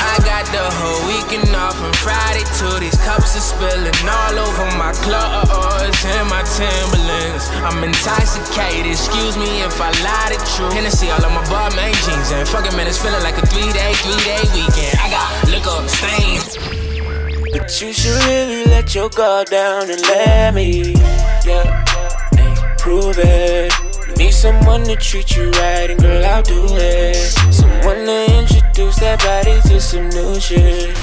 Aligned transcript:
I 0.00 0.16
got 0.24 0.46
the 0.54 0.62
whole 0.78 1.02
weekend 1.10 1.54
off 1.54 1.76
from 1.76 1.92
Friday 2.00 2.46
to 2.62 2.80
these 2.80 2.96
cups 3.02 3.36
are 3.36 3.42
spilling 3.42 3.92
all 4.06 4.38
over 4.38 4.66
my 4.78 4.92
clothes 5.02 5.98
and 6.06 6.28
my 6.30 6.42
Timberlands. 6.46 7.50
I'm 7.66 7.82
intoxicated, 7.82 8.86
excuse 8.86 9.36
me 9.36 9.62
if 9.62 9.80
I 9.80 9.90
lie 10.06 10.32
to 10.32 10.38
you. 10.62 10.70
Hennessy 10.70 11.10
all 11.10 11.24
on 11.24 11.34
my 11.34 11.44
Balmain 11.50 11.94
jeans, 12.06 12.30
and 12.30 12.48
fucking 12.48 12.76
man, 12.76 12.86
it's 12.86 12.98
feeling 12.98 13.22
like 13.22 13.38
a 13.38 13.46
three 13.46 13.72
day, 13.72 13.92
three 14.06 14.22
day 14.22 14.42
weekend. 14.54 14.94
I 15.02 15.10
got 15.10 15.28
liquor 15.50 15.82
stains. 15.88 16.56
But 17.52 17.80
you 17.80 17.92
should 17.92 18.22
really 18.24 18.64
let 18.66 18.94
your 18.94 19.08
guard 19.08 19.48
down 19.50 19.90
and 19.90 20.00
let 20.02 20.54
me, 20.54 20.94
yeah, 21.44 21.84
hey, 22.36 22.54
prove 22.78 23.18
it. 23.18 23.87
Need 24.18 24.32
someone 24.32 24.82
to 24.82 24.96
treat 24.96 25.36
you 25.36 25.48
right, 25.50 25.90
and 25.90 26.00
girl, 26.00 26.24
I'll 26.24 26.42
do 26.42 26.66
it. 26.72 27.14
Someone 27.54 28.04
to 28.04 28.38
introduce 28.40 28.96
that 28.96 29.20
body 29.20 29.60
to 29.68 29.80
some 29.80 30.08
new 30.08 30.40
shit. 30.40 30.96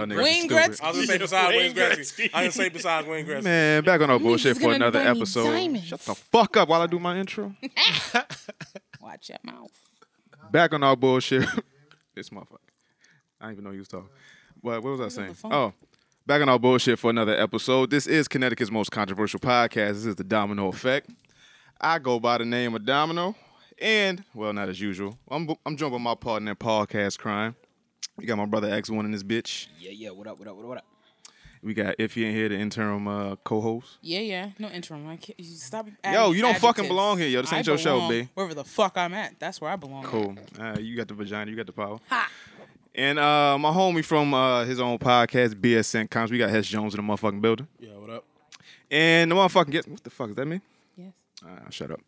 Y'all 0.00 0.18
niggas 0.18 0.22
Wayne 0.22 0.44
stupid. 0.44 0.56
Gretzky. 0.56 0.82
I 0.82 0.88
was 0.88 0.96
gonna 0.96 1.06
say 1.06 1.18
besides 1.18 1.56
Wayne 1.56 1.74
Gretzky. 1.74 2.30
I 2.32 2.42
didn't 2.42 2.54
say 2.54 2.68
besides 2.68 3.06
Wayne 3.06 3.26
Gretzky. 3.26 3.44
Man, 3.44 3.84
back 3.84 4.00
on 4.00 4.10
our 4.10 4.18
bullshit 4.18 4.52
is 4.52 4.58
for 4.58 4.64
gonna 4.64 4.76
another 4.76 4.98
buy 4.98 5.12
me 5.12 5.20
episode. 5.20 5.44
diamonds. 5.52 5.86
Shut 5.86 6.00
the 6.00 6.14
fuck 6.14 6.56
up 6.56 6.68
while 6.68 6.82
I 6.82 6.86
do 6.86 6.98
my 6.98 7.18
intro. 7.18 7.54
Watch 9.00 9.28
your 9.28 9.38
mouth. 9.44 9.70
Back 10.50 10.74
on 10.74 10.82
our 10.82 10.96
bullshit. 10.96 11.46
this 12.14 12.30
motherfucker. 12.30 12.58
I 13.40 13.46
didn't 13.46 13.52
even 13.52 13.64
know 13.64 13.70
you 13.70 13.78
was 13.80 13.88
talking. 13.88 14.08
What, 14.60 14.82
what 14.82 14.98
was 14.98 15.00
I 15.00 15.08
saying? 15.08 15.34
phone. 15.34 15.52
Oh, 15.52 15.72
back 16.26 16.42
on 16.42 16.48
our 16.48 16.58
bullshit 16.58 16.98
for 16.98 17.10
another 17.10 17.34
episode. 17.34 17.90
This 17.90 18.06
is 18.06 18.28
Connecticut's 18.28 18.70
most 18.70 18.90
controversial 18.90 19.40
podcast. 19.40 19.92
This 19.94 20.06
is 20.06 20.16
the 20.16 20.24
Domino 20.24 20.68
Effect. 20.68 21.10
I 21.80 21.98
go 21.98 22.20
by 22.20 22.38
the 22.38 22.44
name 22.44 22.74
of 22.74 22.84
Domino, 22.84 23.34
and 23.80 24.22
well, 24.34 24.52
not 24.52 24.68
as 24.68 24.80
usual. 24.80 25.18
I'm 25.30 25.48
I'm 25.64 25.76
joined 25.76 25.92
by 25.92 25.98
my 25.98 26.14
partner 26.14 26.50
in 26.50 26.56
podcast 26.56 27.18
crime. 27.18 27.56
We 28.20 28.26
got 28.26 28.36
my 28.36 28.44
brother 28.44 28.68
X1 28.68 29.00
in 29.06 29.12
this 29.12 29.22
bitch. 29.22 29.68
Yeah, 29.78 29.92
yeah. 29.92 30.10
What 30.10 30.26
up? 30.26 30.38
What 30.38 30.46
up? 30.46 30.54
What 30.56 30.62
up? 30.62 30.68
What 30.68 30.78
up? 30.78 30.84
We 31.62 31.72
got 31.72 31.96
Iffy 31.96 32.24
in 32.24 32.34
here, 32.34 32.50
the 32.50 32.56
interim 32.56 33.08
uh, 33.08 33.36
co-host. 33.36 33.96
Yeah, 34.02 34.20
yeah. 34.20 34.50
No 34.58 34.68
interim. 34.68 35.08
I 35.08 35.16
can't, 35.16 35.40
you 35.40 35.46
stop. 35.56 35.86
Yo, 36.04 36.32
you 36.32 36.42
don't 36.42 36.58
fucking 36.58 36.86
belong 36.86 37.18
here, 37.18 37.28
yo. 37.28 37.40
This 37.40 37.52
ain't 37.52 37.66
I 37.66 37.70
your 37.70 37.78
show, 37.78 37.96
belong 37.96 38.10
B. 38.10 38.28
Wherever 38.34 38.52
the 38.54 38.64
fuck 38.64 38.96
I'm 38.96 39.14
at, 39.14 39.38
that's 39.38 39.60
where 39.60 39.70
I 39.70 39.76
belong. 39.76 40.04
Cool. 40.04 40.36
Uh, 40.58 40.76
you 40.78 40.96
got 40.96 41.08
the 41.08 41.14
vagina. 41.14 41.50
You 41.50 41.56
got 41.56 41.66
the 41.66 41.72
power. 41.72 41.98
And 42.94 43.18
uh, 43.18 43.56
my 43.58 43.70
homie 43.70 44.04
from 44.04 44.34
uh, 44.34 44.64
his 44.64 44.80
own 44.80 44.98
podcast, 44.98 45.54
BSN 45.54 46.10
Coms. 46.10 46.30
We 46.30 46.36
got 46.36 46.50
Hess 46.50 46.66
Jones 46.66 46.94
in 46.94 47.06
the 47.06 47.10
motherfucking 47.12 47.40
building. 47.40 47.68
Yeah, 47.78 47.96
what 47.96 48.10
up? 48.10 48.24
And 48.90 49.30
the 49.30 49.34
motherfucking 49.34 49.70
guest. 49.70 49.88
What 49.88 50.04
the 50.04 50.10
fuck 50.10 50.30
is 50.30 50.36
that 50.36 50.46
me? 50.46 50.60
Yes. 50.96 51.12
Uh, 51.42 51.70
shut 51.70 51.90
up. 51.90 52.00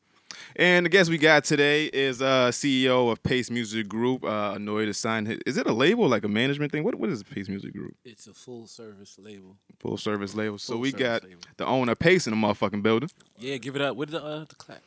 And 0.56 0.84
the 0.84 0.90
guest 0.90 1.08
we 1.10 1.18
got 1.18 1.44
today 1.44 1.86
is 1.86 2.20
uh, 2.20 2.48
CEO 2.50 3.10
of 3.10 3.22
Pace 3.22 3.50
Music 3.50 3.88
Group. 3.88 4.24
Uh, 4.24 4.52
annoyed 4.56 4.86
to 4.86 4.94
sign. 4.94 5.26
His, 5.26 5.38
is 5.46 5.56
it 5.56 5.66
a 5.66 5.72
label 5.72 6.08
like 6.08 6.24
a 6.24 6.28
management 6.28 6.72
thing? 6.72 6.84
What 6.84 6.94
What 6.96 7.10
is 7.10 7.22
Pace 7.22 7.48
Music 7.48 7.72
Group? 7.72 7.94
It's 8.04 8.26
a 8.26 8.34
full 8.34 8.66
service 8.66 9.16
label. 9.18 9.56
Full 9.80 9.96
service 9.96 10.34
label. 10.34 10.58
So 10.58 10.74
Full 10.74 10.80
we 10.82 10.92
got 10.92 11.24
label. 11.24 11.40
the 11.56 11.66
owner 11.66 11.94
Pace 11.94 12.26
in 12.26 12.32
the 12.38 12.46
motherfucking 12.46 12.82
building. 12.82 13.10
Yeah, 13.38 13.56
give 13.56 13.76
it 13.76 13.82
up. 13.82 13.96
With 13.96 14.10
the 14.10 14.22
uh, 14.22 14.44
the 14.48 14.54
clap. 14.56 14.82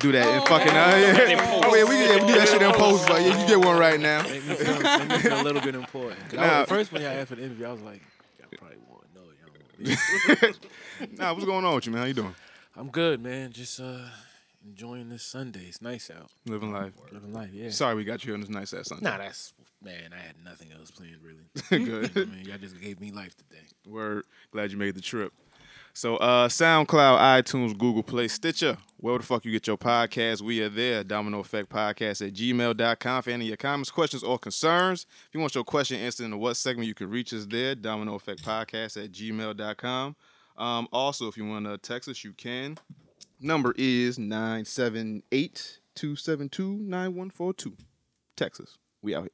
Do 0.00 0.10
that 0.10 0.26
in 0.34 0.46
fucking. 0.48 0.68
Uh, 0.68 0.72
yeah. 0.72 1.60
Oh 1.64 1.74
yeah, 1.76 1.84
we, 1.84 1.94
yeah, 1.94 2.14
we 2.20 2.32
do 2.32 2.38
that 2.38 2.48
shit 2.48 2.60
in 2.62 2.72
post, 2.72 3.06
but 3.06 3.22
yeah, 3.22 3.40
you 3.40 3.46
get 3.46 3.64
one 3.64 3.78
right 3.78 4.00
now. 4.00 4.22
Make 4.24 4.44
me 4.44 4.54
feel, 4.56 4.80
make 4.98 5.08
me 5.08 5.18
feel 5.18 5.40
a 5.40 5.44
little 5.44 5.60
bit 5.62 5.76
important. 5.76 6.18
'Cause 6.30 6.38
I 6.40 6.46
Nah. 6.48 6.60
was, 6.60 6.68
first 6.68 6.92
when 6.92 7.02
y'all 7.02 7.12
asked 7.12 7.28
for 7.28 7.36
the 7.36 7.44
interview, 7.44 7.66
I 7.66 7.72
was 7.72 7.82
like, 7.82 8.00
y'all 8.40 8.48
probably 8.58 8.78
won't 8.88 9.14
know. 9.14 9.22
Y'all 9.40 10.40
won't 10.50 10.60
be. 11.08 11.16
Nah, 11.16 11.32
what's 11.32 11.44
going 11.44 11.64
on 11.64 11.76
with 11.76 11.86
you, 11.86 11.92
man? 11.92 12.00
How 12.02 12.06
you 12.08 12.14
doing? 12.14 12.34
I'm 12.76 12.88
good, 12.90 13.22
man. 13.22 13.52
Just 13.52 13.78
uh, 13.78 13.98
enjoying 14.64 15.08
this 15.08 15.22
Sunday. 15.22 15.66
It's 15.68 15.82
nice 15.82 16.10
out. 16.10 16.30
Living 16.46 16.72
life. 16.72 16.92
Living 17.12 17.32
life. 17.32 17.50
Yeah. 17.52 17.70
Sorry, 17.70 17.94
we 17.94 18.04
got 18.04 18.24
you 18.24 18.34
on 18.34 18.40
this 18.40 18.50
nice 18.50 18.72
ass 18.72 18.88
Sunday. 18.88 19.04
Nah, 19.04 19.18
that's 19.18 19.52
man. 19.82 20.12
I 20.12 20.26
had 20.26 20.36
nothing 20.44 20.72
else 20.72 20.90
planned 20.90 21.18
really. 21.22 21.84
Good. 21.84 22.10
I 22.16 22.24
mean, 22.24 22.44
y'all 22.46 22.58
just 22.58 22.80
gave 22.80 23.00
me 23.00 23.10
life 23.10 23.36
today. 23.36 23.62
Word. 23.86 24.24
Glad 24.50 24.72
you 24.72 24.78
made 24.78 24.94
the 24.94 25.00
trip. 25.00 25.32
So, 25.96 26.16
uh, 26.16 26.48
SoundCloud, 26.48 27.18
iTunes, 27.20 27.78
Google 27.78 28.02
Play, 28.02 28.26
Stitcher. 28.26 28.78
Where 28.96 29.16
the 29.16 29.24
fuck 29.24 29.44
you 29.44 29.52
get 29.52 29.68
your 29.68 29.78
podcast? 29.78 30.40
We 30.40 30.60
are 30.62 30.68
there. 30.68 31.04
Domino 31.04 31.38
Effect 31.38 31.68
Podcast 31.68 32.26
at 32.26 32.32
gmail.com 32.32 33.22
for 33.22 33.30
any 33.30 33.44
of 33.44 33.48
your 33.48 33.56
comments, 33.56 33.92
questions, 33.92 34.24
or 34.24 34.36
concerns. 34.36 35.06
If 35.28 35.34
you 35.34 35.40
want 35.40 35.54
your 35.54 35.62
question 35.62 36.00
answered 36.00 36.24
in 36.24 36.32
the 36.32 36.36
what 36.36 36.56
segment, 36.56 36.88
you 36.88 36.94
can 36.94 37.10
reach 37.10 37.32
us 37.32 37.46
there. 37.46 37.76
Domino 37.76 38.16
Effect 38.16 38.44
Podcast 38.44 39.02
at 39.02 39.12
gmail.com. 39.12 40.16
Um, 40.56 40.88
also, 40.92 41.28
if 41.28 41.36
you 41.36 41.46
want 41.46 41.66
to 41.66 41.78
text 41.78 42.08
us, 42.08 42.24
you 42.24 42.32
can. 42.32 42.76
Number 43.44 43.74
is 43.76 44.18
978 44.18 45.78
272 45.94 46.78
9142. 46.78 47.76
Texas. 48.36 48.78
We 49.02 49.14
out 49.14 49.24
here. 49.24 49.30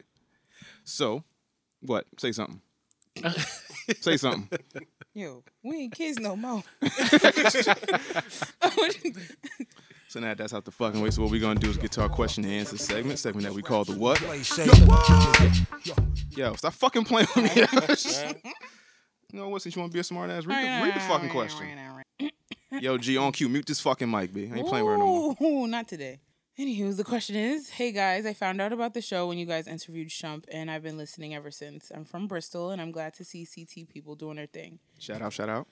So, 0.83 1.23
what? 1.81 2.07
Say 2.19 2.33
something. 2.33 2.61
Say 4.01 4.17
something. 4.17 4.59
Yo, 5.15 5.45
we 5.63 5.83
ain't 5.83 5.95
kids 5.95 6.19
no 6.19 6.35
more. 6.35 6.65
So 10.09 10.19
now 10.19 10.35
that's 10.35 10.53
out 10.53 10.65
the 10.65 10.73
fucking 10.73 11.01
way. 11.01 11.11
So 11.11 11.23
what 11.23 11.31
we're 11.31 11.41
gonna 11.41 11.61
do 11.61 11.71
is 11.71 11.77
get 11.77 11.93
to 11.93 12.03
our 12.03 12.09
question 12.09 12.43
and 12.43 12.53
answer 12.53 12.77
segment, 12.77 13.21
segment 13.21 13.47
that 13.47 13.55
we 13.55 13.63
call 13.63 13.85
the 13.85 13.93
what? 13.93 14.21
Yo, 16.37 16.55
stop 16.55 16.73
fucking 16.73 17.05
playing 17.05 17.29
with 17.37 17.45
me. 17.45 17.51
you 19.33 19.39
know 19.39 19.49
what? 19.51 19.63
Since 19.63 19.77
you 19.77 19.81
want 19.81 19.93
to 19.93 19.95
be 19.95 20.01
a 20.01 20.03
smart 20.03 20.31
ass, 20.31 20.47
read 20.47 20.65
the, 20.65 20.85
read 20.85 20.97
the 20.97 21.01
fucking 21.03 21.29
question. 21.31 21.65
Yo, 22.73 22.97
G 22.99 23.17
on 23.17 23.33
cue, 23.33 23.49
mute 23.49 23.67
this 23.67 23.81
fucking 23.81 24.11
mic, 24.11 24.33
B. 24.33 24.51
I 24.53 24.59
ain't 24.59 24.69
playing 24.69 24.85
with 24.85 24.93
her 24.93 24.99
no 24.99 25.07
more. 25.07 25.37
Ooh, 25.43 25.67
not 25.67 25.89
today. 25.89 26.21
Anywho, 26.59 26.95
the 26.97 27.05
question 27.05 27.37
is, 27.37 27.71
hey 27.71 27.91
guys, 27.91 28.27
I 28.27 28.33
found 28.35 28.61
out 28.61 28.73
about 28.73 28.93
the 28.95 29.01
show 29.01 29.27
when 29.27 29.39
you 29.39 29.47
guys 29.47 29.67
interviewed 29.67 30.09
Shump, 30.09 30.45
and 30.53 30.71
I've 30.71 30.83
been 30.83 30.99
listening 30.99 31.35
ever 31.35 31.51
since. 31.51 31.91
I'm 31.95 32.05
from 32.05 32.27
Bristol, 32.29 32.71
and 32.71 32.81
I'm 32.81 32.93
glad 32.93 33.15
to 33.15 33.25
see 33.25 33.47
CT 33.47 33.89
people 33.89 34.15
doing 34.15 34.37
their 34.37 34.47
thing. 34.47 34.79
Shout 34.99 35.23
out, 35.23 35.33
shout 35.33 35.49
out. 35.49 35.67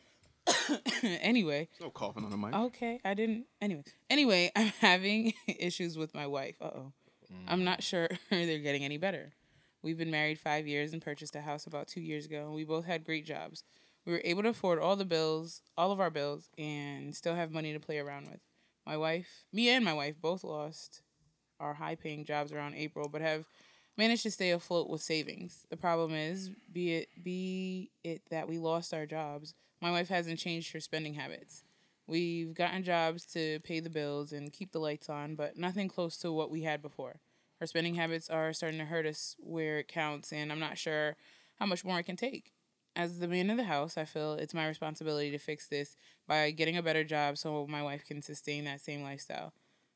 anyway, 1.03 1.69
No 1.81 1.91
coughing 1.91 2.25
on 2.25 2.31
the 2.31 2.37
mic. 2.38 2.54
okay, 2.54 3.00
I 3.04 3.12
didn't. 3.14 3.44
Anyway, 3.60 3.84
anyway, 4.08 4.50
I'm 4.56 4.72
having 4.81 5.34
issues 5.47 5.98
with 5.98 6.14
my 6.14 6.26
wife. 6.26 6.56
Uh 6.60 6.70
oh, 6.75 6.92
I'm 7.47 7.64
not 7.64 7.82
sure 7.82 8.08
they're 8.31 8.58
getting 8.58 8.84
any 8.84 8.97
better. 8.97 9.32
We've 9.82 9.98
been 9.98 10.10
married 10.10 10.41
five 10.41 10.66
years 10.66 10.92
and 10.94 11.03
purchased 11.03 11.37
a 11.37 11.41
house 11.42 11.66
about 11.66 11.87
two 11.87 12.00
years 12.00 12.25
ago, 12.26 12.47
and 12.47 12.54
we 12.54 12.64
both 12.64 12.87
had 12.87 13.04
great 13.04 13.26
jobs. 13.26 13.62
We 14.08 14.14
were 14.14 14.22
able 14.24 14.42
to 14.44 14.48
afford 14.48 14.78
all 14.78 14.96
the 14.96 15.04
bills, 15.04 15.60
all 15.76 15.92
of 15.92 16.00
our 16.00 16.08
bills, 16.08 16.48
and 16.56 17.14
still 17.14 17.34
have 17.34 17.52
money 17.52 17.74
to 17.74 17.78
play 17.78 17.98
around 17.98 18.30
with. 18.30 18.41
My 18.86 18.96
wife, 18.96 19.44
me 19.52 19.69
and 19.69 19.84
my 19.84 19.92
wife, 19.92 20.14
both 20.19 20.44
lost 20.44 21.02
our 21.60 21.74
high 21.74 21.94
paying 21.94 22.24
jobs 22.24 22.50
around 22.50 22.74
April, 22.74 23.10
but 23.10 23.20
have 23.20 23.44
managed 23.98 24.22
to 24.22 24.30
stay 24.30 24.52
afloat 24.52 24.88
with 24.88 25.02
savings. 25.02 25.66
The 25.69 25.76
problem 25.76 26.14
is, 26.14 26.50
be 26.72 26.94
it 26.94 27.08
be 27.22 27.91
it 28.02 28.22
that 28.30 28.48
we 28.48 28.56
lost 28.56 28.94
our 28.94 29.04
jobs, 29.04 29.52
my 29.82 29.91
wife 29.91 30.08
hasn't 30.08 30.38
changed 30.38 30.72
her 30.72 30.80
spending 30.80 31.12
habits. 31.12 31.64
We've 32.06 32.54
gotten 32.54 32.84
jobs 32.84 33.26
to 33.34 33.60
pay 33.60 33.80
the 33.80 33.90
bills 33.90 34.32
and 34.32 34.54
keep 34.54 34.72
the 34.72 34.80
lights 34.80 35.10
on, 35.10 35.34
but 35.34 35.58
nothing 35.58 35.86
close 35.86 36.16
to 36.19 36.32
what 36.32 36.50
we 36.50 36.62
had 36.62 36.80
before. 36.80 37.20
Her 37.60 37.66
spending 37.66 37.96
habits 37.96 38.30
are 38.30 38.54
starting 38.54 38.78
to 38.78 38.86
hurt 38.86 39.04
us 39.04 39.36
where 39.38 39.80
it 39.80 39.88
counts, 39.88 40.32
and 40.32 40.50
I'm 40.50 40.60
not 40.60 40.78
sure 40.78 41.16
how 41.58 41.66
much 41.66 41.84
more 41.84 41.96
I 41.96 42.02
can 42.02 42.16
take. 42.16 42.54
As 42.98 43.20
the 43.20 43.28
man 43.28 43.48
of 43.48 43.56
the 43.56 43.62
house, 43.62 43.97
I 43.97 44.04
feel 44.04 44.32
it's 44.32 44.53
my 44.53 44.66
responsibility 44.66 45.31
to 45.31 45.38
fix 45.38 45.69
this 45.69 45.97
by 46.26 46.50
getting 46.50 46.76
a 46.76 46.82
better 46.82 47.04
job 47.04 47.38
so 47.38 47.64
my 47.69 47.81
wife 47.81 48.05
can 48.05 48.22
sustain 48.22 48.64
that 48.64 48.81
same 48.81 49.05
lifestyle. 49.05 49.52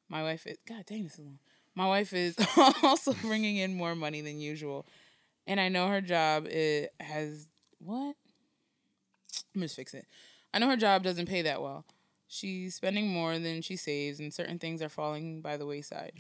My 0.09 0.23
wife 0.23 0.47
is, 0.47 0.57
God 0.69 0.87
dang, 0.87 1.03
this 1.03 1.15
is 1.15 1.19
long. 1.19 1.41
My 1.75 1.89
wife 1.89 2.13
is 2.13 2.37
also 2.85 3.13
bringing 3.15 3.57
in 3.57 3.75
more 3.75 3.97
money 3.97 4.21
than 4.21 4.39
usual. 4.39 4.87
And 5.49 5.59
I 5.59 5.69
know 5.69 5.89
her 5.89 6.01
job 6.01 6.47
it 6.47 6.95
has, 7.01 7.49
what? 7.79 8.15
Let 9.53 9.57
me 9.57 9.63
just 9.63 9.75
fix 9.75 9.95
it. 9.95 10.07
I 10.55 10.61
know 10.61 10.69
her 10.69 10.77
job 10.77 11.03
doesn't 11.03 11.27
pay 11.29 11.43
that 11.43 11.61
well. 11.61 11.85
She's 12.29 12.77
spending 12.77 13.09
more 13.09 13.37
than 13.37 13.63
she 13.63 13.75
saves, 13.75 14.21
and 14.21 14.33
certain 14.33 14.61
things 14.61 14.81
are 14.81 14.89
falling 14.89 15.41
by 15.41 15.57
the 15.57 15.67
wayside. 15.67 16.13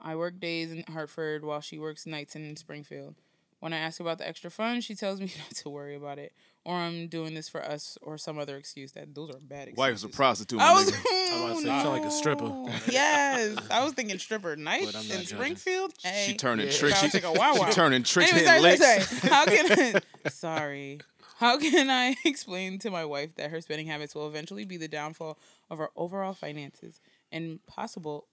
I 0.00 0.16
work 0.16 0.40
days 0.40 0.72
in 0.72 0.84
Hartford 0.90 1.44
while 1.44 1.60
she 1.60 1.78
works 1.78 2.06
nights 2.06 2.34
in 2.34 2.56
Springfield. 2.56 3.16
When 3.64 3.72
I 3.72 3.78
ask 3.78 3.98
about 3.98 4.18
the 4.18 4.28
extra 4.28 4.50
funds, 4.50 4.84
she 4.84 4.94
tells 4.94 5.20
me 5.20 5.32
not 5.38 5.56
to 5.62 5.70
worry 5.70 5.94
about 5.96 6.18
it, 6.18 6.34
or 6.66 6.76
I'm 6.76 7.08
doing 7.08 7.32
this 7.32 7.48
for 7.48 7.64
us, 7.64 7.96
or 8.02 8.18
some 8.18 8.38
other 8.38 8.58
excuse. 8.58 8.92
That 8.92 9.14
those 9.14 9.30
are 9.30 9.38
bad 9.40 9.68
excuses. 9.68 9.78
Wife's 9.78 10.04
a 10.04 10.08
prostitute. 10.10 10.60
I 10.60 10.74
was. 10.74 10.90
nigga. 10.90 11.32
I'm 11.32 11.42
about 11.44 11.56
to 11.56 11.62
say, 11.62 11.74
you 11.74 11.80
sound 11.82 11.88
like 11.88 12.04
a 12.04 12.10
stripper. 12.10 12.52
yes, 12.92 13.56
I 13.70 13.82
was 13.82 13.94
thinking 13.94 14.18
stripper 14.18 14.54
night 14.56 14.82
in 14.82 14.90
judging. 14.92 15.24
Springfield. 15.24 15.94
Hey, 16.02 16.24
She 16.26 16.36
turning 16.36 16.66
Yeah. 16.66 16.72
tricks. 16.72 17.02
I'll 17.02 17.08
She, 17.08 17.18
take 17.18 17.24
a 17.24 17.32
wow 17.32 17.54
wow. 17.56 17.64
she 17.68 17.72
turning 17.72 18.02
tricks, 18.02 18.32
Anyway, 18.34 18.44
sorry, 18.46 18.60
licks. 18.60 18.84
sorry, 18.84 19.00
sorry. 19.00 19.30
How 19.32 19.44
can 19.46 19.94
I, 20.26 20.28
sorry? 20.28 21.00
How 21.38 21.58
can 21.58 21.88
I 21.88 22.16
explain 22.26 22.78
to 22.80 22.90
my 22.90 23.06
wife 23.06 23.34
that 23.36 23.50
her 23.50 23.62
spending 23.62 23.86
habits 23.86 24.14
will 24.14 24.28
eventually 24.28 24.66
be 24.66 24.76
the 24.76 24.88
downfall 24.88 25.38
of 25.70 25.80
our 25.80 25.88
overall 25.96 26.34
finances 26.34 27.00
and 27.32 27.64
possible, 27.66 28.26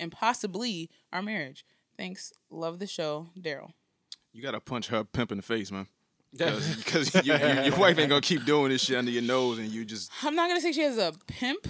and 0.00 0.10
possibly 0.10 0.88
our 1.12 1.20
marriage? 1.20 1.66
Thanks. 1.96 2.32
Love 2.50 2.78
the 2.78 2.86
show, 2.86 3.28
Daryl. 3.38 3.70
You 4.32 4.42
gotta 4.42 4.60
punch 4.60 4.88
her 4.88 5.04
pimp 5.04 5.30
in 5.32 5.38
the 5.38 5.42
face, 5.42 5.70
man. 5.70 5.86
Because 6.36 7.14
you, 7.24 7.32
you, 7.32 7.62
your 7.62 7.76
wife 7.78 7.98
ain't 7.98 8.10
gonna 8.10 8.20
keep 8.20 8.44
doing 8.44 8.70
this 8.70 8.82
shit 8.82 8.98
under 8.98 9.10
your 9.10 9.22
nose, 9.22 9.58
and 9.58 9.68
you 9.68 9.84
just 9.86 10.10
I'm 10.22 10.34
not 10.34 10.48
gonna 10.48 10.60
say 10.60 10.72
she 10.72 10.82
has 10.82 10.98
a 10.98 11.12
pimp. 11.26 11.66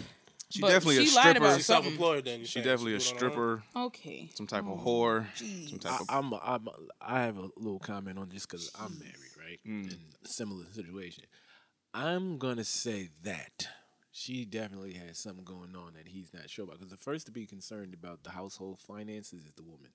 she 0.51 0.61
but 0.61 0.69
definitely 0.71 1.05
she 1.07 1.13
a 1.13 1.15
lied 1.15 1.23
stripper. 1.37 1.39
about 1.45 1.57
She's 1.57 1.67
something. 1.67 1.93
self-employed 1.93 2.25
then. 2.25 2.41
you 2.41 2.47
She 2.47 2.53
saying? 2.55 2.65
definitely 2.67 2.95
a 2.97 3.01
She 3.01 3.13
doing 3.13 3.23
on 3.25 3.31
her 3.37 3.41
own? 3.43 3.61
stripper, 3.63 3.87
Okay. 3.87 4.31
some 4.35 4.47
type 4.49 4.65
Oh, 4.67 4.73
of 4.73 4.81
whore, 4.81 5.27
some 5.69 5.79
type 5.79 5.93
I, 5.93 5.97
of. 6.01 6.07
I'm, 6.09 6.35
I'm, 6.43 6.69
I 7.01 7.23
have 7.23 7.39
a 7.39 7.49
little 7.57 7.79
comment 7.79 8.19
on 8.19 8.29
this 8.33 8.45
because 8.45 8.73
I'm 8.81 8.99
married, 8.99 9.15
right? 9.39 9.61
Mm. 9.65 9.93
In 9.93 9.99
a 10.25 10.29
similar 10.29 10.65
situation. 10.73 11.25
I'm 11.95 12.39
gonna 12.39 12.65
say 12.65 13.11
that 13.23 13.69
she 14.11 14.45
definitely 14.45 14.95
has 14.95 15.19
something 15.19 15.45
going 15.45 15.77
on 15.77 15.93
that 15.95 16.09
he's 16.09 16.33
not 16.35 16.51
sure 16.51 16.65
about. 16.65 16.79
Because 16.79 16.91
the 16.91 16.97
first 16.97 17.27
to 17.27 17.33
be 17.33 17.47
concerned 17.47 17.95
about 17.95 18.25
the 18.25 18.31
household 18.31 18.81
finances 18.81 19.45
is 19.45 19.53
the 19.55 19.63
woman. 19.63 19.91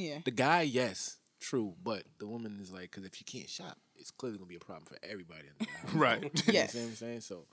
Yeah. 0.00 0.18
The 0.24 0.30
guy, 0.30 0.62
yes, 0.62 1.16
true, 1.40 1.74
but 1.82 2.04
the 2.18 2.26
woman 2.26 2.58
is 2.60 2.70
like, 2.72 2.90
because 2.90 3.04
if 3.04 3.20
you 3.20 3.24
can't 3.26 3.48
shop, 3.48 3.76
it's 3.96 4.10
clearly 4.10 4.38
gonna 4.38 4.48
be 4.48 4.56
a 4.56 4.60
problem 4.60 4.86
for 4.86 4.96
everybody. 5.02 5.42
In 5.48 5.54
the 5.58 5.64
house. 5.88 5.94
Right. 5.94 6.22
You 6.22 6.52
Yes. 6.52 6.74
know 6.74 6.80
what 6.82 6.86
I'm 6.88 6.94
saying? 6.96 7.20
So 7.20 7.46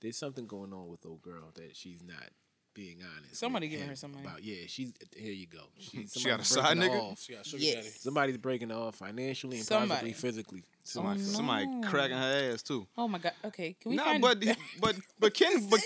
there's 0.00 0.16
something 0.18 0.46
going 0.46 0.72
on 0.72 0.88
with 0.88 1.04
old 1.06 1.22
girl 1.22 1.50
that 1.54 1.76
she's 1.76 2.02
not 2.02 2.28
being 2.74 2.98
honest. 3.16 3.36
Somebody 3.36 3.66
with 3.66 3.72
giving 3.72 3.88
her 3.88 3.96
some 3.96 4.12
money. 4.12 4.26
About. 4.26 4.42
Yeah, 4.42 4.64
she's 4.66 4.92
here. 5.16 5.32
You 5.32 5.46
go. 5.46 5.60
She, 5.78 6.06
She 6.08 6.28
got 6.28 6.40
a 6.40 6.44
side 6.44 6.76
nigga? 6.76 7.00
off. 7.00 7.20
She 7.20 7.32
got 7.34 7.46
sugar 7.46 7.62
Yes. 7.62 7.74
daddy. 7.76 7.88
Somebody's 8.00 8.36
breaking 8.36 8.70
her 8.70 8.76
off 8.76 8.96
financially 8.96 9.58
and 9.58 9.68
possibly 9.68 10.12
physically. 10.12 10.64
Somebody, 10.82 11.20
Oh, 11.22 11.30
somebody 11.30 11.68
cracking 11.84 12.16
her 12.16 12.52
ass 12.52 12.62
too. 12.62 12.86
Oh 12.98 13.06
my 13.08 13.18
god. 13.18 13.32
Okay. 13.44 13.76
Can 13.80 13.90
we 13.92 13.96
Nah, 13.96 14.04
find 14.04 14.22
but 14.22 14.40
but 14.80 14.96
but 15.20 15.34
Ken, 15.34 15.68
but 15.70 15.80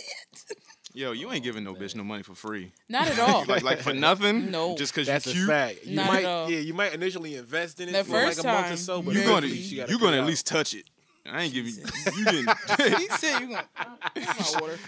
yo, 0.99 1.13
you 1.13 1.31
ain't 1.33 1.45
giving 1.45 1.65
no 1.65 1.75
bitch 1.75 1.95
no 1.95 2.03
money 2.05 2.23
for 2.23 2.35
free. 2.35 2.73
not 2.89 3.07
at 3.09 3.19
all. 3.27 3.45
Like 3.47 3.63
like 3.63 3.79
for 3.81 3.95
nothing. 3.95 4.51
No. 4.51 4.77
just 4.77 4.93
because 4.93 5.07
That's 5.07 5.27
you 5.27 5.33
a 5.33 5.35
cute. 5.35 5.49
fact. 5.49 5.85
You 5.87 5.97
Not 5.97 6.07
at 6.07 6.13
might, 6.13 6.25
all. 6.25 6.51
yeah, 6.51 6.59
you 6.59 6.75
might 6.75 6.93
initially 6.95 7.37
invest 7.37 7.81
in 7.81 7.89
it 7.89 7.93
The 7.93 8.05
for 8.05 8.13
like 8.13 8.25
first 8.27 8.41
a 8.41 8.43
month 8.45 8.59
or 8.67 8.69
time, 8.69 8.77
so, 8.77 9.03
but 9.03 9.15
You're 9.15 9.25
gonna 9.25 9.39
eventually 9.47 9.63
she 9.63 9.77
gotta 9.77 9.93
you 9.93 9.99
gonna 9.99 10.13
it 10.13 10.17
at 10.19 10.23
out. 10.23 10.27
least 10.29 10.47
touch 10.47 10.75
it. 10.75 10.85
I 11.31 11.43
ain't 11.43 11.55
giving 11.55 11.73
you 12.17 12.25
didn't. 12.25 12.51
he 12.99 13.09
said 13.11 13.39
you 13.41 13.49
gonna 13.49 13.65
my 14.17 14.61
water. 14.61 14.79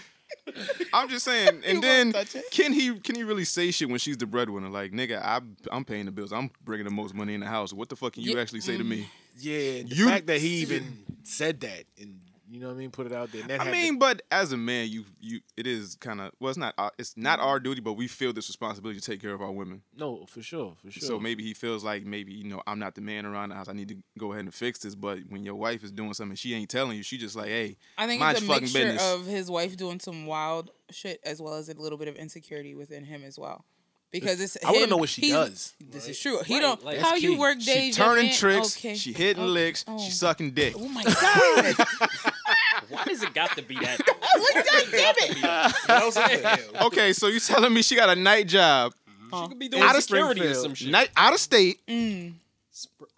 I'm 0.93 1.07
just 1.07 1.23
saying. 1.23 1.61
And 1.65 1.75
You 1.75 1.81
then 1.81 2.13
touch 2.13 2.35
it? 2.35 2.45
can 2.51 2.73
he 2.73 2.97
can 2.99 3.15
he 3.15 3.23
really 3.23 3.45
say 3.45 3.69
shit 3.71 3.89
when 3.89 3.99
she's 3.99 4.17
the 4.17 4.25
breadwinner? 4.25 4.69
Like 4.69 4.91
nigga, 4.91 5.21
I 5.21 5.39
I'm 5.71 5.85
paying 5.85 6.05
the 6.05 6.11
bills. 6.11 6.33
I'm 6.33 6.49
bringing 6.63 6.85
the 6.85 6.91
most 6.91 7.13
money 7.13 7.33
in 7.35 7.41
the 7.41 7.47
house. 7.47 7.73
What 7.73 7.89
the 7.89 7.95
fuck 7.95 8.13
can 8.13 8.23
you 8.23 8.33
Yeah, 8.35 8.41
actually 8.41 8.61
say 8.61 8.77
to 8.77 8.83
me? 8.83 9.01
Mm. 9.01 9.05
Yeah, 9.39 9.59
and 9.81 9.89
the 9.89 9.95
You- 9.95 10.07
fact 10.09 10.27
that 10.27 10.39
he 10.41 10.47
even 10.61 11.03
said 11.23 11.59
that 11.61 11.83
and 11.99 12.19
you 12.51 12.59
know 12.59 12.67
what 12.67 12.73
I 12.73 12.77
mean, 12.77 12.91
put 12.91 13.05
it 13.05 13.13
out 13.13 13.31
there. 13.31 13.41
And 13.41 13.49
that 13.49 13.61
I 13.61 13.71
mean, 13.71 13.93
to, 13.93 13.99
but 13.99 14.23
as 14.29 14.51
a 14.51 14.57
man, 14.57 14.89
you 14.89 15.05
you 15.21 15.39
it 15.55 15.65
is 15.65 15.95
kind 15.95 16.19
of 16.19 16.33
well, 16.39 16.49
it's 16.49 16.57
not 16.57 16.73
our, 16.77 16.91
it's 16.97 17.15
not 17.15 17.39
mm-hmm. 17.39 17.47
our 17.47 17.59
duty, 17.61 17.79
but 17.79 17.93
we 17.93 18.07
feel 18.09 18.33
this 18.33 18.49
responsibility 18.49 18.99
to 18.99 19.05
take 19.05 19.21
care 19.21 19.33
of 19.33 19.41
our 19.41 19.51
women. 19.51 19.83
no, 19.95 20.25
for 20.25 20.41
sure, 20.41 20.75
for 20.83 20.91
sure. 20.91 21.07
So 21.07 21.17
maybe 21.17 21.43
he 21.43 21.53
feels 21.53 21.83
like 21.83 22.05
maybe 22.05 22.33
you 22.33 22.43
know 22.43 22.61
I'm 22.67 22.77
not 22.77 22.95
the 22.95 23.01
man 23.01 23.25
around 23.25 23.49
the 23.49 23.55
house. 23.55 23.69
I 23.69 23.73
need 23.73 23.87
to 23.87 23.97
go 24.19 24.33
ahead 24.33 24.43
and 24.43 24.53
fix 24.53 24.79
this. 24.79 24.95
But 24.95 25.19
when 25.29 25.43
your 25.43 25.55
wife 25.55 25.81
is 25.83 25.93
doing 25.93 26.13
something, 26.13 26.35
she 26.35 26.53
ain't 26.53 26.69
telling 26.69 26.97
you. 26.97 27.03
She 27.03 27.17
just 27.17 27.37
like, 27.37 27.47
hey, 27.47 27.77
I 27.97 28.05
think 28.05 28.21
it's 28.21 28.41
a 28.41 28.43
fucking 28.43 28.63
mixture 28.63 28.79
business. 28.79 29.13
of 29.13 29.25
his 29.25 29.49
wife 29.49 29.77
doing 29.77 30.01
some 30.01 30.25
wild 30.25 30.71
shit 30.89 31.21
as 31.23 31.41
well 31.41 31.53
as 31.53 31.69
a 31.69 31.73
little 31.79 31.97
bit 31.97 32.09
of 32.09 32.17
insecurity 32.17 32.75
within 32.75 33.05
him 33.05 33.23
as 33.23 33.39
well. 33.39 33.63
Because 34.11 34.41
it's 34.41 34.57
I 34.61 34.71
want 34.71 34.83
to 34.83 34.89
know 34.89 34.97
what 34.97 35.07
she 35.07 35.21
he's- 35.21 35.49
does. 35.49 35.73
This 35.79 36.09
is 36.09 36.19
true. 36.19 36.41
He 36.45 36.55
Right, 36.55 36.61
don't 36.61 36.83
like- 36.83 36.99
how 36.99 37.15
you 37.15 37.31
key. 37.31 37.37
work 37.37 37.59
days. 37.59 37.97
your 37.97 38.07
turning 38.07 38.31
tricks, 38.33 38.75
Okay. 38.77 38.95
she 38.95 39.13
hitting 39.13 39.43
Oh, 39.43 39.47
licks, 39.47 39.85
oh. 39.87 39.97
she 40.03 40.11
sucking 40.11 40.51
dick. 40.51 40.73
Oh 40.77 40.87
my 40.89 41.03
god! 41.03 41.75
Why 42.89 43.03
does 43.05 43.21
it 43.23 43.33
got 43.33 43.55
to 43.57 43.61
be 43.63 43.75
that? 43.75 43.99
Look, 44.07 44.53
God 44.65 44.85
damn 44.91 45.15
it! 45.17 45.35
You 45.37 45.41
know 45.43 45.71
what 45.87 46.03
I'm 46.03 46.11
saying? 46.11 46.59
Okay, 46.81 47.13
so 47.13 47.27
you 47.27 47.39
telling 47.39 47.73
me 47.73 47.81
she 47.81 47.95
got 47.95 48.09
a 48.09 48.15
night 48.19 48.47
job 48.47 48.93
She 49.33 49.47
could 49.47 49.59
be 49.59 49.69
doing 49.69 49.83
out 49.83 49.95
of 49.95 50.03
security 50.03 50.41
or 50.41 50.43
Springfield, 50.53 50.63
some 50.65 50.73
shit. 50.75 50.89
night 50.91 51.09
out 51.15 51.33
of 51.33 51.39
state, 51.39 51.79
Mm. 51.87 52.33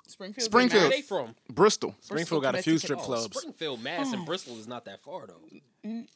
Springfield. 0.07 0.45
Springfield. 0.45 0.83
Where 0.83 0.91
they 0.91 1.01
from? 1.01 1.35
Bristol, 1.49 1.95
Springfield 2.01 2.43
got 2.43 2.55
a 2.55 2.61
few 2.61 2.73
Connecticut. 2.79 2.81
strip 2.87 2.99
Oh, 2.99 3.03
clubs. 3.03 3.37
Springfield, 3.39 3.81
Mass, 3.81 4.07
Oh. 4.09 4.13
and 4.13 4.25
Bristol 4.25 4.59
is 4.59 4.67
not 4.67 4.85
that 4.85 5.01
far 5.01 5.25
though. 5.27 5.41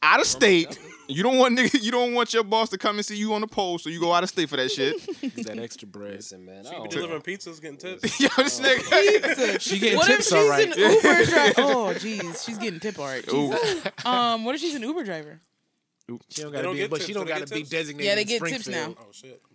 Out 0.02 0.20
of 0.20 0.26
state. 0.26 0.78
You 1.08 1.22
don't 1.22 1.38
want 1.38 1.58
nigga, 1.58 1.82
you 1.82 1.90
don't 1.90 2.12
want 2.14 2.34
your 2.34 2.44
boss 2.44 2.68
to 2.70 2.78
come 2.78 2.96
and 2.96 3.04
see 3.04 3.16
you 3.16 3.32
on 3.34 3.40
the 3.40 3.46
pole, 3.46 3.78
so 3.78 3.88
you 3.88 3.98
go 4.00 4.12
out 4.12 4.22
of 4.22 4.28
state 4.28 4.48
for 4.48 4.56
that 4.56 4.70
shit. 4.70 4.94
Get 5.36 5.46
that 5.46 5.58
extra 5.58 5.88
bread. 5.88 6.16
Listen, 6.16 6.44
man. 6.44 6.66
I 6.66 6.70
She 6.74 6.82
be 6.82 6.88
delivering 6.88 7.10
know. 7.18 7.20
pizzas, 7.20 7.60
getting 7.62 7.76
tips. 7.78 8.20
Yo, 8.20 8.28
this 8.36 8.60
nigga. 8.60 9.22
Pizza. 9.22 9.58
She 9.60 9.78
getting 9.78 9.98
What 9.98 10.10
if 10.10 10.16
tips 10.16 10.24
she's 10.26 10.32
all 10.34 10.48
right. 10.48 10.66
an 10.70 10.78
Uber 10.78 11.24
driver? 11.24 11.52
Oh, 11.58 11.94
jeez, 11.94 12.44
she's 12.44 12.58
getting 12.58 12.80
tip 12.80 12.98
all 12.98 13.06
right. 13.06 13.26
Ooh. 13.32 13.52
Jesus. 13.52 13.82
Um, 14.04 14.44
what 14.44 14.54
if 14.54 14.60
she's 14.60 14.74
an 14.74 14.82
Uber 14.82 15.04
driver? 15.04 15.40
She 16.30 16.40
don't 16.42 16.52
gotta 16.52 16.64
don't 16.64 16.74
be, 16.76 16.86
but 16.86 16.96
tips. 16.96 17.06
she 17.06 17.12
Do 17.12 17.18
don't 17.20 17.28
gotta 17.28 17.46
be 17.46 17.56
tips? 17.60 17.68
designated. 17.70 18.06
Yeah, 18.06 18.14
they 18.14 18.24
get 18.24 18.42
tips 18.44 18.66
now. 18.68 18.94
Oh 18.98 19.06
shit, 19.12 19.42
baller. 19.42 19.47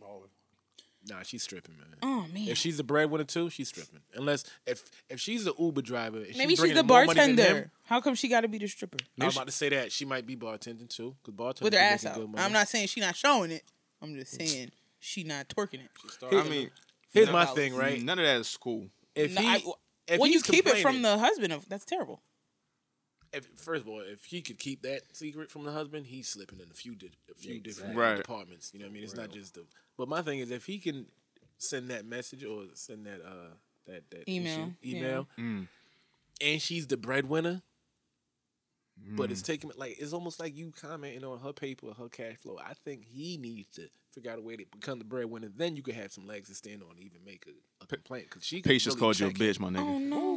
Nah, 1.09 1.21
she's 1.23 1.43
stripping, 1.43 1.75
man. 1.77 1.87
Oh 2.01 2.25
man. 2.33 2.47
If 2.47 2.57
she's 2.57 2.77
the 2.77 2.83
breadwinner 2.83 3.25
too, 3.25 3.49
she's 3.49 3.67
stripping. 3.67 3.99
Unless 4.15 4.45
if 4.65 4.83
if 5.09 5.19
she's 5.19 5.43
the 5.43 5.53
Uber 5.59 5.81
driver, 5.81 6.19
if 6.19 6.37
Maybe 6.37 6.51
she's 6.51 6.59
bringing 6.59 6.75
the 6.75 6.79
in 6.81 6.87
more 6.87 7.05
money 7.05 7.19
than 7.19 7.35
bartender. 7.35 7.59
him- 7.63 7.71
How 7.85 7.99
come 7.99 8.15
she 8.15 8.29
got 8.29 8.41
to 8.41 8.47
be 8.47 8.57
the 8.57 8.67
stripper 8.67 8.97
I 9.19 9.25
was 9.25 9.35
about 9.35 9.47
to 9.47 9.51
say 9.51 9.69
that 9.69 9.91
she 9.91 10.05
might 10.05 10.25
be 10.25 10.35
bartending 10.37 10.87
too, 10.87 11.15
because 11.21 11.35
bartenders 11.35 11.63
with 11.63 11.73
her 11.73 11.79
be 11.79 11.83
ass 11.83 12.03
making 12.03 12.15
out? 12.15 12.21
good 12.25 12.31
money. 12.31 12.45
I'm 12.45 12.53
not 12.53 12.67
saying 12.69 12.87
she 12.87 13.01
not 13.01 13.15
showing 13.17 13.51
it. 13.51 13.63
I'm 14.01 14.15
just 14.15 14.31
saying 14.39 14.71
she 14.99 15.23
not 15.23 15.49
twerking 15.49 15.81
it. 15.83 15.89
I 16.33 16.43
mean, 16.49 16.69
Here's 17.13 17.29
my 17.29 17.45
thing, 17.45 17.75
right? 17.75 18.01
None 18.01 18.17
of 18.19 18.25
that 18.25 18.37
is 18.39 18.55
cool. 18.57 18.87
If 19.15 19.33
No, 19.33 19.41
he, 19.41 19.47
I- 19.47 19.61
if 20.07 20.19
when 20.19 20.31
you 20.31 20.41
keep 20.41 20.65
it 20.67 20.77
from 20.81 21.01
the 21.01 21.17
husband, 21.17 21.51
of 21.53 21.67
that's 21.69 21.85
terrible. 21.85 22.21
If, 23.33 23.45
first 23.57 23.81
of 23.83 23.89
all, 23.89 23.99
if 24.01 24.25
he 24.25 24.41
could 24.41 24.59
keep 24.59 24.81
that 24.83 25.01
secret 25.15 25.49
from 25.51 25.63
the 25.63 25.71
husband, 25.71 26.05
he's 26.05 26.27
slipping 26.29 26.59
in 26.59 26.67
a 26.69 26.73
few 26.73 26.95
di- 26.95 27.11
a 27.31 27.33
few 27.33 27.59
different 27.59 27.95
Right. 27.95 28.17
departments. 28.17 28.71
You 28.73 28.79
know 28.79 28.85
what 28.85 28.91
I 28.91 28.93
mean? 28.93 29.03
It's 29.03 29.15
not 29.15 29.31
just 29.31 29.55
the. 29.55 29.65
But 29.97 30.07
my 30.07 30.21
thing 30.21 30.39
is, 30.39 30.51
if 30.51 30.65
he 30.65 30.79
can 30.79 31.07
send 31.57 31.89
that 31.89 32.05
message 32.05 32.43
or 32.43 32.65
send 32.73 33.05
that 33.05 33.21
uh 33.25 33.53
that 33.87 34.09
that 34.11 34.29
Email, 34.29 34.73
issue, 34.83 34.95
email, 34.97 35.27
Mm. 35.37 35.67
and 36.41 36.61
she's 36.61 36.87
the 36.87 36.97
breadwinner, 36.97 37.61
but 39.15 39.29
Mm. 39.29 39.31
it's 39.31 39.41
taking 39.41 39.71
like 39.77 39.97
it's 39.99 40.13
almost 40.13 40.39
like 40.39 40.55
you 40.55 40.71
commenting 40.79 41.23
on 41.23 41.39
her 41.39 41.51
paper, 41.53 41.87
her 41.97 42.09
cash 42.09 42.35
flow. 42.37 42.57
I 42.63 42.73
think 42.85 43.05
he 43.05 43.37
needs 43.37 43.69
to 43.75 43.89
figure 44.13 44.31
out 44.31 44.37
a 44.37 44.41
way 44.41 44.55
to 44.55 44.65
become 44.71 44.99
the 44.99 45.05
breadwinner. 45.05 45.49
Then 45.55 45.75
you 45.75 45.81
could 45.81 45.95
have 45.95 46.11
some 46.11 46.27
legs 46.27 46.49
to 46.49 46.55
stand 46.55 46.83
on, 46.83 46.91
and 46.91 46.99
even 46.99 47.19
make 47.25 47.45
a, 47.47 47.83
a 47.83 47.87
complaint 47.87 48.27
because 48.29 48.45
she. 48.45 48.61
Patience 48.61 48.95
really 48.95 48.99
called 48.99 49.19
you 49.19 49.27
a 49.27 49.29
check 49.31 49.41
him. 49.41 49.47
bitch, 49.47 49.59
my 49.59 49.69
nigga. 49.69 49.79
Oh 49.79 49.97
no. 49.99 50.29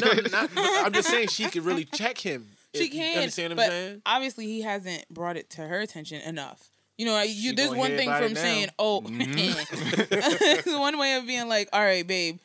But 0.00 0.32
no, 0.32 0.40
not, 0.62 0.86
I'm 0.86 0.92
just 0.92 1.08
saying 1.08 1.28
she 1.28 1.44
could 1.50 1.64
really 1.64 1.84
check 1.84 2.18
him. 2.18 2.46
She 2.72 2.84
if- 2.84 2.94
you 2.94 3.00
can, 3.00 3.18
understand 3.18 3.50
what 3.50 3.56
but 3.56 3.64
I'm 3.64 3.70
saying? 3.70 4.02
obviously 4.06 4.46
he 4.46 4.60
hasn't 4.62 5.04
brought 5.08 5.36
it 5.36 5.50
to 5.50 5.62
her 5.62 5.80
attention 5.80 6.20
enough. 6.22 6.70
You 6.96 7.06
know, 7.06 7.20
you, 7.22 7.52
there's 7.52 7.74
one 7.74 7.96
thing 7.96 8.08
from 8.12 8.36
saying, 8.36 8.68
"Oh," 8.78 9.02
it's 9.08 10.66
one 10.66 10.96
way 10.98 11.14
of 11.14 11.26
being 11.26 11.48
like, 11.48 11.68
"All 11.72 11.80
right, 11.82 12.06
babe, 12.06 12.38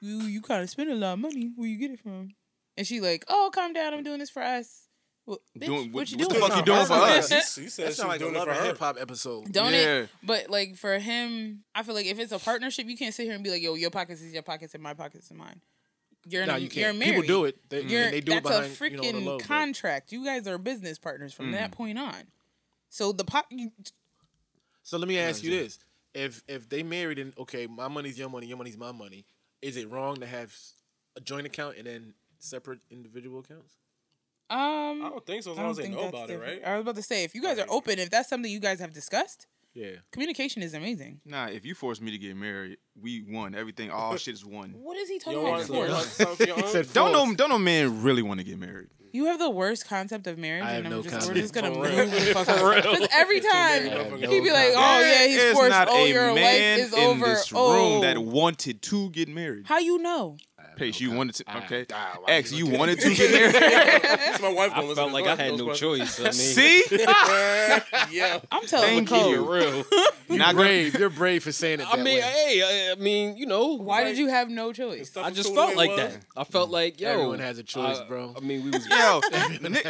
you 0.00 0.22
you 0.22 0.40
kind 0.40 0.62
of 0.62 0.70
spend 0.70 0.90
a 0.90 0.94
lot 0.94 1.14
of 1.14 1.18
money. 1.18 1.50
Where 1.56 1.68
you 1.68 1.76
get 1.76 1.90
it 1.90 2.00
from?" 2.00 2.30
And 2.78 2.86
she 2.86 3.00
like, 3.00 3.24
"Oh, 3.28 3.50
calm 3.52 3.72
down. 3.74 3.92
I'm 3.94 4.02
doing 4.02 4.18
this 4.18 4.30
for 4.30 4.42
us." 4.42 4.85
Well, 5.26 5.38
bitch, 5.58 5.66
Doing- 5.66 5.92
what, 5.92 5.92
what- 5.92 6.10
you 6.12 6.18
what 6.18 6.28
doing? 6.28 6.40
the 6.40 6.46
fuck 6.48 6.56
you 6.58 6.64
doing 6.64 6.86
for 6.86 6.92
us? 6.94 7.28
She, 7.54 7.62
she 7.64 7.68
said 7.68 7.86
That 7.86 7.90
she 7.90 7.96
sounds 7.96 8.08
like 8.08 8.20
a 8.20 8.24
doing 8.24 8.36
it 8.36 8.44
for 8.44 8.50
and 8.50 8.58
her. 8.58 8.64
hip 8.66 8.78
hop 8.78 8.96
episode. 9.00 9.52
Don't 9.52 9.72
Yeah. 9.72 9.78
it? 10.02 10.08
But 10.22 10.50
like 10.50 10.76
for 10.76 10.98
him, 10.98 11.64
I 11.74 11.82
feel 11.82 11.94
like 11.96 12.06
if 12.06 12.18
it's 12.20 12.30
a 12.32 12.38
partnership, 12.38 12.86
you 12.86 12.96
can't 12.96 13.12
sit 13.12 13.24
here 13.24 13.34
and 13.34 13.42
be 13.42 13.50
like, 13.50 13.60
"Yo, 13.60 13.74
your 13.74 13.90
pockets 13.90 14.22
is 14.22 14.32
your 14.32 14.42
pockets 14.44 14.74
and 14.74 14.82
my 14.82 14.94
pockets 14.94 15.26
is 15.26 15.32
mine." 15.36 15.60
You're 16.28 16.42
in 16.42 16.48
No, 16.48 16.54
a, 16.54 16.58
you 16.58 16.64
you're 16.64 16.70
can't. 16.86 16.98
married. 16.98 17.10
People 17.14 17.26
do 17.26 17.44
it. 17.44 17.68
They, 17.68 17.82
You're, 17.82 18.10
they 18.10 18.20
do 18.20 18.32
it 18.32 18.42
that's 18.44 18.48
behind 18.48 18.64
a 18.66 18.68
freaking 19.00 19.04
you 19.04 19.12
know, 19.12 19.18
on 19.18 19.24
the 19.24 19.30
low, 19.30 19.38
but- 19.38 19.46
contract. 19.46 20.10
You 20.12 20.24
guys 20.24 20.46
are 20.48 20.58
business 20.58 20.98
partners 20.98 21.32
from 21.32 21.52
that 21.52 21.70
mm. 21.70 21.74
point 21.74 21.98
on. 21.98 22.14
So 22.88 23.12
the 23.12 23.24
pot, 23.24 23.46
you, 23.50 23.70
So 24.82 24.96
let 24.98 25.06
me 25.08 25.18
ask 25.18 25.42
you 25.42 25.50
this: 25.50 25.78
If 26.14 26.42
if 26.48 26.68
they 26.68 26.82
married 26.82 27.18
and 27.18 27.32
okay, 27.38 27.66
my 27.66 27.88
money's 27.88 28.18
your 28.18 28.28
money, 28.28 28.46
your 28.46 28.56
money's 28.58 28.76
my 28.78 28.92
money, 28.92 29.24
is 29.62 29.76
it 29.76 29.90
wrong 29.90 30.16
to 30.20 30.26
have 30.26 30.54
a 31.16 31.20
joint 31.20 31.46
account 31.46 31.76
and 31.78 31.86
then 31.86 32.14
separate 32.38 32.78
individual 32.90 33.40
accounts? 33.40 33.74
Um, 34.50 35.02
I 35.04 35.08
don't 35.10 35.26
think 35.26 35.42
so. 35.42 35.52
As 35.52 35.58
I 35.58 35.62
long 35.62 35.70
as 35.72 35.76
they 35.78 35.88
know 35.88 35.96
that's 36.02 36.08
about 36.08 36.30
it, 36.30 36.38
right? 36.40 36.62
I 36.64 36.74
was 36.76 36.82
about 36.82 36.96
to 36.96 37.02
say, 37.02 37.24
if 37.24 37.34
you 37.34 37.42
guys 37.42 37.58
are 37.58 37.66
open, 37.68 37.98
if 37.98 38.10
that's 38.10 38.28
something 38.28 38.50
you 38.50 38.60
guys 38.60 38.78
have 38.80 38.92
discussed, 38.92 39.46
Yeah. 39.74 39.96
communication 40.12 40.62
is 40.62 40.72
amazing. 40.74 41.20
Nah, 41.24 41.46
if 41.46 41.64
you 41.66 41.74
force 41.74 42.00
me 42.00 42.10
to 42.12 42.18
get 42.18 42.36
married, 42.36 42.78
we 43.00 43.22
won. 43.28 43.54
Everything, 43.54 43.90
all 43.90 44.16
shit 44.18 44.34
is 44.34 44.44
won. 44.44 44.70
What 44.76 44.96
is 44.96 45.08
he 45.08 45.18
talking 45.18 45.34
don't 45.40 45.46
about? 45.48 45.52
want, 45.58 45.68
you 45.68 45.74
don't 45.74 45.82
before? 45.84 45.96
want 45.96 46.06
something 46.08 46.36
for 46.36 46.44
your 46.44 46.64
own? 46.64 46.70
Said 46.72 46.92
Don't 46.92 47.12
force. 47.12 47.28
know, 47.28 47.34
don't 47.34 47.48
know, 47.50 47.58
man 47.58 48.02
really 48.02 48.22
want 48.22 48.38
to 48.40 48.44
get 48.44 48.58
married. 48.58 48.88
You 49.12 49.26
have 49.26 49.38
the 49.38 49.48
worst 49.50 49.86
concept 49.88 50.26
of 50.26 50.36
marriage, 50.36 50.62
I 50.64 50.70
have 50.72 50.84
and 50.84 50.86
I'm 50.88 50.90
no 50.92 51.02
just, 51.02 51.14
we're 51.14 51.20
concept. 51.20 51.36
just 51.38 51.54
gonna 51.54 51.68
For 51.74 51.80
move 51.80 51.90
real. 51.90 52.06
the 52.10 52.34
fuck 52.34 52.48
out. 52.50 52.84
'Cause 52.84 53.08
every 53.12 53.40
time 53.40 53.82
have 53.86 54.12
he'd 54.20 54.40
be 54.42 54.50
like, 54.52 54.72
"Oh 54.76 55.00
yeah, 55.00 55.26
he's 55.26 55.36
is 55.38 55.54
forced. 55.54 55.70
not 55.70 55.88
Oh, 55.90 56.04
a 56.04 56.08
your 56.08 56.26
life 56.32 56.34
man 56.36 56.78
is 56.80 56.92
in 56.92 56.98
over. 56.98 57.24
this 57.26 57.50
room 57.50 57.60
oh, 57.62 58.00
that 58.02 58.18
wanted 58.18 58.82
to 58.82 59.08
get 59.10 59.28
married. 59.28 59.66
how 59.66 59.78
you 59.78 59.98
know? 59.98 60.36
I 60.76 60.84
have 60.84 60.92
Pace, 60.92 61.00
you 61.00 61.10
wanted 61.12 61.34
to. 61.36 61.44
Ah, 61.46 61.64
Okay. 61.64 61.86
ah, 61.92 62.18
X, 62.28 62.52
you 62.52 62.66
you 62.66 62.78
wanted 62.78 63.00
to 63.00 63.14
get 63.14 63.30
married. 63.54 63.54
That's 64.02 64.42
my 64.42 64.52
wife. 64.52 64.72
I 64.74 64.94
felt 64.94 65.12
like 65.12 65.26
I 65.26 65.34
had 65.34 65.56
no 65.56 65.72
choice. 65.72 66.16
See? 66.36 66.84
yeah. 68.10 68.40
I'm 68.50 68.66
telling 68.66 69.06
Thank 69.06 69.08
the 69.08 69.16
you. 69.16 69.36
code. 69.36 69.48
real. 69.48 69.84
You're 70.28 70.38
Not 70.38 70.54
brave. 70.56 70.98
You're 70.98 71.10
brave 71.10 71.42
for 71.44 71.52
saying 71.52 71.80
it. 71.80 71.86
I 71.90 71.96
mean, 72.02 72.20
hey, 72.20 72.88
I, 72.90 72.92
I 72.92 72.94
mean, 72.96 73.36
you 73.36 73.46
know, 73.46 73.74
Why 73.76 74.04
did 74.04 74.18
you 74.18 74.28
have 74.28 74.50
no 74.50 74.72
choice? 74.72 75.16
I 75.16 75.30
just 75.30 75.54
felt 75.54 75.76
like 75.76 75.94
that. 75.96 76.18
I 76.36 76.44
felt 76.44 76.70
like, 76.70 77.00
yo, 77.00 77.10
Everyone 77.10 77.38
has 77.38 77.58
a 77.58 77.62
choice, 77.62 78.00
bro. 78.08 78.34
I 78.36 78.40
mean, 78.40 78.64
we 78.64 78.70
was 78.70 78.86
Yo, 78.86 79.20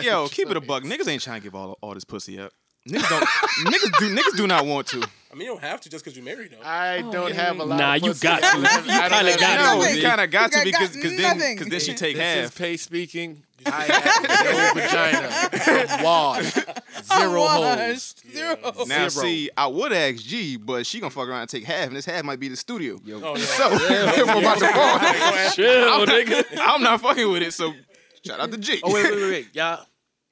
yo, 0.02 0.28
keep 0.28 0.50
it 0.50 0.56
a 0.56 0.60
buck. 0.60 0.82
Niggas 0.84 1.08
ain't 1.08 1.22
trying 1.22 1.40
to 1.40 1.44
give 1.44 1.54
all 1.54 1.78
all 1.80 1.94
this 1.94 2.04
pussy 2.04 2.38
up. 2.38 2.52
Niggas 2.86 3.08
don't. 3.08 3.24
niggas 3.72 3.98
do. 3.98 4.14
Niggas 4.14 4.36
do 4.36 4.46
not 4.46 4.66
want 4.66 4.86
to. 4.88 5.02
I 5.36 5.38
mean, 5.38 5.48
you 5.48 5.52
don't 5.52 5.60
have 5.62 5.82
to 5.82 5.90
just 5.90 6.04
because 6.04 6.16
you're 6.16 6.24
married, 6.24 6.52
though. 6.52 6.64
I 6.66 7.02
oh, 7.04 7.12
don't 7.12 7.34
have 7.34 7.58
a 7.58 7.64
lot. 7.64 7.78
Nah, 7.78 7.96
of 7.96 8.02
you 8.02 8.14
got 8.14 8.42
to. 8.42 8.58
You 8.58 8.64
have- 8.64 8.88
I 8.88 9.08
don't 9.08 9.38
kinda 9.38 9.38
got 9.38 9.72
to. 9.74 9.78
No, 9.78 9.88
you 9.90 10.02
kind 10.02 10.20
of 10.20 10.30
got 10.30 10.52
to 10.52 10.58
You 10.64 10.72
got 10.72 10.80
because 10.80 10.96
because 10.96 11.16
then 11.16 11.38
because 11.38 11.68
then 11.68 11.80
she 11.80 11.94
take 11.94 12.16
This 12.16 12.24
half. 12.24 12.44
is 12.44 12.50
Pace 12.52 12.82
speaking. 12.82 13.42
I 13.66 13.82
have 13.82 14.74
no 14.74 14.80
vagina. 14.80 15.88
I'm 15.90 16.04
washed. 16.04 16.54
Zero 16.54 17.46
holes. 17.46 17.78
Washed. 17.78 18.32
Zero. 18.32 18.56
Now, 18.86 19.08
Zero. 19.08 19.08
see, 19.08 19.50
I 19.56 19.66
would 19.66 19.92
ask 19.92 20.16
G, 20.22 20.56
but 20.56 20.86
she 20.86 21.00
gonna 21.00 21.10
fuck 21.10 21.28
around 21.28 21.42
and 21.42 21.50
take 21.50 21.64
half, 21.64 21.88
and 21.88 21.96
this 21.96 22.04
half 22.06 22.24
might 22.24 22.40
be 22.40 22.48
the 22.48 22.56
studio. 22.56 22.98
Oh, 23.06 23.36
yeah. 23.36 23.44
So 23.44 23.70
we're 23.70 24.38
about 24.38 24.58
to 24.58 24.68
fall. 24.68 25.50
chill, 25.50 26.06
nigga. 26.06 26.44
I'm 26.60 26.82
not 26.82 27.00
fucking 27.00 27.30
with 27.30 27.42
it. 27.42 27.52
So 27.52 27.74
shout 28.24 28.40
out 28.40 28.52
to 28.52 28.58
G. 28.58 28.80
Oh 28.82 28.94
wait, 28.94 29.04
wait, 29.04 29.16
wait, 29.16 29.30
wait. 29.30 29.48
Y'all. 29.54 29.84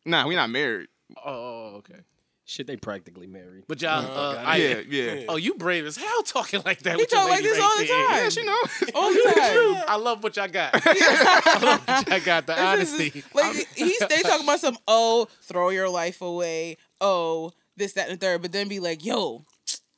Nah, 0.06 0.26
we 0.26 0.34
not 0.34 0.50
married. 0.50 0.88
Oh, 1.16 1.20
oh, 1.26 1.70
oh 1.74 1.76
okay. 1.78 2.00
Shit, 2.46 2.66
they 2.66 2.76
practically 2.76 3.26
married. 3.26 3.64
But 3.66 3.80
y'all. 3.80 4.04
Uh, 4.04 4.36
I, 4.44 4.56
yeah, 4.56 4.80
yeah. 4.86 5.24
Oh, 5.30 5.36
you 5.36 5.54
brave 5.54 5.86
as 5.86 5.96
hell 5.96 6.22
talking 6.24 6.60
like 6.64 6.80
that. 6.80 6.96
He 6.96 7.02
with 7.02 7.10
your 7.10 7.22
talk 7.22 7.30
like 7.30 7.42
this 7.42 7.58
right 7.58 7.64
all 7.64 7.78
the 7.78 7.86
there. 7.86 8.06
time. 8.06 8.16
Yeah, 8.22 8.28
she 8.28 8.42
know. 8.44 8.62
All 9.00 9.10
the 9.10 9.32
time. 9.76 9.84
I 9.88 9.96
love 9.96 10.22
what 10.22 10.36
y'all 10.36 10.48
got. 10.48 10.70
I 10.84 11.58
love 11.62 11.88
what 11.88 12.08
y'all 12.10 12.20
got. 12.20 12.46
The 12.46 12.52
This 12.54 12.92
is- 12.92 12.92
honesty. 13.00 13.24
Like 13.32 13.66
he's 13.74 13.98
they 13.98 14.20
talking 14.22 14.44
about 14.44 14.60
some 14.60 14.76
oh 14.86 15.26
throw 15.42 15.70
your 15.70 15.88
life 15.88 16.20
away 16.20 16.76
oh 17.00 17.52
this 17.76 17.94
that 17.94 18.08
and 18.10 18.20
the 18.20 18.26
third, 18.26 18.42
but 18.42 18.52
then 18.52 18.68
be 18.68 18.78
like 18.78 19.04
yo, 19.04 19.44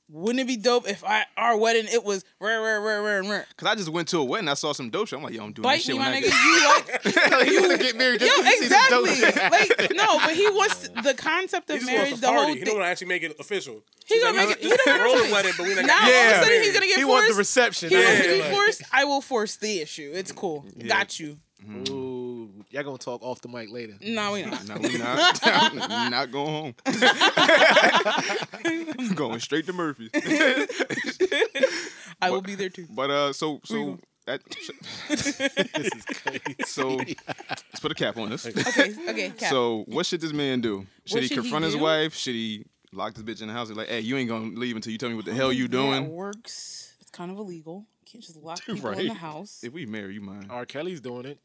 wouldn't 0.09 0.41
it 0.41 0.47
be 0.47 0.57
dope 0.57 0.89
if 0.89 1.03
I 1.05 1.25
our 1.37 1.57
wedding 1.57 1.87
it 1.93 2.05
was 2.05 2.25
rare 2.41 2.63
rare 2.63 2.81
rare 2.81 3.03
rare 3.03 3.23
rare. 3.25 3.47
Cause 3.57 3.69
I 3.69 3.75
just 3.75 3.89
went 3.89 4.07
to 4.09 4.19
a 4.19 4.25
wedding. 4.25 4.49
I 4.49 4.55
saw 4.55 4.73
some 4.73 4.89
dope 4.91 5.09
shit. 5.09 5.17
I'm 5.19 5.25
like, 5.25 5.35
yo, 5.35 5.43
I'm 5.45 5.53
doing 5.53 5.63
that 5.65 5.69
Bite 5.69 5.83
shit 5.83 5.95
me, 5.97 6.01
when 6.01 6.11
my 6.11 6.17
I 6.17 6.21
nigga. 6.21 7.03
get. 7.03 7.13
You 7.13 7.31
like 7.39 7.47
you 7.51 7.61
want 7.61 7.73
to 7.73 7.85
get 7.85 7.97
married 7.97 8.21
just 8.21 8.37
yo 8.37 8.43
'cause 8.43 8.53
you 8.55 8.63
see 8.63 8.69
dope 8.91 9.09
exactly 9.09 9.77
like 9.81 9.91
no, 9.97 10.19
but 10.21 10.35
he 10.35 10.49
wants 10.51 10.89
the 11.03 11.15
concept 11.15 11.69
He 11.69 11.75
of 11.75 11.81
just 11.81 11.91
marriage. 11.91 12.09
wants 12.11 12.21
The 12.21 12.27
to 12.29 12.33
whole 12.33 12.45
party. 12.45 12.59
He 12.61 12.65
don't 12.65 12.75
want 12.77 12.87
to 12.87 12.91
actually 12.91 13.07
make 13.09 13.23
it 13.25 13.37
official. 13.41 13.83
He 14.07 14.21
gonna 14.21 14.39
like, 14.39 14.49
make 14.49 14.59
it. 14.59 14.63
just 14.63 14.81
He 14.85 14.91
gonna 14.93 15.03
roll 15.05 15.17
the 15.17 15.33
wedding, 15.33 15.53
but 15.59 15.67
we 15.67 15.75
not 15.75 15.87
Now 15.87 15.95
all 16.03 16.09
of 16.09 16.13
a 16.13 16.45
sudden 16.45 16.63
he's 16.63 16.73
gonna 16.73 16.87
get 16.87 16.97
He 16.99 17.03
forced. 17.03 17.09
wants 17.13 17.33
the 17.35 17.39
reception. 17.39 17.89
he 17.91 17.97
wants 17.97 18.21
to 18.23 18.29
be 18.29 18.41
like- 18.43 18.51
forced. 18.53 18.83
I 18.93 19.05
will 19.05 19.21
force 19.21 19.57
the 19.57 19.81
issue. 19.81 20.13
It's 20.15 20.31
cool. 20.31 20.65
Got 20.87 21.19
you. 21.19 21.39
Ooh, 21.69 21.83
y'all 22.77 22.85
gonna 22.85 22.99
talk 22.99 23.23
off 23.23 23.41
the 23.41 23.49
mic 23.49 23.71
later. 23.71 23.95
No, 24.03 24.33
we 24.33 24.45
not. 24.45 24.69
No, 24.69 24.77
we 24.77 24.99
not. 24.99 25.41
not 26.11 26.31
going 26.31 26.47
home. 26.47 26.75
going 29.15 29.41
straight 29.41 29.65
to 29.67 29.73
Murphy's. 29.73 30.11
I 32.21 32.31
will 32.31 32.43
be 32.43 32.55
there 32.55 32.69
too. 32.69 32.87
But 32.91 33.11
uh, 33.11 33.33
so 33.33 33.61
so 33.65 33.99
that. 34.27 34.43
So 36.67 36.97
let's 36.97 37.81
put 37.81 37.93
a 37.93 37.95
cap 37.95 38.19
on 38.19 38.29
this. 38.31 38.47
Okay, 38.47 38.95
okay. 39.09 39.31
Cap. 39.31 39.51
So 39.51 39.85
what 39.89 40.05
should 40.05 40.21
this 40.21 40.33
man 40.35 40.61
do? 40.61 40.87
Should 41.07 41.15
What 41.15 41.23
he 41.23 41.29
should 41.29 41.37
he 41.37 41.41
confront 41.43 41.65
his 41.65 41.77
wife? 41.77 42.15
Should 42.15 42.35
he 42.35 42.67
lock 42.93 43.15
this 43.15 43.23
bitch 43.23 43.41
in 43.41 43.49
the 43.49 43.55
house? 43.55 43.69
He's 43.69 43.77
like, 43.77 43.89
hey, 43.89 44.01
you 44.01 44.17
ain't 44.19 44.29
gonna 44.29 44.59
leave 44.59 44.77
until 44.77 44.93
you 44.93 44.99
tell 44.99 45.09
me 45.09 45.15
what 45.15 45.25
the 45.25 45.35
hell 45.35 45.53
you 45.53 45.65
That 45.69 45.73
doing. 45.73 46.09
works. 46.11 46.95
It's 47.01 47.11
kind 47.11 47.31
of 47.31 47.39
illegal. 47.39 47.87
You 48.03 48.13
can't 48.13 48.25
just 48.25 48.37
lock 48.37 48.63
people 48.65 48.91
in 48.91 49.09
the 49.09 49.15
house. 49.15 49.65
If 49.65 49.73
we 49.73 49.87
marry, 49.87 50.15
you 50.15 50.21
mind? 50.21 50.49
R. 50.51 50.67
Kelly's 50.67 51.01
doing 51.01 51.25
it. 51.25 51.39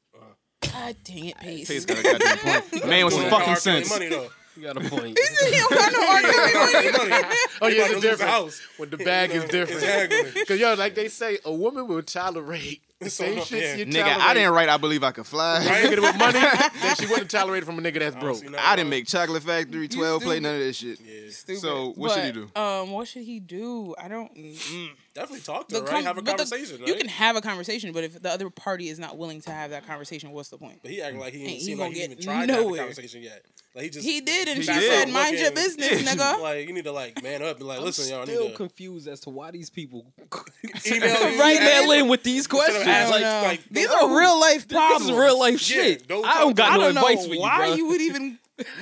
God 0.61 0.95
dang 1.03 1.25
it, 1.25 1.37
Pace. 1.37 1.67
Pace 1.67 1.85
got 1.85 1.99
a 1.99 2.03
goddamn 2.03 2.37
point. 2.61 2.85
Man 2.87 3.05
with 3.05 3.13
some 3.13 3.29
fucking 3.29 3.55
sense. 3.55 3.89
Money, 3.89 4.09
though. 4.09 4.29
You 4.57 4.63
got 4.63 4.77
a 4.77 4.81
point. 4.89 5.17
he 5.17 5.51
don't 5.57 5.69
got 5.71 5.91
no 5.93 6.07
R. 6.09 6.21
Kelly 6.21 6.53
money. 6.53 7.11
money. 7.11 7.35
Oh 7.61 7.67
yeah, 7.67 7.83
it's 7.85 7.93
the 7.95 8.01
different. 8.01 8.31
house. 8.31 8.61
When 8.77 8.89
the 8.89 8.97
bag 8.97 9.31
is 9.31 9.43
different. 9.49 9.81
Exactly. 9.81 10.45
Cause 10.45 10.59
yo, 10.59 10.73
like 10.73 10.93
they 10.93 11.07
say, 11.07 11.37
a 11.45 11.53
woman 11.53 11.87
will 11.87 12.03
tolerate 12.03 12.81
the 12.99 13.09
same 13.09 13.39
So, 13.39 13.45
shit 13.45 13.63
yeah. 13.63 13.75
you 13.75 13.85
Nigga, 13.85 14.01
tolerate. 14.03 14.21
I 14.21 14.33
didn't 14.33 14.53
write 14.53 14.69
I 14.69 14.75
Believe 14.77 15.03
I 15.05 15.11
Could 15.11 15.25
Fly. 15.25 15.65
Right? 15.65 15.85
Nigga 15.85 16.01
with 16.01 16.17
money 16.17 16.39
that 16.41 16.95
she 16.99 17.07
wouldn't 17.07 17.31
tolerate 17.31 17.63
from 17.63 17.79
a 17.79 17.81
nigga 17.81 17.99
that's 17.99 18.15
broke. 18.17 18.39
See, 18.39 18.47
now- 18.49 18.59
I 18.61 18.75
didn't 18.75 18.89
make 18.89 19.07
Chocolate 19.07 19.41
Factory, 19.41 19.87
12 19.87 20.21
play, 20.21 20.39
none 20.41 20.55
of 20.55 20.59
that 20.61 20.73
shit. 20.73 20.99
Stupid. 21.31 21.61
So, 21.61 21.93
what 21.95 22.11
should 22.11 22.25
he 22.25 22.31
do? 22.33 22.51
Um, 22.61 22.91
what 22.91 23.07
should 23.07 23.23
he 23.23 23.39
do? 23.39 23.95
I 23.97 24.09
don't. 24.09 24.35
mm. 24.35 24.89
Definitely 25.13 25.41
talk 25.41 25.67
to 25.67 25.75
The 25.75 25.81
her, 25.81 25.87
right? 25.87 26.03
Have 26.05 26.17
a 26.17 26.21
but 26.21 26.37
the- 26.37 26.43
conversation, 26.43 26.79
right? 26.79 26.87
You 26.87 26.95
can 26.95 27.09
have 27.09 27.35
a 27.35 27.41
conversation, 27.41 27.91
but 27.91 28.05
if 28.05 28.21
the 28.21 28.29
other 28.29 28.49
party 28.49 28.87
is 28.87 28.97
not 28.97 29.17
willing 29.17 29.41
to 29.41 29.51
have 29.51 29.71
that 29.71 29.85
conversation, 29.85 30.31
what's 30.31 30.47
the 30.47 30.57
point? 30.57 30.79
But 30.81 30.91
he 30.91 31.01
acting 31.01 31.19
like 31.19 31.33
he 31.33 31.39
Ain't 31.39 31.47
didn't 31.49 31.59
he 31.59 31.65
seem 31.65 31.77
gonna 31.77 31.89
like 31.89 31.95
he 31.95 32.01
get 32.01 32.11
even 32.11 32.23
tried 32.23 32.45
to 32.47 32.53
have 32.53 32.65
a 32.71 32.77
conversation 32.77 33.21
yet. 33.21 33.43
Like 33.75 33.83
he 33.85 33.89
just 33.89 34.07
He 34.07 34.21
did, 34.21 34.47
and 34.47 34.57
He 34.57 34.63
she 34.63 34.71
said, 34.71 35.09
"Mind 35.09 35.37
your 35.37 35.51
business, 35.51 36.01
nigga." 36.07 36.41
Like 36.41 36.65
you 36.67 36.73
need 36.73 36.85
to 36.85 36.91
like 36.93 37.21
man 37.23 37.41
up 37.43 37.57
and 37.59 37.67
like 37.67 37.79
I'm 37.79 37.85
listen, 37.85 38.09
y'all 38.13 38.25
still 38.25 38.43
need 38.45 38.51
to 38.51 38.55
confused 38.57 39.07
as 39.09 39.19
to 39.21 39.29
why 39.29 39.51
these 39.51 39.69
people 39.69 40.05
email 40.85 41.01
you. 41.31 41.39
right 41.39 41.55
Yeah. 41.61 41.81
now 41.85 41.91
in 41.91 42.07
with 42.07 42.23
these 42.23 42.47
questions. 42.47 42.85
Like, 42.85 43.21
like, 43.21 43.61
These 43.69 43.87
are 43.89 44.17
real 44.17 44.39
life 44.39 44.67
problems. 44.67 45.07
this 45.07 45.13
is 45.13 45.17
real 45.21 45.39
life 45.39 45.69
Yeah, 45.69 45.81
shit. 45.83 46.07
don't 46.07 46.25
I 46.25 46.39
don't 46.39 46.55
got 46.55 46.79
no 46.79 46.91
know 46.91 47.01
advice 47.01 47.27
for 47.27 47.33
you, 47.33 47.41
why 47.41 47.73
you 47.75 47.87
would 47.87 48.01
even 48.01 48.39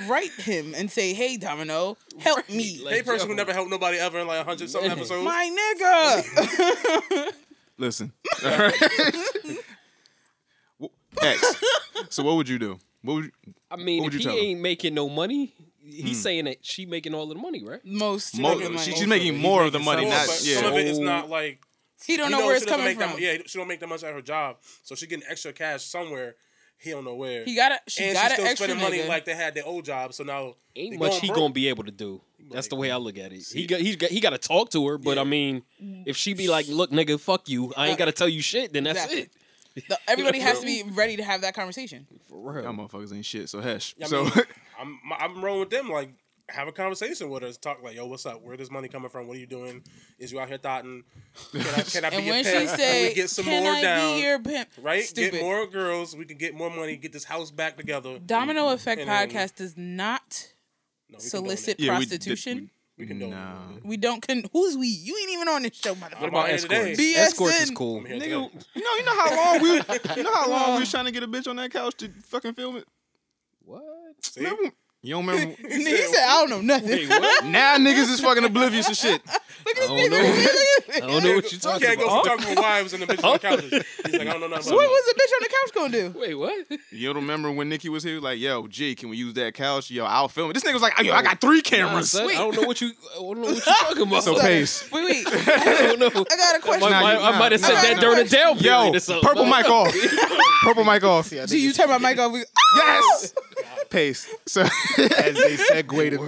write 0.07 0.31
him 0.31 0.73
and 0.75 0.89
say, 0.91 1.13
"Hey, 1.13 1.37
Domino, 1.37 1.97
help 2.19 2.47
me, 2.49 2.79
Like, 2.83 2.95
Hey, 2.95 3.01
person 3.03 3.27
yo. 3.27 3.33
who 3.33 3.35
never 3.35 3.53
helped 3.53 3.69
nobody 3.69 3.97
ever 3.97 4.19
in 4.19 4.27
like 4.27 4.41
a 4.41 4.43
hundred 4.43 4.69
something 4.69 4.89
Man. 4.89 4.97
episodes. 4.97 5.23
my 5.23 5.49
nigga." 5.79 7.33
Listen. 7.77 8.11
Well, 10.79 10.91
X. 11.21 11.55
So 12.09 12.23
what 12.23 12.35
would 12.35 12.47
you 12.49 12.59
do? 12.59 12.79
What 13.01 13.13
would 13.15 13.25
you, 13.25 13.31
I 13.71 13.75
mean, 13.75 14.03
What 14.03 14.07
if 14.07 14.13
would 14.13 14.13
he 14.13 14.19
you 14.19 14.23
tell 14.23 14.33
him? 14.37 14.43
ain't 14.45 14.61
making 14.61 14.93
no 14.93 15.09
money, 15.09 15.53
he's 15.83 16.03
hmm. 16.03 16.13
saying 16.13 16.45
that 16.45 16.65
she 16.65 16.85
making 16.85 17.13
all 17.13 17.23
of 17.23 17.29
the 17.29 17.35
money, 17.41 17.63
right? 17.63 17.83
Most, 17.85 18.37
mo- 18.37 18.53
of 18.53 18.59
the 18.59 18.69
money. 18.69 18.77
she- 18.81 18.91
she's 18.95 19.07
making 19.07 19.33
He's 19.33 19.41
more 19.41 19.63
of 19.65 19.71
the 19.73 19.79
money, 19.79 20.03
some, 20.03 20.09
not 20.09 20.27
but 20.27 20.41
yeah. 20.43 20.55
Some 20.57 20.65
of 20.73 20.77
it 20.77 20.87
is 20.87 20.99
not 20.99 21.29
like 21.29 21.61
he 22.05 22.15
don't 22.17 22.31
he 22.31 22.37
know 22.37 22.45
where 22.45 22.55
it's 22.55 22.65
coming 22.65 22.95
from. 22.95 23.11
That, 23.11 23.19
yeah, 23.19 23.37
she 23.45 23.57
don't 23.59 23.67
make 23.67 23.79
that 23.81 23.87
much 23.87 24.03
at 24.03 24.13
her 24.13 24.21
job, 24.21 24.57
so 24.83 24.95
she 24.95 25.07
getting 25.07 25.25
extra 25.29 25.51
cash 25.53 25.83
somewhere. 25.83 26.35
He 26.81 26.91
don't 26.91 27.03
know 27.03 27.15
where. 27.15 27.43
He 27.43 27.55
got 27.55 27.73
a 27.73 27.79
she 27.87 28.05
and 28.05 28.13
got 28.13 28.21
she's 28.21 28.29
an 28.31 28.35
still 28.35 28.45
extra 28.47 28.67
spending 28.67 28.83
money 28.83 28.99
nigga. 28.99 29.07
like 29.09 29.25
they 29.25 29.35
had 29.35 29.53
their 29.53 29.65
old 29.65 29.83
job. 29.85 30.13
So 30.13 30.23
now 30.23 30.55
Ain't 30.75 30.97
much 30.97 31.09
going 31.11 31.21
he 31.21 31.27
broke. 31.27 31.37
gonna 31.37 31.53
be 31.53 31.67
able 31.67 31.83
to 31.83 31.91
do. 31.91 32.21
That's 32.51 32.67
the 32.69 32.75
way 32.77 32.89
I 32.89 32.97
look 32.97 33.17
at 33.17 33.31
it. 33.33 33.43
He 33.51 33.67
got 33.67 33.81
he's 33.81 33.97
got 33.97 34.09
he 34.09 34.19
got 34.21 34.29
to 34.31 34.37
talk 34.37 34.69
to 34.71 34.87
her, 34.87 34.97
but 34.97 35.17
I 35.17 35.23
mean, 35.23 35.63
mm. 35.83 36.03
if 36.07 36.15
she 36.17 36.33
be 36.33 36.47
like, 36.47 36.67
"Look, 36.67 36.89
nigga, 36.91 37.19
fuck 37.19 37.47
you," 37.49 37.73
I 37.77 37.87
ain't 37.89 37.97
got 37.99 38.05
to 38.05 38.11
tell 38.11 38.29
you 38.29 38.41
shit. 38.41 38.73
Then 38.73 38.85
that's 38.85 39.03
Exactly. 39.03 39.21
it. 39.75 39.87
The- 39.87 39.99
everybody 40.07 40.39
has 40.39 40.59
to 40.61 40.65
be 40.65 40.83
ready 40.93 41.17
to 41.17 41.23
have 41.23 41.41
that 41.41 41.53
conversation. 41.53 42.07
For 42.27 42.53
real. 42.53 42.63
y'all 42.63 42.73
motherfuckers 42.73 43.13
ain't 43.13 43.25
shit. 43.25 43.49
So 43.49 43.61
hush. 43.61 43.93
I 44.01 44.07
so 44.07 44.23
mean, 44.23 44.33
I'm 44.79 44.99
I'm 45.19 45.43
rolling 45.43 45.59
with 45.59 45.69
them. 45.69 45.89
Like, 45.91 46.11
have 46.49 46.67
a 46.67 46.71
conversation 46.71 47.29
with 47.29 47.43
her. 47.43 47.51
Talk 47.53 47.81
like, 47.83 47.95
yo, 47.95 48.05
what's 48.07 48.25
up? 48.25 48.41
Where 48.41 48.57
this 48.57 48.69
money 48.71 48.87
coming 48.87 49.09
from? 49.09 49.27
What 49.27 49.37
are 49.37 49.39
you 49.39 49.45
doing? 49.47 49.83
Is 50.17 50.31
you 50.31 50.39
out 50.39 50.47
here 50.49 50.57
thotting? 50.57 51.03
Can 51.51 51.61
I, 51.61 51.81
can 51.81 52.05
I 52.05 52.09
be 52.17 52.23
your 52.23 52.33
when 52.35 52.43
she 52.43 52.51
pimp? 52.51 52.67
Can 52.69 52.77
say, 52.77 53.07
we 53.09 53.13
get 53.15 53.29
some 53.29 53.45
"Can 53.45 53.63
more 53.63 53.71
I 53.73 53.81
down? 53.81 54.15
be 54.17 54.21
your 54.23 54.39
pimp?" 54.39 54.69
right? 54.81 55.03
Stupid. 55.03 55.31
Get 55.33 55.41
more 55.41 55.67
girls. 55.67 56.15
We 56.15 56.25
can 56.25 56.37
get 56.37 56.53
more 56.55 56.69
money. 56.69 56.95
Get 56.97 57.13
this 57.13 57.23
house 57.23 57.51
back 57.51 57.77
together. 57.77 58.19
Domino 58.19 58.69
Effect 58.69 59.01
And 59.01 59.09
then- 59.09 59.29
podcast 59.29 59.55
does 59.55 59.75
not 59.77 60.49
No, 61.09 61.19
solicit 61.19 61.79
it. 61.79 61.83
Yeah, 61.85 61.93
we 61.99 62.05
did- 62.05 62.09
prostitution. 62.21 62.69
We 62.97 63.05
condone 63.07 63.29
Nah. 63.29 63.77
it. 63.77 63.85
We 63.85 63.95
don't 63.95 64.25
con. 64.27 64.43
Who's 64.51 64.75
we? 64.75 64.87
You 64.87 65.15
ain't 65.21 65.31
even 65.31 65.47
on 65.47 65.61
this 65.63 65.77
show, 65.77 65.95
motherfucker. 65.95 66.19
What 66.19 66.29
About 66.29 66.49
At 66.49 66.59
the 66.59 66.75
end 66.75 66.91
of 66.91 66.97
the 66.97 67.03
escorts. 67.13 67.13
day- 67.13 67.13
Escorts 67.15 67.61
is 67.61 67.71
cool. 67.71 67.97
I'm 67.99 68.05
nigga, 68.07 68.27
you 68.27 68.29
know, 68.31 68.51
you 68.73 69.05
know 69.05 69.15
how 69.15 69.35
long 69.37 69.61
we, 69.61 69.69
you 70.17 70.23
know 70.23 70.33
how 70.33 70.49
long 70.49 70.73
we 70.73 70.79
was 70.81 70.91
trying 70.91 71.05
to 71.05 71.11
get 71.11 71.23
a 71.23 71.27
bitch 71.29 71.47
on 71.47 71.55
that 71.55 71.71
couch 71.71 71.95
to 71.99 72.09
fucking 72.25 72.55
film 72.55 72.75
it. 72.75 72.85
What? 73.63 73.81
See? 74.21 74.41
Remember? 74.41 74.71
You 75.01 75.13
don't 75.15 75.25
remember? 75.27 75.55
he 75.69 75.83
said, 75.85 76.25
"I 76.27 76.41
don't 76.41 76.49
know 76.49 76.61
nothing." 76.61 76.89
Wait, 76.89 77.09
what? 77.09 77.45
now 77.45 77.77
niggas 77.77 78.09
is 78.11 78.19
fucking 78.19 78.43
oblivious 78.43 78.89
of 78.89 78.97
shit. 78.97 79.21
Look 79.65 79.77
I 79.77 79.87
don't 79.87 80.09
this 80.09 80.87
know. 80.89 80.95
I 80.95 80.99
don't 80.99 81.23
know 81.23 81.35
what 81.35 81.43
you're 81.43 81.51
You 81.51 81.57
talking 81.59 81.87
can't 81.87 81.99
go 81.99 82.05
about. 82.05 82.25
from 82.25 82.37
talking 82.39 82.53
about 82.53 82.63
wives 82.63 82.93
and 82.93 83.03
the 83.03 83.07
bitches 83.07 83.23
on 83.23 83.33
the 83.33 83.39
couches. 83.39 83.71
He's 83.71 84.13
like, 84.13 84.21
I 84.27 84.31
don't 84.31 84.41
know 84.41 84.47
nothing 84.47 84.71
about 84.71 84.75
What 84.75 84.81
that. 84.81 84.89
was 84.89 85.05
the 85.05 85.13
bitch 85.13 85.35
on 85.35 85.41
the 85.41 85.49
couch 85.49 85.73
gonna 85.75 85.91
do? 86.13 86.19
Wait, 86.19 86.33
what? 86.33 86.79
You 86.91 87.07
don't 87.07 87.17
remember 87.21 87.51
when 87.51 87.69
Nikki 87.69 87.87
was 87.89 88.03
here? 88.03 88.19
Like, 88.19 88.39
yo, 88.39 88.67
G, 88.67 88.95
can 88.95 89.09
we 89.09 89.17
use 89.17 89.33
that 89.35 89.53
couch? 89.53 89.91
Yo, 89.91 90.05
I'll 90.05 90.27
film 90.27 90.49
it. 90.49 90.53
This 90.53 90.63
nigga 90.63 90.73
was 90.73 90.81
like, 90.81 90.97
yo, 91.03 91.13
I 91.13 91.21
got 91.21 91.39
three 91.39 91.57
Nah, 91.57 91.61
cameras. 91.63 92.11
son, 92.11 92.27
I 92.29 92.33
don't 92.35 92.55
know 92.55 92.63
what 92.67 92.81
you. 92.81 92.91
I 93.15 93.19
don't 93.19 93.37
know 93.37 93.43
what 93.53 93.65
you're 93.65 93.75
talking 93.75 94.01
about. 94.07 94.23
so 94.23 94.39
pace. 94.39 94.89
Wait, 94.91 95.05
wait. 95.05 95.25
I 95.27 95.95
don't 95.97 95.99
know. 95.99 96.25
I 96.31 96.35
got 96.37 96.55
a 96.57 96.59
question. 96.61 96.89
Nah, 96.89 96.97
I, 97.05 97.13
you- 97.13 97.19
I 97.19 97.39
might 97.39 97.51
have 97.51 97.61
said 97.61 97.75
that 97.75 97.99
during 98.01 98.23
the 98.23 98.29
down 98.29 98.57
period 98.57 98.93
Yo, 99.07 99.21
purple 99.21 99.45
mic 99.45 99.69
off. 99.69 99.93
Purple 100.63 100.83
mic 100.83 101.03
off. 101.03 101.29
Do 101.29 101.59
you 101.59 101.73
turn 101.73 101.89
my 101.89 101.97
mic 101.99 102.17
off? 102.17 102.33
Yes. 102.75 103.33
Pace. 103.89 104.27
So 104.45 104.61
As 104.61 104.69
they 104.97 105.57
segue 105.57 106.09
to 106.11 106.21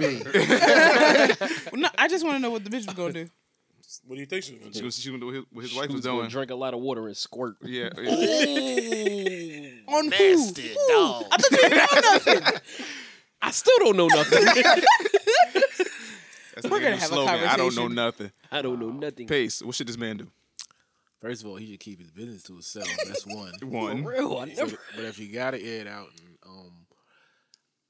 me. 1.74 1.80
no, 1.82 1.88
I 1.98 2.08
just 2.08 2.24
want 2.24 2.36
to 2.36 2.40
know 2.40 2.50
what 2.50 2.64
the 2.64 2.70
bitch 2.70 2.86
was 2.86 2.94
gonna 2.94 3.12
do. 3.12 3.28
What 4.06 4.14
do 4.16 4.20
you 4.20 4.26
think 4.26 4.42
she's 4.44 4.58
gonna 4.58 4.72
she 4.72 4.78
do? 4.80 4.84
was, 4.86 4.98
she 4.98 5.10
was 5.10 5.20
doing 5.20 5.26
what 5.26 5.34
his, 5.34 5.44
what 5.52 5.62
his 5.62 5.74
wife 5.74 5.88
He 5.88 5.94
was 5.94 5.98
was 5.98 6.06
gonna 6.06 6.18
doing. 6.20 6.30
drink 6.30 6.50
a 6.50 6.54
lot 6.54 6.72
of 6.74 6.80
water 6.80 7.06
and 7.06 7.16
squirt. 7.16 7.56
Yeah. 7.62 7.90
yeah. 7.98 9.70
On 9.94 10.08
Nasty 10.08 10.62
who? 10.62 10.74
Who? 10.74 10.88
dog. 10.92 11.24
I 11.30 11.36
thought 11.36 11.52
you 11.52 11.68
didn't 11.68 11.76
know 11.76 12.12
nothing. 12.42 12.60
I 13.42 13.50
still 13.50 13.78
don't 13.80 13.96
know 13.96 14.06
nothing. 14.08 14.44
That's 16.54 16.68
We're 16.68 16.80
gonna 16.80 16.96
have 16.96 17.12
a 17.12 17.14
conversation. 17.16 17.48
I 17.48 17.56
don't 17.56 17.74
know 17.74 17.88
nothing. 17.88 18.30
I 18.50 18.62
don't 18.62 18.78
know 18.80 18.90
nothing. 18.90 19.26
Pace. 19.26 19.62
What 19.62 19.74
should 19.74 19.88
this 19.88 19.96
man 19.98 20.18
do? 20.18 20.28
First 21.20 21.42
of 21.42 21.48
all, 21.48 21.56
he 21.56 21.70
should 21.70 21.80
keep 21.80 22.00
his 22.00 22.10
business 22.10 22.42
to 22.44 22.52
himself. 22.54 22.88
That's 23.06 23.26
one. 23.26 23.52
One. 23.62 24.04
Real, 24.04 24.36
I 24.38 24.46
But, 24.46 24.56
never. 24.56 24.76
but 24.96 25.04
if 25.04 25.18
you 25.18 25.32
gotta 25.32 25.60
air 25.62 25.80
it 25.82 25.86
out, 25.86 26.08
and, 26.18 26.36
um, 26.46 26.72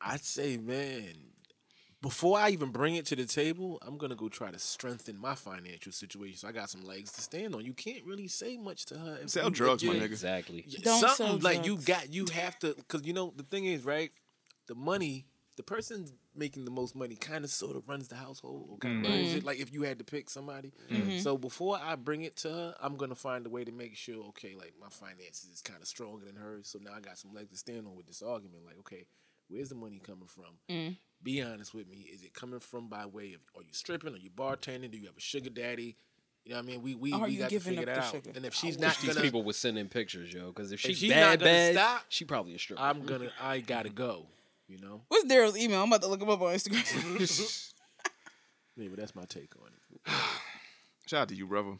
I'd 0.04 0.24
say, 0.24 0.56
man, 0.56 1.14
before 2.00 2.36
I 2.38 2.50
even 2.50 2.70
bring 2.70 2.96
it 2.96 3.06
to 3.06 3.16
the 3.16 3.24
table, 3.26 3.78
I'm 3.82 3.96
gonna 3.96 4.16
go 4.16 4.28
try 4.28 4.50
to 4.50 4.58
strengthen 4.58 5.16
my 5.18 5.34
financial 5.36 5.92
situation. 5.92 6.38
So 6.38 6.48
I 6.48 6.52
got 6.52 6.68
some 6.70 6.82
legs 6.82 7.12
to 7.12 7.20
stand 7.20 7.54
on. 7.54 7.64
You 7.64 7.74
can't 7.74 8.04
really 8.04 8.26
say 8.28 8.56
much 8.56 8.86
to 8.86 8.98
her. 8.98 9.18
Sell 9.26 9.44
you- 9.44 9.48
if 9.50 9.54
drugs, 9.54 9.84
my 9.84 9.94
nigga. 9.94 10.02
Exactly. 10.06 10.66
Don't 10.82 10.98
something 11.00 11.16
sell 11.16 11.38
like 11.38 11.64
you 11.64 11.76
got 11.78 12.12
you 12.12 12.26
have 12.32 12.58
to 12.60 12.74
because 12.74 13.06
you 13.06 13.12
know 13.12 13.32
the 13.36 13.44
thing 13.44 13.66
is 13.66 13.84
right 13.84 14.10
the 14.66 14.74
money 14.74 15.26
the 15.56 15.62
person 15.62 16.06
making 16.34 16.64
the 16.64 16.70
most 16.70 16.96
money 16.96 17.14
kind 17.14 17.44
of 17.44 17.50
sort 17.50 17.76
of 17.76 17.86
runs 17.88 18.08
the 18.08 18.14
household 18.16 18.66
or 18.70 18.78
kind 18.78 19.04
Mm-hmm. 19.04 19.12
runs 19.12 19.34
it 19.34 19.44
like 19.44 19.60
if 19.60 19.72
you 19.72 19.82
had 19.82 19.98
to 19.98 20.04
pick 20.04 20.30
somebody 20.30 20.72
so 21.18 21.36
before 21.36 21.78
i 21.82 21.94
bring 21.94 22.22
it 22.22 22.36
to 22.36 22.48
her 22.48 22.74
i'm 22.80 22.96
gonna 22.96 23.14
find 23.14 23.44
a 23.46 23.50
way 23.50 23.62
to 23.64 23.70
make 23.72 23.94
sure 23.96 24.24
okay 24.28 24.54
like 24.54 24.72
my 24.80 24.88
finances 24.88 25.50
is 25.52 25.60
kind 25.60 25.80
of 25.82 25.86
stronger 25.88 26.24
than 26.24 26.36
hers 26.36 26.68
so 26.68 26.78
now 26.80 26.92
i 26.96 27.00
got 27.00 27.18
some 27.18 27.34
legs 27.34 27.50
to 27.50 27.56
stand 27.56 27.86
on 27.86 27.94
with 27.96 28.06
this 28.06 28.22
argument 28.22 28.64
like 28.64 28.78
okay 28.78 29.04
where's 29.52 29.68
the 29.68 29.74
money 29.74 30.00
coming 30.04 30.26
from 30.26 30.44
Mm. 30.70 30.96
be 31.22 31.42
honest 31.42 31.74
with 31.74 31.88
me 31.88 31.98
is 32.12 32.22
it 32.22 32.32
coming 32.34 32.60
from 32.60 32.88
by 32.88 33.06
way 33.06 33.34
of 33.34 33.40
are 33.56 33.62
you 33.62 33.72
stripping 33.72 34.14
are 34.14 34.18
you 34.18 34.30
bartending 34.30 34.90
do 34.90 34.98
you 34.98 35.06
have 35.06 35.16
a 35.16 35.20
sugar 35.20 35.50
daddy 35.50 35.96
you 36.44 36.50
know 36.50 36.56
what 36.56 36.64
I 36.64 36.66
mean? 36.66 36.82
We 36.82 36.96
we, 36.96 37.12
Are 37.12 37.20
we 37.20 37.34
you 37.34 37.38
got 37.38 37.50
to 37.50 37.54
giving 37.54 37.76
figure 37.76 37.88
up 37.88 37.94
that 37.94 38.00
the 38.00 38.06
out. 38.18 38.24
sugar? 38.24 38.32
And 38.34 38.44
if 38.44 38.52
she's 38.52 38.76
I 38.76 38.80
not 38.80 38.86
wish 38.88 38.96
these 38.98 39.10
gonna, 39.14 39.20
people 39.24 39.44
would 39.44 39.54
send 39.54 39.78
in 39.78 39.88
pictures, 39.88 40.32
yo. 40.34 40.48
Because 40.48 40.72
if 40.72 40.80
she's, 40.80 40.98
she's 40.98 41.12
bad, 41.12 41.20
not 41.20 41.38
gonna 41.38 41.50
bad, 41.52 41.74
stop, 41.74 42.04
she 42.08 42.24
probably 42.24 42.54
a 42.56 42.58
stripper. 42.58 42.82
I'm 42.82 43.04
gonna 43.04 43.30
I 43.40 43.60
gotta 43.60 43.90
go. 43.90 44.26
You 44.66 44.78
know? 44.80 45.02
What's 45.06 45.24
Daryl's 45.32 45.56
email? 45.56 45.80
I'm 45.80 45.86
about 45.86 46.02
to 46.02 46.08
look 46.08 46.20
him 46.20 46.28
up 46.30 46.40
on 46.42 46.52
Instagram. 46.52 47.72
Yeah, 48.76 48.88
but 48.88 48.98
that's 48.98 49.14
my 49.14 49.22
take 49.28 49.52
on 49.60 49.68
it. 49.68 50.12
Shout 51.06 51.20
out 51.22 51.28
to 51.28 51.36
you, 51.36 51.46
brother. 51.46 51.74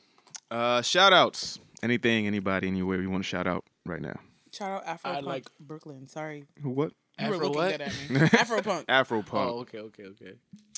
Uh, 0.49 0.81
shout 0.83 1.13
outs. 1.13 1.59
Anything, 1.83 2.29
anybody, 2.29 2.69
anywhere 2.69 3.01
you 3.03 3.11
want 3.11 3.25
to 3.25 3.29
shout 3.29 3.49
out 3.49 3.65
right 3.85 4.01
now? 4.01 4.21
Shout 4.53 4.71
out 4.71 4.87
Afro 4.87 5.11
I 5.11 5.15
Punk 5.15 5.27
like- 5.27 5.51
Brooklyn. 5.59 6.07
Sorry, 6.07 6.45
Who? 6.63 6.71
What? 6.71 6.93
You 7.19 7.29
were 7.29 7.35
Afro 7.35 7.47
looking 7.49 7.63
what? 7.63 7.79
dead 7.79 7.81
at 7.83 8.11
me. 8.11 8.21
Afro 8.39 8.63
Punk. 8.63 8.85
Afro 8.89 9.23
Punk. 9.23 9.51
Oh, 9.51 9.59
okay, 9.61 9.79
okay, 9.79 10.05
okay. 10.05 10.33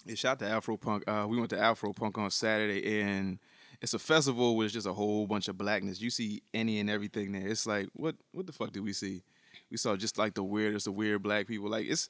Yeah, 0.06 0.14
shout 0.16 0.32
out 0.32 0.38
to 0.40 0.48
Afro 0.48 0.76
Punk. 0.76 1.04
Uh, 1.06 1.26
we 1.28 1.36
went 1.38 1.50
to 1.50 1.58
Afro 1.58 1.92
Punk 1.92 2.18
on 2.18 2.30
Saturday, 2.30 3.00
and 3.02 3.38
it's 3.80 3.94
a 3.94 3.98
festival 3.98 4.56
with 4.56 4.72
just 4.72 4.86
a 4.86 4.92
whole 4.92 5.26
bunch 5.26 5.48
of 5.48 5.56
blackness. 5.56 6.00
You 6.00 6.10
see 6.10 6.42
any 6.52 6.78
and 6.80 6.90
everything 6.90 7.32
there. 7.32 7.46
It's 7.46 7.66
like, 7.66 7.88
what 7.94 8.16
what 8.32 8.46
the 8.46 8.52
fuck 8.52 8.72
did 8.72 8.84
we 8.84 8.92
see? 8.92 9.22
We 9.70 9.76
saw 9.78 9.96
just 9.96 10.18
like 10.18 10.34
the 10.34 10.42
weirdest 10.44 10.86
of 10.86 10.94
weird 10.94 11.22
black 11.22 11.46
people. 11.46 11.70
Like 11.70 11.86
it's 11.88 12.08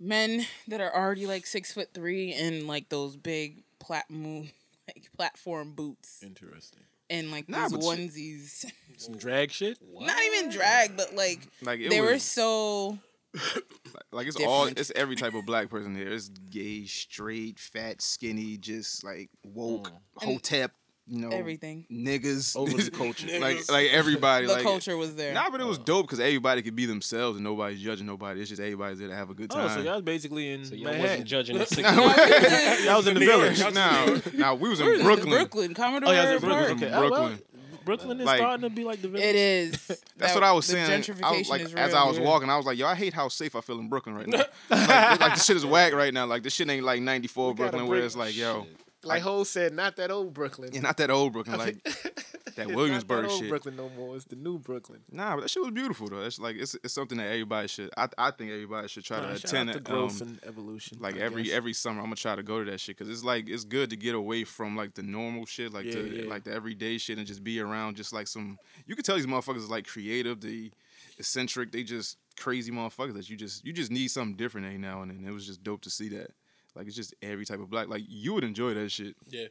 Men 0.00 0.46
that 0.68 0.80
are 0.80 0.94
already 0.94 1.26
like 1.26 1.44
six 1.44 1.72
foot 1.72 1.88
three 1.92 2.32
and 2.32 2.66
like 2.68 2.88
those 2.88 3.16
big 3.16 3.62
plat 3.80 4.08
moon 4.08 4.50
like 4.88 5.08
platform 5.16 5.72
boots 5.72 6.22
Interesting. 6.22 6.80
and 7.10 7.30
like 7.32 7.48
Nah, 7.48 7.68
these 7.68 7.84
onesies. 7.84 8.64
Some 8.96 9.16
drag 9.18 9.50
shit. 9.50 9.78
Not 10.00 10.16
even 10.26 10.50
drag, 10.50 10.96
but 10.96 11.14
like 11.14 11.40
like 11.62 11.80
it 11.80 11.90
they 11.90 12.00
were 12.00 12.18
so 12.18 12.98
like 14.12 14.26
it's 14.26 14.40
all 14.40 14.66
it's 14.66 14.92
every 14.94 15.16
type 15.16 15.34
of 15.34 15.44
black 15.46 15.70
person 15.70 15.94
here. 15.94 16.12
It's 16.12 16.28
gay, 16.28 16.86
straight, 16.86 17.58
fat, 17.58 18.00
skinny, 18.02 18.56
just 18.56 19.04
like 19.04 19.30
woke, 19.44 19.88
mm. 19.88 20.22
And 20.22 20.32
hotep, 20.32 20.72
you 21.06 21.20
know, 21.20 21.28
everything. 21.28 21.86
niggas, 21.90 22.56
Over 22.56 22.82
the 22.82 22.90
culture. 22.96 23.26
like 23.40 23.70
like 23.70 23.88
everybody. 23.90 24.46
The 24.46 24.54
like, 24.54 24.62
culture 24.62 24.96
was 24.96 25.14
there. 25.14 25.34
Nah, 25.34 25.50
but 25.50 25.60
it 25.60 25.66
was 25.66 25.78
uh. 25.78 25.82
dope 25.84 26.06
because 26.06 26.20
everybody 26.20 26.62
could 26.62 26.76
be 26.76 26.86
themselves 26.86 27.36
and 27.36 27.44
nobody's 27.44 27.80
judging 27.80 28.06
nobody. 28.06 28.40
It's 28.40 28.48
just 28.48 28.60
everybody's 28.60 28.98
there 28.98 29.08
to 29.08 29.14
have 29.14 29.30
a 29.30 29.34
good 29.34 29.50
time. 29.50 29.70
Oh, 29.70 29.74
so 29.74 29.80
y'all 29.80 29.94
was 29.94 30.02
basically 30.02 30.50
in 30.50 30.64
so 30.64 30.74
y'all 30.74 30.98
wasn't 30.98 31.24
judging 31.24 31.56
at 31.60 31.68
six. 31.68 31.90
Y'all 31.90 32.96
was 32.96 33.06
in 33.06 33.14
the 33.14 33.20
village. 33.20 33.60
now, 33.74 34.16
now 34.34 34.54
we 34.54 34.68
was 34.68 34.80
in 34.80 34.86
We 34.86 34.92
was 34.92 35.00
in 35.00 35.06
Brooklyn. 35.06 35.30
Brooklyn, 35.30 35.74
Commodore 35.74 36.10
Oh, 36.10 36.12
yeah, 36.12 36.34
was 36.34 36.42
in 36.42 36.48
Brooklyn. 36.48 36.84
Okay, 36.84 36.98
Brooklyn. 36.98 37.38
Oh, 37.42 37.57
Well, 37.88 37.96
Brooklyn 37.96 38.20
is 38.20 38.26
Like- 38.26 38.38
starting 38.38 38.68
to 38.68 38.70
be 38.70 38.84
like 38.84 39.02
the 39.02 39.08
village. 39.08 39.24
It 39.26 39.34
is. 39.34 39.70
That's 39.86 40.02
That- 40.18 40.34
what 40.34 40.44
I 40.44 40.52
was 40.52 40.66
the 40.66 40.72
saying. 40.74 41.04
I 41.24 41.32
was 41.38 41.48
like, 41.48 41.62
is 41.62 41.74
as. 41.74 41.94
I 41.94 42.04
was 42.04 42.20
walking, 42.20 42.50
I 42.50 42.56
was 42.56 42.66
like, 42.66 42.78
"Yo, 42.78 42.86
I 42.86 42.94
hate 42.94 43.14
how 43.14 43.28
safe 43.28 43.56
I 43.56 43.60
feel 43.60 43.78
in 43.78 43.88
Brooklyn 43.88 44.14
right 44.14 44.26
now. 44.26 44.44
like, 44.70 45.20
like, 45.20 45.34
this 45.34 45.44
shit 45.44 45.56
is 45.56 45.64
whack 45.66 45.92
right 45.94 46.12
now. 46.12 46.26
Like 46.26 46.42
this 46.42 46.52
shit 46.54 46.68
ain't 46.68 46.84
like 46.84 47.00
'94 47.02 47.54
gotta 47.54 47.56
Brooklyn 47.56 47.88
where 47.88 48.00
it's 48.00 48.14
like, 48.16 48.36
yo, 48.36 48.66
Like 49.08 49.22
Ho 49.22 49.44
said, 49.44 49.72
not 49.74 49.96
that 49.96 50.10
old 50.10 50.34
Brooklyn. 50.34 50.70
yeah, 50.72 50.80
not 50.80 50.96
that 50.98 51.10
old 51.10 51.32
Brooklyn, 51.32 51.58
like 51.58 51.82
that 51.84 52.66
It's 52.66 52.72
Williamsburg 52.72 53.22
not 53.22 53.28
that 53.28 53.32
old 53.32 53.40
shit. 53.40 53.48
Brooklyn 53.48 53.76
no 53.76 53.88
more. 53.90 54.16
It's 54.16 54.24
the 54.26 54.36
new 54.36 54.58
Brooklyn. 54.58 55.00
Nah, 55.10 55.34
but 55.36 55.42
that 55.42 55.50
shit 55.50 55.62
was 55.62 55.72
beautiful 55.72 56.08
though. 56.08 56.22
It's 56.22 56.38
like 56.38 56.56
it's, 56.56 56.74
it's 56.82 56.92
something 56.94 57.18
that 57.18 57.26
everybody 57.26 57.68
should. 57.68 57.90
I 57.96 58.08
I 58.18 58.30
think 58.30 58.50
everybody 58.50 58.88
should 58.88 59.04
try 59.04 59.20
Nah, 59.20 59.28
to 59.28 59.34
attend 59.34 59.70
it. 59.70 59.84
growth 59.84 60.20
um, 60.22 60.28
and 60.28 60.40
evolution. 60.46 60.98
like 61.00 61.16
I 61.16 61.20
every 61.20 61.44
guess. 61.44 61.54
every 61.54 61.72
summer, 61.72 62.00
I'm 62.00 62.06
gonna 62.06 62.16
try 62.16 62.36
to 62.36 62.42
go 62.42 62.64
to 62.64 62.70
that 62.70 62.80
shit 62.80 62.96
because 62.96 63.10
it's 63.12 63.24
like 63.24 63.48
it's 63.48 63.64
good 63.64 63.90
to 63.90 63.96
get 63.96 64.14
away 64.14 64.44
from 64.44 64.76
like 64.76 64.94
the 64.94 65.02
normal 65.02 65.46
shit, 65.46 65.72
like 65.72 65.84
Yeah, 65.86 65.94
the 66.02 66.08
yeah. 66.24 66.28
like 66.28 66.44
the 66.44 66.52
everyday 66.52 66.98
shit, 66.98 67.18
and 67.18 67.26
just 67.26 67.44
be 67.44 67.60
around 67.60 67.96
just 67.96 68.12
like 68.12 68.26
some. 68.26 68.58
You 68.86 68.94
can 68.96 69.04
tell 69.04 69.16
these 69.16 69.26
motherfuckers 69.26 69.58
is 69.58 69.70
like 69.70 69.86
creative, 69.86 70.40
the 70.40 70.70
eccentric, 71.18 71.72
they 71.72 71.82
just 71.82 72.16
crazy 72.38 72.70
motherfuckers 72.70 73.14
that 73.14 73.28
you 73.28 73.36
just 73.36 73.64
you 73.64 73.72
just 73.72 73.90
need 73.90 74.08
something 74.08 74.36
different 74.36 74.66
every 74.66 74.78
now 74.78 75.02
and 75.02 75.10
then. 75.10 75.24
It 75.28 75.32
was 75.32 75.46
just 75.46 75.62
dope 75.62 75.82
to 75.82 75.90
see 75.90 76.08
that. 76.10 76.30
Like 76.78 76.86
it's 76.86 76.96
just 76.96 77.14
every 77.20 77.44
type 77.44 77.58
of 77.58 77.68
black. 77.68 77.88
Like 77.88 78.04
you 78.06 78.32
would 78.34 78.44
enjoy 78.44 78.72
that 78.74 78.90
shit. 78.90 79.16
Yeah. 79.28 79.48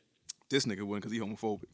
This 0.49 0.65
nigga 0.65 0.83
wouldn't 0.83 1.03
because 1.03 1.11
he 1.11 1.19
homophobic. 1.19 1.65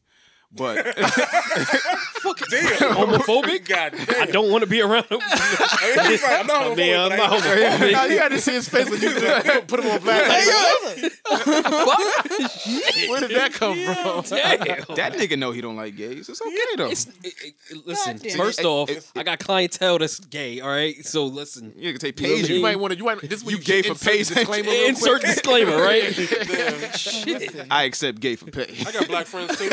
But 0.50 0.84
Damn. 2.50 2.94
Homophobic? 2.96 3.68
God 3.68 3.92
damn. 4.06 4.22
I 4.22 4.26
don't 4.26 4.50
want 4.50 4.62
to 4.62 4.66
be 4.70 4.80
around 4.80 5.04
him. 5.06 5.18
I 5.22 5.94
mean, 5.96 6.10
he's 6.10 6.22
right. 6.22 6.40
I'm 6.40 6.46
not 6.46 6.62
I 6.62 6.64
homophobic. 6.70 6.76
mean, 6.76 6.96
I'm 6.96 7.08
but 7.10 7.16
not 7.16 7.32
I- 7.32 7.38
homophobic. 7.40 7.92
Nah, 7.92 8.04
you 8.04 8.16
got 8.16 8.28
to 8.30 8.40
see 8.40 8.52
his 8.52 8.68
face 8.68 8.88
when 8.90 9.00
you 9.00 9.10
put 9.66 9.80
him 9.80 9.90
on 9.90 10.00
black. 10.00 10.46
What? 11.24 12.26
Where 13.08 13.20
did 13.20 13.30
that 13.36 13.50
come 13.52 13.74
from? 13.74 14.22
Damn. 14.36 14.58
that 14.96 15.12
nigga 15.14 15.38
know 15.38 15.52
he 15.52 15.60
don't 15.60 15.76
like 15.76 15.96
gays. 15.96 16.28
It's 16.28 16.40
okay 16.40 16.54
though. 16.76 16.90
It's, 16.90 17.06
it, 17.22 17.34
it- 17.70 17.86
listen, 17.86 18.16
Goddamn. 18.16 18.36
first 18.36 18.60
It- 18.60 18.66
off, 18.66 18.90
it- 18.90 19.10
I 19.16 19.22
got 19.22 19.38
clientele 19.38 19.98
that's 19.98 20.18
gay. 20.20 20.60
All 20.60 20.68
right, 20.68 21.04
so 21.04 21.26
listen. 21.26 21.72
you 21.76 21.92
can 21.92 22.00
take 22.00 22.20
You 22.20 22.26
know 22.28 22.32
what 22.34 22.38
I 22.38 22.40
page. 22.42 22.48
mean? 22.50 22.56
You 22.58 22.62
might 22.62 22.78
want 22.80 22.92
to. 22.92 22.98
You 22.98 23.04
might. 23.04 23.20
This 23.20 23.40
is 23.40 23.44
where 23.44 23.52
You 23.52 23.58
you 23.58 23.64
gay 23.64 23.82
should 23.82 23.96
for 23.98 24.10
insert 24.10 24.12
pays. 24.12 24.28
disclaimer 24.28 24.70
real 24.70 24.86
Insert 24.88 25.20
quick. 25.20 25.34
disclaimer, 25.34 25.76
right? 25.76 26.16
Listen. 27.26 27.66
I 27.70 27.82
accept 27.84 28.20
gay 28.20 28.36
for 28.36 28.50
pay. 28.50 28.74
I 28.86 28.92
got 28.92 29.06
black 29.08 29.26
friends 29.26 29.56
too. 29.58 29.68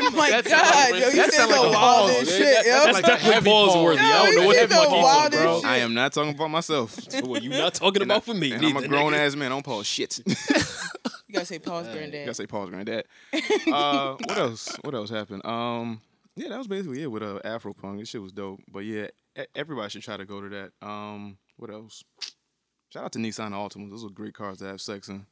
Oh 0.00 0.10
my 0.12 0.30
That 0.30 0.46
sound 0.46 0.62
god, 0.62 0.90
yo, 0.90 0.94
you 0.96 1.00
that 1.16 1.32
said 1.32 1.32
sound 1.32 1.47
like 1.50 1.60
the 1.62 1.68
wildest 1.78 2.18
pause, 2.18 2.28
shit, 2.36 2.66
yo. 2.66 2.72
That's 2.72 2.92
like 2.92 3.04
definitely 3.04 3.32
heavy 3.34 3.44
balls 3.50 3.72
pause. 3.74 3.84
worthy. 3.84 4.00
I 4.00 4.08
Yo, 4.08 4.24
don't 4.26 4.34
know 4.34 4.40
you 4.42 4.46
what 4.48 4.56
said 4.56 4.68
the 4.68 4.68
the 4.68 4.74
fuck 4.74 4.84
you 4.84 4.88
talking 4.90 5.02
wildest 5.02 5.42
about. 5.42 5.56
shit. 5.60 5.64
I 5.70 5.76
am 5.78 5.94
not 5.94 6.12
talking 6.12 6.34
about 6.34 6.50
myself. 6.50 6.98
Well, 7.24 7.42
you 7.42 7.50
not 7.50 7.74
talking 7.74 8.02
And 8.02 8.12
I- 8.12 8.14
about 8.16 8.24
for 8.24 8.34
me. 8.34 8.52
And 8.52 8.64
I'm 8.64 8.76
a 8.76 8.88
grown 8.88 9.14
ass 9.14 9.34
man. 9.36 9.46
I 9.52 9.54
don't 9.54 9.64
pause 9.64 9.86
shit. 9.86 10.20
You 11.30 11.34
gotta 11.34 11.44
say 11.44 11.58
pause, 11.58 11.86
granddad. 11.88 12.20
You 12.20 12.24
gotta 12.24 12.34
say 12.34 12.46
pause, 12.46 12.70
granddad. 12.70 13.04
Uh, 13.70 14.16
what 14.24 14.38
else? 14.38 14.74
What 14.82 14.94
else 14.94 15.10
happened? 15.10 15.44
Um, 15.44 16.00
yeah, 16.36 16.48
that 16.48 16.56
was 16.56 16.66
basically 16.66 17.02
it 17.02 17.10
with 17.10 17.22
uh, 17.22 17.38
Afro 17.44 17.74
Punk. 17.74 17.98
This 18.00 18.08
shit 18.08 18.22
was 18.22 18.32
dope. 18.32 18.60
But 18.72 18.86
yeah, 18.86 19.08
e- 19.38 19.44
everybody 19.54 19.90
should 19.90 20.00
try 20.02 20.16
to 20.16 20.24
go 20.24 20.40
to 20.40 20.48
that. 20.48 20.70
Um, 20.80 21.36
what 21.58 21.68
else? 21.70 22.02
Shout 22.90 23.04
out 23.04 23.12
to 23.12 23.18
Nissan 23.18 23.50
Altima. 23.50 23.90
Those 23.90 24.06
are 24.06 24.08
great 24.08 24.32
cars 24.32 24.56
to 24.60 24.64
have 24.64 24.80
sex 24.80 25.08
in. 25.10 25.26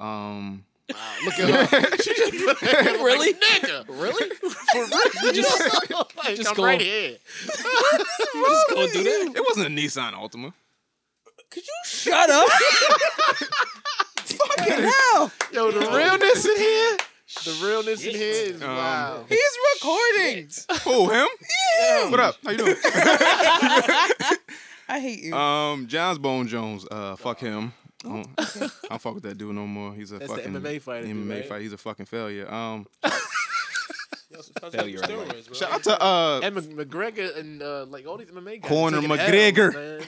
Um, 0.00 0.64
Wow, 0.92 0.98
look 1.24 1.38
at 1.38 1.70
her. 1.70 1.80
really? 3.04 3.32
Nigga, 3.34 3.84
really? 3.88 4.28
For 4.36 4.78
real? 4.84 5.10
You 5.24 5.32
just, 5.32 5.90
Like, 6.16 6.36
Just 6.36 6.48
I'm 6.50 6.54
go- 6.56 6.64
right 6.64 6.80
here. 6.80 7.10
you 7.10 8.46
just 8.46 8.68
gonna 8.70 8.92
do 8.92 9.02
that? 9.02 9.32
it 9.36 9.44
wasn't 9.48 9.66
a 9.66 9.70
Nissan 9.70 10.12
Altima. 10.12 10.52
Could 11.50 11.62
you 11.66 11.72
shut 11.86 12.28
up? 12.30 12.48
Fucking 14.24 14.84
hell. 14.84 15.32
Yo, 15.52 15.70
the 15.70 15.80
realness 15.90 16.44
in 16.46 16.56
here. 16.56 16.96
The 17.44 17.60
realness 17.66 18.04
in 18.04 18.14
here 18.14 18.32
is 18.54 18.62
Um, 18.62 18.68
wow. 18.76 19.24
He's 19.28 19.58
recording. 19.74 20.48
Oh, 20.86 21.08
him? 21.08 21.28
Yeah. 21.80 22.10
What 22.10 22.20
up? 22.20 22.36
How 22.44 22.50
you 22.50 22.58
doing? 22.58 22.76
I 24.86 25.00
hate 25.00 25.20
you. 25.24 25.34
um, 25.34 25.86
Jon 25.86 26.16
Bones 26.20 26.50
Jones. 26.50 26.86
Uh, 26.90 27.16
fuck 27.16 27.38
him. 27.40 27.72
I 28.04 28.08
don't, 28.08 28.28
I 28.38 28.68
don't 28.90 29.00
fuck 29.00 29.14
with 29.14 29.22
that 29.24 29.38
dude 29.38 29.54
no 29.54 29.66
more. 29.66 29.94
He's 29.94 30.12
a 30.12 30.18
That's 30.18 30.30
fucking 30.30 30.52
MMA 30.52 30.80
fighter 30.80 31.06
dude, 31.06 31.28
right? 31.28 31.46
fighter. 31.46 31.62
He's 31.62 31.72
a 31.72 31.78
fucking 31.78 32.06
failure. 32.06 32.52
Um, 32.52 32.86
Failure. 34.72 34.98
Steroids, 34.98 35.54
shout 35.54 35.72
out 35.72 35.82
to 35.84 36.02
uh, 36.02 36.40
And 36.42 36.56
McGregor 36.56 37.36
and 37.38 37.62
uh, 37.62 37.84
like 37.86 38.06
all 38.06 38.16
these 38.16 38.30
MMA 38.30 38.62
guys. 38.62 38.68
Conor 38.68 39.00
taking 39.00 39.16
McGregor. 39.16 39.66
L's, 39.66 39.74
man. 39.74 40.00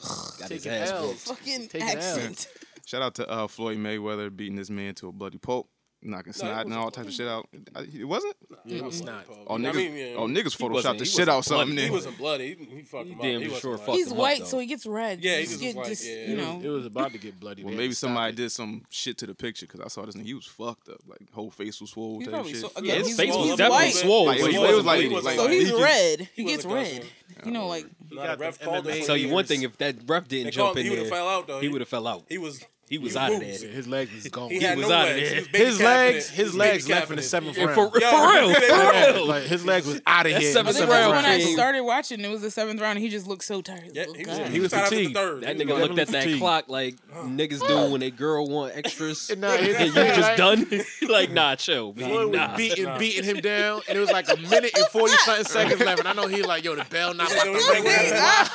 Got 0.40 0.50
his 0.50 0.66
ass 0.66 0.90
L's. 0.92 1.22
Fucking 1.24 1.68
Take 1.68 1.82
it 1.82 1.88
out. 1.88 1.96
accent. 1.96 2.48
Shout 2.86 3.02
out 3.02 3.14
to 3.16 3.28
uh, 3.28 3.46
Floyd 3.48 3.78
Mayweather 3.78 4.34
beating 4.34 4.56
this 4.56 4.70
man 4.70 4.94
to 4.96 5.08
a 5.08 5.12
bloody 5.12 5.38
pulp, 5.38 5.68
knocking 6.02 6.30
it 6.30 6.36
snot 6.36 6.66
and 6.66 6.74
all 6.74 6.90
types 6.90 7.08
of 7.08 7.14
shit 7.14 7.26
out. 7.28 7.48
It 7.92 8.04
wasn't? 8.04 8.36
Yeah, 8.64 8.78
it 8.78 8.84
was 8.84 9.02
not. 9.02 9.24
Oh, 9.46 9.54
I 9.56 9.58
niggas, 9.58 9.74
mean, 9.74 9.96
yeah, 9.96 10.14
oh, 10.16 10.26
niggas 10.28 10.60
wasn't- 10.60 10.84
photoshopped 10.84 10.98
the 10.98 11.04
shit 11.04 11.28
out 11.28 11.36
wasn't 11.36 11.58
something. 11.58 11.74
bloody. 11.74 11.84
He 11.86 11.90
wasn't 11.90 12.18
bloody. 12.18 12.54
He, 12.54 12.76
he 12.76 12.82
fucked 12.82 13.04
He 13.06 13.12
him 13.12 13.18
up. 13.18 13.22
damn 13.22 13.40
He 13.42 13.54
sure 13.56 13.72
like- 13.72 13.80
fucked 13.80 13.96
He's 13.98 14.06
him 14.06 14.12
up, 14.12 14.18
white, 14.18 14.38
though. 14.40 14.44
so 14.46 14.58
he 14.58 14.66
gets 14.66 14.86
red. 14.86 15.20
Yeah, 15.22 15.36
he 15.36 15.42
Just 15.42 15.50
just 15.52 15.62
get 15.62 15.76
was 15.76 15.88
like, 15.88 15.98
yeah. 16.04 16.26
you 16.26 16.34
It 16.34 16.36
know. 16.38 16.60
It 16.62 16.68
was 16.68 16.86
about 16.86 17.12
to 17.12 17.18
get 17.18 17.40
bloody. 17.40 17.64
Well, 17.64 17.72
maybe 17.72 17.84
had 17.84 17.90
to 17.90 17.96
stop 17.96 18.08
somebody 18.08 18.32
it. 18.32 18.36
did 18.36 18.52
some 18.52 18.82
shit 18.90 19.18
to 19.18 19.26
the 19.26 19.34
picture 19.34 19.66
because 19.66 19.80
I 19.80 19.88
saw 19.88 20.04
this 20.06 20.14
and 20.14 20.24
he 20.26 20.34
was 20.34 20.46
fucked 20.46 20.88
up. 20.88 21.00
Like, 21.06 21.32
whole 21.32 21.50
face 21.50 21.80
was 21.80 21.90
swollen. 21.90 22.24
Type 22.30 22.46
shit. 22.46 22.56
so, 22.56 22.70
Yeah, 22.82 22.94
his 22.94 23.16
face 23.16 23.34
was 23.34 23.56
definitely 23.56 23.90
swollen. 23.90 23.92
swole, 23.92 24.26
Like, 24.26 24.40
but 24.40 24.48
it 24.48 24.52
he 24.52 24.58
was- 24.58 24.70
it 24.70 24.74
was 24.76 24.84
wasn't 24.84 24.86
like- 24.86 25.36
bleeding. 25.36 25.36
so 25.36 25.48
he's 25.48 25.72
red. 25.82 26.28
He, 26.34 26.42
he 26.42 26.48
gets 26.48 26.64
red. 26.64 27.04
You 27.44 27.50
know, 27.50 27.66
like 27.68 27.86
He 28.08 28.14
Nah, 28.16 28.26
got 28.26 28.38
the 28.38 28.44
ref 28.44 28.58
the 28.58 28.64
called 28.64 28.84
MMA 28.86 28.98
him. 29.00 29.06
Tell 29.06 29.16
you 29.16 29.28
one 29.30 29.44
thing: 29.44 29.62
if 29.62 29.76
that 29.78 29.96
ref 30.06 30.28
didn't 30.28 30.52
jump 30.52 30.76
him- 30.76 30.78
in 30.78 30.84
he 30.84 30.90
would 30.90 30.98
have 31.00 31.08
fell 31.08 31.28
out 31.28 31.46
though. 31.46 31.60
he 31.60 31.68
would 31.68 31.80
have 31.80 31.88
fell 31.88 32.06
out. 32.06 32.24
He 32.28 32.38
was 32.38 32.64
He 32.88 32.98
was 32.98 33.06
was 33.08 33.16
out 33.16 33.32
of 33.32 33.40
moved. 33.40 33.62
there. 33.62 33.68
His 33.70 33.88
legs 33.88 34.14
was 34.14 34.28
gone. 34.28 34.48
He 34.50 34.60
had 34.60 34.78
was 34.78 34.88
no 34.88 34.94
out 34.94 35.08
of 35.08 35.16
legs. 35.16 35.30
there. 35.30 35.40
He 35.40 35.64
his 35.66 35.80
legs, 35.80 36.28
his 36.30 36.54
legs 36.54 36.88
left 36.88 37.10
in 37.10 37.16
the 37.16 37.22
seventh 37.22 37.58
round. 37.58 37.74
for, 37.74 37.98
Yo, 37.98 38.10
for 38.10 38.32
real, 38.32 38.54
for 38.54 38.90
real. 39.14 39.26
like 39.26 39.42
his 39.42 39.64
legs 39.64 39.86
was 39.86 40.00
out 40.06 40.26
of 40.26 40.32
here. 40.32 40.40
seven 40.52 40.68
I 40.68 40.72
Seventh 40.72 40.90
that's 40.90 41.00
round 41.02 41.16
when 41.16 41.24
I 41.24 41.40
started 41.40 41.82
watching. 41.82 42.20
It 42.20 42.28
was 42.30 42.42
the 42.42 42.50
seventh 42.50 42.80
round, 42.80 42.96
and 42.98 43.04
he 43.04 43.10
just 43.10 43.26
looked 43.26 43.44
so 43.44 43.60
tired. 43.60 43.90
Yeah, 43.92 44.04
he 44.16 44.24
was, 44.24 44.38
He 44.48 44.60
was 44.60 44.70
tied 44.70 44.84
the 44.84 44.96
fatigued. 44.96 45.14
third. 45.16 45.42
That 45.42 45.56
nigga 45.56 45.72
was 45.74 45.88
looked 45.88 45.98
at 45.98 46.08
that 46.08 46.38
clock 46.38 46.68
like 46.68 46.94
niggas 47.12 47.66
do 47.66 47.90
when 47.90 48.00
they 48.00 48.10
girl 48.12 48.46
want 48.48 48.76
extras. 48.76 49.30
And 49.30 49.40
nah, 49.40 49.48
and 49.48 49.66
you 49.66 49.92
just 49.92 50.36
done? 50.36 50.66
like, 51.08 51.32
nah, 51.32 51.56
chill, 51.56 51.92
Boy 51.92 52.28
man. 52.28 52.30
Nah. 52.30 52.56
beating, 52.56 52.98
beating 52.98 53.24
him 53.24 53.38
down, 53.38 53.80
and 53.88 53.98
it 53.98 54.00
was 54.00 54.12
like 54.12 54.28
a 54.28 54.36
minute 54.36 54.70
and 54.76 54.86
forty 54.88 55.14
something 55.24 55.44
seconds 55.44 55.80
left. 55.80 55.98
And 55.98 56.08
I 56.08 56.12
know 56.12 56.28
he 56.28 56.42
like, 56.42 56.62
yo, 56.64 56.76
the 56.76 56.84
bell 56.84 57.14
not 57.14 57.30
Yeah, 57.30 57.36
about 57.42 57.46
it 57.46 57.50
to 57.50 57.56
was 57.56 57.68
ring. 57.68 57.84
like- 57.84 57.94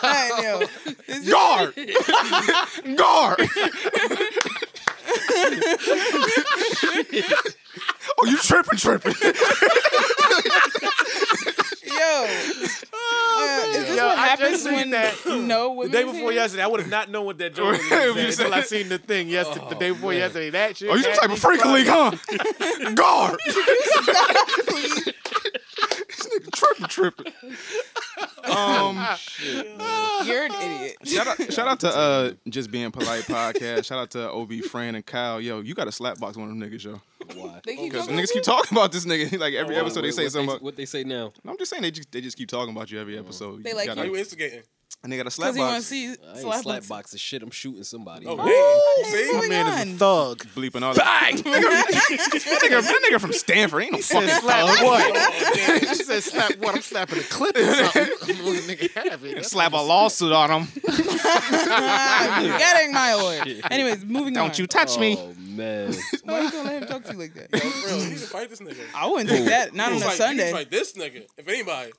I 0.03 0.41
know. 0.41 0.67
This 1.07 1.29
Guard! 1.29 1.75
Guard! 2.95 3.39
Oh, 8.17 8.25
you 8.25 8.37
tripping, 8.37 8.77
tripping. 8.77 9.13
Yo, 11.83 12.25
uh, 12.93 13.63
is 13.69 13.87
this 13.87 13.97
Yo, 13.97 14.05
what 14.07 14.17
I 14.17 14.27
happens 14.27 14.49
just 14.51 14.63
seen 14.63 14.73
when 14.73 14.89
that. 14.91 15.13
no 15.25 15.63
The 15.69 15.69
women? 15.71 15.91
day 15.91 16.03
before 16.03 16.31
yesterday, 16.31 16.63
I 16.63 16.67
would 16.67 16.79
have 16.79 16.89
not 16.89 17.09
known 17.11 17.25
what 17.25 17.37
that 17.39 17.53
joke 17.53 17.71
was 17.77 17.81
You 17.91 18.09
until 18.11 18.31
said- 18.31 18.51
I 18.51 18.61
seen 18.61 18.89
the 18.89 18.97
thing 18.97 19.27
yesterday. 19.29 19.65
the 19.69 19.75
day 19.75 19.91
before 19.91 20.13
yesterday, 20.13 20.49
that 20.51 20.77
shit. 20.77 20.89
Oh, 20.89 20.95
you 20.95 21.03
some 21.03 21.11
had 21.11 21.19
type 21.21 21.31
of 21.31 21.39
freak 21.39 21.65
league, 21.65 21.87
huh? 21.87 22.11
Guard! 22.95 23.39
this 23.45 25.13
nigga 26.35 26.51
tripping, 26.51 26.85
tripping. 26.87 27.33
Um, 28.43 28.97
You're 30.27 30.45
an 30.45 30.51
idiot. 30.53 30.97
shout 31.05 31.27
out, 31.27 31.53
shout 31.53 31.67
out 31.67 31.79
to 31.81 31.95
uh, 31.95 32.31
just 32.49 32.71
being 32.71 32.91
polite 32.91 33.23
podcast. 33.23 33.85
Shout 33.85 33.99
out 33.99 34.11
to 34.11 34.29
Ob, 34.31 34.51
Fran, 34.63 34.95
and 34.95 35.05
Kyle. 35.05 35.39
Yo, 35.41 35.61
you 35.61 35.73
got 35.73 35.85
to 35.85 35.91
slapbox 35.91 36.37
one 36.37 36.49
of 36.49 36.57
them 36.57 36.59
niggas, 36.59 36.83
yo. 36.83 37.01
Why? 37.35 37.61
They 37.65 37.75
keep 37.75 37.91
Because 37.91 38.07
talking 38.07 38.19
niggas 38.19 38.31
keep 38.33 38.43
talking 38.43 38.77
about 38.77 38.91
this 38.91 39.05
nigga. 39.05 39.31
Like 39.39 39.53
every 39.53 39.75
Why? 39.75 39.81
episode, 39.81 40.01
they 40.01 40.11
say 40.11 40.23
what 40.23 40.31
something. 40.33 40.49
about, 40.49 40.61
What 40.63 40.75
they 40.75 40.85
say 40.85 41.03
now? 41.03 41.31
I'm 41.47 41.57
just 41.57 41.69
saying 41.71 41.81
they 41.83 41.91
just 41.91 42.11
they 42.11 42.21
just 42.21 42.37
keep 42.37 42.49
talking 42.49 42.75
about 42.75 42.91
you 42.91 42.99
every 42.99 43.17
episode. 43.17 43.63
They 43.63 43.71
You 43.71 43.75
like 43.75 43.87
gotta- 43.87 44.01
Why 44.01 44.05
you 44.07 44.15
instigating? 44.17 44.63
And 45.03 45.11
they 45.11 45.17
got 45.17 45.21
a 45.21 45.35
because 45.35 45.55
he 45.55 45.61
wants 45.61 45.73
slapbox 45.73 45.77
to 45.77 45.81
see 45.83 46.07
uh, 46.11 46.15
I 46.25 46.29
ain't 46.31 46.39
slap 46.41 46.61
slap 46.63 46.87
box 46.87 47.13
of 47.13 47.19
shit. 47.19 47.41
I'm 47.41 47.49
shooting 47.49 47.83
somebody. 47.83 48.27
Oh, 48.27 48.35
oh 48.39 48.45
man. 48.45 49.03
damn. 49.03 49.11
See? 49.11 49.27
My 49.27 49.33
Moving 49.35 49.49
man 49.49 49.67
is 49.67 49.73
on. 49.73 49.87
a 49.87 49.97
thug. 49.97 50.45
bleeping 50.55 50.81
all 50.83 50.93
that. 50.95 51.31
Bang! 51.31 51.35
that, 51.43 52.59
nigga, 52.61 52.81
that 52.83 53.01
nigga 53.11 53.19
from 53.19 53.33
Stamford 53.33 53.83
ain't 53.83 53.93
no 53.93 53.97
fucking 53.97 54.29
slap 54.29 54.67
thug. 54.67 54.85
what? 54.85 55.79
he 55.89 55.95
said 55.95 56.21
slap 56.23 56.55
what? 56.59 56.75
I'm 56.75 56.81
slapping 56.81 57.17
a 57.19 57.23
clip 57.23 57.55
or 57.55 57.63
something. 57.63 58.01
I'm 58.03 58.27
the 58.27 58.75
nigga 58.75 59.09
have 59.09 59.25
it. 59.25 59.35
That's 59.35 59.49
Slap 59.51 59.73
a 59.73 59.77
lawsuit 59.77 60.31
on 60.31 60.49
him. 60.51 60.67
I'm 60.87 62.57
getting 62.59 62.93
my 62.93 63.13
lawyer. 63.15 63.43
Anyways, 63.71 64.05
moving 64.05 64.37
on. 64.37 64.45
Don't 64.49 64.59
you 64.59 64.67
touch 64.67 64.97
me. 64.99 65.17
Oh 65.19 65.33
man. 65.39 65.93
Why 66.23 66.41
you 66.43 66.51
gonna 66.51 66.63
let 66.69 66.81
him 66.83 66.87
talk 66.87 67.03
to 67.05 67.13
you 67.13 67.19
like 67.19 67.33
that? 67.33 67.51
Yo, 67.51 67.59
for 67.69 67.87
real, 67.87 68.03
you 68.03 68.09
can 68.09 68.17
fight 68.19 68.49
this 68.49 68.59
nigga. 68.59 68.77
I 68.95 69.07
wouldn't 69.07 69.29
take 69.29 69.45
that. 69.45 69.73
Not 69.73 69.91
on 69.93 69.97
a 69.97 70.01
fight- 70.01 70.11
You 70.11 70.15
Sunday. 70.17 70.43
can 70.45 70.53
fight 70.53 70.71
this 70.71 70.93
nigga, 70.93 71.23
if 71.37 71.47
anybody. 71.47 71.91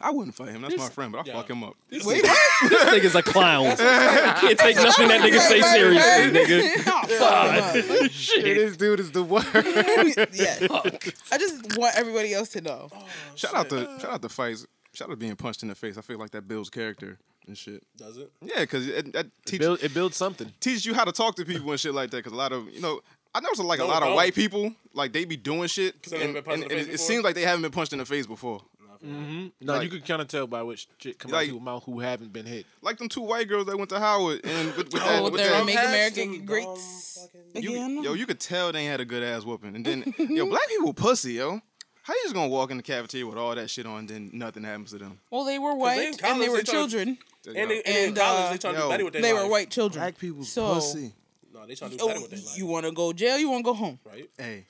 I 0.00 0.10
wouldn't 0.10 0.34
fight 0.36 0.50
him. 0.50 0.62
That's 0.62 0.76
my 0.76 0.88
friend, 0.90 1.10
but 1.12 1.18
I'll 1.18 1.26
Yeah. 1.26 1.32
fuck 1.34 1.50
him 1.50 1.64
up. 1.64 1.74
Wait, 1.90 2.02
This 2.02 2.84
nigga's 2.84 3.14
a 3.16 3.22
clown. 3.22 3.76
Can't 3.76 4.58
take 4.58 4.76
nothing 4.76 5.08
that 5.08 5.20
nigga 5.20 5.40
say 5.40 5.60
seriously, 5.60 6.40
nigga. 6.40 6.82
Oh, 6.86 8.02
fuck 8.02 8.10
Shit, 8.12 8.44
this 8.44 8.76
dude 8.76 9.00
is 9.00 9.10
the 9.10 9.24
worst. 9.24 9.48
him 9.48 10.16
up. 10.16 10.28
yeah. 10.32 11.12
I 11.32 11.38
just 11.38 11.76
want 11.76 11.96
everybody 11.96 12.32
else 12.32 12.50
to 12.50 12.60
know. 12.60 12.88
Oh, 12.92 13.04
shout 13.34 13.54
out 13.54 13.68
to 13.70 13.84
shout 14.00 14.12
out 14.12 14.22
to 14.22 14.28
fights. 14.28 14.66
Shout 14.94 15.08
out 15.08 15.12
to 15.12 15.16
being 15.16 15.34
punched 15.36 15.62
in 15.62 15.68
the 15.68 15.74
face. 15.74 15.98
I 15.98 16.00
feel 16.00 16.18
like 16.18 16.30
that 16.30 16.46
builds 16.48 16.70
character 16.70 17.18
and 17.46 17.56
shit. 17.58 17.82
Does 17.96 18.16
it? 18.18 18.30
Yeah, 18.40 18.60
because 18.60 18.86
it, 18.86 19.12
that 19.12 19.26
It, 19.26 19.32
teach, 19.46 19.60
build, 19.60 19.82
it 19.82 19.92
builds 19.94 20.16
something. 20.16 20.52
teaches 20.60 20.86
you 20.86 20.94
how 20.94 21.04
to 21.04 21.12
talk 21.12 21.34
to 21.36 21.44
people 21.44 21.70
and 21.70 21.78
shit 21.80 21.92
like 21.94 22.10
that. 22.10 22.18
Because 22.18 22.32
a 22.32 22.36
lot 22.36 22.52
of 22.52 22.68
you 22.72 22.80
know, 22.80 23.00
I 23.34 23.40
know 23.40 23.48
it's 23.50 23.58
like 23.60 23.80
a 23.80 23.82
No, 23.82 23.88
lot 23.88 24.02
of 24.02 24.08
don't. 24.10 24.16
white 24.16 24.34
people 24.34 24.72
like 24.94 25.12
they 25.12 25.24
be 25.24 25.36
doing 25.36 25.66
shit, 25.68 26.00
they 26.04 26.18
never 26.18 26.24
and, 26.24 26.34
been 26.34 26.44
punched 26.44 26.62
and- 26.62 26.62
in 26.62 26.68
the 26.68 26.74
and 26.74 26.86
face 26.86 26.88
it 26.88 26.92
before? 26.92 27.06
seems 27.06 27.24
like 27.24 27.34
they 27.34 27.42
haven't 27.42 27.62
been 27.62 27.72
punched 27.72 27.92
in 27.92 27.98
the 27.98 28.04
face 28.06 28.26
before. 28.26 28.62
No, 29.02 29.50
Like- 29.60 29.82
you 29.84 29.88
can 29.90 30.00
kind 30.06 30.22
of 30.22 30.28
tell 30.28 30.46
by 30.46 30.62
which 30.62 30.88
shit 30.98 31.18
come 31.18 31.30
out 31.32 31.36
Like- 31.36 31.46
people's 31.46 31.62
mouth 31.62 31.84
who 31.84 32.00
haven't 32.00 32.32
been 32.32 32.46
hit. 32.46 32.66
Like 32.82 32.98
them 32.98 33.08
two 33.08 33.20
white 33.22 33.48
girls 33.48 33.66
that 33.66 33.76
went 33.76 33.90
to 33.90 33.98
Howard 33.98 34.40
and 34.44 34.68
with, 34.76 34.92
with 34.92 35.02
that, 35.02 35.20
Oh, 35.20 35.24
with 35.24 35.34
they're 35.34 35.50
that 35.50 35.66
Make 35.66 35.76
Past 35.76 35.88
America 35.88 36.16
them 36.20 36.44
Great 36.44 36.64
dumb 36.64 36.76
fucking- 36.76 37.62
you, 37.62 37.70
again. 37.72 38.02
yo, 38.02 38.12
you 38.14 38.26
could 38.26 38.40
tell 38.40 38.72
they 38.72 38.84
had 38.84 39.00
a 39.00 39.04
good 39.04 39.22
ass 39.22 39.44
whooping. 39.44 39.76
And 39.76 39.84
then, 39.84 40.14
yo, 40.18 40.46
black 40.50 40.68
people 40.68 40.92
pussy, 40.94 41.34
yo. 41.34 41.60
How 42.02 42.14
you 42.14 42.20
just 42.22 42.34
gonna 42.34 42.48
walk 42.48 42.70
in 42.70 42.78
the 42.78 42.82
cafeteria 42.82 43.26
with 43.26 43.36
all 43.36 43.54
that 43.54 43.68
shit 43.68 43.84
on, 43.84 43.98
and 43.98 44.08
then 44.08 44.30
nothing 44.32 44.64
happens 44.64 44.90
to 44.92 44.98
them? 44.98 45.20
well, 45.30 45.44
they 45.44 45.58
were 45.58 45.70
they 45.70 45.74
in 45.74 45.78
white 45.78 46.22
and 46.24 46.40
they 46.40 46.48
were 46.48 46.56
they 46.58 46.62
tryna- 46.62 46.70
children. 46.70 47.18
And, 47.46 47.54
they, 47.56 47.60
and, 47.62 47.72
And, 47.72 47.96
in 48.10 48.14
college, 48.14 48.44
uh, 48.46 48.50
they 48.52 48.58
trying 48.58 48.74
to 48.74 48.80
yo, 48.80 48.86
do 48.86 48.90
better 48.90 49.04
with 49.04 49.12
their 49.14 49.22
They 49.22 49.32
were 49.34 49.46
white 49.48 49.70
children. 49.70 50.02
Black 50.02 50.18
people 50.18 50.44
So- 50.44 50.74
pussy. 50.74 51.12
No, 51.54 51.66
they 51.66 51.74
trying 51.74 51.90
to 51.92 51.96
do 51.96 52.06
better 52.06 52.18
Oh, 52.18 52.22
with 52.22 52.30
their 52.30 52.40
life. 52.40 52.56
you 52.58 52.66
want 52.66 52.86
to 52.86 52.92
go 52.92 53.12
jail? 53.12 53.38
You 53.38 53.50
want 53.50 53.60
to 53.60 53.64
go 53.64 53.74
home? 53.74 53.98
right? 54.04 54.28
Hey, 54.38 54.66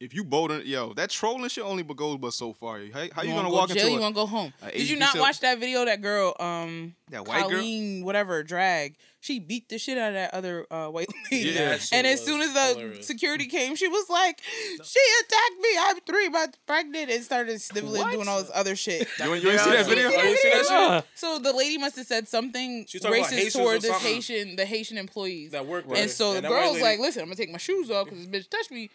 if 0.00 0.14
you 0.14 0.24
bold, 0.24 0.50
yo, 0.64 0.94
that 0.94 1.10
trolling 1.10 1.48
shit 1.50 1.62
only 1.62 1.82
but 1.82 1.96
goes 1.96 2.16
but 2.18 2.32
so 2.32 2.52
far. 2.54 2.78
How, 2.92 3.06
how 3.12 3.22
you, 3.22 3.30
wanna 3.34 3.42
gonna 3.42 3.48
go 3.50 3.54
walk 3.54 3.68
jail? 3.68 3.76
into 3.78 3.90
You 3.92 3.98
a, 3.98 4.00
want 4.00 4.14
to 4.14 4.20
go 4.22 4.26
home? 4.26 4.52
a 4.62 4.70
Did 4.72 4.88
you 4.88 4.96
not 4.96 5.12
cell- 5.12 5.22
watch 5.22 5.40
that 5.40 5.58
video? 5.58 5.84
That 5.84 6.00
girl, 6.00 6.34
um, 6.40 6.94
That 7.10 7.28
white 7.28 7.48
girl? 7.50 8.04
Whatever, 8.06 8.42
drag. 8.42 8.96
She 9.22 9.38
beat 9.38 9.68
the 9.68 9.78
shit 9.78 9.98
out 9.98 10.08
of 10.08 10.14
that 10.14 10.32
other 10.32 10.66
uh, 10.70 10.86
white 10.88 11.08
lady. 11.30 11.50
Yeah. 11.50 11.76
And 11.92 12.06
as 12.06 12.24
soon 12.24 12.40
as 12.40 12.54
the 12.54 12.60
hilarious. 12.80 13.06
security 13.06 13.44
came, 13.48 13.76
she 13.76 13.86
was 13.86 14.08
like, 14.08 14.40
"She 14.82 15.00
attacked 15.20 15.60
me. 15.60 15.68
I'm 15.78 16.00
three 16.06 16.30
months 16.30 16.56
pregnant," 16.66 17.10
and 17.10 17.22
started 17.22 17.60
sniveling, 17.60 18.00
What? 18.00 18.12
doing 18.12 18.28
all 18.28 18.40
this 18.40 18.50
other 18.54 18.74
shit. 18.76 19.06
You, 19.18 19.34
ain't- 19.34 19.44
you 19.44 19.50
ain't 19.50 19.60
see 19.60 19.70
that 19.72 19.84
video? 19.86 20.08
You 20.08 20.36
see 20.38 20.48
that 20.50 21.02
shit? 21.02 21.04
So 21.14 21.38
the 21.38 21.52
lady 21.52 21.76
must 21.76 21.96
have 21.96 22.06
said 22.06 22.26
something 22.28 22.86
She 22.88 22.96
was 22.96 23.02
talking 23.02 23.18
about 23.20 23.30
racist 23.30 23.34
Haitians 23.34 23.52
toward 23.52 23.76
or 23.76 23.80
this. 23.80 24.02
Haitian, 24.02 24.56
the 24.56 24.64
Haitian 24.64 24.96
employees. 24.96 25.50
That 25.50 25.66
work. 25.66 25.84
And 25.94 26.10
so 26.10 26.32
the 26.40 26.48
girl's 26.48 26.72
lady, 26.76 26.82
like, 26.84 26.98
"Listen, 27.00 27.20
I'm 27.20 27.26
gonna 27.28 27.36
take 27.36 27.52
my 27.52 27.58
shoes 27.58 27.90
off 27.90 28.06
because 28.08 28.26
this 28.26 28.44
bitch 28.46 28.48
touched 28.48 28.70
me. 28.70 28.88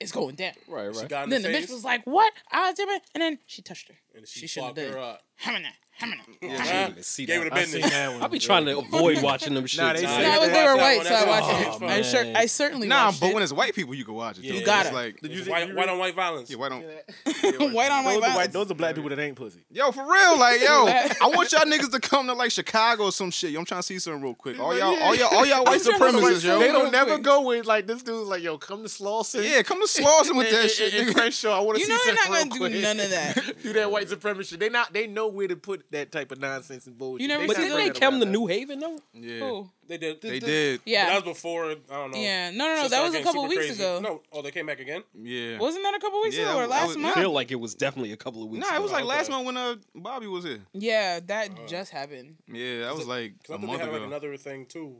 It's 0.00 0.12
going 0.12 0.34
down." 0.34 0.52
Right, 0.68 0.94
she 0.94 1.00
right. 1.00 1.08
got 1.08 1.24
in 1.24 1.30
then 1.30 1.42
the 1.42 1.48
the 1.48 1.54
bitch 1.54 1.70
was 1.70 1.84
like, 1.84 2.04
"What?" 2.04 2.32
I 2.50 2.68
was 2.68 2.76
different, 2.76 3.02
and 3.14 3.22
then 3.22 3.38
she 3.46 3.62
touched 3.62 3.88
her. 3.88 3.94
and 4.14 4.26
she, 4.28 4.46
she 4.46 4.60
her 4.60 4.98
up. 4.98 5.22
Hamina, 5.42 5.66
hamina. 5.66 5.72
I 6.00 6.06
Huh? 6.46 6.86
didn't 6.88 7.04
see 7.04 7.24
Gave 7.26 7.42
her 7.44 7.50
that. 7.50 7.52
I 7.58 7.64
seen 7.64 7.74
business. 7.82 7.90
that 7.92 8.12
one. 8.12 8.22
I 8.22 8.26
be 8.28 8.38
trying 8.38 8.64
to 8.66 8.78
avoid 8.78 9.22
watching 9.22 9.54
them 9.54 9.66
shit. 9.66 9.80
Nah, 9.84 9.92
they 9.92 10.02
man. 10.02 10.20
say 10.20 10.22
No, 10.48 10.48
they 10.52 10.64
were 10.64 10.76
white, 10.76 11.02
so 11.06 11.14
I 11.14 11.24
watched 11.26 11.46
oh, 11.48 11.60
it. 11.60 11.82
Oh, 11.82 11.86
I, 11.86 12.02
sure, 12.02 12.24
man. 12.24 12.36
I 12.36 12.46
certainly 12.46 12.88
Nah, 12.88 13.06
watched 13.06 13.20
but 13.20 13.26
it. 13.28 13.34
when 13.34 13.42
it's 13.42 13.52
white 13.52 13.74
people, 13.74 13.94
you 13.94 14.04
can 14.04 14.14
watch 14.14 14.38
it. 14.38 14.44
Yeah. 14.44 14.54
You 14.54 14.64
got 14.66 14.82
It's 14.86 14.90
it. 14.90 14.94
like, 14.94 15.20
Did 15.20 15.30
It's 15.32 15.48
white, 15.48 15.74
white 15.74 15.88
on 15.88 15.98
white 15.98 16.14
violence. 16.14 16.50
yeah, 16.50 16.56
white 16.56 16.70
don't. 16.70 16.82
white 17.74 17.90
on 17.90 18.04
white 18.04 18.14
Those 18.14 18.16
are, 18.16 18.20
white, 18.20 18.20
violence. 18.20 18.52
those 18.52 18.70
are 18.70 18.74
black 18.74 18.94
people 18.96 19.10
that 19.10 19.18
ain't 19.18 19.36
pussy. 19.36 19.60
Yo, 19.70 19.90
for 19.92 20.02
real, 20.04 20.38
like, 20.38 20.60
yo, 20.60 20.86
I 20.86 21.30
want 21.34 21.52
y'all 21.52 21.62
niggas 21.62 21.90
to 21.92 22.00
come 22.00 22.26
to 22.26 22.34
like 22.34 22.50
Chicago 22.50 23.04
or 23.04 23.12
some 23.12 23.30
shit. 23.30 23.50
Yo, 23.52 23.60
I'm 23.60 23.64
trying 23.64 23.80
to 23.80 23.86
see 23.86 23.98
something 23.98 24.22
real 24.22 24.34
quick. 24.34 24.58
All 24.58 24.76
y'all, 24.76 24.96
all 25.02 25.14
y'all, 25.14 25.28
all 25.34 25.46
y'all 25.46 25.64
white 25.64 25.80
trying 25.82 25.98
to 25.98 26.04
supremacists, 26.18 26.44
yo. 26.44 26.58
They 26.58 26.68
don't 26.72 26.90
never 26.92 27.18
go 27.18 27.42
with 27.42 27.66
like 27.66 27.86
this 27.86 28.02
dude's 28.02 28.28
like, 28.28 28.42
yo, 28.42 28.58
come 28.58 28.82
to 28.82 28.88
Slauson. 28.88 29.48
Yeah, 29.48 29.62
come 29.62 29.80
to 29.80 29.86
Slauson 29.86 30.36
with 30.36 30.50
that 30.50 30.70
shit. 30.70 30.92
and- 30.92 31.02
and 31.08 31.10
nigga. 31.10 31.14
Crenshaw, 31.14 31.56
I 31.56 31.60
want 31.60 31.76
to 31.76 31.80
You 31.80 31.86
see 31.86 31.92
know 31.92 31.98
they're 32.04 32.14
not 32.14 32.24
something 32.26 32.48
gonna 32.48 32.60
real 32.64 32.68
do 32.72 32.80
quick. 32.80 32.96
none 32.96 33.00
of 33.00 33.10
that. 33.10 33.62
do 33.62 33.72
that 33.74 33.90
white 33.90 34.08
supremacy. 34.08 34.56
They 34.56 34.68
not. 34.68 34.92
They 34.92 35.06
know 35.06 35.28
where 35.28 35.48
to 35.48 35.56
put 35.56 35.83
that 35.90 36.10
type 36.12 36.32
of 36.32 36.38
nonsense 36.40 36.86
and 36.86 36.96
bullshit. 36.98 37.22
You 37.22 37.28
never 37.28 37.46
But 37.46 37.56
didn't 37.56 37.76
they 37.76 37.86
it 37.86 38.00
come 38.00 38.18
to. 38.20 38.26
New 38.26 38.46
Haven 38.46 38.78
though? 38.80 38.98
Yeah, 39.12 39.38
Who? 39.40 39.70
They 39.86 39.98
did. 39.98 40.20
they 40.20 40.40
But 40.40 40.46
did. 40.46 40.80
Yeah. 40.84 41.06
that 41.06 41.14
was 41.24 41.34
before. 41.34 41.70
I 41.70 41.74
don't 41.90 42.10
know. 42.12 42.18
Yeah. 42.18 42.50
No, 42.50 42.66
no, 42.66 42.82
no. 42.82 42.88
That 42.88 43.02
was 43.04 43.14
a 43.14 43.22
couple 43.22 43.46
weeks 43.46 43.66
crazy. 43.66 43.82
ago. 43.82 44.00
No. 44.00 44.22
Oh, 44.32 44.42
they 44.42 44.50
came 44.50 44.66
back 44.66 44.80
again. 44.80 45.02
Yeah. 45.14 45.58
Wasn't 45.58 45.82
that 45.84 45.94
a 45.94 45.98
couple 46.00 46.20
weeks 46.22 46.36
Yeah, 46.36 46.50
ago 46.50 46.58
or 46.58 46.62
that 46.62 46.70
last 46.70 46.86
was- 46.88 46.96
I 46.96 47.00
month? 47.00 47.14
feel 47.16 47.30
like 47.32 47.50
it 47.50 47.60
was 47.60 47.74
definitely 47.74 48.12
a 48.12 48.16
couple 48.16 48.42
of 48.42 48.48
weeks. 48.50 48.66
Nah, 48.68 48.76
it 48.76 48.82
was 48.82 48.90
ago. 48.90 48.98
like 49.00 49.06
last 49.06 49.30
month 49.30 49.46
when 49.46 49.56
uh 49.56 49.76
Bobby 49.94 50.26
was 50.26 50.44
here. 50.44 50.60
Yeah, 50.72 51.20
that 51.26 51.66
just 51.68 51.90
happened. 51.92 52.36
Yeah, 52.48 52.80
that 52.86 52.94
was 52.96 53.06
like 53.06 53.34
Because 53.38 53.50
I 53.50 53.54
a 53.54 53.58
thought 53.58 53.60
they 53.60 53.66
month 53.66 53.80
had 53.80 53.88
ago. 53.90 53.98
like 53.98 54.06
another 54.06 54.36
thing 54.36 54.66
too, 54.66 54.96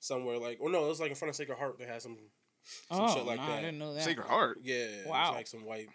somewhere 0.00 0.38
like. 0.38 0.58
Oh 0.62 0.68
no, 0.68 0.84
it 0.84 0.88
was 0.88 1.00
like 1.00 1.10
in 1.10 1.16
front 1.16 1.30
of 1.30 1.36
Sacred 1.36 1.58
Heart. 1.58 1.78
They 1.78 1.86
had 1.86 2.02
some. 2.02 2.16
Some 2.92 3.00
oh, 3.00 3.14
shit 3.14 3.24
like 3.24 3.38
nah, 3.38 3.46
that. 3.46 3.58
I 3.58 3.60
didn't 3.62 3.78
know 3.78 3.94
that. 3.94 4.02
Sacred 4.04 4.26
Heart. 4.26 4.58
Yeah. 4.62 4.74
it 4.74 4.98
was 5.06 5.10
Wow. 5.10 5.32
like 5.34 5.46
some 5.46 5.64
white. 5.64 5.88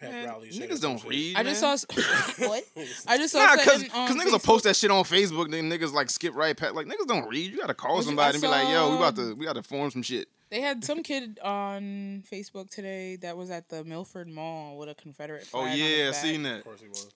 Pep 0.00 0.10
Man, 0.10 0.26
rally 0.26 0.48
niggas 0.48 0.80
don't 0.80 0.98
shit. 0.98 1.10
read. 1.10 1.36
I 1.36 1.42
just 1.42 1.60
saw. 1.60 1.70
what? 2.46 2.64
I 3.06 3.16
just 3.18 3.32
saw 3.32 3.38
Nah, 3.44 3.56
cause, 3.56 3.64
something 3.66 3.90
on 3.92 4.08
cause 4.08 4.16
niggas 4.16 4.32
will 4.32 4.38
post 4.38 4.64
that 4.64 4.74
shit 4.76 4.90
on 4.90 5.04
Facebook, 5.04 5.50
then 5.50 5.70
niggas 5.70 5.92
like 5.92 6.08
skip 6.10 6.34
right 6.34 6.56
past. 6.56 6.74
Like 6.74 6.86
niggas 6.86 7.06
don't 7.06 7.28
read. 7.28 7.50
You 7.52 7.58
gotta 7.58 7.74
call 7.74 7.96
Was 7.98 8.06
somebody 8.06 8.30
I 8.30 8.32
and 8.34 8.40
be 8.42 8.48
like, 8.48 8.68
"Yo, 8.68 8.90
we 8.90 8.96
about 8.96 9.16
to, 9.16 9.34
we 9.34 9.44
got 9.44 9.54
to 9.56 9.62
form 9.62 9.90
some 9.90 10.02
shit." 10.02 10.28
They 10.50 10.60
had 10.62 10.82
some 10.82 11.02
kid 11.02 11.38
on 11.44 12.24
Facebook 12.30 12.70
today 12.70 13.16
that 13.16 13.36
was 13.36 13.50
at 13.50 13.68
the 13.68 13.84
Milford 13.84 14.26
Mall 14.26 14.78
with 14.78 14.88
a 14.88 14.94
Confederate 14.94 15.42
Oh 15.54 15.60
flag. 15.60 15.64
on 15.64 15.70
his 15.70 15.80
yeah, 15.80 16.08
I 16.08 16.10
back. 16.10 16.14
seen 16.20 16.42
that. 16.44 16.58
Of 16.58 16.64
course 16.64 16.80
he 16.80 16.88
was. 16.88 17.08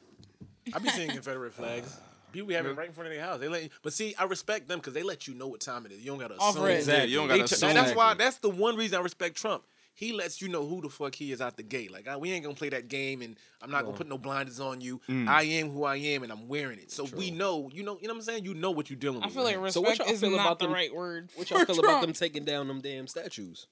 I 0.73 0.79
be 0.79 0.89
seeing 0.91 1.11
Confederate 1.11 1.53
flags. 1.53 1.99
People 2.33 2.49
be 2.49 2.55
having 2.55 2.73
it 2.73 2.77
right 2.77 2.89
in 2.89 2.93
front 2.93 3.09
of 3.09 3.15
their 3.15 3.25
house. 3.25 3.39
They 3.39 3.47
let, 3.49 3.63
you, 3.63 3.69
but 3.83 3.93
see, 3.93 4.15
I 4.19 4.25
respect 4.25 4.67
them 4.67 4.79
because 4.81 4.93
they 4.93 5.03
let 5.05 5.29
you 5.29 5.35
know 5.35 5.47
what 5.47 5.61
time 5.61 5.87
it 5.87 5.93
is. 5.93 6.01
You 6.01 6.07
don't 6.11 6.19
gotta 6.19 6.37
Off 6.37 6.55
assume. 6.57 6.67
Exactly. 6.67 7.11
You 7.13 7.19
don't 7.19 7.29
gotta 7.29 7.39
t- 7.41 7.55
assume. 7.55 7.75
That's 7.75 7.95
why. 7.95 8.15
That's 8.15 8.39
the 8.39 8.51
one 8.51 8.77
reason 8.77 8.99
I 8.99 9.03
respect 9.03 9.37
Trump. 9.37 9.63
He 9.97 10.13
lets 10.13 10.43
you 10.43 10.49
know 10.49 10.67
who 10.67 10.81
the 10.83 10.89
fuck 10.89 11.15
he 11.15 11.31
is 11.31 11.41
out 11.41 11.57
the 11.57 11.63
gate. 11.63 11.93
Like 11.93 12.09
I, 12.09 12.17
we 12.17 12.33
ain't 12.33 12.43
gonna 12.45 12.57
play 12.57 12.69
that 12.71 12.89
game, 12.89 13.23
and 13.23 13.37
I'm 13.63 13.71
not 13.71 13.85
gonna 13.85 13.97
put 13.97 14.09
no 14.09 14.19
blinders 14.19 14.59
on 14.61 14.81
you. 14.81 15.01
Mm. 15.09 15.29
I 15.29 15.43
am 15.45 15.71
who 15.71 15.85
I 15.85 15.97
am, 15.97 16.23
and 16.25 16.33
I'm 16.33 16.49
wearing 16.49 16.79
it. 16.81 16.91
So 16.91 17.05
we 17.17 17.31
know, 17.31 17.71
you 17.73 17.83
know, 17.85 17.97
you 18.01 18.09
know 18.09 18.15
what 18.15 18.19
I'm 18.19 18.23
saying. 18.23 18.45
You 18.45 18.55
know 18.55 18.73
what 18.73 18.91
you're 18.91 18.99
dealing 18.99 19.23
I 19.23 19.27
with. 19.27 19.35
feel 19.35 19.45
like 19.45 19.57
right? 19.59 19.73
So 19.73 19.81
respect 19.83 20.01
what 20.01 20.07
y'all 20.09 20.15
is 20.15 20.21
feel 20.21 20.31
not 20.33 20.41
about 20.41 20.59
the 20.59 20.65
them- 20.67 20.75
right 20.75 20.93
word. 20.95 21.31
What 21.37 21.49
y'all 21.51 21.61
for 21.61 21.67
feel 21.67 21.79
about 21.81 22.01
them 22.03 22.13
taking 22.13 22.45
down 22.45 22.67
them 22.69 22.81
damn 22.81 23.07
statues? 23.07 23.67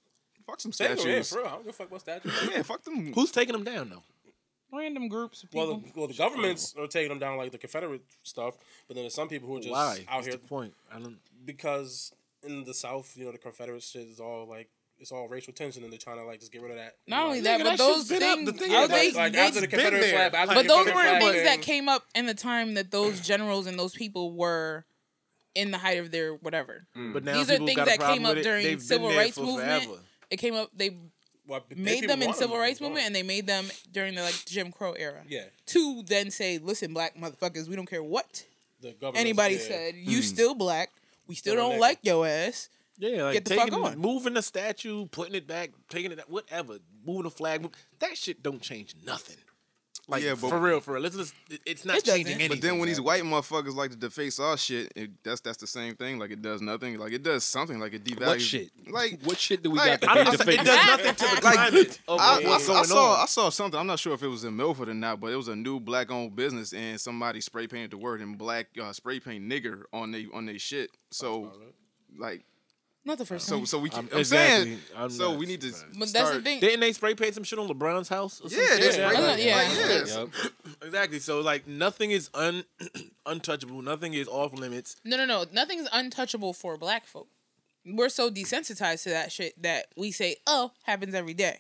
Fuck 0.47 0.61
some 0.61 0.73
Damn, 0.73 0.91
yeah, 0.91 0.95
statues. 1.03 1.31
for 1.31 1.39
real. 1.39 1.47
I 1.47 1.51
don't 1.51 1.65
give 1.65 1.71
a 1.71 1.73
fuck 1.73 1.89
about 1.89 2.01
statues. 2.01 2.33
Yeah, 2.53 2.63
fuck 2.63 2.83
them. 2.85 3.13
Who's 3.15 3.31
taking 3.33 3.53
them 3.53 3.65
down 3.65 3.91
though? 3.91 4.03
Random 4.77 5.09
groups 5.09 5.43
of 5.43 5.51
Well, 5.53 5.67
the, 5.75 5.81
well, 5.95 6.07
the 6.09 6.15
governments 6.15 6.75
are 6.79 6.87
taking 6.87 7.11
them 7.11 7.19
down 7.19 7.37
like 7.37 7.53
the 7.53 7.59
Confederate 7.59 8.03
stuff, 8.23 8.57
but 8.89 8.95
then 8.95 9.03
there's 9.05 9.15
some 9.15 9.29
people 9.29 9.49
who 9.49 9.57
are 9.57 9.61
just 9.61 9.71
Why? 9.71 10.05
out 10.09 10.15
What's 10.17 10.27
here 10.29 10.37
the 10.37 10.39
point? 10.49 10.73
I 10.91 10.99
don't. 10.99 11.19
because 11.45 12.13
in 12.43 12.65
the 12.65 12.73
South, 12.75 13.13
you 13.17 13.25
know, 13.27 13.33
the 13.33 13.39
Confederate 13.39 13.83
shit 13.83 14.09
is 14.09 14.19
all 14.19 14.47
like 14.49 14.69
it's 15.03 15.13
all 15.13 15.29
racial 15.29 15.53
tension, 15.53 15.83
and 15.83 15.93
they're 15.93 15.99
trying 15.99 16.19
to 16.19 16.25
like 16.25 16.41
just 16.41 16.53
get 16.53 16.63
rid 16.63 16.71
of 16.71 16.77
that. 16.79 16.95
Not 17.07 17.25
only 17.27 17.41
Like, 17.43 17.45
that, 17.45 17.59
but 17.59 17.65
that 17.65 17.79
those 17.79 18.09
been 18.09 18.23
up. 18.23 18.37
things, 18.37 18.53
The 18.53 18.59
thing 18.59 18.71
they, 18.71 19.13
like, 19.13 19.15
like 19.15 19.35
after 19.35 19.61
the 19.61 19.67
Confederate 19.67 20.05
flag, 20.05 20.35
after 20.35 20.55
but 20.55 20.63
the 20.63 20.69
those 20.69 20.87
weren't 20.87 20.95
flag 20.95 21.23
things 21.23 21.43
that 21.45 21.61
came 21.61 21.89
up 21.89 22.05
in 22.15 22.27
the 22.27 22.35
time 22.35 22.75
that 22.75 22.91
those 22.91 23.21
generals 23.21 23.67
and 23.67 23.79
those 23.79 23.93
people 23.95 24.33
were 24.33 24.85
in 25.55 25.71
the 25.73 25.79
height 25.79 25.99
of 25.99 26.11
their 26.11 26.35
whatever. 26.35 26.87
Hmm. 26.95 27.13
But 27.13 27.25
now 27.25 27.35
These 27.35 27.51
are 27.51 27.59
things 27.59 27.77
that 27.77 27.99
came 28.01 28.25
up 28.25 28.39
during 28.39 28.65
They've 28.65 28.81
civil 28.81 29.09
rights 29.11 29.39
movement. 29.39 29.85
forever. 29.85 30.01
It 30.31 30.37
came 30.39 30.55
up. 30.55 30.71
They 30.75 30.97
Well, 31.47 31.63
made 31.77 32.09
them 32.09 32.23
in 32.23 32.29
want 32.29 32.39
civil 32.39 32.57
rights 32.57 32.79
gone. 32.79 32.89
movement, 32.91 33.07
and 33.07 33.15
they 33.15 33.23
made 33.23 33.47
them 33.47 33.67
during 33.91 34.15
the 34.15 34.23
like 34.23 34.45
Jim 34.47 34.71
Crow 34.73 34.93
era. 34.93 35.23
Yeah, 35.29 35.45
To 35.67 36.03
then 36.07 36.31
say, 36.31 36.59
listen, 36.59 36.95
black 36.95 37.17
motherfuckers, 37.17 37.69
we 37.69 37.77
don't 37.77 37.91
care 37.91 38.03
what 38.03 38.45
the 38.81 38.95
anybody 39.15 39.59
said. 39.59 39.95
You 39.97 40.19
hmm. 40.19 40.23
still 40.23 40.55
black. 40.55 40.91
We 41.27 41.35
still 41.35 41.55
Still 41.55 41.67
a 41.67 41.71
don't 41.71 41.81
like 41.81 41.99
your 42.03 42.27
ass. 42.27 42.69
Yeah, 43.03 43.25
like 43.25 43.35
Get 43.35 43.45
the 43.47 43.55
fuck 43.57 43.65
taking, 43.71 43.85
on. 43.85 43.99
moving 43.99 44.35
the 44.35 44.43
statue, 44.43 45.07
putting 45.07 45.35
it 45.35 45.47
back, 45.49 45.71
taking 45.89 46.13
it, 46.13 46.21
whatever, 46.29 46.79
moving 47.05 47.25
the 47.25 47.31
flag. 47.31 47.69
That 47.99 48.17
shit 48.17 48.43
don't 48.43 48.63
change 48.63 48.95
nothing. 49.05 49.37
Like 50.09 50.23
Yeah, 50.25 50.35
but- 50.41 50.51
for 50.51 50.59
real, 50.59 50.81
for 50.81 50.95
real. 50.95 51.03
Let's 51.03 51.17
just, 51.17 51.35
it- 51.51 51.61
it's 51.65 51.85
not 51.85 51.99
It 51.99 52.05
changing 52.05 52.35
anything. 52.35 52.49
But 52.49 52.61
then 52.61 52.79
when 52.79 52.89
these 52.89 53.01
white 53.01 53.23
motherfuckers 53.23 53.75
like 53.75 53.91
to 53.91 53.97
deface 53.97 54.39
our 54.41 54.57
shit, 54.57 54.93
it, 54.97 55.11
that's 55.25 55.41
that's 55.41 55.59
the 55.59 55.67
same 55.67 55.95
thing. 55.97 56.19
Like 56.19 56.31
it 56.33 56.43
does 56.43 56.61
nothing. 56.61 56.99
Like 56.99 57.13
it 57.13 57.23
does 57.23 57.45
something. 57.45 57.79
Like 57.81 57.95
it 57.95 58.05
devalues. 58.05 58.27
What 58.27 58.41
shit? 58.41 58.71
Like 58.91 59.21
What 59.25 59.39
shit 59.39 59.63
do 59.63 59.71
we 59.71 59.79
like, 59.79 60.01
got 60.01 60.15
to 60.17 60.25
don't, 60.25 60.47
pay 60.47 60.55
it 60.55 60.65
does 60.65 60.87
nothing 60.87 61.15
to 61.15 61.25
the 61.37 61.41
Like, 61.45 61.55
climate 61.55 62.01
of 62.09 62.21
I, 62.21 62.41
I, 62.41 62.45
what's 62.45 62.69
I 62.69 62.83
saw 62.83 63.13
on. 63.15 63.23
I 63.23 63.27
saw 63.27 63.49
something. 63.51 63.79
I'm 63.79 63.87
not 63.87 63.99
sure 64.01 64.13
if 64.15 64.23
it 64.23 64.29
was 64.29 64.43
in 64.45 64.57
Milford 64.57 64.89
or 64.89 64.95
not, 64.95 65.19
but 65.21 65.33
it 65.33 65.37
was 65.37 65.49
a 65.49 65.57
new 65.57 65.79
black 65.81 66.11
owned 66.11 66.35
business 66.37 66.73
and 66.73 67.01
somebody 67.01 67.41
spray 67.41 67.67
painted 67.67 67.93
the 67.93 67.99
word 67.99 68.21
in 68.21 68.35
black 68.35 68.67
uh, 68.81 68.93
spray 68.93 69.19
paint 69.21 69.45
nigger 69.49 69.83
on 69.93 70.11
they 70.13 70.27
on 70.33 70.47
they 70.47 70.59
shit. 70.59 70.91
So 71.13 71.53
like 72.19 72.45
Not 73.05 73.19
the 73.19 73.27
first 73.27 73.47
so 73.47 73.57
time. 73.57 73.67
so 73.67 73.79
we 73.81 73.91
I'm- 73.91 74.09
I'm, 74.13 74.19
exactly. 74.21 74.65
saying 74.65 74.81
I'm 74.97 75.11
so 75.11 75.31
not 75.31 75.39
we 75.39 75.47
need 75.47 75.61
to 75.63 75.73
surprised. 75.73 75.99
but 75.99 76.01
that's 76.01 76.13
the 76.13 76.19
start- 76.19 76.45
thing. 76.45 76.61
Didn't 76.61 76.81
they 76.81 76.93
spray 76.93 77.15
paint 77.15 77.35
some 77.35 77.43
shit 77.43 77.59
on 77.59 77.69
LeBron's 77.69 78.09
house? 78.09 78.41
Or 78.41 78.49
some 78.49 78.61
Yeah, 78.61 78.77
they 78.77 78.91
spray 78.93 79.05
paint. 79.05 79.21
not- 79.21 79.43
yeah. 79.43 79.57
Like, 79.57 79.77
yeah. 79.77 80.05
Yup. 80.05 80.29
Exactly. 80.83 81.19
So 81.19 81.41
like 81.41 81.67
nothing 81.67 82.13
is 82.13 82.31
un 82.35 82.65
untouchable. 83.27 83.83
Nothing 83.83 84.15
is 84.15 84.29
off 84.29 84.53
limits. 84.53 84.97
No, 85.05 85.17
no, 85.17 85.25
no. 85.27 85.45
Nothing's 85.53 85.89
untouchable 85.93 86.53
for 86.53 86.77
black 86.77 87.07
folk. 87.07 87.29
We're 87.85 88.09
so 88.09 88.31
desensitized 88.31 89.03
to 89.05 89.11
that 89.11 89.33
shit 89.33 89.61
that 89.61 89.87
we 89.97 90.13
say, 90.13 90.37
"Oh, 90.47 90.71
happens 90.85 91.15
every 91.15 91.35
day." 91.35 91.59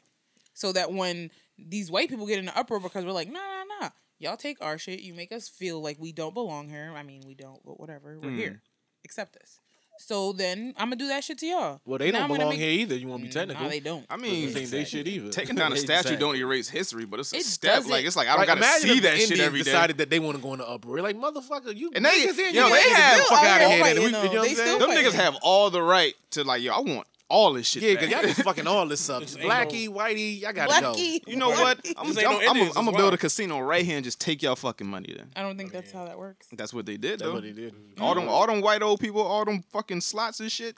So 0.55 0.73
that 0.73 0.93
when 0.93 1.33
these 1.59 1.91
white 1.91 2.09
people 2.09 2.27
get 2.27 2.39
in 2.39 2.45
the 2.45 2.57
uproar 2.57 2.79
because 2.79 3.05
we're 3.05 3.11
like, 3.11 3.29
"Nah, 3.29 3.41
nah, 3.41 3.81
nah, 3.81 3.91
y'all 4.21 4.37
take 4.37 4.63
our 4.63 4.79
shit. 4.79 5.01
You 5.01 5.15
make 5.15 5.33
us 5.33 5.49
feel 5.49 5.83
like 5.83 5.99
we 5.99 6.13
don't 6.13 6.35
belong 6.35 6.69
here. 6.69 6.93
I 6.95 7.03
mean, 7.03 7.23
we 7.27 7.35
don't, 7.35 7.61
but 7.65 7.81
whatever. 7.81 8.17
We're 8.23 8.31
hmm. 8.31 8.39
here. 8.39 8.63
Accept 9.05 9.37
us." 9.39 9.59
So 9.99 10.33
then 10.33 10.75
I'm 10.77 10.87
gonna 10.89 10.97
do 10.97 11.09
that 11.09 11.23
shit 11.23 11.39
to 11.39 11.47
y'all. 11.47 11.81
Well, 11.85 11.99
they 11.99 12.11
Now 12.11 12.21
don't 12.27 12.31
I'm 12.33 12.37
belong 12.39 12.51
make- 12.51 12.59
here 12.59 12.71
either. 12.71 12.97
You 12.97 13.07
want 13.09 13.23
to 13.23 13.29
be 13.29 13.31
mm, 13.31 13.35
technical? 13.35 13.63
No, 13.65 13.71
they 13.71 13.81
don't. 13.81 14.05
I 14.11 14.17
mean, 14.17 14.57
ain't 14.57 14.71
they 14.71 14.85
should 14.85 15.07
either. 15.07 15.31
taking 15.31 15.55
down 15.55 15.73
a 15.73 15.77
statue 15.77 15.99
Exactly. 16.01 16.17
don't 16.17 16.37
erase 16.37 16.69
history, 16.69 17.05
but 17.05 17.21
it's 17.21 17.33
a 17.33 17.37
It 17.37 17.45
step. 17.45 17.77
doesn't- 17.77 17.91
Like 17.91 18.05
it's 18.05 18.17
like 18.17 18.27
I 18.27 18.33
don't 18.33 18.49
Like, 18.49 18.59
gotta 18.61 18.81
see 18.81 18.97
if 18.97 19.03
that 19.05 19.11
the 19.13 19.17
shit 19.19 19.23
Indians 19.33 19.47
every 19.47 19.59
day. 19.61 19.65
decided 19.65 19.99
that 19.99 20.11
they 20.11 20.19
want 20.19 20.37
to 20.37 20.43
go 20.43 20.53
in 20.55 20.59
the 20.59 20.69
uproar. 20.69 21.01
Like 21.03 21.17
motherfucker, 21.17 21.77
you 21.77 21.93
And 21.95 22.05
they- 22.05 22.27
niggas 22.27 22.39
in 22.49 22.55
yo, 22.55 22.67
here, 22.67 22.75
they 22.75 22.91
have- 22.91 23.17
get 23.17 23.17
the 23.19 23.23
fuck 23.29 23.39
out 23.39 23.47
out 23.47 23.63
of 23.63 23.71
here. 23.71 23.81
fighting, 23.81 24.03
then. 24.03 24.05
We- 24.05 24.11
though. 24.13 24.23
You 24.25 24.29
know 24.35 24.35
what 24.41 24.43
They 24.43 24.49
I'm 24.49 24.55
still 24.55 24.67
saying? 24.67 24.79
Them 24.81 24.89
fighting. 24.91 25.05
niggas 25.05 25.15
have 25.15 25.35
all 25.43 25.71
the 25.71 25.83
right 25.83 26.15
to 26.33 26.45
like, 26.45 26.63
yo, 26.63 26.73
I 26.73 26.81
want 26.81 27.07
all 27.33 27.55
this 27.55 27.67
shit. 27.67 27.83
Yeah, 27.83 27.95
because 27.95 28.11
y'all 28.11 28.23
just 28.23 28.43
fucking 28.43 28.67
all 28.67 28.87
this 28.87 29.09
up. 29.09 29.23
Just 29.23 29.41
ain't 29.41 29.51
Blacky, 29.51 29.89
whitey, 29.89 30.41
y'all 30.41 30.53
gotta 30.53 30.73
Blackie. 30.73 31.21
You 31.27 31.37
know 31.37 31.49
what? 31.49 31.81
I'm 31.97 32.13
gonna 32.13 32.21
ain't 32.21 32.45
no 32.45 32.51
I'm 32.51 32.57
I'm 32.77 32.89
as 32.89 32.95
build 32.95 32.97
well. 32.97 33.15
a 33.15 33.19
casino 33.19 33.61
right 33.61 33.85
here 33.85 33.97
and 33.97 34.05
just 34.05 34.21
take 34.21 34.43
y'all 34.43 34.55
fucking 34.55 34.87
money. 34.87 35.15
Then 35.17 35.31
I 35.35 35.41
don't 35.41 35.57
think 35.57 35.73
that's 35.73 35.91
how 35.91 36.05
that 36.05 36.19
works. 36.19 36.47
that's 36.53 36.75
what 36.75 36.85
they 36.85 36.99
did 36.99 37.21
go. 37.21 37.27
though. 37.27 37.41
That's 37.41 37.47
what 37.47 37.57
they 37.57 37.63
did. 37.63 37.75
All 37.99 38.15
them 38.15 38.25
mm. 38.25 38.29
all 38.29 38.47
them 38.47 38.61
white 38.61 38.83
old 38.83 39.01
people, 39.01 39.23
all 39.23 39.45
them 39.47 39.63
fucking 39.73 40.03
slots 40.03 40.41
and 40.41 40.53
shit. 40.53 40.77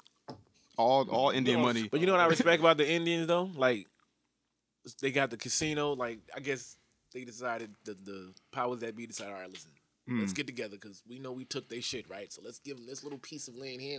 All 0.78 1.08
all 1.10 1.30
Indian 1.30 1.58
No, 1.58 1.66
money. 1.66 1.88
But 1.90 2.00
you 2.00 2.06
know 2.06 2.12
what 2.12 2.20
I 2.20 2.26
respect 2.26 2.60
about 2.60 2.76
the 2.76 2.88
Indians 2.88 3.26
though? 3.26 3.50
Like 3.56 3.88
they 5.02 5.10
got 5.10 5.30
the 5.30 5.36
casino. 5.36 5.92
Like 5.92 6.20
I 6.36 6.40
guess 6.40 6.76
they 7.12 7.24
decided 7.24 7.74
the 7.84 7.94
the 7.94 8.32
powers 8.52 8.80
that 8.80 8.96
be 8.96 9.06
decided. 9.06 9.32
All 9.32 9.40
right, 9.40 9.50
listen, 9.50 9.72
let's 10.08 10.32
mm. 10.32 10.36
get 10.36 10.46
together 10.46 10.76
because 10.76 11.02
we 11.08 11.18
know 11.18 11.32
we 11.32 11.44
took 11.44 11.68
their 11.68 11.82
shit, 11.82 12.08
right? 12.08 12.32
So 12.32 12.42
let's 12.44 12.60
give 12.60 12.76
them 12.76 12.86
this 12.86 13.02
little 13.02 13.18
piece 13.18 13.48
of 13.48 13.56
land 13.56 13.80
here. 13.80 13.98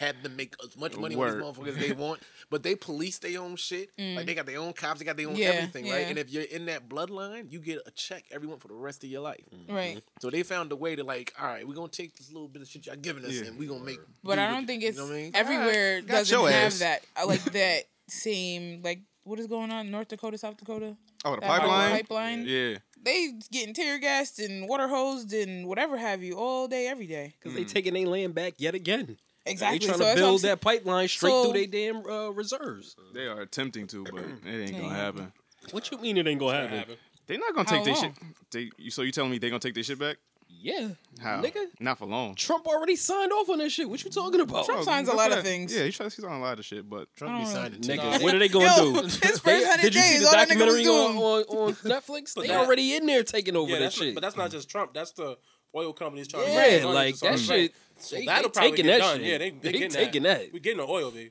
And 0.00 0.06
Let's 0.08 0.16
have 0.16 0.22
them 0.22 0.36
make 0.36 0.54
as 0.64 0.76
much 0.76 0.96
money 0.96 1.14
on 1.14 1.26
these 1.26 1.42
motherfuckers 1.42 1.68
as 1.68 1.76
they 1.78 1.92
want. 2.04 2.20
But 2.50 2.62
they 2.62 2.74
police 2.74 3.18
their 3.18 3.40
own 3.40 3.56
shit. 3.56 3.96
Mm. 3.96 4.16
Like 4.16 4.26
they 4.26 4.34
got 4.34 4.46
their 4.46 4.58
own 4.58 4.72
cops. 4.72 4.98
They 5.00 5.04
got 5.04 5.16
their 5.16 5.28
own 5.28 5.36
Yeah, 5.36 5.46
everything, 5.48 5.84
right? 5.90 6.06
And 6.08 6.18
if 6.18 6.30
you're 6.30 6.42
in 6.44 6.66
that 6.66 6.88
bloodline, 6.88 7.50
you 7.52 7.60
get 7.60 7.78
a 7.86 7.90
check 7.92 8.24
every 8.30 8.48
month 8.48 8.62
for 8.62 8.68
the 8.68 8.74
rest 8.74 9.04
of 9.04 9.10
your 9.10 9.20
life. 9.22 9.44
Mm-hmm. 9.54 9.74
Right. 9.74 10.02
So 10.20 10.30
they 10.30 10.42
found 10.42 10.72
a 10.72 10.76
way 10.76 10.96
to 10.96 11.04
like, 11.04 11.32
all 11.40 11.46
right, 11.46 11.66
we're 11.66 11.74
gonna 11.74 11.88
take 11.88 12.16
this 12.16 12.32
little 12.32 12.48
bit 12.48 12.62
of 12.62 12.68
shit 12.68 12.86
y'all 12.86 12.96
giving 12.96 13.24
us 13.24 13.32
Yeah. 13.32 13.46
and 13.48 13.58
we're 13.58 13.68
gonna 13.68 13.84
make. 13.84 13.98
But 14.24 14.36
do 14.36 14.40
I 14.42 14.50
don't 14.50 14.64
it. 14.64 14.66
think 14.66 14.82
You 14.82 14.88
it's 14.88 14.98
know 14.98 15.04
what 15.04 15.12
I 15.12 15.16
mean? 15.16 15.30
everywhere 15.34 16.00
got 16.02 16.08
doesn't 16.26 16.38
have 16.40 16.52
ass. 16.54 16.78
that 16.80 17.02
uh, 17.20 17.26
like 17.26 17.42
that 17.52 17.84
same 18.08 18.82
like 18.82 19.00
what 19.24 19.38
is 19.38 19.46
going 19.46 19.70
on 19.70 19.90
North 19.90 20.08
Dakota, 20.08 20.38
South 20.38 20.56
Dakota? 20.56 20.96
Oh, 21.24 21.34
the 21.34 21.40
That 21.42 21.46
pipeline. 21.60 21.90
pipeline. 21.90 22.44
Yeah. 22.46 22.78
They 23.02 23.28
getting 23.52 23.74
tear 23.74 23.98
gassed 23.98 24.40
and 24.40 24.66
water 24.68 24.88
hosed 24.88 25.32
and 25.34 25.66
whatever 25.68 25.96
have 25.98 26.22
you 26.22 26.36
all 26.38 26.66
day, 26.68 26.86
every 26.88 27.06
day. 27.06 27.34
Because 27.38 27.54
they 27.56 27.64
taking 27.64 27.94
their 27.94 28.06
land 28.06 28.34
back 28.34 28.54
yet 28.58 28.74
again. 28.74 29.18
Exactly. 29.46 29.78
They 29.78 29.86
trying 29.86 29.98
so 29.98 29.98
to 29.98 30.04
that's 30.04 30.20
what 30.20 30.24
I'm 30.26 30.30
build 30.30 30.40
saying. 30.42 30.52
that 30.52 30.60
pipeline 30.60 31.08
straight 31.08 31.30
So- 31.30 31.44
through 31.52 31.66
their 31.66 31.66
damn 31.92 32.06
uh, 32.06 32.30
reserves. 32.30 32.96
They 33.14 33.26
are 33.26 33.40
attempting 33.40 33.86
to, 33.88 34.04
but 34.04 34.22
it 34.46 34.68
ain't 34.70 34.78
gonna 34.80 34.94
happen. 34.94 35.32
What 35.72 35.90
you 35.90 35.98
mean 35.98 36.16
it 36.18 36.26
ain't 36.26 36.40
gonna 36.40 36.58
happen? 36.58 36.78
happen. 36.78 36.96
They 37.26 37.36
not 37.38 37.54
gonna 37.54 37.68
How 37.68 37.76
take 37.76 37.84
their 37.84 37.94
shit. 37.94 38.12
They, 38.50 38.70
you- 38.76 38.90
so 38.90 39.02
you 39.02 39.12
telling 39.12 39.30
me 39.30 39.38
they 39.38 39.48
gonna 39.48 39.60
take 39.60 39.74
their 39.74 39.82
shit 39.84 39.98
back? 39.98 40.16
Yeah, 40.62 40.88
How? 41.22 41.40
nigga. 41.40 41.66
Not 41.78 41.96
for 41.98 42.06
long. 42.06 42.34
Trump 42.34 42.66
already 42.66 42.96
signed 42.96 43.32
off 43.32 43.48
on 43.48 43.58
that 43.58 43.70
shit. 43.70 43.88
What 43.88 44.02
you 44.04 44.10
talking 44.10 44.40
about? 44.40 44.66
Trump 44.66 44.80
Oh, 44.80 44.84
signs 44.84 45.08
a 45.08 45.14
lot 45.14 45.32
of 45.32 45.42
things. 45.44 45.74
Yeah, 45.74 45.84
he 45.84 45.92
tries. 45.92 46.14
He's 46.16 46.24
on 46.24 46.32
a 46.32 46.40
lot 46.40 46.58
of 46.58 46.64
shit, 46.66 46.90
but 46.90 47.08
Trump 47.16 47.36
be 47.38 47.40
I 47.42 47.44
don't 47.44 47.54
know. 47.54 47.60
signing. 47.62 47.80
Nigga, 47.80 47.86
tickets. 48.02 48.22
what 48.24 48.34
are 48.34 48.38
they 48.40 48.48
gonna 48.48 48.64
Yo, 48.76 48.92
do? 48.94 49.02
his 49.02 49.16
first 49.38 49.44
100 49.44 49.80
did 49.80 49.94
you 49.94 50.00
see 50.02 50.10
days, 50.14 50.20
the 50.20 50.26
all 50.26 50.32
that 50.32 50.48
nigga 50.48 50.58
documentary 50.58 50.88
was 50.88 50.88
on, 50.88 51.16
on, 51.16 51.68
on 51.68 51.74
Netflix? 51.84 52.34
They 52.34 52.48
that- 52.48 52.56
already 52.58 52.94
in 52.94 53.06
there 53.06 53.22
taking 53.22 53.56
over 53.56 53.70
Yeah, 53.70 53.78
that 53.78 53.92
shit. 53.94 54.12
but 54.14 54.20
that's 54.22 54.36
not 54.36 54.50
just 54.50 54.68
Trump. 54.68 54.92
That's 54.92 55.12
the 55.12 55.38
oil 55.74 55.92
companies 55.94 56.26
trying 56.28 56.46
to 56.46 56.50
yeah, 56.50 56.58
raise 56.62 56.82
money 56.82 56.94
like 56.94 57.18
that 57.20 57.32
the 57.32 57.38
shit. 57.38 57.74
So 58.00 58.16
They, 58.16 58.26
that'll 58.26 58.48
they 58.48 58.52
probably 58.52 58.70
taking 58.72 58.86
get 58.86 58.92
that 58.92 58.98
done. 58.98 59.18
shit. 59.18 59.26
Yeah, 59.26 59.38
they, 59.38 59.50
they, 59.50 59.72
getting 59.72 59.90
taking 59.90 60.22
that. 60.24 60.38
that. 60.40 60.52
We 60.52 60.60
getting 60.60 60.78
the 60.78 60.86
oil, 60.86 61.10
B. 61.10 61.30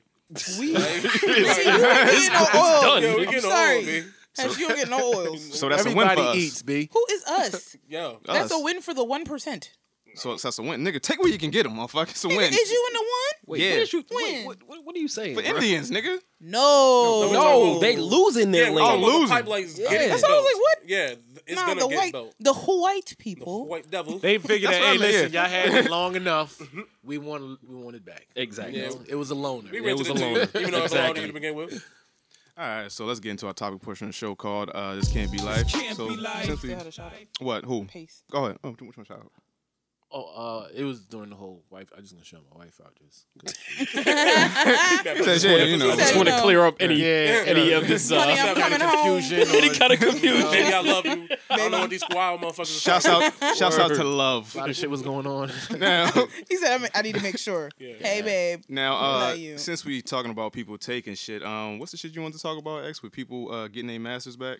We, 0.58 0.72
Like, 0.74 0.82
see, 0.84 1.26
you 1.26 1.36
ain't 1.36 1.56
getting 1.56 2.32
no 2.32 2.46
oil. 2.54 2.80
done. 2.82 3.02
yeah, 3.02 3.14
we 3.16 3.26
I'm 3.26 3.32
getting 3.32 3.34
the 3.34 3.40
sorry. 3.42 3.76
oil, 3.78 3.82
B. 3.84 4.02
Hash, 4.36 4.58
you 4.58 4.68
don't 4.68 4.76
get 4.76 4.88
no 4.88 5.12
oils. 5.16 5.58
so 5.58 5.68
that's 5.68 5.84
Everybody 5.84 6.20
a 6.20 6.24
win 6.24 6.24
for 6.26 6.30
us. 6.30 6.36
eats, 6.36 6.62
b. 6.62 6.88
Who 6.92 7.06
is 7.10 7.24
us? 7.24 7.76
Yo, 7.88 8.20
That's 8.24 8.52
Us. 8.52 8.60
a 8.60 8.62
win 8.62 8.80
for 8.80 8.94
the 8.94 9.02
one 9.04 9.24
percent. 9.24 9.72
So 10.16 10.34
that's 10.36 10.58
a 10.58 10.62
win, 10.62 10.84
nigga. 10.84 11.00
Take 11.00 11.20
where 11.20 11.30
you 11.30 11.38
can 11.38 11.50
get 11.50 11.62
them, 11.62 11.74
motherfucker. 11.74 12.10
It's 12.10 12.24
a 12.24 12.28
win 12.28 12.40
Is 12.52 12.70
you 12.70 12.86
in 12.88 12.94
the 12.94 12.98
one? 13.00 13.06
Wait, 13.46 13.60
Yeah. 13.62 13.70
what, 13.74 13.78
is 13.82 13.92
you, 13.92 14.04
When? 14.10 14.24
wait, 14.34 14.46
what, 14.46 14.56
what, 14.66 14.84
what 14.84 14.96
are 14.96 14.98
you 14.98 15.06
saying? 15.08 15.36
for 15.36 15.42
bro? 15.42 15.52
Indians, 15.54 15.90
nigga. 15.90 16.18
No, 16.40 17.30
No, 17.30 17.32
No, 17.32 17.78
they 17.78 17.96
losing 17.96 18.50
their 18.50 18.64
yeah, 18.66 18.70
land. 18.70 19.02
talking 19.02 19.20
losing. 19.20 19.36
pipelines 19.36 19.78
Yeah. 19.78 20.08
That's 20.08 20.22
what 20.22 20.30
I 20.32 20.34
was 20.34 20.44
like, 20.44 20.60
what? 20.62 20.78
Yeah, 20.88 21.06
th- 21.08 21.18
it's 21.50 21.60
nah, 21.60 21.66
gonna 21.66 21.80
the 21.80 21.88
get 21.88 21.96
white, 21.98 22.12
built. 22.12 22.34
the 22.40 22.52
white 22.54 23.06
The 23.06 23.16
people. 23.16 23.66
white 23.66 23.90
devil. 23.90 24.18
They 24.18 24.38
figured 24.38 24.70
That's 24.72 24.78
that, 24.82 24.90
what 24.98 25.00
hey, 25.00 25.06
I 25.06 25.10
listen, 25.20 25.32
y'all 25.32 25.44
had 25.44 25.74
it 25.86 25.90
long 25.90 26.16
enough. 26.22 26.60
We 27.04 27.18
want, 27.18 27.58
we 27.68 27.74
want 27.76 27.96
it 27.96 28.04
back. 28.04 28.26
Exactly. 28.36 28.80
Yeah. 28.80 28.90
It 29.08 29.14
was 29.16 29.30
a 29.30 29.34
loner. 29.34 29.70
we 29.70 29.78
it 29.78 29.82
rented 29.84 29.98
was 29.98 30.08
it 30.08 30.16
a 30.16 30.18
too, 30.18 30.24
loner. 30.24 30.48
even 30.60 30.70
though 30.72 30.84
it's 30.84 30.94
a 30.94 30.98
Exactly. 30.98 31.26
to 31.26 31.32
begin 31.32 31.54
with. 31.54 31.84
All 32.58 32.66
right, 32.66 32.92
so 32.92 33.06
let's 33.06 33.20
get 33.20 33.30
into 33.30 33.46
our 33.46 33.54
topic 33.54 33.80
portion 33.80 34.06
of 34.08 34.12
the 34.12 34.16
show 34.16 34.34
called 34.34 34.68
uh, 34.70 34.94
"This 34.96 35.10
Can't 35.10 35.32
Be 35.32 35.38
Life." 35.38 35.70
so 35.70 35.78
since 35.78 35.98
we, 35.98 36.56
Still 36.56 36.76
had 36.76 36.86
a 36.86 36.90
shot 36.92 37.12
what? 37.40 37.64
Who? 37.64 37.84
pace. 37.86 38.22
Go 38.30 38.44
ahead. 38.44 38.58
Oh, 38.62 38.70
which 38.72 38.96
one? 38.98 39.06
Shout 39.06 39.18
out. 39.20 39.32
Oh, 40.12 40.24
uh, 40.64 40.68
it 40.74 40.82
was 40.82 41.00
during 41.02 41.30
the 41.30 41.36
whole 41.36 41.62
wife. 41.70 41.88
I 41.96 42.00
just 42.00 42.12
gonna 42.12 42.24
show 42.24 42.38
my 42.52 42.64
wife 42.64 42.80
out 42.84 42.92
just. 43.00 43.26
'cause- 43.38 43.94
Says, 45.24 45.44
yeah, 45.44 45.62
you 45.64 45.76
know. 45.76 45.90
Said 45.90 45.98
Just 45.98 46.16
want 46.16 46.28
to 46.28 46.40
clear 46.40 46.64
up 46.64 46.76
any 46.80 46.96
Yeah, 46.96 47.44
any 47.46 47.72
of 47.72 47.86
this 47.86 48.10
Honey, 48.10 48.32
uh, 48.38 48.46
I'm 48.46 48.54
coming 48.56 48.80
home. 48.80 49.20
confusion. 49.20 49.54
any 49.54 49.70
kind 49.70 49.92
of 49.92 50.00
confusion. 50.08 50.50
Baby, 50.50 50.74
I 50.74 50.80
love 50.80 51.06
you. 51.06 51.28
I 51.48 51.56
don't 51.56 51.70
know 51.70 51.80
what 51.80 51.90
these 51.90 52.02
wild 52.10 52.40
motherfuckers 52.40 52.82
Shouts 52.82 53.06
out, 53.06 53.32
shouts 53.56 53.78
out 53.78 53.88
to 53.94 54.04
love. 54.04 54.54
A 54.54 54.58
lot 54.58 54.70
of 54.70 54.76
shit 54.76 54.90
was 54.90 55.02
going 55.02 55.26
on. 55.26 55.52
Now, 55.78 56.10
He 56.48 56.56
said, 56.56 56.72
I, 56.72 56.78
mean, 56.78 56.88
"I 56.94 57.02
need 57.02 57.14
to 57.14 57.22
make 57.22 57.38
sure." 57.38 57.70
Hey, 57.78 58.22
babe. 58.22 58.62
now, 58.68 58.96
uh, 58.96 59.36
since 59.56 59.84
we 59.84 60.02
talking 60.02 60.30
about 60.32 60.52
people 60.52 60.76
taking 60.76 61.14
shit, 61.14 61.42
um, 61.44 61.78
what's 61.78 61.92
the 61.92 61.98
shit 61.98 62.14
you 62.14 62.22
want 62.22 62.34
to 62.34 62.40
talk 62.40 62.58
about? 62.58 62.84
X 62.84 63.02
with 63.02 63.12
people 63.12 63.52
uh, 63.52 63.68
getting 63.68 63.86
their 63.86 64.00
masters 64.00 64.36
back, 64.36 64.58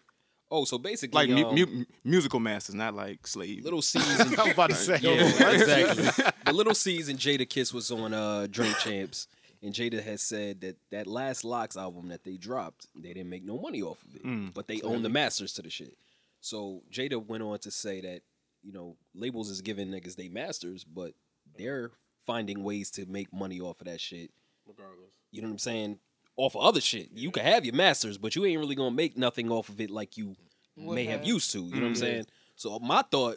Oh, 0.51 0.65
so 0.65 0.79
basically, 0.79 1.29
like 1.29 1.45
um, 1.47 1.55
mu- 1.55 1.85
musical 2.05 2.41
masters, 2.41 2.75
not 2.75 2.95
like 2.95 3.27
slave. 3.27 3.63
little 3.65 3.83
season. 3.83 4.39
I 4.39 4.43
was 4.43 4.53
about 4.53 4.71
to 4.71 4.77
say. 4.77 4.99
Yeah, 5.01 5.13
exactly. 5.53 6.33
the 6.45 6.53
little 6.53 6.75
season 6.75 7.17
Jadakiss 7.17 7.73
was 7.73 7.91
on 7.91 8.13
uh, 8.13 8.49
Drink 8.51 8.77
Champs, 8.79 9.29
and 9.63 9.73
Jada 9.73 10.03
has 10.03 10.23
said 10.23 10.61
that 10.63 10.77
that 10.91 11.07
last 11.07 11.45
LOX 11.45 11.77
album 11.77 12.09
that 12.09 12.25
they 12.25 12.37
dropped, 12.37 12.87
they 12.97 13.13
didn't 13.13 13.31
make 13.31 13.45
no 13.45 13.59
money 13.59 13.81
off 13.83 14.03
of 14.03 14.17
it, 14.17 14.55
but 14.55 14.67
they 14.67 14.81
own 14.83 15.03
the 15.03 15.09
masters 15.09 15.53
to 15.55 15.63
the 15.63 15.71
shit. 15.71 15.97
So 16.41 16.83
Jada 16.91 17.25
went 17.25 17.43
on 17.43 17.59
to 17.61 17.71
say 17.71 18.01
that 18.01 18.23
you 18.63 18.73
know 18.73 18.97
labels 19.15 19.51
is 19.51 19.61
giving 19.61 19.89
niggas 19.89 20.17
they 20.17 20.29
masters, 20.29 20.83
but 20.85 21.13
they're 21.57 21.93
finding 22.27 22.65
ways 22.65 22.91
to 22.93 23.07
make 23.07 23.33
money 23.33 23.61
off 23.61 23.81
of 23.81 23.87
that 23.87 24.01
shit. 24.01 24.31
Regardless. 24.67 25.11
You 25.31 25.43
know 25.43 25.49
what 25.49 25.53
I'm 25.53 25.59
saying? 25.59 25.99
Off 26.41 26.57
of 26.57 26.63
other 26.63 26.81
shit, 26.81 27.11
you 27.13 27.31
can 27.31 27.45
have 27.45 27.65
your 27.65 27.75
masters, 27.75 28.17
but 28.19 28.35
you 28.35 28.45
ain't 28.47 28.59
really 28.59 28.75
gonna 28.75 28.95
make 28.95 29.17
nothing 29.17 29.51
off 29.51 29.69
of 29.69 29.81
it 29.81 29.91
like 29.91 30.17
you 30.17 30.37
Would 30.77 30.95
may 30.95 31.05
have 31.05 31.21
have. 31.21 31.29
used 31.29 31.53
to. 31.53 31.61
You 31.63 31.75
know 31.77 31.81
what 31.83 31.87
I'm 31.89 31.95
saying? 31.97 32.27
So 32.57 32.79
my 32.79 33.03
thought, 33.03 33.37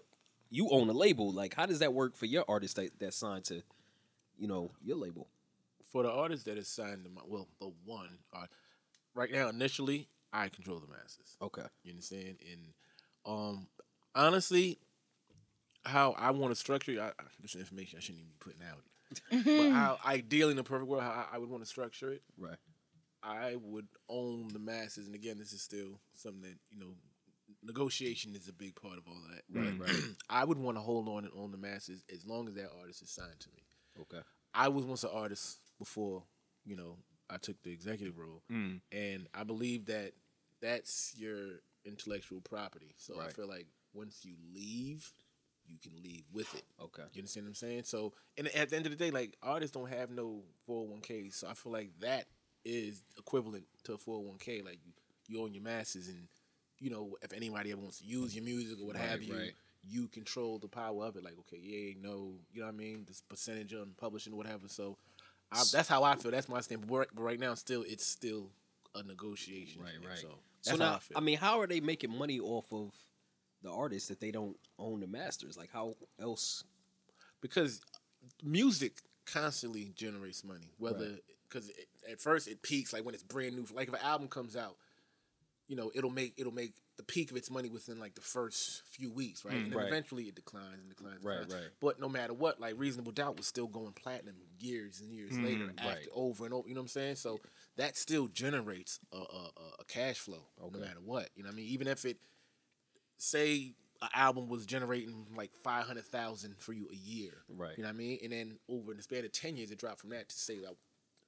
you 0.50 0.70
own 0.70 0.90
a 0.90 0.94
label. 0.94 1.32
Like, 1.32 1.54
how 1.56 1.66
does 1.66 1.80
that 1.80 1.94
work 1.94 2.16
for 2.16 2.26
your 2.28 2.46
artist 2.48 2.76
that 2.78 2.98
that 3.00 3.14
signed 3.14 3.44
to, 3.46 3.62
you 4.38 4.48
know, 4.48 4.72
your 4.84 4.98
label? 4.98 5.28
for 5.92 6.02
the 6.02 6.10
artists 6.12 6.46
that 6.46 6.58
is 6.58 6.68
signed 6.68 7.04
to 7.04 7.10
my 7.12 7.22
well, 7.28 7.48
the 7.60 7.72
one 7.86 8.18
uh, 8.36 8.48
right 9.14 9.32
now 9.32 9.48
initially, 9.50 10.08
I 10.32 10.50
control 10.50 10.80
the 10.80 10.88
masters. 10.88 11.38
Okay. 11.40 11.62
You 11.84 11.92
understand? 11.92 12.38
And 12.52 12.74
um, 13.28 13.68
honestly, 14.16 14.80
how 15.86 16.14
I 16.18 16.32
want 16.32 16.52
to 16.52 16.56
structure 16.60 17.00
I, 17.00 17.08
I- 17.10 17.26
this 17.42 17.56
information 17.56 17.98
I 17.98 18.02
shouldn't 18.02 18.22
even 18.22 18.32
be 18.32 18.40
putting 18.40 18.64
out. 18.68 18.82
but 19.46 19.72
how 19.72 20.00
ideally 20.06 20.52
in 20.52 20.58
the 20.58 20.64
perfect 20.64 20.90
world, 20.90 21.04
how 21.04 21.28
I- 21.32 21.36
I 21.36 21.38
would 21.38 21.50
want 21.50 21.62
to 21.64 21.70
structure 21.70 22.12
it, 22.12 22.24
Right. 22.40 22.58
I 23.24 23.56
would 23.62 23.88
own 24.10 24.50
the 24.50 24.60
masters. 24.60 25.06
And 25.06 25.16
again, 25.16 25.38
this 25.38 25.54
is 25.54 25.62
still 25.62 26.00
something 26.14 26.42
that 26.42 26.58
you 26.72 26.80
know, 26.80 26.94
negotiation 27.64 28.36
is 28.36 28.48
a 28.48 28.54
big 28.54 28.76
part 28.76 28.98
of 28.98 29.04
all 29.08 29.16
of 29.16 29.32
that. 29.32 29.44
Right, 29.50 29.80
right. 29.80 30.04
I 30.30 30.44
would 30.44 30.58
want 30.58 30.78
to 30.78 30.82
hold 30.82 31.08
on 31.08 31.24
and 31.26 31.34
own 31.38 31.52
the 31.52 31.58
masters 31.58 32.04
as 32.12 32.26
long 32.26 32.48
as 32.48 32.56
that 32.56 32.70
artist 32.80 33.02
is 33.02 33.10
signed 33.10 33.40
to 33.40 33.50
me. 33.56 33.64
Okay. 34.02 34.24
I 34.54 34.68
was 34.68 34.86
once 34.86 35.04
an 35.04 35.12
artist 35.14 35.60
before, 35.80 36.24
you 36.66 36.76
know, 36.76 36.98
I 37.30 37.38
took 37.38 37.62
the 37.64 37.72
executive 37.72 38.18
role, 38.18 38.44
Mm. 38.52 38.82
and 38.92 39.28
I 39.34 39.44
believe 39.44 39.86
that 39.86 40.12
that's 40.62 41.14
your 41.18 41.62
intellectual 41.86 42.42
property. 42.42 42.94
So 42.98 43.20
I 43.20 43.30
feel 43.30 43.48
like 43.48 43.68
once 43.94 44.24
you 44.24 44.36
leave, 44.54 45.12
you 45.68 45.78
can 45.82 45.94
leave 46.04 46.24
with 46.32 46.54
it. 46.56 46.64
Okay. 46.82 47.04
You 47.14 47.20
understand 47.22 47.46
what 47.46 47.52
I'm 47.52 47.56
saying? 47.56 47.84
So, 47.86 48.14
and 48.38 48.48
at 48.50 48.70
the 48.70 48.76
end 48.76 48.86
of 48.86 48.92
the 48.92 48.98
day, 48.98 49.12
like 49.12 49.36
artists 49.42 49.74
don't 49.76 49.90
have 49.90 50.12
no 50.12 50.44
401k, 50.70 51.34
so 51.34 51.48
I 51.48 51.54
feel 51.54 51.72
like 51.72 51.92
that 52.02 52.26
is 52.66 53.02
equivalent 53.18 53.66
to 53.84 53.94
a 53.94 53.98
401k. 53.98 54.64
Like 54.64 54.80
you, 54.86 54.92
you 55.28 55.42
own 55.44 55.54
your 55.54 55.64
masters, 55.64 56.08
and 56.08 56.28
you 56.80 56.90
know 56.90 57.16
if 57.22 57.34
anybody 57.34 57.72
ever 57.72 57.82
wants 57.82 58.00
to 58.00 58.06
use 58.06 58.36
your 58.36 58.44
music 58.44 58.80
or 58.80 58.86
what 58.88 58.96
Right, 58.96 59.06
have 59.06 59.22
you, 59.24 59.36
right. 59.36 59.54
you 59.88 60.08
control 60.08 60.60
the 60.60 60.68
power 60.68 61.06
of 61.06 61.16
it. 61.16 61.24
Like 61.24 61.36
okay, 61.40 61.60
yeah, 61.62 61.94
no, 62.02 62.34
you 62.52 62.62
know 62.62 62.68
what 62.68 62.74
I 62.74 62.78
mean? 62.78 63.06
This 63.08 63.22
percentage 63.22 63.74
on 63.74 63.92
publishing, 63.98 64.36
whatever. 64.36 64.68
So 64.68 64.98
I, 65.52 65.64
that's 65.72 65.88
how 65.88 66.04
I 66.04 66.16
feel. 66.16 66.32
That's 66.32 66.50
my 66.50 66.62
standpoint. 66.62 66.90
But 66.90 66.98
right, 66.98 67.32
right 67.32 67.40
now, 67.40 67.54
still, 67.54 67.84
it's 67.88 68.06
still 68.06 68.50
a 68.96 69.04
negotiation. 69.04 69.82
Right, 69.82 69.92
right. 70.08 70.18
So 70.18 70.28
So 70.62 70.72
that's 70.72 70.80
how 70.82 70.90
now, 70.90 70.96
I 70.96 71.00
feel. 71.00 71.18
I 71.18 71.22
mean, 71.22 71.38
how 71.38 71.60
are 71.60 71.68
they 71.68 71.80
making 71.80 72.18
money 72.18 72.40
off 72.40 72.72
of 72.72 72.94
the 73.62 73.72
artists 73.72 74.10
if 74.12 74.20
they 74.20 74.32
don't 74.32 74.58
own 74.80 75.00
the 75.00 75.08
masters? 75.08 75.58
Like, 75.58 75.70
how 75.72 75.96
else? 76.20 76.64
because 77.42 77.82
music 78.42 78.94
constantly 79.26 79.92
generates 79.96 80.44
money. 80.44 80.72
Whether 80.78 81.18
because 81.54 81.72
at 82.10 82.20
first 82.20 82.48
it 82.48 82.62
peaks 82.62 82.94
like 82.94 83.06
when 83.06 83.14
it's 83.14 83.24
brand 83.24 83.56
new. 83.56 83.66
Like 83.74 83.88
if 83.88 83.94
an 83.94 84.00
album 84.04 84.28
comes 84.28 84.56
out, 84.56 84.76
you 85.68 85.76
know 85.76 85.92
it'll 85.96 86.10
make 86.10 86.34
it'll 86.38 86.54
make 86.54 86.74
the 86.98 87.04
peak 87.04 87.32
of 87.32 87.38
its 87.38 87.50
money 87.50 87.70
within 87.70 88.00
like 88.00 88.14
the 88.14 88.22
first 88.22 88.84
few 88.92 89.12
weeks, 89.12 89.44
right? 89.44 89.56
Mm, 89.56 89.64
and 89.64 89.72
then 89.72 89.80
right. 89.80 89.88
eventually 89.88 90.24
it 90.26 90.36
declines 90.36 90.80
and 90.80 90.90
declines. 90.90 91.18
and 91.18 91.26
Right, 91.26 91.40
declines. 91.42 91.64
right. 91.64 91.72
But 91.82 92.00
no 92.00 92.08
matter 92.08 92.34
what, 92.34 92.60
like 92.60 92.76
Reasonable 92.78 93.12
Doubt 93.12 93.38
was 93.38 93.48
still 93.48 93.68
going 93.68 93.94
platinum 93.94 94.36
years 94.60 95.02
and 95.02 95.12
years 95.12 95.32
mm, 95.32 95.44
later 95.44 95.74
after 95.78 95.90
right. 95.90 96.08
over 96.14 96.46
and 96.46 96.54
over. 96.54 96.68
You 96.68 96.76
know 96.76 96.82
what 96.82 96.86
I'm 96.86 96.90
saying? 96.90 97.16
So 97.16 97.40
that 97.78 97.98
still 97.98 98.28
generates 98.28 99.00
a, 99.12 99.18
a, 99.18 99.20
a- 99.80 99.86
cash 99.88 100.18
flow 100.18 100.46
no 100.62 100.80
matter 100.80 101.00
what. 101.04 101.30
You 101.36 101.44
know 101.44 101.48
what 101.48 101.54
I 101.54 101.58
mean? 101.58 101.68
Even 101.68 101.88
if 101.88 102.06
it 102.06 102.18
say 103.18 103.74
an 104.02 104.10
album 104.14 104.48
was 104.50 104.66
generating 104.66 105.26
like 105.36 105.52
five 105.64 105.86
hundred 105.86 106.06
thousand 106.06 106.58
for 106.58 106.74
you 106.74 106.88
a 106.92 106.96
year, 106.96 107.44
Right. 107.50 107.78
You 107.78 107.84
know 107.84 107.90
what 107.90 107.96
I 107.96 107.98
mean? 107.98 108.20
And 108.24 108.32
then 108.32 108.60
over 108.70 108.94
the 108.94 109.02
span 109.02 109.26
of 109.26 109.32
ten 109.32 109.56
years, 109.58 109.72
it 109.72 109.80
dropped 109.80 110.02
from 110.02 110.12
that 110.12 110.30
to 110.30 110.36
say 110.36 110.60
like 110.60 110.78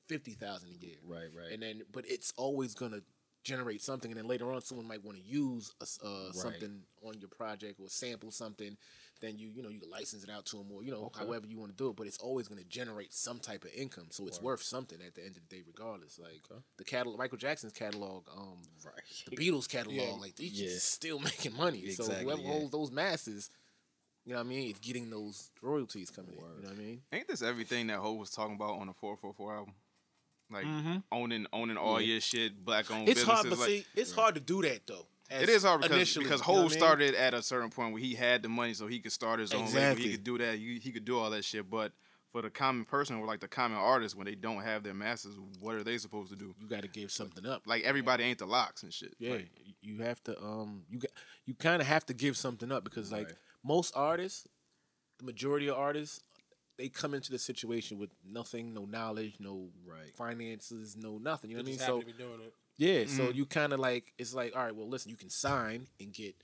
fifty 0.07 0.31
thousand 0.31 0.69
a 0.69 0.85
year, 0.85 0.97
Right, 1.05 1.27
right. 1.35 1.51
And 1.51 1.61
then, 1.61 1.83
but 1.91 2.05
it's 2.07 2.33
always 2.37 2.73
gonna 2.73 3.01
generate 3.43 3.81
something, 3.81 4.09
and 4.11 4.17
then 4.19 4.27
later 4.27 4.51
on, 4.51 4.59
someone 4.61 4.87
might 4.87 5.03
want 5.05 5.17
to 5.17 5.23
use 5.23 5.71
a 5.79 5.83
s 5.83 5.99
uh, 6.03 6.31
something 6.31 6.81
on 7.03 7.19
your 7.19 7.29
project 7.29 7.79
or 7.79 7.87
sample 7.89 8.31
something. 8.31 8.75
Then 9.21 9.37
you, 9.37 9.49
you 9.49 9.61
know, 9.63 9.69
you 9.69 9.79
can 9.79 9.89
license 9.89 10.23
it 10.23 10.29
out 10.29 10.45
to 10.47 10.57
them, 10.57 10.71
or 10.71 10.83
you 10.83 10.91
know, 10.91 11.09
however 11.15 11.45
you 11.47 11.57
want 11.59 11.71
to 11.71 11.77
do 11.77 11.89
it. 11.89 11.95
But 11.95 12.07
it's 12.07 12.17
always 12.17 12.47
going 12.47 12.59
to 12.61 12.67
generate 12.67 13.13
some 13.13 13.39
type 13.39 13.63
of 13.63 13.71
income, 13.73 14.07
so 14.09 14.27
it's 14.27 14.41
worth 14.41 14.63
something 14.63 14.99
at 15.05 15.13
the 15.15 15.21
end 15.23 15.37
of 15.37 15.47
the 15.47 15.55
day, 15.55 15.63
regardless. 15.65 16.17
Like 16.19 16.41
the 16.77 16.83
catalog, 16.83 17.17
Michael 17.19 17.37
Jackson's 17.37 17.73
catalog, 17.73 18.27
um, 18.35 18.61
Right. 18.83 19.03
the 19.29 19.35
Beatles 19.37 19.69
catalog, 19.69 19.95
Yeah. 20.17 20.21
like 20.21 20.35
these 20.35 20.51
Yeah. 20.59 20.77
still 20.79 21.19
making 21.31 21.55
money. 21.55 21.81
so 21.91 22.03
Exactly, 22.05 22.25
whoever 22.25 22.41
yeah. 22.41 22.47
holds 22.47 22.71
those 22.71 22.91
masters, 22.91 23.49
you 24.25 24.33
know 24.33 24.39
what 24.39 24.45
I 24.47 24.49
mean, 24.49 24.69
It's 24.71 24.79
getting 24.79 25.09
those 25.11 25.51
royalties 25.61 26.09
coming 26.09 26.33
in. 26.33 26.39
You 26.39 26.63
know 26.63 26.69
what 26.69 26.71
I 26.71 26.81
mean? 26.81 27.01
Ain't 27.13 27.27
this 27.27 27.41
everything 27.43 27.87
that 27.87 27.99
Hov 27.99 28.17
was 28.17 28.31
talking 28.31 28.55
about 28.55 28.79
on 28.79 28.87
the 28.87 28.93
444 28.93 29.55
album? 29.55 29.75
Like 30.51 30.65
Mm-hmm. 30.65 30.97
owning 31.11 31.47
owning 31.51 31.77
all 31.77 31.99
your 31.99 32.21
shit, 32.21 32.63
black 32.63 32.89
owned 32.91 33.09
It's 33.09 33.21
businesses. 33.21 33.27
hard, 33.27 33.49
but 33.49 33.59
like, 33.59 33.67
see, 33.69 33.85
it's 33.95 34.11
hard 34.11 34.35
to 34.35 34.41
do 34.41 34.61
that 34.61 34.85
though. 34.85 35.07
it 35.31 35.49
is 35.49 35.63
hard 35.63 35.81
because 35.81 35.95
initially, 35.95 36.25
because 36.25 36.41
you 36.47 36.53
know 36.53 36.59
what 36.59 36.63
Hov 36.63 36.71
I 36.71 36.75
mean? 36.75 36.79
started 36.79 37.15
at 37.15 37.33
a 37.33 37.41
certain 37.41 37.69
point 37.71 37.93
where 37.93 38.01
he 38.01 38.13
had 38.13 38.43
the 38.43 38.49
money, 38.49 38.73
so 38.75 38.85
he 38.87 38.99
could 38.99 39.11
start 39.11 39.39
his 39.39 39.53
own 39.53 39.61
label. 39.61 39.67
Exactly. 39.77 40.03
He 40.03 40.11
could 40.11 40.23
do 40.23 40.37
that. 40.37 40.55
He, 40.57 40.79
he 40.81 40.91
could 40.91 41.03
do 41.05 41.17
all 41.17 41.31
that 41.31 41.43
shit. 41.43 41.67
But 41.69 41.93
for 42.31 42.43
the 42.43 42.51
common 42.51 42.85
person 42.85 43.15
or 43.17 43.25
like 43.25 43.39
the 43.39 43.47
common 43.47 43.79
artist, 43.79 44.15
when 44.15 44.25
they 44.25 44.35
don't 44.35 44.61
have 44.61 44.83
their 44.83 44.93
masters, 44.93 45.33
what 45.59 45.73
are 45.75 45.83
they 45.83 45.97
supposed 45.97 46.29
to 46.29 46.35
do? 46.35 46.53
You 46.59 46.67
got 46.67 46.83
to 46.83 46.87
give 46.89 47.11
something 47.11 47.45
up. 47.45 47.63
Like 47.65 47.83
everybody 47.83 48.23
ain't 48.23 48.37
the 48.39 48.45
LOX 48.45 48.83
and 48.83 48.93
shit. 48.93 49.15
Yeah, 49.17 49.31
Like, 49.33 49.49
you 49.81 50.03
have 50.03 50.23
to. 50.25 50.39
Um, 50.43 50.83
you 50.91 50.99
got 50.99 51.11
you 51.45 51.55
kind 51.55 51.81
of 51.81 51.87
have 51.87 52.05
to 52.05 52.13
give 52.13 52.37
something 52.37 52.71
up 52.71 52.83
because 52.83 53.11
like 53.11 53.27
Right. 53.29 53.35
most 53.63 53.93
artists, 53.95 54.47
the 55.17 55.25
majority 55.25 55.69
of 55.69 55.77
artists, 55.77 56.21
they 56.77 56.89
come 56.89 57.13
into 57.13 57.31
the 57.31 57.39
situation 57.39 57.97
with 57.97 58.09
nothing, 58.25 58.73
no 58.73 58.85
knowledge, 58.85 59.35
no 59.39 59.69
Right. 59.85 60.15
finances, 60.15 60.95
no 60.97 61.17
nothing. 61.17 61.51
You 61.51 61.57
know 61.57 61.63
They 61.63 61.73
what 61.73 61.81
I 61.81 61.87
mean? 61.87 61.87
So 61.87 61.99
to 62.01 62.05
be 62.05 62.13
doing 62.13 62.41
it. 62.41 62.53
yeah, 62.77 63.05
so 63.05 63.23
mm-hmm. 63.23 63.37
you 63.37 63.45
kind 63.45 63.73
of 63.73 63.79
like 63.79 64.13
it's 64.17 64.33
like 64.33 64.55
all 64.55 64.63
right, 64.63 64.75
well, 64.75 64.87
listen, 64.87 65.09
you 65.11 65.17
can 65.17 65.29
sign 65.29 65.87
and 65.99 66.13
get. 66.13 66.35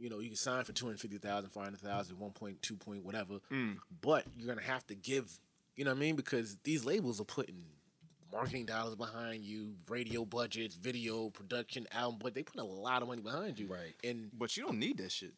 You 0.00 0.08
know, 0.08 0.20
you 0.20 0.28
can 0.28 0.36
sign 0.36 0.62
for 0.62 0.70
250,000, 0.70 1.50
400,000, 1.50 2.16
1.2 2.16 2.78
point, 2.78 3.04
whatever. 3.04 3.40
Mm. 3.50 3.78
But 4.00 4.26
you're 4.36 4.46
going 4.46 4.64
to 4.64 4.70
have 4.72 4.86
to 4.86 4.94
give, 4.94 5.40
you 5.74 5.84
know 5.84 5.90
what 5.90 5.96
I 5.96 6.00
mean? 6.00 6.14
Because 6.14 6.56
these 6.62 6.84
labels 6.84 7.20
are 7.20 7.24
putting 7.24 7.64
marketing 8.32 8.66
dollars 8.66 8.94
behind 8.94 9.42
you, 9.42 9.74
radio 9.88 10.24
budgets, 10.24 10.76
video 10.76 11.30
production, 11.30 11.88
album, 11.90 12.20
but 12.22 12.32
they 12.32 12.44
put 12.44 12.60
a 12.60 12.64
lot 12.64 13.02
of 13.02 13.08
money 13.08 13.22
behind 13.22 13.58
you. 13.58 13.66
Right. 13.66 13.94
And 14.04 14.30
but 14.32 14.56
you 14.56 14.64
don't 14.64 14.78
need 14.78 14.98
that 14.98 15.10
shit. 15.10 15.32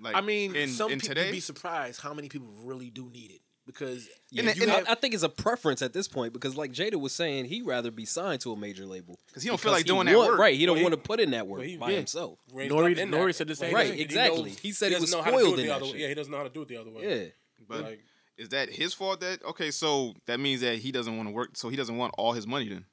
Like 0.00 0.16
I 0.16 0.20
mean, 0.20 0.56
in, 0.56 0.68
some 0.68 0.90
in 0.90 0.98
people 0.98 1.14
today, 1.14 1.30
be 1.30 1.38
surprised 1.38 2.00
how 2.00 2.12
many 2.12 2.28
people 2.28 2.48
really 2.64 2.90
do 2.90 3.08
need 3.08 3.30
it 3.30 3.40
because 3.66 4.08
Yeah, 4.30 4.48
And- 4.48 4.60
and- 4.62 4.70
have- 4.70 4.88
I 4.88 4.94
think 4.94 5.12
it's 5.14 5.22
a 5.22 5.28
preference 5.28 5.82
at 5.82 5.92
this 5.92 6.08
point 6.08 6.32
because, 6.32 6.56
like 6.56 6.72
Jada 6.72 6.94
was 6.98 7.12
saying, 7.14 7.44
he'd 7.46 7.66
rather 7.66 7.90
be 7.90 8.04
signed 8.06 8.40
to 8.42 8.52
a 8.52 8.56
major 8.56 8.86
label 8.86 9.18
because 9.26 9.42
he 9.42 9.48
don't 9.50 9.60
feel 9.60 9.72
like 9.72 9.84
doing 9.84 10.06
that 10.06 10.16
want- 10.16 10.30
work. 10.30 10.38
Right, 10.40 10.56
he 10.56 10.64
don't 10.66 10.76
Well, 10.76 10.84
want 10.84 10.94
to 10.94 11.00
put 11.00 11.20
in 11.20 11.32
that 11.32 11.46
work 11.46 11.58
well, 11.60 11.68
he- 11.68 11.76
by 11.76 11.90
yeah. 11.90 11.96
himself. 11.98 12.38
Raised 12.52 12.70
Nore- 12.72 12.90
up 12.90 12.96
in 12.96 13.10
Nore 13.10 13.26
that. 13.26 13.32
said 13.34 13.48
the 13.48 13.54
same 13.56 13.68
Like, 13.72 13.74
Right, 13.74 13.84
he 13.86 13.90
knows- 13.92 14.00
exactly. 14.00 14.50
He 14.62 14.72
said 14.72 14.86
he 14.88 14.92
doesn't 14.94 15.02
was 15.02 15.12
know 15.12 15.22
how 15.22 15.30
to 15.30 15.36
do 15.36 15.42
spoiled 15.42 15.58
it 15.58 15.60
in 15.62 15.66
the 15.66 15.72
that 15.72 15.82
other 15.82 15.92
way. 15.92 15.98
Yeah, 16.00 16.08
he 16.08 16.14
doesn't 16.14 16.30
know 16.30 16.38
how 16.38 16.44
to 16.44 16.48
do 16.50 16.62
it 16.62 16.68
the 16.68 16.76
other 16.78 16.90
way. 16.90 17.24
Yeah, 17.24 17.28
but 17.68 17.80
like, 17.82 18.00
is 18.38 18.48
that 18.48 18.70
his 18.70 18.94
fault? 18.94 19.20
That 19.20 19.42
okay? 19.44 19.70
So 19.70 20.14
that 20.26 20.40
means 20.40 20.62
that 20.62 20.78
he 20.78 20.90
doesn't 20.90 21.14
want 21.16 21.28
to 21.28 21.32
work. 21.34 21.50
So 21.56 21.68
he 21.68 21.76
doesn't 21.76 21.96
want 21.96 22.14
all 22.16 22.32
his 22.32 22.46
money. 22.46 22.68
Then 22.70 22.86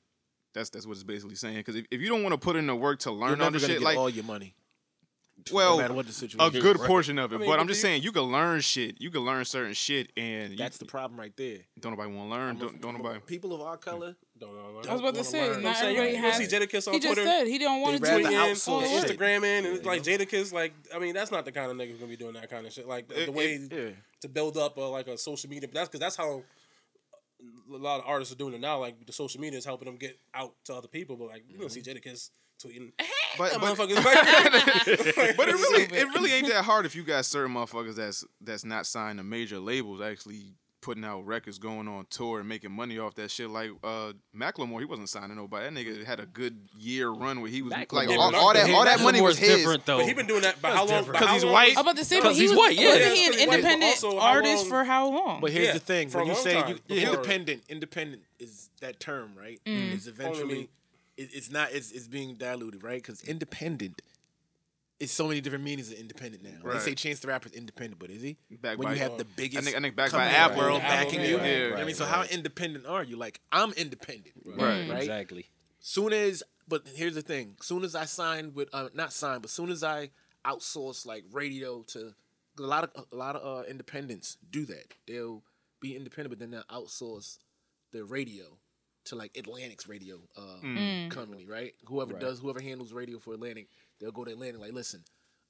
that's 0.53 0.69
that's 0.69 0.85
what 0.85 0.93
it's 0.93 1.03
basically 1.03 1.35
saying. 1.35 1.55
Because 1.57 1.75
if, 1.77 1.85
if 1.89 2.01
you 2.01 2.09
don't 2.09 2.21
want 2.23 2.33
to 2.33 2.37
put 2.37 2.57
in 2.57 2.67
the 2.67 2.75
work 2.75 2.99
to 2.99 3.11
learn 3.11 3.39
all 3.41 3.49
the 3.49 3.59
shit, 3.59 3.81
like 3.81 3.97
all 3.97 4.09
your 4.09 4.25
money. 4.25 4.55
Well, 5.51 5.77
no 5.77 5.81
matter 5.81 5.93
what 5.93 6.05
the 6.05 6.11
a 6.11 6.13
situation. 6.13 6.61
good 6.61 6.75
is. 6.79 6.85
portion 6.85 7.17
of 7.19 7.31
it. 7.31 7.35
I 7.35 7.37
mean, 7.39 7.47
but 7.47 7.53
but 7.53 7.59
I'm 7.59 7.67
just 7.67 7.79
you- 7.79 7.81
saying 7.89 8.03
you 8.03 8.11
can 8.11 8.23
learn 8.23 8.61
shit. 8.61 8.99
You 8.99 9.11
can 9.11 9.21
learn 9.21 9.45
certain 9.45 9.73
shit, 9.73 10.11
and 10.17 10.57
That's 10.57 10.79
you, 10.79 10.85
the 10.85 10.91
problem 10.91 11.19
right 11.19 11.35
there. 11.37 11.59
don't 11.79 11.91
nobody 11.93 12.13
want 12.13 12.29
to 12.29 12.35
learn. 12.35 12.57
Don't, 12.57 12.81
don't 12.81 12.97
nobody. 12.97 13.19
People 13.21 13.53
of 13.53 13.61
our 13.61 13.77
color, 13.77 14.11
mm. 14.11 14.39
don't 14.39 14.53
know. 14.55 14.81
I 14.89 14.91
was 14.93 15.01
about 15.01 15.15
to 15.15 15.23
say, 15.23 15.47
not 15.47 15.55
I'm 15.65 15.75
saying, 15.75 15.97
everybody 15.97 16.11
you, 16.11 16.17
has- 16.23 16.39
You 16.39 16.45
see 16.47 16.55
Jadakiss 16.57 16.87
on 16.87 16.93
He 16.93 16.99
just 16.99 17.13
Twitter. 17.13 17.29
said 17.29 17.47
he 17.47 17.57
don't 17.57 17.81
want 17.81 17.95
to 17.97 18.01
They 18.01 18.07
do 18.09 18.23
rather 18.23 18.35
tweeting, 18.35 18.51
it. 18.51 18.55
outsource 18.55 18.83
Oh, 18.83 19.01
shit. 19.01 19.19
Instagramming, 19.19 19.57
and 19.59 19.67
it's 19.67 19.85
like 19.85 20.03
Jadakiss, 20.03 20.53
like 20.53 20.73
I 20.93 20.99
mean, 20.99 21.13
that's 21.13 21.31
not 21.31 21.45
the 21.45 21.51
kind 21.51 21.71
of 21.71 21.77
niggas 21.77 21.99
gonna 21.99 22.09
be 22.09 22.17
doing 22.17 22.33
that 22.33 22.49
kind 22.49 22.65
of 22.65 22.73
shit. 22.73 22.87
Like 22.87 23.07
the, 23.07 23.23
It- 23.23 23.25
the 23.27 23.31
way 23.31 23.53
it- 23.53 23.71
yeah. 23.71 23.89
to 24.21 24.27
build 24.29 24.57
up 24.57 24.77
a, 24.77 24.81
like 24.81 25.07
a 25.07 25.17
social 25.17 25.49
media. 25.49 25.67
But 25.67 25.75
that's 25.75 25.89
because 25.89 25.99
that's 25.99 26.15
how 26.15 26.43
a 27.41 27.77
lot 27.77 27.99
of 27.99 28.05
artists 28.05 28.33
are 28.33 28.37
doing 28.37 28.53
it 28.53 28.61
now. 28.61 28.79
Like 28.79 29.05
the 29.05 29.13
social 29.13 29.39
media 29.39 29.57
is 29.57 29.65
helping 29.65 29.85
them 29.85 29.97
get 29.97 30.19
out 30.33 30.55
to 30.65 30.75
other 30.75 30.87
people. 30.87 31.15
But 31.15 31.29
like 31.29 31.43
you 31.47 31.57
don't 31.57 31.71
see 31.71 31.81
mm-hmm. 31.81 31.97
Jadakiss 32.09 32.29
tweeting, 32.63 32.91
But 33.37 33.51
that 33.51 33.61
but, 33.61 33.77
motherfucker's 33.77 34.03
back. 34.03 35.37
but 35.37 35.49
it 35.49 35.55
really 35.55 35.83
it 35.83 36.07
really 36.13 36.33
ain't 36.33 36.47
that 36.49 36.63
hard 36.65 36.85
if 36.85 36.95
you 36.95 37.03
got 37.03 37.25
certain 37.25 37.53
motherfuckers 37.55 37.95
that's 37.95 38.25
that's 38.41 38.65
not 38.65 38.85
signed 38.85 39.19
to 39.19 39.23
major 39.23 39.59
labels 39.59 40.01
actually 40.01 40.53
putting 40.81 41.03
out 41.03 41.25
records, 41.27 41.59
going 41.59 41.89
on 41.89 42.05
tour, 42.09 42.39
and 42.39 42.47
making 42.47 42.71
money 42.71 42.97
off 42.97 43.13
that 43.15 43.29
shit. 43.29 43.49
Like 43.49 43.71
uh 43.83 44.13
Macklemore, 44.35 44.79
he 44.79 44.85
wasn't 44.85 45.09
signing 45.09 45.35
nobody. 45.35 45.65
That 45.69 45.73
nigga 45.73 46.05
had 46.05 46.19
a 46.21 46.25
good 46.25 46.57
year 46.77 47.09
run 47.09 47.41
where 47.41 47.49
he 47.51 47.61
was 47.61 47.71
like 47.73 47.91
all, 47.91 48.33
all 48.35 48.53
that 48.53 48.69
all 48.69 48.85
that 48.85 49.01
money 49.01 49.19
was 49.21 49.37
his. 49.37 49.57
different 49.57 49.85
though. 49.85 49.97
But 49.97 50.07
he 50.07 50.13
been 50.13 50.27
doing 50.27 50.41
that. 50.43 50.61
But 50.61 50.73
how 50.73 50.85
long? 50.85 51.03
Because 51.05 51.29
he's 51.31 51.45
white? 51.45 51.73
I'm 51.77 51.81
about 51.81 51.97
to 51.97 52.05
say, 52.05 52.17
Because 52.17 52.29
but 52.31 52.35
he 52.35 52.41
he's 52.43 52.51
was, 52.51 52.57
white, 52.59 52.75
yeah. 52.77 52.87
wasn't 52.87 53.13
he 53.13 53.25
an 53.25 53.31
because 53.31 53.39
he's 53.39 53.39
white, 53.39 53.47
but 53.47 53.55
independent 53.71 54.03
also 54.03 54.19
artist 54.19 54.67
for 54.67 54.83
how 54.85 55.09
long? 55.09 55.41
But 55.41 55.51
here's 55.51 55.67
Yeah, 55.67 55.73
the 55.73 55.79
thing: 55.79 56.09
when 56.11 56.27
you 56.27 56.35
say 56.35 56.53
time 56.61 56.79
you, 56.87 56.95
independent, 56.97 57.63
independent 57.67 58.21
is 58.39 58.69
that 58.81 58.99
term, 59.01 59.33
right? 59.37 59.59
Mm. 59.65 59.93
Is 59.93 60.07
eventually 60.07 60.53
mean- 60.53 60.67
it, 61.19 61.29
it's 61.33 61.51
not. 61.51 61.71
It's, 61.71 61.91
it's 61.91 62.07
being 62.07 62.35
diluted, 62.35 62.83
right? 62.83 63.01
Because 63.01 63.21
independent 63.23 64.01
is 64.99 65.11
so 65.11 65.27
many 65.27 65.39
different 65.39 65.63
meanings 65.63 65.91
of 65.91 65.97
independent 65.97 66.43
now. 66.43 66.49
Right. 66.61 66.73
They 66.73 66.79
say 66.79 66.95
Chance 66.95 67.21
the 67.21 67.29
Rapper's 67.29 67.53
independent, 67.53 67.99
but 67.99 68.09
is 68.09 68.21
he? 68.21 68.37
Backed 68.61 68.79
when 68.79 68.87
by- 68.89 68.93
you 68.95 68.99
have 68.99 69.17
the 69.17 69.23
biggest, 69.25 69.59
I 69.59 69.61
think- 69.65 69.77
I 69.77 69.79
think 69.81 69.95
backed 69.95 70.11
by 70.11 70.29
company 70.29 70.53
in 70.53 70.57
world 70.59 70.81
Apple, 70.81 71.05
backing 71.05 71.21
yeah, 71.21 71.27
you. 71.27 71.37
right, 71.37 71.47
You 71.47 71.69
know 71.69 71.75
I 71.77 71.83
mean, 71.85 71.95
so 71.95 72.03
right. 72.05 72.13
how 72.15 72.23
independent 72.23 72.85
are 72.85 73.03
you? 73.03 73.15
Like 73.15 73.39
I'm 73.51 73.71
independent, 73.73 74.35
Right. 74.45 74.89
right? 74.89 74.97
Exactly. 74.99 75.45
soon 75.79 76.11
as 76.13 76.43
but 76.67 76.83
here's 76.95 77.15
the 77.15 77.21
thing 77.21 77.55
soon 77.61 77.83
as 77.85 77.95
i 77.95 78.03
sign 78.05 78.53
with 78.53 78.67
uh, 78.73 78.89
not 78.93 79.13
sign 79.13 79.39
but 79.39 79.49
soon 79.49 79.69
as 79.71 79.81
i 79.83 80.09
outsource 80.45 81.05
like 81.05 81.23
radio 81.31 81.81
to 81.83 82.13
a 82.59 82.61
lot 82.61 82.83
of 82.83 83.05
a 83.11 83.15
lot 83.15 83.35
of 83.37 83.59
uh, 83.61 83.63
independents 83.67 84.37
do 84.51 84.65
that 84.65 84.93
they'll 85.07 85.41
be 85.79 85.95
independent 85.95 86.29
but 86.29 86.37
then 86.39 86.51
they'll 86.51 86.63
outsource 86.83 87.37
the 87.93 88.03
radio 88.03 88.45
to 89.05 89.15
like 89.15 89.35
Atlantic's 89.37 89.87
radio 89.87 90.19
uh, 90.37 90.59
Mm. 90.63 91.09
company, 91.11 91.45
right? 91.45 91.73
Whoever 91.87 92.13
Right. 92.13 92.21
does, 92.21 92.39
whoever 92.39 92.59
handles 92.61 92.91
radio 92.93 93.19
for 93.19 93.33
Atlantic, 93.33 93.69
they'll 93.99 94.11
go 94.11 94.23
to 94.25 94.31
Atlantic 94.31 94.59
like, 94.61 94.73
listen, 94.73 95.03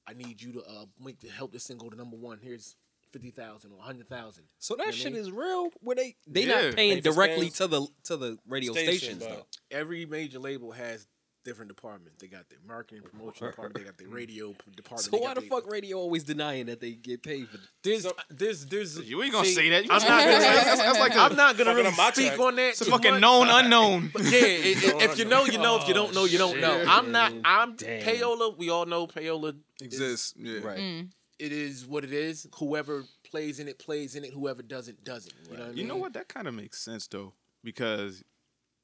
I 0.06 0.14
need 0.14 0.40
you 0.40 0.52
to 0.54 0.62
uh, 0.64 0.86
make 0.98 1.20
to 1.20 1.28
help 1.28 1.52
this 1.52 1.66
thing 1.66 1.78
go 1.78 1.88
to 1.90 1.96
number 1.96 2.16
one. 2.16 2.38
Here's 2.40 2.76
fifty 3.12 3.30
thousand 3.30 3.72
or 3.72 3.82
hundred 3.82 4.08
thousand. 4.08 4.44
So 4.58 4.76
that 4.76 4.82
You 4.82 4.86
know 4.86 4.86
what 4.86 4.94
I 4.94 4.98
shit 4.98 5.12
mean? 5.12 5.22
is 5.22 5.30
real. 5.32 5.68
Where 5.80 5.96
they 5.96 6.16
they 6.26 6.42
Yeah. 6.46 6.62
not 6.68 6.76
paying 6.76 6.96
Pay 6.96 7.00
for 7.10 7.14
directly 7.14 7.50
to 7.50 7.66
the 7.66 7.86
to 8.04 8.16
the 8.16 8.38
radio 8.46 8.72
Station, 8.72 9.20
stations 9.20 9.20
though. 9.20 9.46
Every 9.70 10.06
major 10.06 10.38
label 10.38 10.72
has 10.72 11.06
different 11.44 11.68
departments. 11.68 12.18
They 12.20 12.26
got 12.26 12.48
their 12.50 12.58
marketing 12.66 13.02
promotion 13.10 13.46
department. 13.48 13.74
They 13.78 13.84
got 13.84 13.98
their 13.98 14.08
radio 14.08 14.48
p- 14.50 14.56
department. 14.76 15.00
So 15.04 15.10
they 15.10 15.18
why 15.18 15.26
got 15.28 15.34
the 15.36 15.40
their- 15.40 15.50
fuck 15.50 15.70
radio 15.70 15.98
always 15.98 16.24
denying 16.24 16.66
that 16.66 16.80
they 16.80 16.92
get 16.92 17.22
paid 17.22 17.48
for? 17.48 17.58
There's, 17.82 18.06
there's, 18.30 18.66
there's. 18.66 18.98
You 19.08 19.22
ain't 19.22 19.32
gonna 19.32 19.46
see, 19.46 19.54
say 19.54 19.68
that. 19.70 19.84
You 19.84 19.90
I'm 19.90 20.00
gonna 20.00 20.10
not 20.10 20.20
say 20.20 20.26
gonna. 20.32 20.38
that. 20.44 20.54
That's- 20.64 20.78
that's 20.78 20.98
like 20.98 21.14
a- 21.14 21.18
I'm 21.20 21.36
not 21.36 21.56
gonna 21.56 21.70
Fucking 21.70 21.76
really 21.76 21.88
on 21.90 21.96
my 21.96 22.10
speak 22.12 22.26
track. 22.28 22.40
on 22.40 22.56
that. 22.56 22.68
It's 22.68 22.80
a 22.82 22.84
fucking 22.86 23.10
much. 23.12 23.20
known 23.20 23.48
unknown. 23.48 24.10
But 24.12 24.22
yeah, 24.24 24.38
it, 24.40 24.84
it- 24.84 25.02
if 25.10 25.18
you 25.18 25.24
know, 25.24 25.44
you 25.46 25.58
know. 25.58 25.76
If 25.80 25.88
you 25.88 25.94
don't 25.94 26.14
know, 26.14 26.24
you 26.24 26.38
don't 26.38 26.60
know. 26.60 26.84
I'm 26.86 27.10
not. 27.12 27.32
I'm 27.44 27.76
Damn. 27.76 28.02
payola. 28.02 28.56
We 28.56 28.70
all 28.70 28.86
know 28.86 29.06
payola 29.06 29.56
Exists. 29.80 30.34
Yeah. 30.38 30.58
Right. 30.60 30.78
Mm. 30.78 31.08
It 31.38 31.52
is 31.52 31.86
what 31.86 32.04
it 32.04 32.12
is. 32.12 32.46
Whoever 32.56 33.04
plays 33.24 33.60
in 33.60 33.66
it 33.68 33.78
plays 33.78 34.14
in 34.14 34.24
it. 34.24 34.32
Whoever 34.34 34.62
doesn't 34.62 35.02
doesn't. 35.04 35.32
You 35.50 35.56
know 35.56 35.58
what 35.60 35.64
I 35.64 35.68
mean? 35.70 35.78
You 35.78 35.84
know 35.86 35.96
what? 35.96 36.12
That 36.12 36.28
kind 36.28 36.46
of 36.46 36.52
makes 36.52 36.78
sense 36.82 37.06
though, 37.06 37.32
because 37.64 38.22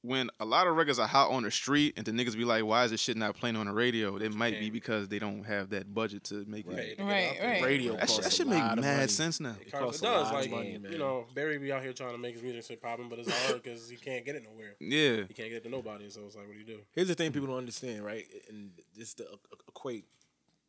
when 0.07 0.30
a 0.40 0.44
lot 0.44 0.66
of 0.66 0.76
records 0.76 0.98
are 0.98 1.07
hot 1.07 1.30
on 1.30 1.42
the 1.42 1.50
street, 1.50 1.94
and 1.96 2.07
the 2.07 2.12
niggas 2.12 2.36
be 2.36 2.44
like, 2.44 2.64
"Why 2.64 2.84
is 2.84 2.90
this 2.92 3.00
shit 3.00 3.16
not 3.16 3.36
playing 3.36 3.57
on 3.57 3.66
the 3.66 3.72
radio?" 3.72 4.16
It 4.16 4.32
might 4.34 4.59
be 4.61 4.70
because 4.70 5.09
they 5.09 5.18
don't 5.18 5.44
have 5.44 5.70
that 5.70 5.92
budget 5.92 6.24
to 6.24 6.44
make 6.46 6.66
Right, 6.66 6.78
it. 6.78 6.90
to 6.90 6.96
get 6.96 7.04
Right, 7.04 7.40
out 7.40 7.46
right. 7.46 7.62
Radio 7.62 7.92
That, 7.96 8.00
shit- 8.00 8.09
costs 8.09 8.24
that 8.24 8.32
should 8.32 8.46
make 8.48 8.59
mad 8.62 8.80
money. 8.80 9.09
sense 9.09 9.40
now. 9.40 9.57
It, 9.61 9.70
costs, 9.72 10.00
costs 10.00 10.02
it 10.02 10.07
a 10.07 10.09
does. 10.11 10.24
lot 10.24 10.34
of 10.34 10.40
Like 10.40 10.50
money, 10.50 10.78
man. 10.78 10.92
you 10.92 10.98
know, 10.98 11.26
Barry 11.34 11.59
be 11.59 11.72
out 11.72 11.82
here 11.82 11.92
trying 11.92 12.12
to 12.12 12.18
make 12.18 12.34
his 12.34 12.42
music 12.42 12.64
shit 12.64 12.80
popping, 12.82 13.09
but 13.09 13.18
it's 13.18 13.30
hard 13.46 13.62
because 13.62 13.88
he 13.88 13.96
can't 13.96 14.24
get 14.24 14.36
it 14.36 14.44
nowhere. 14.44 14.74
Yeah. 14.80 15.24
He 15.28 15.34
can't 15.34 15.48
get 15.50 15.52
it 15.59 15.62
to 15.64 15.68
nobody. 15.68 16.09
So 16.11 16.20
it's 16.26 16.36
like, 16.36 16.46
what 16.46 16.54
do 16.54 16.59
you 16.61 16.64
do? 16.66 16.80
Here's 16.92 17.09
the 17.09 17.14
thing 17.14 17.32
people 17.32 17.48
don't 17.48 17.59
understand, 17.59 18.04
right? 18.04 18.24
And 18.48 18.70
just 18.96 19.18
to 19.18 19.26
equate 19.68 20.04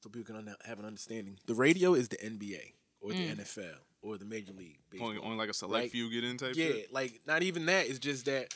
so 0.02 0.10
people 0.10 0.36
can 0.36 0.56
have 0.66 0.80
an 0.80 0.86
understanding. 0.86 1.38
The 1.46 1.56
radio 1.56 1.94
is 1.94 2.08
the 2.10 2.18
NBA 2.18 2.74
or 3.02 3.12
the 3.12 3.28
mm. 3.30 3.40
NFL 3.40 3.76
or 4.02 4.18
the 4.18 4.26
Major 4.26 4.54
League. 4.54 4.78
Baseball. 4.92 5.10
Only, 5.10 5.22
only 5.22 5.38
like 5.38 5.50
a 5.50 5.54
select 5.54 5.84
Right. 5.84 5.92
few 5.92 6.10
get 6.12 6.24
in 6.24 6.38
type 6.38 6.56
Yeah, 6.56 6.68
shit. 6.68 6.94
like 6.94 7.20
not 7.26 7.42
even 7.44 7.66
that. 7.66 7.88
It's 7.88 8.00
just 8.00 8.26
that 8.26 8.54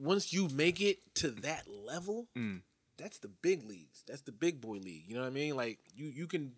once 0.00 0.32
you 0.32 0.48
make 0.48 0.80
it 0.80 0.98
to 1.16 1.30
that 1.30 1.64
level, 1.68 2.26
Mm. 2.36 2.62
that's 2.96 3.18
the 3.18 3.28
big 3.28 3.62
leagues. 3.68 4.02
That's 4.06 4.22
the 4.22 4.32
big 4.32 4.60
boy 4.60 4.76
league. 4.78 5.04
You 5.06 5.14
know 5.14 5.20
what 5.20 5.26
I 5.28 5.30
mean? 5.30 5.56
Like 5.56 5.78
you, 5.94 6.06
you 6.06 6.26
can 6.26 6.52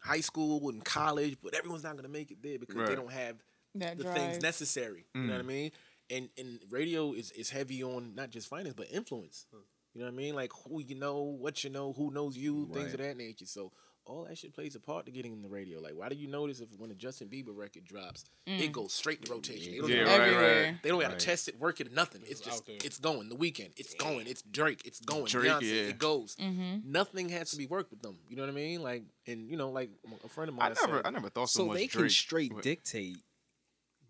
high 0.00 0.20
school 0.20 0.68
and 0.68 0.84
college, 0.84 1.36
but 1.42 1.54
everyone's 1.54 1.82
not 1.84 1.96
gonna 1.96 2.08
make 2.08 2.30
it 2.30 2.42
there 2.42 2.58
because 2.58 2.76
they 2.88 2.94
don't 2.94 3.12
have 3.12 3.36
That 3.74 3.96
the 3.98 4.04
drive. 4.04 4.14
things 4.14 4.40
necessary. 4.42 5.06
You 5.14 5.22
know 5.22 5.32
what 5.34 5.40
I 5.40 5.42
Mm. 5.42 5.46
mean? 5.46 5.70
And 6.10 6.28
and 6.38 6.60
radio 6.70 7.12
is 7.12 7.30
is 7.32 7.50
heavy 7.50 7.82
on 7.82 8.14
not 8.14 8.30
just 8.30 8.48
finance 8.48 8.74
but 8.76 8.90
influence. 8.90 9.46
You 9.94 10.00
know 10.00 10.06
what 10.06 10.12
I 10.12 10.16
mean? 10.16 10.34
Like 10.34 10.52
who 10.52 10.80
you 10.82 10.94
know, 10.94 11.22
what 11.22 11.64
you 11.64 11.70
know, 11.70 11.92
who 11.92 12.10
knows 12.10 12.36
you, 12.36 12.68
things 12.72 12.92
of 12.94 13.00
that 13.00 13.16
nature. 13.16 13.46
So 13.46 13.72
all 14.08 14.24
that 14.24 14.38
shit 14.38 14.54
plays 14.54 14.74
a 14.74 14.80
part 14.80 15.04
to 15.06 15.12
getting 15.12 15.32
in 15.34 15.42
the 15.42 15.48
radio. 15.48 15.80
Like, 15.80 15.92
why 15.94 16.08
do 16.08 16.16
you 16.16 16.26
notice 16.26 16.60
if 16.60 16.68
when 16.78 16.90
a 16.90 16.94
Justin 16.94 17.28
Bieber 17.28 17.54
record 17.56 17.84
drops, 17.84 18.24
it 18.46 18.72
goes 18.72 18.94
straight 18.94 19.22
to 19.26 19.32
rotation? 19.32 19.72
They 19.72 19.78
don't, 19.78 19.90
Yeah, 19.90 19.96
even- 20.02 20.18
right, 20.18 20.64
right. 20.64 20.82
they 20.82 20.88
don't 20.88 20.98
gotta 21.00 21.12
Right. 21.12 21.20
test 21.20 21.48
it, 21.48 21.58
work 21.60 21.80
it, 21.80 21.92
nothing. 21.92 22.22
It's 22.22 22.40
It's 22.40 22.40
just 22.40 22.62
it's 22.68 22.98
going. 22.98 23.28
The 23.28 23.36
Weeknd, 23.36 23.70
it's 23.76 23.94
going. 23.94 24.26
It's 24.26 24.40
Drake, 24.42 24.80
it's 24.86 25.00
going. 25.00 25.26
Drake, 25.26 25.52
Beyonce, 25.52 25.62
yeah. 25.62 25.90
it 25.90 25.98
goes. 25.98 26.36
Mm-hmm. 26.36 26.90
Nothing 26.90 27.28
has 27.28 27.50
to 27.50 27.56
be 27.58 27.66
worked 27.66 27.90
with 27.90 28.00
them. 28.02 28.18
You 28.28 28.36
know 28.36 28.42
what 28.42 28.48
I 28.50 28.54
mean? 28.54 28.82
Like, 28.82 29.02
and 29.26 29.50
you 29.50 29.56
know, 29.56 29.70
like 29.70 29.90
a 30.24 30.28
friend 30.28 30.48
of 30.48 30.54
mine. 30.54 30.72
I 30.72 30.80
never, 30.86 30.96
said, 30.98 31.06
I 31.06 31.10
never 31.10 31.28
thought 31.28 31.50
so, 31.50 31.60
So 31.60 31.66
much 31.66 31.76
they 31.76 31.86
can 31.86 32.00
Drake. 32.00 32.10
straight 32.12 32.52
But- 32.54 32.62
dictate 32.64 33.18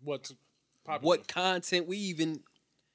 What's 0.01 0.33
popular? 0.85 1.07
what 1.07 1.27
content 1.27 1.87
we 1.87 1.97
even. 1.97 2.41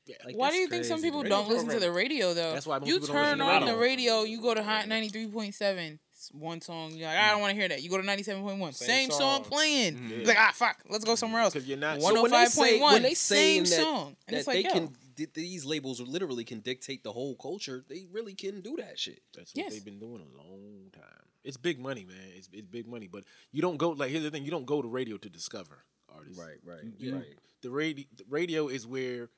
Yeah. 0.06 0.16
Like, 0.24 0.36
Why 0.36 0.50
do 0.50 0.56
you 0.56 0.68
think 0.68 0.84
some 0.84 1.00
people. 1.00 1.22
Radio 1.22 1.36
don't 1.36 1.48
listen 1.48 1.68
to 1.70 1.80
the 1.80 1.90
radio 1.90 2.34
though? 2.34 2.52
That's 2.52 2.66
why 2.66 2.78
most 2.78 2.88
you 2.88 2.94
people 3.00 3.08
don't 3.08 3.16
listen 3.22 3.38
turn 3.38 3.46
to 3.46 3.54
on 3.54 3.64
the 3.66 3.76
radio, 3.76 4.22
you 4.22 4.40
go 4.40 4.52
to 4.54 4.62
Hot 4.62 4.86
ninety 4.88 5.08
three 5.08 5.26
point 5.28 5.54
seven. 5.54 5.98
One 6.32 6.60
song, 6.60 6.92
you're 6.92 7.08
like, 7.08 7.16
I 7.18 7.30
don't 7.32 7.40
want 7.40 7.50
to 7.52 7.56
hear 7.58 7.68
that. 7.68 7.82
You 7.82 7.90
go 7.90 7.96
to 7.98 8.02
ninety 8.06 8.22
seven 8.22 8.42
point 8.42 8.58
one, 8.58 8.72
same, 8.72 8.86
Same 8.88 9.10
song 9.10 9.42
song. 9.42 9.44
playing. 9.44 9.96
Mhm. 9.98 10.08
You're 10.10 10.26
like, 10.26 10.38
ah, 10.38 10.52
fuck, 10.54 10.78
let's 10.88 11.04
go 11.04 11.14
somewhere 11.14 11.42
else. 11.42 11.54
because 11.54 11.68
you're 11.68 11.78
not. 11.78 12.00
So 12.00 12.04
One 12.12 12.22
when 12.22 12.30
they 12.30 12.36
five 12.38 12.48
say 12.48 12.78
point 12.78 12.92
when 12.94 13.02
they 13.02 13.14
same 13.14 13.64
saying 13.66 13.80
that, 13.80 13.84
song, 13.84 14.16
and 14.28 14.34
that 14.34 14.38
it's 14.38 14.46
like, 14.46 14.56
they 14.56 14.62
yo, 14.64 14.72
can 14.72 14.96
th- 15.16 15.32
these 15.34 15.64
labels 15.64 16.00
literally 16.00 16.44
can 16.44 16.60
dictate 16.60 17.02
the 17.04 17.12
whole 17.12 17.34
culture, 17.36 17.84
they 17.88 18.06
really 18.10 18.34
can 18.34 18.60
do 18.60 18.76
that 18.76 18.98
shit. 18.98 19.20
That's 19.34 19.54
what 19.54 19.64
Yes. 19.64 19.72
they've 19.72 19.84
been 19.84 19.98
doing 19.98 20.22
a 20.22 20.36
long 20.38 20.90
time. 20.92 21.02
It's 21.44 21.56
big 21.56 21.78
money, 21.78 22.04
man. 22.04 22.16
It's, 22.36 22.48
it's 22.52 22.66
big 22.68 22.86
money. 22.86 23.06
But 23.06 23.24
you 23.52 23.60
don't 23.62 23.76
go 23.76 23.90
like 23.90 24.10
here's 24.10 24.22
the 24.24 24.30
thing: 24.30 24.44
you 24.44 24.50
don't 24.50 24.66
go 24.66 24.80
to 24.82 24.88
radio 24.88 25.16
to 25.18 25.28
discover 25.28 25.84
artists. 26.14 26.38
right, 26.38 26.56
right, 26.64 26.84
You- 26.98 27.22
The 27.60 27.70
radio, 27.70 28.04
the 28.16 28.24
radio 28.28 28.68
is 28.68 28.86
where 28.86 29.28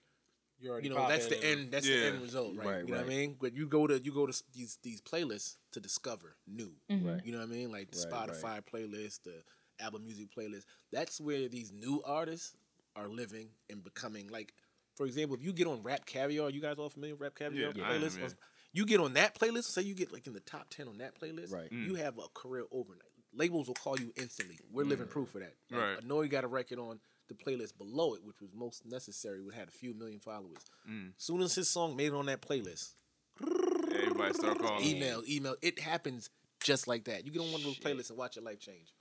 You 0.59 0.70
already 0.70 0.88
you 0.88 0.94
know 0.94 1.07
that's 1.09 1.26
the 1.26 1.42
end. 1.44 1.70
That's 1.70 1.86
Yeah. 1.86 1.96
the 1.96 2.07
end 2.07 2.22
result, 2.22 2.57
right? 2.57 2.66
Right, 2.66 2.78
you 2.86 2.92
know 2.92 2.96
what 2.98 3.07
I 3.07 3.09
mean? 3.09 3.36
But 3.38 3.54
you 3.54 3.66
go 3.66 3.86
to 3.86 3.98
you 4.02 4.12
go 4.12 4.26
to 4.26 4.42
these 4.54 4.78
these 4.82 5.00
playlists 5.02 5.57
to 5.72 5.80
discover 5.80 6.36
new. 6.46 6.72
Mhm. 6.90 7.04
Right. 7.04 7.24
You 7.24 7.32
know 7.32 7.38
what 7.38 7.48
I 7.48 7.52
mean? 7.52 7.70
Like 7.70 7.90
the 7.90 7.98
Right, 8.11 8.28
Spotify 8.30 8.61
playlist, 8.64 9.22
the 9.24 9.42
Apple 9.78 9.98
Music 10.00 10.30
playlist. 10.30 10.64
That's 10.90 11.20
where 11.20 11.48
these 11.48 11.72
new 11.72 12.02
artists 12.04 12.57
are 12.94 13.09
living 13.09 13.50
and 13.68 13.84
becoming. 13.84 14.28
Like, 14.28 14.54
for 14.94 15.04
example, 15.04 15.36
if 15.36 15.42
you 15.42 15.52
get 15.52 15.66
on 15.66 15.82
Rap 15.82 16.07
Caviar, 16.07 16.48
you 16.48 16.62
guys 16.62 16.78
all 16.78 16.88
familiar 16.88 17.14
with 17.14 17.20
Rap 17.22 17.34
Caviar 17.34 17.72
Yeah, 17.76 17.84
I 17.84 17.94
am, 17.94 18.00
playlist? 18.00 18.18
yeah. 18.18 18.28
You 18.72 18.86
get 18.86 19.00
on 19.00 19.12
that 19.14 19.34
playlist, 19.38 19.64
say 19.64 19.82
you 19.82 19.94
get 19.94 20.12
like 20.12 20.26
in 20.26 20.32
the 20.32 20.40
top 20.40 20.70
ten 20.70 20.88
on 20.88 20.96
that 20.98 21.20
playlist, 21.20 21.52
Right. 21.52 21.70
Mm. 21.70 21.84
you 21.86 21.94
have 21.96 22.16
a 22.18 22.28
career 22.34 22.64
overnight. 22.72 23.02
Labels 23.34 23.66
will 23.66 23.74
call 23.74 24.00
you 24.00 24.12
instantly. 24.16 24.59
We're 24.70 24.84
living 24.86 25.09
proof 25.09 25.34
of 25.34 25.42
that. 25.42 25.54
Like, 25.70 25.80
Right. 25.80 26.02
Annoy 26.02 26.28
got 26.28 26.44
a 26.44 26.48
record 26.48 26.78
on 26.78 27.00
the 27.29 27.35
playlist 27.35 27.77
below 27.79 28.14
it, 28.14 28.20
which 28.24 28.41
was 28.41 28.51
most 28.55 28.85
necessary, 28.87 29.43
which 29.43 29.55
had 29.55 29.68
a 29.68 29.72
few 29.72 29.95
million 29.95 30.20
followers. 30.20 30.59
Mm. 30.89 31.12
Soon 31.16 31.41
as 31.43 31.55
his 31.55 31.68
song 31.68 31.97
made 31.97 32.09
it 32.09 32.14
on 32.14 32.27
that 32.27 32.41
playlist, 32.43 32.95
Everybody 33.41 34.35
start 34.35 34.59
calling. 34.59 34.85
email, 34.85 35.22
email, 35.29 35.57
it 35.62 35.79
happens 35.79 36.31
just 36.62 36.87
like 36.89 37.05
that. 37.05 37.24
You 37.27 37.33
get 37.33 37.41
on 37.41 37.53
one 37.53 37.61
of 37.61 37.66
those 37.66 37.79
playlists 37.79 38.11
and 38.11 38.18
watch 38.18 38.37
your 38.37 38.45
life 38.45 38.61
change. 38.61 38.95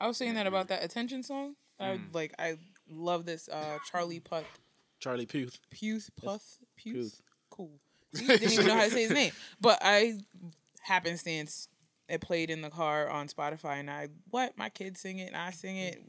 I 0.00 0.06
was 0.06 0.16
saying 0.16 0.34
that 0.34 0.46
about 0.46 0.68
that 0.68 0.84
attention 0.84 1.22
song. 1.22 1.54
I 1.80 1.96
Mm. 1.96 2.14
like, 2.14 2.34
I 2.38 2.56
love 2.88 3.24
this 3.24 3.48
uh, 3.48 3.78
Charlie 3.90 4.20
Puth, 4.20 4.44
Charlie 5.00 5.26
Puth. 5.26 5.58
Puth, 5.70 6.10
Puth, 6.16 6.58
Puth. 6.76 6.92
Puth. 6.94 7.22
Cool. 7.50 7.80
See, 8.14 8.26
didn't 8.26 8.52
even 8.52 8.66
know 8.66 8.74
how 8.74 8.84
to 8.84 8.90
say 8.90 9.02
his 9.02 9.10
name, 9.10 9.32
but 9.60 9.78
I 9.82 10.18
happenstance 10.82 11.68
it 12.08 12.20
played 12.20 12.50
in 12.50 12.60
the 12.60 12.70
car 12.70 13.08
on 13.08 13.28
Spotify, 13.28 13.80
and 13.80 13.90
I 13.90 14.08
what 14.30 14.56
my 14.58 14.68
kids 14.68 15.00
sing 15.00 15.18
it, 15.18 15.28
and 15.28 15.36
I 15.36 15.50
sing 15.50 15.76
it, 15.78 16.00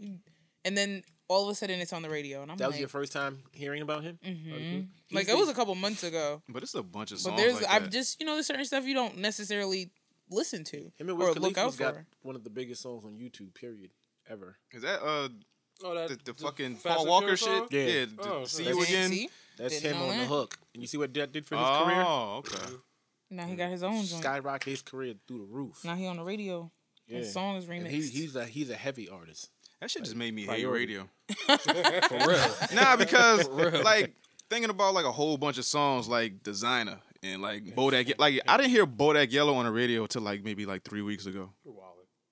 and 0.65 0.77
then 0.77 1.03
all 1.27 1.43
of 1.43 1.49
a 1.49 1.55
sudden 1.55 1.79
it's 1.79 1.93
on 1.93 2.01
the 2.01 2.09
radio, 2.09 2.41
and 2.41 2.51
I'm 2.51 2.57
That 2.57 2.65
like, 2.65 2.71
was 2.73 2.79
your 2.79 2.89
first 2.89 3.11
time 3.13 3.39
hearing 3.51 3.81
about 3.81 4.03
him? 4.03 4.19
mhm. 4.25 4.87
Like 5.11 5.27
it 5.29 5.37
was 5.37 5.49
a 5.49 5.53
couple 5.53 5.73
months 5.75 6.03
ago. 6.03 6.41
But 6.49 6.63
it's 6.63 6.75
a 6.75 6.83
bunch 6.83 7.11
of 7.11 7.17
But 7.17 7.21
songs 7.23 7.37
there's 7.41 7.55
like 7.61 7.69
I've 7.69 7.83
that. 7.83 7.91
just 7.91 8.19
you 8.19 8.25
know 8.25 8.33
there's 8.33 8.47
certain 8.47 8.65
stuff 8.65 8.85
you 8.85 8.93
don't 8.93 9.17
necessarily 9.17 9.91
listen 10.29 10.63
to 10.65 10.77
Him 10.77 11.09
and 11.09 11.11
or 11.11 11.15
Wiz 11.33 11.37
look 11.37 11.51
out 11.57 11.71
Khalifa's 11.73 11.79
got 11.79 11.93
for. 11.95 12.05
one 12.23 12.35
of 12.35 12.43
the 12.43 12.49
biggest 12.49 12.81
songs 12.81 13.03
on 13.05 13.13
YouTube, 13.17 13.53
period, 13.53 13.91
ever. 14.29 14.57
Is 14.71 14.81
that 14.83 15.01
uh 15.03 15.29
Oh, 15.83 15.93
that, 15.93 16.07
the, 16.23 16.31
the 16.31 16.33
fucking 16.41 16.77
Paul 16.77 17.05
Walker 17.05 17.35
shit? 17.35 17.39
song? 17.39 17.67
Yeah. 17.69 17.83
Yeah. 17.83 18.05
Oh, 18.19 18.45
see 18.45 18.63
that's- 18.63 18.77
you 18.77 18.83
again. 18.83 19.09
See? 19.11 19.29
That's 19.57 19.81
Didn't 19.81 19.95
him 19.97 19.99
know 20.03 20.09
on 20.13 20.17
the 20.19 20.25
hook. 20.25 20.57
And 20.73 20.81
you 20.81 20.87
see 20.87 20.97
what 20.97 21.13
that 21.13 21.31
did 21.33 21.45
for 21.45 21.55
his 21.57 21.65
career? 21.65 22.03
Oh, 22.05 22.37
okay. 22.39 22.73
Now 23.29 23.45
he 23.47 23.55
got 23.55 23.69
his 23.71 23.83
own 23.83 24.05
joint. 24.05 24.21
Skyrocket 24.23 24.69
his 24.69 24.81
career 24.81 25.15
through 25.27 25.39
the 25.39 25.45
roof. 25.45 25.83
Now 25.83 25.95
he 25.95 26.07
on 26.07 26.15
the 26.17 26.23
radio. 26.23 26.71
Yeah. 27.07 27.17
His 27.19 27.33
song 27.33 27.57
is 27.57 27.67
And 27.67 27.85
remixed. 27.85 27.89
he, 27.89 28.01
he's 28.21 28.35
a 28.37 28.45
he's 28.45 28.69
a 28.69 28.75
heavy 28.75 29.09
artist. 29.09 29.49
That 29.85 29.91
shit 29.91 30.03
just 30.03 30.15
made 30.15 30.33
me 30.33 30.47
hate 30.47 30.65
radio. 30.65 31.07
For 31.45 32.17
real. 32.27 32.55
Nah, 32.73 32.95
because 32.95 33.47
like 33.83 34.15
thinking 34.49 34.71
about 34.71 34.95
like 34.95 35.05
a 35.05 35.11
whole 35.11 35.37
bunch 35.37 35.59
of 35.59 35.65
songs 35.65 36.07
like 36.07 36.41
Desiigner 36.41 36.97
and 37.21 37.39
like 37.39 37.65
Bodak. 37.75 38.11
Like 38.17 38.41
I 38.47 38.57
didn't 38.57 38.71
hear 38.71 38.87
Bodak 38.87 39.31
Yellow 39.31 39.53
on 39.53 39.65
the 39.65 39.71
radio 39.71 40.07
till 40.07 40.23
like 40.23 40.43
maybe 40.43 40.65
like 40.65 40.81
three 40.81 41.03
weeks 41.03 41.27
ago. 41.27 41.51
Wildin'. 41.67 41.84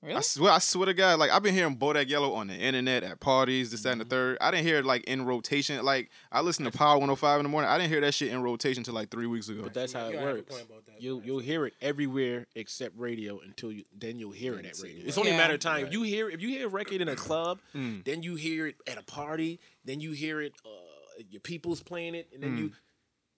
Really? 0.04 0.16
I 0.18 0.22
swear, 0.22 0.52
I 0.52 0.60
swear 0.60 0.86
to 0.88 0.94
God, 0.94 1.20
like 1.20 1.32
I've 1.32 1.42
been 1.44 1.54
hearing 1.54 1.78
Bodak 1.78 2.10
Yellow 2.10 2.34
on 2.34 2.48
the 2.48 2.56
internet 2.56 3.04
at 3.04 3.20
parties, 3.20 3.72
this, 3.72 3.82
that, 3.84 3.92
and 3.94 4.02
the 4.02 4.06
third. 4.06 4.38
I 4.42 4.52
didn't 4.52 4.66
hear 4.66 4.78
it 4.80 4.86
like 4.86 5.04
in 5.06 5.26
rotation. 5.26 5.84
Like 5.84 6.10
I 6.32 6.42
listened 6.42 6.72
to 6.72 6.78
Power 6.78 6.94
105 6.98 7.40
in 7.40 7.44
the 7.44 7.50
morning. 7.50 7.70
I 7.70 7.78
didn't 7.78 7.90
hear 7.92 8.02
that 8.02 8.14
shit 8.14 8.30
in 8.32 8.42
rotation 8.42 8.82
until 8.82 8.94
like 8.94 9.10
three 9.10 9.28
weeks 9.28 9.50
ago. 9.50 9.62
But 9.64 9.74
that's 9.74 9.94
how 9.94 10.08
You 10.10 10.12
it 10.12 10.14
got 10.14 10.22
a 10.22 10.26
good 10.26 10.36
works. 10.36 10.56
point 10.56 10.66
about 10.70 10.86
that. 10.88 11.02
You'll 11.02 11.22
you'll 11.24 11.40
hear 11.40 11.66
it 11.66 11.74
everywhere 11.82 12.46
except 12.56 12.98
radio 12.98 13.40
until 13.40 13.72
you 13.72 13.84
then 13.98 14.20
you'll 14.20 14.32
hear 14.32 14.56
it 14.60 14.66
at 14.66 14.80
radio. 14.80 15.04
it. 15.04 15.08
It's 15.08 15.18
only 15.18 15.32
a 15.32 15.38
matter 15.38 15.54
of 15.56 15.60
time. 15.60 15.86
If 15.88 15.94
you 15.94 16.04
hear 16.04 16.30
if 16.30 16.42
you 16.42 16.50
hear 16.50 16.68
a 16.68 16.70
record 16.70 17.02
in 17.02 17.08
a 17.08 17.16
club, 17.16 17.60
Mm. 17.76 18.04
then 18.06 18.22
you 18.24 18.36
hear 18.36 18.68
it 18.68 18.76
at 18.88 18.98
a 18.98 19.04
party, 19.04 19.60
then 19.86 20.00
you 20.00 20.12
hear 20.12 20.42
it 20.42 20.54
uh, 20.66 20.70
your 21.30 21.42
people's 21.42 21.82
playing 21.82 22.16
it, 22.16 22.28
and 22.34 22.42
then 22.44 22.58
you 22.58 22.72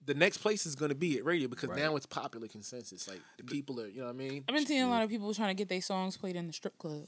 the 0.06 0.14
next 0.14 0.38
place 0.38 0.66
is 0.66 0.74
going 0.74 0.88
to 0.90 0.94
be 0.94 1.18
at 1.18 1.24
radio 1.24 1.48
because 1.48 1.68
Right. 1.68 1.78
now 1.78 1.96
it's 1.96 2.06
popular 2.06 2.48
consensus. 2.48 3.06
Like 3.08 3.20
the 3.36 3.44
people 3.44 3.80
are, 3.80 3.88
you 3.88 4.00
know 4.00 4.06
what 4.06 4.14
I 4.14 4.18
mean? 4.18 4.44
I've 4.48 4.54
been 4.54 4.66
seeing 4.66 4.82
a 4.82 4.88
lot 4.88 5.02
of 5.02 5.10
people 5.10 5.32
trying 5.34 5.48
to 5.48 5.54
get 5.54 5.68
their 5.68 5.80
songs 5.82 6.16
played 6.16 6.36
in 6.36 6.46
the 6.46 6.52
strip 6.52 6.78
club. 6.78 7.06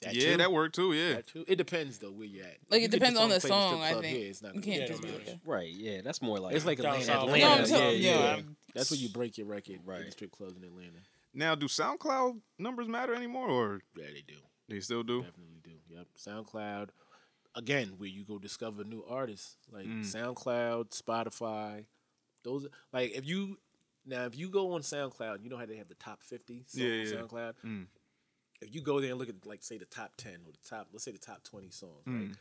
That 0.00 0.14
yeah, 0.16 0.32
too. 0.32 0.36
that 0.38 0.50
worked 0.52 0.74
too. 0.74 0.92
Yeah. 0.94 1.14
That 1.14 1.26
too. 1.28 1.44
It 1.46 1.56
depends 1.56 1.98
though 1.98 2.10
where 2.10 2.26
you're 2.26 2.44
at. 2.44 2.56
Like 2.70 2.78
it 2.82 2.90
get 2.90 2.98
depends 2.98 3.18
on 3.20 3.28
the 3.28 3.38
played 3.38 3.52
in 3.52 3.58
a 3.58 3.60
strip 3.60 3.70
song. 3.72 3.82
I 3.82 3.90
club 3.92 4.02
think 4.02 4.16
here, 4.18 4.30
it's 4.30 4.42
not 4.42 4.54
you 4.56 4.60
can't 4.60 4.80
be 4.82 4.86
just 4.88 5.02
be 5.02 5.08
like 5.12 5.38
Right, 5.46 5.72
yeah, 5.72 6.00
that's 6.02 6.20
more 6.20 6.38
like 6.40 6.56
It's 6.56 6.64
like 6.66 6.78
Down 6.78 6.96
Atlanta. 6.96 7.04
south. 7.06 7.22
Atlanta. 7.28 7.44
No, 7.44 7.52
I'm 7.52 7.60
yeah, 7.60 7.64
telling- 7.66 8.02
yeah, 8.02 8.10
yeah, 8.18 8.36
yeah. 8.36 8.42
That's 8.74 8.90
where 8.90 8.98
you 8.98 9.08
break 9.10 9.38
your 9.38 9.46
record 9.46 9.76
in 9.86 10.04
the 10.04 10.10
strip 10.10 10.32
clubs 10.32 10.56
in 10.56 10.64
Atlanta. 10.64 10.98
Now, 11.34 11.54
do 11.54 11.66
SoundCloud 11.66 12.40
numbers 12.58 12.88
matter 12.88 13.14
anymore, 13.14 13.48
or 13.48 13.80
Yeah, 13.96 14.06
they 14.12 14.22
do. 14.26 14.34
they 14.68 14.80
still 14.80 15.02
do? 15.02 15.22
Definitely 15.22 15.60
do. 15.62 15.70
Yep. 15.88 16.06
SoundCloud. 16.18 16.88
again, 17.54 17.88
where 17.98 18.08
you 18.08 18.24
go 18.24 18.38
discover 18.38 18.82
new 18.82 19.04
artists 19.06 19.56
like 19.70 19.84
Mm. 19.86 20.00
SoundCloud, 20.00 20.90
Spotify. 21.00 21.84
Those 22.42 22.66
like 22.92 23.12
if 23.12 23.26
you 23.26 23.58
now 24.06 24.24
if 24.26 24.36
you 24.36 24.48
go 24.48 24.72
on 24.72 24.82
SoundCloud, 24.82 25.42
you 25.42 25.50
know 25.50 25.56
how 25.56 25.66
they 25.66 25.76
have 25.76 25.88
the 25.88 25.94
top 25.94 26.22
fifty 26.22 26.64
songs 26.66 26.82
Yeah, 26.82 27.18
on. 27.20 27.28
SoundCloud. 27.28 27.52
Mm. 27.64 27.86
If 28.60 28.74
you 28.74 28.80
go 28.80 29.00
there 29.00 29.10
and 29.10 29.18
look 29.18 29.28
at 29.28 29.44
like 29.46 29.62
say 29.62 29.78
the 29.78 29.84
top 29.86 30.16
ten 30.16 30.34
or 30.46 30.52
the 30.52 30.68
top, 30.68 30.88
let's 30.92 31.04
say 31.04 31.12
the 31.12 31.18
top 31.18 31.42
twenty 31.44 31.70
songs, 31.70 32.02
right? 32.06 32.30
Mm. 32.30 32.36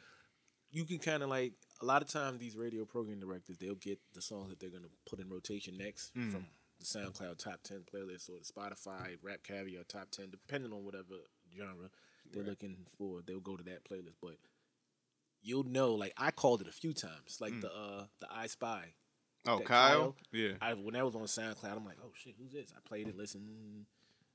You 0.71 0.85
can 0.85 0.99
kind 0.99 1.21
of 1.23 1.29
like 1.29 1.53
a 1.81 1.85
lot 1.85 2.01
of 2.01 2.07
times 2.09 2.39
these 2.39 2.55
radio 2.55 2.85
program 2.85 3.19
directors 3.19 3.57
they'll 3.57 3.75
get 3.75 3.99
the 4.13 4.21
songs 4.21 4.49
that 4.49 4.59
they're 4.59 4.69
gonna 4.69 4.87
put 5.09 5.19
in 5.19 5.29
rotation 5.29 5.77
next 5.77 6.13
Mm. 6.15 6.31
from 6.31 6.45
the 6.79 6.85
SoundCloud 6.85 7.37
top 7.37 7.61
ten 7.63 7.81
playlist 7.91 8.29
or 8.29 8.39
the 8.39 8.45
Spotify 8.45 9.17
Rap 9.21 9.43
Caviar 9.43 9.83
top 9.83 10.09
ten, 10.11 10.29
depending 10.31 10.71
on 10.71 10.83
whatever 10.85 11.15
genre 11.55 11.89
they're 12.31 12.43
looking 12.43 12.85
for. 12.97 13.21
They'll 13.25 13.39
go 13.41 13.57
to 13.57 13.63
that 13.63 13.83
playlist, 13.83 14.15
but 14.21 14.37
you'll 15.41 15.63
know. 15.65 15.93
Like 15.95 16.13
I 16.17 16.31
called 16.31 16.61
it 16.61 16.67
a 16.67 16.71
few 16.71 16.93
times, 16.93 17.37
like 17.41 17.53
Mm. 17.53 17.61
the 17.61 17.73
uh 17.73 18.05
the 18.19 18.27
I 18.31 18.47
Spy. 18.47 18.93
Oh, 19.47 19.57
that 19.57 19.65
Kyle? 19.65 20.15
Yeah. 20.31 20.51
I 20.61 20.73
when 20.73 20.93
that 20.93 21.05
was 21.05 21.15
on 21.15 21.23
SoundCloud, 21.23 21.75
I'm 21.77 21.85
like, 21.85 21.97
oh 22.03 22.11
shit, 22.13 22.35
who's 22.39 22.51
this? 22.51 22.71
I 22.75 22.79
played 22.87 23.07
it, 23.07 23.17
listened. 23.17 23.85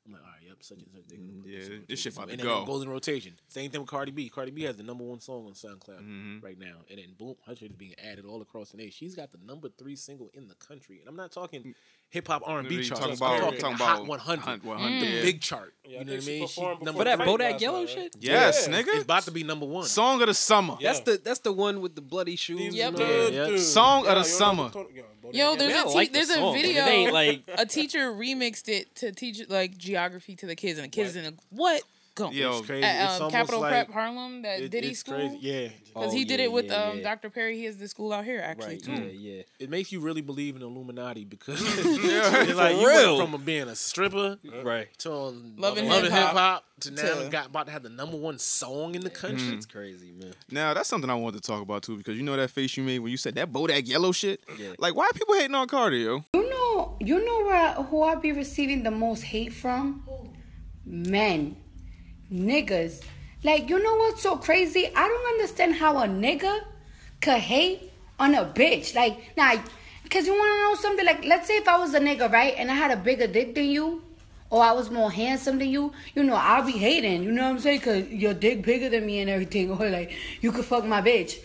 I'm 0.04 0.12
like, 0.12 0.22
all 0.22 0.28
right, 0.28 0.42
yep, 0.46 0.56
such 0.60 0.78
and 0.78 0.86
such. 0.92 1.02
They're 1.08 1.18
gonna 1.18 1.32
put 1.32 1.46
Mm, 1.46 1.52
Yeah, 1.52 1.58
this, 1.58 1.68
in 1.68 1.84
this 1.88 2.00
shit 2.00 2.12
rotation. 2.16 2.22
about 2.22 2.26
to 2.26 2.32
and 2.32 2.40
then 2.40 2.46
go. 2.46 2.62
it 2.62 2.66
goes 2.66 2.82
in 2.82 2.88
rotation. 2.88 3.32
Same 3.48 3.70
thing 3.72 3.80
with 3.80 3.90
Cardi 3.90 4.12
B. 4.12 4.28
Cardi 4.28 4.50
B 4.52 4.62
has 4.62 4.76
the 4.76 4.84
number 4.84 5.02
one 5.04 5.20
song 5.20 5.46
on 5.46 5.52
SoundCloud 5.54 6.00
Mhm. 6.00 6.42
right 6.44 6.58
now, 6.58 6.76
and 6.88 6.98
then 7.00 7.14
boom, 7.18 7.34
her 7.46 7.56
shit 7.56 7.70
is 7.72 7.76
being 7.76 7.94
added 7.98 8.24
all 8.24 8.40
across 8.40 8.70
the 8.70 8.76
nation. 8.76 8.92
She's 8.92 9.16
got 9.16 9.32
the 9.32 9.38
number 9.38 9.68
three 9.68 9.96
single 9.96 10.30
in 10.34 10.46
the 10.46 10.54
country, 10.56 11.00
and 11.00 11.08
I'm 11.08 11.16
not 11.16 11.32
talking 11.32 11.74
hip 12.10 12.28
hop 12.28 12.42
R 12.46 12.60
and 12.60 12.68
B 12.68 12.82
chart. 12.82 13.00
talking 13.00 13.12
I'm 13.12 13.16
about- 13.16 13.40
talking 13.40 13.58
talking 13.60 13.76
the 13.78 13.84
Hot 13.84 13.94
about 13.96 14.08
100, 14.08 14.42
Hot 14.44 14.64
100, 14.64 14.90
Mm. 14.96 15.00
the 15.00 15.06
yeah. 15.06 15.22
big 15.22 15.40
chart. 15.40 15.74
Yeah, 15.84 15.98
you 16.00 16.04
know 16.04 16.14
what 16.14 16.22
I 16.22 16.26
mean? 16.26 16.42
performed 16.42 16.78
For 16.96 17.04
that 17.04 17.16
Drake 17.18 17.28
Bodak 17.28 17.60
Yellow 17.60 17.80
night, 17.80 17.88
shit. 17.90 18.16
Yes, 18.20 18.66
Yeah. 18.68 18.74
nigga. 18.82 18.88
It's 18.94 19.04
about 19.04 19.22
to 19.24 19.30
be 19.30 19.42
number 19.44 19.66
one. 19.66 19.84
Song 19.86 20.20
of 20.22 20.26
the 20.28 20.34
summer. 20.34 20.76
Yeah. 20.80 20.92
That's 20.92 21.04
the 21.04 21.20
that's 21.22 21.40
the 21.40 21.52
one 21.52 21.80
with 21.80 21.94
the 21.94 22.00
bloody 22.00 22.36
shoes. 22.36 22.58
These 22.58 22.74
Yep. 22.74 22.88
and 22.94 23.00
all 23.02 23.06
good 23.06 23.54
that. 23.54 23.60
Song 23.60 24.06
of 24.06 24.14
the 24.14 24.18
you 24.20 24.24
summer. 24.24 24.62
what 24.64 24.76
I'm 24.76 24.82
talking- 24.84 24.96
Bodak 25.22 25.34
Yo, 25.34 25.56
there's 25.56 25.70
Yeah, 25.72 25.78
I 25.78 25.82
a 25.82 25.84
te- 25.88 25.94
like 25.94 26.12
there's 26.12 26.30
a 26.30 26.34
song, 26.34 26.54
but 26.54 26.62
video. 26.62 27.12
like- 27.12 27.42
a 27.58 27.66
teacher 27.66 28.12
remixed 28.12 28.68
it 28.68 28.94
to 28.96 29.12
teach 29.12 29.48
like 29.48 29.76
geography 29.76 30.36
to 30.36 30.46
the 30.46 30.56
kids, 30.56 30.78
and 30.78 30.86
the 30.86 30.88
kids 30.90 31.16
in 31.16 31.24
the 31.24 31.34
what? 31.50 31.82
Go. 32.16 32.30
Yo, 32.30 32.58
It's 32.58 32.66
crazy. 32.66 32.82
At 32.82 33.02
um, 33.08 33.12
almost 33.24 33.32
Capital 33.34 33.60
like, 33.60 33.70
Prep 33.72 33.90
Harlem, 33.92 34.40
that 34.42 34.58
it- 34.60 34.70
Diddy 34.70 34.94
school. 34.94 35.16
crazy. 35.16 35.38
Yeah, 35.40 35.68
Because 35.86 36.12
Oh, 36.12 36.16
he 36.16 36.24
did 36.24 36.40
yeah, 36.40 36.46
it 36.46 36.52
with 36.52 36.64
yeah, 36.66 36.74
um, 36.84 36.96
yeah. 36.98 37.02
Dr. 37.04 37.28
Perry. 37.28 37.58
He 37.58 37.64
has 37.66 37.76
the 37.76 37.86
school 37.88 38.10
out 38.12 38.24
here 38.24 38.40
actually 38.42 38.76
Right, 38.76 38.82
too. 38.82 38.92
yeah, 38.92 39.34
yeah. 39.36 39.42
it 39.58 39.68
makes 39.68 39.92
you 39.92 40.00
really 40.00 40.22
believe 40.22 40.56
in 40.56 40.62
Illuminati 40.62 41.24
because 41.26 41.60
Yeah. 42.02 42.54
like 42.56 42.76
you 42.76 42.82
went 43.18 43.30
from 43.30 43.42
being 43.44 43.68
a 43.68 43.76
stripper 43.76 44.38
Right. 44.64 44.88
to 45.00 45.12
um, 45.12 45.54
Loving 45.58 45.88
loving 45.90 46.10
hip 46.10 46.20
hip-hop 46.20 46.64
to 46.80 46.90
now 46.90 47.02
to- 47.24 47.28
got 47.28 47.46
about 47.48 47.66
to 47.66 47.72
have 47.72 47.82
the 47.82 47.90
number 47.90 48.16
one 48.16 48.38
song 48.38 48.94
in 48.94 49.02
the 49.02 49.10
country. 49.10 49.48
It's 49.54 49.66
crazy, 49.66 50.12
man. 50.12 50.32
Now 50.50 50.72
that's 50.72 50.88
something 50.88 51.10
I 51.10 51.14
wanted 51.14 51.42
to 51.42 51.46
talk 51.46 51.60
about 51.60 51.82
too 51.82 51.98
because 51.98 52.16
you 52.16 52.22
know 52.22 52.36
that 52.36 52.50
face 52.50 52.78
you 52.78 52.82
made 52.82 53.00
when 53.00 53.10
you 53.10 53.18
said 53.18 53.34
that 53.34 53.52
Bodak 53.52 53.86
Yellow 53.86 54.12
shit. 54.12 54.40
Yeah. 54.58 54.72
Like, 54.78 54.94
why 54.96 55.10
people 55.14 55.34
hating 55.34 55.54
on 55.54 55.68
Cardi, 55.68 55.98
yo? 55.98 56.24
You 56.34 56.48
know, 56.48 56.96
you 56.98 57.22
know 57.26 57.44
where 57.44 57.72
who 57.74 58.02
I 58.04 58.14
be 58.14 58.32
receiving 58.32 58.82
the 58.84 58.90
most 58.90 59.20
hate 59.22 59.52
from? 59.52 60.02
Men, 60.84 61.56
niggas. 62.32 63.02
Like, 63.42 63.68
you 63.68 63.82
know 63.82 63.96
what's 63.96 64.22
so 64.22 64.36
crazy? 64.36 64.88
I 64.94 65.08
don't 65.08 65.26
understand 65.34 65.74
how 65.74 65.98
a 65.98 66.06
nigga 66.06 66.60
could 67.20 67.38
hate 67.38 67.92
on 68.18 68.34
a 68.34 68.44
bitch. 68.44 68.94
Like, 68.94 69.36
now, 69.36 69.62
because 70.02 70.26
you 70.26 70.32
want 70.32 70.52
to 70.52 70.62
know 70.62 70.74
something? 70.82 71.06
Like, 71.06 71.24
let's 71.24 71.46
say 71.46 71.56
if 71.56 71.68
I 71.68 71.78
was 71.78 71.94
a 71.94 72.00
nigga, 72.00 72.30
right, 72.30 72.54
and 72.56 72.70
I 72.70 72.74
had 72.74 72.90
a 72.90 72.96
bigger 72.96 73.26
dick 73.26 73.54
than 73.54 73.66
you, 73.66 74.02
or 74.50 74.62
I 74.62 74.72
was 74.72 74.90
more 74.90 75.10
handsome 75.10 75.58
than 75.58 75.68
you, 75.68 75.92
you 76.14 76.22
know, 76.22 76.36
I'll 76.36 76.64
be 76.64 76.72
hating. 76.72 77.22
You 77.22 77.32
know 77.32 77.44
what 77.44 77.50
I'm 77.50 77.58
saying? 77.58 77.78
Because 77.78 78.08
your 78.08 78.34
dick 78.34 78.64
bigger 78.64 78.88
than 78.88 79.04
me 79.04 79.20
and 79.20 79.30
everything, 79.30 79.70
or 79.78 79.88
like, 79.88 80.12
you 80.40 80.52
could 80.52 80.64
fuck 80.64 80.84
my 80.84 81.02
bitch. 81.02 81.38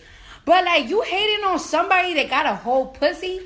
But 0.44 0.64
like, 0.64 0.88
you 0.88 1.02
hating 1.02 1.44
on 1.44 1.58
somebody 1.58 2.14
that 2.14 2.28
got 2.28 2.46
a 2.46 2.54
whole 2.54 2.86
pussy? 2.86 3.40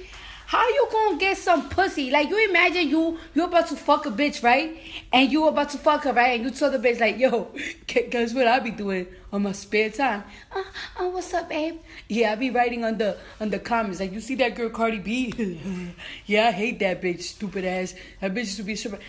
How 0.47 0.65
you 0.69 0.89
gonna 0.93 1.19
get 1.19 1.37
some 1.39 1.69
pussy? 1.69 2.13
Like 2.13 2.29
you 2.29 2.49
imagine 2.49 2.89
you 2.89 3.19
you 3.35 3.45
about 3.45 3.67
to 3.67 3.77
fuck 3.77 4.07
a 4.07 4.11
bitch, 4.11 4.45
right? 4.45 4.77
And 5.13 5.31
you 5.33 5.49
about 5.49 5.71
to 5.71 5.79
fuck 5.79 6.05
her, 6.05 6.13
right? 6.13 6.37
And 6.39 6.45
you 6.45 6.53
tell 6.53 6.71
the 6.71 6.79
bitch 6.79 7.01
like, 7.01 7.19
yo, 7.19 7.51
gu- 7.93 8.07
guess 8.09 8.33
what 8.33 8.47
I 8.47 8.61
be 8.61 8.71
doing 8.71 9.09
on 9.33 9.43
my 9.43 9.51
spare 9.51 9.91
time? 9.91 10.23
Uh, 10.55 10.63
uh, 11.01 11.09
what's 11.09 11.35
up, 11.35 11.49
babe? 11.49 11.81
Yeah, 12.09 12.31
I 12.31 12.37
be 12.37 12.51
writing 12.51 12.85
on 12.85 12.97
the 12.97 13.17
on 13.41 13.51
the 13.51 13.59
comments 13.59 13.99
like, 13.99 14.13
you 14.13 14.21
see 14.21 14.37
that 14.37 14.55
girl 14.55 14.71
Cardi 14.71 15.01
B? 15.01 15.93
yeah, 16.27 16.47
I 16.47 16.53
hate 16.53 16.79
that 16.79 17.03
bitch, 17.03 17.23
stupid 17.23 17.65
ass. 17.65 17.97
That 18.21 18.33
bitch 18.33 18.47
used 18.47 18.59
to 18.59 18.63
be 18.63 18.75
a 18.75 18.77
stripper. 18.77 19.01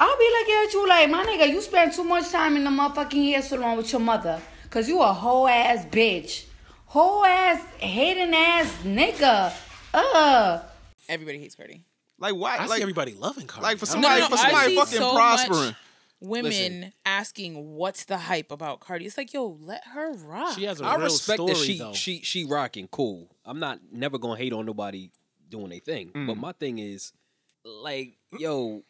I'll 0.00 0.18
be 0.18 0.30
looking 0.38 0.54
at 0.64 0.72
you 0.72 0.88
like, 0.88 1.10
my 1.10 1.24
nigga, 1.24 1.48
you 1.50 1.60
spend 1.60 1.92
too 1.92 2.04
much 2.04 2.30
time 2.30 2.56
in 2.56 2.64
the 2.64 2.70
motherfucking 2.70 3.32
hair 3.32 3.42
salon 3.42 3.76
with 3.76 3.92
your 3.92 4.00
mother. 4.00 4.40
Cause 4.70 4.88
you 4.88 5.02
a 5.02 5.12
whole 5.12 5.46
ass 5.46 5.84
bitch. 5.84 6.46
Whole 6.86 7.22
ass 7.26 7.62
hating 7.78 8.34
ass 8.34 8.74
nigga. 8.82 9.52
Ugh. 9.94 10.62
Everybody 11.08 11.38
hates 11.38 11.54
Cardi. 11.54 11.84
Like, 12.18 12.34
why? 12.34 12.56
I 12.56 12.66
like, 12.66 12.76
see 12.78 12.82
everybody 12.82 13.14
loving 13.14 13.46
Cardi. 13.46 13.64
like 13.64 13.78
for 13.78 13.86
I 13.86 13.92
don't 13.92 14.02
somebody, 14.02 14.20
no, 14.20 14.28
for 14.28 14.34
I 14.34 14.42
somebody 14.42 14.68
see 14.70 14.76
fucking 14.76 14.98
so 14.98 15.14
prospering. 15.14 15.60
much- 15.66 15.74
Women 16.20 16.44
Listen. 16.52 16.92
asking 17.04 17.74
what's 17.74 18.04
the 18.04 18.16
hype 18.16 18.52
about 18.52 18.78
Cardi. 18.78 19.06
It's 19.06 19.18
like, 19.18 19.32
yo, 19.34 19.58
let 19.60 19.82
her 19.88 20.12
rock. 20.12 20.54
She 20.56 20.62
has 20.64 20.80
a 20.80 20.84
I 20.84 20.94
real 20.94 21.04
respect 21.06 21.38
story, 21.38 21.52
that 21.52 21.58
she 21.58 21.78
though. 21.78 21.92
she 21.94 22.20
she 22.22 22.44
rocking 22.44 22.86
cool. 22.92 23.28
I'm 23.44 23.58
not 23.58 23.80
never 23.90 24.18
gonna 24.18 24.36
hate 24.36 24.52
on 24.52 24.64
nobody 24.64 25.10
doing 25.48 25.70
their 25.70 25.80
thing. 25.80 26.10
Mm. 26.12 26.28
But 26.28 26.36
my 26.36 26.52
thing 26.52 26.78
is, 26.78 27.12
like, 27.64 28.16
yo, 28.38 28.84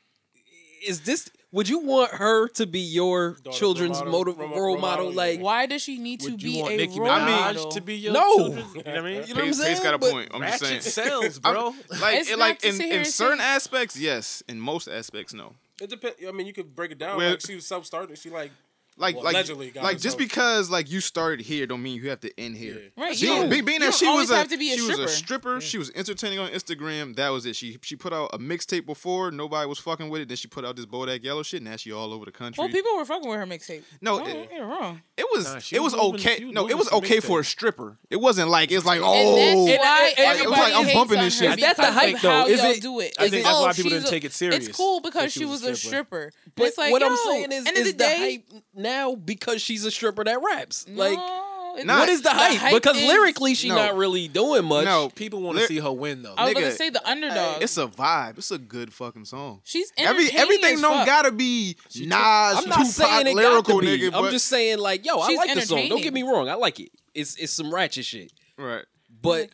is 0.86 1.00
this? 1.00 1.30
Would 1.53 1.68
you 1.68 1.80
want 1.80 2.12
her 2.12 2.48
to 2.48 2.66
be 2.66 2.80
your 2.80 3.32
Daughter, 3.44 3.59
children's 3.59 4.00
role 4.00 4.11
motive, 4.11 4.38
model, 4.38 4.50
role 4.55 4.62
role 4.68 4.78
model? 4.78 5.05
model, 5.07 5.12
Like, 5.16 5.40
Why 5.40 5.66
does 5.66 5.82
she 5.82 5.98
need 5.98 6.20
to 6.20 6.34
be 6.36 6.50
you 6.53 6.62
want 6.62 6.74
a 6.74 6.76
Nicki 6.78 6.98
role 6.98 7.09
Minaj 7.11 7.26
model? 7.55 7.70
to 7.72 7.80
be 7.82 7.94
your 7.96 8.12
No. 8.14 8.36
children? 8.36 8.66
You 8.74 8.82
know 8.84 8.90
what 8.90 8.98
I 8.98 9.00
mean? 9.03 9.12
You 9.12 9.34
know 9.34 9.34
what 9.34 9.38
I'm 9.38 9.46
Pace, 9.48 9.61
Pace 9.62 9.80
got 9.80 9.94
a 9.94 9.98
But- 9.98 10.12
point. 10.12 10.30
I'm 10.32 10.40
just 10.42 10.61
saying. 10.61 10.74
Ratchet 10.76 10.92
sells, 10.92 11.40
I'm- 11.44 11.55
bro. 11.55 11.74
Like, 12.00 12.26
it, 12.26 12.38
like 12.38 12.64
in, 12.64 12.80
in 12.80 13.05
certain 13.05 13.38
say- 13.38 13.44
aspects, 13.44 13.98
yes. 13.98 14.42
In 14.48 14.59
most 14.59 14.88
aspects, 14.88 15.34
no. 15.34 15.55
It 15.80 15.90
depends. 15.90 16.16
I 16.26 16.32
mean, 16.32 16.46
you 16.46 16.55
could 16.55 16.74
break 16.74 16.90
it 16.92 16.98
down. 16.98 17.18
Well- 17.18 17.30
like 17.30 17.40
she 17.42 17.55
was 17.55 17.66
self-starting. 17.66 18.16
She 18.16 18.30
like 18.30 18.50
Like, 18.99 19.14
Well, 19.16 19.24
like, 19.24 19.34
allegedly 19.34 19.70
got 19.70 19.84
like 19.84 19.95
just 19.97 20.05
herself- 20.05 20.18
because 20.18 20.70
like 20.70 20.90
you 20.90 21.01
started 21.01 21.45
here, 21.45 21.66
don't 21.66 21.82
mean 21.82 21.97
you 21.97 22.11
have 22.11 22.20
to 22.20 22.30
end 22.38 22.57
here. 22.57 22.90
Yeah. 22.97 23.05
Right, 23.05 23.16
She, 23.16 23.26
you 23.26 23.62
being 23.64 23.80
that 23.80 23.95
she 23.95 24.07
was 24.07 24.30
a 24.30 24.36
have 24.36 24.49
to 24.49 24.59
be 24.59 24.72
a 24.72 24.76
she 24.76 24.82
was 24.82 24.90
a 24.99 25.09
stripper. 25.09 25.09
stripper, 25.09 25.61
she 25.62 25.78
was 25.78 25.90
entertaining 25.95 26.38
on 26.38 26.51
Instagram. 26.51 27.16
That 27.16 27.30
was 27.30 27.47
it. 27.47 27.57
She 27.57 27.78
she 27.82 27.97
put 27.97 28.12
out 28.12 28.30
a 28.34 28.38
mixtape 28.38 28.84
before, 28.84 29.30
nobody 29.30 29.66
was 29.66 29.78
fucking 29.78 30.11
with 30.11 30.20
it. 30.20 30.28
Then 30.28 30.36
she 30.36 30.47
put 30.47 30.64
out 30.64 30.76
this 30.76 30.84
Bodak 30.86 31.24
Yellow 31.24 31.43
shit. 31.43 31.62
and 31.62 31.70
Now 31.70 31.76
she 31.76 31.90
all 31.90 32.12
over 32.12 32.26
the 32.26 32.32
country. 32.32 32.61
Well, 32.62 32.68
people 32.70 32.95
were 32.97 33.05
fucking 33.07 33.28
with 33.28 33.38
her 33.38 33.47
mixtape. 33.47 33.82
No, 34.03 34.18
Don't 34.18 34.28
it- 34.28 34.51
get 34.51 34.61
it 34.61 34.62
wrong. 34.62 35.01
it 35.16 35.26
was 35.32 35.45
Nah, 35.47 35.57
it 35.57 35.80
was 35.80 35.93
was 35.95 35.95
moving- 35.95 36.20
okay. 36.20 36.45
was 36.45 36.55
no, 36.55 36.68
it 36.68 36.76
was 36.76 36.93
okay 36.93 37.20
for 37.20 37.40
a 37.40 37.45
stripper. 37.45 37.97
It 38.11 38.16
wasn't 38.16 38.51
like 38.51 38.70
it's 38.70 38.84
like 38.84 38.99
And 38.99 39.05
oh. 39.07 39.36
that's 39.36 39.57
and- 39.57 39.80
why 39.80 40.14
and- 40.16 40.18
it 40.18 40.28
was 40.28 40.40
everybody 40.59 40.72
like, 40.74 40.86
I'm 40.86 40.93
bumping 40.95 41.18
this 41.20 41.38
shit. 41.38 41.59
That's 41.59 41.78
the 41.78 41.90
hype, 41.90 42.14
of 42.16 42.20
though? 42.22 42.30
how 42.30 42.47
Is 42.47 42.61
y'all 42.61 42.70
it- 42.72 42.82
do 42.82 43.01
it. 43.01 43.14
I 43.18 43.28
think 43.30 43.45
that's 43.45 43.59
why 43.59 43.70
oh, 43.70 43.72
people 43.72 43.90
didn't 43.90 44.09
take 44.09 44.24
it 44.24 44.32
serious, 44.32 44.68
It's 44.68 44.76
cool 44.76 45.01
because 45.01 45.32
she 45.32 45.40
she 45.40 45.45
was 45.47 45.62
was 45.62 45.68
a 45.68 45.72
a 45.72 45.76
stripper. 45.76 46.30
stripper. 46.30 46.32
But 46.45 46.55
But 46.57 46.68
it's 46.68 46.78
like, 46.78 46.93
what 46.93 47.03
I'm 47.03 47.16
saying 47.16 47.53
is, 47.53 47.66
end 47.66 47.76
is 47.78 47.84
the 47.86 47.93
the 47.93 47.99
day, 47.99 48.45
hype 48.53 48.62
now 48.83 49.14
because 49.14 49.62
she's 49.62 49.85
a 49.85 49.91
stripper 49.91 50.24
that 50.24 50.39
raps? 50.43 50.87
Like, 50.89 51.16
no, 51.18 51.74
it's 51.76 51.85
Nah. 51.87 52.01
what 52.01 52.09
is 52.11 52.20
the, 52.20 52.28
hype? 52.30 52.74
Because 52.74 52.99
is- 52.99 53.07
lyrically, 53.09 53.55
she's 53.55 53.70
No. 53.70 53.76
not 53.76 53.97
really 53.97 54.28
doing 54.28 54.64
much. 54.66 54.85
no, 54.85 55.09
People 55.09 55.41
want 55.41 55.57
to 55.57 55.61
Lyr- 55.62 55.68
see 55.68 55.78
her 55.78 55.91
win 55.93 56.22
though. 56.22 56.35
I 56.37 56.45
was 56.45 56.53
about 56.53 56.62
nigga, 56.64 56.70
to 56.70 56.76
say 56.76 56.91
the 56.91 57.09
underdog. 57.09 57.62
it's 57.62 57.78
a 57.78 57.87
vibe. 57.87 58.37
It's 58.37 58.51
a 58.51 58.59
good 58.59 58.93
fucking 58.93 59.24
song. 59.24 59.62
She's 59.64 59.91
Every 59.97 60.24
entertaining 60.24 60.41
everything 60.43 60.74
as 60.74 60.80
don't 60.83 60.93
fuck. 60.99 61.07
gotta 61.07 61.33
be 61.33 61.76
Nas, 61.97 62.11
I'm 62.12 62.68
not 62.68 62.78
Tupac, 62.78 62.87
saying 62.87 63.26
it 63.28 63.35
lyrical 63.37 63.62
got 63.76 63.80
to 63.80 63.87
be. 63.87 63.99
nigga. 64.03 64.14
I'm 64.14 64.22
but, 64.24 64.30
just 64.33 64.47
saying, 64.49 64.78
like, 64.80 65.07
yo, 65.07 65.18
I 65.18 65.28
She's 65.28 65.39
like 65.39 65.55
the 65.55 65.61
song. 65.62 65.78
Don't 65.78 65.89
get 66.03 66.09
entertaining. 66.09 66.26
me 66.26 66.30
wrong, 66.30 66.49
I 66.51 66.55
like 66.55 66.78
it. 66.78 66.91
It's 67.14 67.37
it's 67.37 67.53
some 67.55 67.72
ratchet 67.72 68.05
shit. 68.05 68.33
right. 68.59 68.85
But 69.22 69.49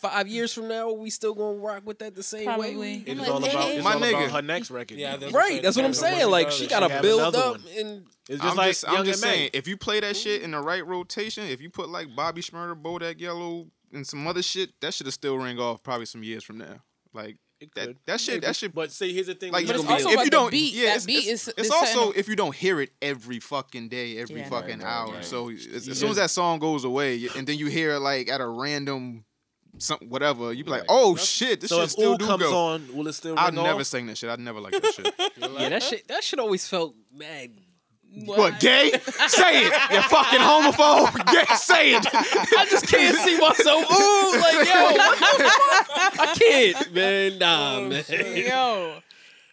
five 0.00 0.26
years 0.28 0.52
from 0.52 0.68
now, 0.68 0.90
we 0.92 1.10
still 1.10 1.34
gonna 1.34 1.58
rock 1.58 1.82
with 1.84 1.98
that 2.00 2.14
the 2.14 2.22
same 2.22 2.44
Probably. 2.44 2.76
way? 2.76 3.02
It 3.06 3.18
is 3.18 3.28
all 3.28 3.38
about, 3.38 3.70
it's 3.70 3.84
My 3.84 3.94
all 3.94 4.00
nigga. 4.00 4.24
about 4.24 4.30
her 4.32 4.42
next 4.42 4.70
record. 4.70 4.98
Yeah, 4.98 5.10
man. 5.12 5.20
that's 5.20 5.32
Right, 5.32 5.62
that's 5.62 5.76
what 5.76 5.84
I'm 5.84 5.92
Depends 5.92 6.02
on 6.02 6.10
what 6.12 6.18
saying. 6.18 6.30
Like, 6.30 6.50
she 6.50 6.62
She 6.64 6.68
got 6.68 6.80
to 6.80 6.88
have 6.88 7.02
build 7.02 7.34
up 7.34 7.34
one. 7.58 7.64
and 7.76 8.06
It's 8.28 8.40
just 8.40 8.44
I'm 8.44 8.56
like 8.56 8.68
just, 8.70 8.88
I'm 8.88 9.04
just 9.04 9.20
saying, 9.22 9.50
if 9.52 9.68
you 9.68 9.76
play 9.76 10.00
that 10.00 10.16
shit 10.16 10.42
in 10.42 10.52
the 10.52 10.60
right 10.60 10.86
rotation, 10.86 11.44
if 11.44 11.60
you 11.60 11.70
put 11.70 11.88
like 11.88 12.14
Bobby 12.16 12.42
Shmurda, 12.42 12.80
Bodak 12.80 13.20
Yellow, 13.20 13.66
and 13.92 14.06
some 14.06 14.26
other 14.26 14.42
shit, 14.42 14.70
that 14.80 14.94
should 14.94 15.06
have 15.06 15.14
still 15.14 15.36
ring 15.36 15.58
off 15.58 15.82
probably 15.82 16.06
some 16.06 16.22
years 16.22 16.44
from 16.44 16.58
now. 16.58 16.80
Like 17.12 17.36
It 17.60 17.74
that, 17.74 17.86
could. 17.88 17.96
that 18.06 18.20
shit, 18.20 18.40
that 18.42 18.54
shit. 18.54 18.72
But 18.74 18.92
see, 18.92 19.12
here's 19.12 19.26
the 19.26 19.34
thing. 19.34 19.52
Like, 19.52 19.66
But 19.66 19.76
it's 19.76 19.84
also 19.84 20.10
if 20.10 20.24
you 20.24 20.30
don't, 20.30 20.50
beat. 20.52 20.72
yeah, 20.74 20.86
That 20.90 20.96
it's, 20.96 21.06
beat 21.06 21.26
it's, 21.26 21.48
is- 21.48 21.54
it's 21.56 21.66
is 21.66 21.70
also 21.72 22.12
if 22.12 22.28
you 22.28 22.36
don't 22.36 22.54
hear 22.54 22.80
it 22.80 22.90
every 23.02 23.40
fucking 23.40 23.88
day, 23.88 24.18
every 24.18 24.40
Yeah. 24.40 24.48
fucking 24.48 24.78
Right, 24.78 24.84
right, 24.84 24.92
hour. 25.08 25.12
right. 25.14 25.24
So 25.24 25.50
as, 25.50 25.66
as 25.88 25.98
soon 25.98 26.10
as 26.10 26.16
that 26.16 26.30
song 26.30 26.60
goes 26.60 26.84
away, 26.84 27.28
and 27.36 27.46
then 27.46 27.58
you 27.58 27.66
hear 27.66 27.94
it 27.94 27.98
like 28.00 28.30
at 28.30 28.40
a 28.40 28.46
random, 28.46 29.24
some 29.78 29.98
whatever, 30.08 30.52
you 30.52 30.64
be 30.64 30.70
like, 30.70 30.80
Right. 30.82 30.86
oh 30.90 31.16
shit, 31.16 31.60
this 31.60 31.70
So 31.70 31.76
shit 31.76 31.84
if 31.84 31.90
still 31.90 32.12
Ooh 32.14 32.18
do 32.18 32.26
comes 32.26 32.42
go. 32.42 32.56
on, 32.56 32.94
will 32.94 33.08
it 33.08 33.12
still 33.14 33.38
I'd 33.38 33.54
ring 33.54 33.62
never 33.64 33.80
off? 33.80 33.86
sing 33.86 34.06
that 34.06 34.18
shit. 34.18 34.30
I'd 34.30 34.40
never 34.40 34.60
like 34.60 34.72
that 34.72 34.92
shit. 34.94 35.14
yeah, 35.38 35.68
that 35.70 35.82
shit 35.82 36.08
that 36.08 36.22
shit 36.24 36.38
always 36.38 36.66
felt 36.68 36.94
mad. 37.12 37.50
what 38.24 38.58
gay? 38.60 38.90
say 39.28 39.64
it, 39.66 39.72
you 39.92 40.02
fucking 40.02 40.40
homophobe. 40.40 41.14
Gay, 41.32 41.44
say 41.54 41.94
it. 41.94 42.04
I 42.12 42.66
just 42.68 42.88
can't 42.88 43.16
see 43.16 43.38
myself. 43.38 43.84
Ooh, 43.90 44.40
like 44.40 44.66
yo, 44.66 44.82
what 44.96 45.18
the 45.18 45.44
fuck? 45.44 46.18
I 46.18 46.34
can't, 46.36 46.92
man. 46.92 47.38
Nah, 47.38 47.76
oh, 47.76 47.88
man. 47.88 48.04
Yo. 48.36 48.98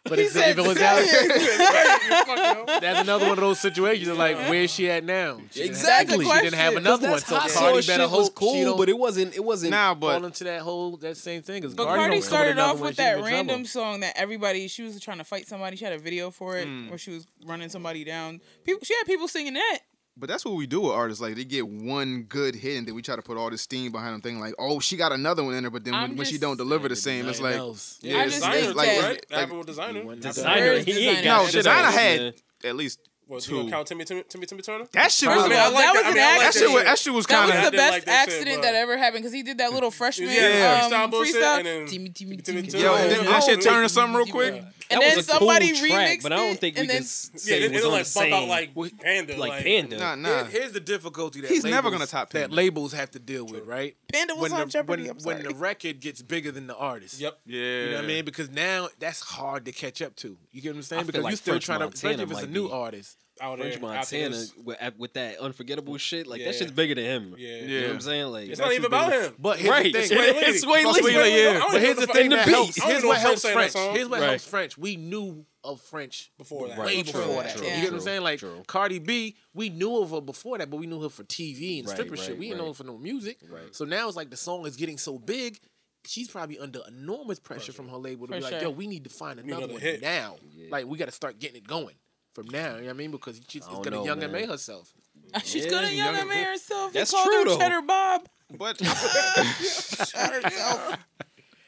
But 0.09 0.19
He 0.19 0.25
it's, 0.25 0.33
said 0.33 0.51
if 0.51 0.57
it 0.57 0.67
was 0.67 0.77
out, 0.77 0.97
that's 2.81 3.01
another 3.01 3.25
one 3.25 3.33
of 3.37 3.39
those 3.41 3.59
situations. 3.59 4.07
of 4.09 4.17
Like, 4.17 4.37
where's 4.49 4.71
she 4.71 4.89
at 4.89 5.03
now? 5.03 5.37
She 5.51 5.61
didn't 5.63 5.75
have- 5.75 5.77
Exactly. 5.77 6.25
She 6.25 6.31
didn't 6.31 6.53
have 6.55 6.73
Question. 6.73 6.77
another 6.87 7.09
one. 7.09 7.19
So 7.19 7.35
hot 7.35 7.49
Cardi 7.49 7.75
sauce 7.81 7.87
better 7.87 8.03
shit 8.03 8.11
was 8.11 8.29
cool, 8.29 8.77
but 8.77 8.89
it 8.89 8.97
wasn't. 8.97 9.35
It 9.35 9.43
wasn't. 9.43 9.71
Nah, 9.71 9.89
fall 9.89 9.95
but 9.95 10.23
into 10.23 10.43
that 10.45 10.61
whole 10.61 10.97
that 10.97 11.17
same 11.17 11.41
thing. 11.41 11.61
Because 11.61 11.75
But 11.75 11.85
Cardi, 11.85 12.01
Cardi 12.01 12.21
started 12.21 12.57
off 12.59 12.79
with 12.79 12.95
that 12.97 13.13
in 13.17 13.19
trouble. 13.19 13.35
random 13.35 13.65
song 13.65 13.99
that 14.01 14.13
everybody 14.17 14.67
she 14.67 14.83
was 14.83 14.99
trying 14.99 15.17
to 15.19 15.23
fight 15.23 15.47
somebody. 15.47 15.77
She 15.77 15.83
had 15.85 15.93
a 15.93 15.99
video 15.99 16.31
for 16.31 16.57
it 16.57 16.65
Hmm. 16.67 16.89
where 16.89 16.97
she 16.97 17.11
was 17.11 17.27
running 17.45 17.69
somebody 17.69 18.03
down. 18.03 18.41
People, 18.63 18.81
she 18.83 18.95
had 18.95 19.05
people 19.05 19.27
singing 19.27 19.53
that. 19.53 19.79
But 20.19 20.29
that's 20.29 20.43
what 20.43 20.55
we 20.55 20.65
do 20.65 20.81
with 20.81 20.93
artists. 20.93 21.21
Like 21.21 21.35
they 21.35 21.43
get 21.45 21.67
one 21.67 22.23
good 22.23 22.55
hit, 22.55 22.77
and 22.77 22.87
then 22.87 22.95
we 22.95 23.01
try 23.03 23.15
to 23.15 23.21
put 23.21 23.37
all 23.37 23.49
this 23.51 23.61
steam 23.61 23.91
behind 23.91 24.13
them. 24.15 24.21
Thinking 24.21 24.39
like, 24.41 24.55
oh, 24.57 24.79
she 24.79 24.97
got 24.97 25.11
another 25.11 25.43
one 25.43 25.53
in 25.53 25.63
her. 25.63 25.69
But 25.69 25.83
then 25.83 25.93
when, 25.93 26.15
when 26.17 26.25
she 26.25 26.37
don't 26.39 26.57
deliver 26.57 26.89
the 26.89 26.95
same, 26.95 27.27
it's 27.27 27.39
like, 27.39 27.55
Nothing 27.55 27.67
else. 27.69 27.99
yeah, 28.01 28.17
I 28.17 28.23
it's 28.23 28.33
just 28.33 28.41
like, 28.43 28.53
think 28.53 28.67
it's 28.67 28.75
like, 28.75 28.89
that- 28.89 29.03
right? 29.03 29.25
like- 29.31 29.43
Apple 29.43 29.63
designer. 29.63 30.05
went 30.05 30.21
That's 30.21 30.37
to 30.37 30.41
Desiigner, 30.43 30.55
Where's 30.55 30.85
he 30.85 30.91
ain't 30.91 31.17
designer? 31.17 31.23
got 31.23 31.37
no, 31.41 31.45
shit 31.45 31.53
designer 31.53 31.85
else, 31.85 31.95
had 31.95 32.19
man. 32.21 32.33
At 32.63 32.75
least 32.75 32.99
What, 33.27 33.45
you 33.45 33.49
two. 33.49 33.57
gonna 33.59 33.71
count 33.71 33.87
Timmy, 33.87 34.05
Timmy, 34.05 34.23
Timmy, 34.27 34.45
Timmy 34.45 34.61
Turner? 34.61 34.85
That 34.93 35.11
shit 35.11 35.27
First 35.27 35.37
was 35.43 35.45
of 35.47 35.51
I 35.51 35.65
all, 35.65 35.71
like 35.73 35.83
that 35.83 35.93
that. 35.93 35.93
was 35.93 36.03
I 36.03 36.07
an 36.09 36.13
mean, 36.15 36.23
I 36.23 36.27
like 36.29 36.39
that 36.39 36.47
accident. 36.47 36.69
shit 36.69 36.75
was 36.75 36.83
that 36.85 36.99
shit 36.99 37.13
was 37.13 37.25
That 37.25 37.33
kind 37.35 37.45
was 37.47 37.55
of 37.55 37.61
the 37.61 37.67
I 37.67 37.69
did 37.71 37.77
best 37.77 37.91
like 37.91 38.05
that 38.05 38.25
shit, 38.29 38.33
accident 38.39 38.61
that 38.63 38.75
ever 38.75 38.97
happened 38.97 39.23
because 39.23 39.33
he 39.33 39.43
did 39.43 39.57
that 39.57 39.73
little 39.73 39.91
freshman 39.91 40.29
Yeah. 40.29 40.81
um, 40.85 40.91
Freestyle 40.91 41.11
bullshit, 41.11 41.35
freestyle. 41.35 41.57
and 41.57 41.65
then 41.67 41.85
Timmy, 41.87 42.09
Timmy, 42.09 42.37
Timmy 42.37 42.61
Timmy, 42.63 42.83
yo, 42.83 42.93
Yeah, 42.95 43.01
and 43.01 43.11
then 43.11 43.23
yeah. 43.25 43.29
that 43.31 43.43
shit 43.43 43.57
Oh, 43.59 43.61
turn 43.61 43.83
to 43.83 43.89
something 43.89 44.15
real 44.15 44.25
quick. 44.27 44.63
And 44.89 45.01
then 45.01 45.21
somebody 45.21 45.71
cool 45.77 45.89
track, 45.89 46.19
remixed 46.19 46.23
but 46.23 46.31
I 46.31 46.35
don't 46.37 46.57
think 46.57 46.77
we 46.77 46.87
can 46.87 46.95
s- 46.97 47.29
say 47.35 47.63
it 47.63 47.73
was 47.73 47.83
on 47.83 47.91
like 47.91 48.03
the 48.05 48.09
same. 48.09 48.33
out 48.33 48.47
like 48.47 48.69
Panda. 49.01 49.35
like 49.37 49.61
Panda. 49.63 49.97
Nah, 49.97 50.15
nah. 50.15 50.43
Here's 50.45 50.71
the 50.71 50.79
difficulty 50.79 51.41
that 51.41 51.49
He's 51.51 51.65
never 51.65 51.89
labels- 51.89 51.93
gonna 51.93 52.05
top 52.07 52.29
that 52.31 52.51
labels 52.53 52.93
have 52.93 53.11
to 53.11 53.19
deal 53.19 53.45
with, 53.45 53.65
right? 53.65 53.97
Panda 54.09 54.33
was 54.35 54.43
when 54.43 54.61
on 54.61 54.67
the, 54.67 54.71
Jeopardy. 54.71 55.03
When, 55.03 55.11
I'm 55.11 55.17
when 55.17 55.41
sorry. 55.41 55.53
the 55.53 55.59
record 55.59 55.99
gets 55.99 56.21
bigger 56.21 56.51
than 56.53 56.67
the 56.67 56.75
artist. 56.77 57.19
Yep. 57.19 57.37
Yeah, 57.45 57.59
You 57.61 57.85
know 57.89 57.95
what 57.97 58.03
I 58.05 58.07
mean? 58.07 58.23
Because 58.23 58.49
now 58.49 58.87
that's 58.97 59.19
hard 59.19 59.65
to 59.65 59.73
catch 59.73 60.01
up 60.01 60.15
to. 60.17 60.37
You 60.53 60.61
get 60.61 60.69
what 60.69 60.77
I'm 60.77 60.83
saying? 60.83 61.05
Because 61.07 61.23
you're 61.23 61.31
still 61.33 61.59
trying 61.59 61.79
to, 61.81 61.87
especially 61.87 62.23
if 62.23 62.31
it's 62.31 62.43
a 62.43 62.47
new 62.47 62.69
artist. 62.69 63.16
Out 63.41 63.57
French 63.59 63.73
there, 63.73 63.81
Montana 63.81 64.35
after 64.37 64.61
with, 64.63 64.77
with 64.97 65.13
that 65.13 65.37
unforgettable 65.39 65.97
shit, 65.97 66.27
like 66.27 66.39
Yeah. 66.39 66.47
that 66.47 66.55
shit's 66.55 66.71
bigger 66.71 66.95
than 66.95 67.03
him. 67.05 67.35
Yeah. 67.37 67.55
You 67.57 67.81
know 67.81 67.87
what 67.87 67.93
I'm 67.95 68.01
saying? 68.01 68.27
Like 68.27 68.49
It's 68.49 68.59
not 68.59 68.71
even 68.73 68.85
about 68.85 69.13
him. 69.13 69.33
But 69.39 69.59
here's 69.59 69.69
right. 69.71 69.93
the 69.93 69.99
It's 69.99 70.09
thing. 70.09 70.17
It's 70.19 70.65
Swae 70.65 71.03
Lee. 71.03 71.43
Yeah. 71.43 71.63
But 71.71 71.81
here's 71.81 71.95
the 71.97 72.05
the 72.07 72.13
thing 72.13 72.29
that 72.31 72.47
helps. 72.47 72.79
I 72.81 72.85
Here's 72.91 73.03
what 73.03 73.13
know 73.15 73.19
helps 73.19 73.41
French 73.41 73.53
French. 73.55 73.71
sang 73.71 73.81
that 73.81 73.87
song. 73.87 73.95
Here's 73.95 74.09
what 74.09 74.19
Right. 74.21 74.29
helps 74.29 74.45
French. 74.45 74.77
We 74.77 74.95
knew 74.95 75.45
of 75.63 75.81
French 75.81 76.31
Before 76.37 76.67
that. 76.69 76.77
Right. 76.77 76.87
way 76.87 77.03
True, 77.03 77.21
before 77.21 77.43
that. 77.43 77.57
true, 77.57 77.65
You 77.67 77.73
get 77.73 77.83
what 77.85 77.93
I'm 77.93 77.99
saying? 78.01 78.21
Like 78.21 78.39
true. 78.39 78.63
Cardi 78.67 78.99
B, 78.99 79.35
we 79.53 79.69
knew 79.69 79.97
of 79.97 80.11
her 80.11 80.21
before 80.21 80.57
that, 80.59 80.69
but 80.69 80.77
we 80.77 80.87
knew 80.87 81.01
her 81.01 81.09
for 81.09 81.23
TV 81.25 81.79
and 81.79 81.87
Right, 81.87 81.93
stripper 81.97 82.15
shit. 82.15 82.37
We 82.37 82.47
didn't 82.47 82.59
know 82.61 82.67
her 82.69 82.73
for 82.73 82.85
no 82.85 82.97
music. 82.97 83.39
Right. 83.49 83.75
So 83.75 83.83
now 83.85 84.07
it's 84.07 84.15
like 84.15 84.29
the 84.29 84.37
song 84.37 84.65
is 84.65 84.75
getting 84.77 84.97
so 84.97 85.19
big. 85.19 85.59
She's 86.05 86.29
probably 86.29 86.57
under 86.57 86.79
enormous 86.87 87.37
pressure 87.37 87.73
from 87.73 87.89
her 87.89 87.97
label 87.97 88.27
to 88.27 88.33
For 88.33 88.37
be 88.39 88.43
like, 88.45 88.53
sure. 88.53 88.61
"Yo, 88.61 88.69
we 88.69 88.87
need 88.87 89.03
to 89.03 89.09
find 89.09 89.39
another 89.41 89.57
another 89.63 89.73
one 89.73 89.81
hit. 89.81 90.01
now. 90.01 90.37
Like, 90.69 90.85
we 90.85 90.97
got 90.97 91.05
to 91.07 91.11
start 91.11 91.37
getting 91.37 91.57
it 91.57 91.67
going 91.67 91.95
from 92.37 92.47
now." 92.51 92.75
You 92.75 92.81
know 92.81 92.85
what 92.85 92.89
I 92.89 92.93
mean? 92.93 93.11
Because 93.11 93.41
she's 93.47 93.65
I 93.67 93.71
don't 93.71 93.83
gonna 93.83 93.95
know, 93.97 94.05
young 94.05 94.19
man. 94.19 94.23
and 94.25 94.33
May 94.33 94.45
herself. 94.45 94.93
She's 95.43 95.65
Yeah, 95.65 95.71
gonna 95.71 95.89
you 95.89 95.95
young 95.97 96.13
young 96.13 96.19
and 96.21 96.29
May 96.29 96.43
herself. 96.43 96.93
He 96.93 96.99
That's 96.99 97.11
called 97.11 97.25
true, 97.27 97.39
her 97.39 97.45
though. 97.45 97.57
Cheddar 97.57 97.81
Bob. 97.81 98.29
But 98.57 98.79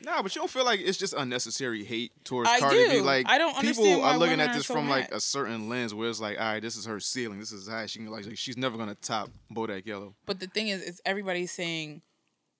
nah, 0.01 0.21
but 0.21 0.33
you 0.33 0.41
don't 0.41 0.49
feel 0.49 0.63
like 0.65 0.79
it's 0.79 0.97
just 0.97 1.13
unnecessary 1.13 1.83
hate 1.83 2.11
towards 2.23 2.49
I 2.49 2.59
Cardi 2.59 2.85
B. 2.85 2.91
do. 2.95 3.01
Like 3.03 3.27
I 3.29 3.37
don't 3.37 3.53
people 3.59 3.83
understand 3.83 4.01
why 4.01 4.11
are 4.13 4.17
looking 4.17 4.31
women 4.37 4.47
at 4.47 4.51
are 4.51 4.57
this 4.57 4.67
so 4.67 4.73
from 4.75 4.89
like 4.89 5.11
mad. 5.11 5.17
a 5.17 5.19
certain 5.19 5.67
lens 5.69 5.93
where 5.93 6.09
it's 6.09 6.21
like, 6.21 6.39
all 6.39 6.45
right, 6.45 6.61
this 6.61 6.75
is 6.77 6.85
her 6.85 6.99
ceiling. 6.99 7.39
This 7.39 7.51
is 7.51 7.67
high. 7.67 7.85
She 7.87 7.99
can 7.99 8.07
like 8.07 8.25
she's 8.35 8.57
never 8.57 8.77
gonna 8.77 8.95
top 8.95 9.29
Bodak 9.53 9.85
Yellow. 9.85 10.15
But 10.25 10.39
the 10.39 10.47
thing 10.47 10.69
is, 10.69 10.81
is 10.81 11.01
everybody's 11.05 11.51
saying, 11.51 12.01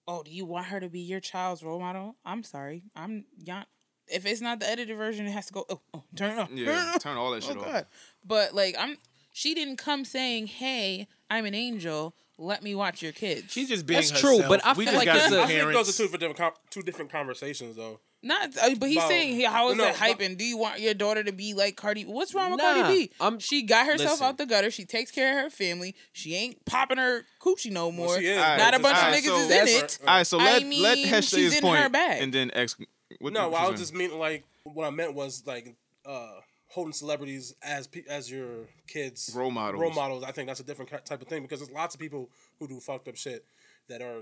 "Oh, 0.08 0.24
do 0.24 0.32
you 0.32 0.46
want 0.46 0.66
her 0.68 0.80
to 0.82 0.90
be 0.90 1.00
your 1.00 1.22
child's 1.22 1.64
role 1.64 1.80
model?" 1.80 2.16
I'm 2.26 2.44
sorry, 2.44 2.84
I'm 2.96 3.26
not. 3.46 3.68
If 4.12 4.26
it's 4.26 4.42
not 4.42 4.60
the 4.60 4.70
edited 4.70 4.98
version, 4.98 5.26
it 5.28 5.32
has 5.32 5.46
to 5.48 5.54
go. 5.54 5.66
Oh, 5.70 5.80
oh 5.94 6.04
turn 6.16 6.32
it 6.32 6.40
off. 6.40 6.50
turn 6.50 6.58
Yeah, 6.58 6.92
off. 6.96 7.00
turn 7.04 7.18
all 7.18 7.32
that 7.32 7.44
shit 7.44 7.58
Oh 7.58 7.62
off. 7.62 7.66
God. 7.66 7.86
But 8.26 8.54
like, 8.56 8.76
I'm. 8.80 8.98
She 9.32 9.54
didn't 9.54 9.78
come 9.78 10.04
saying, 10.06 10.48
"Hey, 10.48 11.08
I'm 11.30 11.46
an 11.46 11.54
angel. 11.56 12.16
Let 12.38 12.64
me 12.64 12.74
watch 12.76 13.02
your 13.02 13.12
kids." 13.12 13.52
She's 13.54 13.70
just 13.70 13.86
being 13.86 13.98
That's 14.00 14.12
herself. 14.12 14.40
true, 14.40 14.48
but 14.50 14.66
I 14.66 14.74
we 14.74 14.86
feel 14.86 14.94
just 14.94 14.98
like 14.98 15.06
gotta 15.06 15.20
it's 15.20 15.30
be 15.30 15.36
a- 15.36 15.42
I 15.44 15.46
think 15.48 15.60
parents. 15.60 15.78
those 15.88 16.00
are 16.00 16.04
two 16.08 16.12
different 16.18 16.38
com- 16.38 16.54
two 16.70 16.82
different 16.82 17.12
conversations 17.12 17.76
though. 17.76 18.00
Not, 18.22 18.50
uh, 18.58 18.76
but 18.78 18.90
he's 18.90 18.98
About- 18.98 19.08
saying, 19.10 19.40
"How 19.42 19.70
is 19.70 19.78
No, 19.78 19.86
that 19.86 19.96
hyping? 19.96 20.38
Do 20.38 20.44
you 20.44 20.58
want 20.58 20.82
your 20.82 20.94
daughter 20.94 21.24
to 21.24 21.32
be 21.32 21.54
like 21.54 21.78
Cardi? 21.78 22.04
What's 22.04 22.34
wrong 22.34 22.52
with 22.52 22.60
Nah, 22.60 22.82
Cardi 22.82 23.06
B? 23.08 23.12
I'm- 23.22 23.40
she 23.40 23.62
got 23.62 23.86
herself 23.86 24.12
listen. 24.14 24.26
out 24.26 24.38
the 24.38 24.46
gutter. 24.46 24.72
She 24.72 24.84
takes 24.84 25.10
care 25.12 25.38
of 25.38 25.44
her 25.46 25.50
family. 25.50 25.96
She 26.12 26.36
ain't 26.36 26.66
popping 26.66 26.98
her 26.98 27.26
coochie 27.42 27.72
no 27.72 27.94
more. 27.94 28.20
she 28.20 28.26
is, 28.28 28.38
Not 28.38 28.74
a 28.74 28.80
bunch 28.80 28.98
just- 28.98 29.08
of 29.08 29.14
niggas 29.24 29.26
so- 29.28 29.38
is 29.38 29.52
in 29.78 29.84
it. 29.86 29.98
All 30.02 30.08
right, 30.08 30.28
so 30.28 30.38
I 30.40 30.44
let 30.46 30.66
mean, 30.66 30.82
let 30.82 30.98
Hesh 30.98 31.28
say 31.28 31.38
she's 31.38 31.54
his 31.54 31.64
in 31.64 31.74
her 31.74 31.88
bag. 31.88 32.22
and 32.24 32.34
then 32.34 32.52
X. 32.54 32.76
What 33.20 33.34
No, 33.34 33.54
I 33.54 33.70
was 33.70 33.80
just 33.80 33.94
meaning 33.94 34.18
like 34.20 34.44
what 34.64 34.86
I 34.86 34.90
meant 34.90 35.14
was 35.14 35.44
like 35.46 35.76
uh 36.06 36.36
holding 36.68 36.94
celebrities 36.94 37.56
as 37.64 37.88
pe- 37.88 38.04
as 38.10 38.30
your 38.32 38.68
kids 38.88 39.32
Role 39.36 39.52
models. 39.52 39.82
Role 39.82 39.92
models. 39.94 40.24
I 40.24 40.32
think 40.32 40.48
that's 40.48 40.60
a 40.60 40.64
different 40.64 40.90
type 41.06 41.22
of 41.22 41.28
thing 41.28 41.42
because 41.42 41.60
there's 41.60 41.72
lots 41.72 41.96
of 41.96 42.00
people 42.02 42.30
who 42.60 42.68
do 42.68 42.80
fucked 42.80 43.08
up 43.08 43.16
shit 43.16 43.44
that 43.88 44.02
are 44.02 44.22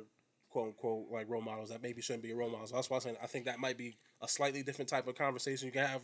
quote 0.49 0.67
unquote 0.67 1.07
like 1.11 1.29
role 1.29 1.41
models 1.41 1.69
that 1.69 1.81
maybe 1.83 2.01
shouldn't 2.01 2.23
be 2.23 2.33
role 2.33 2.49
models. 2.49 2.71
That's 2.71 2.89
why 2.89 2.97
I'm 2.97 3.01
saying 3.01 3.17
I 3.21 3.27
think 3.27 3.45
that 3.45 3.59
might 3.59 3.77
be 3.77 3.97
a 4.21 4.27
slightly 4.27 4.63
different 4.63 4.89
type 4.89 5.07
of 5.07 5.15
conversation 5.15 5.65
you 5.67 5.71
can 5.71 5.85
have. 5.85 6.01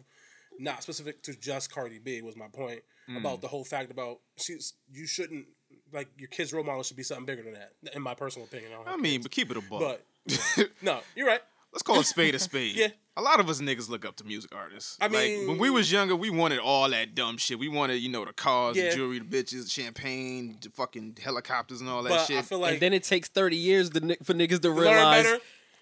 Not 0.59 0.83
specific 0.83 1.23
to 1.23 1.33
just 1.35 1.73
Cardi 1.73 1.97
B 1.99 2.21
was 2.21 2.35
my 2.35 2.47
point 2.47 2.81
Mm. 3.09 3.17
about 3.19 3.41
the 3.41 3.49
whole 3.49 3.65
fact 3.65 3.91
about 3.91 4.19
she's 4.37 4.75
you 4.89 5.05
shouldn't 5.05 5.45
like 5.91 6.07
your 6.17 6.29
kids' 6.29 6.53
role 6.53 6.63
model 6.63 6.83
should 6.83 6.95
be 6.95 7.03
something 7.03 7.25
bigger 7.25 7.43
than 7.43 7.51
that. 7.53 7.73
In 7.93 8.01
my 8.01 8.13
personal 8.13 8.47
opinion, 8.47 8.71
I, 8.87 8.93
I 8.93 8.95
mean, 8.95 9.15
kids. 9.15 9.23
but 9.25 9.31
keep 9.31 9.51
it 9.51 9.57
a 9.57 9.61
buck. 9.61 9.81
but 9.81 10.69
no, 10.81 11.01
you're 11.13 11.27
right. 11.27 11.41
Let's 11.73 11.83
call 11.83 11.99
a 11.99 12.03
spade 12.03 12.35
a 12.35 12.39
spade. 12.39 12.75
Yeah. 12.77 12.87
A 13.15 13.21
lot 13.21 13.39
of 13.39 13.47
us 13.47 13.61
niggas 13.61 13.89
look 13.89 14.05
up 14.05 14.15
to 14.15 14.23
music 14.23 14.55
artists. 14.55 14.97
I 14.99 15.05
like 15.05 15.13
mean- 15.13 15.47
when 15.47 15.57
we 15.59 15.69
was 15.69 15.91
younger, 15.91 16.15
we 16.15 16.31
wanted 16.31 16.57
all 16.57 16.89
that 16.89 17.13
dumb 17.13 17.37
shit. 17.37 17.59
We 17.59 17.67
wanted, 17.67 17.97
you 17.97 18.09
know, 18.09 18.25
the 18.25 18.33
cars, 18.33 18.75
Yeah. 18.75 18.89
the 18.89 18.95
jewelry, 18.95 19.19
the 19.19 19.25
bitches, 19.25 19.71
champagne, 19.71 20.57
the 20.61 20.69
fucking 20.71 21.17
helicopters, 21.23 21.79
and 21.81 21.89
all 21.91 22.01
that 22.03 22.09
But 22.09 22.25
shit. 22.25 22.37
I 22.39 22.41
feel 22.41 22.57
like 22.57 22.73
and 22.73 22.81
then 22.81 22.91
it 22.93 23.03
takes 23.03 23.27
30 23.29 23.55
years 23.55 23.89
to, 23.91 24.17
for 24.23 24.33
niggas 24.33 24.61
to 24.63 24.71
realize, 24.71 25.27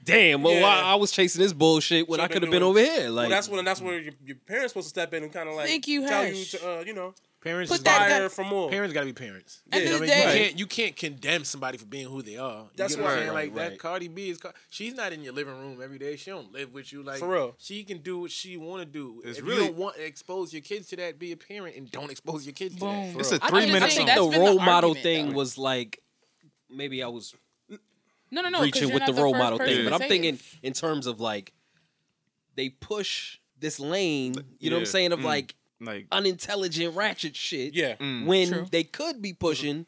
damn, 0.03 0.43
well, 0.43 0.55
Yeah. 0.55 0.65
I, 0.67 0.91
I 0.91 0.95
was 0.95 1.11
chasing 1.13 1.41
this 1.41 1.53
bullshit 1.53 2.09
when 2.09 2.19
I 2.19 2.23
Should've 2.23 2.33
could 2.33 2.41
have 2.43 2.51
been 2.51 2.59
been 2.59 2.63
over 2.63 2.79
here. 2.79 3.09
Like, 3.09 3.23
well, 3.23 3.29
that's 3.29 3.47
when 3.47 3.63
that's 3.63 3.79
where 3.81 3.97
your, 3.99 4.13
your 4.25 4.35
parents 4.45 4.73
supposed 4.73 4.87
to 4.87 4.89
step 4.89 5.13
in 5.13 5.23
and 5.23 5.31
kind 5.31 5.47
of 5.47 5.55
like 5.55 5.67
Thank 5.67 5.87
you, 5.87 6.01
tell 6.07 6.23
Hesh. 6.23 6.35
you 6.53 6.59
to 6.59 6.79
uh, 6.79 6.83
you 6.85 6.93
know 6.93 7.13
Parents 7.41 7.71
Put 7.71 7.79
is 7.79 7.83
that 7.85 8.07
gotta- 8.07 8.29
for 8.29 8.43
more. 8.45 8.69
Parents 8.69 8.93
gotta 8.93 9.07
be 9.07 9.13
parents. 9.13 9.61
End 9.71 9.83
You, 9.83 9.95
of 9.95 10.01
know 10.01 10.05
the 10.05 10.11
what 10.11 10.15
I 10.15 10.19
mean? 10.19 10.27
you 10.27 10.33
day- 10.33 10.45
can't 10.47 10.59
you 10.59 10.67
can't 10.67 10.95
condemn 10.95 11.43
somebody 11.43 11.79
for 11.79 11.85
being 11.85 12.07
who 12.07 12.21
they 12.21 12.37
are. 12.37 12.65
You 12.65 12.69
That's 12.75 12.95
get 12.95 13.01
what 13.01 13.09
I'm 13.11 13.15
right, 13.17 13.21
saying? 13.23 13.33
right, 13.33 13.45
Like 13.47 13.55
that 13.55 13.69
right. 13.71 13.79
Cardi 13.79 14.07
B 14.09 14.29
is 14.29 14.37
Car- 14.37 14.53
she's 14.69 14.93
not 14.93 15.11
in 15.11 15.23
your 15.23 15.33
living 15.33 15.55
room 15.57 15.81
every 15.81 15.97
day. 15.97 16.15
She 16.17 16.29
don't 16.29 16.51
live 16.53 16.71
with 16.71 16.93
you. 16.93 17.01
Like 17.01 17.17
For 17.17 17.27
real. 17.29 17.55
She 17.57 17.83
can 17.83 17.97
do 17.97 18.19
what 18.19 18.29
she 18.31 18.57
want 18.57 18.83
to 18.83 18.85
do. 18.85 19.23
It's 19.25 19.39
if 19.39 19.43
really- 19.43 19.55
you 19.63 19.67
don't 19.69 19.77
want 19.77 19.95
to 19.95 20.05
expose 20.05 20.53
your 20.53 20.61
kids 20.61 20.87
to 20.89 20.97
that, 20.97 21.17
be 21.17 21.31
a 21.31 21.37
parent 21.37 21.75
and 21.77 21.89
don't 21.89 22.11
expose 22.11 22.45
your 22.45 22.53
kids 22.53 22.75
to 22.75 22.81
Boom. 22.81 23.13
that. 23.13 23.19
it's 23.21 23.31
a 23.31 23.39
I 23.43 23.49
three 23.49 23.61
think, 23.61 23.73
minute 23.73 23.85
I 23.87 23.89
think 23.89 24.07
That's 24.07 24.19
the 24.19 24.23
song. 24.23 24.31
been 24.31 24.39
the 24.39 24.45
role 24.47 24.59
model 24.59 24.89
argument, 24.91 25.03
thing 25.03 25.29
though. 25.31 25.35
was 25.37 25.57
like, 25.57 25.99
maybe 26.69 27.01
I 27.01 27.07
was 27.07 27.33
No, 28.29 28.41
no, 28.43 28.49
no. 28.49 28.57
'cause 28.59 28.65
reaching 28.65 28.81
you're 28.83 28.93
with 28.93 28.99
not 29.07 29.15
the 29.15 29.21
role 29.21 29.33
first 29.33 29.39
model 29.43 29.57
person 29.57 29.73
thing, 29.77 29.83
to 29.85 29.89
but 29.89 29.93
I'm 29.95 29.99
say 30.01 30.05
it. 30.05 30.09
thinking 30.09 30.39
in 30.61 30.73
terms 30.73 31.07
of 31.07 31.19
like, 31.19 31.53
they 32.55 32.69
push 32.69 33.39
this 33.57 33.79
lane, 33.79 34.35
you 34.59 34.69
know 34.69 34.75
what 34.75 34.81
I'm 34.81 34.85
Yeah. 34.85 34.91
saying, 34.91 35.11
of 35.11 35.19
Mm. 35.21 35.23
like 35.23 35.55
Like, 35.81 36.07
unintelligent 36.11 36.95
ratchet 36.95 37.35
shit. 37.35 37.73
Yeah. 37.73 37.95
Mm. 37.95 38.25
When 38.25 38.47
True. 38.47 38.65
they 38.71 38.83
could 38.83 39.21
be 39.21 39.33
pushing 39.33 39.87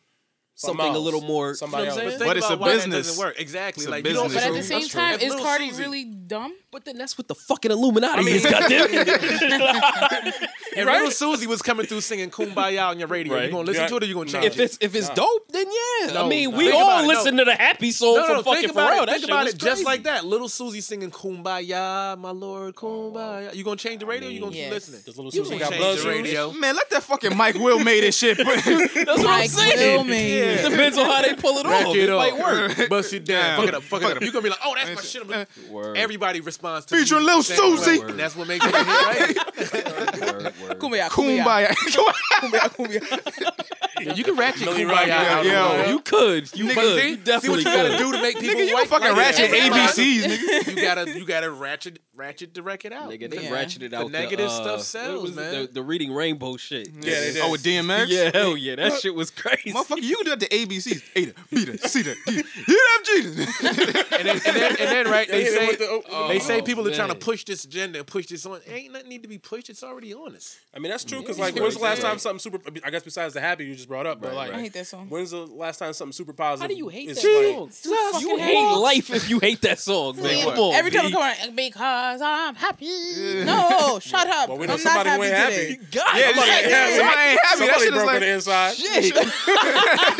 Something 0.55 0.85
something 0.85 0.95
a 0.95 0.99
little 0.99 1.21
more. 1.21 1.55
Somebody 1.55 1.85
you 1.85 1.89
know 1.89 1.95
what 1.95 2.01
I'm 2.03 2.07
else. 2.09 2.17
saying? 2.19 2.29
But 2.29 2.37
it's 2.37 2.49
a 2.49 2.57
business. 2.57 3.07
doesn't 3.07 3.23
work. 3.25 3.39
Exactly. 3.39 3.81
It's 3.81 3.87
a 3.87 3.91
like 3.91 4.05
you 4.05 4.13
don't. 4.13 4.23
business. 4.25 4.43
But 4.43 4.49
at 4.51 4.55
the 4.55 4.63
same 4.63 4.79
That's 4.81 4.93
time, 4.93 5.13
If 5.15 5.21
is 5.23 5.35
Cardi 5.35 5.69
Susie- 5.71 5.81
really 5.81 6.03
dumb? 6.05 6.53
But 6.71 6.85
then 6.85 6.97
that's 6.97 7.17
what 7.17 7.27
the 7.27 7.35
fucking 7.35 7.71
Illuminati 7.71 8.23
is, 8.31 8.43
goddamn. 8.45 8.87
If 10.75 10.87
right. 10.87 10.95
little 10.95 11.11
Susie 11.11 11.45
was 11.45 11.61
coming 11.61 11.85
through 11.85 12.01
singing 12.01 12.31
"Kumbaya" 12.31 12.87
on 12.89 12.97
your 12.97 13.07
radio, 13.07 13.35
Right. 13.35 13.45
you 13.45 13.51
gonna 13.51 13.63
listen 13.67 13.83
Yeah. 13.83 13.89
to 13.89 13.95
it 13.97 14.03
or 14.03 14.05
you 14.07 14.15
gonna 14.15 14.25
change 14.31 14.45
if 14.45 14.59
it? 14.59 14.63
it's 14.63 14.77
if 14.81 14.95
it's 14.95 15.09
dope, 15.09 15.47
then 15.51 15.67
yeah. 15.67 16.13
No, 16.13 16.25
I 16.25 16.29
mean, 16.29 16.49
no. 16.49 16.57
we 16.57 16.63
Think 16.71 16.81
all 16.83 16.99
it, 16.99 17.01
no. 17.03 17.07
listen 17.09 17.37
to 17.37 17.45
the 17.45 17.53
happy 17.53 17.91
song 17.91 18.15
No, 18.15 18.21
no, 18.21 18.25
from 18.25 18.35
no, 18.37 18.41
fucking 18.43 18.61
think 18.69 18.73
Pharrell. 18.73 19.05
Think 19.07 19.23
about 19.25 19.45
it 19.47 19.57
just 19.59 19.85
like 19.85 20.03
that. 20.05 20.25
Little 20.25 20.49
Susie 20.49 20.81
singing 20.81 21.11
"Kumbaya," 21.11 22.17
my 22.17 22.31
lord, 22.31 22.73
oh, 22.75 22.81
Kumbaya. 23.13 23.53
You 23.53 23.63
gonna 23.63 23.75
change 23.75 23.99
the 23.99 24.07
radio? 24.07 24.29
or 24.29 24.31
you 24.31 24.39
gonna 24.39 24.55
yes. 24.55 24.63
keep 24.65 24.73
listening? 24.73 25.01
Does 25.05 25.15
little 25.15 25.31
You 25.31 25.43
Susan 25.45 25.59
gonna 25.59 25.59
got 25.59 25.69
change 25.69 25.81
blood 25.81 25.97
the 25.97 26.01
shoes? 26.01 26.05
radio? 26.23 26.51
man, 26.53 26.75
let 26.75 26.89
that 26.89 27.03
fucking 27.03 27.37
Mike 27.37 27.55
Will 27.55 27.77
made 27.77 28.03
this 28.03 28.17
shit. 28.17 28.37
That's 28.37 28.65
what 28.65 29.19
I'm 29.19 29.23
Like 29.25 29.49
saying. 29.51 30.07
Will 30.43 30.53
made 30.53 30.59
it. 30.59 30.65
It 30.65 30.69
depends 30.69 30.97
on 30.97 31.05
how 31.05 31.21
they 31.21 31.33
pull 31.35 31.57
it 31.57 31.65
Rack 31.65 31.85
off. 31.87 31.95
it 31.95 32.03
It 32.03 32.09
up. 32.09 32.17
might 32.19 32.37
work. 32.77 32.89
Bust 32.89 33.13
it 33.13 33.25
down. 33.25 33.37
Yeah. 33.37 33.55
Fuck 33.57 33.67
it 33.67 33.73
up. 33.75 33.83
Fuck 33.83 34.01
it 34.03 34.17
up. 34.17 34.21
You 34.23 34.31
gonna 34.31 34.43
be 34.43 34.49
like, 34.49 34.59
oh, 34.63 34.75
that's 34.75 34.95
my 34.95 35.01
shit. 35.01 35.47
Word. 35.69 35.97
Everybody 35.97 36.41
responds 36.41 36.85
to 36.87 36.97
Featuring 36.97 37.25
music 37.25 37.57
Lil 37.57 37.71
the. 37.71 37.77
Susie. 37.77 38.01
And 38.01 38.19
that's 38.19 38.35
what 38.35 38.47
makes 38.47 38.65
it 38.65 38.73
a 38.73 38.77
hit, 38.77 38.87
right? 38.87 39.52
Word, 39.71 40.43
word. 40.61 40.79
Kumbaya, 40.79 41.09
kumbaya, 41.09 41.67
Kumbaya. 41.69 41.73
kumbaya, 42.41 42.69
kumbaya. 42.75 43.59
Yeah, 44.01 44.13
you 44.15 44.23
can 44.23 44.35
ratchet 44.35 44.65
Million 44.65 44.89
Kumbaya 44.89 44.91
Rock, 44.91 44.99
out. 45.01 45.07
yeah, 45.07 45.37
of 45.39 45.43
the 45.45 45.49
yeah. 45.51 45.69
world. 45.77 45.89
You 45.89 45.99
could. 45.99 46.57
You 46.57 46.65
Nigga, 46.65 46.73
could. 46.73 46.99
see, 46.99 47.09
You 47.09 47.13
see 47.13 47.15
what 47.15 47.23
definitely 47.25 47.57
you 47.59 47.63
gotta 47.65 47.89
could. 47.89 47.97
do 47.99 48.11
to 48.11 48.21
make 48.21 48.39
people 48.39 48.55
Nigga, 48.59 48.67
you 48.67 48.73
white 48.75 48.87
fucking 48.89 49.07
like 49.09 49.17
ratchet 49.17 49.51
that. 49.51 49.71
ABCs, 49.71 50.23
nigga. 50.23 50.75
You 50.75 50.81
gotta 50.81 51.19
you 51.19 51.25
gotta 51.25 51.51
ratchet 51.51 51.99
ratchet 52.15 52.53
the 52.53 52.63
record 52.63 52.91
out. 52.91 53.09
Nigga, 53.09 53.29
they 53.29 53.43
Yeah. 53.43 53.49
ratcheted 53.51 53.91
The 53.91 53.97
out 53.99 54.11
negative 54.11 54.47
uh, 54.49 54.61
stuff 54.61 54.81
sells, 54.81 55.33
man. 55.35 55.53
The, 55.53 55.67
the 55.71 55.81
reading 55.83 56.11
rainbow 56.13 56.57
shit. 56.57 56.89
Yeah, 56.89 57.01
they 57.19 57.33
did. 57.33 57.41
Oh, 57.43 57.51
with 57.51 57.63
DMX? 57.63 58.07
Yeah, 58.09 58.31
hell 58.33 58.57
yeah, 58.57 58.75
that 58.75 58.99
shit 58.99 59.15
was 59.15 59.29
crazy. 59.31 59.71
Motherfucker, 59.71 60.01
you 60.01 60.15
can 60.17 60.25
do 60.25 60.29
that 60.31 60.39
to 60.41 60.49
ABCs. 60.49 61.01
Ada, 61.15 61.33
Beta, 61.51 61.77
Ceta, 61.87 62.15
D, 62.25 62.43
EFG. 62.43 63.23
and 64.19 64.27
then, 64.27 64.41
and 64.45 64.55
then, 64.55 64.71
and 64.79 64.89
then 64.89 65.07
right, 65.07 65.27
they 65.29 65.45
say 65.45 65.75
the- 65.75 66.01
oh, 66.11 66.27
they 66.27 66.39
say 66.39 66.59
oh, 66.59 66.63
people 66.63 66.85
are 66.87 66.93
trying 66.93 67.09
to 67.09 67.15
push 67.15 67.45
this 67.45 67.63
agenda 67.63 67.99
and 67.99 68.07
push 68.07 68.27
this 68.27 68.45
on. 68.45 68.59
Ain't 68.67 68.91
nothing 68.91 69.07
need 69.09 69.21
to 69.23 69.29
be 69.29 69.37
pushed. 69.37 69.52
It's 69.53 69.83
already 69.83 70.13
on 70.13 70.35
us. 70.35 70.59
I 70.75 70.79
mean, 70.79 70.89
that's 70.89 71.03
true 71.03 71.19
because 71.19 71.37
like, 71.39 71.55
when's 71.55 71.75
the 71.75 71.81
last 71.81 72.01
time 72.01 72.17
something 72.19 72.39
super? 72.39 72.59
I 72.83 72.89
guess 72.89 73.03
besides 73.03 73.33
the 73.33 73.41
happy 73.41 73.65
you 73.65 73.75
just 73.75 73.87
brought 73.87 74.05
up, 74.07 74.19
but 74.21 74.33
like. 74.33 74.51
I 74.53 74.59
hate 74.61 74.73
that 74.73 74.87
song. 74.87 75.07
when's 75.09 75.31
the 75.31 75.45
last 75.45 75.77
time 75.79 75.93
something 75.93 76.11
super 76.13 76.33
positive? 76.33 76.61
How 76.61 76.67
do 76.67 76.75
you 76.75 76.89
hate 76.89 77.09
is 77.09 77.21
that 77.21 77.55
like- 77.63 77.71
song? 77.73 78.21
You 78.21 78.37
hate 78.37 78.75
life 78.77 79.09
if 79.11 79.29
you 79.29 79.39
hate 79.39 79.61
that 79.61 79.79
song, 79.79 80.21
man. 80.21 80.43
Come 80.43 80.59
on, 80.59 80.73
Every 80.75 80.91
time 80.91 81.05
I 81.05 81.09
B. 81.09 81.13
come 81.13 81.21
on, 81.23 81.51
because 81.55 82.21
I'm 82.21 82.55
happy. 82.55 83.43
No, 83.45 83.99
shut 84.01 84.27
up. 84.27 84.49
Well, 84.49 84.57
we 84.57 84.67
know 84.67 84.73
I'm 84.73 84.83
not 84.83 85.05
somebody 85.05 85.09
happy 85.09 85.17
who 85.17 85.23
ain't 85.33 85.49
today. 85.51 85.71
happy. 85.71 85.85
God, 85.91 86.17
Yeah, 86.17 86.27
Somebody 86.33 86.51
ain't 86.51 86.71
happy. 86.71 86.95
somebody 86.97 87.21
ain't 87.21 87.39
happy. 87.43 87.65
That 87.65 87.79
shit 87.79 87.89
broke 87.91 88.01
on 88.01 88.05
like, 88.07 88.19
the 88.19 88.33
inside. 88.33 88.75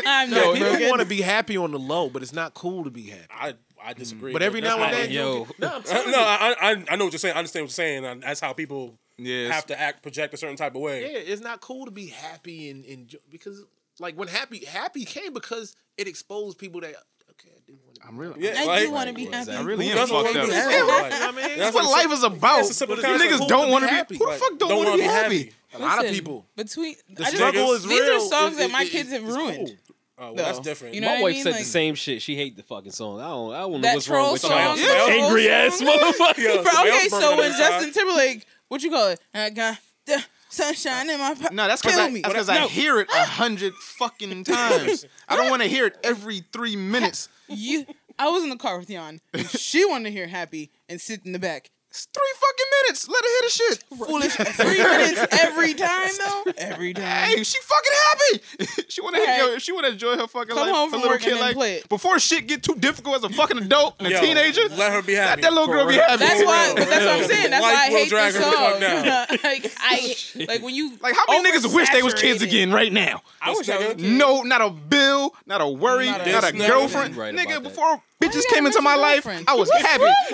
I'm 0.06 0.30
Yo, 0.34 0.54
not 0.54 0.78
people 0.78 0.90
want 0.90 1.00
to 1.02 1.06
be 1.08 1.22
happy 1.22 1.58
on 1.58 1.72
the 1.72 1.80
low, 1.80 2.10
but 2.10 2.22
it's 2.22 2.34
not 2.34 2.54
cool 2.54 2.84
to 2.84 2.90
be 2.92 3.04
happy. 3.04 3.28
I 3.32 3.54
I 3.84 3.94
mm. 3.94 3.98
disagree. 3.98 4.34
But 4.34 4.42
every 4.42 4.62
now 4.62 4.78
and 4.82 4.94
then, 4.94 5.12
yo. 5.12 5.48
no, 5.60 5.68
I'm 5.76 5.84
telling 5.84 6.12
no, 6.12 6.18
you. 6.20 6.24
I, 6.24 6.56
I 6.60 6.84
I 6.92 6.96
know 6.96 7.06
what 7.06 7.14
you're 7.14 7.20
saying. 7.20 7.36
I 7.36 7.40
understand 7.40 7.64
what 7.64 7.70
you're 7.70 7.86
saying. 7.86 8.06
and 8.06 8.24
That's 8.24 8.40
how 8.40 8.54
people 8.54 8.98
Yeah, 9.18 9.52
have 9.52 9.66
to 9.68 9.80
act, 9.80 10.02
project 10.02 10.34
a 10.34 10.38
certain 10.38 10.56
type 10.56 10.76
of 10.76 10.82
way. 10.82 11.02
Yeah, 11.02 11.20
it's 11.20 11.42
not 11.42 11.62
cool 11.62 11.86
to 11.86 11.92
be 11.92 12.08
happy 12.08 12.70
and, 12.70 12.86
and 12.86 13.16
because 13.30 13.64
like 14.00 14.16
when 14.18 14.28
happy 14.28 14.66
happy 14.66 15.06
came 15.06 15.34
because 15.34 15.76
it 15.98 16.08
exposed 16.08 16.58
people 16.58 16.82
that 16.82 16.96
okay, 17.32 17.50
I 17.56 17.60
do 17.68 17.74
want 17.86 17.96
to. 17.96 18.08
I'm 18.08 18.18
really. 18.18 18.44
Yeah, 18.44 18.56
I 18.58 18.66
like, 18.66 18.84
do 18.84 18.92
want 18.92 19.08
to 19.10 19.14
be 19.14 19.26
happy. 19.26 19.52
I 19.52 19.62
really 19.62 19.86
Who 19.86 19.92
am 19.92 19.98
doesn't 19.98 20.16
fucked 20.16 20.28
wanna 20.36 20.40
up. 20.40 20.46
be 20.48 20.52
That's 20.52 20.90
happy? 21.12 21.24
I 21.24 21.48
mean, 21.48 21.60
that's 21.60 21.76
what 21.76 21.86
what 21.86 22.04
life 22.06 22.18
is 22.18 22.24
about. 22.24 22.60
It's 22.62 22.82
a 22.82 22.86
You 22.88 22.96
niggas 22.96 23.38
Cool 23.40 23.48
don't 23.48 23.70
want 23.72 23.84
to 23.84 23.90
be. 23.90 23.96
happy. 23.96 24.18
Who 24.18 24.26
the 24.26 24.38
fuck 24.38 24.58
don't 24.60 24.70
don't 24.70 24.78
want 24.80 24.90
to 24.90 24.94
be 24.94 25.02
be 25.02 25.04
happy? 25.08 25.38
happy. 25.38 25.54
A 25.76 25.80
lot 25.80 26.06
of 26.06 26.12
people. 26.12 26.46
Between 26.56 26.96
The 27.10 27.22
I 27.24 27.26
just- 27.26 27.36
struggle 27.36 27.72
is 27.72 27.84
These 27.84 28.02
are 28.02 28.20
songs 28.20 28.54
It- 28.56 28.58
that 28.60 28.72
my 28.72 28.84
it- 28.84 28.90
kids 28.92 29.12
have 29.12 29.24
it's 29.24 29.36
ruined. 29.36 29.78
Cool. 30.18 30.28
Oh, 30.28 30.34
well, 30.34 30.46
that's 30.46 30.60
different. 30.60 30.96
You 30.96 31.02
know 31.02 31.08
My 31.08 31.14
what 31.14 31.20
I 31.20 31.24
wife 31.24 31.34
mean? 31.36 31.44
said 31.44 31.50
Like- 31.52 31.60
the 31.60 31.66
same 31.66 31.96
shit. 31.96 32.22
She 32.22 32.36
hate 32.36 32.56
the 32.56 32.64
fucking 32.64 32.92
song. 32.92 33.20
I 33.20 33.24
don't. 33.30 33.54
I 33.54 33.60
don't 33.62 33.82
know 33.82 33.94
what's 33.94 34.10
wrong 34.10 34.32
with 34.34 34.42
song. 34.42 34.52
y'all. 34.52 34.78
Yeah, 34.78 35.26
Angry 35.26 35.50
ass 35.50 35.80
song. 35.80 35.88
motherfucker. 35.88 36.38
Yeah, 36.44 36.50
okay, 36.96 37.08
so 37.10 37.30
when 37.32 37.38
the 37.40 37.46
inside. 37.48 37.58
Justin 37.58 37.92
Timberlake, 37.94 38.46
what 38.68 38.84
you 38.84 38.90
call 38.92 39.08
it? 39.10 39.20
I 39.34 39.50
got 39.50 39.78
the 40.06 40.24
sunshine 40.50 41.10
in 41.10 41.20
my 41.20 41.34
pocket. 41.34 41.54
No, 41.54 41.68
that's 41.68 41.82
because 41.82 41.96
Kill 41.98 42.06
I, 42.06 42.10
me. 42.10 42.22
that's 42.22 42.34
'cause 42.34 42.50
I 42.50 42.60
No. 42.60 42.68
hear 42.68 43.00
it 43.00 43.10
a 43.10 43.24
hundred 43.26 43.74
fucking 43.76 44.44
times. 44.46 45.06
I 45.28 45.36
don't 45.36 45.50
want 45.50 45.62
to 45.62 45.68
hear 45.68 45.88
it 45.88 45.98
every 46.04 46.42
three 46.52 46.76
minutes. 46.76 47.30
You, 47.48 47.86
I 48.20 48.30
was 48.30 48.44
in 48.44 48.50
the 48.50 48.56
car 48.58 48.78
with 48.80 48.90
Jan. 48.90 49.20
and 49.34 49.50
She 49.50 49.84
wanted 49.86 50.06
to 50.06 50.12
hear 50.12 50.28
happy 50.28 50.72
and 50.90 51.00
sit 51.02 51.26
in 51.26 51.32
the 51.32 51.40
back. 51.40 51.70
It's 51.94 52.08
three 52.12 52.34
fucking 52.42 52.66
minutes. 52.82 53.08
Let 53.08 53.24
her 53.24 53.30
hit 53.30 53.44
the 53.44 53.50
shit. 53.52 53.84
Foolish. 54.08 54.34
Three 54.58 54.84
minutes 54.84 55.28
every 55.44 55.74
time 55.76 56.10
though. 56.18 56.52
Every 56.58 56.92
time. 56.94 57.04
Hey, 57.06 57.44
she 57.44 57.60
fucking 57.62 57.92
happy. 58.10 58.86
she 58.90 59.00
want 59.02 59.16
to 59.16 59.22
Alright. 59.22 59.38
yo, 59.38 59.58
she 59.60 59.72
want 59.72 59.86
to 59.86 59.92
enjoy 59.92 60.16
her 60.18 60.26
fucking 60.28 60.56
Come 60.56 60.68
life. 60.68 60.76
home 60.76 60.90
her 60.90 60.92
from 60.92 61.02
little 61.02 61.14
work 61.14 61.22
kid 61.22 61.34
and 61.34 61.42
then 61.42 61.54
play 61.54 61.76
it. 61.76 61.90
Before 61.90 62.18
shit 62.18 62.48
get 62.48 62.64
too 62.64 62.74
difficult 62.76 63.18
as 63.18 63.24
a 63.26 63.30
fucking 63.30 63.58
adult 63.60 63.96
and 64.00 64.08
a 64.08 64.12
Yo, 64.12 64.22
teenager. 64.22 64.68
let 64.70 64.92
her 64.92 65.04
be 65.04 65.14
happy. 65.14 65.42
Let 65.42 65.52
that 65.52 65.54
little 65.54 65.68
girl 65.68 65.88
be 65.88 65.94
happy. 65.96 66.18
That's 66.18 66.44
why. 66.44 66.74
But 66.76 66.90
that's 66.90 67.06
what 67.06 67.14
I'm 67.22 67.28
saying. 67.30 67.52
That's 67.52 67.62
Life 67.64 67.74
why 67.74 67.84
I 67.86 67.90
hate 67.90 68.10
drag 68.10 68.34
this 68.34 68.44
her 68.44 68.52
song. 68.52 68.80
down. 68.80 69.28
like 69.44 69.72
I 69.80 70.16
like 70.48 70.62
when 70.64 70.74
you 70.74 70.98
Like 71.00 71.16
how 71.16 71.26
many 71.42 71.52
niggas 71.52 71.74
wish 71.76 71.90
they 71.92 72.02
was 72.02 72.16
kids 72.16 72.42
again 72.42 72.72
right 72.72 72.92
now? 72.92 73.22
I 73.40 73.52
wish 73.52 73.70
I 73.70 73.78
was 73.78 74.02
a. 74.02 74.08
No, 74.08 74.42
not 74.42 74.62
a 74.62 74.70
bill, 74.72 75.36
not 75.46 75.62
a 75.62 75.68
worry, 75.68 76.08
Not 76.08 76.26
not 76.26 76.44
a- 76.44 76.48
a, 76.48 76.52
girlfriend. 76.68 77.14
nigga 77.14 77.18
right 77.18 77.36
Nigga, 77.36 77.44
about 77.58 77.64
that. 77.64 77.70
before 77.70 78.02
bitches 78.22 78.36
you 78.36 78.44
came 78.54 78.66
into 78.66 78.82
my 78.82 78.96
life, 78.96 79.24
girlfriend? 79.24 79.46
I 79.50 79.56
was 79.56 79.70
happy. 79.72 80.04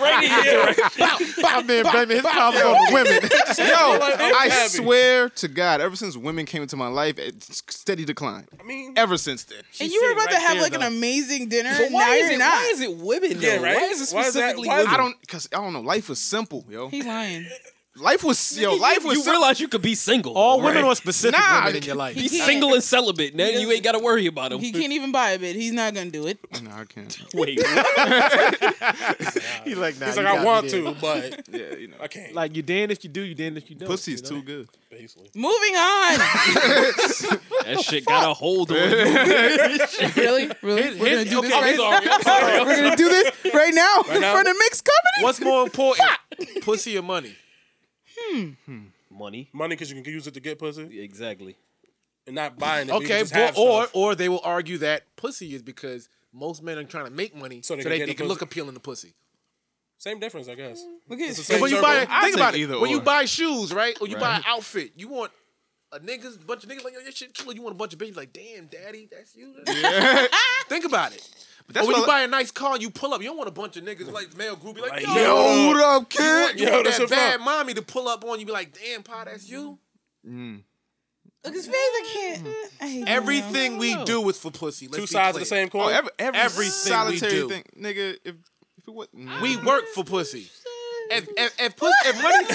right 0.00 0.22
in 0.24 0.30
here. 0.44 0.74
My 1.42 1.62
man 1.62 1.82
blaming 1.84 2.16
his 2.16 2.22
problems 2.26 2.64
on 2.64 2.72
the 2.72 2.90
women. 2.92 3.22
Yo, 3.58 4.32
I 4.36 4.66
swear 4.68 5.28
to 5.30 5.48
God, 5.48 5.80
ever 5.80 5.96
since 5.96 6.16
women 6.16 6.46
came 6.46 6.62
into 6.62 6.76
my 6.76 6.88
life, 6.88 7.18
it's 7.18 7.62
steady 7.68 8.04
decline. 8.04 8.46
I 8.58 8.62
mean, 8.64 8.94
Ever 8.96 9.16
since 9.18 9.44
then. 9.44 9.58
And 9.80 9.90
you 9.90 10.00
were 10.02 10.08
sitting 10.08 10.22
about 10.22 10.30
to 10.30 10.38
have 10.40 10.52
there, 10.54 10.62
like 10.62 10.74
an 10.74 10.82
amazing 10.82 11.48
dinner, 11.48 11.72
But 11.76 11.86
and 11.86 11.94
why 11.94 12.06
now 12.06 12.12
is 12.14 12.20
you're 12.22 12.32
it? 12.32 12.38
not. 12.38 12.52
Why 12.62 12.70
is 12.72 12.80
it 12.80 12.96
women? 12.96 13.30
Though? 13.34 13.46
Yeah, 13.46 13.56
right? 13.62 13.76
Why 13.76 13.82
is 13.84 14.12
it 14.12 14.14
Why 14.14 14.20
is 14.26 14.34
that- 14.34 14.40
specifically 14.56 14.68
why 14.68 14.78
women? 14.78 14.94
I 14.94 14.96
don't, 14.96 15.28
cause 15.28 15.48
I 15.52 15.56
don't 15.56 15.72
know. 15.72 15.80
Life 15.80 16.08
was 16.08 16.18
simple, 16.18 16.64
yo. 16.68 16.88
He's 16.88 17.04
lying. 17.06 17.46
Life 17.98 18.24
was, 18.24 18.58
yo, 18.58 18.74
life 18.74 19.04
was 19.04 19.16
You 19.16 19.22
simple. 19.22 19.32
realize 19.32 19.58
you 19.58 19.68
could 19.68 19.80
be 19.82 19.94
single. 19.94 20.34
All 20.36 20.58
right? 20.60 20.66
women 20.66 20.84
are 20.84 20.94
specific 20.94 21.38
Nah, 21.40 21.60
women 21.64 21.76
in 21.76 21.82
your 21.82 21.94
life. 21.96 22.14
Be 22.14 22.28
single 22.28 22.74
and 22.74 22.82
celibate. 22.82 23.34
Now 23.34 23.46
you 23.46 23.70
ain't 23.72 23.82
got 23.82 23.92
to 23.92 23.98
worry 24.00 24.26
about 24.26 24.52
him. 24.52 24.58
He 24.60 24.70
can't 24.72 24.92
even 24.92 25.12
buy 25.12 25.30
a 25.30 25.38
bit. 25.38 25.56
He's 25.56 25.72
not 25.72 25.94
gonna 25.94 26.10
do 26.10 26.26
it. 26.26 26.38
No, 26.62 26.70
I 26.72 26.84
can't. 26.84 27.16
Wait, 27.34 27.58
He's 29.64 29.76
like, 29.78 29.98
nah, 30.00 30.06
he's 30.06 30.16
like, 30.16 30.26
I 30.26 30.42
want 30.44 30.64
me 30.66 30.70
there. 30.72 30.82
to, 30.82 30.94
but 31.00 31.48
Yeah, 31.52 31.74
you 31.76 31.88
know. 31.88 31.96
I 32.00 32.08
can't. 32.08 32.34
Like 32.34 32.54
you 32.56 32.62
damned 32.62 32.92
if 32.92 33.02
you 33.04 33.10
do, 33.10 33.20
you 33.22 33.34
damned 33.34 33.56
if 33.58 33.68
you 33.70 33.76
don't. 33.76 33.88
Pussy's 33.88 34.22
you 34.22 34.30
know? 34.36 34.40
too 34.40 34.46
good. 34.46 34.68
basically. 34.90 35.30
Moving 35.34 35.76
on. 35.76 36.18
that 36.18 37.78
shit 37.82 38.04
got 38.04 38.30
a 38.30 38.34
hold 38.34 38.70
on 38.72 38.76
you. 38.76 38.82
really, 40.16 40.50
really, 40.62 40.82
His- 40.82 40.98
we're 40.98 41.10
gonna 41.10 41.24
his- 41.24 41.30
do 41.30 41.40
this 41.42 41.52
okay, 41.52 41.60
right 41.60 41.70
his- 41.70 41.78
now. 42.26 42.64
We're 42.64 42.76
gonna 42.82 42.96
do 42.96 43.08
this 43.08 43.32
right 43.54 43.74
now 43.74 44.02
Right 44.08 44.20
now? 44.20 44.36
for 44.36 44.44
the 44.44 44.54
mixed 44.58 44.84
company. 44.84 45.22
What's 45.24 45.40
more 45.40 45.62
important, 45.62 46.08
pussy 46.62 46.98
or 46.98 47.02
money? 47.02 47.34
Money. 49.10 49.48
Money 49.52 49.74
because 49.74 49.90
you 49.90 50.02
can 50.02 50.12
use 50.12 50.26
it 50.26 50.34
to 50.34 50.40
get 50.40 50.58
pussy 50.58 51.00
Exactly. 51.00 51.56
and 52.26 52.34
not 52.34 52.58
buying 52.58 52.88
it. 52.88 52.92
but 52.92 53.00
you 53.00 53.06
Okay, 53.06 53.20
just 53.20 53.32
but, 53.32 53.40
have 53.40 53.58
or 53.58 53.82
stuff. 53.84 53.90
or 53.96 54.14
they 54.14 54.28
will 54.28 54.40
argue 54.44 54.78
that 54.78 55.02
pussy 55.16 55.54
is 55.54 55.62
because 55.62 56.08
most 56.32 56.62
men 56.62 56.76
are 56.78 56.84
trying 56.84 57.04
to 57.06 57.10
make 57.10 57.34
money 57.34 57.62
so 57.62 57.74
So 57.74 57.76
they 57.76 57.82
they, 57.82 57.82
can 57.84 57.90
they, 57.90 58.06
get 58.06 58.10
a 58.12 58.14
can 58.16 58.26
look 58.28 58.42
appealing 58.42 58.74
to 58.74 58.80
pussy. 58.80 59.14
same 59.98 60.18
difference, 60.20 60.48
I 60.48 60.54
guess. 60.54 60.84
Look 61.08 61.20
at 61.20 61.28
It's 61.28 61.38
the 61.38 61.44
same 61.44 61.60
when 61.60 61.70
you 61.70 61.76
circle. 61.78 61.90
buy, 61.92 62.06
I'd 62.08 62.22
think 62.22 62.34
take 62.34 62.34
about 62.34 62.54
it. 62.54 62.58
either 62.60 62.78
When 62.80 62.90
you 62.90 62.98
or. 62.98 63.02
buy 63.02 63.24
shoes, 63.24 63.72
right, 63.72 63.96
or 64.00 64.06
you 64.08 64.16
buy 64.16 64.36
an 64.36 64.42
outfit, 64.46 64.92
you 64.96 65.08
want 65.08 65.32
a 65.92 66.00
niggas, 66.00 66.44
bunch 66.44 66.64
of 66.64 66.68
niggas 66.70 66.84
like 66.84 66.92
yo, 66.94 67.00
your 67.00 67.12
shit 67.12 67.32
killer. 67.32 67.54
You 67.54 67.62
want 67.62 67.74
a 67.74 67.78
bunch 67.78 67.94
of 67.94 67.98
bitches 68.00 68.16
like, 68.16 68.32
damn, 68.32 68.66
daddy, 68.66 69.08
that's 69.10 69.34
you. 69.36 69.54
think 70.68 70.84
about 70.84 71.14
it. 71.14 71.26
That's 71.68 71.86
or 71.86 71.92
when 71.92 72.00
you 72.00 72.06
buy 72.06 72.20
a 72.22 72.28
nice 72.28 72.50
car 72.50 72.74
and 72.74 72.82
you 72.82 72.90
pull 72.90 73.12
up, 73.12 73.20
you 73.20 73.28
don't 73.28 73.36
want 73.36 73.48
a 73.48 73.52
bunch 73.52 73.76
of 73.76 73.84
niggas 73.84 74.10
like 74.12 74.36
male 74.36 74.56
group 74.56 74.76
be 74.76 74.82
like, 74.82 75.02
yo, 75.02 75.14
Yo, 75.14 75.66
what 75.68 75.76
up, 75.76 75.76
you 75.76 75.78
want, 75.82 76.08
kid? 76.10 76.60
you 76.60 76.66
Yo, 76.66 76.72
want 76.72 76.84
that's 76.84 76.96
that 76.98 77.00
your 77.02 77.08
bad 77.08 77.40
fault. 77.40 77.44
mommy 77.44 77.74
to 77.74 77.82
pull 77.82 78.08
up 78.08 78.24
on 78.24 78.38
you, 78.40 78.46
be 78.46 78.52
like, 78.52 78.76
damn, 78.78 79.02
pa, 79.02 79.24
that's 79.24 79.48
you. 79.48 79.78
Mm. 80.26 80.62
Look 81.44 81.52
at 81.52 81.54
his 81.54 81.66
face. 81.66 81.74
I 81.76 82.10
can't. 82.12 82.48
I 82.80 82.88
hate. 82.88 83.08
Everything 83.08 83.78
we 83.78 83.96
do 84.04 84.28
is 84.28 84.38
for 84.38 84.50
pussy. 84.50 84.86
Let's 84.88 84.96
Two 84.98 85.06
sides 85.06 85.36
of 85.36 85.40
the 85.40 85.46
same 85.46 85.68
coin. 85.68 85.84
Oh, 85.84 85.88
every, 85.88 86.10
every 86.18 86.40
Everything 86.40 86.64
we 86.64 86.70
solitary 87.18 87.32
do. 87.32 87.48
thing, 87.48 87.62
nigga. 87.80 88.16
If 88.24 88.34
if 88.78 88.88
it 88.88 88.94
was, 88.94 89.08
We 89.42 89.56
work 89.58 89.84
for 89.94 90.02
pussy. 90.04 90.48
If 91.10 91.28
if 91.36 91.60
if, 91.60 91.76
pussy, 91.76 91.92
if 92.06 92.20
money, 92.20 92.46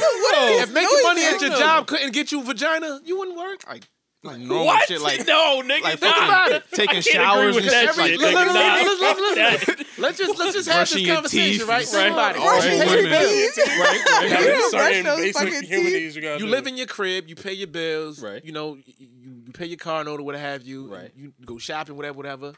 if 0.62 0.74
making 0.74 0.99
money 1.03 1.24
at 1.24 1.39
your 1.41 1.51
job 1.51 1.88
couldn't 1.88 2.12
get 2.12 2.34
you 2.34 2.43
vagina, 2.43 2.99
you 3.05 3.18
wouldn't 3.18 3.38
work. 3.38 3.66
like, 3.68 3.88
like 4.24 4.38
normal 4.39 4.65
What? 4.67 4.88
shit, 4.88 5.01
like 5.01 5.26
no, 5.28 5.61
nigga. 5.63 5.82
like 5.82 6.01
nah. 6.01 6.09
fucking 6.09 6.61
taking 6.74 6.93
can't 7.01 7.05
showers 7.05 7.55
agree 7.57 7.65
with 7.65 7.74
and 7.74 7.88
that 7.88 7.95
shit. 7.95 8.19
shit, 8.19 9.78
Like. 9.78 9.88
Let's 9.97 10.17
just 10.17 10.38
let's 10.39 10.53
just 10.53 10.67
have 10.69 10.78
Brushing 10.78 11.03
this 11.05 11.13
conversation, 11.15 11.67
right? 11.67 11.80
and 11.82 11.88
Think 11.88 12.03
shit. 12.03 12.11
about 12.11 12.36
it. 12.36 12.41
All 12.41 12.47
right, 12.47 12.63
You 12.72 12.78
your 12.78 12.88
women. 12.88 13.09
bills. 13.11 13.57
right, 13.57 13.78
right. 13.78 14.30
Yeah, 14.30 14.30
there's 14.41 14.61
don't 14.61 14.72
brush 14.72 14.93
certain 14.93 15.03
basic 15.17 15.69
human 15.69 15.93
needs 15.93 16.15
you 16.15 16.22
gotta 16.22 16.39
You 16.39 16.47
live 16.47 16.67
in 16.67 16.78
your 16.78 16.88
crib, 16.88 17.28
you 17.30 17.36
pay 17.36 17.53
your 17.53 17.67
bills, 17.67 18.22
Right. 18.22 18.43
You 18.45 18.51
know, 18.51 18.76
you, 18.76 18.93
you 18.97 19.41
you 19.47 19.51
pay 19.53 19.65
your 19.65 19.78
car 19.78 20.03
note 20.03 20.19
or 20.19 20.24
what 20.24 20.36
have 20.36 20.63
you. 20.63 20.93
Right. 20.93 21.11
You 21.15 21.34
go 21.45 21.57
shopping, 21.57 21.95
whatever, 21.97 22.17
whatever. 22.17 22.53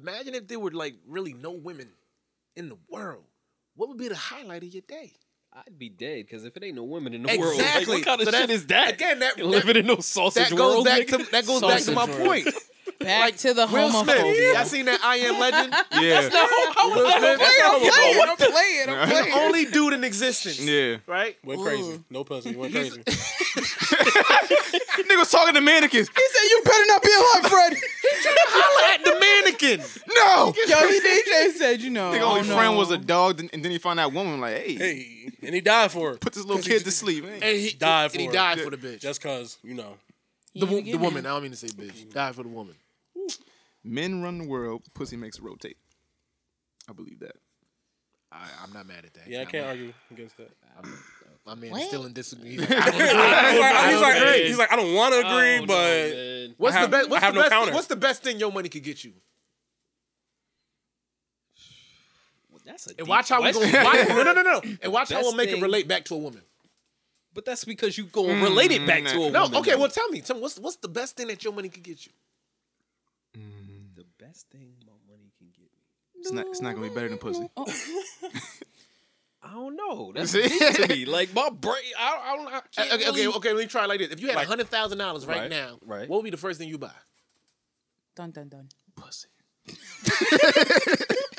Imagine 0.00 0.34
if 0.34 0.48
there 0.48 0.58
were 0.58 0.70
like 0.70 0.94
really 1.06 1.34
no 1.34 1.50
women 1.52 1.88
in 2.56 2.68
the 2.68 2.78
world. 2.88 3.24
What 3.76 3.88
would 3.90 3.98
be 3.98 4.08
the 4.08 4.16
highlight 4.16 4.62
of 4.62 4.70
your 4.72 4.82
day? 4.88 5.12
I'd 5.52 5.78
be 5.78 5.88
dead 5.88 6.26
because 6.26 6.44
if 6.44 6.56
it 6.56 6.62
ain't 6.62 6.76
no 6.76 6.84
women 6.84 7.12
in 7.12 7.22
the 7.24 7.36
world, 7.38 7.56
like, 7.56 7.66
Exactly. 7.66 7.96
what 7.96 8.04
kind 8.04 8.20
of 8.20 8.26
So 8.28 8.30
shit 8.32 8.46
that- 8.48 8.54
is 8.54 8.66
that? 8.66 8.92
again, 8.94 9.18
that- 9.18 9.36
You 9.36 9.44
living 9.46 9.76
in 9.76 9.86
no 9.86 9.96
sausage 9.96 10.48
That 10.50 10.56
goes 10.56 10.74
world. 10.74 10.84
back 10.84 11.06
nigga? 11.08 11.24
to 11.24 11.30
that 11.32 11.46
goes 11.46 11.60
back 11.60 11.82
to 11.82 11.92
my 11.92 12.04
world. 12.06 12.18
point. 12.20 12.48
Back 13.00 13.36
to 13.38 13.54
the 13.54 13.66
Will 13.66 13.90
Smith, 13.90 14.16
homophobia. 14.18 14.54
y'all 14.54 14.64
seen 14.66 14.84
that 14.84 15.00
I 15.02 15.16
Am 15.16 15.38
Legend? 15.40 15.72
yeah, 16.00 16.20
That's 16.20 16.34
Will 16.34 16.48
Smith, 16.58 16.76
I'm 16.76 17.38
playing. 17.38 17.62
I'm 17.64 17.80
playing. 17.80 18.20
I'm 18.20 18.36
playing. 18.36 18.86
the 18.86 19.06
playing. 19.10 19.32
only 19.34 19.64
dude 19.64 19.94
in 19.94 20.04
existence. 20.04 20.60
yeah. 20.60 20.96
Right? 21.06 21.36
Went 21.44 21.62
crazy. 21.62 22.04
No 22.10 22.24
pussy. 22.24 22.54
Went 22.54 22.72
crazy. 22.74 23.00
Nigga 25.00 25.18
was 25.18 25.30
talking 25.30 25.54
to 25.54 25.60
mannequins. 25.60 26.08
He 26.08 26.22
said, 26.32 26.42
"You 26.50 26.62
better 26.64 26.86
not 26.86 27.02
be 27.02 27.08
alive, 27.16 27.50
Fred." 27.50 27.76
Holla 28.52 28.94
at 28.94 29.04
the 29.04 29.18
mannequin. 29.18 29.80
No. 30.14 30.52
Yo, 30.68 30.88
he 30.88 31.00
DJ 31.00 31.52
said, 31.56 31.80
"You 31.80 31.90
know, 31.90 32.12
Nigga, 32.12 32.20
oh, 32.20 32.36
only 32.36 32.48
no. 32.48 32.54
friend 32.56 32.76
was 32.76 32.90
a 32.90 32.98
dog, 32.98 33.40
and 33.40 33.64
then 33.64 33.70
he 33.72 33.78
found 33.78 33.98
that 33.98 34.12
woman 34.12 34.40
like, 34.40 34.56
hey, 34.58 34.74
hey, 34.74 35.32
and 35.42 35.54
he 35.54 35.60
died 35.60 35.90
for 35.90 36.12
it. 36.12 36.20
put 36.20 36.34
this 36.34 36.44
little 36.44 36.62
kid 36.62 36.84
to 36.84 36.90
sleep. 36.90 37.24
Man. 37.24 37.42
And 37.42 37.58
he 37.58 37.70
Died 37.72 38.12
and 38.12 38.20
he 38.20 38.26
for 38.26 38.32
died 38.32 38.60
for 38.60 38.70
the 38.70 38.76
bitch. 38.76 39.00
Just 39.00 39.20
cause 39.20 39.58
you 39.62 39.74
know. 39.74 39.94
The, 40.54 40.66
ain't 40.66 40.70
wo- 40.70 40.78
a 40.78 40.82
the 40.92 40.98
woman. 40.98 41.26
I 41.26 41.30
don't 41.30 41.42
mean 41.42 41.52
to 41.52 41.56
say 41.56 41.68
bitch. 41.68 42.12
Died 42.12 42.34
for 42.34 42.42
the 42.42 42.48
woman. 42.48 42.74
Men 43.84 44.22
run 44.22 44.38
the 44.38 44.46
world. 44.46 44.82
Pussy 44.94 45.16
makes 45.16 45.38
it 45.38 45.42
rotate. 45.44 45.76
I 46.88 46.92
believe 46.92 47.20
that. 47.20 47.36
I, 48.32 48.46
I'm 48.62 48.72
not 48.72 48.86
mad 48.86 49.04
at 49.04 49.14
that. 49.14 49.26
Yeah, 49.28 49.40
I 49.40 49.42
Not 49.44 49.52
can't 49.52 49.64
mad. 49.64 49.70
argue 49.70 49.92
against 50.10 50.36
that. 50.36 50.50
My 51.46 51.54
man 51.54 51.74
is 51.76 51.86
still 51.88 52.06
in 52.06 52.12
disagreement. 52.12 52.68
he's 52.68 52.78
like, 52.78 52.94
he's 52.94 54.00
like, 54.00 54.20
man. 54.22 54.38
he's 54.46 54.58
like, 54.58 54.72
I 54.72 54.76
don't 54.76 54.94
want 54.94 55.14
to 55.14 55.20
agree, 55.20 55.56
Oh, 55.56 55.60
no, 55.60 55.66
but 55.66 55.74
man. 56.14 56.54
What's 56.58 56.76
I 56.76 56.80
have- 56.80 56.90
the 56.90 56.96
best? 56.96 57.10
What's 57.10 57.22
I 57.22 57.26
have 57.26 57.34
the 57.34 57.38
no 57.40 57.42
best? 57.44 57.52
counter. 57.52 57.72
What's 57.72 57.86
the 57.88 57.96
best 57.96 58.22
thing 58.22 58.38
your 58.38 58.52
money 58.52 58.68
could 58.68 58.84
get 58.84 59.02
you? 59.02 59.12
That's 62.64 62.86
a 62.86 62.90
And 62.90 62.98
deep 62.98 63.08
watch 63.08 63.28
how 63.30 63.42
we 63.42 63.52
go. 63.52 63.58
question. 63.58 63.82
Watch, 63.84 64.08
no, 64.08 64.22
no, 64.22 64.32
no, 64.32 64.42
no. 64.42 64.60
And 64.82 64.92
watch 64.92 65.08
how 65.10 65.16
Best 65.16 65.26
we'll 65.26 65.34
make 65.34 65.48
it 65.48 65.52
thing- 65.54 65.62
relate 65.62 65.88
back 65.88 66.04
to 66.06 66.14
a 66.14 66.18
woman. 66.18 66.42
But 67.32 67.44
that's 67.44 67.64
because 67.64 67.96
you 67.96 68.04
go 68.04 68.26
and 68.28 68.42
relate 68.42 68.70
it 68.72 68.82
mm, 68.82 68.86
back 68.86 69.04
to 69.04 69.14
a 69.14 69.18
woman. 69.18 69.32
No, 69.32 69.42
woman. 69.44 69.58
okay. 69.60 69.72
though. 69.72 69.78
Well, 69.78 69.88
tell 69.90 70.08
me. 70.08 70.20
Tell 70.20 70.36
me 70.36 70.42
what's 70.42 70.58
what's 70.58 70.76
the 70.76 70.88
best 70.88 71.16
thing 71.16 71.28
that 71.28 71.42
your 71.44 71.52
money 71.52 71.68
could 71.68 71.82
get 71.82 72.04
you? 72.04 72.12
The 74.30 74.32
best 74.32 74.46
thing 74.50 74.74
my 74.86 74.92
money 75.10 75.30
can 75.38 75.48
get 75.48 75.60
me. 75.60 75.66
It's 76.16 76.32
not. 76.32 76.46
It's 76.48 76.60
not 76.60 76.74
gonna 76.74 76.88
be 76.88 76.94
better 76.94 77.08
than 77.08 77.18
pussy. 77.18 77.48
I 79.42 79.52
don't 79.54 79.74
know. 79.76 80.12
That's 80.14 80.32
See? 80.32 80.46
deep 80.48 80.74
to 80.74 80.88
me. 80.88 81.04
Like 81.06 81.32
my 81.34 81.48
brain. 81.50 81.76
I, 81.98 82.20
I 82.32 82.36
don't. 82.36 82.46
I 82.48 82.60
can't 82.74 82.92
Okay, 82.92 83.08
okay, 83.08 83.20
really- 83.22 83.34
okay. 83.36 83.52
Let 83.52 83.58
me 83.60 83.66
try 83.66 83.84
it 83.84 83.88
like 83.88 83.98
this. 84.00 84.10
If 84.10 84.20
you 84.20 84.28
had 84.28 84.36
Like- 84.36 84.46
hundred 84.48 84.68
thousand 84.68 84.98
dollars 84.98 85.26
right, 85.26 85.38
Right, 85.42 85.50
now, 85.50 85.78
right. 85.84 86.08
what 86.08 86.18
would 86.18 86.24
be 86.24 86.30
the 86.30 86.36
first 86.36 86.58
thing 86.58 86.68
you 86.68 86.78
buy? 86.78 86.90
Dun 88.16 88.30
dun 88.32 88.48
dun. 88.48 88.68
Pussy. 88.96 89.28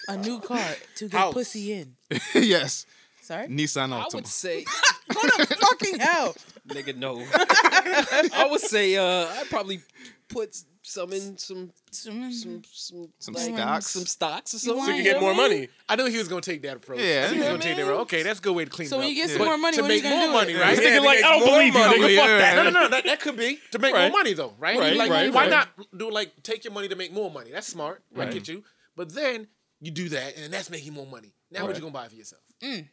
A 0.07 0.17
new 0.17 0.39
car 0.39 0.59
to 0.95 1.07
get 1.07 1.17
House. 1.17 1.33
pussy 1.33 1.73
in. 1.73 1.95
yes. 2.35 2.85
Sorry. 3.21 3.47
Nissan 3.47 3.93
I 3.93 4.01
Altima. 4.03 4.13
would 4.15 4.27
say, 4.27 4.65
Go 5.13 5.21
to 5.21 5.45
fucking 5.45 5.99
hell. 5.99 6.35
nigga, 6.67 6.97
no. 6.97 7.23
I 7.33 8.47
would 8.49 8.61
say, 8.61 8.97
uh, 8.97 9.27
I'd 9.27 9.47
probably 9.49 9.81
put 10.27 10.57
some 10.91 11.11
in 11.13 11.37
some 11.37 11.71
Some- 11.91 12.31
some 12.33 12.63
some, 12.71 13.13
Some 13.19 13.33
like, 13.33 13.43
stocks? 13.55 13.87
some 13.87 14.05
stocks 14.05 14.53
or 14.53 14.59
something. 14.59 14.77
want- 14.77 14.89
so 14.89 14.95
you 14.95 15.03
can 15.03 15.13
get 15.13 15.21
more 15.21 15.33
money. 15.33 15.67
I 15.89 15.95
knew 15.95 16.05
he 16.05 16.17
was 16.17 16.27
gonna 16.27 16.41
take 16.41 16.61
that 16.63 16.77
approach. 16.77 16.99
Yeah, 16.99 17.29
he 17.29 17.37
was 17.39 17.47
gonna 17.47 17.59
take 17.63 17.75
that 17.77 17.83
approach. 17.83 17.99
Okay, 18.01 18.23
that's 18.23 18.39
a 18.39 18.41
good 18.41 18.55
way 18.55 18.65
to 18.65 18.71
clean 18.71 18.87
So 18.87 18.95
it 18.95 18.99
when 18.99 19.07
up. 19.07 19.09
you 19.09 19.15
get 19.21 19.29
some 19.29 19.39
Yeah. 19.41 19.45
more 19.47 19.57
money, 19.57 19.77
to 19.77 19.83
you 19.83 19.87
make 19.87 20.03
more 20.03 20.27
money, 20.29 20.53
right? 20.55 20.75
Yeah, 20.75 20.81
Thinking 20.81 21.03
like, 21.03 21.23
I 21.23 21.31
don't 21.31 21.39
more 21.39 21.57
believe 21.59 21.73
you, 21.73 21.79
nigga. 21.79 22.15
Fuck 22.17 22.27
that. 22.27 22.55
No, 22.55 22.63
no, 22.63 22.69
no. 22.81 22.87
That, 22.89 23.03
that 23.05 23.19
could 23.21 23.37
be 23.37 23.59
to 23.71 23.79
make 23.79 23.93
Right. 23.93 24.09
more 24.11 24.19
money, 24.19 24.33
though, 24.33 24.53
right? 24.59 24.77
Right, 24.77 24.95
like, 24.95 25.09
right, 25.11 25.33
why 25.33 25.47
not 25.47 25.69
do 25.97 26.09
like 26.11 26.43
take 26.43 26.63
your 26.63 26.73
money 26.73 26.87
to 26.87 26.95
make 26.95 27.11
more 27.11 27.31
money? 27.31 27.51
That's 27.51 27.67
smart. 27.67 28.03
I 28.15 28.19
Right. 28.19 28.31
get 28.33 28.47
you. 28.47 28.63
But 28.95 29.13
then 29.13 29.47
you 29.79 29.91
do 29.91 30.09
that, 30.09 30.37
and 30.37 30.53
that's 30.53 30.69
making 30.69 30.93
more 30.93 31.05
money. 31.07 31.33
Now, 31.49 31.65
what 31.65 31.75
you 31.75 31.81
gonna 31.81 31.91
buy 31.93 32.07
for 32.07 32.15
yourself? 32.15 32.41
Mm. 32.61 32.87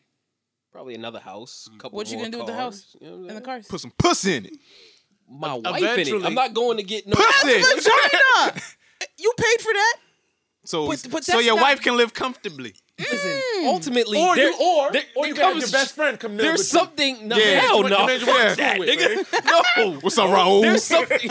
Probably 0.72 0.94
another 0.94 1.18
house. 1.20 1.68
Mm. 1.72 1.78
Couple 1.78 1.96
What 1.96 2.09
you 2.11 2.16
gonna 2.18 2.30
do 2.30 2.38
with 2.38 2.46
the 2.46 2.55
house 2.55 2.94
you 3.01 3.07
know 3.09 3.14
And 3.14 3.24
the 3.24 3.30
saying? 3.30 3.42
cars. 3.44 3.66
Put 3.68 3.80
some 3.80 3.90
pussy 3.92 4.34
in 4.36 4.46
it. 4.46 4.53
My 5.31 5.55
wife 5.55 5.66
in 5.66 5.85
it. 5.85 5.93
Eventually- 5.93 6.24
I'm 6.24 6.35
not 6.35 6.55
going 6.55 6.76
to 6.79 6.83
get 6.83 7.07
no. 7.07 7.14
Pussy. 7.16 7.61
Vagina. 7.62 8.61
You 9.16 9.33
paid 9.37 9.61
for 9.61 9.72
that. 9.72 9.97
So, 10.64 10.87
But- 10.89 11.07
but 11.11 11.24
so 11.24 11.39
your 11.39 11.55
not- 11.57 11.62
wife 11.62 11.81
can 11.81 11.97
live 11.97 12.12
comfortably. 12.14 12.74
Listen, 12.99 13.30
mm. 13.30 13.66
ultimately, 13.66 14.18
Or 14.20 14.34
there, 14.34 14.51
you, 14.51 14.57
or 14.61 14.90
there, 14.90 15.03
or 15.14 15.26
you 15.28 15.34
can 15.34 15.44
have 15.44 15.57
your 15.59 15.68
best 15.70 15.94
friend 15.94 16.18
come 16.18 16.32
live 16.32 16.40
There's 16.40 16.59
with 16.59 16.72
you. 16.72 16.78
something. 16.80 17.28
No, 17.28 17.36
Yeah. 17.36 17.61
hell 17.61 17.82
What- 17.82 17.90
no. 17.90 17.96
Fuck 18.09 18.26
want 18.26 18.51
to 18.51 18.57
that, 18.57 18.78
with, 18.78 18.88
nigga. 18.88 19.24
No. 19.84 19.92
What's 20.01 20.18
up, 20.18 20.30
Raul? 20.30 20.62
There's 20.62 20.82
something. 20.82 21.18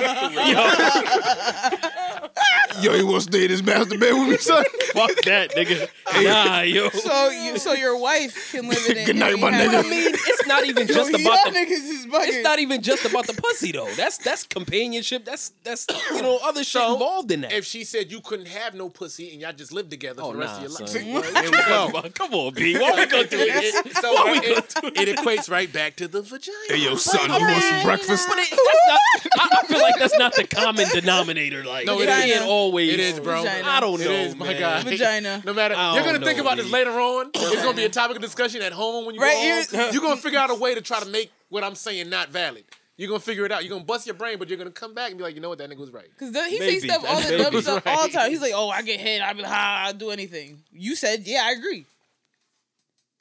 Yo, 2.82 2.92
Yo, 2.92 2.94
you 2.96 3.08
want 3.08 3.24
to 3.24 3.30
stay 3.32 3.44
in 3.46 3.52
this 3.52 3.64
master 3.64 3.98
bed 3.98 4.14
with 4.14 4.30
me, 4.30 4.38
son? 4.38 4.64
fuck 4.94 5.12
that, 5.26 5.52
nigga. 5.52 5.90
Nah, 6.24 6.62
yo. 6.62 6.90
So 6.90 7.30
you, 7.30 7.58
so 7.58 7.74
your 7.74 7.98
wife 7.98 8.52
can 8.52 8.68
live 8.70 8.86
in 8.88 8.98
it. 8.98 9.06
Good 9.06 9.16
night, 9.16 9.38
my 9.40 9.50
you 9.50 9.54
have- 9.56 9.72
nigga. 9.72 9.86
I 9.86 9.90
mean, 9.90 10.08
it's 10.14 10.48
not 10.48 10.66
even 10.66 10.88
just 10.88 11.12
Yo, 11.12 11.18
about 11.20 11.46
the. 11.46 11.52
niggas 11.52 11.72
is. 11.72 12.06
It's 12.10 12.44
not 12.44 12.60
even 12.60 12.82
just 12.82 13.06
about 13.06 13.26
the 13.28 13.34
pussy 13.34 13.72
though. 13.72 13.90
That's 13.96 14.18
that's 14.20 14.44
companionship. 14.44 15.26
That's 15.26 15.52
that's 15.64 15.88
you 16.14 16.22
know 16.22 16.40
other 16.44 16.64
shit 16.64 16.82
involved 16.82 17.32
in 17.32 17.42
that. 17.42 17.52
If 17.52 17.66
she 17.66 17.84
said 17.84 18.12
you 18.12 18.22
couldn't 18.22 18.48
have 18.48 18.74
no 18.76 18.90
pussy 18.90 19.32
and 19.32 19.42
y'all 19.42 19.54
just 19.54 19.72
live 19.74 19.90
together 19.90 20.22
oh 20.24 20.28
for 20.32 20.34
the 20.34 20.40
rest 20.40 20.62
nah, 20.62 20.66
of 20.66 21.04
your 21.04 21.22
life, 21.22 21.54
son. 21.62 21.70
Well, 21.70 21.92
What 21.92 21.94
there 21.94 21.94
you 21.94 21.94
we 21.94 21.94
talking 21.94 22.00
about? 22.00 22.14
Come 22.16 22.34
on, 22.34 22.54
B. 22.54 22.78
Why 22.78 22.90
are 22.92 22.96
we 22.98 23.06
go 23.06 23.24
through 23.28 23.38
this? 23.40 23.76
It, 23.76 23.96
so 23.98 24.14
Why 24.14 24.32
we 24.32 24.38
it, 24.40 24.76
go 24.82 24.88
it 24.90 25.08
it 25.10 25.18
equates 25.18 25.50
right 25.50 25.72
back 25.72 25.96
to 25.98 26.08
the 26.08 26.22
vagina. 26.22 26.58
Hey, 26.70 26.78
yo, 26.78 26.96
son, 26.96 27.26
you 27.30 27.46
want 27.48 27.64
some 27.64 27.84
breakfast? 27.84 28.28
But 28.30 28.38
it, 28.40 28.50
that's 28.50 28.88
not, 28.88 29.00
I, 29.40 29.58
I 29.64 29.68
feel 29.68 29.80
like 29.82 29.96
that's 30.00 30.18
not 30.18 30.36
the 30.36 30.46
common 30.48 30.88
denominator. 30.94 31.64
Like, 31.64 31.86
No, 31.86 32.00
it 32.00 32.04
it 32.04 32.08
can't 32.10 32.32
is. 32.32 32.42
always. 32.42 32.94
It 32.94 33.00
is, 33.00 33.20
bro. 33.20 33.42
Vagina. 33.44 33.68
I 33.68 33.80
don't 33.80 34.02
It 34.02 34.06
know, 34.06 34.12
is, 34.12 34.36
my 34.36 34.48
man. 34.48 34.60
guy. 34.60 34.84
Vagina. 34.84 35.42
No 35.46 35.54
matter, 35.54 35.76
you're 35.76 36.04
gonna 36.04 36.20
think 36.26 36.38
know, 36.38 36.44
about 36.46 36.58
this 36.58 36.70
later 36.72 36.92
on. 36.92 37.32
It's 37.36 37.64
gonna 37.64 37.76
be 37.78 37.86
a 37.86 37.90
topic 37.90 38.18
of 38.18 38.22
discussion 38.22 38.62
at 38.62 38.72
home 38.74 39.06
when 39.06 39.16
you 39.16 39.22
Right, 39.22 39.34
go 39.34 39.44
you're- 39.78 39.86
home. 39.86 39.94
You're 39.94 40.02
gonna 40.04 40.18
figure 40.22 40.40
out 40.40 40.50
a 40.52 40.56
way 40.56 40.76
to 40.76 40.82
try 40.82 41.00
to 41.00 41.06
make 41.08 41.32
what 41.50 41.64
I'm 41.64 41.76
saying 41.76 42.10
not 42.10 42.30
valid. 42.30 42.66
You're 42.98 43.08
gonna 43.10 43.20
figure 43.20 43.46
it 43.46 43.52
out. 43.52 43.64
You're 43.64 43.70
gonna 43.74 43.86
bust 43.86 44.08
your 44.08 44.16
brain, 44.16 44.40
but 44.40 44.50
you're 44.50 44.58
gonna 44.58 44.72
come 44.72 44.94
back 44.96 45.10
and 45.12 45.18
be 45.20 45.24
like, 45.24 45.36
you 45.36 45.42
know 45.42 45.50
what, 45.50 45.60
that 45.60 45.70
nigga 45.70 45.78
was 45.78 45.92
right. 45.92 46.08
Cause 46.18 46.30
he 46.50 46.58
Maybe. 46.60 46.80
says 46.80 46.92
stuff 46.92 47.06
all 47.08 47.22
the 47.22 47.38
dumb 47.38 47.54
maybe. 47.54 47.62
stuff 47.62 47.86
all 47.86 48.08
the 48.08 48.14
time. 48.14 48.30
He's 48.32 48.42
like, 48.42 48.54
"Oh, 48.56 48.70
I 48.70 48.82
get 48.82 49.00
hit. 49.00 49.22
I 49.22 49.34
be 49.34 49.44
like, 49.44 49.52
ha, 49.52 49.84
I'll 49.88 49.94
do 49.94 50.10
anything." 50.10 50.64
You 50.72 50.96
said, 50.96 51.22
"Yeah, 51.28 51.44
I 51.46 51.52
agree." 51.52 51.86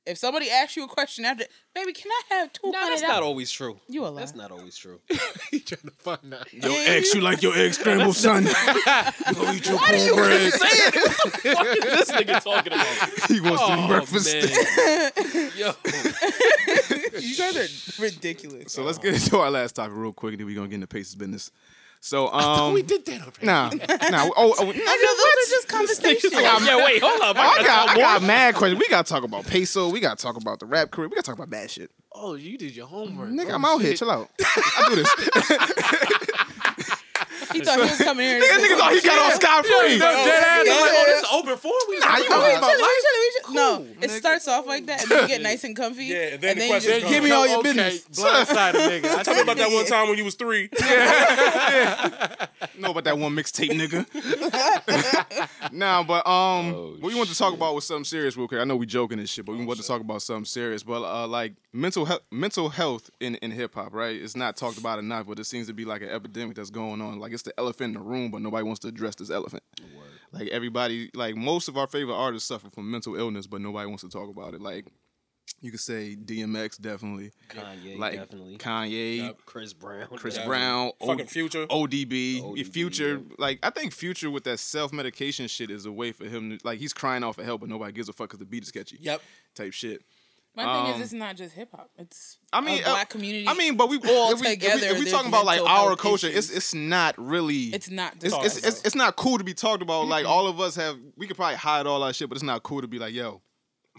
If 0.07 0.19
somebody 0.19 0.49
asks 0.49 0.77
you 0.77 0.85
a 0.85 0.89
question 0.89 1.25
after, 1.25 1.47
baby, 1.75 1.93
can 1.93 2.13
I 2.13 2.35
have 2.37 2.53
two 2.53 2.71
Nah, 2.71 2.79
hundred? 2.79 2.93
that's 2.93 3.03
not 3.03 3.25
always 3.25 3.51
true. 3.51 3.81
You 3.89 4.07
a 4.07 4.09
lie. 4.09 4.21
That's 4.21 4.37
not 4.37 4.53
always 4.53 4.77
true. 4.77 5.01
He 5.51 5.59
trying 5.61 5.81
to 5.83 5.91
find 5.99 6.33
out. 6.33 6.53
Yo, 6.53 6.71
eggs, 6.71 7.13
you 7.13 7.21
like 7.21 7.43
your 7.43 7.57
eggs 7.57 7.77
scrambled, 7.81 8.15
son? 8.15 8.45
you 8.47 8.53
gonna 9.35 9.53
eat 9.53 9.67
your 9.69 9.79
cornbread? 9.79 10.53
what 10.53 11.67
is 11.77 11.85
this 11.85 12.11
nigga 12.13 12.41
talking 12.43 12.73
about? 12.73 12.87
He 13.29 13.41
wants 13.41 13.63
some 13.63 13.81
Oh, 13.81 13.89
breakfast. 13.89 14.33
man. 14.33 15.51
Yo, 15.57 15.73
you 17.19 17.37
guys 17.37 17.57
are 17.57 18.03
ridiculous. 18.03 18.73
So 18.73 18.83
let's 18.83 18.99
get 18.99 19.15
into 19.15 19.39
our 19.39 19.51
last 19.51 19.77
topic 19.77 19.93
real 19.97 20.13
quick, 20.13 20.33
and 20.35 20.41
then 20.41 20.47
we're 20.47 20.57
gonna 20.57 20.69
get 20.69 20.77
into 20.77 20.87
Pacers 20.87 21.15
business. 21.15 21.51
So, 21.99 22.29
um, 22.33 22.73
we 22.75 22.83
did 22.83 23.05
that 23.07 23.21
already. 23.23 23.47
nah, 23.47 23.69
nah. 24.11 24.29
Oh, 24.37 24.55
oh, 24.59 24.63
I 24.63 24.67
know 24.67 24.73
those 24.73 24.77
are 24.77 25.51
just 25.51 25.69
conversations. 25.69 26.33
yeah, 26.35 26.77
wait, 26.85 27.03
hold 27.03 27.21
up. 27.23 27.37
Oh, 27.37 27.41
I 27.41 27.63
got, 27.65 27.89
I 27.89 27.97
got 27.97 28.23
mad 28.23 28.55
questions. 28.55 28.81
We 28.81 28.89
gotta 28.89 29.09
talk 29.09 29.25
about 29.25 29.47
peso. 29.47 29.89
We 29.89 29.99
gotta 30.01 30.21
talk 30.23 30.37
about 30.37 30.61
the 30.61 30.67
rap 30.67 30.91
career. 30.91 31.09
We 31.09 31.15
gotta 31.17 31.27
talk 31.27 31.35
about 31.37 31.51
bad 31.51 31.71
shit. 31.71 31.91
Oh, 32.13 32.35
you 32.35 32.57
did 32.59 32.77
your 32.77 32.87
homework. 32.87 33.31
Nigga, 33.31 33.51
Oh, 33.51 33.55
I'm 33.57 33.65
out 33.65 33.79
here. 33.81 33.95
Chill 33.95 34.11
out. 34.11 34.31
I 34.41 34.87
do 34.89 34.97
this. 34.97 36.19
He 37.53 37.61
thought 37.61 37.77
he 37.77 37.83
was 37.83 37.99
coming 37.99 38.27
here. 38.27 38.41
Nigga, 38.41 38.59
nigga 38.65 38.79
thought 38.79 38.93
he 38.93 39.01
got 39.03 39.19
off 39.19 39.35
scot 39.35 39.65
free. 39.67 39.99
Dead 39.99 40.03
ass. 40.03 40.67
I'm 40.69 40.81
like, 40.81 40.93
oh, 40.93 41.05
this 41.07 41.23
is 41.23 41.29
open 41.33 41.57
forum. 41.57 41.77
We 41.89 41.99
Nah, 41.99 42.17
you 42.17 42.25
talking 42.25 42.31
know 42.31 42.39
about- 42.39 42.59
about 42.59 42.81
life. 42.81 43.03
No, 43.49 43.87
it 44.03 44.11
starts 44.11 44.49
off 44.49 44.67
like 44.67 44.87
that, 44.87 45.03
and 45.03 45.11
then 45.11 45.23
you 45.23 45.29
get 45.29 45.41
nice 45.41 45.63
and 45.65 45.77
comfy. 45.77 46.05
Yeah, 46.07 46.35
and 46.35 46.41
then 46.43 46.59
the 46.59 46.67
question 46.69 47.01
just. 47.01 47.07
Give 47.13 47.23
me 47.23 47.31
all 47.31 47.47
your 47.47 47.59
Okay, 47.61 47.73
business. 47.75 48.03
Blindsided 48.09 48.75
nigga. 49.03 49.15
I 49.19 49.23
Tell 49.23 49.35
me 49.35 49.43
about 49.43 49.57
that 49.59 49.71
one 49.71 49.87
time 49.87 50.09
when 50.09 50.19
you 50.19 50.25
was 50.25 50.35
three. 50.35 50.69
know 52.79 52.91
about 52.91 53.05
that 53.05 53.19
one 53.19 53.35
mixtape, 53.35 53.71
nigga. 53.71 54.05
nah, 55.73 56.03
but 56.03 56.27
um, 56.27 56.73
what 57.01 57.03
we 57.13 57.15
want 57.15 57.29
to 57.29 57.37
talk 57.37 57.55
about 57.55 57.75
was 57.75 57.85
something 57.87 58.05
serious, 58.05 58.37
real 58.37 58.49
quick. 58.49 58.61
I 58.61 58.65
know 58.65 58.77
we 58.77 58.87
joking 58.87 59.19
and 59.19 59.29
shit, 59.29 59.45
but 59.45 59.57
we 59.57 59.65
want 59.65 59.81
to 59.81 59.87
talk 59.87 60.01
about 60.01 60.23
something 60.23 60.45
serious. 60.45 60.83
But 60.83 61.03
uh, 61.03 61.27
like 61.27 61.55
mental 61.73 62.05
health, 62.05 62.23
mental 62.31 62.69
health 62.69 63.11
in 63.21 63.37
in 63.37 63.51
hip 63.51 63.75
hop, 63.75 63.93
right? 63.95 64.17
It's 64.21 64.37
not 64.37 64.57
talked 64.57 64.79
about 64.79 64.99
enough, 64.99 65.27
but 65.27 65.39
it 65.39 65.45
seems 65.45 65.67
to 65.69 65.73
be 65.73 65.85
like 65.85 66.03
an 66.03 66.09
epidemic 66.09 66.57
that's 66.57 66.71
going 66.71 67.01
on. 67.01 67.19
Like 67.19 67.33
it's 67.37 67.43
the 67.45 67.59
elephant 67.59 67.95
in 67.97 68.03
the 68.03 68.09
room, 68.09 68.31
but 68.31 68.43
nobody 68.43 68.65
wants 68.65 68.81
to 68.81 68.89
address 68.89 69.15
this 69.15 69.31
elephant. 69.31 69.63
Like 70.33 70.49
everybody, 70.49 71.11
like 71.15 71.37
most 71.37 71.69
of 71.69 71.77
our 71.79 71.87
favorite 71.87 72.17
artists 72.17 72.49
suffer 72.49 72.69
from 72.71 72.91
mental 72.91 73.15
illness, 73.17 73.47
but 73.47 73.61
nobody 73.61 73.87
wants 73.87 74.03
to 74.03 74.09
talk 74.09 74.29
about 74.29 74.55
it. 74.55 74.61
Like 74.61 74.87
you 75.61 75.71
could 75.71 75.81
say 75.81 76.17
DMX 76.23 76.81
definitely, 76.81 77.31
Kanye, 77.49 77.97
like 77.99 78.15
definitely. 78.15 78.59
Kanye. 78.59 79.35
Chris 79.47 79.73
Brown. 79.73 80.07
Chris 80.17 80.35
definitely. 80.35 80.49
Brown, 80.59 80.91
Fucking 81.07 81.27
Future. 81.27 81.67
ODB, 81.69 82.43
ODB, 82.43 82.67
Future. 82.67 83.15
yeah. 83.29 83.35
Like 83.39 83.61
I 83.63 83.71
think 83.71 83.93
Future 83.93 84.31
with 84.31 84.45
that 84.45 84.59
self 84.59 84.93
medication 84.93 85.47
shit 85.47 85.71
is 85.71 85.87
a 85.87 85.93
way 85.93 86.13
for 86.13 86.27
him 86.27 86.51
to 86.51 86.59
like 86.67 86.79
he's 86.79 86.93
crying 86.93 87.23
out 87.23 87.37
for 87.37 87.45
help, 87.45 87.61
but 87.61 87.71
nobody 87.71 87.93
gives 87.93 88.09
a 88.09 88.13
fuck 88.13 88.29
because 88.29 88.41
the 88.41 88.45
beat 88.47 88.65
is 88.65 88.71
catchy. 88.73 88.99
Yep. 89.01 89.23
Type 89.55 89.73
shit. 89.73 90.03
My 90.57 90.65
thing 90.65 90.95
Um, 90.95 91.01
is, 91.01 91.01
it's 91.03 91.13
not 91.13 91.37
just 91.37 91.55
hip 91.55 91.69
hop. 91.71 91.91
It's 91.99 92.39
I 92.51 92.63
mean, 92.63 92.83
a 92.83 92.87
uh, 92.87 92.93
black 92.93 93.11
community. 93.11 93.47
I 93.47 93.53
mean, 93.55 93.77
but 93.77 93.91
we 93.91 93.99
all 93.99 94.33
if 94.33 94.41
we, 94.41 94.47
if 94.47 94.51
we, 94.63 94.69
together, 94.69 94.87
if 94.87 94.99
we 94.99 95.11
talking 95.11 95.29
about 95.29 95.45
like 95.45 95.61
our 95.61 95.95
culture, 95.97 96.29
issues. 96.29 96.49
it's 96.51 96.57
it's 96.57 96.75
not 96.75 97.15
really. 97.19 97.65
it's 97.75 97.91
not. 97.91 98.15
It's, 98.23 98.35
it's, 98.35 98.57
it's, 98.67 98.83
it's 98.87 98.95
not 98.95 99.17
cool 99.17 99.37
to 99.37 99.45
be 99.45 99.53
talked 99.53 99.83
about. 99.83 100.07
Like 100.09 100.25
all 100.25 100.47
of 100.49 100.59
us 100.59 100.75
have, 100.77 100.97
we 101.17 101.27
could 101.27 101.37
probably 101.37 101.57
hide 101.57 101.87
all 101.87 102.03
our 102.03 102.13
shit, 102.15 102.31
but 102.31 102.37
it's 102.37 102.43
not 102.43 102.63
cool 102.63 102.81
to 102.81 102.89
be 102.89 102.99
like, 102.99 103.13
yo, 103.13 103.43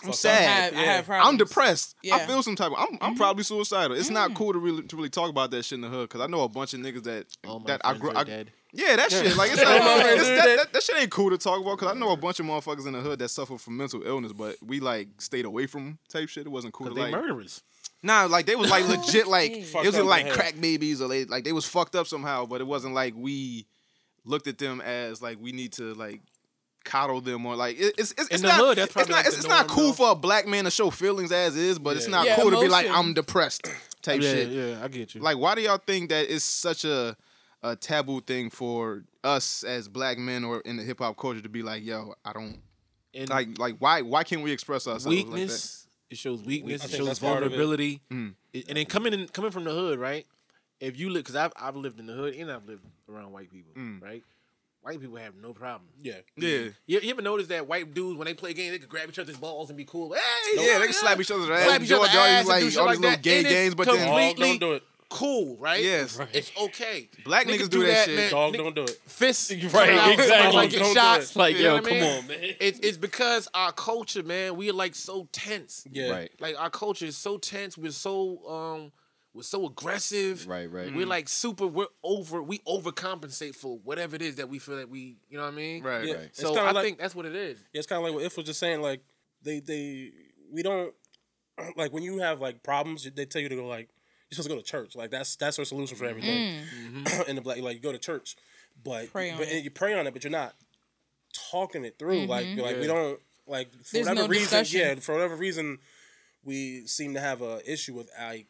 I'm 0.03 0.09
I 0.09 0.13
sad. 0.13 0.73
have, 0.73 0.81
I 0.81 0.85
have 0.85 1.05
problems. 1.05 1.29
I'm 1.29 1.37
depressed. 1.37 1.95
I 2.11 2.25
feel 2.25 2.41
some 2.41 2.55
type 2.55 2.71
of. 2.71 2.77
I'm, 2.79 2.97
I'm 3.01 3.15
probably 3.15 3.43
suicidal. 3.43 3.95
It's 3.95 4.09
not 4.09 4.33
cool 4.33 4.53
to 4.53 4.59
really 4.59 4.83
to 4.83 4.95
really 4.95 5.09
talk 5.09 5.29
about 5.29 5.51
that 5.51 5.63
shit 5.63 5.75
in 5.77 5.81
the 5.81 5.89
hood 5.89 6.09
because 6.09 6.21
I 6.21 6.27
know 6.27 6.41
a 6.43 6.49
bunch 6.49 6.73
of 6.73 6.79
niggas 6.79 7.03
that 7.03 7.27
All 7.47 7.59
my 7.59 7.65
that 7.67 7.81
I 7.83 7.93
grew. 7.93 8.09
are 8.11 8.17
I, 8.17 8.23
dead. 8.23 8.51
Yeah, 8.73 8.95
that 8.97 9.11
shit. 9.11 9.35
Like 9.35 9.51
it's, 9.51 9.61
All 9.65 9.69
like, 9.79 10.01
friends 10.01 10.21
it's 10.21 10.29
that, 10.29 10.57
that, 10.57 10.73
that 10.73 10.83
shit 10.83 10.97
ain't 11.01 11.11
cool 11.11 11.29
to 11.29 11.37
talk 11.37 11.59
about 11.61 11.77
because 11.79 11.95
I 11.95 11.97
know 11.97 12.11
a 12.11 12.17
bunch 12.17 12.39
of 12.39 12.45
motherfuckers 12.45 12.85
in 12.85 12.93
the 12.93 12.99
hood 12.99 13.19
that 13.19 13.29
suffer 13.29 13.57
from 13.57 13.77
mental 13.77 14.03
illness, 14.05 14.33
but 14.33 14.55
we 14.65 14.79
like 14.79 15.07
stayed 15.19 15.45
away 15.45 15.67
from 15.67 15.97
type 16.09 16.29
shit. 16.29 16.45
It 16.45 16.49
wasn't 16.49 16.73
cool 16.73 16.87
to 16.87 16.93
they 16.93 17.01
like. 17.01 17.11
murderers. 17.11 17.63
Nah, 18.03 18.25
like 18.25 18.45
they 18.45 18.55
was 18.55 18.69
like 18.69 18.87
legit 18.89 19.27
like 19.27 19.51
it 19.51 19.65
Fucked 19.65 19.85
was 19.85 19.95
up 19.95 20.05
like 20.05 20.23
the 20.25 20.29
head. 20.31 20.37
crack 20.39 20.61
babies 20.61 21.01
or 21.01 21.07
they 21.07 21.25
like 21.25 21.43
they 21.45 21.53
was 21.53 21.65
fucked 21.65 21.95
up 21.95 22.07
somehow, 22.07 22.45
but 22.45 22.61
it 22.61 22.67
wasn't 22.67 22.93
like 22.93 23.13
we 23.15 23.65
looked 24.25 24.47
at 24.47 24.57
them 24.57 24.81
as 24.81 25.21
like 25.21 25.37
we 25.41 25.51
need 25.53 25.71
to 25.73 25.93
like 25.95 26.21
coddle 26.83 27.19
them 27.21 27.45
or 27.45 27.55
like 27.55 27.77
it, 27.79 27.95
it's 27.97 28.11
it's, 28.17 28.29
it's 28.29 28.41
the 28.41 28.47
not 28.47 28.57
hood, 28.59 28.77
that's 28.77 28.85
it's 28.87 28.93
probably 28.93 29.11
not 29.11 29.17
like 29.17 29.25
it's, 29.25 29.35
the 29.35 29.39
it's 29.39 29.47
not 29.49 29.67
norm, 29.67 29.77
cool 29.79 29.87
though. 29.87 29.93
for 29.93 30.11
a 30.11 30.15
black 30.15 30.45
man 30.47 30.65
to 30.65 30.71
show 30.71 30.89
feelings 30.89 31.31
as 31.31 31.55
is, 31.55 31.79
but 31.79 31.97
it's 31.97 32.05
Yeah. 32.05 32.11
not 32.11 32.25
Yeah, 32.27 32.35
cool 32.35 32.51
to 32.51 32.59
be 32.61 32.67
like 32.67 32.85
emotion. 32.85 33.05
I'm 33.07 33.13
depressed 33.13 33.63
type 34.01 34.21
yeah, 34.21 34.31
shit. 34.31 34.49
yeah, 34.49 34.83
I 34.83 34.87
get 34.89 35.15
you. 35.15 35.21
Like 35.21 35.37
why 35.37 35.55
do 35.55 35.61
y'all 35.61 35.79
think 35.85 36.09
that 36.09 36.29
it's 36.33 36.45
such 36.45 36.85
a 36.85 37.17
a 37.63 37.75
taboo 37.75 38.21
thing 38.21 38.49
for 38.49 39.03
us 39.23 39.63
as 39.63 39.87
black 39.87 40.17
men 40.17 40.43
or 40.43 40.61
in 40.61 40.77
the 40.77 40.83
hip 40.83 40.99
hop 40.99 41.17
culture 41.17 41.41
to 41.41 41.49
be 41.49 41.63
like, 41.63 41.83
yo, 41.83 42.13
I 42.23 42.33
don't 42.33 42.59
and 43.13 43.29
like 43.29 43.57
like 43.57 43.75
why 43.79 44.01
why 44.01 44.23
can't 44.23 44.41
we 44.41 44.51
express 44.51 44.87
ourselves 44.87 45.07
like 45.07 45.25
that? 45.25 45.31
weakness 45.31 45.87
It 46.09 46.17
shows 46.17 46.43
weakness. 46.43 46.85
It 46.85 46.91
shows 46.91 47.07
that's 47.07 47.19
part 47.19 47.37
of 47.43 47.43
it. 47.43 47.49
vulnerability. 47.49 48.01
Mm. 48.11 48.35
It- 48.53 48.65
and 48.69 48.77
then 48.77 48.85
coming 48.85 49.13
in, 49.13 49.27
coming 49.27 49.51
from 49.51 49.63
the 49.63 49.71
hood, 49.71 49.99
right? 49.99 50.25
If 50.79 50.99
you 50.99 51.09
live, 51.09 51.23
because 51.23 51.35
I've 51.35 51.53
I've 51.59 51.75
lived 51.75 51.99
in 51.99 52.05
the 52.05 52.13
hood 52.13 52.35
and 52.35 52.51
I've 52.51 52.65
lived 52.65 52.83
around 53.09 53.31
white 53.31 53.51
people, 53.51 53.73
mm. 53.75 54.01
right? 54.01 54.23
White 54.81 55.01
people 55.01 55.17
have 55.17 55.35
no 55.35 55.51
problem. 55.53 55.89
Yeah. 56.01 56.13
Yeah. 56.37 56.69
You, 56.85 56.99
you 57.01 57.09
ever 57.09 57.21
notice 57.21 57.47
that 57.47 57.67
white 57.67 57.93
dudes 57.93 58.17
when 58.17 58.25
they 58.25 58.33
play 58.33 58.53
games, 58.53 58.71
they 58.71 58.79
could 58.79 58.87
grab 58.87 59.09
each 59.09 59.19
other's 59.19 59.35
balls 59.35 59.69
and 59.69 59.75
be 59.75 59.83
cool? 59.83 60.13
Hey, 60.13 60.21
Yeah, 60.55 60.79
they 60.79 60.85
can 60.85 60.93
slap 60.93 61.19
each 61.19 61.29
other's 61.31 61.49
ass. 61.49 61.65
Slap 61.65 61.81
each 61.81 61.91
other's 61.91 62.15
always 62.15 62.31
ass 62.31 62.39
and 62.41 62.47
like 62.47 62.61
do 62.61 62.69
shit 62.69 62.79
all 62.79 62.85
like 62.85 62.95
these 62.95 63.01
little 63.01 63.15
that. 63.17 63.23
gay 63.23 63.39
And 63.39 63.47
games, 63.47 63.75
but 63.75 63.87
then 63.87 63.95
Dog 63.97 64.05
completely 64.05 64.47
don't 64.47 64.59
do 64.59 64.73
it. 64.75 64.83
Cool, 65.09 65.57
right? 65.57 65.83
Yes. 65.83 66.19
it's 66.33 66.51
okay. 66.59 67.09
Black 67.23 67.47
niggas 67.47 67.69
do 67.69 67.85
that 67.85 68.05
shit. 68.05 68.31
Dog 68.31 68.53
Nigga- 68.53 68.57
don't 68.57 68.75
do 68.75 68.83
it. 68.83 68.99
Fists, 69.05 69.51
Right, 69.73 69.89
out, 69.97 70.11
exactly. 70.13 70.55
Like 70.55 70.69
get 70.71 70.79
Don't 70.79 70.89
do 70.89 70.99
shots. 70.99 71.31
it. 71.31 71.39
Like, 71.39 71.57
yo, 71.57 71.63
know 71.63 71.73
what 71.75 71.85
I 71.85 71.89
come 71.89 71.99
mean? 71.99 72.17
on, 72.19 72.27
man. 72.27 72.37
It's 72.59 72.79
it's 72.79 72.97
because 72.97 73.47
our 73.53 73.71
culture, 73.71 74.23
man. 74.23 74.55
We 74.55 74.69
are 74.69 74.73
like 74.73 74.95
so 74.95 75.27
tense. 75.31 75.85
Yeah. 75.91 76.09
Right. 76.11 76.31
Like 76.39 76.59
our 76.59 76.69
culture 76.69 77.05
is 77.05 77.17
so 77.17 77.37
tense. 77.37 77.77
We're 77.77 77.91
so 77.91 78.47
um, 78.47 78.91
we're 79.33 79.43
so 79.43 79.65
aggressive. 79.67 80.47
Right, 80.47 80.71
right. 80.71 80.93
We're 80.93 81.05
like 81.05 81.29
super. 81.29 81.67
We're 81.67 81.85
over. 82.03 82.41
We 82.41 82.59
overcompensate 82.59 83.55
for 83.55 83.77
whatever 83.83 84.15
it 84.15 84.21
is 84.21 84.35
that 84.37 84.49
we 84.49 84.59
feel 84.59 84.77
that 84.77 84.89
we. 84.89 85.17
You 85.29 85.37
know 85.37 85.43
what 85.43 85.53
I 85.53 85.55
mean? 85.55 85.83
Right. 85.83 86.05
Yeah. 86.05 86.13
right. 86.15 86.29
So 86.35 86.55
I 86.57 86.71
like- 86.71 86.83
think 86.83 86.99
that's 86.99 87.15
what 87.15 87.25
it 87.25 87.35
is. 87.35 87.59
Yeah, 87.73 87.79
it's 87.79 87.87
kind 87.87 87.99
of 87.99 88.03
like 88.05 88.13
what 88.13 88.23
If 88.23 88.35
was 88.37 88.45
just 88.45 88.59
saying. 88.59 88.81
Like 88.81 89.01
they 89.43 89.59
they 89.59 90.11
we 90.51 90.63
don't 90.63 90.93
like 91.75 91.93
when 91.93 92.03
you 92.03 92.19
have 92.19 92.39
like 92.41 92.63
problems. 92.63 93.07
They 93.15 93.25
tell 93.25 93.41
you 93.41 93.49
to 93.49 93.55
go 93.55 93.67
like 93.67 93.89
you're 93.89 93.96
supposed 94.31 94.49
to 94.49 94.55
go 94.55 94.59
to 94.59 94.65
church. 94.65 94.95
Like 94.95 95.11
that's 95.11 95.35
that's 95.35 95.57
our 95.59 95.65
solution 95.65 95.97
for 95.97 96.05
everything. 96.05 96.53
Mm. 96.53 97.05
Mm-hmm. 97.05 97.21
In 97.29 97.35
the 97.35 97.41
black, 97.41 97.59
like 97.59 97.75
you 97.75 97.81
go 97.81 97.91
to 97.91 97.97
church, 97.97 98.35
but 98.83 99.11
Pray 99.11 99.31
on 99.31 99.37
but 99.37 99.47
it. 99.47 99.63
you 99.63 99.71
pray 99.71 99.93
on 99.93 100.07
it, 100.07 100.13
but 100.13 100.23
you're 100.23 100.31
not 100.31 100.53
talking 101.51 101.85
it 101.85 101.97
through. 101.97 102.25
Like 102.25 102.45
mm-hmm. 102.45 102.57
you're 102.57 102.65
like 102.65 102.79
we 102.79 102.87
don't 102.87 103.19
like 103.47 103.71
for 103.71 103.93
There's 103.93 104.07
whatever 104.07 104.27
no 104.27 104.27
reason. 104.27 104.43
discussion. 104.43 104.79
Yeah, 104.79 104.95
for 104.95 105.13
whatever 105.13 105.35
reason, 105.35 105.79
we 106.43 106.85
seem 106.87 107.13
to 107.13 107.19
have 107.19 107.41
a 107.41 107.61
issue 107.71 107.93
with 107.93 108.09
like 108.19 108.47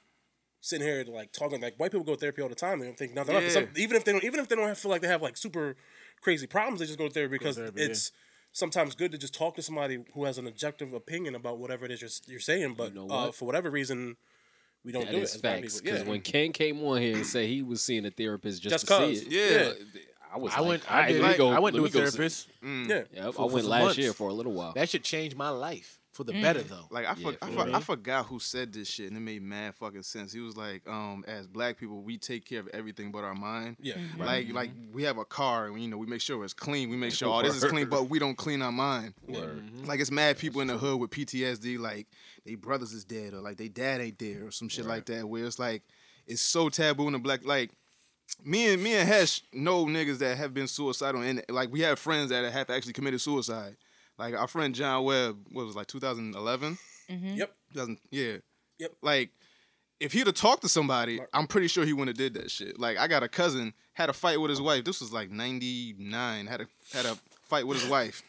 sitting 0.61 0.85
here 0.85 1.03
like 1.07 1.31
talking 1.31 1.61
like 1.61 1.75
white 1.77 1.91
people 1.91 2.05
go 2.05 2.13
to 2.13 2.19
therapy 2.19 2.41
all 2.41 2.49
the 2.49 2.55
time. 2.55 2.79
They 2.79 2.85
don't 2.85 2.97
think 2.97 3.13
nothing. 3.13 3.35
of 3.35 3.43
it. 3.43 3.51
Some- 3.51 3.69
even 3.75 3.95
if 3.95 4.03
they 4.03 4.11
don't, 4.11 4.23
even 4.23 4.39
if 4.39 4.47
they 4.47 4.55
don't 4.55 4.77
feel 4.77 4.91
like 4.91 5.01
they 5.01 5.07
have 5.07 5.21
like 5.21 5.37
super 5.37 5.75
crazy 6.21 6.47
problems, 6.47 6.79
they 6.79 6.85
just 6.85 6.97
go 6.97 7.07
to 7.07 7.13
therapy 7.13 7.37
because 7.37 7.57
therapy, 7.57 7.81
yeah. 7.81 7.87
it's 7.87 8.11
sometimes 8.51 8.95
good 8.95 9.11
to 9.11 9.17
just 9.17 9.35
talk 9.35 9.55
to 9.55 9.61
somebody 9.61 10.03
who 10.13 10.25
has 10.25 10.37
an 10.37 10.47
objective 10.47 10.93
opinion 10.93 11.35
about 11.35 11.59
whatever 11.59 11.85
it 11.85 11.91
is 11.91 12.01
you're, 12.01 12.33
you're 12.33 12.39
saying. 12.39 12.75
But 12.75 12.93
know 12.95 13.07
uh, 13.07 13.31
for 13.31 13.45
whatever 13.45 13.69
reason, 13.69 14.17
we 14.87 14.93
don't 14.93 15.03
That 15.05 15.11
do 15.11 15.17
is 15.17 15.35
it. 15.35 15.41
facts. 15.41 15.81
Because 15.81 16.01
Yeah. 16.03 16.07
when 16.09 16.21
Ken 16.21 16.53
came 16.53 16.81
on 16.81 17.01
here 17.01 17.17
and 17.17 17.25
said 17.25 17.45
he 17.49 17.61
was 17.61 17.81
seeing 17.81 18.05
a 18.05 18.09
therapist 18.09 18.61
just, 18.63 18.71
Just 18.73 18.87
to 18.87 18.93
'cause. 18.93 19.19
see 19.19 19.25
it, 19.25 19.31
Yeah. 19.31 19.73
I 20.33 20.37
was 20.37 20.53
I 20.53 20.59
like, 20.61 20.67
went. 20.69 20.89
all 20.91 20.95
I 20.97 20.99
right, 21.01 21.11
did. 21.11 21.21
let 21.21 21.37
go- 21.37 21.49
I 21.49 21.59
went 21.59 21.75
to 21.75 21.81
a 21.81 21.83
me 21.83 21.89
go 21.89 21.99
see- 22.05 22.11
therapist. 22.11 22.47
Mm. 22.63 22.87
yeah. 22.89 23.03
Yep, 23.25 23.33
I 23.39 23.43
went 23.45 23.65
last 23.65 23.83
months. 23.83 23.97
year 23.97 24.13
for 24.13 24.29
a 24.29 24.33
little 24.33 24.53
while. 24.53 24.71
That 24.73 24.89
should 24.89 25.03
change 25.03 25.35
my 25.35 25.49
life 25.49 25.99
for 26.17 26.23
Mm. 26.23 26.27
the 26.33 26.41
better, 26.41 26.61
though. 26.63 26.87
Like 26.89 27.05
I, 27.05 27.13
for, 27.15 27.35
I, 27.41 27.49
for 27.51 27.65
for- 27.67 27.75
I 27.75 27.79
forgot 27.79 28.25
who 28.25 28.39
said 28.39 28.73
this 28.73 28.89
shit, 28.89 29.07
and 29.07 29.15
it 29.15 29.19
made 29.21 29.41
mad 29.41 29.75
fucking 29.75 30.03
sense. 30.03 30.33
He 30.33 30.39
was 30.41 30.57
like, 30.57 30.81
um, 30.87 31.23
as 31.27 31.47
black 31.47 31.77
people, 31.77 32.01
we 32.01 32.17
take 32.17 32.43
care 32.45 32.59
of 32.59 32.67
everything 32.69 33.11
but 33.11 33.23
our 33.23 33.35
mind. 33.35 33.77
Yeah. 33.79 33.93
Like, 34.17 34.51
like 34.51 34.71
we 34.91 35.03
have 35.03 35.17
a 35.17 35.25
car, 35.25 35.67
and 35.67 35.81
you 35.81 35.87
know, 35.87 35.97
we 35.97 36.07
make 36.07 36.21
sure 36.21 36.43
it's 36.43 36.53
clean. 36.53 36.89
We 36.89 36.97
make 36.97 37.13
sure 37.13 37.29
all 37.29 37.43
this 37.43 37.55
is 37.55 37.63
clean, 37.63 37.87
but 37.87 38.09
we 38.09 38.19
don't 38.19 38.35
clean 38.35 38.61
our 38.61 38.71
mind. 38.71 39.13
Like 39.85 39.99
it's 39.99 40.11
mad 40.11 40.37
people 40.37 40.59
in 40.61 40.67
the 40.67 40.77
hood 40.77 40.99
with 40.99 41.11
PTSD, 41.11 41.77
like 41.79 42.07
they 42.45 42.55
brothers 42.55 42.91
is 42.91 43.05
dead, 43.05 43.33
or 43.33 43.39
like 43.39 43.57
they 43.57 43.67
dad 43.69 44.01
ain't 44.01 44.19
there, 44.19 44.47
or 44.47 44.51
some 44.51 44.67
shit 44.67 44.85
like 44.85 45.05
that. 45.05 45.29
Where 45.29 45.45
it's 45.45 45.59
like 45.59 45.83
it's 46.25 46.41
so 46.41 46.67
taboo 46.69 47.07
in 47.07 47.13
the 47.13 47.19
black, 47.19 47.45
like. 47.45 47.71
Me 48.43 48.73
and 48.73 48.83
me 48.83 48.93
and 48.93 49.07
Hesh 49.07 49.41
know 49.53 49.85
niggas 49.85 50.17
that 50.17 50.37
have 50.37 50.53
been 50.53 50.67
suicidal, 50.67 51.21
and 51.21 51.41
like 51.47 51.71
we 51.71 51.79
have 51.81 51.97
friends 51.97 52.29
that 52.29 52.51
have 52.51 52.69
actually 52.69 52.91
committed 52.91 53.21
suicide. 53.21 53.77
Like 54.17 54.33
our 54.35 54.47
friend 54.47 54.73
John 54.73 55.03
Webb, 55.03 55.37
what 55.51 55.65
was 55.65 55.75
it, 55.75 55.77
like 55.77 55.87
2011? 55.87 56.77
Yep. 57.09 57.55
2000, 57.73 57.97
yeah. 58.11 58.37
Yep. 58.79 58.91
Like, 59.01 59.31
if 59.99 60.13
he'd 60.13 60.27
have 60.27 60.35
talked 60.35 60.61
to 60.63 60.69
somebody, 60.69 61.19
I'm 61.33 61.47
pretty 61.47 61.67
sure 61.67 61.85
he 61.85 61.93
wouldn't 61.93 62.17
have 62.17 62.33
did 62.33 62.41
that 62.41 62.51
shit. 62.51 62.79
Like, 62.79 62.97
I 62.97 63.07
got 63.07 63.23
a 63.23 63.27
cousin 63.27 63.73
had 63.93 64.09
a 64.09 64.13
fight 64.13 64.39
with 64.39 64.49
his 64.49 64.61
wife. 64.61 64.83
This 64.83 65.01
was 65.01 65.11
like 65.11 65.31
'99. 65.31 66.45
Had 66.47 66.61
a 66.61 66.67
had 66.93 67.05
a 67.05 67.17
fight 67.43 67.65
with 67.65 67.79
his 67.81 67.89
wife. 67.89 68.21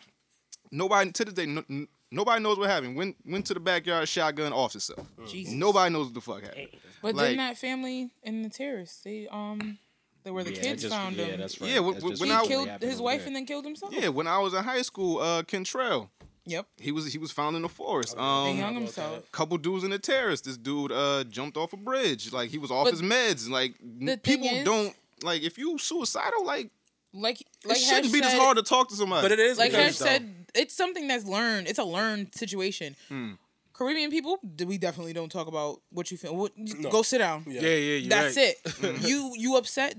Nobody 0.71 1.11
to 1.13 1.25
this 1.27 1.35
day, 1.35 1.47
no, 1.47 1.63
nobody 2.11 2.43
knows 2.43 2.59
what 2.59 2.71
happened. 2.71 2.97
Went 2.97 3.17
went 3.27 3.47
to 3.47 3.55
the 3.55 3.61
backyard, 3.61 4.09
shotgun 4.09 4.53
off 4.53 4.73
himself. 4.73 5.07
Jesus. 5.27 5.53
Nobody 5.53 5.93
knows 5.93 6.07
what 6.07 6.15
the 6.15 6.21
fuck 6.21 6.43
happened. 6.43 6.69
But 7.03 7.15
Like- 7.15 7.27
didn't 7.27 7.39
that 7.39 7.59
family 7.59 8.11
in 8.23 8.43
the 8.43 8.49
terrace, 8.51 9.01
they 9.05 9.29
um, 9.29 9.79
they 10.25 10.31
were 10.31 10.45
the 10.45 10.55
Yeah, 10.55 10.63
kids 10.63 10.83
just- 10.83 10.95
found 10.95 11.17
yeah, 11.17 11.25
him. 11.27 11.41
that's 11.41 11.61
right. 11.61 11.71
Yeah, 11.71 11.79
when- 11.81 11.95
That's 11.95 12.05
when- 12.05 12.19
when 12.19 12.29
he 12.29 12.35
I- 12.35 12.47
killed 12.47 12.69
his 12.83 13.01
wife 13.01 13.21
there. 13.21 13.27
and 13.29 13.37
then 13.37 13.47
killed 13.47 13.65
himself. 13.65 13.93
Yeah, 13.93 14.09
when 14.09 14.27
I 14.27 14.39
was 14.39 14.53
in 14.55 14.63
high 14.65 14.83
school, 14.83 15.19
uh, 15.21 15.43
Kentrell, 15.43 16.09
Yep. 16.47 16.67
he 16.79 16.93
was 16.93 17.13
he 17.13 17.19
was 17.19 17.31
found 17.33 17.57
in 17.57 17.63
the 17.63 17.69
forest. 17.69 18.13
And 18.15 18.21
Um, 18.23 18.59
hung 18.61 18.75
himself. 18.75 19.31
couple 19.33 19.57
dudes 19.59 19.85
in 19.85 19.91
the 19.91 19.99
terrace. 19.99 20.41
This 20.41 20.57
dude 20.57 20.93
uh 20.93 21.25
jumped 21.25 21.57
off 21.57 21.73
a 21.73 21.77
bridge. 21.77 22.33
Like 22.33 22.51
he 22.51 22.59
was 22.59 22.71
off 22.71 22.85
But 22.85 22.95
his 22.95 23.03
meds. 23.03 23.49
Like 23.49 23.75
the 23.81 24.17
thing 24.17 24.19
people 24.21 24.49
is- 24.49 24.65
don't 24.65 24.95
like 25.23 25.43
if 25.43 25.59
you 25.59 25.79
suicidal, 25.79 26.45
like 26.45 26.71
Like 27.15 27.43
like 27.65 27.79
it 27.79 27.81
shouldn't 27.81 28.05
Hesh 28.07 28.13
be 28.13 28.21
this 28.21 28.35
hard 28.35 28.57
to 28.59 28.63
talk 28.63 28.89
to 28.91 28.95
somebody. 28.97 29.25
But 29.25 29.33
it 29.33 29.41
is 29.41 29.57
Like 29.59 29.71
because 29.73 29.99
Hesh 29.99 30.09
said, 30.09 30.47
it's 30.55 30.75
something 30.75 31.09
that's 31.09 31.25
learned. 31.25 31.67
It's 31.67 31.79
a 31.79 31.85
learned 31.85 32.35
situation. 32.35 32.97
Hmm. 33.09 33.33
Caribbean 33.79 34.11
people, 34.11 34.39
we 34.67 34.77
definitely 34.77 35.13
don't 35.13 35.31
talk 35.31 35.47
about 35.47 35.81
what 35.91 36.11
you 36.11 36.17
feel. 36.19 36.35
What, 36.35 36.53
Go 36.91 37.03
sit 37.03 37.19
down. 37.19 37.45
Yeah. 37.47 37.61
Yeah, 37.61 37.69
yeah, 37.69 37.95
you're 37.97 38.09
That's 38.11 38.37
right. 38.37 38.47
it. 38.47 38.59
Mm-hmm. 38.65 39.07
you 39.07 39.33
you 39.37 39.57
upset. 39.57 39.95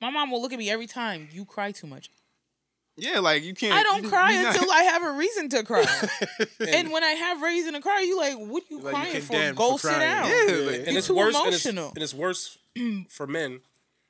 My 0.00 0.08
mom 0.10 0.30
will 0.30 0.40
look 0.40 0.52
at 0.54 0.58
me 0.58 0.70
every 0.70 0.86
time 0.86 1.28
you 1.32 1.44
cry 1.44 1.72
too 1.72 1.86
much. 1.86 2.10
Yeah, 2.96 3.18
like 3.20 3.44
you 3.44 3.54
can't. 3.54 3.74
I 3.74 3.82
don't 3.82 4.02
you- 4.04 4.08
cry 4.08 4.32
you 4.32 4.42
not- 4.42 4.56
until 4.56 4.70
I 4.72 4.82
have 4.84 5.02
a 5.04 5.12
reason 5.12 5.48
to 5.50 5.62
cry. 5.62 5.84
and 6.66 6.90
when 6.90 7.04
I 7.04 7.10
have 7.10 7.42
reason 7.42 7.74
to 7.74 7.80
cry, 7.80 8.00
you 8.00 8.16
like, 8.16 8.34
what 8.38 8.62
you 8.70 8.80
Like, 8.80 9.14
you 9.14 9.20
crying 9.20 9.52
for? 9.52 9.52
Go 9.54 9.76
for 9.76 9.88
sit 9.88 9.94
crying. 9.96 10.00
down. 10.00 10.28
Yeah, 10.30 10.54
Yeah. 10.56 10.70
like, 10.70 10.88
and 10.88 10.96
it's 10.96 11.06
too 11.06 11.14
worse. 11.14 11.36
And 11.36 11.54
it's, 11.54 11.64
emotional. 11.66 11.92
and 11.94 12.02
it's 12.02 12.14
worse 12.14 12.58
for 13.10 13.26
men 13.26 13.60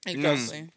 Exactly. 0.07 0.71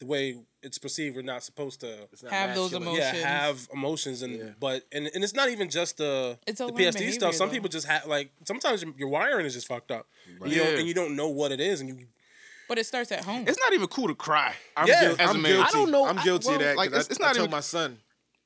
the 0.00 0.06
way 0.06 0.36
it's 0.62 0.78
perceived. 0.78 1.14
We're 1.16 1.22
not 1.22 1.42
supposed 1.44 1.80
to. 1.80 2.08
Not 2.22 2.32
Have 2.32 2.54
those 2.54 2.72
emotions. 2.72 2.98
Yeah, 2.98 3.12
have 3.44 3.68
emotions 3.72 4.22
and 4.22 4.36
Yeah. 4.38 4.44
but 4.58 4.82
and, 4.92 5.08
and 5.14 5.22
it's 5.22 5.34
not 5.34 5.48
even 5.50 5.68
just 5.70 5.98
the 5.98 6.38
It's 6.46 6.58
the 6.58 6.66
learned 6.66 6.78
PTSD 6.78 6.92
behavior, 6.94 7.12
stuff. 7.12 7.34
Some 7.34 7.48
though. 7.48 7.54
people 7.54 7.68
just 7.68 7.86
have 7.86 8.06
like 8.06 8.30
sometimes 8.44 8.82
your, 8.82 8.92
your 8.96 9.08
wiring 9.08 9.46
is 9.46 9.54
just 9.54 9.68
fucked 9.68 9.90
up. 9.90 10.06
And, 10.42 10.50
you 10.52 10.58
don't, 10.58 10.72
Yeah. 10.72 10.78
and 10.80 10.88
you 10.88 10.94
don't 10.94 11.16
know 11.16 11.28
what 11.28 11.52
it 11.52 11.60
is, 11.60 11.80
and 11.80 11.88
you 11.88 12.06
But 12.68 12.78
it 12.78 12.86
starts 12.86 13.12
at 13.12 13.24
home. 13.24 13.44
It's 13.46 13.58
not 13.58 13.72
even 13.72 13.86
cool 13.88 14.08
to 14.08 14.14
cry. 14.14 14.54
I'm, 14.76 14.86
Yeah, 14.88 15.00
guilty. 15.02 15.22
as 15.22 15.30
a 15.30 15.32
I'm 15.32 15.42
man. 15.42 15.52
guilty. 15.52 15.68
I 15.68 15.72
don't 15.72 15.90
know- 15.90 16.06
I'm 16.06 16.18
I- 16.18 16.24
guilty 16.24 16.46
well, 16.48 16.56
of 16.56 16.62
that. 16.62 16.76
like, 16.76 16.90
'cause 16.90 17.06
it's- 17.06 17.08
I, 17.08 17.12
it's 17.12 17.20
I 17.20 17.26
not 17.26 17.34
tell 17.34 17.44
even- 17.44 17.50
my 17.52 17.60
son, 17.60 17.98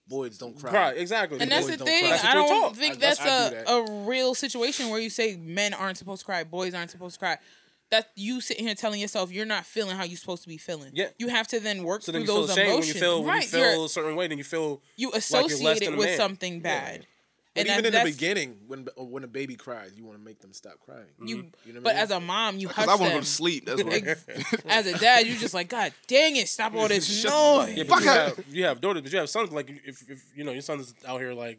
boys 0.06 0.36
don't 0.38 0.58
cry. 0.60 0.70
cry 0.70 0.90
exactly. 0.92 1.40
and 1.40 1.50
that's 1.50 1.66
the 1.66 1.76
thing. 1.78 2.04
That's 2.10 2.24
I 2.24 2.34
don't 2.34 2.48
you're 2.48 2.74
think 2.74 2.94
I- 2.96 2.98
that's, 2.98 3.18
that's- 3.18 3.52
I 3.68 3.72
a, 3.72 3.84
do 3.86 3.92
a 3.92 4.04
real 4.04 4.34
situation 4.34 4.90
where 4.90 5.00
you 5.00 5.10
say 5.10 5.36
men 5.36 5.72
aren't 5.74 5.96
supposed 5.98 6.20
to 6.20 6.26
cry, 6.26 6.44
boys 6.44 6.74
aren't 6.74 6.90
supposed 6.90 7.14
to 7.14 7.18
cry. 7.18 7.38
That 7.92 8.08
you 8.16 8.40
sitting 8.40 8.66
here 8.66 8.74
telling 8.74 9.00
yourself 9.00 9.30
you're 9.30 9.46
not 9.46 9.64
feeling 9.64 9.96
how 9.96 10.02
you're 10.04 10.16
supposed 10.16 10.42
to 10.42 10.48
be 10.48 10.56
feeling. 10.58 10.90
Yeah. 10.94 11.08
You 11.18 11.28
have 11.28 11.46
to 11.48 11.60
then 11.60 11.84
work 11.84 12.02
so 12.02 12.10
through 12.10 12.24
then 12.24 12.26
you 12.26 12.26
feel 12.26 12.40
those 12.40 12.50
ashamed 12.50 12.66
when 12.68 12.74
emotions. 12.76 12.94
you 12.94 13.00
feel 13.00 13.18
when 13.22 13.28
right. 13.28 13.42
you 13.44 13.48
feel 13.50 13.84
a 13.84 13.88
certain 13.88 14.16
way. 14.16 14.26
Then 14.28 14.38
you 14.38 14.44
feel 14.44 14.68
you 14.96 15.08
you're 15.08 15.10
less 15.12 15.24
associate 15.30 15.80
than 15.84 15.92
it 15.94 15.98
with 15.98 16.16
something 16.16 16.60
bad. 16.60 17.06
But 17.54 17.66
And 17.68 17.68
even 17.80 17.92
that- 17.92 17.98
in 18.00 18.06
the 18.06 18.10
beginning, 18.12 18.56
when 18.66 18.88
when 18.96 19.24
a 19.24 19.28
baby 19.28 19.56
cries, 19.56 19.92
you 19.94 20.06
want 20.06 20.16
to 20.18 20.24
make 20.24 20.40
them 20.40 20.54
stop 20.54 20.80
crying. 20.86 21.04
you, 21.22 21.36
mm-hmm. 21.36 21.46
You 21.66 21.72
know 21.74 21.80
what 21.80 21.90
I 21.90 21.92
but 21.92 21.94
mean? 21.96 22.02
as 22.04 22.10
a 22.12 22.20
mom, 22.20 22.58
you 22.58 22.68
Because 22.68 22.84
hush 22.86 22.98
I 22.98 23.00
want 23.02 23.12
them. 23.12 23.22
to 23.22 23.28
sleep. 23.28 23.66
That's 23.66 23.84
why. 23.84 23.92
Ex- 23.92 24.24
as 24.66 24.86
a 24.86 24.98
dad, 24.98 25.26
you're 25.26 25.36
just 25.36 25.52
like, 25.52 25.68
God 25.68 25.92
dang 26.06 26.36
it, 26.36 26.48
stop 26.48 26.74
all 26.74 26.88
this 26.94 27.06
Shut- 27.06 27.30
noise. 27.30 27.76
Yeah, 27.76 27.84
Fuck 27.84 27.98
but 27.98 28.02
you 28.04 28.08
have, 28.08 28.44
you 28.52 28.64
have 28.64 28.80
daughters, 28.80 29.02
but 29.02 29.12
you 29.12 29.18
have 29.18 29.28
sons. 29.28 29.52
Like 29.52 29.68
if, 29.84 30.08
if 30.08 30.22
you 30.34 30.44
know 30.44 30.52
your 30.52 30.62
son's 30.62 30.94
out 31.06 31.20
here 31.20 31.34
like 31.34 31.58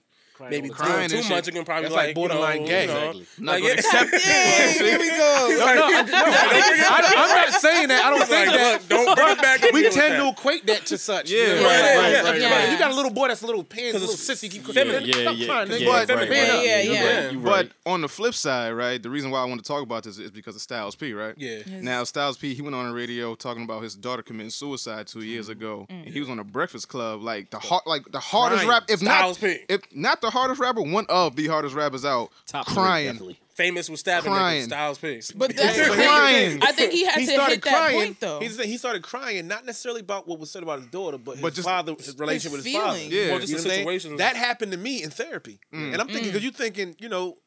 maybe 0.49 0.69
all 0.69 0.75
the 0.75 0.83
doing 0.83 1.09
too 1.09 1.09
Crying 1.09 1.11
and 1.13 1.29
much, 1.29 1.47
you 1.47 1.53
can 1.53 1.65
probably 1.65 1.83
That's 1.83 1.95
like, 1.95 2.07
like 2.07 2.15
borderline 2.15 2.55
you 2.55 2.61
know, 2.61 2.67
gay. 2.67 2.81
You 2.81 2.87
know, 2.87 3.09
Exactly. 3.13 3.45
Not 3.45 3.51
like, 3.53 3.63
yeah, 3.63 3.71
accept 3.71 4.09
it. 4.13 4.23
Dang, 4.23 4.85
here 4.85 4.99
we 4.99 5.09
go. 5.09 5.49
No, 5.63 5.73
no, 5.73 5.85
I, 5.85 6.01
no, 6.03 6.13
I, 6.13 7.13
am 7.15 7.29
not 7.29 7.61
saying 7.61 7.87
that. 7.87 8.05
I 8.05 8.09
don't 8.09 8.27
think 8.27 8.47
like, 8.47 8.57
that. 8.57 8.81
look, 8.81 8.89
don't 8.89 9.15
bring 9.15 9.29
it 9.29 9.41
back. 9.41 9.71
We 9.71 9.89
tend 9.89 10.21
to 10.21 10.29
equate 10.29 10.65
that 10.67 10.85
to 10.87 10.97
such. 10.97 11.29
Yeah, 11.29 11.59
You 11.59 11.65
right, 11.65 11.95
right, 11.95 12.23
right, 12.23 12.41
yeah. 12.41 12.71
You 12.71 12.79
got 12.79 12.91
a 12.91 12.95
little 12.95 13.11
boy 13.11 13.27
that's 13.27 13.41
a 13.41 13.45
little 13.45 13.63
pants, 13.63 13.97
a 13.97 13.99
little 13.99 14.15
sissy. 14.15 14.49
Keep 14.49 14.65
feminine. 14.65 15.03
Yeah, 15.05 15.13
Stop 15.13 15.35
yeah, 15.37 15.45
crying, 15.47 15.71
yeah, 15.71 15.77
nigga. 15.77 15.87
right, 15.87 16.03
Stop 16.03 16.17
right, 16.17 16.29
being 16.29 16.41
right. 16.41 16.57
up. 16.57 16.65
Yeah, 16.65 17.29
You're 17.29 17.41
right, 17.41 17.69
But 17.85 17.91
on 17.91 18.01
the 18.01 18.07
flip 18.09 18.33
side, 18.33 18.71
right, 18.71 19.01
the 19.01 19.09
reason 19.09 19.31
why 19.31 19.41
I 19.41 19.45
want 19.45 19.63
to 19.63 19.67
talk 19.67 19.83
about 19.83 20.03
this 20.03 20.17
is 20.17 20.31
because 20.31 20.55
of 20.55 20.61
Styles 20.61 20.95
P, 20.95 21.13
right? 21.13 21.35
Yeah. 21.37 21.59
Now 21.81 22.03
Styles 22.03 22.37
P, 22.37 22.53
he 22.53 22.61
went 22.61 22.75
on 22.75 22.87
the 22.87 22.93
radio 22.93 23.35
talking 23.35 23.63
about 23.63 23.83
his 23.83 23.95
daughter 23.95 24.21
committing 24.21 24.49
suicide 24.49 25.07
two 25.07 25.21
years 25.21 25.47
mm. 25.47 25.53
ago. 25.53 25.87
Mm. 25.89 26.05
And 26.05 26.13
he 26.13 26.19
was 26.19 26.29
on 26.29 26.37
the 26.37 26.43
Breakfast 26.43 26.89
Club, 26.89 27.21
like 27.21 27.49
the 27.49 27.59
hard, 27.59 27.83
like 27.85 28.11
the 28.11 28.19
hardest 28.19 28.65
rap, 28.65 28.83
if 28.89 29.01
not, 29.01 29.37
P. 29.39 29.59
if 29.69 29.81
not 29.93 30.21
the 30.21 30.29
hardest 30.33 30.59
rapper, 30.59 30.81
one 30.81 31.05
of 31.09 31.35
the 31.35 31.47
hardest 31.47 31.75
rappers 31.75 32.03
out, 32.05 32.29
Top 32.45 32.65
crying. 32.65 33.07
definitely. 33.07 33.39
Famous 33.55 33.87
with 33.87 33.99
stabbing 33.99 34.31
Crying. 34.31 34.63
niggas, 34.63 34.65
Styles 34.65 34.97
P. 34.97 35.21
But 35.35 35.55
that's 35.55 35.77
the 35.77 35.93
Crying. 35.93 36.59
I 36.63 36.71
think 36.71 36.91
he 36.91 37.05
had 37.05 37.19
He 37.19 37.27
to 37.27 37.33
started 37.33 37.53
hit 37.53 37.63
that 37.65 37.69
crying. 37.77 37.95
point 37.99 38.19
though. 38.19 38.39
He's, 38.39 38.59
he 38.59 38.77
started 38.77 39.03
crying, 39.03 39.47
not 39.47 39.63
necessarily 39.63 40.01
about 40.01 40.27
what 40.27 40.39
was 40.39 40.49
said 40.49 40.63
about 40.63 40.79
his 40.79 40.87
daughter, 40.87 41.19
but 41.19 41.33
his 41.33 41.41
But 41.43 41.53
just- 41.53 41.67
father, 41.67 41.93
his 41.95 42.17
relation 42.17 42.51
with 42.51 42.65
his 42.65 42.73
father. 42.73 42.97
Yeah. 42.97 43.29
Well, 43.29 43.39
just 43.39 43.51
You 43.51 43.57
the 43.59 43.63
know 43.63 43.69
what 43.69 43.69
I'm 43.69 43.69
saying? 43.69 43.79
situations. 43.85 44.17
That 44.17 44.35
happened 44.35 44.71
to 44.71 44.77
me 44.79 45.03
in 45.03 45.11
therapy, 45.11 45.59
mm. 45.71 45.93
and 45.93 46.01
I'm 46.01 46.07
thinking 46.07 46.23
mm. 46.23 46.27
because 46.33 46.43
you're 46.43 46.51
thinking, 46.51 46.95
you 46.99 47.09
know, 47.09 47.37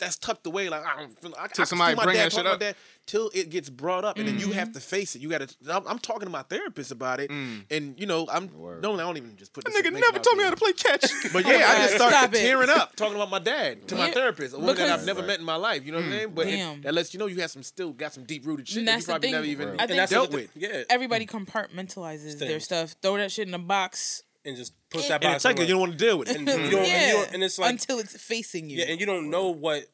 that's 0.00 0.16
tucked 0.16 0.46
away. 0.46 0.68
Like 0.68 0.84
I 0.84 0.98
don't 1.00 1.20
feel. 1.20 1.32
I, 1.38 1.44
I 1.44 1.46
Till 1.46 1.54
can 1.56 1.66
somebody 1.66 1.92
see 1.92 1.96
my 1.96 2.04
bring 2.04 2.16
dad 2.16 2.24
that 2.26 2.32
shit 2.32 2.40
about 2.40 2.54
up? 2.54 2.60
that 2.60 2.76
till 3.06 3.30
it 3.34 3.50
gets 3.50 3.70
brought 3.70 4.04
up, 4.04 4.18
and 4.18 4.26
then 4.26 4.38
you 4.38 4.46
Mm-hmm. 4.46 4.54
have 4.58 4.72
to 4.72 4.80
face 4.80 5.14
it. 5.14 5.22
You 5.22 5.28
got 5.28 5.46
to. 5.48 5.54
I'm, 5.72 5.86
I'm 5.86 5.98
talking 5.98 6.26
to 6.26 6.30
my 6.30 6.42
therapist 6.42 6.90
about 6.90 7.20
it, 7.20 7.30
and 7.30 7.64
you 7.98 8.06
know, 8.06 8.26
I'm 8.30 8.50
no, 8.82 8.94
I 8.94 8.96
don't 8.98 9.16
even 9.16 9.36
just 9.36 9.52
put. 9.52 9.64
That 9.64 9.72
this 9.72 9.82
nigga 9.82 10.00
never 10.00 10.18
told 10.18 10.36
me 10.38 10.44
how 10.44 10.50
to 10.50 10.56
play 10.56 10.72
catch. 10.72 11.04
But 11.32 11.46
yeah, 11.46 11.54
I 11.54 11.58
God, 11.58 11.76
just 11.78 11.94
stop 11.96 12.10
started 12.10 12.36
it. 12.36 12.40
tearing 12.40 12.70
up 12.70 12.96
talking 12.96 13.14
about 13.14 13.30
my 13.30 13.38
dad 13.38 13.86
to 13.88 13.94
my 13.94 14.10
therapist, 14.10 14.54
a 14.54 14.58
woman 14.58 14.74
that 14.76 14.88
I've 14.90 15.06
never 15.06 15.22
met 15.22 15.38
in 15.38 15.44
my 15.44 15.56
life. 15.56 15.84
You 15.86 15.92
know 15.92 15.98
what 15.98 16.06
I'm 16.06 16.10
saying? 16.12 16.32
But 16.34 16.46
it- 16.48 16.56
Damn. 16.56 16.80
that 16.82 16.94
lets 16.94 17.14
you 17.14 17.20
know 17.20 17.26
you 17.26 17.40
have 17.42 17.50
some 17.50 17.62
still 17.62 17.92
got 17.92 18.12
some 18.12 18.24
deep 18.24 18.46
rooted 18.46 18.66
shit 18.68 18.86
that 18.86 18.98
you 19.00 19.04
probably 19.04 19.26
thing. 19.28 19.32
never 19.34 19.44
even 19.46 19.68
I 19.68 19.70
and 19.72 19.78
think 19.80 19.90
that's 19.92 20.10
dealt 20.10 20.30
the- 20.30 20.36
with. 20.38 20.50
Yeah, 20.56 20.82
Everybody 20.88 21.26
compartmentalizes 21.26 22.38
their 22.38 22.60
stuff. 22.60 22.94
Throw 23.02 23.16
that 23.18 23.30
shit 23.32 23.46
in 23.48 23.54
a 23.54 23.58
box. 23.58 24.22
And 24.50 24.58
just 24.58 24.74
push 24.90 25.08
that 25.08 25.14
And 25.24 25.32
box. 25.32 25.36
it's 25.36 25.44
like 25.46 25.58
you 25.58 25.66
don't 25.66 25.80
want 25.80 25.92
to 25.92 25.98
deal 25.98 26.18
with 26.18 26.28
it. 26.28 26.36
and 26.36 26.46
you 26.46 26.54
don't, 26.54 26.62
and, 26.62 26.72
you 26.72 26.78
yeah. 26.82 27.12
don't, 27.12 27.34
and 27.34 27.42
it's 27.42 27.58
like 27.58 27.70
until 27.70 27.98
it's 27.98 28.16
facing 28.22 28.68
you. 28.70 28.78
yeah, 28.78 28.86
and 28.90 29.00
you 29.00 29.06
don't 29.06 29.30
know 29.30 29.48
what 29.48 29.84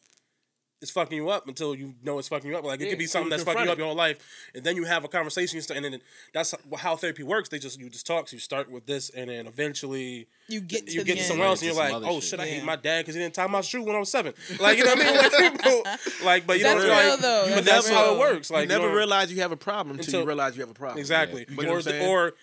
is 0.82 0.90
fucking 0.90 1.16
you 1.16 1.30
up 1.30 1.48
until 1.48 1.74
you 1.74 1.94
know 2.02 2.18
it's 2.18 2.28
fucking 2.28 2.50
you 2.50 2.56
up. 2.56 2.62
Like 2.64 2.80
it 2.82 2.90
could 2.90 2.98
be 2.98 3.06
something 3.06 3.30
that's 3.30 3.44
fucking 3.44 3.64
you 3.64 3.70
up 3.70 3.78
your 3.78 3.86
whole 3.86 3.96
life, 3.96 4.18
and 4.54 4.62
then 4.62 4.76
you 4.76 4.84
have 4.84 5.04
a 5.04 5.08
conversation, 5.08 5.58
and 5.74 5.84
then 5.84 6.00
that's 6.34 6.54
how 6.76 6.96
therapy 6.96 7.22
works. 7.22 7.48
They 7.48 7.58
just 7.58 7.80
you 7.80 7.88
just 7.88 8.06
talk. 8.06 8.28
So 8.28 8.34
you 8.34 8.40
start 8.40 8.70
with 8.70 8.84
this, 8.86 9.08
and 9.10 9.30
then 9.30 9.46
eventually 9.46 10.28
you 10.48 10.60
get 10.60 10.86
to 10.86 10.92
you 10.92 10.98
the 11.00 11.04
get 11.06 11.14
to 11.14 11.18
end. 11.20 11.28
somewhere 11.28 11.48
else, 11.48 11.62
and 11.62 11.74
you're 11.74 11.78
like, 11.82 11.94
oh 11.94 12.20
shit. 12.20 12.24
shit, 12.24 12.40
I 12.40 12.46
hate 12.46 12.64
my 12.64 12.76
dad 12.76 13.00
because 13.00 13.14
he 13.14 13.22
didn't 13.22 13.34
tie 13.34 13.46
my 13.46 13.62
shoe 13.62 13.82
when 13.82 13.96
I 13.96 14.00
was 14.00 14.10
seven. 14.10 14.34
Like 14.60 14.76
you 14.78 14.84
know 14.84 14.94
what 14.94 15.02
I 15.02 15.40
mean? 15.40 15.54
Like, 15.54 15.96
like 16.24 16.46
but 16.46 16.58
you 16.58 16.64
That's 16.64 16.82
know, 16.82 16.90
real, 16.90 17.10
like, 17.10 17.20
though. 17.20 17.44
but 17.46 17.64
That's 17.64 17.66
that's 17.66 17.88
how 17.88 18.14
it 18.14 18.18
works. 18.18 18.50
Like 18.50 18.62
you 18.62 18.68
never 18.68 18.88
don't- 18.88 18.96
realize 18.96 19.32
you 19.32 19.40
have 19.40 19.52
a 19.52 19.56
problem 19.56 19.96
until, 19.96 20.04
Until- 20.06 20.20
you 20.20 20.26
realize 20.26 20.56
you 20.56 20.60
have 20.62 20.70
a 20.70 20.74
problem. 20.74 20.98
Exactly. 20.98 21.46
You 21.48 21.68
or 21.70 21.80
or 22.02 22.34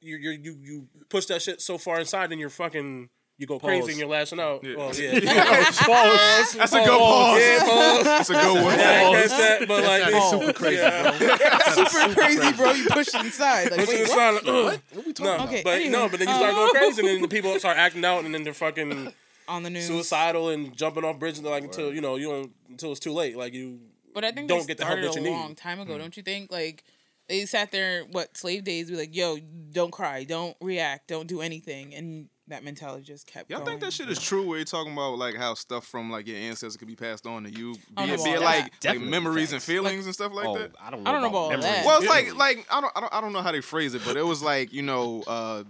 you 0.00 0.16
you 0.16 0.30
you 0.30 0.58
you 0.62 0.88
push 1.08 1.26
that 1.26 1.42
shit 1.42 1.60
so 1.60 1.78
far 1.78 1.98
inside, 2.00 2.30
and 2.32 2.40
you're 2.40 2.50
fucking 2.50 3.08
you 3.38 3.46
go 3.46 3.58
crazy 3.58 3.80
Pause. 3.80 3.88
and 3.90 3.98
you're 3.98 4.08
lashing 4.08 4.40
out. 4.40 4.62
Yeah. 4.62 4.76
Well, 4.76 4.94
yeah. 4.98 5.64
Pause. 5.70 6.52
That's 6.54 6.72
a 6.72 6.78
good 6.78 6.98
pause. 6.98 7.40
Yeah, 7.40 7.58
pause. 7.64 8.04
That's 8.04 8.30
a 8.30 8.32
good 8.34 8.62
one. 8.64 8.78
Yeah, 8.78 9.02
I 9.08 9.12
guess 9.12 9.30
that, 9.30 9.68
but 9.68 9.84
like 9.84 10.12
That's 10.12 10.30
super 10.30 10.52
crazy, 10.52 10.76
Yeah. 10.76 11.58
super 11.74 12.14
crazy, 12.14 12.52
bro. 12.52 12.72
You 12.72 12.86
push 12.90 13.08
it 13.08 13.24
inside. 13.24 13.70
Like, 13.70 13.80
It's 13.80 13.88
wait, 13.90 13.98
just 13.98 14.14
what? 14.16 14.34
like, 14.34 14.42
ugh. 14.46 14.80
What 14.92 15.06
we 15.06 15.12
talking 15.12 15.24
No, 15.24 15.34
about? 15.36 15.48
Okay, 15.48 15.62
but 15.64 15.74
anyway. 15.74 15.90
no, 15.90 16.08
but 16.08 16.18
then 16.20 16.28
you 16.28 16.34
start 16.34 16.52
Oh. 16.52 16.56
going 16.56 16.70
crazy, 16.74 17.00
and 17.00 17.08
then 17.08 17.22
the 17.22 17.28
people 17.28 17.58
start 17.58 17.76
acting 17.78 18.04
out, 18.04 18.24
and 18.24 18.32
then 18.34 18.44
they're 18.44 18.54
fucking 18.54 19.12
on 19.48 19.62
the 19.64 19.70
news. 19.70 19.86
suicidal 19.86 20.50
and 20.50 20.76
jumping 20.76 21.04
off 21.04 21.18
bridges, 21.18 21.42
like 21.42 21.64
until 21.64 21.92
you 21.92 22.00
know 22.00 22.16
you 22.16 22.28
don't 22.28 22.52
until 22.68 22.92
it's 22.92 23.00
too 23.00 23.12
late. 23.12 23.36
Like 23.36 23.54
you 23.54 23.80
But 24.14 24.24
I 24.24 24.30
think 24.30 24.48
don't 24.48 24.66
get 24.68 24.78
the 24.78 24.84
help 24.84 25.00
that 25.00 25.10
a 25.10 25.14
you 25.14 25.20
need. 25.22 25.30
long 25.30 25.54
time 25.56 25.80
ago, 25.80 25.94
hmm. 25.94 25.98
don't 26.00 26.16
you 26.16 26.22
think? 26.22 26.52
Like 26.52 26.84
they 27.32 27.46
sat 27.46 27.72
there, 27.72 28.04
what 28.10 28.36
slave 28.36 28.64
days, 28.64 28.90
be 28.90 28.96
like, 28.96 29.16
"Yo, 29.16 29.38
don't 29.72 29.90
cry, 29.90 30.24
don't 30.24 30.56
react, 30.60 31.08
don't 31.08 31.26
do 31.26 31.40
anything," 31.40 31.94
and 31.94 32.28
that 32.48 32.62
mentality 32.62 33.02
just 33.02 33.26
kept. 33.26 33.50
Y'all 33.50 33.60
going. 33.60 33.70
think 33.70 33.80
that 33.80 33.92
shit 33.92 34.10
is 34.10 34.20
true? 34.20 34.46
Where 34.46 34.58
you're 34.58 34.66
talking 34.66 34.92
about 34.92 35.16
like 35.16 35.34
how 35.34 35.54
stuff 35.54 35.86
from 35.86 36.10
like 36.10 36.26
your 36.26 36.36
ancestors 36.36 36.76
could 36.76 36.88
be 36.88 36.96
passed 36.96 37.26
on 37.26 37.44
to 37.44 37.50
you, 37.50 37.74
be, 37.74 37.80
I 37.96 38.06
don't 38.06 38.08
know 38.08 38.14
it, 38.14 38.16
be 38.16 38.22
about 38.22 38.36
it 38.36 38.40
that. 38.40 38.44
like, 38.44 38.62
like 38.64 38.80
Definitely 38.80 39.10
memories 39.10 39.52
and 39.52 39.62
facts. 39.62 39.64
feelings 39.64 40.04
and 40.04 40.14
stuff 40.14 40.32
like 40.32 40.46
oh, 40.46 40.58
that. 40.58 40.72
I 40.80 40.90
don't 40.90 41.02
know. 41.02 41.10
I 41.10 41.12
don't 41.12 41.22
know 41.22 41.28
about, 41.28 41.54
about 41.54 41.64
all 41.64 41.72
that. 41.72 41.86
Well, 41.86 41.98
it's 42.00 42.08
like 42.08 42.36
like 42.36 42.66
I 42.70 42.80
don't, 42.82 42.92
I 42.94 43.00
don't 43.00 43.14
I 43.14 43.20
don't 43.22 43.32
know 43.32 43.40
how 43.42 43.52
they 43.52 43.62
phrase 43.62 43.94
it, 43.94 44.02
but 44.04 44.16
it 44.16 44.26
was 44.26 44.42
like 44.42 44.72
you 44.74 44.82
know, 44.82 45.22
uh, 45.26 45.64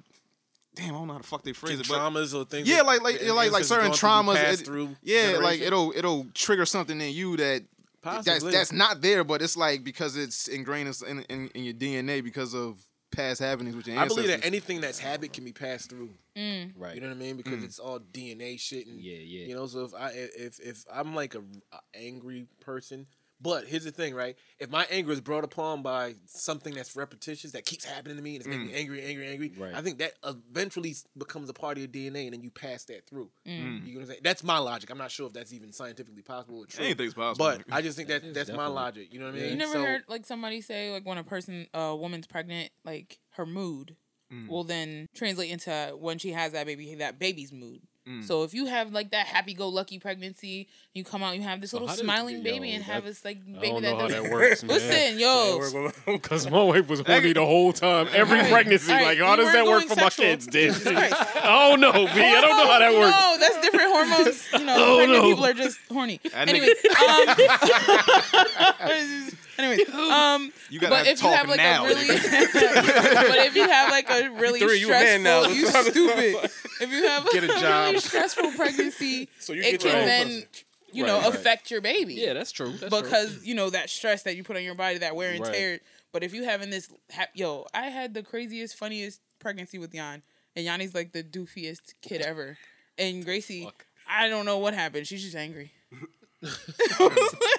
damn, 0.74 0.96
I 0.96 0.98
don't 0.98 1.06
know 1.06 1.12
how 1.12 1.20
the 1.20 1.26
fuck 1.26 1.44
they 1.44 1.52
phrase 1.52 1.78
it, 1.78 1.88
but 1.88 1.96
traumas 1.98 2.34
or 2.34 2.44
things. 2.44 2.68
yeah, 2.68 2.82
like 2.82 3.02
like 3.02 3.22
like 3.22 3.52
like 3.52 3.64
certain 3.64 3.90
gone 3.90 3.96
through, 3.96 4.08
traumas. 4.08 4.60
it- 4.60 4.66
through 4.66 4.96
yeah, 5.02 5.38
like 5.40 5.60
it'll 5.60 5.92
it'll 5.94 6.26
trigger 6.34 6.66
something 6.66 7.00
in 7.00 7.12
you 7.12 7.36
that 7.36 7.62
that's 7.62 7.66
Possibly. 8.02 8.50
that's 8.52 8.72
not 8.72 9.00
there, 9.00 9.22
but 9.22 9.42
it's 9.42 9.56
like 9.56 9.84
because 9.84 10.16
it's 10.16 10.48
ingrained 10.48 10.94
in, 11.08 11.22
in, 11.28 11.48
in 11.54 11.64
your 11.64 11.74
DNA 11.74 12.22
because 12.22 12.54
of 12.54 12.84
past 13.12 13.40
happenings 13.40 13.76
with 13.76 13.86
your 13.86 13.96
I 13.96 14.02
ancestors. 14.02 14.24
believe 14.24 14.40
that 14.40 14.46
anything 14.46 14.80
that's 14.80 14.98
habit 14.98 15.32
can 15.32 15.44
be 15.44 15.52
passed 15.52 15.90
through. 15.90 16.10
Mm. 16.36 16.72
Right. 16.76 16.94
You 16.96 17.00
know 17.00 17.08
what 17.08 17.16
I 17.16 17.20
mean? 17.20 17.36
Because 17.36 17.60
mm. 17.60 17.64
it's 17.64 17.78
all 17.78 18.00
DNA 18.00 18.58
shit. 18.58 18.86
And, 18.86 19.00
Yeah, 19.00 19.18
yeah. 19.18 19.46
You 19.46 19.54
know, 19.54 19.66
so 19.66 19.84
if 19.84 19.94
I 19.94 20.10
if 20.14 20.58
if 20.58 20.84
I'm 20.92 21.14
like 21.14 21.34
a, 21.34 21.42
a 21.72 21.78
angry 21.94 22.46
person, 22.60 23.06
but 23.42 23.66
here's 23.66 23.84
the 23.84 23.90
thing, 23.90 24.14
right? 24.14 24.36
If 24.60 24.70
my 24.70 24.86
anger 24.90 25.10
is 25.12 25.20
brought 25.20 25.42
upon 25.44 25.82
by 25.82 26.14
something 26.26 26.72
that's 26.74 26.94
repetitious 26.94 27.52
that 27.52 27.64
keeps 27.64 27.84
happening 27.84 28.16
to 28.16 28.22
me 28.22 28.36
and 28.36 28.40
it's 28.40 28.48
making 28.48 28.66
me 28.68 28.74
angry, 28.74 29.02
angry, 29.02 29.28
angry, 29.28 29.52
Right. 29.58 29.74
I 29.74 29.82
think 29.82 29.98
that 29.98 30.12
eventually 30.24 30.94
becomes 31.18 31.48
a 31.48 31.52
part 31.52 31.76
of 31.76 31.82
your 31.82 31.88
DNA, 31.88 32.24
and 32.24 32.32
then 32.34 32.42
you 32.42 32.50
pass 32.50 32.84
that 32.84 33.06
through. 33.08 33.30
Mm. 33.46 33.86
You 33.86 33.94
know 33.94 33.98
what 33.98 34.00
I'm 34.02 34.06
saying? 34.08 34.20
That's 34.22 34.44
my 34.44 34.58
logic. 34.58 34.90
I'm 34.90 34.98
not 34.98 35.10
sure 35.10 35.26
if 35.26 35.32
that's 35.32 35.52
even 35.52 35.72
scientifically 35.72 36.22
possible 36.22 36.58
or 36.60 36.66
true. 36.66 36.84
Anything's 36.84 37.14
possible. 37.14 37.44
But 37.46 37.62
I 37.74 37.82
just 37.82 37.96
think 37.96 38.08
that 38.08 38.22
is 38.24 38.34
that's 38.34 38.52
my 38.52 38.66
logic. 38.66 39.12
You 39.12 39.18
know 39.18 39.26
what 39.26 39.34
I 39.34 39.38
mean? 39.38 39.50
You 39.50 39.56
never 39.56 39.72
So- 39.72 39.82
heard 39.84 40.02
like 40.08 40.24
somebody 40.24 40.60
say 40.60 40.92
like 40.92 41.04
when 41.06 41.18
a 41.18 41.24
person, 41.24 41.66
a 41.74 41.96
woman's 41.96 42.26
pregnant, 42.26 42.70
like 42.84 43.18
her 43.32 43.46
mood 43.46 43.96
Mm. 44.32 44.48
will 44.48 44.64
then 44.64 45.08
translate 45.14 45.50
into 45.50 45.94
when 46.00 46.16
she 46.16 46.30
has 46.30 46.52
that 46.52 46.64
baby, 46.64 46.94
that 46.94 47.18
baby's 47.18 47.52
mood. 47.52 47.82
Mm. 48.08 48.24
So 48.24 48.42
if 48.42 48.52
you 48.52 48.66
have 48.66 48.92
like 48.92 49.12
that 49.12 49.26
happy-go-lucky 49.26 50.00
pregnancy, 50.00 50.68
you 50.92 51.04
come 51.04 51.22
out, 51.22 51.36
you 51.36 51.42
have 51.42 51.60
this 51.60 51.72
little 51.72 51.86
how 51.86 51.94
does- 51.94 52.02
smiling 52.02 52.38
yo, 52.38 52.42
baby, 52.42 52.72
and 52.72 52.82
that- 52.84 52.90
have 52.90 53.04
this 53.04 53.24
like 53.24 53.38
I 53.48 53.52
baby 53.60 53.68
don't 53.68 53.82
that 53.82 53.90
know 53.92 53.96
how 53.98 54.08
does. 54.08 54.22
that 54.24 54.32
works, 54.32 54.62
man. 54.64 54.76
Listen, 54.76 55.18
yo, 55.20 55.90
Because 56.06 56.50
my 56.50 56.62
wife 56.64 56.88
was 56.88 56.98
horny 57.00 57.32
the 57.32 57.46
whole 57.46 57.72
time, 57.72 58.08
every 58.12 58.38
Alright, 58.38 58.52
pregnancy. 58.52 58.90
alright, 58.90 59.06
Like, 59.06 59.18
how 59.18 59.36
we 59.36 59.44
does 59.44 59.52
that 59.52 59.64
work 59.66 59.74
going 59.86 59.88
for 59.88 59.94
my 59.96 60.02
sexual. 60.08 60.24
kids, 60.24 60.46
dude? 60.46 60.74
Jesus 60.74 60.82
Christ. 60.92 61.14
I 61.36 61.70
don't 61.70 61.80
know, 61.80 61.92
B. 61.92 62.00
I 62.10 62.40
don't 62.40 62.56
know 62.56 62.66
how 62.66 62.78
that 62.80 62.92
works. 62.92 63.16
No, 63.20 63.36
that's 63.38 63.60
different 63.60 63.92
hormones. 63.92 64.48
You 64.52 64.64
know, 64.66 64.74
Oh, 64.78 64.96
pregnant 64.96 65.22
no. 65.22 65.28
people 65.28 65.44
are 65.46 65.52
just 65.54 65.78
horny. 65.90 66.20
That 66.24 66.48
Anyways, 66.48 66.70
um, 68.80 69.31
anyways, 69.62 69.88
um, 69.90 70.52
You 70.70 70.80
gotta 70.80 70.90
but 70.90 71.06
have 71.06 71.14
if 71.18 71.22
you 71.22 71.28
have 71.30 71.48
like 71.48 71.56
now, 71.58 71.84
a 71.84 71.88
really, 71.88 72.06
but 72.08 73.38
if 73.46 73.56
you 73.56 73.68
have 73.68 73.90
like 73.90 74.10
a 74.10 74.28
really 74.30 74.60
Three, 74.60 74.78
you 74.80 74.88
a 74.88 74.90
man 74.90 75.20
stressful, 75.20 75.22
now. 75.22 75.48
you 75.48 75.66
stupid. 75.90 76.50
If 76.80 76.90
you 76.90 77.06
have 77.08 77.24
Get 77.30 77.44
a 77.44 77.46
really 77.48 77.60
job. 77.60 77.96
stressful 77.98 78.52
pregnancy, 78.52 79.28
So 79.38 79.52
you 79.52 79.62
it 79.62 79.72
get 79.72 79.84
your 79.84 79.92
can 79.92 80.00
own 80.02 80.06
then, 80.06 80.26
person. 80.26 80.48
you 80.92 81.06
know, 81.06 81.16
Right, 81.18 81.26
right. 81.26 81.34
affect 81.34 81.70
your 81.70 81.80
baby. 81.80 82.14
Yeah, 82.14 82.32
that's 82.34 82.52
true. 82.52 82.72
That's 82.72 82.92
true. 82.92 83.02
because 83.02 83.44
you 83.46 83.54
know 83.54 83.70
that 83.70 83.88
stress 83.90 84.22
that 84.24 84.36
you 84.36 84.44
put 84.44 84.56
on 84.56 84.62
your 84.64 84.74
body, 84.74 84.98
that 84.98 85.14
wear 85.16 85.30
and 85.32 85.40
Right. 85.44 85.52
tear. 85.54 85.80
But 86.12 86.22
if 86.22 86.34
you 86.34 86.44
having 86.44 86.70
this, 86.70 86.90
hap- 87.10 87.30
yo, 87.34 87.66
I 87.72 87.86
had 87.86 88.12
the 88.14 88.22
craziest, 88.22 88.76
funniest 88.76 89.20
pregnancy 89.38 89.78
with 89.78 89.92
Jan, 89.92 90.22
and 90.54 90.66
Yanni's 90.66 90.94
like 90.94 91.12
the 91.12 91.22
doofiest 91.22 91.94
kid 92.02 92.20
ever, 92.20 92.58
and 92.98 93.24
Gracie, 93.24 93.70
I 94.08 94.28
don't 94.28 94.44
know 94.44 94.58
what 94.58 94.74
happened. 94.74 95.06
She's 95.06 95.22
just 95.22 95.36
angry. 95.36 95.72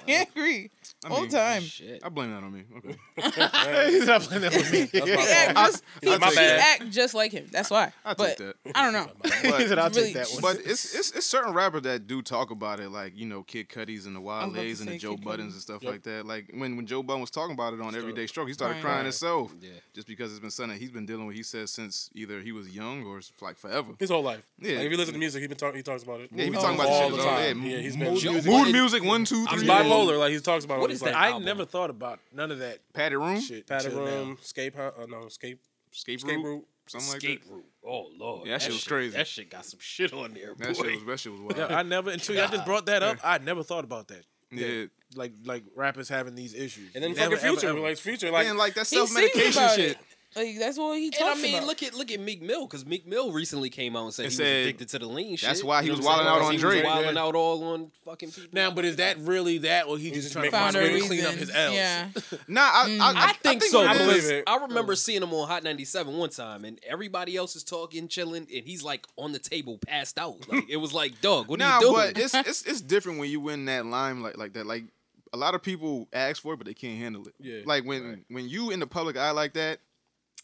angry 0.07 0.69
all 1.11 1.21
mean, 1.21 1.29
the 1.29 1.37
time. 1.37 1.61
Shit. 1.63 2.01
I 2.03 2.09
blame 2.09 2.31
that 2.31 2.43
on 2.43 2.53
me. 2.53 2.63
Okay. 2.77 2.95
He's 3.91 4.05
not 4.07 4.21
playing 4.21 4.41
that 4.43 4.53
with 4.53 4.71
me. 4.71 4.83
That's 4.83 5.05
my 5.05 5.15
He 5.15 5.31
act 5.31 5.55
just, 5.55 5.83
he, 6.01 6.09
That's 6.09 6.21
my 6.21 6.29
he 6.29 6.35
bad. 6.35 6.59
act 6.81 6.91
just 6.91 7.13
like 7.13 7.31
him. 7.31 7.47
That's 7.51 7.69
why. 7.69 7.91
I 8.05 8.13
but 8.13 8.37
take 8.37 8.37
that. 8.37 8.55
I 8.75 8.83
don't 8.83 8.93
know. 8.93 9.11
He 9.57 9.67
said, 9.67 9.77
"I'll 9.79 9.89
Really- 9.89 10.13
take 10.13 10.15
that 10.15 10.29
one." 10.29 10.41
But 10.41 10.65
it's, 10.65 10.95
it's 10.95 11.11
it's 11.11 11.25
certain 11.25 11.53
rappers 11.53 11.81
that 11.83 12.07
do 12.07 12.21
talk 12.21 12.51
about 12.51 12.79
it, 12.79 12.89
like 12.89 13.13
you 13.17 13.25
know 13.25 13.43
Kid 13.43 13.69
Cudi's 13.69 14.05
and 14.05 14.15
the 14.15 14.21
was 14.21 14.45
about 14.45 14.53
to 14.53 14.59
and 14.61 14.69
the 14.75 14.75
say 14.75 14.97
Joe 14.97 15.15
Kid 15.15 15.23
Buttons 15.25 15.49
Cudi. 15.49 15.53
and 15.53 15.61
stuff 15.61 15.83
like 15.83 16.03
that. 16.03 16.25
Like 16.25 16.51
when 16.53 16.75
when 16.75 16.85
Joe 16.85 17.03
Budden 17.03 17.21
was 17.21 17.29
talking 17.31 17.53
about 17.53 17.73
it 17.73 17.81
on 17.81 17.95
Everyday 17.95 18.27
Stroke, 18.27 18.47
he 18.47 18.53
started 18.53 18.75
Right. 18.75 18.81
crying 18.81 18.97
Right. 18.97 19.03
himself. 19.05 19.53
Yeah. 19.61 19.69
Just 19.93 20.07
because 20.07 20.31
it's 20.31 20.39
been 20.39 20.51
something 20.51 20.77
he's 20.79 20.91
been 20.91 21.05
dealing 21.05 21.25
with. 21.27 21.35
He 21.35 21.43
says 21.43 21.71
since 21.71 22.09
either 22.15 22.39
he 22.41 22.51
was 22.51 22.69
young 22.69 23.03
or 23.05 23.17
it's 23.19 23.31
like 23.41 23.57
forever. 23.57 23.93
His 23.99 24.09
whole 24.09 24.23
life. 24.23 24.43
Yeah. 24.59 24.77
Like, 24.77 24.85
if 24.85 24.91
you 24.91 24.97
listen 24.97 25.13
to 25.13 25.19
music, 25.19 25.41
he 25.41 25.47
been 25.47 25.57
talk, 25.57 25.75
he 25.75 25.83
talks 25.83 26.03
about 26.03 26.21
it. 26.21 26.29
Yeah, 26.33 26.45
he 26.45 26.49
be 26.49 26.57
Oh, 26.57 26.61
talking 26.61 26.75
about 26.79 26.89
all 26.89 27.09
this 27.09 27.17
the 27.17 27.23
shit 27.23 27.31
all 27.31 27.37
time. 27.37 27.63
Yeah, 27.63 27.77
he's 27.79 27.97
Mood 27.97 28.05
been 28.05 28.13
music, 28.13 28.43
Joe 28.43 28.51
mood 28.63 28.71
music, 28.71 29.03
one, 29.03 29.25
two, 29.25 29.45
He's 29.47 29.63
bipolar. 29.63 30.17
Like 30.19 30.31
he 30.31 30.39
talks 30.39 30.65
about. 30.65 30.79
What 30.79 30.89
it. 30.91 30.92
Is 30.93 30.99
that 31.01 31.15
I 31.15 31.29
album. 31.29 31.45
never 31.45 31.65
thought 31.65 31.89
about 31.89 32.19
none 32.33 32.51
of 32.51 32.59
that 32.59 32.79
Padded 32.93 33.17
room, 33.19 33.39
shit. 33.39 33.67
Padded 33.67 33.87
until 33.93 34.05
now. 34.05 34.11
room, 34.11 34.37
escape, 34.41 34.75
Hou- 34.75 34.81
uh, 34.81 35.05
no, 35.09 35.25
escape, 35.25 35.59
escape, 35.91 36.17
escape 36.19 36.37
route, 36.37 36.45
route. 36.45 36.65
something 36.87 37.11
like 37.13 37.21
that. 37.21 37.51
route. 37.53 37.65
Oh 37.85 38.07
lord, 38.17 38.47
Yeah, 38.47 38.53
that 38.53 38.61
shit 38.61 38.71
was 38.73 38.83
crazy. 38.87 39.15
That 39.17 39.27
shit 39.27 39.49
got 39.49 39.65
some 39.65 39.79
shit 39.81 40.13
on 40.13 40.33
there. 40.33 40.53
That 40.57 40.75
boy. 40.77 40.83
shit 40.83 40.95
was 40.95 41.05
that 41.05 41.19
shit 41.19 41.31
was 41.33 41.41
wild. 41.41 41.57
Yeah, 41.57 41.77
I 41.77 41.83
never 41.83 42.09
until 42.11 42.35
y'all 42.35 42.47
just 42.47 42.65
brought 42.65 42.85
that 42.87 43.03
up. 43.03 43.17
I 43.23 43.37
never 43.39 43.63
thought 43.63 43.83
about 43.83 44.07
that. 44.09 44.23
yeah. 44.51 44.85
Like 45.15 45.33
like 45.45 45.63
rappers 45.75 46.09
having 46.09 46.33
these 46.35 46.53
issues. 46.55 46.89
And 46.95 47.03
then 47.03 47.13
Never, 47.13 47.35
fucking 47.35 47.51
future, 47.51 47.67
ever, 47.69 47.77
ever. 47.79 47.87
like 47.87 47.97
future, 47.97 48.31
like 48.31 48.47
and 48.47 48.57
like 48.57 48.73
that 48.75 48.87
self 48.87 49.09
sings 49.09 49.21
medication 49.35 49.63
about 49.63 49.75
shit. 49.75 49.97
It. 50.35 50.39
Like 50.39 50.59
that's 50.59 50.77
what 50.77 50.97
he 50.97 51.05
And 51.05 51.13
talks 51.15 51.39
I 51.39 51.41
mean, 51.41 51.55
about. 51.55 51.67
look 51.67 51.83
at 51.83 51.93
look 51.93 52.11
at 52.11 52.19
Meek 52.19 52.41
Mill 52.41 52.65
because 52.65 52.85
Meek 52.85 53.05
Mill 53.07 53.31
recently 53.31 53.69
came 53.69 53.95
out 53.95 54.05
and 54.05 54.13
said 54.13 54.25
It 54.25 54.29
he 54.31 54.35
said- 54.35 54.43
was 54.43 54.65
addicted 54.67 54.89
to 54.89 54.99
the 54.99 55.07
lean 55.07 55.35
shit. 55.37 55.47
That's 55.47 55.63
why 55.63 55.81
he 55.81 55.87
You 55.87 55.93
know 55.93 55.97
was 55.97 56.05
what 56.05 56.17
wilding 56.17 56.27
out 56.27 56.35
saying? 56.39 56.45
on 56.47 56.51
He 56.53 56.57
Drake. 56.59 56.83
wilding 56.83 57.15
Yeah. 57.15 57.21
out 57.23 57.35
all 57.35 57.63
on 57.63 57.91
fucking 58.05 58.31
people. 58.31 58.49
Now, 58.53 58.71
but 58.71 58.85
is 58.85 58.95
that 58.97 59.17
really 59.19 59.59
that, 59.59 59.87
or 59.87 59.97
he 59.97 60.09
just 60.11 60.21
just 60.23 60.33
trying 60.33 60.45
to 60.45 60.51
find 60.51 60.75
a 60.75 60.79
a 60.79 60.83
way 60.83 60.99
to 60.99 61.07
clean 61.07 61.25
up 61.25 61.33
his 61.35 61.49
L's? 61.49 61.73
Yeah. 61.75 62.07
Nah, 62.47 62.61
I, 62.61 62.83
I, 62.83 62.87
mm. 62.89 62.99
I 63.01 63.33
think, 63.33 63.63
so 63.63 63.83
what 63.83 63.95
it 63.95 63.99
believe 63.99 64.25
it. 64.25 64.43
I 64.47 64.57
remember 64.57 64.95
seeing 64.95 65.21
him 65.23 65.33
on 65.33 65.47
Hot 65.47 65.63
97 65.63 66.15
one 66.17 66.29
time, 66.29 66.65
and 66.65 66.79
everybody 66.87 67.35
else 67.37 67.55
is 67.55 67.63
talking, 67.63 68.07
chilling, 68.07 68.47
and 68.53 68.65
he's 68.65 68.83
like 68.83 69.05
on 69.17 69.31
the 69.31 69.39
table, 69.39 69.77
passed 69.77 70.17
out. 70.19 70.37
Like 70.49 70.69
it 70.69 70.77
was 70.77 70.93
like, 70.93 71.21
Doug, 71.21 71.47
what 71.47 71.59
nah, 71.59 71.77
are 71.77 71.81
you 71.81 71.87
doing? 71.87 71.93
but 72.13 72.17
it's 72.17 72.33
it's 72.33 72.61
it's 72.65 72.81
different 72.81 73.19
when 73.19 73.29
you 73.29 73.39
win 73.39 73.65
that 73.65 73.85
limelight 73.85 74.37
like 74.37 74.53
that. 74.53 74.65
Like 74.65 74.83
a 75.31 75.37
lot 75.37 75.55
of 75.55 75.61
people 75.63 76.07
ask 76.13 76.41
for 76.41 76.53
it, 76.53 76.57
but 76.57 76.67
they 76.67 76.73
can't 76.73 76.97
handle 76.99 77.25
it. 77.27 77.33
Yeah. 77.39 77.61
Like 77.65 77.85
when 77.85 78.25
when 78.29 78.47
you 78.49 78.69
in 78.71 78.79
the 78.79 78.87
public 78.87 79.17
eye 79.17 79.31
like 79.31 79.53
that, 79.53 79.79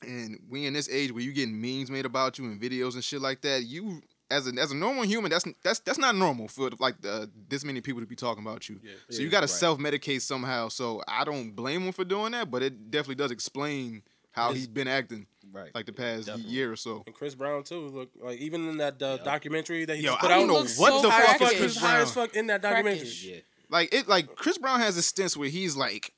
and 0.01 0.39
we 0.49 0.65
in 0.65 0.73
this 0.73 0.89
age 0.89 1.11
where 1.11 1.23
you 1.23 1.33
getting 1.33 1.59
memes 1.59 1.91
made 1.91 2.05
about 2.05 2.37
you 2.37 2.45
and 2.45 2.61
videos 2.61 2.93
and 2.93 3.03
shit 3.03 3.21
like 3.21 3.41
that, 3.41 3.63
you 3.63 4.01
as 4.31 4.47
a 4.47 4.51
as 4.59 4.71
a 4.71 4.75
normal 4.75 5.03
human, 5.03 5.31
that's 5.31 5.45
that's 5.63 5.79
that's 5.79 5.97
not 5.97 6.15
normal 6.15 6.47
for 6.47 6.69
like 6.79 7.01
the, 7.01 7.29
this 7.47 7.65
many 7.65 7.81
people 7.81 8.01
to 8.01 8.07
be 8.07 8.15
talking 8.15 8.43
about 8.43 8.69
you. 8.69 8.79
Yeah, 8.83 8.91
so 9.09 9.19
yeah, 9.19 9.25
you 9.25 9.29
got 9.29 9.39
to 9.41 9.43
right. 9.43 9.49
self 9.49 9.79
medicate 9.79 10.21
somehow. 10.21 10.69
So 10.69 11.01
I 11.07 11.23
don't 11.23 11.51
blame 11.51 11.83
him 11.83 11.91
for 11.91 12.05
doing 12.05 12.31
that, 12.33 12.51
but 12.51 12.61
it 12.61 12.91
definitely 12.91 13.15
does 13.15 13.31
explain 13.31 14.03
how 14.31 14.53
he's 14.53 14.67
been 14.67 14.87
acting. 14.87 15.25
Right. 15.51 15.73
Like 15.73 15.87
the 15.87 15.93
past 15.93 16.27
definitely. 16.27 16.51
year 16.51 16.71
or 16.71 16.75
so. 16.75 17.03
And 17.07 17.15
Chris 17.15 17.33
Brown 17.33 17.63
too. 17.63 17.87
Look 17.87 18.09
like 18.21 18.37
even 18.39 18.69
in 18.69 18.77
that 18.77 19.01
uh, 19.01 19.17
documentary 19.17 19.85
that 19.85 19.97
he 19.97 20.03
Yo, 20.03 20.15
put 20.15 20.29
I 20.29 20.35
out. 20.35 20.37
Don't 20.39 20.47
know 20.47 20.53
what 20.53 20.67
so 20.67 21.01
the 21.01 21.09
fuck 21.09 21.37
Chris 21.37 21.79
Brown. 21.79 21.91
High 21.91 22.01
as 22.01 22.13
fuck 22.13 22.35
in 22.35 22.47
that 22.47 22.61
documentary. 22.61 23.43
Like 23.69 23.93
it 23.93 24.07
like 24.07 24.35
Chris 24.35 24.57
Brown 24.57 24.79
has 24.79 24.97
a 24.97 25.01
stance 25.01 25.35
where 25.35 25.49
he's 25.49 25.75
like 25.75 26.13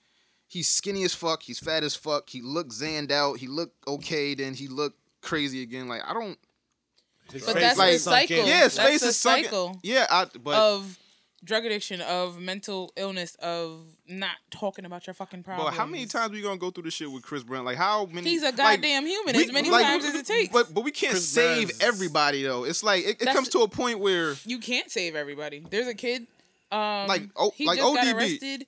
he's 0.52 0.68
skinny 0.68 1.04
as 1.04 1.14
fuck, 1.14 1.42
he's 1.42 1.60
fat 1.60 1.84
as 1.84 1.96
fuck, 1.96 2.30
he 2.30 2.42
looked 2.42 2.72
zanned 2.72 3.10
out, 3.10 3.38
he 3.38 3.48
looked 3.48 3.88
okay, 3.88 4.36
then 4.36 4.54
he 4.54 4.68
looked 4.68 5.00
crazy 5.22 5.64
again. 5.64 5.88
Like 5.88 6.02
I 6.06 6.14
don't. 6.14 6.38
His 7.32 7.46
but 7.46 7.56
that's 7.56 7.80
like, 7.80 7.94
his 7.94 8.04
cycle. 8.04 8.38
Yeah, 8.38 8.64
his 8.64 8.76
that's 8.76 9.04
face 9.04 9.16
cycle. 9.16 9.80
Yeah, 9.84 10.06
I, 10.10 10.26
but 10.44 10.56
of 10.56 11.00
drug 11.44 11.66
addiction, 11.66 12.02
of 12.02 12.40
mental 12.40 12.92
illness, 12.98 13.36
of 13.36 13.80
not 14.06 14.36
talking 14.50 14.84
about 14.84 15.08
your 15.08 15.14
fucking 15.14 15.44
problems. 15.44 15.70
But 15.70 15.78
how 15.78 15.86
many 15.86 16.06
times 16.06 16.34
we 16.34 16.42
gonna 16.42 16.58
go 16.58 16.72
through 16.72 16.84
this 16.84 16.94
shit 16.94 17.10
with 17.10 17.24
Chris 17.24 17.44
Brown? 17.44 17.64
Like 17.64 17.78
how 17.78 18.06
many? 18.06 18.30
He's 18.30 18.44
a 18.44 18.52
goddamn 18.52 19.04
like, 19.04 19.12
human. 19.12 19.38
We, 19.38 19.44
as 19.46 19.54
many 19.54 19.72
like, 19.72 19.86
times 19.86 20.04
as 20.04 20.16
it 20.16 20.26
takes. 20.26 20.52
But 20.52 20.74
but 20.74 20.84
we 20.84 20.92
can't 20.92 21.12
Chris 21.12 21.30
save 21.30 21.70
Brown's... 21.70 21.84
everybody 21.84 22.44
though. 22.44 22.66
It's 22.66 22.84
like 22.84 23.06
it, 23.06 23.22
it 23.22 23.28
comes 23.30 23.48
to 23.50 23.60
a 23.60 23.70
point 23.70 24.00
where 24.00 24.36
you 24.46 24.60
can't 24.60 24.92
save 24.92 25.16
everybody. 25.16 25.66
There's 25.70 25.88
a 25.88 25.96
kid. 25.96 26.28
Um, 26.70 27.08
like 27.08 27.24
oh, 27.38 27.54
he 27.56 27.66
like 27.66 27.78
just 27.80 27.90
ODB. 27.90 27.96
got 27.96 28.16
arrested 28.16 28.68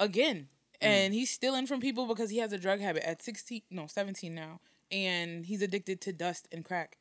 again 0.00 0.48
Mm. 0.84 0.88
and 0.88 1.14
he's 1.14 1.30
stealing 1.30 1.66
from 1.66 1.80
people 1.80 2.06
because 2.06 2.30
he 2.30 2.38
has 2.38 2.52
a 2.52 2.58
drug 2.58 2.80
habit 2.80 3.02
at 3.04 3.22
16 3.22 3.62
no 3.70 3.86
17 3.86 4.34
now 4.34 4.60
and 4.92 5.46
he's 5.46 5.62
addicted 5.62 6.00
to 6.02 6.12
dust 6.12 6.46
and 6.52 6.64
crack 6.64 6.98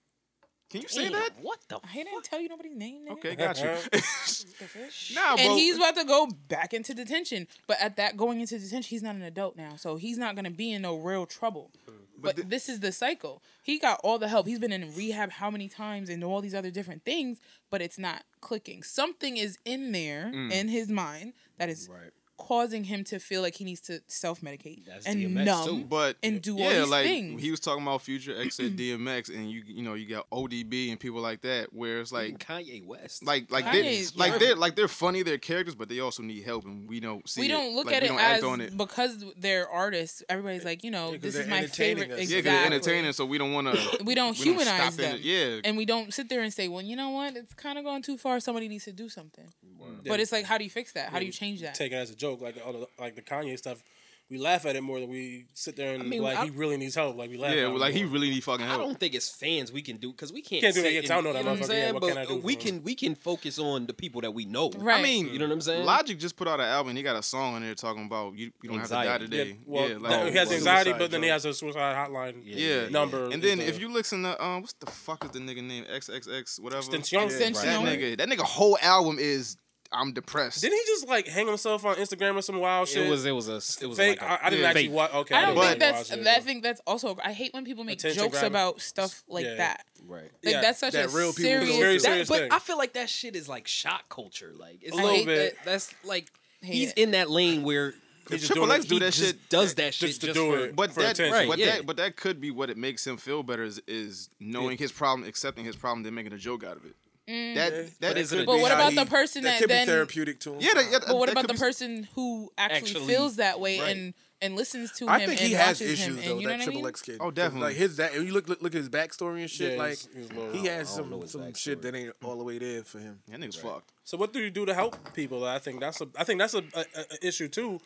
Can 0.69 0.81
you 0.81 0.87
say 0.87 1.03
Damn, 1.03 1.13
that? 1.13 1.31
What 1.41 1.59
the 1.67 1.75
I 1.75 1.79
fuck? 1.79 1.93
didn't 1.93 2.23
tell 2.23 2.41
you 2.41 2.49
nobody's 2.49 2.75
name. 2.75 3.05
nigga. 3.05 3.11
Okay, 3.11 3.35
got 3.35 3.59
you. 3.61 3.69
nah. 5.15 5.35
And 5.37 5.53
he's 5.53 5.75
about 5.77 5.95
to 5.97 6.03
go 6.05 6.27
back 6.47 6.73
into 6.73 6.95
detention, 6.95 7.47
but 7.67 7.77
at 7.79 7.97
that 7.97 8.17
going 8.17 8.41
into 8.41 8.57
detention, 8.57 8.89
he's 8.89 9.03
not 9.03 9.13
an 9.15 9.21
adult 9.21 9.55
now, 9.55 9.75
so 9.75 9.97
he's 9.97 10.17
not 10.17 10.35
gonna 10.35 10.49
be 10.49 10.71
in 10.71 10.81
no 10.81 10.95
real 10.97 11.27
trouble. 11.27 11.69
Mm. 11.87 11.93
But, 12.23 12.49
this 12.49 12.69
is 12.69 12.79
the 12.79 12.91
cycle. 12.93 13.43
He 13.63 13.77
got 13.77 13.99
all 14.03 14.17
the 14.17 14.29
help. 14.29 14.47
He's 14.47 14.57
been 14.57 14.71
in 14.71 14.95
rehab 14.95 15.29
how 15.29 15.51
many 15.51 15.67
times 15.67 16.09
and 16.09 16.23
all 16.23 16.39
these 16.41 16.55
other 16.55 16.71
different 16.71 17.03
things, 17.03 17.39
but 17.69 17.81
it's 17.81 17.99
not 17.99 18.23
clicking. 18.39 18.81
Something 18.81 19.35
is 19.35 19.57
in 19.65 19.91
there 19.91 20.31
mm. 20.33 20.49
in 20.51 20.69
his 20.69 20.89
mind 20.89 21.33
that 21.57 21.69
is 21.69 21.89
Right 21.91 22.11
causing 22.37 22.83
him 22.83 23.03
to 23.05 23.19
feel 23.19 23.41
like 23.41 23.55
he 23.55 23.63
needs 23.63 23.81
to 23.81 24.01
self 24.07 24.41
medicate 24.41 24.81
and 25.05 25.19
DMX 25.19 25.45
numb 25.45 25.67
too. 25.67 25.85
but 25.85 26.17
and 26.23 26.41
do 26.41 26.55
yeah, 26.55 26.65
all 26.65 26.71
these 26.71 26.89
like 26.89 27.05
things. 27.05 27.41
He 27.41 27.51
was 27.51 27.59
talking 27.59 27.83
about 27.83 28.01
Future 28.01 28.35
X 28.39 28.59
and 28.59 28.77
DMX, 28.79 29.29
and 29.29 29.49
you 29.49 29.63
you 29.65 29.83
know 29.83 29.93
you 29.93 30.07
got 30.07 30.29
ODB 30.29 30.89
and 30.89 30.99
people 30.99 31.21
like 31.21 31.41
that, 31.41 31.73
where 31.73 31.99
it's 31.99 32.11
like 32.11 32.39
Kanye 32.39 32.85
West, 32.85 33.25
like 33.25 33.51
like 33.51 33.71
they 33.71 34.05
like 34.15 34.39
they're 34.39 34.55
like 34.55 34.75
they're 34.75 34.87
funny, 34.87 35.23
they're 35.23 35.37
characters, 35.37 35.75
but 35.75 35.89
they 35.89 35.99
also 35.99 36.23
need 36.23 36.43
help, 36.43 36.65
and 36.65 36.87
we 36.87 36.99
don't 36.99 37.27
see. 37.27 37.41
We 37.41 37.47
don't 37.47 37.75
look 37.75 37.91
at 37.91 38.03
it 38.03 38.11
as 38.11 38.43
on 38.43 38.61
it. 38.61 38.75
because 38.75 39.23
they're 39.37 39.69
artists. 39.69 40.23
Everybody's 40.29 40.65
like, 40.65 40.83
you 40.83 40.91
know, 40.91 41.11
yeah, 41.11 41.17
this 41.19 41.35
is 41.35 41.47
my 41.47 41.67
favorite. 41.67 42.11
Us. 42.11 42.19
Exactly. 42.19 42.51
Yeah, 42.51 42.57
they're 42.57 42.65
entertaining, 42.65 43.13
so 43.13 43.25
we 43.25 43.37
don't 43.37 43.53
want 43.53 43.73
to. 43.73 44.03
we 44.03 44.15
don't 44.15 44.37
we 44.37 44.45
humanize 44.45 44.95
don't 44.95 45.11
them. 45.11 45.19
yeah, 45.21 45.59
and 45.63 45.77
we 45.77 45.85
don't 45.85 46.13
sit 46.13 46.29
there 46.29 46.41
and 46.41 46.53
say, 46.53 46.67
well, 46.67 46.81
you 46.81 46.95
know 46.95 47.11
what, 47.11 47.35
it's 47.35 47.53
kind 47.53 47.77
of 47.77 47.83
going 47.83 48.01
too 48.01 48.17
far. 48.17 48.39
Somebody 48.39 48.67
needs 48.67 48.85
to 48.85 48.91
do 48.93 49.09
something. 49.09 49.45
Wow. 49.77 49.87
But 50.05 50.19
it's 50.19 50.31
like, 50.31 50.45
how 50.45 50.57
do 50.57 50.63
you 50.63 50.69
fix 50.69 50.93
that? 50.93 51.09
How 51.09 51.19
do 51.19 51.25
you 51.25 51.31
change 51.31 51.61
that? 51.61 51.75
Take 51.75 51.91
it 51.91 51.95
as 51.95 52.09
a 52.09 52.15
joke, 52.23 52.41
like 52.41 52.55
all 52.65 52.73
the, 52.73 52.87
like 52.99 53.15
the 53.15 53.21
Kanye 53.21 53.57
stuff. 53.57 53.83
We 54.29 54.37
laugh 54.39 54.65
at 54.65 54.75
it 54.75 54.81
more 54.81 54.99
than 54.99 55.09
we 55.09 55.45
sit 55.53 55.75
there 55.75 55.93
and 55.93 56.01
I 56.01 56.05
mean, 56.05 56.23
like 56.23 56.37
I, 56.37 56.45
he 56.45 56.49
really 56.49 56.77
needs 56.77 56.95
help. 56.95 57.17
Like 57.17 57.29
we 57.29 57.37
laugh. 57.37 57.53
Yeah, 57.53 57.63
at 57.63 57.69
well, 57.69 57.79
like 57.79 57.93
he 57.93 58.05
really 58.05 58.29
needs 58.29 58.45
fucking 58.45 58.65
help. 58.65 58.79
I 58.79 58.83
don't 58.83 58.97
think 58.99 59.13
it's 59.13 59.29
fans 59.29 59.71
we 59.71 59.81
can 59.81 59.97
do 59.97 60.11
because 60.11 60.31
we 60.31 60.41
can't. 60.41 60.61
Can't 60.61 60.73
do 60.73 60.81
that. 60.81 60.89
I 60.89 61.01
don't 61.01 61.23
know 61.25 61.33
that. 61.33 61.39
You 61.39 61.45
know 61.45 61.51
what 61.51 61.59
I'm 61.59 61.65
saying? 61.65 61.87
Yeah, 61.87 61.91
what 61.91 62.15
but 62.15 62.31
uh, 62.31 62.35
we 62.37 62.55
can 62.55 62.81
we 62.83 62.95
can 62.95 63.15
focus 63.15 63.59
on 63.59 63.85
the 63.85 63.93
people 63.93 64.21
that 64.21 64.31
we 64.31 64.45
know. 64.45 64.71
Right. 64.77 64.99
I 64.99 65.03
mean, 65.03 65.27
you 65.27 65.37
know 65.37 65.45
what 65.45 65.53
I'm 65.53 65.61
saying. 65.61 65.85
Logic 65.85 66.17
just 66.17 66.37
put 66.37 66.47
out 66.47 66.61
an 66.61 66.65
album. 66.65 66.95
He 66.95 67.03
got 67.03 67.17
a 67.17 67.21
song 67.21 67.57
in 67.57 67.63
there 67.63 67.75
talking 67.75 68.05
about 68.05 68.35
you. 68.35 68.51
You 68.63 68.69
don't 68.69 68.79
anxiety. 68.79 69.09
have 69.09 69.19
to 69.21 69.27
die 69.27 69.37
today. 69.37 69.49
Yeah, 69.49 69.55
well, 69.67 69.89
yeah, 69.89 69.97
like, 69.97 70.31
he 70.31 70.37
has 70.37 70.51
anxiety, 70.51 70.93
but 70.93 71.11
then 71.11 71.21
he 71.21 71.29
has 71.29 71.45
a 71.45 71.53
suicide 71.53 71.95
hotline. 71.95 72.41
Yeah, 72.43 72.87
number. 72.89 73.29
And 73.29 73.43
then 73.43 73.59
if 73.59 73.79
you 73.79 73.91
listen 73.91 74.23
to 74.23 74.43
um, 74.43 74.61
what's 74.61 74.73
the 74.73 74.87
fuck 74.87 75.25
is 75.25 75.31
the 75.31 75.39
nigga 75.39 75.61
name? 75.61 75.83
XXX 75.83 76.61
whatever. 76.61 76.89
That 76.89 77.01
nigga. 77.01 78.17
That 78.17 78.29
nigga 78.29 78.39
whole 78.39 78.77
album 78.81 79.17
is 79.19 79.57
I'm 79.93 80.13
depressed. 80.13 80.61
Didn't 80.61 80.77
he 80.77 80.83
just 80.87 81.07
like 81.07 81.27
hang 81.27 81.47
himself 81.47 81.85
on 81.85 81.95
Instagram 81.95 82.35
or 82.35 82.41
some 82.41 82.59
wild 82.59 82.87
shit? 82.87 83.05
It 83.05 83.09
was 83.09 83.25
it 83.25 83.31
was 83.31 83.47
a 83.47 83.55
it 83.83 83.87
was 83.87 83.97
fake. 83.97 84.21
Like 84.21 84.29
a, 84.29 84.43
I, 84.43 84.47
I 84.47 84.49
didn't 84.49 84.61
yeah, 84.61 84.67
actually 84.69 84.87
watch. 84.89 85.13
Okay, 85.13 85.35
I 85.35 85.45
don't 85.45 85.55
but, 85.55 85.67
think 85.67 85.79
that's. 85.79 86.11
I 86.11 86.39
think 86.39 86.63
that's 86.63 86.81
also. 86.87 87.17
I 87.23 87.33
hate 87.33 87.53
when 87.53 87.65
people 87.65 87.83
make 87.83 87.99
jokes 87.99 88.15
grabbing. 88.15 88.47
about 88.47 88.81
stuff 88.81 89.23
like 89.27 89.45
yeah. 89.45 89.55
that. 89.55 89.85
Right. 90.05 90.31
Like 90.43 90.53
yeah. 90.55 90.61
that's 90.61 90.79
such 90.79 90.93
that 90.93 91.05
a 91.05 91.15
real 91.15 91.31
serious, 91.31 91.75
serious, 91.75 92.03
that, 92.03 92.09
serious 92.09 92.29
But. 92.29 92.51
I 92.51 92.59
feel 92.59 92.77
like 92.77 92.93
that 92.93 93.09
shit 93.09 93.35
is 93.35 93.47
like 93.47 93.67
shock 93.67 94.09
culture. 94.09 94.51
Like 94.57 94.79
it's 94.81 94.97
a 94.97 95.01
little 95.01 95.25
bit. 95.25 95.55
That, 95.55 95.65
that's 95.65 95.93
like 96.03 96.31
he's 96.61 96.91
in 96.93 97.11
that 97.11 97.29
lane 97.29 97.63
where 97.63 97.93
Triple 98.25 98.71
X 98.71 98.85
do 98.85 98.99
that 98.99 99.13
shit. 99.13 99.49
Does 99.49 99.75
that 99.75 99.93
shit 99.93 100.09
just 100.09 100.21
to 100.21 100.27
just 100.27 100.39
do 100.39 100.51
for, 100.51 100.59
it? 100.65 100.75
But 100.75 100.95
that, 100.95 101.19
right, 101.19 101.47
but 101.47 101.57
yeah. 101.57 101.77
that, 101.77 101.85
but 101.85 101.97
that 101.97 102.15
could 102.15 102.39
be 102.39 102.51
what 102.51 102.69
it 102.69 102.77
makes 102.77 103.05
him 103.05 103.17
feel 103.17 103.43
better 103.43 103.63
is, 103.63 103.81
is 103.87 104.29
knowing 104.39 104.71
yeah. 104.71 104.77
his 104.77 104.91
problem, 104.91 105.27
accepting 105.27 105.65
his 105.65 105.75
problem, 105.75 106.03
then 106.03 106.13
making 106.13 106.33
a 106.33 106.37
joke 106.37 106.63
out 106.63 106.77
of 106.77 106.85
it. 106.85 106.95
Mm. 107.29 107.55
That 107.55 107.73
is 107.73 107.97
That, 107.99 108.15
that 108.15 108.29
but, 108.31 108.45
but 108.45 108.59
what 108.59 108.71
about 108.71 108.95
the 108.95 109.05
person 109.05 109.43
that, 109.43 109.59
could 109.59 109.69
then, 109.69 109.85
be 109.85 109.91
therapeutic 109.91 110.41
to 110.41 110.53
him? 110.53 110.57
Yeah, 110.59 110.81
yeah 110.91 110.99
but 111.07 111.17
what 111.17 111.29
about 111.29 111.47
the 111.47 111.53
person 111.53 112.07
who 112.15 112.51
actually, 112.57 113.05
feels 113.05 113.37
that 113.37 113.59
way 113.59 113.79
and 113.79 114.13
and 114.41 114.57
listens 114.57 114.91
to 114.93 115.07
I 115.07 115.19
him? 115.19 115.21
I 115.21 115.25
think 115.27 115.39
he 115.39 115.53
has 115.53 115.79
issues 115.79 116.17
though. 116.17 116.39
You 116.39 116.47
know 116.47 116.57
that 116.57 116.63
Triple 116.63 116.85
X 116.87 117.01
kid. 117.01 117.17
Oh, 117.21 117.31
definitely. 117.31 117.69
Like 117.69 117.77
his 117.77 117.95
that. 117.97 118.13
And 118.13 118.27
you 118.27 118.33
look, 118.33 118.49
look, 118.49 118.61
look 118.61 118.75
at 118.75 118.79
his 118.79 118.89
backstory 118.89 119.39
and 119.39 119.49
shit. 119.49 119.73
Yeah, 119.73 119.77
like 119.77 119.91
he's, 119.91 120.09
he's 120.13 120.61
he 120.61 120.67
has 120.67 120.89
some 120.89 121.25
some 121.27 121.53
shit 121.53 121.81
that 121.83 121.95
ain't 121.95 122.13
all 122.25 122.37
the 122.37 122.43
way 122.43 122.57
there 122.57 122.83
for 122.83 122.99
him. 122.99 123.19
That 123.29 123.39
nigga's 123.39 123.63
right. 123.63 123.73
fucked. 123.73 123.93
So 124.03 124.17
what 124.17 124.33
do 124.33 124.39
you 124.39 124.49
do 124.49 124.65
to 124.65 124.73
help 124.73 125.13
people? 125.13 125.45
I 125.45 125.59
think 125.59 125.79
that's 125.79 126.01
a 126.01 126.07
I 126.17 126.25
think 126.25 126.39
that's 126.39 126.55
a, 126.55 126.63
a, 126.73 126.85
a 126.97 127.25
issue 127.25 127.47
too 127.47 127.79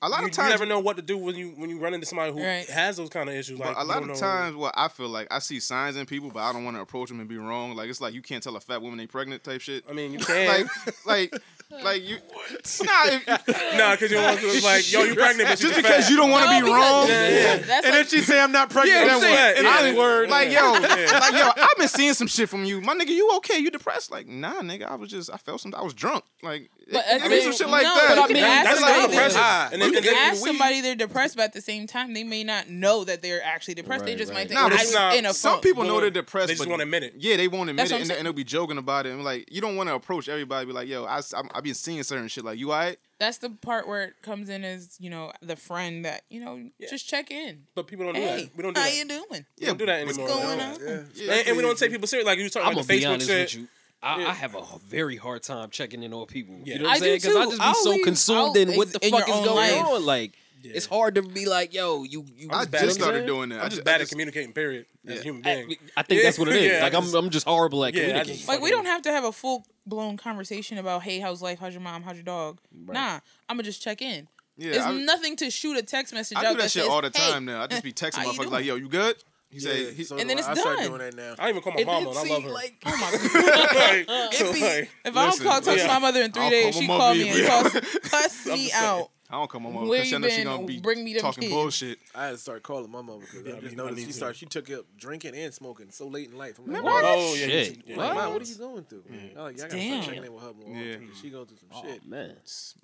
a 0.00 0.08
lot 0.08 0.20
you, 0.20 0.26
of 0.26 0.32
times 0.32 0.46
you 0.46 0.50
never 0.50 0.66
know 0.66 0.80
what 0.80 0.96
to 0.96 1.02
do 1.02 1.18
when 1.18 1.34
you 1.34 1.48
when 1.56 1.70
you 1.70 1.78
run 1.78 1.94
into 1.94 2.06
somebody 2.06 2.32
who 2.32 2.42
right. 2.42 2.68
has 2.68 2.96
those 2.96 3.10
kind 3.10 3.28
of 3.28 3.34
issues. 3.34 3.58
Like 3.58 3.76
a 3.76 3.84
lot 3.84 4.08
of 4.08 4.16
times, 4.16 4.54
what 4.54 4.74
I 4.76 4.88
feel 4.88 5.08
like 5.08 5.28
I 5.30 5.40
see 5.40 5.60
signs 5.60 5.96
in 5.96 6.06
people, 6.06 6.30
but 6.30 6.40
I 6.40 6.52
don't 6.52 6.64
want 6.64 6.76
to 6.76 6.80
approach 6.80 7.08
them 7.08 7.20
and 7.20 7.28
be 7.28 7.36
wrong. 7.36 7.74
Like 7.74 7.90
it's 7.90 8.00
like 8.00 8.14
you 8.14 8.22
can't 8.22 8.42
tell 8.42 8.56
a 8.56 8.60
fat 8.60 8.80
woman 8.80 8.98
they 8.98 9.06
pregnant 9.06 9.42
type 9.42 9.60
shit. 9.60 9.84
I 9.88 9.92
mean, 9.92 10.12
you 10.12 10.18
can 10.24 10.46
like 10.46 11.06
like. 11.06 11.42
Like 11.70 12.02
you, 12.02 12.16
what? 12.32 12.80
nah, 12.82 13.36
nah, 13.76 13.92
because 13.92 14.10
you 14.10 14.16
want 14.16 14.40
to 14.40 14.64
like, 14.64 14.90
yo, 14.90 15.02
you 15.02 15.14
pregnant, 15.14 15.50
just, 15.50 15.60
just 15.60 15.76
because 15.76 16.04
fat. 16.04 16.10
you 16.10 16.16
don't 16.16 16.30
want 16.30 16.46
to 16.46 16.60
no, 16.60 16.64
be 16.64 16.70
oh, 16.70 16.74
wrong. 16.74 17.08
Yeah, 17.08 17.28
yeah. 17.28 17.52
and 17.52 17.66
like, 17.66 17.94
if 17.94 18.08
she 18.08 18.20
say 18.20 18.40
I'm 18.40 18.52
not 18.52 18.70
pregnant, 18.70 19.06
yeah, 19.06 19.18
that 19.18 19.94
word, 19.94 20.30
yeah, 20.30 20.40
yeah, 20.40 20.40
like 20.40 20.50
yo, 20.50 20.72
like 21.18 21.32
yo, 21.34 21.62
I've 21.62 21.76
been 21.76 21.88
seeing 21.88 22.14
some 22.14 22.26
shit 22.26 22.48
from 22.48 22.64
you, 22.64 22.80
my 22.80 22.94
nigga. 22.94 23.08
You 23.10 23.36
okay? 23.36 23.58
You 23.58 23.70
depressed? 23.70 24.10
Like 24.10 24.26
nah, 24.26 24.62
nigga, 24.62 24.86
I 24.86 24.94
was 24.94 25.10
just, 25.10 25.30
I 25.30 25.36
felt 25.36 25.60
something. 25.60 25.78
I 25.78 25.84
was 25.84 25.92
drunk. 25.92 26.24
Like 26.42 26.70
but 26.90 27.04
I 27.10 27.28
mean, 27.28 27.42
some 27.42 27.52
shit 27.52 27.68
like 27.68 27.82
no, 27.82 27.94
that. 27.94 28.08
But 28.08 28.18
I 28.18 28.32
mean, 28.32 28.42
that's 28.42 28.80
like 28.80 29.10
depression. 29.10 29.40
Ah, 29.40 29.68
and 29.72 29.82
you 29.82 29.92
can 29.92 30.14
ask 30.14 30.44
somebody 30.44 30.80
they're 30.80 30.94
depressed, 30.94 31.36
but 31.36 31.42
at 31.42 31.52
the 31.52 31.60
same 31.60 31.86
time, 31.86 32.14
they 32.14 32.24
may 32.24 32.44
not 32.44 32.70
know 32.70 33.04
that 33.04 33.20
they're 33.20 33.44
actually 33.44 33.74
depressed. 33.74 34.00
Right, 34.00 34.12
they 34.12 34.16
just 34.16 34.32
right. 34.32 34.48
might 34.48 34.48
think, 34.48 34.94
no, 34.94 34.98
I'm 34.98 35.18
in 35.18 35.26
a 35.26 35.34
Some 35.34 35.60
people 35.60 35.84
know 35.84 36.00
they're 36.00 36.10
depressed. 36.10 36.48
They 36.48 36.54
just 36.54 36.68
want 36.68 36.80
to 36.80 36.84
admit 36.84 37.02
it. 37.02 37.14
Yeah, 37.18 37.36
they 37.36 37.48
won't 37.48 37.68
admit 37.68 37.88
that's 37.88 37.92
it, 37.92 38.02
and, 38.02 38.18
and, 38.18 38.26
they'll 38.26 38.32
be 38.32 38.44
joking 38.44 38.78
about 38.78 39.06
it. 39.06 39.10
And 39.10 39.22
like, 39.22 39.52
you 39.52 39.60
don't 39.60 39.76
want 39.76 39.90
to 39.90 39.94
approach 39.94 40.28
everybody. 40.28 40.66
Be 40.66 40.72
like, 40.72 40.88
yo, 40.88 41.04
I, 41.04 41.20
I've 41.54 41.62
been 41.62 41.74
seeing 41.74 42.02
certain 42.02 42.28
shit. 42.28 42.44
Like, 42.44 42.58
you 42.58 42.72
all 42.72 42.78
right? 42.78 42.98
That's 43.18 43.38
the 43.38 43.50
part 43.50 43.86
where 43.86 44.04
it 44.04 44.22
comes 44.22 44.48
in 44.48 44.64
as 44.64 44.96
you 45.00 45.10
know 45.10 45.32
the 45.42 45.56
friend 45.56 46.04
that 46.04 46.22
you 46.30 46.40
know 46.40 46.56
yeah. 46.78 46.88
just 46.88 47.08
check 47.08 47.30
in. 47.32 47.64
But 47.74 47.88
people 47.88 48.06
don't 48.06 48.14
do 48.14 48.20
hey, 48.20 48.44
that. 48.44 48.56
We 48.56 48.62
don't 48.62 48.74
do 48.74 48.80
how 48.80 48.86
that. 48.86 48.92
How 48.92 48.96
you 48.96 49.08
doing? 49.08 49.46
Yeah, 49.56 49.60
we 49.60 49.66
don't 49.66 49.78
do 49.78 49.86
that 49.86 50.00
anymore. 50.02 50.24
What's 50.24 50.42
going 50.42 50.60
on? 50.60 51.48
And 51.48 51.56
we 51.56 51.62
don't 51.62 51.76
take 51.76 51.90
people 51.90 52.06
serious. 52.06 52.26
Like 52.26 52.38
you 52.38 52.48
talking 52.48 52.72
about 52.72 52.86
the 52.86 52.94
Facebook 52.94 53.26
shit 53.26 53.68
I, 54.02 54.20
yeah. 54.20 54.28
I, 54.28 54.32
have 54.32 54.54
a 54.54 54.62
very 54.86 55.16
hard 55.16 55.42
time 55.42 55.70
checking 55.70 56.02
in 56.02 56.14
on 56.14 56.26
people. 56.26 56.56
Yeah. 56.64 56.74
You 56.74 56.78
know 56.80 56.84
what 56.86 56.94
I'm 56.94 57.00
saying? 57.00 57.18
Because 57.20 57.36
I 57.36 57.44
just 57.44 57.58
be 57.58 57.64
I'll 57.64 57.74
so 57.74 57.90
leave, 57.90 58.04
consumed 58.04 58.38
I'll, 58.38 58.56
in 58.56 58.76
what 58.76 58.92
the 58.92 59.04
in 59.04 59.10
fuck 59.10 59.28
is 59.28 59.34
going 59.34 59.56
life. 59.56 59.84
on. 59.86 60.06
Like 60.06 60.34
yeah. 60.62 60.72
it's 60.74 60.86
hard 60.86 61.16
to 61.16 61.22
be 61.22 61.46
like, 61.46 61.74
yo, 61.74 62.04
you. 62.04 62.24
you 62.36 62.48
I 62.52 62.64
just 62.64 62.94
started 62.94 63.26
doing 63.26 63.48
that. 63.48 63.62
I'm 63.62 63.70
just 63.70 63.82
I, 63.82 63.84
bad 63.84 63.98
just, 63.98 64.12
at 64.12 64.14
communicating. 64.14 64.52
Period. 64.52 64.86
As 65.06 65.20
a 65.20 65.22
human 65.22 65.42
being, 65.42 65.76
I, 65.96 66.02
think 66.02 66.22
that's 66.22 66.38
what 66.38 66.48
it 66.48 66.54
is. 66.62 66.80
like 66.80 66.94
I'm, 66.94 67.12
I'm 67.14 67.30
just 67.30 67.46
horrible 67.46 67.84
at 67.84 67.94
communicating. 67.94 68.46
like 68.46 68.60
we 68.60 68.70
don't 68.70 68.86
have 68.86 69.02
to 69.02 69.10
have 69.10 69.24
a 69.24 69.32
full 69.32 69.64
blown 69.84 70.16
conversation 70.16 70.78
about, 70.78 71.02
hey, 71.02 71.18
how's 71.18 71.42
life? 71.42 71.58
How's 71.58 71.72
your 71.72 71.82
mom? 71.82 72.02
How's 72.02 72.16
your 72.16 72.24
dog? 72.24 72.60
Nah, 72.72 73.20
I'm 73.48 73.56
gonna 73.56 73.64
just 73.64 73.82
check 73.82 74.00
in. 74.00 74.28
Yeah, 74.56 74.72
it's 74.74 75.06
nothing 75.06 75.36
to 75.36 75.50
shoot 75.50 75.76
a 75.76 75.82
text 75.82 76.12
message. 76.12 76.36
I 76.36 76.42
do 76.42 76.48
that, 76.48 76.56
that 76.58 76.70
shit 76.70 76.82
says, 76.82 76.88
all 76.88 77.00
the 77.00 77.10
time 77.10 77.46
hey, 77.46 77.52
now. 77.52 77.62
I 77.62 77.66
just 77.68 77.82
be 77.82 77.92
texting 77.94 78.24
motherfuckers 78.24 78.50
like, 78.50 78.64
"Yo, 78.64 78.74
you 78.76 78.88
good? 78.88 79.16
He 79.50 79.60
yeah, 79.60 79.70
said, 79.70 79.94
he, 79.94 80.04
so 80.04 80.18
and 80.18 80.28
then 80.28 80.38
it's 80.38 80.46
I 80.46 80.52
done. 80.52 80.82
doing 80.84 80.98
that 80.98 81.16
now. 81.16 81.34
I 81.38 81.48
even 81.48 81.62
call 81.62 81.72
my 81.72 81.80
it, 81.80 81.86
mama. 81.86 82.14
See, 82.14 82.30
I 82.30 82.34
love 82.34 82.42
her. 82.42 82.50
Like, 82.50 82.76
oh 82.84 82.90
my 82.90 83.10
god! 83.10 84.08
like, 84.08 84.30
be, 84.52 84.60
if 84.60 84.88
listen, 85.04 85.16
I 85.16 85.30
don't 85.30 85.40
call, 85.40 85.60
touch 85.62 85.78
yeah. 85.78 85.86
my 85.86 85.98
mother 85.98 86.22
in 86.22 86.32
3 86.32 86.42
I'll 86.42 86.50
days, 86.50 86.76
she 86.76 86.86
call 86.86 87.14
me 87.14 87.28
and 87.30 87.82
cuss 88.02 88.46
me 88.46 88.70
out. 88.72 89.10
I 89.30 89.34
don't 89.34 89.50
call 89.50 89.60
my 89.60 89.68
mother 89.68 89.90
because 89.90 90.06
she 90.06 90.16
know 90.16 90.28
she 90.28 90.42
gonna 90.42 90.64
be 90.64 90.80
bring 90.80 91.04
me 91.04 91.12
talking 91.18 91.42
kids. 91.42 91.52
bullshit. 91.52 91.98
I 92.14 92.26
had 92.26 92.30
to 92.30 92.38
start 92.38 92.62
calling 92.62 92.90
my 92.90 93.02
mother 93.02 93.26
because 93.30 93.54
I, 93.54 93.60
just 93.60 93.76
noticed 93.76 94.06
she 94.06 94.12
started. 94.12 94.38
She 94.38 94.46
took 94.46 94.70
up 94.70 94.86
drinking 94.96 95.34
and 95.34 95.52
smoking 95.52 95.90
so 95.90 96.06
late 96.08 96.30
in 96.30 96.38
life. 96.38 96.58
I'm 96.58 96.72
like, 96.72 96.82
what? 96.82 97.04
oh 97.04 97.34
shit. 97.36 97.82
yeah, 97.86 97.96
what? 97.96 98.14
Mom, 98.14 98.32
what 98.32 98.40
are 98.40 98.44
you 98.46 98.54
going 98.54 98.84
through? 98.84 99.04
Yeah. 99.10 99.20
I'm 99.36 99.42
like, 99.44 99.58
y'all 99.58 99.66
gotta 99.66 99.76
Damn. 99.76 100.02
start 100.02 100.04
checking 100.06 100.24
in 100.24 100.32
with 100.32 100.42
her 100.42 100.52
more. 100.54 100.74
Yeah. 100.74 100.96
she 101.20 101.28
going 101.28 101.44
through 101.44 101.58
some 101.58 101.68
oh, 101.74 101.82
shit. 101.82 102.06
Man, 102.06 102.36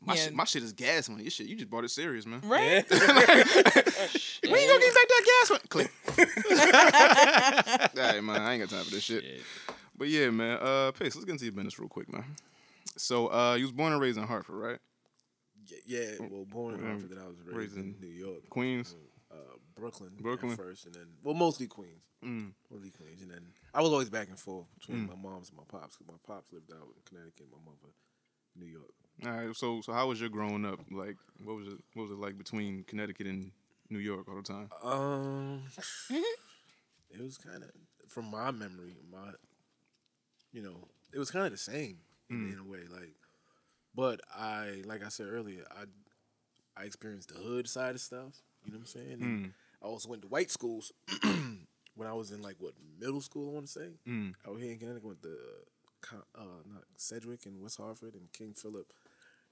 my 0.05 0.15
yeah. 0.15 0.21
shit, 0.21 0.35
my 0.35 0.45
shit 0.45 0.63
is 0.65 0.75
gas 0.75 1.09
money. 1.09 1.23
Your 1.23 1.31
shit, 1.31 1.47
you 1.47 1.57
just 1.57 1.71
bought 1.71 1.85
it 1.85 1.91
serious, 1.91 2.27
man. 2.27 2.43
Right? 2.45 2.85
Yeah. 2.91 2.99
when 4.51 4.61
you 4.61 4.69
gonna 4.69 4.81
get 4.81 4.95
back 4.95 5.09
that 5.09 5.25
gas 5.27 5.51
money? 5.51 5.63
Click. 5.71 5.91
All 7.97 8.13
right, 8.13 8.23
man, 8.23 8.43
I 8.43 8.53
ain't 8.53 8.61
got 8.61 8.69
time 8.69 8.85
for 8.85 8.91
this 8.91 9.03
shit. 9.03 9.25
shit. 9.25 9.41
But 9.97 10.09
yeah, 10.09 10.29
man. 10.29 10.59
Uh, 10.61 10.93
Pace, 10.93 11.15
let's 11.15 11.25
get 11.25 11.33
into 11.33 11.45
your 11.47 11.53
business 11.53 11.79
real 11.79 11.89
quick, 11.89 12.13
man. 12.13 12.25
So, 12.99 13.33
uh, 13.33 13.55
you 13.55 13.65
was 13.65 13.73
born 13.73 13.93
and 13.93 14.03
raised 14.03 14.19
in 14.19 14.25
Hartford, 14.25 14.57
right? 14.57 14.79
Yeah, 15.85 16.01
yeah, 16.21 16.27
well, 16.31 16.45
born 16.47 16.75
in 16.75 16.81
Mm. 16.81 16.87
Hartford, 16.87 17.11
then 17.11 17.19
I 17.19 17.27
was 17.29 17.37
raised, 17.45 17.77
in 17.77 17.97
New 18.01 18.09
York. 18.09 18.49
Queens. 18.51 18.95
uh, 19.31 19.37
Brooklyn, 19.75 20.13
Brooklyn. 20.21 20.57
first, 20.57 20.87
and 20.87 20.95
then 20.95 21.09
well, 21.23 21.35
mostly 21.35 21.67
Queens, 21.67 22.03
Mm. 22.23 22.55
mostly 22.71 22.91
Queens, 22.91 23.21
and 23.23 23.31
then 23.31 23.53
I 23.75 23.83
was 23.83 23.91
always 23.91 24.09
back 24.09 24.29
and 24.29 24.39
forth 24.39 24.67
between 24.79 25.05
Mm. 25.05 25.09
my 25.09 25.17
mom's 25.17 25.49
and 25.51 25.59
my 25.59 25.65
pops. 25.65 25.97
Cause 25.97 26.07
my 26.07 26.15
pops 26.27 26.53
lived 26.53 26.71
out 26.73 26.87
in 26.97 27.03
Connecticut, 27.05 27.47
my 27.51 27.59
mother, 27.65 27.93
New 28.55 28.67
York. 28.67 28.93
All 29.25 29.31
right. 29.31 29.57
So 29.57 29.81
so 29.81 29.93
how 29.93 30.09
was 30.09 30.21
your 30.21 30.31
growing 30.31 30.65
up? 30.65 30.81
Like 30.91 31.17
what 31.43 31.57
was 31.57 31.67
it 31.69 31.81
what 31.95 32.05
was 32.05 32.11
it 32.13 32.19
like 32.19 32.39
between 32.39 32.85
Connecticut 32.85 33.27
and 33.27 33.51
New 33.91 33.99
York 33.99 34.29
all 34.29 34.37
the 34.37 34.43
time? 34.43 34.71
Um, 34.83 35.65
it 37.11 37.21
was 37.21 37.37
kind 37.37 37.63
of 37.63 37.71
from 38.09 38.27
my 38.31 38.51
memory, 38.53 38.97
my, 39.11 39.33
you 40.53 40.63
know, 40.63 40.89
it 41.13 41.19
was 41.19 41.31
kind 41.31 41.47
of 41.47 41.53
the 41.53 41.59
same 41.59 41.99
in, 42.31 42.53
in 42.53 42.59
a 42.59 42.65
way. 42.65 42.81
Like, 42.91 43.15
but 43.95 44.21
I, 44.35 44.83
like 44.85 45.05
I 45.05 45.09
said 45.09 45.27
earlier, 45.31 45.65
I, 45.71 45.85
I 46.81 46.85
experienced 46.85 47.29
the 47.33 47.41
hood 47.41 47.69
side 47.69 47.95
of 47.95 48.01
stuff. 48.01 48.43
You 48.65 48.73
know 48.73 48.79
what 48.79 48.83
I'm 48.83 48.87
saying? 48.87 49.19
Mm. 49.21 49.51
I 49.83 49.87
also 49.87 50.09
went 50.09 50.23
to 50.23 50.29
white 50.29 50.51
schools 50.51 50.93
when 51.23 52.09
I 52.09 52.13
was 52.15 52.31
in 52.31 52.43
like 52.43 52.57
what 52.59 52.75
middle 52.99 53.21
school. 53.21 53.51
I 53.51 53.53
want 53.55 53.67
to 53.67 53.73
say 53.73 53.89
Mm. 54.09 54.35
out 54.49 54.59
here 54.61 54.73
in 54.73 54.79
Connecticut 54.79 55.05
with 55.09 55.23
the, 55.23 55.39
uh, 56.35 56.63
not 56.73 56.85
Sedgwick 56.97 57.47
and 57.47 57.61
West 57.63 57.79
Hartford 57.79 58.15
and 58.15 58.33
King 58.33 58.55
Philip, 58.55 58.93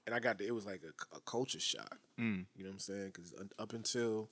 and 0.05 0.13
I 0.15 0.19
got 0.19 0.37
the, 0.37 0.45
it 0.47 0.53
was 0.55 0.65
like 0.65 0.81
a, 0.83 1.15
a 1.15 1.19
culture 1.21 1.59
shock. 1.59 1.99
Mm. 2.19 2.45
You 2.55 2.63
know 2.63 2.69
what 2.69 2.73
I'm 2.73 2.79
saying? 2.79 3.11
Because 3.13 3.33
up 3.59 3.73
until 3.73 4.29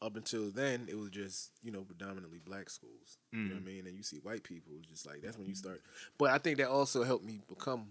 up 0.00 0.16
until 0.16 0.50
then, 0.50 0.86
it 0.90 0.96
was 0.98 1.10
just 1.10 1.52
you 1.62 1.70
know 1.70 1.82
predominantly 1.82 2.38
black 2.44 2.68
schools. 2.70 3.18
You 3.32 3.48
know 3.48 3.54
what 3.54 3.60
I 3.60 3.62
Mm. 3.62 3.66
mean? 3.66 3.86
And 3.86 3.96
you 3.96 4.02
see 4.02 4.18
white 4.18 4.42
people, 4.42 4.72
just 4.88 5.06
like 5.06 5.20
that's 5.22 5.38
when 5.38 5.46
you 5.46 5.54
start. 5.54 5.80
But 6.18 6.30
I 6.30 6.38
think 6.38 6.58
that 6.58 6.68
also 6.68 7.04
helped 7.04 7.24
me 7.24 7.40
become 7.48 7.86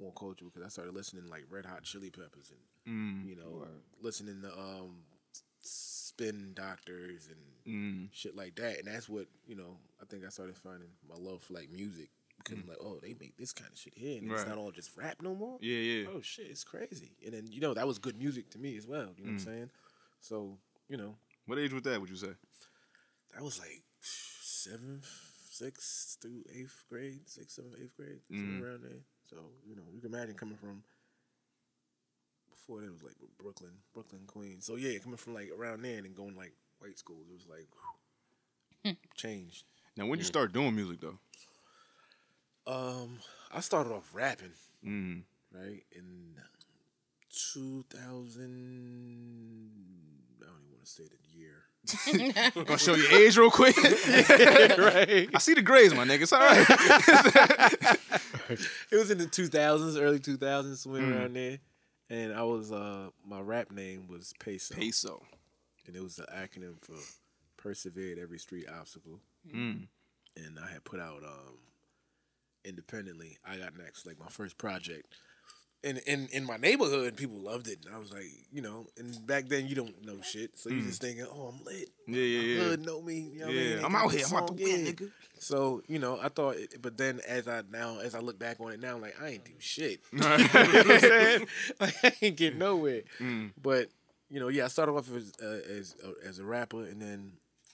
more 0.00 0.12
cultural 0.12 0.50
because 0.50 0.64
I 0.66 0.70
started 0.70 0.94
listening 0.94 1.28
like 1.28 1.44
Red 1.50 1.66
Hot 1.66 1.82
Chili 1.82 2.10
Peppers 2.10 2.50
and 2.50 2.60
Mm. 2.88 3.28
you 3.28 3.36
know 3.36 3.66
listening 4.00 4.40
to 4.42 4.58
um 4.58 5.04
Spin 5.60 6.52
Doctors 6.54 7.28
and 7.28 7.40
Mm. 7.66 8.08
shit 8.12 8.34
like 8.34 8.54
that. 8.56 8.78
And 8.78 8.88
that's 8.88 9.08
what 9.08 9.26
you 9.46 9.54
know. 9.54 9.78
I 10.00 10.06
think 10.06 10.24
I 10.24 10.30
started 10.30 10.56
finding 10.56 10.88
my 11.08 11.14
love 11.16 11.42
for 11.42 11.52
like 11.52 11.68
music 11.70 12.08
because 12.38 12.58
I'm 12.58 12.66
like, 12.66 12.78
oh, 12.80 12.98
they 13.00 13.14
make 13.20 13.36
this 13.36 13.52
kind 13.52 13.70
of 13.70 13.78
shit 13.78 13.92
here, 13.94 14.16
and 14.16 14.26
Mm. 14.26 14.30
Right. 14.30 14.40
it's 14.40 14.48
not 14.48 14.56
all 14.58 14.72
just 14.72 14.96
rap 14.96 15.20
no 15.20 15.34
more. 15.34 15.58
Yeah, 15.60 15.76
yeah. 15.76 16.08
Oh 16.08 16.22
shit, 16.22 16.46
it's 16.46 16.64
crazy. 16.64 17.12
And 17.24 17.34
then 17.34 17.46
you 17.52 17.60
know 17.60 17.74
that 17.74 17.86
was 17.86 17.98
good 17.98 18.16
music 18.16 18.48
to 18.50 18.58
me 18.58 18.76
as 18.78 18.86
well. 18.86 19.12
You 19.16 19.24
know 19.24 19.32
what 19.32 19.40
Mm. 19.40 19.46
I'm 19.46 19.52
saying? 19.52 19.70
So 20.20 20.58
you 20.88 20.96
know 20.96 21.16
What 21.46 21.58
age 21.58 21.72
was 21.72 21.82
that? 21.82 22.00
Would 22.00 22.10
you 22.10 22.16
say? 22.16 22.34
that 23.34 23.42
was 23.42 23.58
like 23.58 23.82
seventh, 24.00 25.06
sixth 25.50 26.18
through 26.20 26.44
eighth 26.52 26.84
grade, 26.88 27.28
sixth, 27.28 27.56
seventh, 27.56 27.76
eighth 27.80 27.96
grade, 27.96 28.20
somewhere 28.28 28.56
Mhm. 28.56 28.62
around 28.62 28.82
there. 28.84 29.04
So 29.30 29.36
you 29.64 29.76
know 29.76 29.82
you 29.94 30.00
can 30.00 30.12
imagine 30.12 30.34
coming 30.34 30.56
from 30.56 30.82
before 32.50 32.80
that 32.80 32.90
was 32.92 33.02
like 33.04 33.14
Brooklyn, 33.38 33.70
Brooklyn, 33.94 34.22
Queens. 34.26 34.66
So 34.66 34.74
yeah, 34.74 34.98
coming 34.98 35.16
from 35.16 35.34
like 35.34 35.50
around 35.56 35.82
there 35.82 35.98
and 35.98 36.14
going 36.16 36.34
like 36.36 36.52
white 36.80 36.98
schools, 36.98 37.26
it 37.30 37.34
was 37.34 37.46
like 37.48 37.68
whew, 38.82 38.96
changed. 39.14 39.64
Now 39.96 40.06
when 40.06 40.18
you 40.18 40.24
start 40.24 40.52
doing 40.52 40.74
music 40.74 41.00
though? 41.00 41.18
Um, 42.66 43.18
I 43.52 43.60
started 43.60 43.92
off 43.92 44.10
rapping, 44.12 44.52
Mm. 44.84 45.22
right 45.52 45.82
in 45.92 46.34
two 47.30 47.84
thousand. 47.90 49.70
I 50.40 50.46
don't 50.46 50.56
even 50.60 50.72
want 50.72 50.84
to 50.84 50.90
say 50.90 51.04
the 51.04 51.38
year. 51.38 51.64
Gonna 52.54 52.78
show 52.78 52.94
your 52.94 53.10
age 53.12 53.36
real 53.38 53.50
quick. 53.50 53.76
right. 53.82 55.28
I 55.34 55.38
see 55.38 55.54
the 55.54 55.62
grays, 55.62 55.94
my 55.94 56.04
nigga. 56.04 56.22
It's 56.22 56.32
all 56.32 56.40
right. 56.40 56.66
it 58.90 58.96
was 58.96 59.10
in 59.10 59.18
the 59.18 59.26
2000s, 59.26 60.00
early 60.00 60.18
2000s, 60.18 60.76
somewhere 60.76 61.02
Mm. 61.02 61.16
around 61.18 61.34
there. 61.36 61.58
And 62.10 62.34
I 62.34 62.42
was, 62.42 62.70
uh, 62.72 63.08
my 63.26 63.40
rap 63.40 63.70
name 63.70 64.08
was 64.08 64.32
Peso. 64.40 64.74
Peso. 64.74 65.22
And 65.86 65.96
it 65.96 66.02
was 66.02 66.16
the 66.16 66.24
acronym 66.24 66.74
for 66.82 66.96
Persevere 67.56 68.12
at 68.12 68.18
Every 68.18 68.38
Street 68.38 68.66
Obstacle. 68.68 69.20
Mm. 69.48 69.86
And 70.36 70.58
I 70.62 70.70
had 70.70 70.84
put 70.84 71.00
out, 71.00 71.22
um, 71.24 71.58
independently, 72.64 73.38
I 73.44 73.56
Got 73.56 73.76
Next, 73.78 74.06
like 74.06 74.18
my 74.18 74.28
first 74.28 74.58
project. 74.58 75.14
And 75.82 75.98
in, 76.06 76.28
in 76.32 76.44
my 76.44 76.56
neighborhood, 76.58 77.16
people 77.16 77.38
loved 77.38 77.66
it. 77.66 77.78
And 77.86 77.94
I 77.94 77.98
was 77.98 78.12
like, 78.12 78.26
you 78.52 78.60
know, 78.60 78.86
and 78.98 79.26
back 79.26 79.48
then 79.48 79.66
you 79.66 79.74
don't 79.74 80.04
know 80.04 80.20
shit. 80.20 80.58
So 80.58 80.68
you 80.68 80.76
Mm. 80.82 80.86
just 80.86 81.00
thinking, 81.00 81.26
oh, 81.30 81.52
I'm 81.54 81.64
lit. 81.64 81.88
Yeah, 82.06 82.22
yeah, 82.22 82.38
My 82.38 82.44
yeah. 82.44 82.62
hood 82.64 82.80
know 82.86 83.00
me. 83.00 83.14
You 83.32 83.38
know 83.40 83.46
what 83.46 83.52
I 83.52 83.58
Yeah, 83.58 83.74
mean? 83.76 83.84
I'm 83.84 83.94
out 83.96 84.12
here. 84.12 84.24
I'm 84.24 84.30
to 84.30 84.36
song, 84.36 84.58
win, 84.62 84.84
yeah. 84.84 84.92
nigga. 84.92 85.10
So 85.38 85.82
you 85.88 85.98
know, 85.98 86.18
I 86.20 86.28
thought, 86.28 86.56
it, 86.56 86.82
but 86.82 86.98
then 86.98 87.20
as 87.26 87.48
I 87.48 87.62
now 87.70 87.98
as 87.98 88.14
I 88.14 88.18
look 88.20 88.38
back 88.38 88.60
on 88.60 88.72
it 88.72 88.80
now, 88.80 88.96
I'm 88.96 89.00
like 89.00 89.16
I 89.22 89.28
ain't 89.30 89.44
do 89.44 89.52
shit. 89.58 90.00
You 90.12 90.18
know 90.18 90.38
what 90.38 90.90
I'm 90.90 90.98
saying? 91.00 91.46
Like 91.80 91.94
I 92.04 92.12
ain't 92.20 92.36
get 92.36 92.56
nowhere. 92.56 93.02
Mm. 93.20 93.52
But 93.62 93.88
you 94.28 94.38
know, 94.38 94.48
yeah, 94.48 94.66
I 94.66 94.68
started 94.68 94.92
off 94.92 95.10
as 95.14 95.32
uh, 95.42 95.60
as 95.78 95.96
uh, 96.04 96.28
as 96.28 96.38
a 96.40 96.44
rapper, 96.44 96.84
and 96.84 97.00
then 97.00 97.32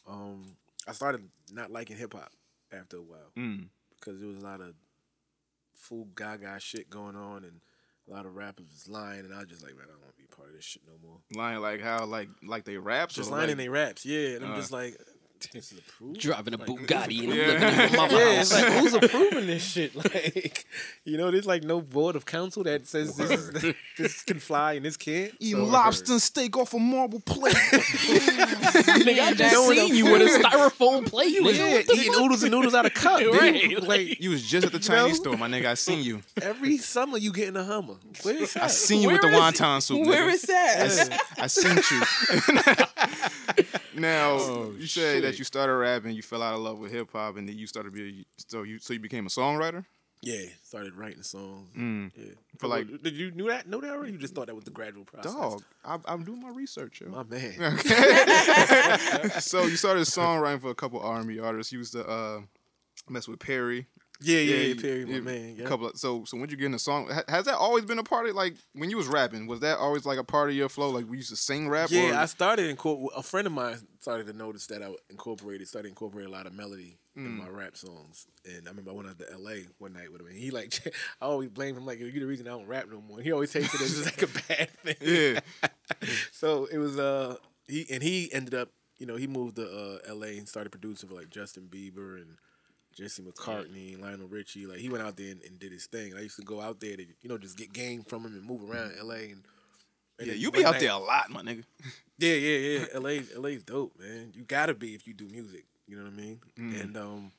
um, 0.08 0.44
I 0.86 0.92
started 0.92 1.22
not 1.52 1.72
liking 1.72 1.96
hip 1.96 2.12
hop 2.14 2.30
after 2.72 2.98
a 2.98 3.02
while 3.02 3.32
Mm. 3.36 3.66
because 3.98 4.20
there 4.20 4.28
was 4.28 4.36
a 4.36 4.44
lot 4.46 4.60
of 4.60 4.74
full 5.74 6.06
gaga 6.16 6.56
shit 6.60 6.88
going 6.88 7.16
on, 7.16 7.44
and 7.44 7.60
a 8.08 8.12
lot 8.12 8.26
of 8.26 8.34
rappers 8.36 8.66
was 8.72 8.88
lying, 8.88 9.20
and 9.20 9.34
I 9.34 9.38
was 9.38 9.48
just 9.48 9.62
like, 9.62 9.74
man, 9.74 9.84
I 9.88 9.90
don't 9.92 10.00
want 10.00 10.12
to 10.16 10.22
be 10.22 10.26
part 10.34 10.48
of 10.48 10.54
this 10.54 10.64
shit 10.64 10.82
no 10.86 10.94
more. 11.06 11.18
Lying 11.34 11.60
like 11.60 11.80
how 11.80 12.04
like 12.04 12.28
like 12.44 12.64
they 12.64 12.76
raps 12.76 13.14
Just 13.14 13.30
lying 13.30 13.42
like, 13.44 13.50
in 13.52 13.58
their 13.58 13.70
raps, 13.70 14.04
yeah, 14.06 14.36
and 14.36 14.44
I'm 14.44 14.52
Uh. 14.52 14.56
just 14.56 14.72
like. 14.72 14.96
This 15.52 15.72
is 15.72 15.78
approved. 15.78 16.20
Driving 16.20 16.54
a 16.54 16.56
Like, 16.56 16.66
Bugatti 16.68 17.22
and 17.24 17.32
I'm 17.32 17.38
Yeah. 17.38 17.46
living 17.46 17.68
in 17.68 17.76
my 17.92 17.96
mama 17.96 18.12
yeah, 18.18 18.36
house. 18.36 18.52
it's 18.52 18.52
like 18.62 18.72
who's 18.74 18.94
approving 19.02 19.46
this 19.46 19.62
shit? 19.64 19.94
Like, 19.94 20.66
you 21.04 21.16
know, 21.16 21.30
there's 21.30 21.46
like 21.46 21.62
no 21.62 21.80
board 21.80 22.16
of 22.16 22.24
council 22.26 22.62
that 22.64 22.86
says 22.86 23.16
this, 23.16 23.30
is, 23.30 23.74
this 23.98 24.22
can 24.22 24.38
fly 24.38 24.74
and 24.74 24.84
this 24.84 24.96
can't. 24.96 25.32
Eating 25.38 25.58
So- 25.64 25.70
lobster 25.70 26.12
and 26.12 26.22
steak 26.22 26.56
off 26.56 26.74
a 26.74 26.78
marble 26.78 27.20
plate. 27.20 27.54
Nigga, 27.54 29.20
I 29.20 29.34
just 29.34 29.54
Knowing 29.54 29.78
seen 29.78 29.94
you 29.94 30.04
with 30.12 30.22
a 30.22 30.38
styrofoam 30.42 31.06
plate. 31.06 31.32
Yeah, 31.32 31.40
nigga. 31.40 31.90
Eating 31.94 32.12
fuck? 32.12 32.22
oodles 32.22 32.42
and 32.42 32.50
noodles 32.52 32.74
out 32.74 32.86
of 32.86 32.94
cup, 32.94 33.18
dude. 33.20 33.34
Right, 33.34 33.82
Like 33.82 34.20
you 34.20 34.30
was 34.30 34.42
just 34.42 34.66
at 34.66 34.72
the 34.72 34.78
You 34.78 34.88
know? 34.88 35.02
Chinese 35.02 35.16
store, 35.18 35.36
my 35.36 35.48
nigga. 35.48 35.66
I 35.66 35.74
seen 35.74 36.02
you. 36.02 36.22
every 36.42 36.78
summer, 36.78 37.18
you 37.18 37.32
get 37.32 37.48
in 37.48 37.56
a 37.56 37.64
Hummer. 37.64 37.94
Where 38.22 38.36
is 38.42 38.52
that? 38.54 38.64
I 38.64 38.66
seen 38.68 39.02
you 39.02 39.10
with 39.10 39.20
the 39.22 39.28
Where 39.28 39.36
is 39.36 39.54
wonton 39.54 39.82
soup. 39.82 40.06
Where 40.06 40.28
nigga. 40.28 40.34
is 40.34 40.42
that? 40.42 41.20
I 41.38 41.46
seen 41.46 41.76
you. 41.76 43.64
Now 43.96 44.32
Oh, 44.38 44.74
you 44.78 44.86
said 44.86 45.22
that 45.24 45.38
you 45.38 45.44
started 45.44 45.74
rapping, 45.74 46.14
you 46.14 46.22
fell 46.22 46.42
out 46.42 46.54
of 46.54 46.60
love 46.60 46.78
with 46.78 46.92
hip 46.92 47.10
hop, 47.12 47.36
and 47.36 47.48
then 47.48 47.56
you 47.58 47.66
started 47.66 47.92
be 47.92 48.24
so 48.36 48.62
you 48.62 48.78
so 48.78 48.92
you 48.92 49.00
became 49.00 49.26
a 49.26 49.30
songwriter. 49.30 49.84
Yeah, 50.22 50.46
started 50.62 50.94
writing 50.94 51.22
songs. 51.22 51.68
Mm. 51.76 52.10
Yeah, 52.16 52.32
For 52.58 52.68
like- 52.68 53.02
did 53.02 53.14
you 53.14 53.30
knew 53.32 53.48
that? 53.48 53.68
Know 53.68 53.80
that 53.82 53.90
already? 53.92 54.12
You 54.12 54.18
just 54.18 54.34
thought 54.34 54.46
that 54.46 54.54
was 54.54 54.64
the 54.64 54.70
gradual 54.70 55.04
process. 55.04 55.32
Dog, 55.34 55.62
I, 55.84 55.98
I'm 56.06 56.24
doing 56.24 56.40
my 56.40 56.48
research. 56.48 57.00
Yo. 57.02 57.08
my 57.08 57.22
man. 57.22 57.54
Okay. 57.78 59.28
so 59.40 59.64
you 59.64 59.76
started 59.76 60.02
songwriting 60.06 60.60
for 60.62 60.70
a 60.70 60.74
couple 60.74 61.00
R&B 61.00 61.38
artists. 61.38 61.72
You 61.72 61.78
used 61.80 61.92
to 61.92 62.06
uh, 62.08 62.40
mess 63.08 63.28
with 63.28 63.38
Perry. 63.40 63.86
Yeah, 64.22 64.38
yeah, 64.38 64.54
yeah, 64.54 64.62
you- 64.68 64.76
Perry, 64.76 65.04
my 65.04 65.20
man. 65.20 65.56
Yeah. 65.58 65.64
Couple. 65.66 65.88
Of, 65.88 65.96
so 65.98 66.24
so 66.24 66.36
when 66.38 66.48
you 66.50 66.56
get 66.56 66.66
in 66.66 66.74
a 66.74 66.78
song, 66.78 67.10
has 67.28 67.44
that 67.46 67.54
always 67.56 67.84
been 67.84 67.98
a 67.98 68.02
part 68.04 68.26
of 68.28 68.34
like 68.34 68.56
when 68.72 68.90
you 68.90 68.96
was 68.96 69.08
rapping? 69.08 69.46
Was 69.46 69.60
that 69.60 69.78
always 69.78 70.06
like 70.06 70.18
a 70.18 70.24
part 70.24 70.48
of 70.50 70.56
your 70.56 70.68
flow? 70.68 70.90
Like 70.90 71.08
we 71.08 71.18
used 71.18 71.30
to 71.30 71.36
sing 71.36 71.68
rap. 71.68 71.90
Yeah, 71.90 72.12
or- 72.12 72.14
I 72.16 72.26
started 72.26 72.74
incorpor- 72.74 73.08
a 73.16 73.22
friend 73.22 73.46
of 73.46 73.52
mine 73.52 73.78
started 74.00 74.26
to 74.28 74.32
notice 74.32 74.66
that 74.68 74.82
I 74.82 74.90
incorporated 75.10 75.66
started 75.68 75.88
incorporating 75.88 76.32
a 76.32 76.36
lot 76.36 76.46
of 76.46 76.52
melody 76.54 76.98
in 77.16 77.24
Mm. 77.26 77.38
my 77.38 77.48
rap 77.48 77.76
songs. 77.76 78.26
And 78.44 78.66
I 78.66 78.70
remember 78.70 78.90
I 78.90 78.94
went 78.94 79.08
out 79.08 79.18
to 79.18 79.26
LA 79.38 79.64
one 79.78 79.94
night 79.94 80.12
with 80.12 80.20
him 80.20 80.28
and 80.28 80.36
he 80.38 80.50
like 80.50 80.78
I 81.20 81.24
always 81.26 81.48
blame 81.48 81.76
him 81.76 81.84
like 81.86 81.98
you're 81.98 82.10
the 82.12 82.24
reason 82.24 82.46
I 82.46 82.50
don't 82.50 82.66
rap 82.66 82.86
no 82.90 83.00
more. 83.00 83.20
He 83.20 83.32
always 83.32 83.52
takes 83.52 83.74
it 83.74 83.80
as 83.80 84.04
like 84.04 84.22
a 84.22 84.26
bad 84.48 84.70
thing. 84.84 84.96
Yeah. 85.00 85.40
so 86.32 86.66
it 86.66 86.78
was 86.78 86.98
uh 86.98 87.36
he 87.66 87.86
and 87.90 88.02
he 88.02 88.32
ended 88.32 88.54
up, 88.54 88.68
you 88.98 89.06
know, 89.06 89.16
he 89.16 89.26
moved 89.26 89.56
to 89.56 89.66
uh 90.08 90.14
LA 90.14 90.28
and 90.38 90.48
started 90.48 90.70
producing 90.70 91.08
for 91.08 91.14
like 91.16 91.30
Justin 91.30 91.68
Bieber 91.70 92.16
and 92.16 92.36
Jesse 92.96 93.22
McCartney, 93.22 94.00
Lionel 94.00 94.26
Richie. 94.28 94.66
Like 94.66 94.78
he 94.78 94.88
went 94.88 95.04
out 95.04 95.16
there 95.16 95.30
and, 95.30 95.42
and 95.42 95.58
did 95.58 95.70
his 95.72 95.86
thing. 95.86 96.14
I 96.16 96.20
used 96.22 96.36
to 96.36 96.42
go 96.44 96.60
out 96.60 96.80
there 96.80 96.96
to, 96.96 97.04
you 97.20 97.28
know, 97.28 97.36
just 97.38 97.58
get 97.58 97.72
game 97.72 98.02
from 98.02 98.24
him 98.24 98.32
and 98.34 98.44
move 98.44 98.68
around 98.68 98.92
LA 99.02 99.14
and, 99.14 99.42
and 100.18 100.28
yeah, 100.28 100.34
you 100.34 100.50
be 100.50 100.64
out 100.64 100.72
night- 100.72 100.80
there 100.80 100.92
a 100.92 100.98
lot, 100.98 101.28
my 101.28 101.42
nigga. 101.42 101.64
yeah, 102.18 102.32
yeah, 102.34 102.78
yeah. 102.80 102.86
LA, 102.98 103.20
LA's 103.38 103.62
dope, 103.62 103.98
man. 103.98 104.32
You 104.34 104.44
gotta 104.44 104.72
be 104.74 104.94
if 104.94 105.06
you 105.06 105.12
do 105.12 105.26
music. 105.28 105.66
You 105.86 105.96
know 105.98 106.04
what 106.04 106.14
I 106.14 106.16
mean? 106.16 106.40
Mm. 106.58 106.80
And 106.80 106.96
um, 106.96 107.32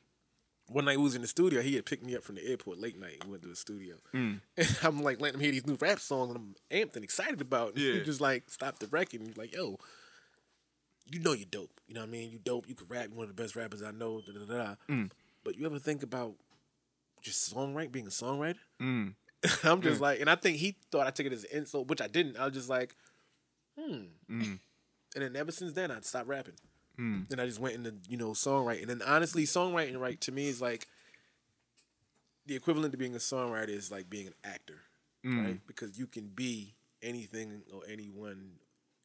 one 0.67 0.85
night 0.85 0.97
we 0.97 1.03
was 1.03 1.15
in 1.15 1.21
the 1.21 1.27
studio. 1.27 1.61
He 1.61 1.75
had 1.75 1.85
picked 1.85 2.05
me 2.05 2.15
up 2.15 2.23
from 2.23 2.35
the 2.35 2.47
airport 2.47 2.79
late 2.79 2.97
night. 2.99 3.23
We 3.25 3.31
went 3.31 3.41
to 3.43 3.49
the 3.49 3.55
studio. 3.55 3.95
Mm. 4.13 4.39
And 4.57 4.77
I'm 4.83 5.01
like 5.01 5.19
letting 5.19 5.39
him 5.39 5.43
hear 5.43 5.51
these 5.51 5.65
new 5.65 5.77
rap 5.81 5.99
songs, 5.99 6.35
and 6.35 6.37
I'm 6.37 6.55
amped 6.77 6.95
and 6.95 7.03
excited 7.03 7.41
about. 7.41 7.69
it. 7.69 7.79
Yeah. 7.79 7.93
He 7.93 8.01
just 8.03 8.21
like 8.21 8.49
stopped 8.49 8.79
the 8.79 8.87
record 8.87 9.21
and 9.21 9.27
he's 9.27 9.37
like, 9.37 9.55
"Yo, 9.55 9.79
you 11.11 11.19
know 11.19 11.33
you're 11.33 11.47
dope. 11.49 11.81
You 11.87 11.95
know 11.95 12.01
what 12.01 12.07
I 12.09 12.11
mean? 12.11 12.31
You 12.31 12.37
dope. 12.37 12.69
You 12.69 12.75
could 12.75 12.89
rap. 12.91 13.07
You're 13.09 13.17
one 13.17 13.29
of 13.29 13.35
the 13.35 13.41
best 13.41 13.55
rappers 13.55 13.81
I 13.81 13.91
know." 13.91 14.21
Da, 14.21 14.33
da, 14.33 14.45
da, 14.45 14.63
da. 14.65 14.75
Mm. 14.89 15.09
But 15.43 15.57
you 15.57 15.65
ever 15.65 15.79
think 15.79 16.03
about 16.03 16.33
just 17.21 17.53
songwriting, 17.53 17.91
being 17.91 18.07
a 18.07 18.11
songwriter? 18.11 18.57
Mm. 18.81 19.15
I'm 19.63 19.81
just 19.81 19.99
Mm. 19.99 20.01
like, 20.01 20.19
and 20.21 20.29
I 20.29 20.35
think 20.35 20.57
he 20.57 20.77
thought 20.91 21.07
I 21.07 21.11
took 21.11 21.25
it 21.25 21.33
as 21.33 21.43
an 21.45 21.49
insult, 21.59 21.87
which 21.87 22.01
I 22.01 22.07
didn't. 22.07 22.37
I 22.37 22.45
was 22.45 22.53
just 22.53 22.69
like, 22.69 22.95
hmm. 23.77 24.05
Mm. 24.29 24.59
And 25.15 25.23
then 25.23 25.35
ever 25.35 25.51
since 25.51 25.73
then, 25.73 25.91
I 25.91 25.99
stopped 26.01 26.27
rapping. 26.27 26.55
Mm. 26.99 27.29
Then 27.29 27.39
I 27.39 27.45
just 27.45 27.59
went 27.59 27.75
into 27.75 27.93
you 28.09 28.17
know 28.17 28.31
songwriting. 28.31 28.89
And 28.89 29.01
honestly, 29.03 29.43
songwriting 29.43 29.99
right 29.99 30.19
to 30.21 30.31
me 30.31 30.47
is 30.47 30.61
like 30.61 30.87
the 32.45 32.55
equivalent 32.55 32.91
to 32.93 32.97
being 32.97 33.13
a 33.15 33.19
songwriter 33.19 33.69
is 33.69 33.91
like 33.91 34.09
being 34.09 34.27
an 34.27 34.33
actor, 34.43 34.81
Mm. 35.25 35.45
right? 35.45 35.59
Because 35.67 35.97
you 35.99 36.07
can 36.07 36.27
be 36.27 36.73
anything 37.01 37.61
or 37.73 37.81
anyone 37.87 38.53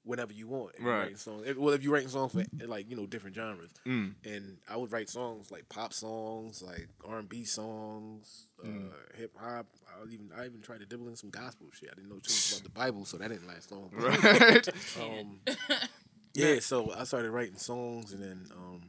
whenever 0.05 0.33
you 0.33 0.49
want. 0.49 0.75
And 0.77 0.87
Right. 0.87 1.19
Songs. 1.19 1.47
If- 1.47 1.57
well, 1.57 1.75
if 1.75 1.83
you're 1.83 1.93
writing 1.93 2.09
songs 2.09 2.33
for 2.33 2.45
like 2.67 2.89
you 2.91 2.97
know 2.97 3.07
different 3.07 3.37
genres, 3.37 3.71
Mm. 3.87 4.15
and 4.25 4.59
I 4.69 4.77
would 4.77 4.91
write 4.93 5.09
songs 5.09 5.51
like 5.51 5.69
pop 5.69 5.93
songs, 5.93 6.63
like 6.63 6.89
R 7.05 7.19
and 7.19 7.29
B 7.29 7.45
songs, 7.45 8.47
Mm. 8.65 8.91
uh, 8.91 8.95
hip 9.17 9.37
hop. 9.37 9.67
I 9.97 10.01
was 10.03 10.13
even 10.13 10.31
I 10.33 10.47
even 10.47 10.61
tried 10.63 10.81
to 10.81 10.87
dabble 10.87 11.09
in 11.09 11.17
some 11.17 11.31
gospel 11.31 11.69
shit. 11.73 11.91
I 11.93 11.95
didn't 11.95 12.09
know 12.11 12.19
too 12.19 12.33
much 12.33 12.53
about 12.53 12.63
the 12.65 12.71
Bible, 12.81 13.05
so 13.05 13.17
that 13.19 13.29
didn't 13.29 13.47
last 13.47 13.71
long. 13.71 13.91
Right. 13.93 14.69
um, 15.01 15.41
yeah, 16.35 16.61
so 16.61 16.93
I 16.93 17.05
started 17.05 17.31
writing 17.31 17.57
songs, 17.59 18.13
and 18.13 18.23
then 18.23 18.47
um, 18.57 18.81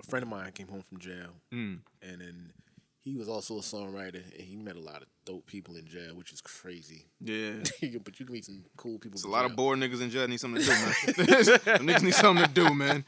a 0.00 0.06
friend 0.10 0.22
of 0.22 0.28
mine 0.28 0.50
came 0.52 0.68
home 0.68 0.82
from 0.82 0.98
jail, 0.98 1.30
Mm. 1.52 1.80
and 2.02 2.20
then 2.20 2.52
he 3.00 3.16
was 3.16 3.28
also 3.28 3.58
a 3.58 3.62
songwriter, 3.62 4.22
and 4.24 4.42
he 4.42 4.56
met 4.56 4.76
a 4.76 4.80
lot 4.80 5.02
of 5.02 5.08
dope 5.28 5.46
people 5.46 5.76
in 5.76 5.86
jail, 5.86 6.14
which 6.14 6.32
is 6.32 6.40
crazy. 6.40 7.04
Yeah. 7.20 7.52
but 8.02 8.18
you 8.18 8.24
can 8.24 8.32
meet 8.32 8.46
some 8.46 8.64
cool 8.78 8.98
people. 8.98 9.16
It's 9.16 9.24
in 9.24 9.30
a 9.30 9.32
lot 9.32 9.42
jail. 9.42 9.50
of 9.50 9.56
bored 9.56 9.78
niggas 9.78 10.00
in 10.00 10.08
jail 10.08 10.26
need 10.26 10.40
something 10.40 10.62
to 10.62 10.66
do, 10.66 10.72
man. 10.72 10.92
Niggas 11.86 12.02
need 12.02 12.14
something 12.14 12.46
to 12.46 12.50
do, 12.50 12.72
man. 12.72 13.04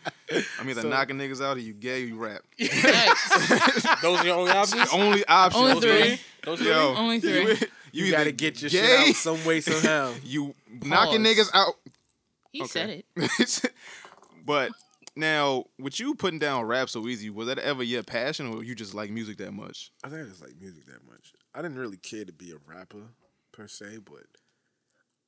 I'm 0.59 0.68
either 0.68 0.82
So- 0.82 0.88
knocking 0.88 1.16
niggas 1.16 1.42
out 1.42 1.56
or 1.56 1.60
you 1.60 1.72
gay 1.72 2.02
or 2.02 2.06
you 2.06 2.16
rap. 2.18 2.42
Those 4.02 4.20
are 4.20 4.26
your 4.26 4.36
only 4.36 4.52
options. 4.52 4.88
Only 4.92 5.24
options. 5.26 5.64
Only 5.64 5.88
man. 5.88 6.06
three. 6.09 6.20
Those 6.44 6.60
Yo, 6.60 6.94
Only 6.94 7.20
three. 7.20 7.56
You, 7.92 8.05
either 8.05 8.16
gotta 8.18 8.32
get 8.32 8.60
your 8.60 8.70
gay, 8.70 8.78
shit 8.78 9.09
out 9.09 9.16
some 9.16 9.44
way 9.44 9.60
somehow. 9.62 10.12
You 10.22 10.55
knocking 10.82 11.22
niggas 11.24 11.51
out. 11.55 11.74
He 12.52 12.66
said 12.66 13.02
it. 13.16 13.72
but 14.44 14.72
now, 15.20 15.64
with 15.78 16.01
you 16.01 16.14
putting 16.14 16.38
down 16.38 16.64
rap 16.64 16.88
so 16.88 17.06
easy, 17.06 17.30
was 17.30 17.47
that 17.48 17.59
ever 17.59 17.82
your 17.82 18.02
passion, 18.02 18.52
or 18.52 18.64
you 18.64 18.74
just 18.74 18.94
like 18.94 19.10
music 19.10 19.38
that 19.38 19.52
much? 19.52 19.92
I 20.02 20.09
think 20.09 20.22
I 20.22 20.24
just 20.28 20.42
like 20.42 20.60
music 20.60 20.86
that 20.86 21.06
much. 21.06 21.32
I 21.55 21.62
didn't 21.62 21.78
really 21.78 21.97
care 21.97 22.24
to 22.24 22.32
be 22.32 22.51
a 22.51 22.56
rapper 22.66 23.02
per 23.52 23.68
se, 23.68 23.98
but 24.05 24.24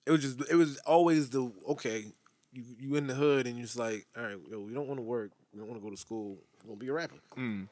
it 0.06 0.10
was 0.10 0.22
just 0.22 0.50
it 0.50 0.56
was 0.56 0.78
always 0.78 1.30
the 1.30 1.52
okay. 1.68 2.06
You 2.52 2.64
you 2.78 2.96
in 2.96 3.06
the 3.06 3.14
hood 3.14 3.46
and 3.46 3.56
you're 3.56 3.64
just 3.66 3.78
like, 3.78 4.06
all 4.16 4.24
right, 4.24 4.36
yo, 4.50 4.60
we 4.60 4.74
don't 4.74 4.86
want 4.86 4.98
to 4.98 5.04
work, 5.04 5.30
we 5.52 5.58
don't 5.58 5.68
want 5.68 5.80
to 5.80 5.84
go 5.84 5.90
to 5.90 5.96
school, 5.96 6.36
we're 6.62 6.68
gonna 6.68 6.78
be 6.78 6.88
a 6.88 6.92
rapper. 6.92 7.16
Mm. 7.38 7.68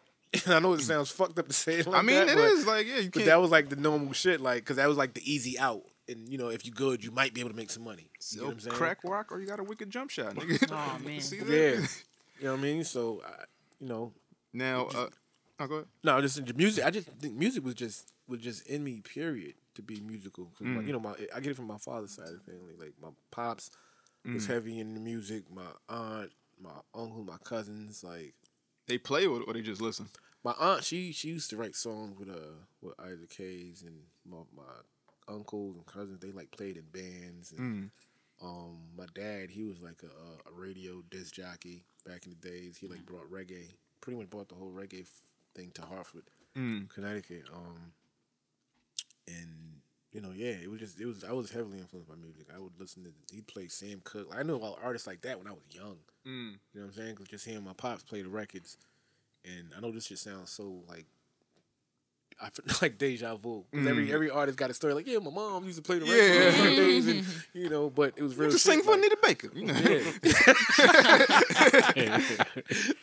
I 0.47 0.61
know 0.61 0.75
it 0.75 0.81
sounds 0.81 1.11
fucked 1.11 1.39
up 1.41 1.49
to 1.49 1.53
say 1.53 1.81
it 1.81 1.89
like 1.89 1.99
I 1.99 2.03
mean, 2.03 2.15
that, 2.15 2.29
it 2.29 2.37
but, 2.37 2.45
is 2.45 2.67
like 2.67 2.87
yeah, 2.87 2.99
you 2.99 3.11
but 3.11 3.15
can't. 3.15 3.27
that 3.27 3.41
was 3.41 3.51
like 3.51 3.69
the 3.69 3.75
normal 3.77 4.13
shit, 4.13 4.41
like 4.41 4.63
because 4.63 4.77
that 4.77 4.89
was 4.89 4.97
like 4.97 5.15
the 5.15 5.31
easy 5.31 5.59
out. 5.59 5.83
And 6.09 6.29
you 6.29 6.39
know, 6.39 6.49
if 6.49 6.65
you're 6.65 6.75
good, 6.75 7.03
you 7.05 7.11
might 7.11 7.35
be 7.35 7.41
able 7.41 7.51
to 7.51 7.57
make 7.57 7.71
some 7.71 7.83
money. 7.83 8.11
You 8.31 8.41
know 8.41 8.47
what 8.47 8.53
I'm 8.53 8.61
saying? 8.61 8.77
crack 8.77 8.99
rock, 9.03 9.33
or 9.33 9.41
you 9.41 9.47
got 9.47 9.59
a 9.59 9.65
wicked 9.65 9.91
jump 9.91 10.11
shot, 10.11 10.35
nigga. 10.37 10.71
Oh 10.71 11.05
man. 11.05 11.21
See 11.21 11.41
that? 11.41 11.49
Yeah, 11.81 11.87
you 12.41 12.47
know 12.47 12.53
what 12.53 12.61
I 12.61 12.63
mean. 12.63 12.85
So, 12.85 13.23
I, 13.25 13.45
you 13.81 13.87
know, 13.89 14.13
Now, 14.53 14.87
uh, 14.87 15.09
oh, 15.61 15.67
go 15.67 15.75
ahead. 15.77 15.87
No, 16.03 16.21
just 16.21 16.55
music. 16.57 16.85
I 16.85 16.91
just 16.91 17.07
think 17.09 17.35
music 17.35 17.65
was 17.65 17.75
just 17.75 18.13
was 18.27 18.41
just 18.41 18.67
in 18.67 18.83
me. 18.85 19.01
Period. 19.01 19.55
To 19.75 19.83
be 19.83 20.01
musical, 20.01 20.47
'Cause 20.47 20.67
my- 20.67 20.83
Mm. 20.83 20.87
you 20.89 20.93
know, 20.93 20.99
my 21.01 21.15
I 21.35 21.39
get 21.41 21.53
it 21.53 21.57
from 21.57 21.67
my 21.69 21.79
father's 21.79 22.11
side 22.13 22.29
of 22.29 22.45
the 22.45 22.53
family. 22.53 22.75
Like 22.77 22.95
my 23.01 23.11
pops 23.31 23.71
was 24.25 24.45
Mm. 24.45 24.49
heavy 24.49 24.79
in 24.81 24.95
the 24.95 25.01
music. 25.01 25.49
My 25.51 25.73
aunt, 25.89 26.33
my 26.61 26.81
uncle, 26.93 27.23
my 27.25 27.39
cousins. 27.39 28.03
Like 28.03 28.35
They 28.87 28.99
play 28.99 29.27
or, 29.27 29.43
or 29.43 29.53
they 29.55 29.63
just 29.63 29.81
listen. 29.81 30.09
my 30.43 30.53
aunt, 30.59 30.83
she 30.85 31.13
she 31.13 31.29
used 31.29 31.51
to 31.51 31.57
write 31.57 31.77
songs 31.77 32.19
with 32.19 32.29
uh 32.31 32.57
with 32.81 32.99
Isaac 32.99 33.33
Hayes 33.35 33.83
and 33.83 34.03
my 34.25 34.39
my 34.53 34.75
uncles 35.29 35.77
and 35.77 35.87
cousins. 35.87 36.19
They 36.21 36.33
like 36.33 36.51
played 36.51 36.77
in 36.77 36.85
bands. 36.87 37.53
And, 37.53 37.61
Mm. 37.61 37.91
Um, 38.43 38.79
my 38.97 39.07
dad, 39.15 39.51
he 39.51 39.65
was 39.65 39.81
like 39.81 40.03
a, 40.03 40.49
a 40.49 40.53
radio 40.53 41.03
disc 41.11 41.35
jockey 41.35 41.85
back 42.07 42.25
in 42.27 42.31
the 42.41 42.49
days. 42.49 42.77
He 42.79 42.87
like 42.89 43.05
brought 43.07 43.31
reggae, 43.31 43.69
pretty 44.01 44.19
much 44.19 44.31
brought 44.31 44.49
the 44.49 44.55
whole 44.55 44.71
reggae 44.73 45.03
f- 45.03 45.23
thing 45.55 45.71
to 45.75 45.83
Hartford. 45.83 46.25
Mm. 46.57 46.89
Connecticut. 46.89 47.45
Um, 47.55 47.93
and 49.29 49.81
you 50.13 50.21
know, 50.21 50.31
yeah, 50.35 50.55
it 50.63 50.69
was 50.71 50.81
just 50.81 51.01
it 51.01 51.07
was. 51.07 51.23
I 51.25 51.33
was 51.33 51.51
heavily 51.51 51.79
influenced 51.79 52.09
by 52.09 52.17
music. 52.17 52.47
I 52.55 52.59
would 52.59 52.73
listen 52.79 53.05
to. 53.05 53.11
He 53.35 53.43
played 53.43 53.71
Sam 53.71 54.01
Cooke. 54.05 54.29
I 54.37 54.43
knew 54.43 54.57
about 54.57 54.79
artists 54.83 55.07
like 55.07 55.21
that 55.23 55.39
when 55.39 55.47
I 55.47 55.53
was 55.53 55.63
young. 55.71 55.99
Mm. 56.27 56.53
You 56.75 56.81
know 56.81 56.81
what 56.81 56.85
I'm 56.87 56.93
saying? 56.93 57.15
'Cause 57.17 57.29
just 57.29 57.45
hearing 57.47 57.65
my 57.65 57.73
pops 57.75 58.03
play 58.03 58.23
the 58.23 58.29
records, 58.29 58.77
and 59.45 59.73
I 59.77 59.81
know 59.81 59.93
this 59.93 60.07
just 60.09 60.25
sounds 60.25 60.51
so 60.51 60.83
like. 60.89 61.07
I 62.43 62.49
feel 62.51 62.65
like 62.83 62.99
deja 62.99 63.37
vu. 63.37 63.65
every 63.75 64.07
Mm. 64.09 64.13
every 64.13 64.31
artist 64.31 64.57
got 64.59 64.71
a 64.71 64.75
story 64.75 64.95
like, 64.95 65.07
yeah, 65.07 65.19
my 65.19 65.31
mom 65.31 65.65
used 65.65 65.77
to 65.77 65.83
play 65.83 65.99
the 65.99 66.07
Yeah. 66.07 66.15
records 66.15 66.61
on 66.61 66.67
Sundays, 66.67 67.07
and 67.09 67.27
you 67.55 67.69
know, 67.69 67.91
but 67.91 68.15
it 68.17 68.23
was 68.23 68.37
real. 68.37 68.47
You 68.49 68.53
just 68.53 68.65
shit, 68.65 68.75
sing 68.75 68.83
for 68.83 68.93
like- 68.93 69.01
Anita 69.01 69.19
Baker. 69.23 69.51
You 69.55 69.67
know? 69.67 69.75
no, 71.97 72.19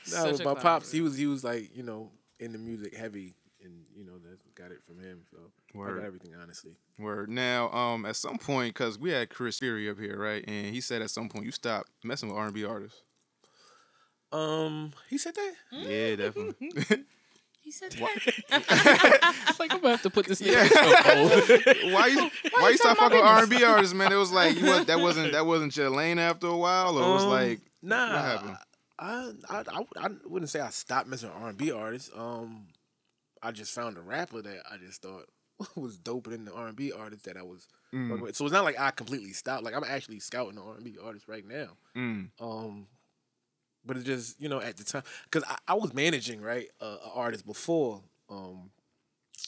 Such 0.04 0.40
my 0.40 0.44
clown. 0.54 0.56
pops, 0.58 0.92
he 0.92 1.02
was 1.02 1.18
he 1.18 1.28
was 1.28 1.44
like 1.44 1.76
you 1.76 1.84
know 1.84 2.12
in 2.40 2.52
the 2.52 2.58
music 2.58 2.96
heavy, 2.96 3.36
and 3.64 3.84
you 3.96 4.06
know 4.06 4.18
that 4.20 4.38
got 4.56 4.72
it 4.72 4.82
from 4.86 5.00
him. 5.00 5.22
So 5.32 5.38
I 5.74 5.78
Word. 5.78 5.98
got 6.00 6.06
everything 6.06 6.32
honestly. 6.42 6.74
Word. 7.00 7.30
Now, 7.30 7.70
um, 7.72 8.06
at 8.06 8.16
some 8.16 8.38
point, 8.38 8.74
cause 8.76 8.98
we 8.98 9.12
had 9.12 9.30
Chris 9.30 9.60
Fury 9.60 9.90
up 9.90 10.00
here, 10.00 10.18
right? 10.18 10.44
And 10.48 10.74
he 10.74 10.82
said 10.82 11.02
at 11.02 11.12
some 11.12 11.30
point 11.30 11.46
you 11.46 11.52
stopped 11.52 11.90
messing 12.04 12.30
with 12.30 12.38
R 12.38 12.46
and 12.46 12.54
B 12.54 12.64
artists. 12.66 13.02
Um, 14.32 14.92
he 15.10 15.18
said 15.18 15.36
that. 15.36 15.54
Yeah, 15.72 16.16
definitely. 16.18 17.06
He 17.68 17.72
said 17.74 17.94
It's 18.00 19.60
like 19.60 19.74
I'm 19.74 19.82
gonna 19.82 19.90
have 19.90 20.02
to 20.04 20.10
put 20.10 20.26
this 20.26 20.40
nigga 20.40 20.62
in 20.64 20.70
chokehold. 20.70 21.92
why 21.94 22.08
you 22.08 22.30
why 22.58 22.70
you 22.70 22.78
stop 22.78 22.96
fucking 22.96 23.18
with 23.18 23.26
R 23.26 23.40
and 23.42 23.50
B 23.50 23.62
artists, 23.62 23.94
man? 23.94 24.14
It 24.14 24.16
was 24.16 24.32
like 24.32 24.56
you 24.58 24.68
was, 24.68 24.86
that 24.86 25.02
wasn't 25.02 25.34
that 25.34 25.46
wasn't 25.46 25.76
your 25.76 25.90
lane 25.90 26.18
after 26.18 26.48
a 26.48 26.56
while, 26.56 26.98
or 26.98 27.10
it 27.10 27.14
was 27.14 27.24
Um, 27.26 27.30
like 27.30 27.60
Nah, 27.82 28.14
what 28.14 28.24
happened? 28.24 28.58
I, 28.98 29.32
I 29.50 29.64
I 29.80 30.06
I 30.06 30.10
wouldn't 30.26 30.50
say 30.50 30.62
I 30.62 30.70
stopped 30.70 31.10
messing 31.10 31.28
with 31.28 31.38
R 31.38 31.50
and 31.50 31.58
B 31.58 31.74
artists. 31.74 32.10
Um, 32.16 32.68
I 33.44 33.52
just 33.52 33.74
found 33.76 33.98
a 33.98 34.02
rapper 34.02 34.42
that 34.42 34.62
I 34.72 34.78
just 34.78 35.02
thought 35.02 35.26
was 35.76 35.98
doper 35.98 36.30
than 36.30 36.46
the 36.46 36.54
R 36.54 36.68
and 36.68 36.76
B 36.78 36.94
artist 36.94 37.26
that 37.26 37.36
I 37.36 37.44
was 37.44 37.68
Mm. 37.94 38.22
with. 38.22 38.38
So 38.38 38.46
it's 38.46 38.54
not 38.54 38.64
like 38.66 38.80
I 38.80 38.92
completely 38.92 39.32
stopped. 39.34 39.64
Like 39.66 39.74
I'm 39.76 39.84
actually 39.84 40.20
scouting 40.20 40.56
the 40.56 40.62
R 40.62 40.76
and 40.76 40.86
B 40.86 40.96
artists 41.04 41.28
right 41.28 41.46
now. 41.46 41.68
Mm. 41.98 42.30
Um, 42.40 42.88
but 43.88 43.98
it's 43.98 44.06
just 44.06 44.40
you 44.42 44.50
know 44.50 44.60
at 44.62 44.78
the 44.78 44.84
time 44.84 45.04
because 45.24 45.44
I, 45.50 45.58
I 45.70 45.74
was 45.76 45.94
managing 45.94 46.42
right 46.42 46.68
uh, 46.82 46.98
an 47.06 47.12
artist 47.16 47.46
before 47.46 48.02
um 48.30 48.70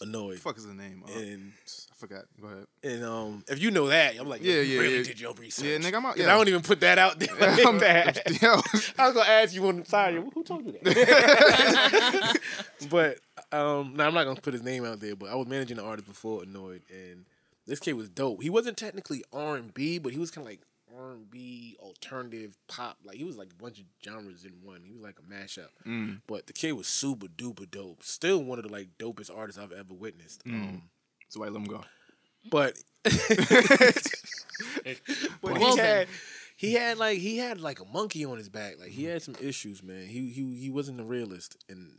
Anoyd. 0.04 0.38
fuck 0.40 0.56
is 0.58 0.66
the 0.66 0.74
name? 0.74 1.04
Uh, 1.06 1.12
And 1.20 1.52
I 1.92 1.96
forgot. 1.96 2.24
Go 2.40 2.48
ahead. 2.48 2.66
and 2.84 3.04
um, 3.04 3.44
if 3.50 3.60
you 3.62 3.70
know 3.70 3.88
that, 3.88 4.16
I'm 4.18 4.30
like, 4.30 4.42
Yeah, 4.42 4.54
yeah, 4.56 4.62
you 4.62 4.80
really 4.80 4.98
yeah. 5.00 5.04
did 5.04 5.20
your 5.20 5.34
research. 5.34 5.66
Yeah, 5.66 5.78
nigga, 5.78 5.96
I'm 5.96 6.06
out- 6.06 6.16
yeah. 6.16 6.28
I 6.34 6.38
don't 6.38 6.48
even 6.48 6.62
put 6.62 6.80
that 6.82 6.98
out 6.98 7.20
there. 7.20 7.36
like 7.38 7.80
that. 7.82 8.42
Yo, 8.42 8.62
I 8.98 9.08
was 9.08 9.14
gonna 9.16 9.28
ask 9.30 9.54
you 9.54 9.68
on 9.68 9.80
the 9.82 9.86
side. 9.86 10.14
Who 10.16 10.44
told 10.44 10.66
you 10.66 10.72
that? 10.84 12.38
but 12.90 13.18
um, 13.52 13.94
no, 13.96 14.06
I'm 14.08 14.14
not 14.14 14.24
gonna 14.26 14.40
put 14.40 14.54
his 14.54 14.64
name 14.64 14.86
out 14.86 15.00
there. 15.02 15.16
But 15.16 15.30
I 15.32 15.36
was 15.36 15.48
managing 15.48 15.78
an 15.80 15.86
artist 15.86 16.08
before 16.08 16.42
Anoyd, 16.44 16.82
and 16.90 17.26
this 17.68 17.80
kid 17.80 17.94
was 17.94 18.08
dope. 18.10 18.42
He 18.42 18.50
wasn't 18.50 18.78
technically 18.78 19.24
R 19.34 19.56
and 19.58 19.74
B, 19.74 19.98
but 20.00 20.14
he 20.14 20.20
was 20.20 20.32
kind 20.32 20.46
of 20.46 20.52
like 20.52 20.62
R 21.00 21.12
and 21.12 21.30
B 21.30 21.78
alternative 21.80 22.58
pop. 22.68 22.98
Like 23.04 23.18
he 23.18 23.24
was 23.24 23.38
like 23.38 23.52
a 23.52 23.62
bunch 23.62 23.80
of 23.80 23.86
genres 24.04 24.46
in 24.46 24.54
one. 24.64 24.82
He 24.84 24.92
was 24.92 25.02
like 25.02 25.18
a 25.20 25.34
mashup. 25.34 25.70
Mm. 25.86 26.22
But 26.28 26.48
the 26.48 26.54
kid 26.54 26.74
was 26.74 26.88
super 26.88 27.28
duper 27.28 27.70
dope. 27.70 28.04
Still 28.04 28.44
one 28.44 28.60
of 28.60 28.66
the 28.66 28.72
like 28.72 28.90
dopest 28.98 29.36
artists 29.36 29.60
I've 29.60 29.72
ever 29.72 29.94
witnessed. 29.94 30.44
Mm. 30.46 30.54
Um, 30.54 30.84
so 31.30 31.44
I 31.44 31.48
let 31.48 31.62
him 31.62 31.66
go. 31.66 31.84
but 32.50 32.78
but 33.04 33.20
Well 35.42 35.56
he 35.56 35.78
had 35.78 36.08
he 36.56 36.74
had 36.74 36.98
like 36.98 37.20
he 37.20 37.38
had 37.38 37.62
like 37.62 37.80
a 37.80 37.86
monkey 37.86 38.26
on 38.26 38.38
his 38.38 38.50
back. 38.50 38.80
Like 38.80 38.90
he 38.90 39.06
had 39.06 39.22
some 39.22 39.36
issues, 39.42 39.82
man. 39.82 40.08
He 40.08 40.30
he 40.30 40.56
he 40.56 40.70
wasn't 40.70 41.00
a 41.00 41.04
realist, 41.04 41.56
and 41.70 41.94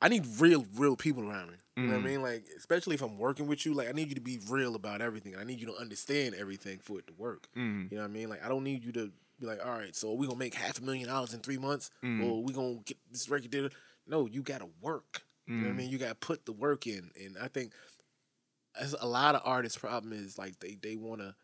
I 0.00 0.08
need 0.08 0.24
real 0.38 0.66
real 0.74 0.96
people 0.96 1.28
around 1.28 1.50
me. 1.50 1.56
You 1.76 1.82
know 1.82 1.88
what 1.92 1.98
I 1.98 2.00
Mhm. 2.00 2.04
mean? 2.04 2.22
Like 2.22 2.46
especially 2.56 2.94
if 2.94 3.02
I'm 3.02 3.18
working 3.18 3.46
with 3.46 3.66
you, 3.66 3.74
like 3.74 3.88
I 3.88 3.92
need 3.92 4.08
you 4.08 4.14
to 4.14 4.20
be 4.20 4.38
real 4.48 4.74
about 4.76 5.02
everything. 5.02 5.36
I 5.36 5.44
need 5.44 5.60
you 5.60 5.66
to 5.66 5.76
understand 5.76 6.34
everything 6.34 6.78
for 6.78 6.98
it 6.98 7.06
to 7.08 7.12
work. 7.12 7.48
Mm. 7.54 7.90
You 7.90 7.98
know 7.98 8.02
what 8.04 8.10
I 8.10 8.12
mean? 8.12 8.28
Like 8.30 8.42
I 8.44 8.48
don't 8.48 8.64
need 8.64 8.82
you 8.84 8.92
to 8.92 9.12
be 9.38 9.46
like, 9.46 9.60
all 9.64 9.72
right, 9.72 9.94
so 9.94 10.14
we 10.14 10.26
gonna 10.26 10.38
make 10.38 10.54
half 10.54 10.78
a 10.78 10.82
million 10.82 11.06
dollars 11.08 11.34
in 11.34 11.40
three 11.40 11.58
months, 11.58 11.90
Mm. 12.02 12.24
or 12.24 12.42
we 12.42 12.54
gonna 12.54 12.76
get 12.84 12.96
this 13.10 13.28
record 13.28 13.50
did. 13.50 13.74
No, 14.06 14.26
you 14.26 14.42
gotta 14.42 14.68
work. 14.80 15.22
You 15.46 15.54
know 15.54 15.62
what 15.64 15.68
I 15.68 15.72
Mm. 15.74 15.76
mean? 15.76 15.90
You 15.90 15.98
gotta 15.98 16.14
put 16.14 16.46
the 16.46 16.52
work 16.52 16.86
in, 16.86 17.10
and 17.20 17.36
I 17.38 17.48
think 17.48 17.72
as 18.74 18.94
a 18.98 19.06
lot 19.06 19.34
of 19.34 19.42
artists' 19.44 19.78
problem 19.78 20.12
is 20.12 20.38
like 20.38 20.58
they 20.60 20.74
they 20.76 20.96
want 20.96 21.20
to 21.20 21.34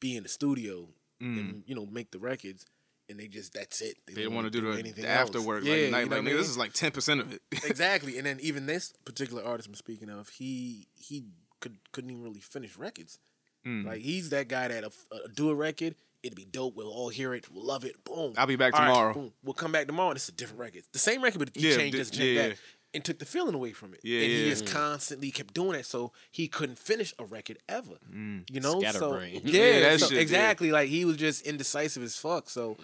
be 0.00 0.16
in 0.16 0.22
the 0.22 0.28
studio 0.28 0.88
Mm. 1.20 1.38
and 1.38 1.64
you 1.66 1.74
know 1.74 1.84
make 1.86 2.10
the 2.12 2.18
records, 2.18 2.64
and 3.08 3.18
they 3.18 3.26
just 3.26 3.54
that's 3.54 3.80
it. 3.80 3.96
They 4.06 4.24
don't 4.24 4.34
want 4.34 4.46
to 4.46 4.50
do 4.50 4.70
the, 4.72 4.78
anything 4.78 5.04
after 5.06 5.40
work. 5.40 5.64
Yeah, 5.64 5.72
like, 5.72 5.80
you 5.80 5.90
know 5.90 5.98
like, 5.98 6.12
I 6.12 6.20
nigga, 6.20 6.36
this 6.36 6.48
is 6.48 6.58
like 6.58 6.72
ten 6.72 6.90
percent 6.90 7.20
of 7.20 7.32
it. 7.32 7.42
exactly. 7.64 8.18
And 8.18 8.26
then 8.26 8.38
even 8.40 8.66
this 8.66 8.92
particular 9.04 9.44
artist 9.44 9.68
I'm 9.68 9.74
speaking 9.74 10.10
of, 10.10 10.28
he 10.28 10.88
he 10.96 11.24
could 11.60 11.76
couldn't 11.92 12.10
even 12.10 12.22
really 12.22 12.40
finish 12.40 12.76
records. 12.76 13.18
Mm. 13.66 13.86
Like 13.86 14.00
he's 14.00 14.30
that 14.30 14.48
guy 14.48 14.68
that 14.68 14.84
uh, 14.84 15.16
do 15.34 15.50
a 15.50 15.54
record, 15.54 15.94
it'd 16.22 16.36
be 16.36 16.44
dope. 16.44 16.76
We'll 16.76 16.90
all 16.90 17.08
hear 17.08 17.34
it. 17.34 17.50
We'll 17.52 17.64
love 17.66 17.84
it. 17.84 18.02
Boom. 18.04 18.34
I'll 18.36 18.46
be 18.46 18.56
back 18.56 18.74
All 18.74 18.80
right, 18.80 18.88
tomorrow. 18.88 19.14
boom. 19.14 19.32
We'll 19.42 19.54
come 19.54 19.72
back 19.72 19.86
tomorrow. 19.86 20.10
and 20.10 20.16
It's 20.16 20.28
a 20.28 20.32
different 20.32 20.60
record. 20.60 20.82
The 20.92 20.98
same 20.98 21.22
record, 21.22 21.38
but 21.38 21.50
he 21.54 21.68
Yeah, 21.68 21.76
changed 21.76 21.98
this, 21.98 22.10
changed 22.10 22.40
yeah. 22.40 22.54
That, 22.92 22.96
and 22.96 23.04
took 23.04 23.18
the 23.18 23.24
feeling 23.24 23.54
away 23.54 23.72
from 23.72 23.94
it. 23.94 24.00
Yeah, 24.02 24.20
and 24.20 24.30
he 24.30 24.42
yeah. 24.44 24.50
just 24.50 24.66
constantly 24.66 25.30
kept 25.30 25.54
doing 25.54 25.78
it, 25.78 25.86
so 25.86 26.12
he 26.30 26.48
couldn't 26.48 26.78
finish 26.78 27.14
a 27.18 27.24
record 27.24 27.58
ever. 27.68 27.94
Mm. 28.12 28.48
You 28.50 28.60
know, 28.60 28.80
so 28.92 29.18
yeah, 29.20 29.38
Yeah, 29.44 29.80
that 29.80 30.00
so- 30.00 30.06
shit, 30.06 30.16
yeah. 30.16 30.20
exactly. 30.22 30.72
Like 30.72 30.88
he 30.88 31.04
was 31.04 31.16
just 31.16 31.46
indecisive 31.46 32.02
as 32.02 32.16
fuck. 32.16 32.50
So. 32.50 32.76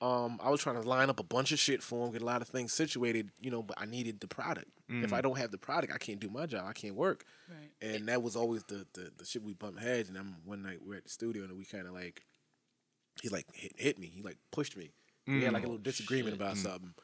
Um, 0.00 0.38
I 0.40 0.50
was 0.50 0.60
trying 0.60 0.80
to 0.80 0.88
line 0.88 1.10
up 1.10 1.18
a 1.18 1.24
bunch 1.24 1.50
of 1.50 1.58
shit 1.58 1.82
for 1.82 2.06
him, 2.06 2.12
get 2.12 2.22
a 2.22 2.24
lot 2.24 2.40
of 2.40 2.46
things 2.46 2.72
situated, 2.72 3.30
you 3.40 3.50
know, 3.50 3.64
but 3.64 3.80
I 3.80 3.84
needed 3.84 4.20
the 4.20 4.28
product. 4.28 4.68
If 4.88 5.10
Mm. 5.10 5.12
I 5.12 5.20
don't 5.20 5.36
have 5.36 5.50
the 5.50 5.58
product, 5.58 5.92
I 5.92 5.98
can't 5.98 6.20
do 6.20 6.30
my 6.30 6.46
job. 6.46 6.66
I 6.68 6.72
can't 6.72 6.94
work. 6.94 7.24
Right. 7.48 7.70
And 7.82 8.06
that 8.06 8.22
was 8.22 8.36
always 8.36 8.62
the, 8.68 8.86
the, 8.94 9.10
the 9.18 9.24
shit 9.24 9.42
we 9.42 9.54
bump 9.54 9.80
heads. 9.80 10.08
And 10.08 10.16
then 10.16 10.36
one 10.44 10.62
night 10.62 10.78
we 10.86 10.94
are 10.94 10.98
at 10.98 11.02
the 11.02 11.10
studio 11.10 11.42
and 11.42 11.58
we 11.58 11.64
kind 11.64 11.88
of 11.88 11.94
like 11.94 12.22
he 13.20 13.28
like 13.28 13.46
hit, 13.52 13.72
hit 13.76 13.98
me. 13.98 14.06
He 14.14 14.22
like 14.22 14.36
pushed 14.52 14.76
me. 14.76 14.92
We 15.26 15.42
had 15.42 15.52
like 15.52 15.64
a 15.64 15.66
little 15.66 15.82
disagreement 15.82 16.36
about 16.36 16.56
something. 16.58 16.94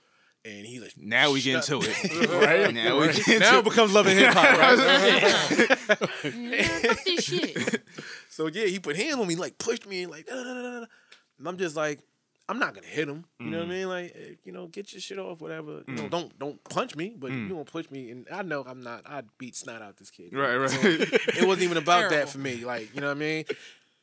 And 0.46 0.66
he 0.66 0.78
like 0.80 0.90
Mm. 0.94 1.04
Now 1.04 1.32
we 1.32 1.40
get 1.40 1.64
shut- 1.64 1.82
into 1.82 1.90
it. 1.90 2.30
right? 2.46 2.74
Now 2.74 3.00
we 3.00 3.12
get 3.12 3.40
now 3.40 3.58
it 3.58 3.64
becomes 3.64 3.92
love 3.94 4.06
and 4.06 4.18
hip 4.18 4.32
hop, 4.34 4.58
right? 4.58 5.78
Fuck 5.78 7.04
this 7.04 7.24
shit. 7.24 7.82
So 8.28 8.48
yeah, 8.48 8.66
he 8.66 8.78
put 8.78 8.96
hands 8.96 9.14
on 9.14 9.26
me, 9.26 9.36
like 9.36 9.58
pushed 9.58 9.86
me, 9.86 10.02
and 10.02 10.12
like, 10.12 10.26
da, 10.26 10.34
da, 10.34 10.42
da, 10.42 10.62
da, 10.62 10.80
da. 10.80 10.86
and 11.38 11.48
I'm 11.48 11.56
just 11.56 11.76
like, 11.76 12.00
I'm 12.48 12.58
not 12.58 12.74
gonna 12.74 12.86
hit 12.86 13.08
him. 13.08 13.24
You 13.40 13.46
know 13.46 13.58
what 13.58 13.66
I 13.68 13.70
mean? 13.70 13.88
Like, 13.88 14.12
eh, 14.14 14.34
you 14.44 14.52
know, 14.52 14.66
get 14.66 14.92
your 14.92 15.00
shit 15.00 15.18
off, 15.18 15.40
whatever. 15.40 15.82
You 15.88 15.94
know, 15.94 16.08
don't 16.08 16.38
don't 16.38 16.62
punch 16.64 16.94
me, 16.94 17.14
but 17.16 17.30
you 17.30 17.48
don't 17.48 17.66
push 17.66 17.90
me. 17.90 18.10
And 18.10 18.26
I 18.30 18.42
know 18.42 18.62
I'm 18.66 18.82
not. 18.82 19.02
I'd 19.06 19.26
beat 19.38 19.56
snot 19.56 19.80
out 19.80 19.96
this 19.96 20.10
kid. 20.10 20.32
Right, 20.34 20.56
right. 20.56 20.68
So 20.70 20.78
it 20.82 21.46
wasn't 21.46 21.62
even 21.62 21.78
about 21.78 22.10
that 22.10 22.28
for 22.28 22.38
me. 22.38 22.64
Like, 22.64 22.94
you 22.94 23.00
know 23.00 23.06
what 23.08 23.16
I 23.16 23.20
mean? 23.20 23.44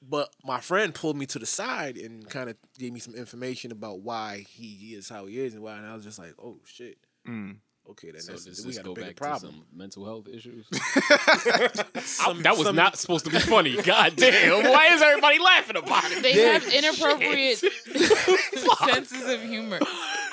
But 0.01 0.33
my 0.43 0.59
friend 0.59 0.93
pulled 0.93 1.15
me 1.15 1.25
to 1.27 1.39
the 1.39 1.45
side 1.45 1.97
and 1.97 2.27
kind 2.29 2.49
of 2.49 2.57
gave 2.79 2.91
me 2.91 2.99
some 2.99 3.13
information 3.15 3.71
about 3.71 4.01
why 4.01 4.45
he 4.49 4.95
is 4.95 5.07
how 5.07 5.27
he 5.27 5.39
is 5.39 5.53
and 5.53 5.61
why. 5.63 5.77
And 5.77 5.85
I 5.85 5.93
was 5.95 6.03
just 6.03 6.17
like, 6.19 6.33
oh 6.41 6.57
shit. 6.65 6.97
Mm. 7.27 7.57
Okay, 7.89 8.11
then 8.11 8.21
So 8.21 8.31
that's, 8.33 8.45
does 8.45 8.61
we 8.65 8.67
this 8.71 8.77
got 8.77 8.85
go 8.85 8.91
a 8.91 8.95
bigger 8.95 9.07
back 9.07 9.15
problem. 9.15 9.51
to 9.53 9.57
some 9.57 9.65
mental 9.73 10.05
health 10.05 10.27
issues? 10.27 10.65
Some- 12.03 12.41
that 12.43 12.55
was 12.57 12.67
some- 12.67 12.75
not 12.75 12.97
supposed 12.97 13.25
to 13.25 13.31
be 13.31 13.39
funny. 13.39 13.75
God 13.83 14.15
damn. 14.15 14.63
Why 14.63 14.87
is 14.93 15.01
everybody 15.01 15.39
laughing 15.39 15.77
about 15.77 16.03
it? 16.11 16.21
They 16.23 16.33
have 16.43 16.63
inappropriate 16.67 17.57
senses 18.85 19.27
of 19.27 19.41
humor. 19.41 19.79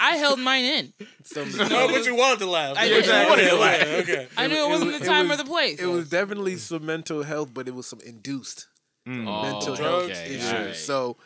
I 0.01 0.17
held 0.17 0.39
mine 0.41 0.65
in. 0.65 0.93
some- 1.25 1.51
No, 1.57 1.89
but 1.89 2.05
you 2.07 2.15
wanted 2.15 2.41
to 2.41 2.47
laugh. 2.47 2.77
I 2.77 2.85
Yeah, 2.85 2.89
did. 2.91 2.99
exactly. 3.01 3.31
Wanted 3.31 3.49
to 3.51 3.57
laugh. 3.57 3.83
Okay. 4.03 4.29
I 4.37 4.47
knew 4.47 4.57
it 4.65 4.69
wasn't 4.69 4.93
the 4.99 5.05
time 5.05 5.29
was- 5.29 5.41
or 5.41 5.43
the 5.45 5.49
place. 5.51 5.81
It 5.81 5.87
was 5.87 6.09
definitely 6.09 6.57
some 6.57 6.85
mental 6.87 7.23
health, 7.23 7.53
but 7.53 7.67
it 7.69 7.75
was 7.75 7.87
some 7.87 8.01
induced 8.01 8.67
Mm. 9.09 9.27
Oh, 9.27 9.43
mental 9.43 9.73
Oh, 9.73 9.77
health 9.77 10.05
okay, 10.05 10.27
issues. 10.35 10.53
alright. 10.53 10.77
So 10.77 11.17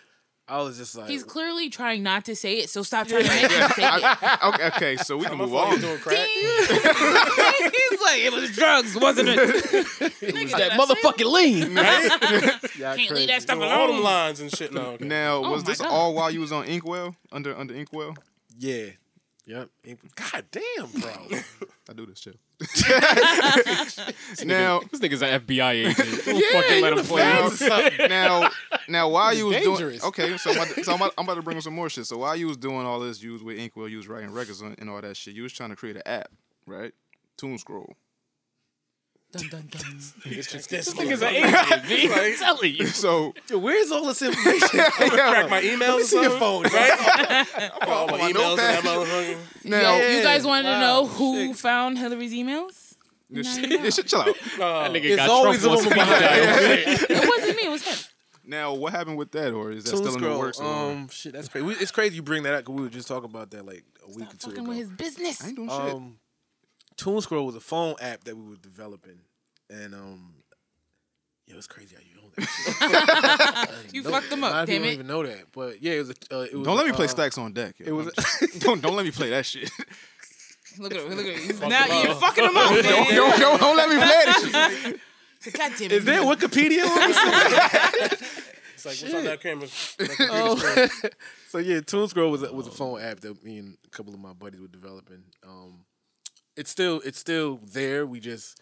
I 0.48 0.60
was 0.62 0.76
just 0.78 0.94
like, 0.96 1.08
He's 1.08 1.24
clearly 1.24 1.68
trying 1.70 2.02
not 2.02 2.24
to 2.26 2.36
say 2.36 2.58
it, 2.58 2.68
so 2.70 2.82
stop 2.82 3.08
trying 3.08 3.24
to 3.24 3.28
make 3.28 3.50
him 3.50 3.70
say 3.70 3.82
it. 3.84 4.18
Okay, 4.44 4.66
okay, 4.68 4.96
so 4.96 5.16
we 5.16 5.24
can 5.24 5.38
My 5.38 5.44
move 5.46 5.54
on. 5.54 5.80
doing 5.80 5.98
crack? 5.98 6.28
He's 6.28 8.00
like, 8.00 8.20
it 8.20 8.32
was 8.32 8.50
drugs, 8.54 8.94
wasn't 8.96 9.28
it? 9.30 9.38
it 10.22 10.34
was 10.34 10.52
that 10.52 10.72
motherfucking 10.72 11.30
lean. 11.32 11.72
y'all 12.78 12.96
Can't 12.96 13.10
leave 13.12 13.28
that 13.28 13.42
stuff 13.42 13.58
Doing 13.58 13.70
all 13.70 13.86
them 13.88 14.02
lines 14.02 14.40
and 14.40 14.54
shit. 14.54 14.72
No, 14.72 14.82
okay. 14.92 15.04
Now, 15.06 15.36
Oh 15.44 15.50
was 15.50 15.64
my 15.64 15.70
this 15.70 15.80
God. 15.80 15.90
all 15.90 16.14
while 16.14 16.30
you 16.30 16.40
was 16.40 16.52
on 16.52 16.64
Inkwell 16.66 17.14
under 17.30 17.56
under 17.56 17.74
Inkwell? 17.74 18.14
Yeah. 18.58 18.86
Yep. 19.44 19.70
God 20.14 20.44
damn, 20.52 21.00
bro. 21.00 21.10
I 21.88 21.92
do 21.94 22.06
this 22.06 22.20
too. 22.20 22.34
now, 24.44 24.80
This 24.80 25.00
nigga's 25.00 25.22
an 25.22 25.40
FBI 25.40 25.72
agent. 25.72 26.24
Don't 26.24 26.44
fucking 26.52 26.82
let 26.82 26.96
him 26.96 27.04
play. 27.04 27.24
now, 27.68 28.06
now, 28.06 28.50
now, 28.88 29.08
while 29.08 29.34
you 29.34 29.46
was 29.46 29.56
dangerous. 29.56 30.00
doing 30.00 30.08
okay, 30.08 30.36
so, 30.36 30.50
I'm 30.50 30.56
about, 30.56 30.68
to, 30.68 30.84
so 30.84 30.92
I'm, 30.92 30.96
about, 31.00 31.14
I'm 31.18 31.24
about 31.24 31.34
to 31.34 31.42
bring 31.42 31.56
up 31.56 31.64
some 31.64 31.74
more 31.74 31.90
shit. 31.90 32.06
So 32.06 32.18
while 32.18 32.36
you 32.36 32.46
was 32.46 32.56
doing 32.56 32.86
all 32.86 33.00
this, 33.00 33.20
you 33.20 33.32
was 33.32 33.42
with 33.42 33.58
Inkwell, 33.58 33.88
you 33.88 33.96
was 33.96 34.06
writing 34.06 34.30
records 34.32 34.60
and 34.60 34.78
and 34.78 34.88
all 34.88 35.00
that 35.00 35.16
shit. 35.16 35.34
You 35.34 35.42
was 35.42 35.52
trying 35.52 35.70
to 35.70 35.76
create 35.76 35.96
an 35.96 36.02
app, 36.06 36.30
right? 36.66 36.92
Tune 37.36 37.58
Scroll. 37.58 37.96
Dun, 39.32 39.48
dun, 39.48 39.66
dun. 39.70 39.98
This 40.26 40.52
Nigga's 40.52 41.22
an 41.22 41.28
agent, 41.28 41.88
B. 41.88 42.10
I'm 42.12 42.36
telling 42.36 42.74
you. 42.74 42.86
So 42.86 43.32
Yo, 43.48 43.58
where's 43.58 43.90
all 43.90 44.04
this 44.06 44.20
information? 44.20 44.68
crack 44.68 45.48
my 45.48 45.62
emails. 45.62 46.00
or 46.00 46.04
see 46.04 46.20
your 46.20 46.38
phone, 46.38 46.64
right? 46.64 47.70
all 47.88 48.06
my 48.08 48.18
my 48.18 48.32
emails 48.32 48.50
in 48.52 48.56
that 48.58 48.84
notepad. 48.84 48.84
motherfucker. 48.84 49.64
now, 49.64 49.96
Yo, 49.96 50.10
you 50.18 50.22
guys 50.22 50.44
wanted 50.46 50.64
to 50.70 50.80
know 50.80 51.06
who 51.06 51.54
found 51.54 51.96
Hillary's 51.98 52.32
emails? 52.34 52.94
this 53.30 53.46
No, 53.46 53.62
shit, 53.62 53.70
you 53.70 53.76
don't. 53.78 53.82
this 53.84 53.94
shit, 53.96 54.06
chill 54.06 54.20
out. 54.20 54.26
That 54.58 54.90
nigga 54.92 55.04
It's 55.04 55.16
got 55.16 55.30
always 55.30 55.62
Trump 55.62 55.76
a 55.80 55.82
woman 55.84 55.94
behind 55.94 56.20
dial. 56.20 56.96
It 57.08 57.28
wasn't 57.28 57.56
me, 57.56 57.62
it 57.66 57.70
was 57.70 57.82
him. 57.82 58.08
Now, 58.44 58.74
what 58.74 58.92
happened 58.92 59.16
with 59.16 59.30
that, 59.32 59.54
or 59.54 59.70
is 59.70 59.84
that 59.84 59.92
Tune 59.92 59.98
still 60.00 60.14
in 60.16 60.20
the 60.20 60.26
Scroll. 60.26 60.38
works? 60.40 60.60
Um, 60.60 61.08
shit, 61.08 61.32
that's 61.32 61.48
crazy. 61.48 61.64
We- 61.66 61.74
It's 61.76 61.90
crazy 61.90 62.16
you 62.16 62.22
bring 62.22 62.42
that 62.42 62.52
up 62.52 62.60
because 62.66 62.74
we 62.74 62.82
were 62.82 62.88
just 62.90 63.08
talking 63.08 63.30
about 63.30 63.50
that 63.52 63.64
like 63.64 63.84
a 64.06 64.08
week 64.10 64.28
or 64.28 64.36
two 64.36 64.48
Fucking 64.50 64.58
ago. 64.58 64.68
with 64.68 64.76
his 64.78 64.90
business. 64.90 65.42
I 65.42 65.46
ain't 65.46 65.56
doing 65.56 65.70
shit. 65.70 65.78
Um, 65.80 66.16
Tune 66.96 67.20
Scroll 67.20 67.46
was 67.46 67.56
a 67.56 67.60
phone 67.60 67.94
app 68.00 68.24
that 68.24 68.36
we 68.36 68.48
were 68.48 68.56
developing, 68.56 69.20
and 69.70 69.94
um, 69.94 70.34
yeah, 71.46 71.56
it's 71.56 71.66
crazy 71.66 71.94
how 71.96 72.02
you 72.02 72.16
know 72.16 72.30
that. 72.36 73.78
shit. 73.84 73.92
You 73.94 74.02
No- 74.02 74.10
fucked 74.10 74.30
them 74.30 74.40
a 74.40 74.46
lot 74.46 74.52
up, 74.54 74.62
of 74.62 74.68
people 74.68 74.74
damn 74.74 74.82
don't 74.82 74.92
even 74.94 75.06
know 75.06 75.26
that, 75.26 75.52
but 75.52 75.82
yeah, 75.82 75.92
it 75.92 75.98
was. 75.98 76.10
A, 76.10 76.14
uh, 76.34 76.40
it 76.42 76.54
was 76.54 76.64
Don't 76.66 76.76
let 76.76 76.86
me 76.86 76.92
play 76.92 77.04
uh, 77.06 77.08
stacks 77.08 77.36
on 77.38 77.52
deck. 77.52 77.74
It 77.78 77.92
was. 77.92 78.12
don't 78.58 78.80
don't 78.80 78.96
let 78.96 79.04
me 79.04 79.10
play 79.10 79.30
that 79.30 79.44
shit. 79.46 79.70
Look 80.78 80.94
at 80.94 81.00
him, 81.00 81.10
look 81.10 81.26
at 81.26 81.34
him. 81.34 81.40
He's 81.40 81.60
now 81.60 82.02
you're 82.02 82.14
fucking 82.14 82.44
him 82.44 82.56
up, 82.56 82.70
don't, 82.82 82.82
don't, 83.14 83.38
don't, 83.40 83.60
don't 83.60 83.76
let 83.76 83.88
me 83.90 83.96
play 83.96 84.06
that 84.06 84.90
shit. 85.42 85.52
God 85.52 85.72
damn 85.76 85.86
it. 85.86 85.92
Is 85.92 86.04
there 86.04 86.20
Wikipedia 86.22 86.84
on 86.86 87.08
this? 87.10 88.42
It's 88.74 88.86
like, 88.86 89.12
what's 89.12 89.14
on 89.14 89.24
that 89.24 89.40
camera? 89.40 89.68
Oh. 90.32 90.88
so 91.48 91.58
yeah, 91.58 91.80
Tune 91.80 92.08
Scroll 92.08 92.30
was 92.30 92.42
a, 92.42 92.52
was 92.52 92.66
a 92.66 92.70
phone 92.70 93.00
app 93.00 93.20
that 93.20 93.44
me 93.44 93.58
and 93.58 93.76
a 93.86 93.90
couple 93.90 94.12
of 94.14 94.20
my 94.20 94.32
buddies 94.32 94.60
were 94.60 94.68
developing. 94.68 95.22
Um, 95.46 95.84
it's 96.56 96.70
still 96.70 97.00
it's 97.04 97.18
still 97.18 97.60
there. 97.62 98.06
We 98.06 98.20
just 98.20 98.60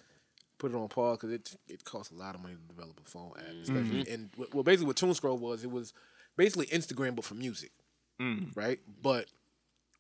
put 0.59 0.73
it 0.73 0.77
on 0.77 0.89
pause 0.89 1.19
because 1.19 1.33
it 1.33 1.57
it 1.69 1.85
costs 1.85 2.13
a 2.13 2.17
lot 2.17 2.35
of 2.35 2.43
money 2.43 2.55
to 2.55 2.75
develop 2.75 3.01
a 3.05 3.09
phone 3.09 3.33
app, 3.39 3.55
especially. 3.63 4.05
Mm-hmm. 4.05 4.13
And 4.13 4.31
well, 4.53 4.63
basically, 4.63 4.87
what 4.87 4.97
Tune 4.97 5.15
Scroll 5.15 5.39
was, 5.39 5.65
it 5.65 5.71
was 5.71 5.93
basically 6.37 6.67
Instagram 6.67 7.17
but 7.17 7.25
for 7.25 7.35
music, 7.35 7.73
mm. 8.21 8.55
right? 8.57 8.79
But 9.03 9.27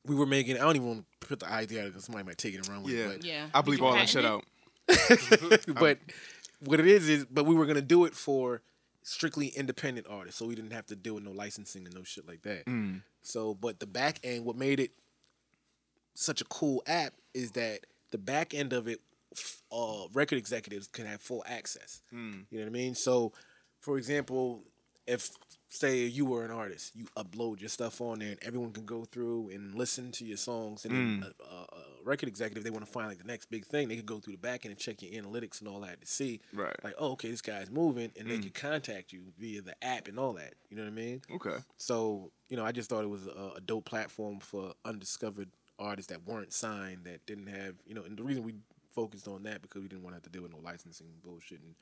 we 0.06 0.14
were 0.14 0.26
making. 0.26 0.56
I 0.56 0.60
don't 0.60 0.76
even 0.76 0.88
want 0.88 1.04
to 1.20 1.26
put 1.26 1.40
the 1.40 1.50
idea 1.50 1.82
out 1.82 1.88
because 1.88 2.04
somebody 2.04 2.24
might 2.26 2.38
take 2.38 2.54
it 2.54 2.58
and 2.58 2.68
run 2.68 2.82
with 2.82 2.94
Yeah. 2.94 3.08
it. 3.08 3.24
Yeah. 3.24 3.46
I 3.52 3.62
believe 3.62 3.82
all 3.82 3.92
that 3.92 4.08
shit 4.08 4.24
out. 4.24 4.44
But 4.88 5.74
but 5.74 5.98
what 6.64 6.80
it 6.80 6.86
is 6.86 7.08
is, 7.08 7.24
but 7.26 7.44
we 7.44 7.54
were 7.54 7.66
gonna 7.66 7.80
do 7.80 8.04
it 8.04 8.14
for 8.14 8.62
strictly 9.02 9.48
independent 9.48 10.06
artists, 10.08 10.38
so 10.38 10.46
we 10.46 10.54
didn't 10.54 10.72
have 10.72 10.86
to 10.86 10.96
deal 10.96 11.14
with 11.14 11.24
no 11.24 11.30
licensing 11.30 11.84
and 11.86 11.94
no 11.94 12.02
shit 12.02 12.26
like 12.26 12.42
that. 12.42 12.66
Mm. 12.66 13.02
So, 13.22 13.54
but 13.54 13.80
the 13.80 13.86
back 13.86 14.18
end, 14.24 14.44
what 14.44 14.56
made 14.56 14.80
it 14.80 14.92
such 16.20 16.40
a 16.40 16.44
cool 16.44 16.82
app 16.86 17.14
is 17.34 17.52
that 17.52 17.80
the 18.10 18.18
back 18.18 18.54
end 18.54 18.72
of 18.72 18.88
it, 18.88 19.00
uh, 19.72 20.06
record 20.12 20.36
executives 20.36 20.86
can 20.86 21.06
have 21.06 21.20
full 21.20 21.42
access. 21.46 22.02
Hmm. 22.10 22.40
You 22.50 22.58
know 22.58 22.64
what 22.64 22.70
I 22.70 22.72
mean? 22.72 22.94
So, 22.94 23.32
for 23.80 23.96
example, 23.96 24.64
if 25.06 25.30
say 25.70 26.04
you 26.04 26.26
were 26.26 26.44
an 26.44 26.50
artist, 26.50 26.94
you 26.94 27.06
upload 27.16 27.60
your 27.60 27.68
stuff 27.68 28.00
on 28.00 28.18
there, 28.18 28.30
and 28.30 28.38
everyone 28.42 28.72
can 28.72 28.84
go 28.84 29.04
through 29.04 29.50
and 29.50 29.74
listen 29.74 30.10
to 30.12 30.24
your 30.24 30.36
songs. 30.36 30.84
And 30.84 30.94
then 30.94 31.16
hmm. 31.18 31.22
a, 31.22 31.54
a, 31.54 31.56
a 31.56 32.04
record 32.04 32.28
executive, 32.28 32.64
they 32.64 32.70
want 32.70 32.84
to 32.84 32.90
find 32.90 33.08
like 33.08 33.18
the 33.18 33.24
next 33.24 33.50
big 33.50 33.64
thing, 33.64 33.88
they 33.88 33.96
could 33.96 34.04
go 34.04 34.18
through 34.18 34.34
the 34.34 34.40
back 34.40 34.64
end 34.66 34.72
and 34.72 34.78
check 34.78 35.00
your 35.00 35.22
analytics 35.22 35.60
and 35.60 35.68
all 35.68 35.80
that 35.80 36.00
to 36.00 36.06
see, 36.06 36.40
Right. 36.52 36.74
Like, 36.84 36.94
oh, 36.98 37.12
okay, 37.12 37.30
this 37.30 37.40
guy's 37.40 37.70
moving, 37.70 38.12
and 38.18 38.28
they 38.28 38.36
hmm. 38.36 38.42
can 38.42 38.50
contact 38.50 39.12
you 39.12 39.22
via 39.38 39.62
the 39.62 39.82
app 39.82 40.08
and 40.08 40.18
all 40.18 40.34
that. 40.34 40.54
You 40.68 40.76
know 40.76 40.82
what 40.82 40.90
I 40.90 40.94
mean? 40.94 41.22
Okay. 41.36 41.56
So, 41.76 42.30
you 42.48 42.56
know, 42.56 42.64
I 42.64 42.72
just 42.72 42.90
thought 42.90 43.04
it 43.04 43.10
was 43.10 43.26
a, 43.26 43.52
a 43.56 43.60
dope 43.60 43.84
platform 43.86 44.40
for 44.40 44.74
undiscovered 44.84 45.48
artists 45.80 46.10
that 46.12 46.24
weren't 46.26 46.52
signed, 46.52 47.04
that 47.04 47.24
didn't 47.26 47.48
have, 47.48 47.74
you 47.86 47.94
know, 47.94 48.02
and 48.04 48.16
the 48.16 48.22
reason 48.22 48.44
we 48.44 48.54
focused 48.94 49.26
on 49.28 49.42
that 49.44 49.62
because 49.62 49.82
we 49.82 49.88
didn't 49.88 50.02
want 50.02 50.12
to 50.12 50.16
have 50.16 50.22
to 50.24 50.30
deal 50.30 50.42
with 50.42 50.52
no 50.52 50.58
licensing 50.62 51.06
bullshit 51.24 51.60
and 51.60 51.74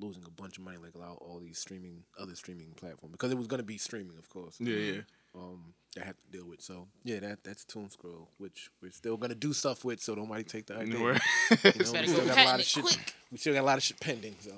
losing 0.00 0.24
a 0.26 0.30
bunch 0.30 0.58
of 0.58 0.64
money 0.64 0.76
like 0.82 0.92
all, 0.96 1.16
all 1.20 1.38
these 1.40 1.58
streaming, 1.58 2.02
other 2.18 2.34
streaming 2.34 2.72
platforms 2.76 3.12
because 3.12 3.30
it 3.30 3.38
was 3.38 3.46
going 3.46 3.58
to 3.60 3.64
be 3.66 3.78
streaming, 3.78 4.16
of 4.18 4.28
course. 4.28 4.56
Yeah, 4.58 4.76
yeah. 4.76 5.00
Um, 5.36 5.74
that 5.94 6.02
I 6.04 6.06
had 6.06 6.14
to 6.16 6.38
deal 6.38 6.48
with. 6.48 6.60
So 6.62 6.86
yeah, 7.04 7.18
that 7.20 7.42
that's 7.42 7.64
Tune 7.64 7.90
Scroll, 7.90 8.28
which 8.38 8.70
we're 8.80 8.92
still 8.92 9.16
gonna 9.16 9.34
do 9.34 9.52
stuff 9.52 9.84
with. 9.84 10.00
So 10.00 10.14
nobody 10.14 10.44
take 10.44 10.66
the 10.66 10.76
idea. 10.76 11.00
Word. 11.02 11.20
You 11.50 11.56
know, 11.84 11.92
Better 11.92 12.06
we 12.06 12.06
go 12.06 12.12
still 12.12 12.26
got 12.26 12.38
a 12.38 12.44
lot 12.44 12.60
of 12.60 12.66
shit. 12.66 12.84
quick. 12.84 13.14
We 13.32 13.38
still 13.38 13.52
got 13.54 13.62
a 13.62 13.66
lot 13.66 13.76
of 13.78 13.82
shit 13.82 13.98
pending. 13.98 14.36
So 14.38 14.52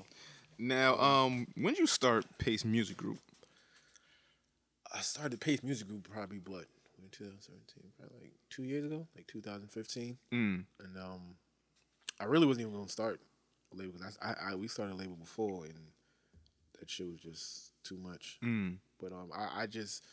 Now, 0.59 0.99
um, 0.99 1.47
when 1.55 1.73
did 1.73 1.79
you 1.81 1.87
start 1.87 2.27
Pace 2.39 2.63
Music 2.63 2.97
Group? 2.99 3.17
I 4.95 5.01
started 5.01 5.41
Pace 5.41 5.63
Music 5.63 5.89
Group 5.89 6.09
probably 6.11 6.41
what 6.47 6.67
in 7.07 7.11
2017, 7.11 7.93
probably 7.99 8.19
like 8.21 8.33
two 8.51 8.65
years 8.65 8.85
ago, 8.85 9.07
like 9.15 9.27
2015, 9.29 10.19
Mm. 10.33 10.65
and 10.81 10.97
um, 10.99 11.21
I 12.21 12.25
really 12.25 12.47
wasn't 12.47 12.67
even 12.67 12.77
gonna 12.77 12.89
start 12.89 13.21
a 13.73 13.77
label 13.77 13.93
because 13.93 14.19
I, 14.21 14.29
I, 14.31 14.53
I 14.53 14.55
we 14.57 14.69
started 14.69 14.95
a 14.95 14.97
label 14.97 15.17
before 15.17 15.65
and 15.65 15.79
that 16.81 16.91
shit 16.91 17.07
was 17.09 17.21
just 17.21 17.73
too 17.85 17.97
much. 17.97 18.39
Mm. 18.45 18.79
But 19.01 19.13
um, 19.13 19.31
I, 19.37 19.63
I 19.63 19.67
just 19.67 20.05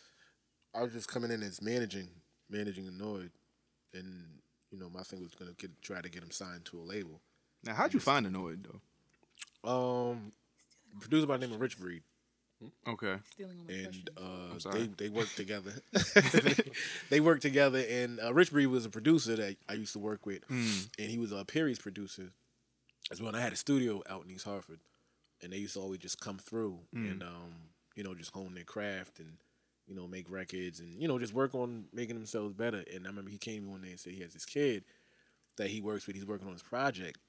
I 0.76 0.82
was 0.84 0.94
just 0.94 1.08
coming 1.08 1.32
in 1.32 1.42
as 1.44 1.62
managing, 1.62 2.10
managing 2.50 2.86
Anoyd, 2.86 3.30
and 3.94 4.26
you 4.72 4.78
know 4.80 4.90
my 4.90 5.02
thing 5.04 5.22
was 5.22 5.34
gonna 5.36 5.54
get 5.58 5.72
try 5.82 6.02
to 6.02 6.10
get 6.10 6.24
him 6.24 6.32
signed 6.32 6.66
to 6.66 6.80
a 6.80 6.84
label. 6.84 7.22
Now, 7.64 7.74
how'd 7.76 7.94
you 7.94 8.00
find 8.00 8.26
Anoyd 8.28 8.66
though? 8.66 8.82
Um, 9.70 10.34
producer 11.00 11.26
by 11.28 11.38
the 11.38 11.46
name 11.48 11.56
of 11.56 11.62
Rich 11.62 11.80
Breed. 11.80 12.04
Okay. 12.88 13.16
Stealing 13.32 13.58
all 13.60 13.66
my 13.68 13.74
and 13.74 14.10
uh, 14.66 14.72
they 14.72 14.88
they 14.98 15.10
worked 15.10 15.36
together. 15.36 15.72
they 17.10 17.20
worked 17.20 17.42
together, 17.42 17.84
and 17.90 18.20
uh, 18.20 18.34
Rich 18.34 18.52
Breed 18.52 18.68
was 18.68 18.86
a 18.86 18.90
producer 18.90 19.36
that 19.36 19.58
I 19.70 19.74
used 19.74 19.94
to 19.94 20.00
work 20.00 20.26
with, 20.26 20.48
Mm. 20.48 20.90
and 21.00 21.10
he 21.10 21.18
was 21.18 21.32
a 21.32 21.44
Perry's 21.46 21.80
producer 21.80 22.32
as 23.12 23.20
well. 23.22 23.30
And 23.30 23.38
I 23.38 23.42
had 23.42 23.54
a 23.54 23.58
studio 23.58 24.02
out 24.10 24.24
in 24.26 24.32
East 24.32 24.46
Hartford, 24.46 24.80
and 25.42 25.52
they 25.54 25.58
used 25.58 25.74
to 25.76 25.80
always 25.82 26.00
just 26.00 26.20
come 26.22 26.38
through 26.38 26.80
Mm. 26.96 27.12
and 27.12 27.24
um, 27.24 27.54
you 27.96 28.04
know 28.04 28.14
just 28.16 28.32
hone 28.32 28.54
their 28.56 28.64
craft 28.64 29.20
and 29.20 29.38
you 29.88 29.96
know 29.96 30.08
make 30.08 30.30
records 30.30 30.80
and 30.80 31.02
you 31.02 31.08
know 31.08 31.20
just 31.20 31.34
work 31.34 31.54
on 31.56 31.86
making 31.94 32.16
themselves 32.16 32.54
better. 32.54 32.84
And 32.94 33.06
I 33.06 33.10
remember 33.10 33.30
he 33.32 33.38
came 33.38 33.70
one 33.70 33.82
day 33.82 33.90
and 33.92 34.00
said 34.00 34.14
he 34.14 34.22
has 34.22 34.34
this 34.34 34.46
kid 34.46 34.84
that 35.58 35.68
he 35.70 35.82
works 35.82 36.08
with. 36.08 36.16
He's 36.16 36.26
working 36.26 36.48
on 36.48 36.54
his 36.54 36.64
project. 36.64 37.20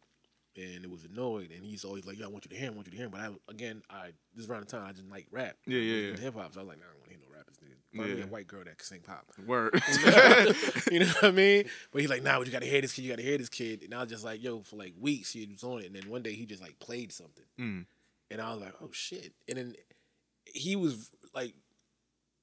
And 0.56 0.84
it 0.84 0.90
was 0.90 1.02
Anoyd. 1.02 1.54
And 1.54 1.64
he's 1.64 1.84
always 1.84 2.06
like, 2.06 2.18
"Yo, 2.18 2.26
I 2.26 2.28
want 2.28 2.44
you 2.44 2.50
to 2.50 2.56
hear, 2.56 2.68
him, 2.68 2.74
I 2.74 2.76
want 2.76 2.86
you 2.86 2.92
to 2.92 2.96
hear." 2.96 3.06
him. 3.06 3.10
But 3.12 3.20
I 3.20 3.30
again, 3.48 3.82
I 3.90 4.10
this 4.34 4.44
is 4.44 4.50
around 4.50 4.60
the 4.60 4.66
time 4.66 4.86
I 4.86 4.92
just 4.92 5.08
like 5.10 5.26
rap. 5.30 5.56
Yeah, 5.66 5.78
yeah, 5.78 6.10
yeah. 6.12 6.16
Hip 6.18 6.34
hop. 6.34 6.54
So 6.54 6.60
I 6.60 6.62
was 6.62 6.68
like, 6.68 6.78
nah, 6.78 6.84
I 6.84 6.90
don't 6.90 7.00
want 7.00 7.04
to 7.04 7.10
hear 7.10 7.18
no 7.28 7.36
rappers. 7.36 7.56
Nigga. 7.62 7.96
Find 7.98 8.10
me 8.12 8.18
Yeah. 8.18 8.24
a 8.24 8.28
white 8.28 8.46
girl 8.46 8.64
that 8.64 8.78
can 8.78 8.84
sing 8.84 9.00
pop. 9.00 9.30
Word. 9.46 9.74
you 10.92 11.00
know 11.00 11.06
what 11.06 11.24
I 11.24 11.30
mean? 11.30 11.64
But 11.92 12.00
he's 12.02 12.10
like, 12.10 12.22
nah, 12.22 12.38
but 12.38 12.46
you 12.46 12.52
gotta 12.52 12.66
hear 12.66 12.80
this 12.80 12.92
kid, 12.92 13.02
you 13.02 13.10
gotta 13.10 13.22
hear 13.22 13.38
this 13.38 13.48
kid. 13.48 13.82
And 13.82 13.94
I 13.94 14.00
was 14.00 14.10
just 14.10 14.24
like, 14.24 14.42
yo, 14.42 14.60
for 14.62 14.76
like 14.76 14.94
weeks 15.00 15.32
he 15.32 15.46
was 15.46 15.62
on 15.64 15.80
it. 15.80 15.86
And 15.86 15.96
then 15.96 16.08
one 16.08 16.22
day 16.22 16.32
he 16.34 16.46
just 16.46 16.62
like 16.62 16.78
played 16.78 17.12
something. 17.12 17.44
Mm. 17.60 17.86
And 18.30 18.40
I 18.40 18.52
was 18.52 18.60
like, 18.62 18.74
oh 18.82 18.90
shit. 18.92 19.32
And 19.48 19.58
then 19.58 19.74
he 20.44 20.76
was 20.76 21.10
like, 21.34 21.54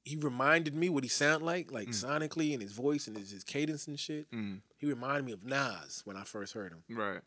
he 0.04 0.16
reminded 0.16 0.74
me 0.74 0.90
what 0.90 1.04
he 1.04 1.10
sounded 1.10 1.46
like, 1.46 1.72
like 1.72 1.90
sonically 1.90 2.54
and 2.54 2.62
his 2.62 2.72
voice 2.72 3.08
and 3.08 3.16
his, 3.18 3.32
his 3.32 3.44
cadence 3.44 3.88
and 3.88 4.00
shit. 4.00 4.32
Mm. 4.32 4.62
He 4.78 4.88
reminded 4.88 5.26
me 5.26 5.32
of 5.32 5.44
Nas 5.44 6.02
when 6.06 6.18
I 6.18 6.24
first 6.24 6.54
heard 6.54 6.72
him. 6.72 6.84
Right. 6.90 7.22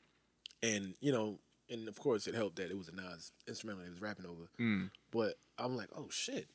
And, 0.65 0.95
you 1.01 1.12
know, 1.12 1.39
and 1.70 1.89
of 1.89 1.99
course 1.99 2.27
it 2.27 2.35
helped 2.35 2.57
that 2.57 2.70
it 2.70 2.77
was 2.78 2.89
a 2.89 2.93
Nas 2.95 3.32
instrumental 3.49 3.81
that 3.82 3.86
he 3.89 3.91
was 3.93 4.01
rapping 4.03 4.27
over. 4.27 4.49
Mm. 4.61 4.91
But 5.11 5.35
I'm 5.59 5.77
like, 5.77 5.89
oh 5.97 6.09
shit. 6.11 6.49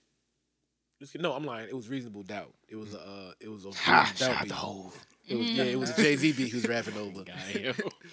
This 0.99 1.15
No, 1.15 1.33
I'm 1.33 1.45
lying. 1.45 1.69
It 1.69 1.75
was 1.75 1.87
reasonable 1.89 2.23
doubt. 2.23 2.53
It 2.67 2.75
was 2.75 2.93
a, 2.93 2.99
uh, 2.99 3.31
it 3.39 3.49
was 3.49 3.65
a 3.65 3.71
Ha, 3.71 4.01
Reasonable 4.01 4.17
shout 4.17 4.19
doubt 4.19 4.35
out 4.37 4.43
beat. 4.43 4.49
to 4.49 5.33
It 5.33 5.37
was, 5.37 5.51
yeah, 5.51 5.63
it 5.63 5.79
was 5.79 5.89
a 5.91 6.01
Jay 6.01 6.15
Z 6.17 6.33
beat 6.33 6.47
he 6.49 6.55
was 6.55 6.67
rapping 6.67 6.97
over. 6.97 7.23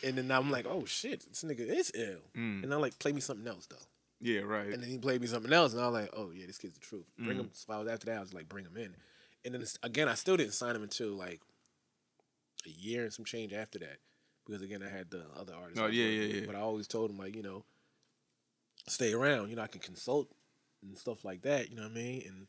and 0.04 0.16
then 0.18 0.30
I'm 0.30 0.50
like, 0.50 0.66
oh 0.68 0.84
shit, 0.84 1.24
this 1.28 1.42
nigga 1.42 1.60
is 1.68 1.90
ill. 1.94 2.20
Mm. 2.36 2.62
And 2.62 2.72
I'm 2.72 2.80
like, 2.80 2.98
play 2.98 3.12
me 3.12 3.20
something 3.20 3.46
else 3.46 3.66
though. 3.66 3.76
Yeah, 4.20 4.40
right. 4.40 4.68
And 4.72 4.82
then 4.82 4.88
he 4.88 4.98
played 4.98 5.20
me 5.20 5.26
something 5.26 5.52
else, 5.52 5.72
and 5.74 5.82
I 5.82 5.88
was 5.88 5.94
like, 6.02 6.10
oh 6.16 6.30
yeah, 6.34 6.46
this 6.46 6.58
kid's 6.58 6.74
the 6.74 6.80
truth. 6.80 7.04
Bring 7.18 7.36
Mm. 7.36 7.40
him. 7.40 7.50
So 7.52 7.72
I 7.72 7.78
was 7.78 7.88
after 7.88 8.06
that, 8.06 8.18
I 8.18 8.20
was 8.20 8.32
like, 8.32 8.48
bring 8.48 8.64
him 8.64 8.76
in. 8.76 8.94
And 9.44 9.54
then 9.54 9.64
again, 9.82 10.08
I 10.08 10.14
still 10.14 10.36
didn't 10.36 10.54
sign 10.54 10.74
him 10.76 10.82
until 10.82 11.08
like 11.10 11.40
a 12.66 12.70
year 12.70 13.02
and 13.04 13.12
some 13.12 13.24
change 13.24 13.52
after 13.52 13.78
that, 13.80 13.98
because 14.46 14.62
again, 14.62 14.82
I 14.82 14.88
had 14.88 15.10
the 15.10 15.24
other 15.38 15.54
artists. 15.54 15.80
Oh, 15.80 15.86
yeah, 15.86 16.06
yeah, 16.06 16.34
yeah. 16.40 16.46
But 16.46 16.54
I 16.54 16.60
always 16.60 16.86
told 16.86 17.10
him 17.10 17.18
like, 17.18 17.34
you 17.36 17.42
know, 17.42 17.64
stay 18.88 19.12
around. 19.12 19.50
You 19.50 19.56
know, 19.56 19.62
I 19.62 19.66
can 19.66 19.80
consult 19.80 20.28
and 20.82 20.96
stuff 20.96 21.24
like 21.24 21.42
that. 21.42 21.70
You 21.70 21.76
know 21.76 21.82
what 21.82 21.92
I 21.92 21.94
mean? 21.94 22.22
And 22.26 22.46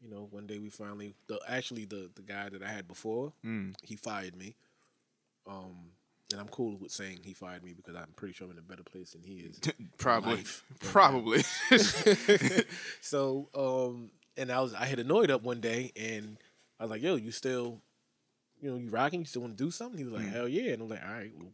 you 0.00 0.10
know, 0.10 0.28
one 0.30 0.46
day 0.46 0.58
we 0.58 0.68
finally, 0.70 1.14
the 1.28 1.38
actually 1.48 1.84
the 1.86 2.10
the 2.14 2.22
guy 2.22 2.48
that 2.48 2.62
I 2.62 2.68
had 2.68 2.86
before, 2.88 3.32
Mm. 3.44 3.74
he 3.82 3.96
fired 3.96 4.36
me. 4.36 4.56
Um, 5.48 5.92
and 6.32 6.40
I'm 6.40 6.48
cool 6.48 6.76
with 6.76 6.90
saying 6.90 7.20
he 7.22 7.32
fired 7.34 7.62
me 7.62 7.72
because 7.72 7.94
I'm 7.94 8.12
pretty 8.16 8.34
sure 8.34 8.46
I'm 8.46 8.52
in 8.52 8.58
a 8.58 8.62
better 8.62 8.82
place 8.82 9.12
than 9.12 9.22
he 9.22 9.36
is. 9.36 9.60
Probably. 9.98 10.36
life 10.36 10.64
right 10.70 10.82
now. 10.84 10.90
Probably. 10.90 11.42
so, 13.00 13.48
um, 13.54 14.10
and 14.36 14.50
I 14.50 14.60
was 14.60 14.74
I 14.74 14.86
had 14.86 14.98
Anoyd 14.98 15.30
up 15.30 15.42
one 15.42 15.60
day, 15.60 15.92
and 15.96 16.36
I 16.80 16.84
was 16.84 16.90
like, 16.90 17.02
"Yo, 17.02 17.14
you 17.16 17.30
still, 17.30 17.80
you 18.60 18.70
know, 18.70 18.76
you 18.76 18.88
rocking? 18.88 19.20
You 19.20 19.26
still 19.26 19.42
want 19.42 19.56
to 19.56 19.64
do 19.64 19.70
something?" 19.70 19.98
He 19.98 20.04
was 20.04 20.12
like, 20.14 20.24
Mm. 20.26 20.32
"Hell 20.32 20.48
yeah!" 20.48 20.72
And 20.72 20.82
I'm 20.82 20.88
like, 20.88 21.02
"All 21.04 21.12
right, 21.12 21.32
well, 21.36 21.52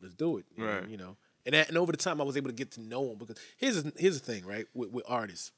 let's 0.00 0.14
do 0.14 0.38
it." 0.38 0.46
And, 0.56 0.66
Right. 0.66 0.88
You 0.88 0.96
know, 0.96 1.16
and 1.46 1.54
that, 1.54 1.68
and 1.68 1.76
over 1.78 1.92
the 1.92 1.98
time, 1.98 2.20
I 2.20 2.24
was 2.24 2.36
able 2.36 2.48
to 2.50 2.54
get 2.54 2.70
to 2.72 2.80
know 2.80 3.10
him 3.12 3.18
because 3.18 3.36
here's 3.56 3.82
the- 3.82 3.92
here's 3.96 4.20
the 4.20 4.24
thing, 4.32 4.44
right? 4.46 4.66
With, 4.74 4.90
with 4.90 5.04
artists, 5.08 5.52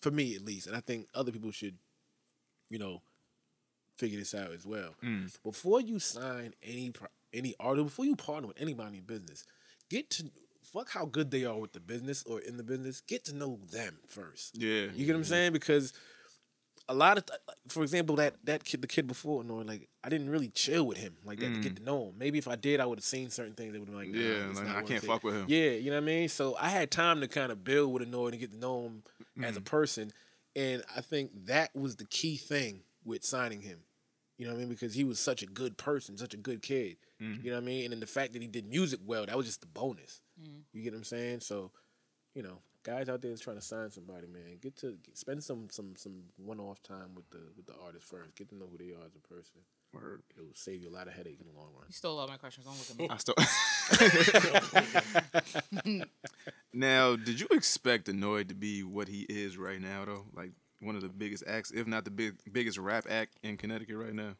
for 0.00 0.10
me 0.10 0.34
at 0.34 0.44
least, 0.44 0.66
and 0.66 0.76
I 0.76 0.80
think 0.80 1.08
other 1.14 1.32
people 1.32 1.50
should, 1.50 1.78
you 2.70 2.78
know, 2.78 3.02
figure 3.96 4.18
this 4.18 4.34
out 4.34 4.52
as 4.52 4.66
well. 4.66 4.94
Mm. 5.02 5.36
Before 5.42 5.80
you 5.80 5.98
sign 5.98 6.54
any 6.62 6.92
any 7.32 7.54
artist, 7.58 7.86
before 7.86 8.04
you 8.04 8.16
partner 8.16 8.48
with 8.48 8.60
anybody 8.60 8.98
in 8.98 9.04
business, 9.04 9.44
get 9.90 10.10
to 10.10 10.30
fuck 10.62 10.90
how 10.90 11.04
good 11.06 11.30
they 11.30 11.44
are 11.44 11.58
with 11.58 11.72
the 11.72 11.80
business 11.80 12.22
or 12.24 12.40
in 12.40 12.56
the 12.56 12.62
business. 12.62 13.00
Get 13.00 13.24
to 13.26 13.34
know 13.34 13.58
them 13.70 13.98
first. 14.06 14.56
Yeah. 14.58 14.86
You 14.94 15.06
get 15.06 15.12
what 15.12 15.18
I'm 15.18 15.24
saying? 15.24 15.52
Because 15.52 15.92
a 16.88 16.94
lot 16.94 17.18
of, 17.18 17.26
th- 17.26 17.38
like, 17.48 17.56
for 17.68 17.82
example, 17.82 18.16
that 18.16 18.34
that 18.44 18.62
kid, 18.64 18.80
the 18.80 18.86
kid 18.86 19.06
before, 19.06 19.42
no, 19.42 19.56
like 19.56 19.88
I 20.04 20.08
didn't 20.08 20.30
really 20.30 20.48
chill 20.48 20.86
with 20.86 20.98
him 20.98 21.16
like 21.24 21.40
that 21.40 21.52
to 21.54 21.60
get 21.60 21.76
to 21.76 21.82
know 21.82 22.06
him. 22.08 22.14
Maybe 22.18 22.38
if 22.38 22.46
I 22.46 22.54
did, 22.56 22.78
I 22.80 22.86
would 22.86 22.98
have 22.98 23.04
seen 23.04 23.28
certain 23.30 23.54
things 23.54 23.72
that 23.72 23.80
would 23.80 23.88
have 23.88 23.98
been 23.98 24.12
like, 24.12 24.14
nah, 24.14 24.18
Mm. 24.20 24.38
Yeah, 24.44 24.50
it's 24.50 24.58
like, 24.58 24.66
not 24.68 24.76
I 24.76 24.80
worth 24.80 24.88
can't 24.88 25.04
it. 25.04 25.06
fuck 25.06 25.24
with 25.24 25.34
him. 25.34 25.46
Yeah, 25.48 25.70
you 25.70 25.90
know 25.90 25.96
what 25.96 26.02
I 26.04 26.06
mean. 26.06 26.28
So 26.28 26.56
I 26.60 26.68
had 26.68 26.90
time 26.90 27.20
to 27.22 27.28
kind 27.28 27.50
of 27.50 27.64
build 27.64 27.92
with 27.92 28.08
Anoyd 28.10 28.30
and 28.30 28.38
get 28.40 28.52
to 28.52 28.58
know 28.58 28.82
him 28.84 29.02
as 29.42 29.56
a 29.56 29.60
Mm. 29.60 29.64
person, 29.64 30.12
and 30.54 30.82
I 30.96 31.00
think 31.00 31.30
that 31.46 31.74
was 31.74 31.96
the 31.96 32.04
key 32.06 32.36
thing 32.36 32.82
with 33.04 33.24
signing 33.24 33.60
him. 33.62 33.80
You 34.38 34.46
know 34.46 34.52
what 34.52 34.58
I 34.58 34.60
mean? 34.60 34.68
Because 34.68 34.94
he 34.94 35.02
was 35.04 35.18
such 35.18 35.42
a 35.42 35.46
good 35.46 35.76
person, 35.78 36.16
such 36.18 36.34
a 36.34 36.36
good 36.36 36.60
kid. 36.62 36.98
Mm. 37.20 37.42
You 37.42 37.50
know 37.50 37.56
what 37.56 37.62
I 37.62 37.66
mean? 37.66 37.84
And 37.84 37.92
then 37.94 38.00
the 38.00 38.06
fact 38.06 38.34
that 38.34 38.42
he 38.42 38.48
did 38.48 38.66
music 38.68 39.00
well, 39.04 39.24
that 39.26 39.36
was 39.36 39.46
just 39.46 39.60
the 39.62 39.66
bonus. 39.66 40.20
Mm. 40.40 40.60
You 40.74 40.82
get 40.82 40.92
what 40.92 40.98
I'm 40.98 41.04
saying? 41.04 41.40
So, 41.40 41.70
you 42.34 42.42
know, 42.42 42.58
guys 42.86 43.08
out 43.08 43.20
there 43.20 43.32
is 43.32 43.40
trying 43.40 43.56
to 43.56 43.62
sign 43.62 43.90
somebody, 43.90 44.28
man. 44.28 44.58
Get 44.62 44.76
to 44.76 44.96
get, 45.04 45.18
spend 45.18 45.42
some 45.42 45.66
some 45.70 45.94
some 45.96 46.22
one 46.36 46.60
off 46.60 46.80
time 46.82 47.14
with 47.16 47.28
the 47.30 47.40
with 47.56 47.66
the 47.66 47.74
artist 47.84 48.06
first. 48.06 48.36
Get 48.36 48.48
to 48.50 48.54
know 48.54 48.66
who 48.70 48.78
they 48.78 48.92
are 48.92 49.04
as 49.04 49.16
a 49.16 49.20
person. 49.28 49.60
Word. 49.92 50.22
It'll 50.36 50.50
save 50.54 50.82
you 50.82 50.88
a 50.90 50.94
lot 50.96 51.08
of 51.08 51.14
headache 51.14 51.38
in 51.40 51.46
the 51.46 51.52
long 51.58 51.70
run. 51.74 51.86
You 51.88 51.94
stole 51.94 52.18
all 52.18 52.28
my 52.28 52.36
questions. 52.36 52.66
Don't 52.66 52.78
look 52.78 52.90
at 52.90 52.98
me. 52.98 53.08
I 53.10 53.16
still. 53.18 53.34
now, 56.72 57.16
did 57.16 57.40
you 57.40 57.48
expect 57.50 58.06
Anoyd 58.08 58.48
to 58.48 58.54
be 58.54 58.82
what 58.82 59.08
he 59.08 59.22
is 59.28 59.56
right 59.58 59.80
now, 59.80 60.04
though? 60.04 60.26
Like 60.34 60.50
one 60.80 60.96
of 60.96 61.02
the 61.02 61.08
biggest 61.08 61.44
acts, 61.46 61.70
if 61.72 61.86
not 61.86 62.04
the 62.04 62.10
big 62.10 62.34
biggest 62.52 62.78
rap 62.78 63.06
act 63.08 63.36
in 63.42 63.56
Connecticut 63.56 63.96
right 63.96 64.14
now. 64.14 64.34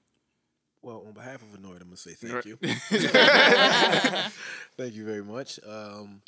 Well, 0.82 1.04
on 1.06 1.12
behalf 1.14 1.42
of 1.42 1.48
Anoyd, 1.58 1.80
I'm 1.80 1.88
gonna 1.88 1.96
say 1.96 2.12
thank 2.12 2.34
Right. 2.34 2.46
you. 2.46 2.56
thank 4.76 4.94
you 4.94 5.04
very 5.04 5.24
much. 5.24 5.58
Um, 5.66 6.20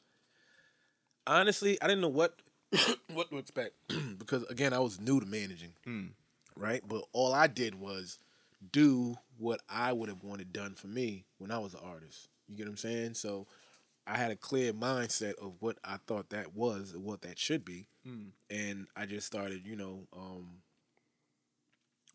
honestly, 1.29 1.81
I 1.81 1.87
didn't 1.87 2.01
know 2.01 2.09
what 2.09 2.35
what 3.13 3.31
to 3.31 3.39
expect 3.39 3.73
because 4.19 4.43
again, 4.45 4.73
I 4.73 4.79
was 4.81 5.01
new 5.01 5.21
to 5.21 5.27
managing, 5.27 5.73
Mm. 5.87 6.11
right? 6.57 6.83
But 6.87 7.05
all 7.13 7.33
I 7.35 7.47
did 7.47 7.75
was 7.75 8.19
do 8.73 9.17
what 9.39 9.61
I 9.69 9.93
would 9.93 10.09
have 10.09 10.25
wanted 10.25 10.53
done 10.53 10.75
for 10.75 10.89
me 10.89 11.25
when 11.39 11.51
I 11.51 11.59
was 11.59 11.75
an 11.75 11.81
artist. 11.85 12.29
You 12.49 12.57
get 12.57 12.65
what 12.67 12.71
I'm 12.73 12.77
saying? 12.77 13.15
So 13.15 13.47
I 14.07 14.17
had 14.17 14.31
a 14.31 14.37
clear 14.37 14.73
mindset 14.73 15.35
of 15.35 15.55
what 15.61 15.79
I 15.85 15.99
thought 16.07 16.31
that 16.31 16.55
was 16.57 16.93
and 16.93 17.05
what 17.05 17.23
that 17.23 17.39
should 17.39 17.65
be, 17.65 17.87
Mm. 18.07 18.31
and 18.51 18.87
I 18.97 19.07
just 19.07 19.27
started, 19.27 19.67
you 19.67 19.77
know, 19.77 20.07
um, 20.17 20.63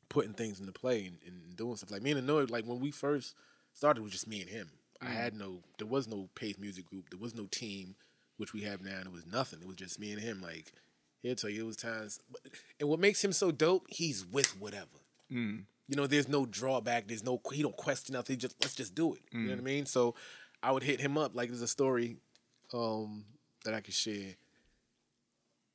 putting 0.09 0.33
things 0.33 0.59
into 0.59 0.71
play 0.71 1.05
and, 1.05 1.17
and 1.25 1.55
doing 1.55 1.75
stuff. 1.75 1.91
Like 1.91 2.01
me 2.03 2.11
and 2.11 2.27
Anoyd, 2.27 2.51
like 2.51 2.65
when 2.65 2.79
we 2.79 2.91
first 2.91 3.35
started, 3.73 4.01
it 4.01 4.03
was 4.03 4.11
just 4.11 4.27
me 4.27 4.41
and 4.41 4.49
him. 4.49 4.69
I 5.01 5.05
Mm. 5.07 5.13
had 5.13 5.33
no, 5.35 5.63
there 5.77 5.87
was 5.87 6.07
no 6.07 6.29
Pace 6.35 6.57
Music 6.57 6.85
Group, 6.85 7.09
there 7.09 7.19
was 7.19 7.35
no 7.35 7.45
team, 7.47 7.95
which 8.37 8.53
we 8.53 8.61
have 8.61 8.81
now, 8.81 8.97
and 8.97 9.07
it 9.07 9.13
was 9.13 9.25
nothing. 9.25 9.59
It 9.61 9.67
was 9.67 9.75
just 9.75 9.99
me 9.99 10.11
and 10.11 10.21
him. 10.21 10.41
Like 10.41 10.73
he'll 11.21 11.35
tell 11.35 11.49
you, 11.49 11.63
it 11.63 11.67
was 11.67 11.77
times, 11.77 12.19
and 12.79 12.89
what 12.89 12.99
makes 12.99 13.23
him 13.23 13.31
so 13.33 13.51
dope, 13.51 13.85
he's 13.89 14.25
with 14.25 14.59
whatever. 14.59 14.87
Mm. 15.31 15.63
You 15.87 15.97
know, 15.97 16.07
there's 16.07 16.29
no 16.29 16.45
drawback. 16.45 17.07
There's 17.07 17.23
no 17.23 17.39
he 17.51 17.61
don't 17.61 17.75
question 17.77 18.13
nothing. 18.13 18.35
He 18.35 18.37
just 18.37 18.55
let's 18.61 18.75
just 18.75 18.95
do 18.95 19.13
it. 19.13 19.21
You 19.31 19.39
know 19.39 19.51
what 19.51 19.59
I 19.59 19.63
mean? 19.63 19.85
So 19.85 20.15
I 20.61 20.71
would 20.71 20.83
hit 20.83 21.01
him 21.01 21.17
up 21.17 21.35
like 21.35 21.49
there's 21.49 21.61
a 21.61 21.67
story 21.67 22.17
um, 22.73 23.25
that 23.65 23.73
I 23.73 23.81
could 23.81 23.93
share. 23.93 24.35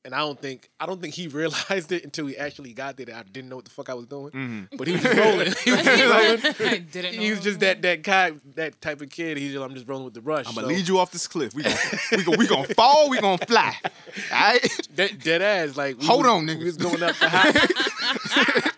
And 0.05 0.15
I 0.15 0.19
don't 0.19 0.39
think 0.41 0.69
I 0.79 0.85
don't 0.85 1.01
think 1.01 1.13
he 1.13 1.27
realized 1.41 1.91
it 1.91 2.05
until 2.05 2.25
he 2.27 2.37
actually 2.37 2.71
got 2.73 2.95
there. 2.95 3.07
That 3.07 3.15
I 3.15 3.23
didn't 3.23 3.49
know 3.49 3.57
what 3.57 3.65
the 3.65 3.71
fuck 3.71 3.89
I 3.89 3.93
was 3.93 4.05
doing, 4.07 4.31
Mhm. 4.31 4.77
but 4.77 4.87
he 4.87 4.93
was 4.93 5.03
rolling. 5.03 5.53
he 5.63 5.71
was 5.71 5.83
just 5.83 6.03
rolling. 6.03 6.55
I 6.73 6.77
didn't 6.77 7.15
know 7.17 7.21
He 7.21 7.31
was 7.31 7.41
just 7.41 7.59
that 7.59 7.81
that 7.81 8.01
guy, 8.01 8.31
that 8.55 8.79
type 8.81 9.01
of 9.01 9.09
kid. 9.09 9.37
He's 9.37 9.51
just 9.51 9.63
I'm 9.63 9.73
just 9.73 9.87
rolling 9.89 10.05
with 10.05 10.13
the 10.13 10.21
rush. 10.21 10.47
I'm 10.47 10.55
gonna 10.55 10.67
So- 10.67 10.73
lead 10.73 10.87
you 10.87 10.99
off 10.99 11.11
this 11.11 11.27
cliff. 11.27 11.53
We 11.53 11.63
gonna 11.63 11.75
we 12.13 12.23
gonna, 12.23 12.37
we 12.37 12.47
gonna 12.47 12.67
fall. 12.73 13.09
We 13.09 13.19
gonna 13.19 13.45
fly. 13.45 13.75
All 13.83 14.39
right. 14.39 14.87
Dead, 14.95 15.19
dead 15.21 15.41
ass. 15.41 15.75
Like 15.75 15.99
we 15.99 16.05
Hold 16.05 16.23
was- 16.23 16.31
on, 16.31 16.45
We 16.45 16.55
nigga. 16.55 16.63
was 16.63 16.77
going 16.77 17.03
up 17.03 17.15
the 17.17 17.29
hot. 17.29 18.73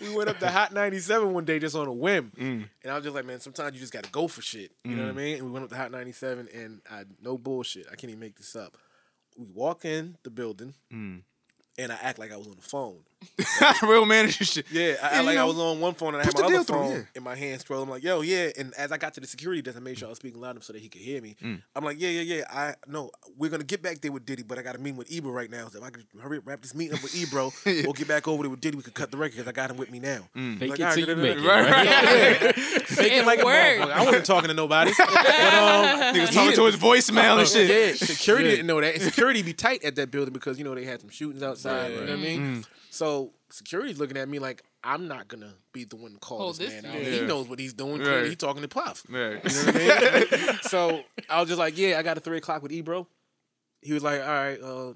we 0.00 0.14
went 0.14 0.28
up 0.28 0.38
the 0.40 0.50
hot 0.50 0.72
97 0.72 1.32
one 1.32 1.44
day 1.44 1.58
just 1.58 1.76
on 1.76 1.86
a 1.86 1.92
whim, 1.92 2.32
Mm. 2.36 2.68
and 2.82 2.90
I 2.90 2.94
was 2.94 3.04
just 3.04 3.14
like, 3.14 3.24
man, 3.24 3.40
sometimes 3.40 3.74
you 3.74 3.80
just 3.80 3.92
got 3.92 4.02
to 4.04 4.10
go 4.10 4.28
for 4.28 4.42
shit. 4.42 4.72
You 4.84 4.96
know 4.96 5.02
what 5.04 5.10
I 5.10 5.12
mean? 5.12 5.36
And 5.36 5.46
we 5.46 5.50
went 5.52 5.64
up 5.64 5.70
the 5.70 5.76
hot 5.76 5.90
97, 5.90 6.48
and 6.54 6.80
I 6.90 7.04
no 7.22 7.38
bullshit. 7.38 7.86
I 7.86 7.94
can't 7.94 8.10
even 8.10 8.20
make 8.20 8.36
this 8.36 8.56
up. 8.56 8.76
We 9.36 9.46
walk 9.52 9.84
in 9.84 10.16
the 10.22 10.30
building, 10.30 10.74
Mm. 10.92 11.22
and 11.78 11.92
I 11.92 11.96
act 11.96 12.18
like 12.18 12.32
I 12.32 12.36
was 12.36 12.46
on 12.46 12.56
the 12.56 12.62
phone. 12.62 13.04
Real 13.82 14.04
manager 14.06 14.44
shit. 14.44 14.66
Yeah, 14.70 14.82
I, 14.82 14.86
Yeah, 14.86 14.98
I 15.02 15.20
you 15.20 15.26
like 15.26 15.38
I 15.38 15.44
was 15.44 15.58
on 15.58 15.80
one 15.80 15.94
phone 15.94 16.14
and 16.14 16.22
I 16.22 16.24
had 16.24 16.34
my 16.34 16.44
other 16.44 16.54
deal 16.54 16.64
through, 16.64 16.76
phone 16.76 16.92
yeah. 16.92 17.02
in 17.14 17.22
my 17.22 17.34
hand 17.34 17.64
scrolling. 17.64 17.84
I'm 17.84 17.90
like, 17.90 18.02
yo, 18.02 18.20
yeah. 18.20 18.50
And 18.56 18.74
as 18.74 18.92
I 18.92 18.98
got 18.98 19.14
to 19.14 19.20
the 19.20 19.26
security 19.26 19.62
desk, 19.62 19.76
I 19.76 19.80
made 19.80 19.98
sure 19.98 20.06
I 20.06 20.10
was 20.10 20.18
speaking 20.18 20.40
loud 20.40 20.52
enough 20.52 20.64
so 20.64 20.72
that 20.72 20.82
he 20.82 20.88
could 20.88 21.00
hear 21.00 21.20
me. 21.20 21.36
Mm. 21.42 21.62
I'm 21.74 21.84
like, 21.84 22.00
yeah, 22.00 22.10
yeah, 22.10 22.36
yeah. 22.36 22.44
I 22.50 22.74
no, 22.86 23.10
we're 23.36 23.50
gonna 23.50 23.64
get 23.64 23.82
back 23.82 24.00
there 24.00 24.12
with 24.12 24.24
Diddy, 24.26 24.42
but 24.42 24.58
I 24.58 24.62
got 24.62 24.76
a 24.76 24.78
meeting 24.78 24.96
with 24.96 25.10
Ebro 25.10 25.32
right 25.32 25.50
now. 25.50 25.68
So 25.68 25.78
if 25.78 25.84
I 25.84 25.90
could 25.90 26.04
hurry 26.20 26.38
up, 26.38 26.46
wrap 26.46 26.62
this 26.62 26.74
meeting 26.74 26.96
up 26.96 27.02
with 27.02 27.14
Ebro, 27.14 27.52
we'll 27.64 27.92
get 27.92 28.08
back 28.08 28.28
over 28.28 28.42
there 28.42 28.50
with 28.50 28.60
Diddy. 28.60 28.76
We 28.76 28.82
could 28.82 28.94
cut 28.94 29.10
the 29.10 29.16
record 29.16 29.36
because 29.36 29.48
I 29.48 29.52
got 29.52 29.70
him 29.70 29.76
with 29.76 29.90
me 29.90 30.00
now. 30.00 30.28
Mm. 30.36 30.58
Fake 30.58 30.70
Like, 30.70 30.80
it 30.80 30.82
all 30.82 30.88
right, 30.88 30.94
till 30.94 31.08
you 31.08 31.14
da- 31.14 31.14
da- 31.14 31.22
make 31.22 31.38
it. 31.38 31.46
Right, 31.46 31.70
right? 31.70 31.84
Yeah, 31.84 32.52
fake 32.52 33.12
it 33.12 33.18
It 33.18 33.26
like 33.26 33.40
a 33.40 33.44
motherfucker. 33.44 33.92
I 33.92 34.04
wasn't 34.04 34.26
talking 34.26 34.48
to 34.48 34.54
nobody. 34.54 34.92
But, 34.98 35.08
um, 35.08 36.14
Niggas 36.14 36.32
talking 36.32 36.56
to 36.56 36.64
his 36.66 36.76
voicemail 36.76 37.38
and 37.38 37.48
shit. 37.48 37.98
security 37.98 38.50
didn't 38.50 38.66
know 38.66 38.80
that. 38.80 38.94
And 38.94 39.02
security 39.02 39.42
be 39.42 39.52
tight 39.52 39.84
at 39.84 39.96
that 39.96 40.10
building 40.10 40.32
because 40.32 40.58
you 40.58 40.64
know 40.64 40.74
they 40.74 40.84
had 40.84 41.00
some 41.00 41.10
shootings 41.10 41.42
outside. 41.42 41.92
You 41.92 41.96
know 41.96 42.02
what 42.02 42.10
I 42.10 42.16
mean? 42.16 42.64
So 42.94 43.32
security's 43.50 43.98
looking 43.98 44.16
at 44.16 44.28
me 44.28 44.38
like 44.38 44.62
I'm 44.84 45.08
not 45.08 45.26
gonna 45.26 45.54
be 45.72 45.82
the 45.82 45.96
one 45.96 46.12
to 46.12 46.18
call 46.18 46.38
Hold 46.38 46.58
this, 46.58 46.72
this 46.72 46.82
man 46.84 46.92
out. 46.92 47.02
you. 47.02 47.10
He 47.10 47.20
knows 47.22 47.48
what 47.48 47.58
he's 47.58 47.72
doing. 47.72 48.00
Right. 48.00 48.26
He's 48.26 48.36
talking 48.36 48.62
to 48.62 48.68
Puff. 48.68 49.04
Right. 49.08 49.42
You 49.42 49.72
know 49.72 49.72
what 49.72 50.32
I 50.32 50.52
mean? 50.52 50.58
so 50.62 51.02
I 51.28 51.40
was 51.40 51.48
just 51.48 51.58
like, 51.58 51.76
yeah, 51.76 51.98
I 51.98 52.04
got 52.04 52.16
a 52.16 52.20
three 52.20 52.38
o'clock 52.38 52.62
with 52.62 52.70
Ebro. 52.70 53.08
He 53.80 53.92
was 53.92 54.04
like, 54.04 54.20
all 54.20 54.26
right, 54.28 54.60
uh, 54.60 54.92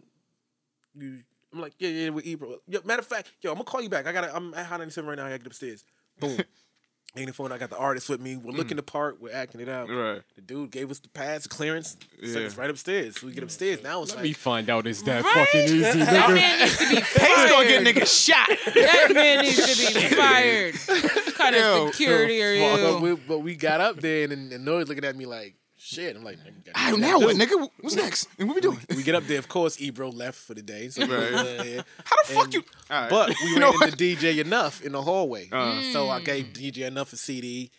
you. 0.94 1.18
I'm 1.52 1.60
like, 1.60 1.72
yeah, 1.78 1.88
yeah, 1.88 2.08
with 2.10 2.24
Ebro. 2.24 2.58
Yo, 2.68 2.80
matter 2.84 3.00
of 3.00 3.06
fact, 3.06 3.32
yo, 3.40 3.50
I'm 3.50 3.56
gonna 3.56 3.64
call 3.64 3.82
you 3.82 3.88
back. 3.88 4.06
I 4.06 4.12
gotta, 4.12 4.34
I'm 4.34 4.54
at 4.54 4.66
Hot 4.66 4.78
97 4.78 5.08
right 5.08 5.16
now. 5.16 5.24
I 5.26 5.30
gotta 5.30 5.38
get 5.38 5.46
upstairs. 5.48 5.84
Boom. 6.20 6.38
Ain't 7.16 7.26
the 7.26 7.32
phone. 7.32 7.50
I 7.52 7.58
got 7.58 7.70
the 7.70 7.76
artist 7.78 8.08
with 8.10 8.20
me. 8.20 8.36
We're 8.36 8.52
looking 8.52 8.74
mm. 8.74 8.76
the 8.76 8.82
part. 8.82 9.20
We're 9.20 9.32
acting 9.34 9.60
it 9.62 9.68
out. 9.68 9.88
Right. 9.88 10.20
The 10.36 10.42
dude 10.42 10.70
gave 10.70 10.90
us 10.90 11.00
the 11.00 11.08
pass 11.08 11.46
clearance. 11.46 11.96
Sent 12.22 12.40
Yeah. 12.40 12.46
us 12.46 12.56
right 12.56 12.68
upstairs. 12.70 13.18
So 13.18 13.26
we 13.26 13.32
get 13.32 13.42
upstairs. 13.42 13.82
Now 13.82 14.02
it's 14.02 14.10
Let 14.10 14.16
like 14.18 14.24
me 14.24 14.32
find 14.34 14.68
out 14.70 14.86
it's 14.86 15.02
that 15.02 15.24
Right? 15.24 15.34
fucking 15.46 15.64
easy, 15.64 15.80
That 15.80 15.96
nigga. 16.28 16.34
man 16.34 16.58
needs 16.60 16.76
to 16.78 16.88
be 16.88 16.94
He's 17.00 17.50
gonna 17.50 17.64
get 17.66 17.82
fired. 17.82 17.96
niggas 17.96 18.24
shot. 18.26 18.48
That 18.74 19.10
man 19.14 19.42
needs 19.44 19.56
to 19.56 19.94
be 19.94 20.00
fired. 20.16 20.74
What 20.76 21.34
kind 21.34 21.56
Yo, 21.56 21.86
of 21.86 21.94
security 21.94 22.42
are 22.42 22.76
But 22.76 22.90
you? 22.92 22.98
we, 23.00 23.14
but 23.16 23.38
we 23.40 23.56
got 23.56 23.80
up 23.80 24.00
there 24.00 24.24
and, 24.30 24.52
and 24.52 24.64
Noah's 24.64 24.88
looking 24.88 25.04
at 25.04 25.16
me 25.16 25.24
like 25.26 25.54
shit. 25.78 26.16
I'm 26.16 26.24
like, 26.24 26.36
nigga, 26.38 26.46
you 26.46 26.62
gotta 26.64 26.72
Ah, 26.76 26.90
get 26.90 26.98
now 27.00 27.18
what, 27.18 27.36
nigga? 27.36 27.68
What's 27.80 27.96
next? 27.96 28.28
And 28.38 28.48
what 28.48 28.56
we 28.56 28.60
doing? 28.60 28.78
We 28.96 29.02
get 29.02 29.14
up 29.14 29.24
there. 29.24 29.38
Of 29.38 29.48
course, 29.48 29.80
Ebro 29.80 30.10
left 30.12 30.38
for 30.38 30.54
the 30.54 30.62
day. 30.62 30.88
So 30.90 31.02
Right. 31.06 31.32
was. 31.32 31.84
How 32.04 32.16
the 32.26 32.34
fuck 32.34 32.44
And- 32.44 32.54
you? 32.54 32.64
All 32.90 33.00
right. 33.02 33.10
But 33.10 33.28
we 33.28 33.34
You 33.50 33.58
know 33.58 33.70
ran 33.70 33.74
what? 33.80 33.92
into 33.92 33.96
DJ 33.96 34.38
Enuff 34.44 34.82
in 34.82 34.92
the 34.92 35.02
hallway. 35.02 35.48
Uh. 35.50 35.80
So 35.92 36.08
I 36.10 36.20
gave 36.20 36.46
DJ 36.52 36.88
Enuff 36.90 37.12
a 37.12 37.16
CD 37.16 37.70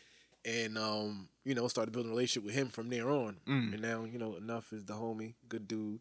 and, 0.46 0.78
um, 0.78 1.28
you 1.46 1.54
know, 1.56 1.68
started 1.68 1.92
building 1.92 2.12
a 2.12 2.16
relationship 2.16 2.46
with 2.46 2.56
him 2.56 2.70
from 2.70 2.90
there 2.90 3.10
on. 3.10 3.38
Mm. 3.48 3.74
And 3.74 3.82
now, 3.82 4.06
you 4.06 4.18
know, 4.20 4.36
Enuff 4.42 4.72
is 4.74 4.86
the 4.86 4.94
homie, 4.94 5.34
good 5.48 5.68
dude. 5.68 6.00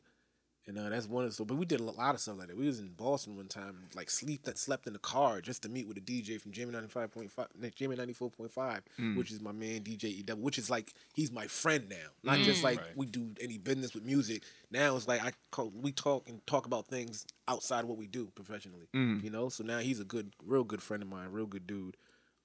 And 0.69 0.79
uh, 0.79 0.91
that's 0.91 1.09
one 1.09 1.25
of 1.25 1.31
the, 1.31 1.35
so, 1.35 1.47
but 1.47 1.55
we 1.57 1.65
did 1.65 1.81
a 1.81 1.83
lot 1.83 2.15
of 2.15 2.21
stuff 2.21 2.37
like 2.39 2.49
that. 2.49 2.57
We 2.57 2.67
was 2.67 2.79
in 2.79 2.89
Boston 2.89 3.37
one 3.37 3.47
time, 3.49 3.85
like 3.97 4.11
sleep 4.11 4.43
that 4.45 4.59
slept 4.59 4.87
in 4.87 4.93
the 4.93 4.99
car 4.99 5.41
just 5.41 5.63
to 5.63 5.69
meet 5.71 5.89
with 5.89 5.97
a 5.97 6.01
DJ 6.03 6.39
from 6.39 6.53
Jam'n 6.53 6.73
95.5, 6.73 7.31
Jam'n 7.59 7.97
94.5, 7.97 8.81
Mm. 9.01 9.17
which 9.17 9.31
is 9.33 9.41
my 9.41 9.51
man 9.53 9.81
DJ 9.81 10.05
EW, 10.23 10.37
which 10.37 10.59
is 10.59 10.69
like, 10.69 10.93
he's 11.15 11.33
my 11.33 11.47
friend 11.47 11.89
now. 11.89 12.11
Not 12.23 12.41
just 12.41 12.63
like 12.63 12.79
Right. 12.81 12.97
we 12.97 13.07
do 13.07 13.31
any 13.41 13.57
business 13.57 13.95
with 13.95 14.05
music. 14.05 14.43
Now 14.71 14.95
it's 14.95 15.09
like 15.09 15.25
I 15.25 15.33
call, 15.51 15.71
we 15.75 15.91
talk 15.91 16.29
and 16.29 16.47
talk 16.47 16.67
about 16.67 16.87
things 16.87 17.25
outside 17.49 17.81
of 17.85 17.87
what 17.89 17.97
we 17.97 18.07
do 18.07 18.27
professionally. 18.35 18.89
Mm. 18.95 19.25
You 19.25 19.31
know, 19.31 19.49
so 19.49 19.65
now 19.65 19.79
he's 19.79 20.01
a 20.01 20.05
good, 20.05 20.35
real 20.45 20.65
good 20.65 20.83
friend 20.83 21.03
of 21.03 21.09
mine, 21.09 21.29
real 21.33 21.47
good 21.47 21.67
dude. 21.67 21.97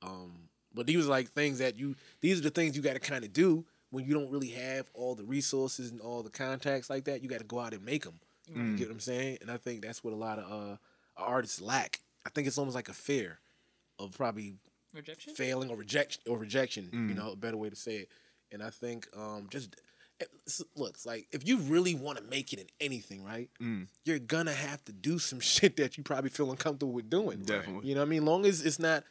Um, 0.01 0.31
but 0.73 0.87
these 0.87 1.05
are 1.05 1.09
like 1.09 1.29
things 1.31 1.59
that 1.59 1.77
you, 1.77 1.95
these 2.21 2.39
are 2.39 2.43
the 2.43 2.49
things 2.49 2.75
you 2.75 2.81
got 2.81 2.93
to 2.93 2.99
kind 2.99 3.23
of 3.25 3.33
do 3.33 3.65
when 3.93 4.05
you 4.05 4.13
don't 4.13 4.29
really 4.31 4.49
have 4.49 4.89
all 4.95 5.13
the 5.13 5.23
resources 5.23 5.91
and 5.91 6.01
all 6.01 6.23
the 6.23 6.29
contacts 6.31 6.89
like 6.89 7.03
that. 7.05 7.21
You 7.21 7.29
got 7.29 7.39
to 7.39 7.45
go 7.45 7.59
out 7.59 7.73
and 7.73 7.85
make 7.85 8.03
them. 8.03 8.19
You 8.53 8.75
get 8.75 8.87
what 8.87 8.93
I'm 8.95 8.99
saying? 8.99 9.37
And 9.41 9.49
I 9.51 9.57
think 9.57 9.81
that's 9.81 10.03
what 10.03 10.13
a 10.13 10.17
lot 10.17 10.37
of 10.39 10.51
uh, 10.51 10.75
artists 11.15 11.61
lack. 11.61 11.99
I 12.25 12.29
think 12.29 12.47
it's 12.47 12.57
almost 12.57 12.75
like 12.75 12.89
a 12.89 12.93
fear 12.93 13.39
of 13.99 14.11
probably 14.17 14.55
Rejection? 14.93 15.33
failing 15.35 15.69
or 15.69 15.77
rejection 15.77 16.21
or 16.27 16.37
rejection. 16.37 16.89
Mm. 16.93 17.09
You 17.09 17.15
know, 17.15 17.31
a 17.31 17.35
better 17.35 17.55
way 17.57 17.69
to 17.69 17.75
say 17.75 17.97
it. 17.97 18.09
And 18.51 18.61
I 18.63 18.69
think 18.71 19.07
um, 19.15 19.47
just 19.49 19.75
it- 20.19 20.29
s- 20.47 20.61
look, 20.75 20.89
it's 20.95 21.05
like 21.05 21.27
if 21.31 21.47
you 21.47 21.57
really 21.57 21.95
want 21.95 22.17
to 22.17 22.23
make 22.25 22.51
it 22.51 22.59
in 22.59 22.67
anything, 22.81 23.23
right? 23.23 23.49
Mm. 23.61 23.87
You're 24.05 24.19
gonna 24.19 24.53
have 24.53 24.83
to 24.85 24.91
do 24.91 25.19
some 25.19 25.39
shit 25.53 25.77
that 25.77 25.97
you 25.97 26.03
probably 26.03 26.29
feel 26.29 26.51
uncomfortable 26.51 26.93
with 26.93 27.09
doing. 27.09 27.43
Definitely. 27.43 27.87
You 27.87 27.95
know 27.95 28.01
what 28.01 28.07
I 28.07 28.09
mean? 28.09 28.25
Long 28.25 28.45
as 28.45 28.65
it's 28.65 28.79
not, 28.79 29.03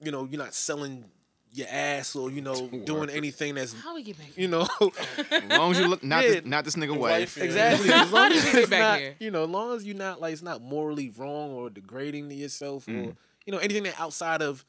you 0.00 0.12
know, 0.12 0.28
you're 0.30 0.42
not 0.42 0.54
selling 0.54 1.04
your 1.52 1.66
ass 1.70 2.14
or 2.14 2.30
you 2.30 2.40
know 2.40 2.68
doing 2.84 3.10
anything 3.10 3.54
that's 3.56 3.72
How 3.72 3.94
we 3.94 4.02
get 4.02 4.18
back 4.18 4.28
you 4.36 4.46
know 4.48 4.68
As 5.30 5.58
long 5.58 5.72
as 5.72 5.78
you 5.80 5.88
look, 5.88 6.02
not 6.04 6.22
Yeah. 6.24 6.30
this, 6.30 6.44
not 6.44 6.64
this 6.64 6.76
nigga 6.76 6.96
wife. 6.96 7.36
exactly. 7.38 7.90
As 7.92 8.12
long 8.12 8.32
as 8.32 8.44
Get 8.44 8.54
it's 8.54 8.70
back 8.70 8.80
not, 8.80 8.98
here. 9.00 9.14
you 9.18 9.30
know, 9.30 9.42
as 9.44 9.50
long 9.50 9.74
as 9.76 9.84
you're 9.84 9.96
not 9.96 10.20
like 10.20 10.32
it's 10.32 10.42
not 10.42 10.62
morally 10.62 11.10
wrong 11.16 11.50
or 11.50 11.68
degrading 11.70 12.28
to 12.28 12.34
yourself 12.34 12.86
Mm. 12.86 13.08
or 13.08 13.16
you 13.46 13.52
know 13.52 13.58
anything 13.58 13.82
that 13.84 13.98
outside 14.00 14.42
of 14.42 14.64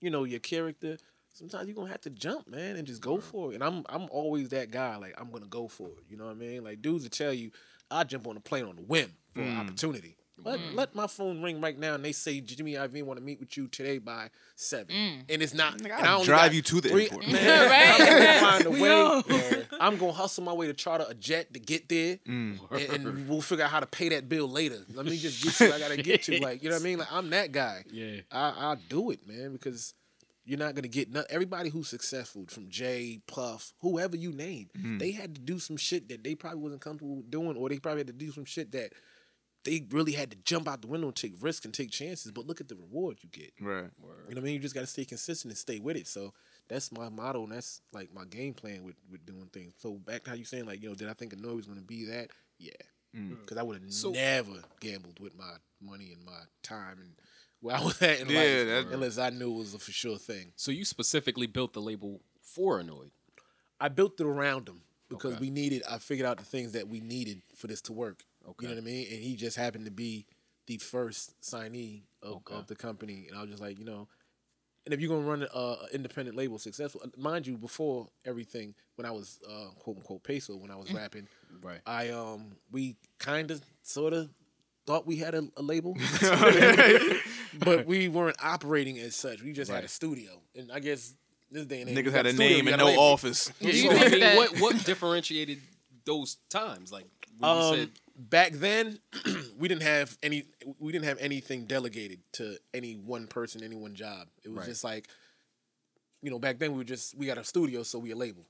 you 0.00 0.10
know 0.10 0.24
your 0.24 0.40
character. 0.40 0.96
Sometimes 1.32 1.66
you're 1.68 1.76
gonna 1.76 1.90
have 1.90 2.00
to 2.02 2.10
jump, 2.10 2.48
man, 2.48 2.74
and 2.76 2.86
just 2.86 3.00
go 3.00 3.20
for 3.20 3.52
it. 3.52 3.54
And 3.54 3.62
I'm 3.64 3.84
I'm 3.88 4.08
always 4.10 4.48
that 4.50 4.70
guy. 4.72 4.96
Like 4.96 5.14
I'm 5.20 5.30
gonna 5.30 5.46
go 5.46 5.68
for 5.68 5.88
it. 5.88 5.98
You 6.08 6.16
know 6.16 6.24
what 6.24 6.32
I 6.32 6.34
mean? 6.34 6.64
Like 6.64 6.82
dudes 6.82 7.04
will 7.04 7.10
tell 7.10 7.32
you, 7.32 7.50
I 7.90 8.02
jump 8.04 8.26
on 8.26 8.36
a 8.36 8.40
plane 8.40 8.64
on 8.64 8.76
a 8.78 8.82
whim 8.82 9.12
for 9.34 9.40
an 9.42 9.54
Mm. 9.54 9.60
opportunity. 9.60 10.16
Let, 10.44 10.60
let 10.74 10.94
my 10.94 11.06
phone 11.06 11.42
ring 11.42 11.60
right 11.60 11.78
now, 11.78 11.94
and 11.94 12.04
they 12.04 12.12
say 12.12 12.40
Jimmy 12.40 12.74
Iovine 12.74 13.04
want 13.04 13.18
to 13.18 13.24
meet 13.24 13.40
with 13.40 13.56
you 13.56 13.66
today 13.68 13.98
by 13.98 14.30
seven, 14.56 15.24
and 15.28 15.42
it's 15.42 15.54
not. 15.54 15.80
and 15.80 15.92
I 15.92 15.98
I'll 16.06 16.14
only 16.16 16.26
drive 16.26 16.50
got 16.50 16.54
you 16.54 16.62
to 16.62 16.80
the 16.80 16.88
three- 16.88 17.02
airport. 17.04 17.26
Man, 17.28 17.70
Right? 17.70 18.00
I'm 18.00 18.18
gonna 18.18 18.40
find 18.40 18.66
a 18.66 18.70
way. 18.80 18.80
know. 18.80 19.62
I'm 19.80 19.96
gonna 19.96 20.12
hustle 20.12 20.44
my 20.44 20.52
way 20.52 20.66
to 20.66 20.74
charter 20.74 21.06
a 21.08 21.14
jet 21.14 21.52
to 21.54 21.60
get 21.60 21.88
there, 21.88 22.16
Mm. 22.28 22.58
and, 22.70 23.06
and 23.06 23.28
we'll 23.28 23.40
figure 23.40 23.64
out 23.64 23.70
how 23.70 23.80
to 23.80 23.86
pay 23.86 24.08
that 24.10 24.28
bill 24.28 24.48
later. 24.48 24.78
Let 24.94 25.06
me 25.06 25.16
just 25.16 25.42
get 25.42 25.52
to 25.54 25.64
what 25.66 25.74
I 25.74 25.78
gotta 25.78 26.02
get 26.02 26.22
to. 26.24 26.40
Like 26.40 26.62
you 26.62 26.68
know 26.70 26.76
what 26.76 26.82
I 26.82 26.84
mean? 26.84 26.98
Like 26.98 27.12
I'm 27.12 27.30
that 27.30 27.52
guy. 27.52 27.84
Yeah. 27.92 28.20
I 28.30 28.48
I 28.72 28.76
do 28.88 29.10
it, 29.10 29.26
man, 29.26 29.52
because 29.52 29.94
you're 30.46 30.58
not 30.58 30.74
gonna 30.74 30.88
get 30.88 31.10
no, 31.12 31.22
everybody 31.30 31.68
who's 31.70 31.88
successful 31.88 32.44
from 32.48 32.68
Jay 32.70 33.20
Puff, 33.26 33.72
whoever 33.80 34.16
you 34.16 34.32
name. 34.32 34.68
Mm. 34.76 34.98
They 34.98 35.12
had 35.12 35.34
to 35.36 35.40
do 35.40 35.58
some 35.58 35.76
shit 35.76 36.08
that 36.08 36.24
they 36.24 36.34
probably 36.34 36.58
wasn't 36.60 36.80
comfortable 36.80 37.22
doing, 37.28 37.56
or 37.56 37.68
they 37.68 37.78
probably 37.78 38.00
had 38.00 38.06
to 38.08 38.12
do 38.12 38.32
some 38.32 38.44
shit 38.44 38.72
that 38.72 38.92
they 39.64 39.86
really 39.90 40.12
had 40.12 40.30
to 40.30 40.36
jump 40.38 40.66
out 40.68 40.80
the 40.82 40.88
window 40.88 41.08
and 41.08 41.16
take 41.16 41.34
risks 41.40 41.64
and 41.64 41.74
take 41.74 41.90
chances. 41.90 42.32
But 42.32 42.46
look 42.46 42.60
at 42.60 42.68
the 42.68 42.76
reward 42.76 43.18
you 43.22 43.28
get. 43.28 43.52
Right. 43.60 43.84
You 44.00 44.08
know 44.08 44.14
what 44.26 44.38
I 44.38 44.40
mean? 44.40 44.54
You 44.54 44.58
just 44.60 44.74
got 44.74 44.80
to 44.82 44.86
stay 44.86 45.04
consistent 45.04 45.50
and 45.52 45.58
stay 45.58 45.78
with 45.80 45.96
it. 45.96 46.06
So 46.08 46.32
that's 46.68 46.90
my 46.92 47.08
motto, 47.08 47.42
and 47.44 47.52
that's 47.52 47.80
like 47.92 48.12
my 48.14 48.24
game 48.24 48.54
plan 48.54 48.84
with 48.84 48.96
with 49.10 49.24
doing 49.26 49.48
things. 49.52 49.74
So 49.78 49.94
back 49.94 50.24
to 50.24 50.30
how 50.30 50.36
you 50.36 50.44
saying 50.44 50.66
like, 50.66 50.82
you 50.82 50.88
know, 50.88 50.94
did 50.94 51.08
I 51.08 51.12
think 51.14 51.34
Anoyd 51.34 51.56
was 51.56 51.66
going 51.66 51.78
to 51.78 51.84
be 51.84 52.04
that? 52.06 52.30
Yeah, 52.58 52.70
Mm. 53.16 53.40
because 53.40 53.56
I 53.58 53.62
would 53.62 53.80
have 53.82 53.92
So- 53.92 54.10
never 54.12 54.62
gambled 54.80 55.18
with 55.20 55.34
my 55.36 55.56
money 55.80 56.12
and 56.12 56.24
my 56.24 56.42
time 56.62 57.00
and 57.00 57.14
where 57.60 57.76
I 57.76 57.82
was 57.84 58.00
at 58.02 58.20
in 58.20 58.28
Yeah, 58.28 58.38
life 58.38 58.66
that- 58.86 58.94
unless 58.94 59.18
I 59.18 59.30
knew 59.30 59.52
it 59.54 59.58
was 59.58 59.74
a 59.74 59.78
for 59.78 59.92
sure 59.92 60.18
thing. 60.18 60.52
So 60.56 60.70
you 60.70 60.84
specifically 60.84 61.46
built 61.46 61.72
the 61.72 61.80
label 61.82 62.20
for 62.40 62.80
Anoyd. 62.80 63.10
I 63.80 63.88
built 63.88 64.20
it 64.20 64.26
around 64.26 64.68
him 64.68 64.82
because 65.08 65.32
Okay. 65.34 65.40
we 65.40 65.50
needed. 65.50 65.82
I 65.88 65.98
figured 65.98 66.26
out 66.26 66.38
the 66.38 66.44
things 66.44 66.72
that 66.72 66.86
we 66.88 67.00
needed 67.00 67.42
for 67.56 67.66
this 67.66 67.80
to 67.82 67.92
work. 67.92 68.24
Okay. 68.50 68.66
You 68.66 68.68
know 68.74 68.80
what 68.80 68.88
I 68.88 68.92
mean? 68.92 69.06
And 69.12 69.22
he 69.22 69.36
just 69.36 69.56
happened 69.56 69.84
to 69.86 69.90
be 69.90 70.26
the 70.66 70.76
first 70.78 71.40
signee 71.42 72.02
of, 72.22 72.36
Okay. 72.36 72.54
of 72.54 72.66
the 72.66 72.76
company, 72.76 73.26
and 73.28 73.36
I 73.36 73.42
was 73.42 73.50
just 73.50 73.62
like, 73.62 73.78
you 73.78 73.84
know, 73.84 74.06
and 74.86 74.94
if 74.94 75.00
you're 75.00 75.10
gonna 75.10 75.28
run 75.28 75.46
an 75.54 75.76
independent 75.92 76.36
label 76.36 76.58
successful, 76.58 77.02
mind 77.16 77.46
you, 77.46 77.56
before 77.58 78.08
everything, 78.24 78.74
when 78.96 79.04
I 79.06 79.10
was 79.10 79.38
uh, 79.48 79.68
quote 79.78 79.96
unquote 79.98 80.22
peso, 80.22 80.56
when 80.56 80.70
I 80.70 80.76
was 80.76 80.92
rapping, 81.00 81.26
Right. 81.62 81.80
I 81.86 82.10
um 82.10 82.52
we 82.70 82.96
kind 83.18 83.50
of 83.50 83.60
sort 83.82 84.12
of 84.14 84.30
thought 84.86 85.06
we 85.06 85.16
had 85.16 85.34
a, 85.34 85.46
a 85.56 85.62
label, 85.62 85.96
but 87.58 87.86
we 87.86 88.08
weren't 88.08 88.36
operating 88.42 88.98
as 88.98 89.14
such. 89.16 89.42
We 89.42 89.52
just 89.52 89.70
had 89.70 89.84
a 89.84 89.88
studio, 89.88 90.40
and 90.56 90.70
I 90.72 90.80
guess 90.80 91.14
this 91.50 91.66
day 91.66 91.80
and 91.82 91.90
age, 91.90 91.96
Niggas 91.96 92.04
you 92.04 92.10
had 92.12 92.26
a 92.26 92.32
studio, 92.32 92.56
name 92.56 92.68
and 92.68 92.78
no 92.78 92.86
label. 92.86 93.02
office. 93.02 93.52
Yeah, 93.60 93.70
you 93.72 93.90
so- 93.90 93.96
So, 93.98 94.04
I 94.04 94.08
mean, 94.10 94.36
what 94.36 94.60
what 94.60 94.84
differentiated 94.84 95.60
those 96.04 96.36
times? 96.48 96.92
Like 96.92 97.04
when 97.04 97.10
you 97.10 97.19
Um, 97.42 97.74
said 97.74 97.90
back 98.16 98.52
then, 98.52 98.98
we 99.58 99.68
didn't 99.68 99.82
have 99.82 100.16
any. 100.22 100.44
We 100.78 100.92
didn't 100.92 101.06
have 101.06 101.18
anything 101.20 101.64
delegated 101.66 102.20
to 102.34 102.56
any 102.74 102.94
one 102.94 103.26
person, 103.26 103.62
any 103.62 103.76
one 103.76 103.94
job. 103.94 104.28
It 104.44 104.48
was 104.50 104.58
Right. 104.58 104.66
just 104.66 104.84
like, 104.84 105.08
you 106.22 106.30
know, 106.30 106.38
back 106.38 106.58
then 106.58 106.72
we 106.72 106.78
were 106.78 106.84
just 106.84 107.16
we 107.16 107.26
got 107.26 107.38
a 107.38 107.44
studio, 107.44 107.82
so 107.82 107.98
we 107.98 108.10
a 108.10 108.16
label. 108.16 108.44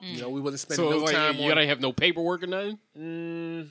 You 0.00 0.20
know, 0.22 0.30
we 0.30 0.40
wasn't 0.40 0.60
spending 0.60 0.86
so, 0.86 0.90
no 0.98 1.04
like, 1.04 1.14
time 1.14 1.36
you 1.36 1.42
on. 1.42 1.48
gotta 1.50 1.66
have 1.66 1.80
no 1.80 1.92
paperwork 1.92 2.42
or 2.42 2.46
nothing. 2.46 2.78
Mm, 2.98 3.68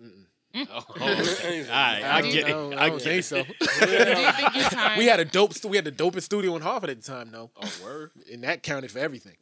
Oh, 0.54 0.64
all 0.72 1.06
right, 1.06 1.68
I 1.70 2.20
don't 2.22 2.30
get 2.32 2.48
it. 2.48 2.50
know, 2.50 2.72
I 2.72 2.84
I 2.86 2.88
don't 2.88 2.98
get 2.98 3.04
think 3.04 3.18
it. 3.20 3.22
so. 3.24 3.42
Do 3.86 3.92
you 3.92 4.32
think 4.32 4.54
your 4.56 4.64
time? 4.70 4.98
we 4.98 5.06
had 5.06 5.20
a 5.20 5.24
dope. 5.24 5.52
We 5.64 5.76
had 5.76 5.84
the 5.84 5.92
dopest 5.92 6.22
studio 6.22 6.56
in 6.56 6.62
Hartford 6.62 6.90
at 6.90 7.02
the 7.02 7.06
time, 7.06 7.30
though, 7.30 7.50
Oh, 7.62 7.70
word. 7.84 8.10
and 8.32 8.42
that 8.44 8.62
counted 8.62 8.90
for 8.90 8.98
everything. 8.98 9.36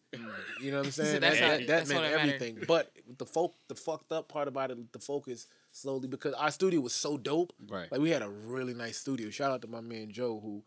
You 0.60 0.70
know 0.70 0.78
what 0.78 0.86
I'm 0.86 0.92
saying? 0.92 1.06
So 1.08 1.12
that 1.14 1.20
that's 1.20 1.40
that, 1.40 1.50
how- 1.50 1.56
that 1.58 1.66
that's 1.66 1.88
meant 1.88 2.00
what 2.00 2.10
it 2.10 2.16
mattered. 2.16 2.34
everything. 2.34 2.64
But 2.66 2.90
the 3.18 3.26
folk, 3.26 3.54
the 3.68 3.74
fucked 3.74 4.12
up 4.12 4.28
part 4.28 4.48
about 4.48 4.70
it, 4.70 4.92
the 4.92 4.98
focus 4.98 5.46
slowly 5.72 6.08
because 6.08 6.32
our 6.34 6.50
studio 6.50 6.80
was 6.80 6.94
so 6.94 7.16
dope. 7.18 7.52
Right. 7.68 7.90
Like 7.92 8.00
we 8.00 8.10
had 8.10 8.22
a 8.22 8.28
really 8.28 8.74
nice 8.74 8.96
studio. 8.98 9.30
Shout 9.30 9.52
out 9.52 9.62
to 9.62 9.68
my 9.68 9.80
man 9.80 10.10
Joe 10.10 10.40
who 10.42 10.62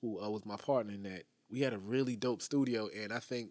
who 0.00 0.20
uh, 0.22 0.28
was 0.30 0.44
my 0.46 0.56
partner 0.56 0.92
in 0.94 1.02
that. 1.04 1.24
We 1.50 1.60
had 1.60 1.72
a 1.72 1.78
really 1.78 2.16
dope 2.16 2.42
studio 2.42 2.88
and 2.96 3.12
I 3.12 3.20
think 3.20 3.50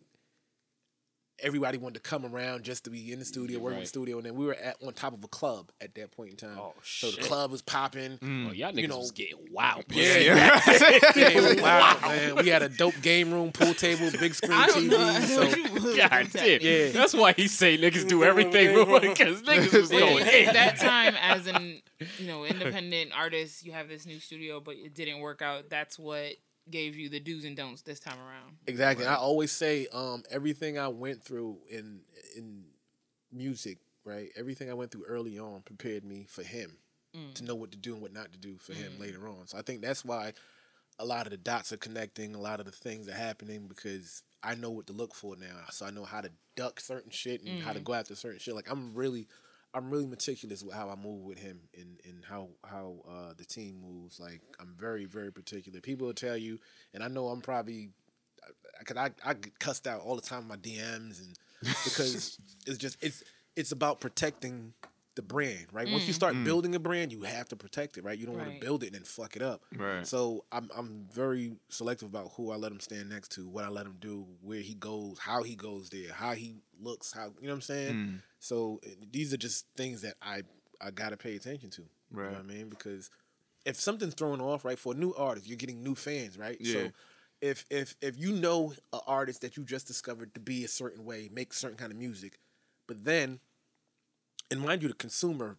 everybody 1.39 1.77
wanted 1.77 2.03
to 2.03 2.09
come 2.09 2.25
around 2.25 2.63
just 2.63 2.83
to 2.85 2.89
be 2.89 3.11
in 3.11 3.19
the 3.19 3.25
studio, 3.25 3.59
working 3.59 3.77
in 3.77 3.83
the 3.83 3.87
studio, 3.87 4.17
and 4.17 4.25
then 4.25 4.35
we 4.35 4.45
were 4.45 4.55
at 4.55 4.77
on 4.85 4.93
top 4.93 5.13
of 5.13 5.23
a 5.23 5.27
club 5.27 5.71
at 5.81 5.93
that 5.95 6.11
point 6.11 6.31
in 6.31 6.35
time. 6.37 6.57
Oh, 6.59 6.73
so 6.83 7.11
the 7.11 7.21
club 7.21 7.51
was 7.51 7.61
popping. 7.61 8.17
Oh, 8.21 8.51
y'all 8.53 8.71
niggas 8.71 8.77
You 8.81 8.87
know- 8.87 8.97
was 8.99 9.11
getting 9.11 9.37
wild. 9.51 9.85
Yeah, 9.89 10.17
Yeah. 10.17 10.61
it 10.67 11.35
was 11.55 11.61
wild, 11.61 12.01
man. 12.01 12.35
We 12.37 12.49
had 12.49 12.63
a 12.63 12.69
dope 12.69 12.99
game 13.01 13.31
room, 13.31 13.51
pool 13.51 13.73
table, 13.73 14.09
big 14.19 14.33
screen 14.33 14.51
TV. 14.59 14.89
know. 14.89 15.19
So 15.27 15.43
you- 15.43 15.97
God 15.97 16.27
damn. 16.31 16.61
Yeah. 16.61 16.89
That's 16.91 17.13
why 17.13 17.33
he 17.33 17.47
say 17.47 17.77
niggas 17.77 18.07
do 18.07 18.23
everything 18.23 18.73
because 19.01 19.41
niggas 19.43 19.73
was 19.73 19.89
Wait, 19.91 19.99
going 19.99 20.27
in. 20.27 20.47
at 20.47 20.53
that 20.53 20.77
time, 20.77 21.15
as 21.21 21.47
an 21.47 21.81
you 22.19 22.27
know 22.27 22.45
independent 22.45 23.11
artist, 23.15 23.65
you 23.65 23.71
have 23.73 23.87
this 23.87 24.05
new 24.05 24.19
studio, 24.19 24.59
but 24.59 24.75
it 24.75 24.93
didn't 24.93 25.19
work 25.19 25.41
out. 25.41 25.69
That's 25.69 25.97
what 25.99 26.33
gave 26.69 26.95
you 26.95 27.09
the 27.09 27.19
do's 27.19 27.45
and 27.45 27.55
don'ts 27.55 27.81
this 27.81 27.99
time 27.99 28.19
around. 28.19 28.57
Exactly. 28.67 29.05
I 29.05 29.15
always 29.15 29.51
say 29.51 29.87
um, 29.93 30.23
everything 30.29 30.77
I 30.77 30.87
went 30.87 31.23
through 31.23 31.57
in 31.69 32.01
in 32.35 32.63
music, 33.31 33.79
right? 34.05 34.29
Everything 34.35 34.69
I 34.69 34.73
went 34.73 34.91
through 34.91 35.05
early 35.05 35.39
on 35.39 35.61
prepared 35.61 36.03
me 36.03 36.25
for 36.29 36.43
him 36.43 36.77
mm. 37.15 37.33
to 37.35 37.43
know 37.43 37.55
what 37.55 37.71
to 37.71 37.77
do 37.77 37.93
and 37.93 38.01
what 38.01 38.13
not 38.13 38.31
to 38.31 38.37
do 38.37 38.57
for 38.57 38.73
him 38.73 38.93
mm. 38.93 39.01
later 39.01 39.27
on. 39.27 39.47
So 39.47 39.57
I 39.57 39.61
think 39.61 39.81
that's 39.81 40.05
why 40.05 40.33
a 40.99 41.05
lot 41.05 41.27
of 41.27 41.31
the 41.31 41.37
dots 41.37 41.71
are 41.71 41.77
connecting, 41.77 42.35
a 42.35 42.39
lot 42.41 42.59
of 42.59 42.65
the 42.65 42.71
things 42.71 43.07
are 43.07 43.13
happening 43.13 43.67
because 43.67 44.23
I 44.43 44.55
know 44.55 44.71
what 44.71 44.87
to 44.87 44.93
look 44.93 45.13
for 45.13 45.35
now. 45.35 45.65
So 45.71 45.85
I 45.85 45.91
know 45.91 46.03
how 46.03 46.21
to 46.21 46.31
duck 46.55 46.79
certain 46.79 47.11
shit 47.11 47.43
and 47.43 47.61
how 47.61 47.73
to 47.73 47.79
mm. 47.79 47.83
go 47.83 47.93
after 47.93 48.15
certain 48.15 48.39
shit. 48.39 48.55
Like 48.55 48.69
I'm 48.71 48.93
really 48.93 49.27
I'm 49.77 49.91
really 49.91 50.07
meticulous 50.07 50.63
with 50.63 50.73
how 50.73 50.89
I 50.89 50.95
move 50.95 51.21
with 51.23 51.37
him 51.37 51.59
and, 51.77 51.99
and 52.03 52.25
how 52.27 52.49
how 52.65 52.95
uh, 53.07 53.33
the 53.37 53.45
team 53.45 53.79
moves. 53.79 54.19
Like 54.19 54.41
I'm 54.59 54.73
very 54.75 55.05
very 55.05 55.31
particular. 55.31 55.79
People 55.81 56.07
will 56.07 56.15
tell 56.15 56.35
you, 56.35 56.57
and 56.95 57.03
I 57.03 57.07
know 57.07 57.27
I'm 57.27 57.41
probably 57.41 57.91
because 58.79 58.97
I, 58.97 59.11
I 59.23 59.35
get 59.35 59.59
cussed 59.59 59.85
out 59.85 60.01
all 60.01 60.15
the 60.15 60.21
time 60.21 60.41
in 60.41 60.47
my 60.47 60.55
DMs 60.55 61.19
and 61.19 61.37
because 61.83 62.39
it's 62.65 62.79
just 62.79 62.97
it's 63.01 63.23
it's 63.55 63.71
about 63.71 63.99
protecting 63.99 64.73
the 65.17 65.21
brand, 65.21 65.67
right? 65.73 65.89
Once 65.89 66.07
you 66.07 66.13
start 66.13 66.33
Mm. 66.35 66.45
building 66.45 66.75
a 66.75 66.79
brand, 66.79 67.11
you 67.11 67.23
have 67.23 67.49
to 67.49 67.57
protect 67.57 67.97
it, 67.97 68.03
right? 68.05 68.17
You 68.17 68.25
don't 68.25 68.37
want 68.37 68.53
to 68.53 68.59
build 68.65 68.83
it 68.83 68.87
and 68.87 68.95
then 68.95 69.03
fuck 69.03 69.35
it 69.35 69.41
up. 69.41 69.65
Right. 69.75 70.07
So 70.07 70.45
I'm 70.53 70.69
I'm 70.73 71.07
very 71.11 71.57
selective 71.69 72.07
about 72.07 72.31
who 72.37 72.51
I 72.51 72.55
let 72.55 72.71
him 72.71 72.79
stand 72.79 73.09
next 73.09 73.33
to, 73.33 73.49
what 73.49 73.65
I 73.65 73.69
let 73.69 73.85
him 73.85 73.97
do, 73.99 74.25
where 74.41 74.61
he 74.61 74.75
goes, 74.75 75.19
how 75.19 75.43
he 75.43 75.55
goes 75.55 75.89
there, 75.89 76.13
how 76.13 76.31
he 76.33 76.55
looks, 76.79 77.11
how 77.11 77.33
you 77.41 77.47
know 77.47 77.49
what 77.49 77.55
I'm 77.55 77.61
saying. 77.61 77.93
Mm. 77.95 78.21
So 78.39 78.79
uh, 78.85 78.89
these 79.11 79.33
are 79.33 79.37
just 79.37 79.65
things 79.75 80.01
that 80.03 80.15
I 80.21 80.43
I 80.79 80.91
gotta 80.91 81.17
pay 81.17 81.35
attention 81.35 81.69
to. 81.71 81.81
You 81.81 81.89
Right. 82.11 82.27
know 82.29 82.37
what 82.37 82.45
I 82.45 82.47
mean? 82.47 82.69
Because 82.69 83.09
if 83.65 83.77
something's 83.77 84.13
thrown 84.13 84.39
off, 84.39 84.63
right, 84.63 84.79
for 84.79 84.93
a 84.93 84.95
new 84.95 85.13
artist, 85.15 85.47
you're 85.47 85.57
getting 85.57 85.83
new 85.83 85.95
fans, 85.95 86.37
right? 86.37 86.57
Yeah. 86.61 86.73
So 86.73 86.91
if 87.41 87.65
if 87.69 87.95
if 88.01 88.17
you 88.17 88.33
know 88.33 88.73
an 88.93 88.99
artist 89.07 89.41
that 89.41 89.57
you 89.57 89.63
just 89.65 89.87
discovered 89.87 90.33
to 90.35 90.39
be 90.39 90.63
a 90.63 90.67
certain 90.67 91.03
way, 91.03 91.29
make 91.33 91.53
certain 91.53 91.77
kind 91.77 91.91
of 91.91 91.97
music, 91.97 92.39
but 92.87 93.03
then, 93.03 93.39
and 94.51 94.61
mind 94.61 94.81
you, 94.81 94.87
the 94.87 94.93
consumer 94.95 95.57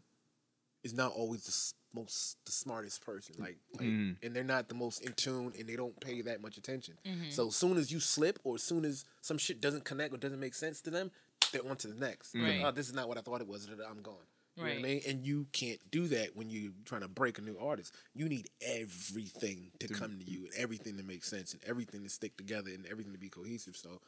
is 0.85 0.94
not 0.94 1.12
always 1.12 1.43
the 1.44 1.98
most 1.98 2.36
the 2.44 2.52
smartest 2.52 3.05
person, 3.05 3.35
like, 3.39 3.56
like 3.78 3.89
Mm. 3.89 4.16
and 4.23 4.35
they're 4.36 4.44
not 4.44 4.69
the 4.69 4.74
most 4.74 5.01
in 5.02 5.12
tune, 5.15 5.52
and 5.59 5.66
they 5.69 5.74
don't 5.77 5.98
pay 6.01 6.20
that 6.23 6.40
much 6.40 6.56
attention. 6.59 6.94
Mm-hmm. 7.05 7.31
So 7.31 7.48
as 7.48 7.56
soon 7.56 7.77
as 7.78 7.90
you 7.90 7.98
slip, 7.98 8.39
or 8.44 8.56
as 8.56 8.62
soon 8.62 8.85
as 8.85 9.05
some 9.23 9.39
shit 9.39 9.60
doesn't 9.60 9.85
connect 9.85 10.12
or 10.15 10.19
doesn't 10.19 10.39
make 10.40 10.55
sense 10.55 10.81
to 10.82 10.90
them, 10.90 11.10
they're 11.52 11.66
on 11.69 11.77
to 11.78 11.89
the 11.89 11.94
next. 11.98 12.35
Right. 12.35 12.60
oh, 12.62 12.70
this 12.70 12.89
is 12.89 12.94
not 12.94 13.09
what 13.09 13.16
I 13.19 13.23
thought 13.23 13.40
it 13.40 13.48
was. 13.48 13.66
I'm 13.66 14.02
gone. 14.02 14.15
You 14.56 14.65
know 14.65 14.69
what 14.69 14.70
I 14.70 14.74
Right. 14.74 14.82
mean? 14.82 15.02
And 15.09 15.27
you 15.27 15.47
can't 15.52 15.81
do 15.90 16.09
that 16.09 16.36
when 16.36 16.51
you're 16.51 16.73
trying 16.85 17.01
to 17.02 17.09
break 17.09 17.39
a 17.39 17.43
new 17.43 17.56
artist. 17.59 17.94
You 18.15 18.28
need 18.28 18.48
everything 18.60 19.70
to 19.81 19.89
come 19.89 20.19
to 20.19 20.24
you 20.31 20.44
and 20.47 20.55
everything 20.56 20.97
to 20.98 21.02
make 21.02 21.24
sense 21.24 21.52
and 21.55 21.62
everything 21.65 22.02
to 22.02 22.09
stick 22.09 22.36
together 22.36 22.70
and 22.70 22.85
everything 22.86 23.12
to 23.12 23.19
be 23.19 23.28
cohesive. 23.28 23.77
So 23.77 24.01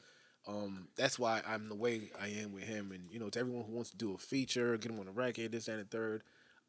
um, 0.46 0.88
that's 0.96 1.18
why 1.18 1.42
I'm 1.46 1.68
the 1.68 1.74
way 1.74 2.10
I 2.20 2.28
am 2.28 2.52
with 2.52 2.64
him. 2.64 2.92
And, 2.92 3.10
you 3.10 3.18
know, 3.18 3.28
to 3.28 3.38
everyone 3.40 3.64
who 3.64 3.72
wants 3.72 3.90
to 3.90 3.96
do 3.96 4.14
a 4.14 4.18
feature, 4.18 4.76
get 4.76 4.90
him 4.90 4.98
on 5.00 5.08
a 5.08 5.12
record, 5.12 5.52
this, 5.52 5.66
that, 5.66 5.72
and 5.72 5.82
the 5.82 5.96
third, 5.96 6.22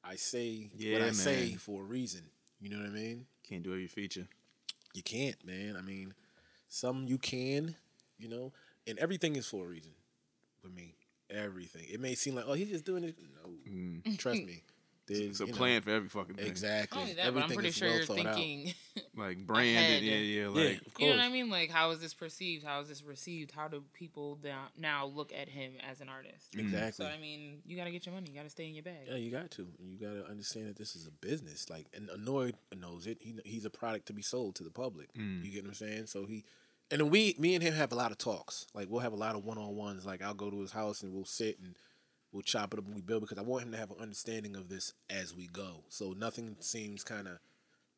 I 0.04 0.16
say 0.16 0.70
what 0.74 0.82
Yeah, 0.82 1.06
I 1.06 1.12
say 1.12 1.54
for 1.54 1.82
a 1.82 1.86
reason. 1.86 2.22
You 2.60 2.70
know 2.70 2.78
what 2.78 2.88
I 2.88 2.94
mean? 2.94 3.26
Can't 3.48 3.64
do 3.64 3.72
every 3.72 3.88
feature. 3.88 4.28
You 4.94 5.04
can't, 5.04 5.44
man. 5.46 5.76
I 5.78 5.82
mean, 5.82 6.14
some 6.68 7.06
you 7.08 7.18
can, 7.18 7.76
you 8.18 8.28
know, 8.28 8.52
and 8.88 9.00
everything 9.00 9.36
is 9.36 9.48
for 9.48 9.66
a 9.66 9.68
reason 9.68 9.92
with 10.64 10.74
me. 10.74 10.96
Everything. 11.30 11.86
It 11.90 12.00
may 12.00 12.16
seem 12.16 12.36
like, 12.36 12.46
oh, 12.48 12.54
he's 12.54 12.70
just 12.70 12.86
doing 12.86 13.04
it. 13.06 13.16
No, 13.44 14.12
trust 14.18 14.44
me. 14.44 14.64
There's 15.12 15.30
It's 15.30 15.42
a 15.42 15.46
you 15.46 15.52
know, 15.52 15.58
plan 15.58 15.82
for 15.82 15.90
every 15.92 16.10
fucking 16.10 16.36
thing. 16.36 16.48
Exactly. 16.48 16.98
Not 16.98 17.02
only 17.02 17.14
that, 17.16 17.34
but 17.34 17.44
I'm 17.44 17.50
pretty 17.50 17.72
sure 17.72 17.90
well 17.90 17.98
you're 17.98 18.06
thinking. 18.06 18.74
Like 19.16 19.38
branded, 19.46 19.76
Ahead. 19.76 20.04
yeah, 20.04 20.16
yeah, 20.16 20.48
like 20.48 20.56
Yeah, 20.58 20.72
of 20.72 20.82
You 21.00 21.10
know 21.10 21.16
what 21.18 21.26
I 21.26 21.30
mean? 21.30 21.50
Like, 21.50 21.70
how 21.70 21.92
is 21.92 22.00
this 22.00 22.14
perceived? 22.14 22.66
How 22.66 22.82
is 22.82 22.88
this 22.90 23.04
received? 23.04 23.52
How 23.52 23.68
do 23.68 23.84
people 23.94 24.40
now, 24.44 24.68
now 24.78 25.06
look 25.06 25.32
at 25.34 25.48
him 25.48 25.74
as 25.90 26.02
an 26.02 26.10
artist? 26.10 26.52
Mm. 26.54 26.62
Exactly. 26.62 27.06
So 27.06 27.12
I 27.12 27.18
mean, 27.18 27.62
you 27.66 27.78
gotta 27.78 27.92
get 27.92 28.06
your 28.06 28.16
money. 28.16 28.28
You 28.30 28.36
gotta 28.36 28.50
stay 28.50 28.68
in 28.68 28.74
your 28.74 28.84
bag. 28.84 29.08
Yeah, 29.08 29.16
you 29.16 29.32
got 29.32 29.52
to. 29.52 29.68
You 29.80 29.98
got 29.98 30.14
to 30.14 30.30
understand 30.30 30.68
that 30.68 30.78
this 30.78 30.96
is 30.96 31.08
a 31.08 31.12
business. 31.12 31.70
Like, 31.70 31.88
and 31.94 32.10
Anoyd 32.10 32.54
knows 32.78 33.08
it. 33.08 33.18
He 33.22 33.36
he's 33.46 33.66
a 33.66 33.70
product 33.70 34.08
to 34.08 34.14
be 34.14 34.22
sold 34.22 34.56
to 34.56 34.64
the 34.64 34.72
public. 34.72 35.14
Mm. 35.14 35.44
You 35.44 35.52
get 35.52 35.64
what 35.64 35.70
I'm 35.70 35.76
saying? 35.76 36.08
So 36.08 36.26
he, 36.26 36.44
and 36.90 37.00
then 37.00 37.10
we, 37.10 37.36
me 37.40 37.56
and 37.56 37.64
him 37.64 37.74
have 37.74 37.92
a 37.92 37.96
lot 37.96 38.12
of 38.12 38.18
talks. 38.18 38.68
Like, 38.74 38.88
we'll 38.90 39.00
have 39.00 39.14
a 39.14 39.18
lot 39.18 39.36
of 39.36 39.46
one 39.46 39.58
on 39.58 39.76
ones. 39.76 40.06
Like, 40.06 40.22
I'll 40.22 40.34
go 40.34 40.50
to 40.50 40.60
his 40.60 40.72
house 40.72 41.04
and 41.04 41.14
we'll 41.14 41.26
sit 41.26 41.58
and 41.60 41.76
we'll 42.32 42.42
chop 42.42 42.74
it 42.74 42.80
up 42.80 42.86
and 42.86 42.96
we 42.96 43.02
build 43.02 43.22
because 43.22 43.38
I 43.38 43.42
want 43.42 43.64
him 43.64 43.72
to 43.72 43.78
have 43.78 43.92
an 43.92 43.98
understanding 44.00 44.56
of 44.56 44.70
this 44.70 44.94
as 45.10 45.36
we 45.36 45.48
go. 45.48 45.84
So 45.90 46.14
nothing 46.14 46.56
seems 46.60 47.04
kind 47.04 47.28
of, 47.28 47.40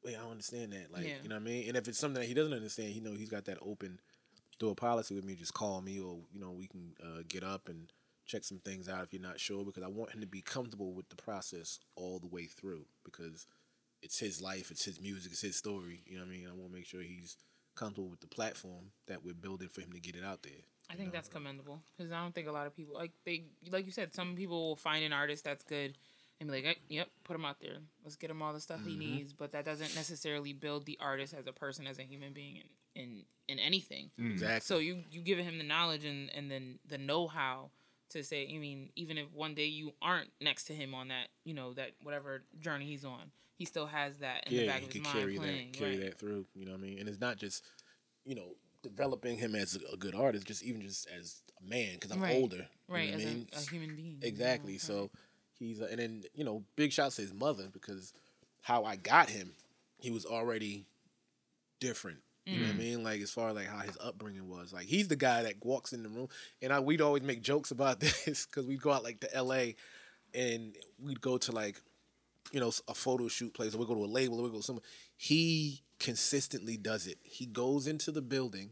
wait, 0.03 0.15
I 0.15 0.22
don't 0.22 0.31
understand 0.31 0.73
that. 0.73 0.91
Like, 0.91 1.05
Yeah. 1.05 1.18
you 1.22 1.30
know 1.30 1.35
what 1.35 1.41
I 1.41 1.45
mean? 1.45 1.68
And 1.68 1.77
if 1.77 1.88
it's 1.88 1.99
something 1.99 2.22
that 2.22 2.27
he 2.27 2.34
doesn't 2.34 2.53
understand, 2.53 2.89
he 2.93 2.99
know, 2.99 3.14
he's 3.14 3.30
got 3.30 3.45
that 3.45 3.60
open 3.61 3.99
door 4.60 4.76
policy 4.76 5.14
with 5.15 5.23
me. 5.23 5.35
Just 5.35 5.53
call 5.53 5.81
me 5.81 5.99
or, 5.99 6.19
you 6.34 6.39
know, 6.39 6.51
we 6.51 6.68
can 6.68 6.95
uh, 7.03 7.22
get 7.27 7.43
up 7.43 7.69
and 7.69 7.91
check 8.26 8.43
some 8.43 8.60
things 8.60 8.88
out 8.88 9.03
if 9.03 9.14
you're 9.14 9.22
not 9.22 9.39
sure 9.39 9.64
because 9.65 9.84
I 9.84 9.88
want 9.88 10.11
him 10.14 10.22
to 10.22 10.27
be 10.27 10.41
comfortable 10.41 10.93
with 10.93 11.10
the 11.10 11.15
process 11.15 11.80
all 11.95 12.19
the 12.19 12.27
way 12.27 12.45
through 12.45 12.85
because 13.03 13.45
it's 14.01 14.19
his 14.19 14.41
life, 14.41 14.72
it's 14.72 14.85
his 14.85 14.99
music, 14.99 15.31
it's 15.31 15.41
his 15.41 15.55
story. 15.57 16.01
You 16.07 16.18
know 16.18 16.23
what 16.26 16.31
I 16.34 16.38
mean? 16.38 16.47
I 16.47 16.53
want 16.53 16.72
to 16.72 16.76
make 16.77 16.85
sure 16.85 17.01
he's 17.01 17.38
comfortable 17.76 18.10
with 18.10 18.22
the 18.22 18.27
platform 18.27 18.91
that 19.07 19.23
we're 19.23 19.34
building 19.34 19.68
for 19.69 19.81
him 19.81 19.91
to 19.93 19.99
get 19.99 20.15
it 20.15 20.23
out 20.23 20.43
there. 20.43 20.64
I 20.94 20.95
think 20.95 21.11
that's 21.11 21.28
commendable 21.28 21.82
because 21.98 22.11
I 22.11 22.22
don't 22.22 22.34
think 22.34 22.48
a 22.48 22.52
lot 22.52 22.68
of 22.68 22.76
people 22.76 22.95
like 22.95 23.11
they 23.26 23.45
like 23.72 23.86
you 23.86 23.91
said. 23.91 24.14
Some 24.14 24.36
people 24.36 24.70
will 24.70 24.76
find 24.76 25.03
an 25.03 25.14
artist 25.14 25.44
that's 25.44 25.64
good 25.64 25.98
and 26.40 26.49
be 26.49 26.56
like, 26.56 26.65
"Eh, 26.65 26.80
"Yep, 26.90 27.10
put 27.24 27.36
him 27.36 27.45
out 27.45 27.60
there. 27.60 27.78
Let's 28.03 28.15
get 28.15 28.30
him 28.30 28.41
all 28.41 28.53
the 28.53 28.60
stuff 28.60 28.86
he 28.86 28.95
needs." 28.95 29.34
But 29.34 29.52
that 29.53 29.65
doesn't 29.65 29.95
necessarily 29.95 30.53
build 30.53 30.86
the 30.86 30.98
artist 31.02 31.34
as 31.34 31.48
a 31.48 31.53
person, 31.53 31.88
as 31.88 31.99
a 31.99 32.03
human 32.03 32.34
being, 32.34 32.57
in 32.57 32.64
in, 32.95 33.26
in 33.48 33.60
anything. 33.60 34.11
Exactly. 34.18 34.60
So 34.61 34.78
you 34.78 35.03
you 35.10 35.22
give 35.22 35.40
him 35.40 35.57
the 35.57 35.64
knowledge 35.64 36.06
and 36.06 36.30
and 36.36 36.52
then 36.52 36.80
the 36.88 36.98
know 36.98 37.28
how 37.28 37.72
to 38.11 38.24
say. 38.24 38.48
I 38.53 38.57
mean, 38.57 38.90
even 38.95 39.18
if 39.18 39.32
one 39.34 39.56
day 39.56 39.65
you 39.65 39.94
aren't 40.02 40.30
next 40.40 40.65
to 40.65 40.74
him 40.74 40.94
on 40.94 41.07
that, 41.10 41.30
you 41.44 41.53
know 41.53 41.74
that 41.74 41.91
whatever 42.03 42.44
journey 42.60 42.86
he's 42.86 43.06
on, 43.06 43.32
he 43.56 43.65
still 43.65 43.88
has 43.88 44.18
that 44.18 44.48
in 44.48 44.56
the 44.56 44.64
yeah, 44.64 44.72
back 44.72 44.82
he 44.82 44.86
of 44.86 44.94
his 44.94 45.02
could 45.02 45.03
mind 45.03 45.18
carry 45.18 45.38
playing. 45.38 45.72
that, 45.72 45.80
carry 45.80 45.98
right. 45.98 46.06
that 46.06 46.20
through. 46.20 46.45
You 46.53 46.65
know 46.65 46.72
what 46.74 46.82
I 46.82 46.84
mean? 46.84 46.99
And 46.99 47.10
it's 47.10 47.20
not 47.22 47.38
just, 47.38 47.64
you 48.26 48.36
know, 48.36 48.56
developing 48.84 49.38
him 49.38 49.55
as 49.55 49.76
a, 49.76 49.93
a 49.93 49.97
good 49.97 50.14
artist, 50.15 50.45
just 50.45 50.64
even 50.64 50.81
just 50.81 51.07
as 51.10 51.41
a 51.60 51.68
man 51.68 51.93
because 51.93 52.11
I'm 52.11 52.22
Right. 52.22 52.35
older. 52.35 52.57
you 52.57 52.65
right, 52.89 53.10
know 53.10 53.15
as 53.18 53.22
I 53.26 53.30
mean? 53.30 53.47
a, 53.53 53.57
a 53.57 53.61
human 53.61 53.95
being. 53.95 54.19
Exactly. 54.22 54.73
right. 54.73 54.81
So 54.81 55.10
he's 55.57 55.81
uh, 55.81 55.88
and 55.89 55.99
then 55.99 56.23
you 56.35 56.43
know 56.43 56.64
big 56.76 56.91
shouts 56.91 57.15
to 57.15 57.22
his 57.23 57.34
mother 57.34 57.68
because 57.72 58.14
how 58.61 58.84
I 58.85 58.95
got 58.97 59.30
him, 59.30 59.53
he 59.99 60.11
was 60.11 60.26
already 60.26 60.85
different. 61.80 62.19
You 62.45 62.60
know 62.60 62.65
what 62.68 62.76
I 62.76 62.77
mean? 62.77 63.03
Like 63.03 63.22
as 63.22 63.31
far 63.31 63.49
as 63.49 63.55
like 63.55 63.68
how 63.68 63.80
his 63.80 63.97
upbringing 64.03 64.49
was. 64.49 64.73
Like 64.73 64.85
he's 64.85 65.07
the 65.07 65.15
guy 65.15 65.43
that 65.43 65.64
walks 65.65 65.93
in 65.93 66.03
the 66.03 66.10
room, 66.10 66.27
and 66.61 66.73
I 66.73 66.80
we'd 66.81 67.01
always 67.01 67.23
make 67.23 67.41
jokes 67.41 67.72
about 67.72 67.99
this 68.01 68.45
because 68.45 68.65
we'd 68.68 68.81
go 68.81 68.91
out 68.91 69.03
like 69.03 69.22
to 69.22 69.34
L.A. 69.34 69.76
and 70.34 70.76
we'd 71.01 71.22
go 71.22 71.38
to 71.38 71.51
like 71.53 71.81
you 72.51 72.60
know 72.60 72.72
a 72.88 72.93
photo 72.93 73.27
shoot 73.30 73.53
place, 73.53 73.73
or 73.73 73.77
we 73.80 73.85
go 73.85 73.95
to 73.95 74.03
a 74.03 74.05
label, 74.05 74.39
or 74.39 74.43
we 74.43 74.49
go 74.49 74.60
somewhere. 74.60 74.84
He 75.15 75.81
consistently 76.03 76.75
does 76.77 77.07
it. 77.07 77.17
He 77.23 77.45
goes 77.45 77.88
into 77.88 78.11
the 78.11 78.21
building 78.21 78.71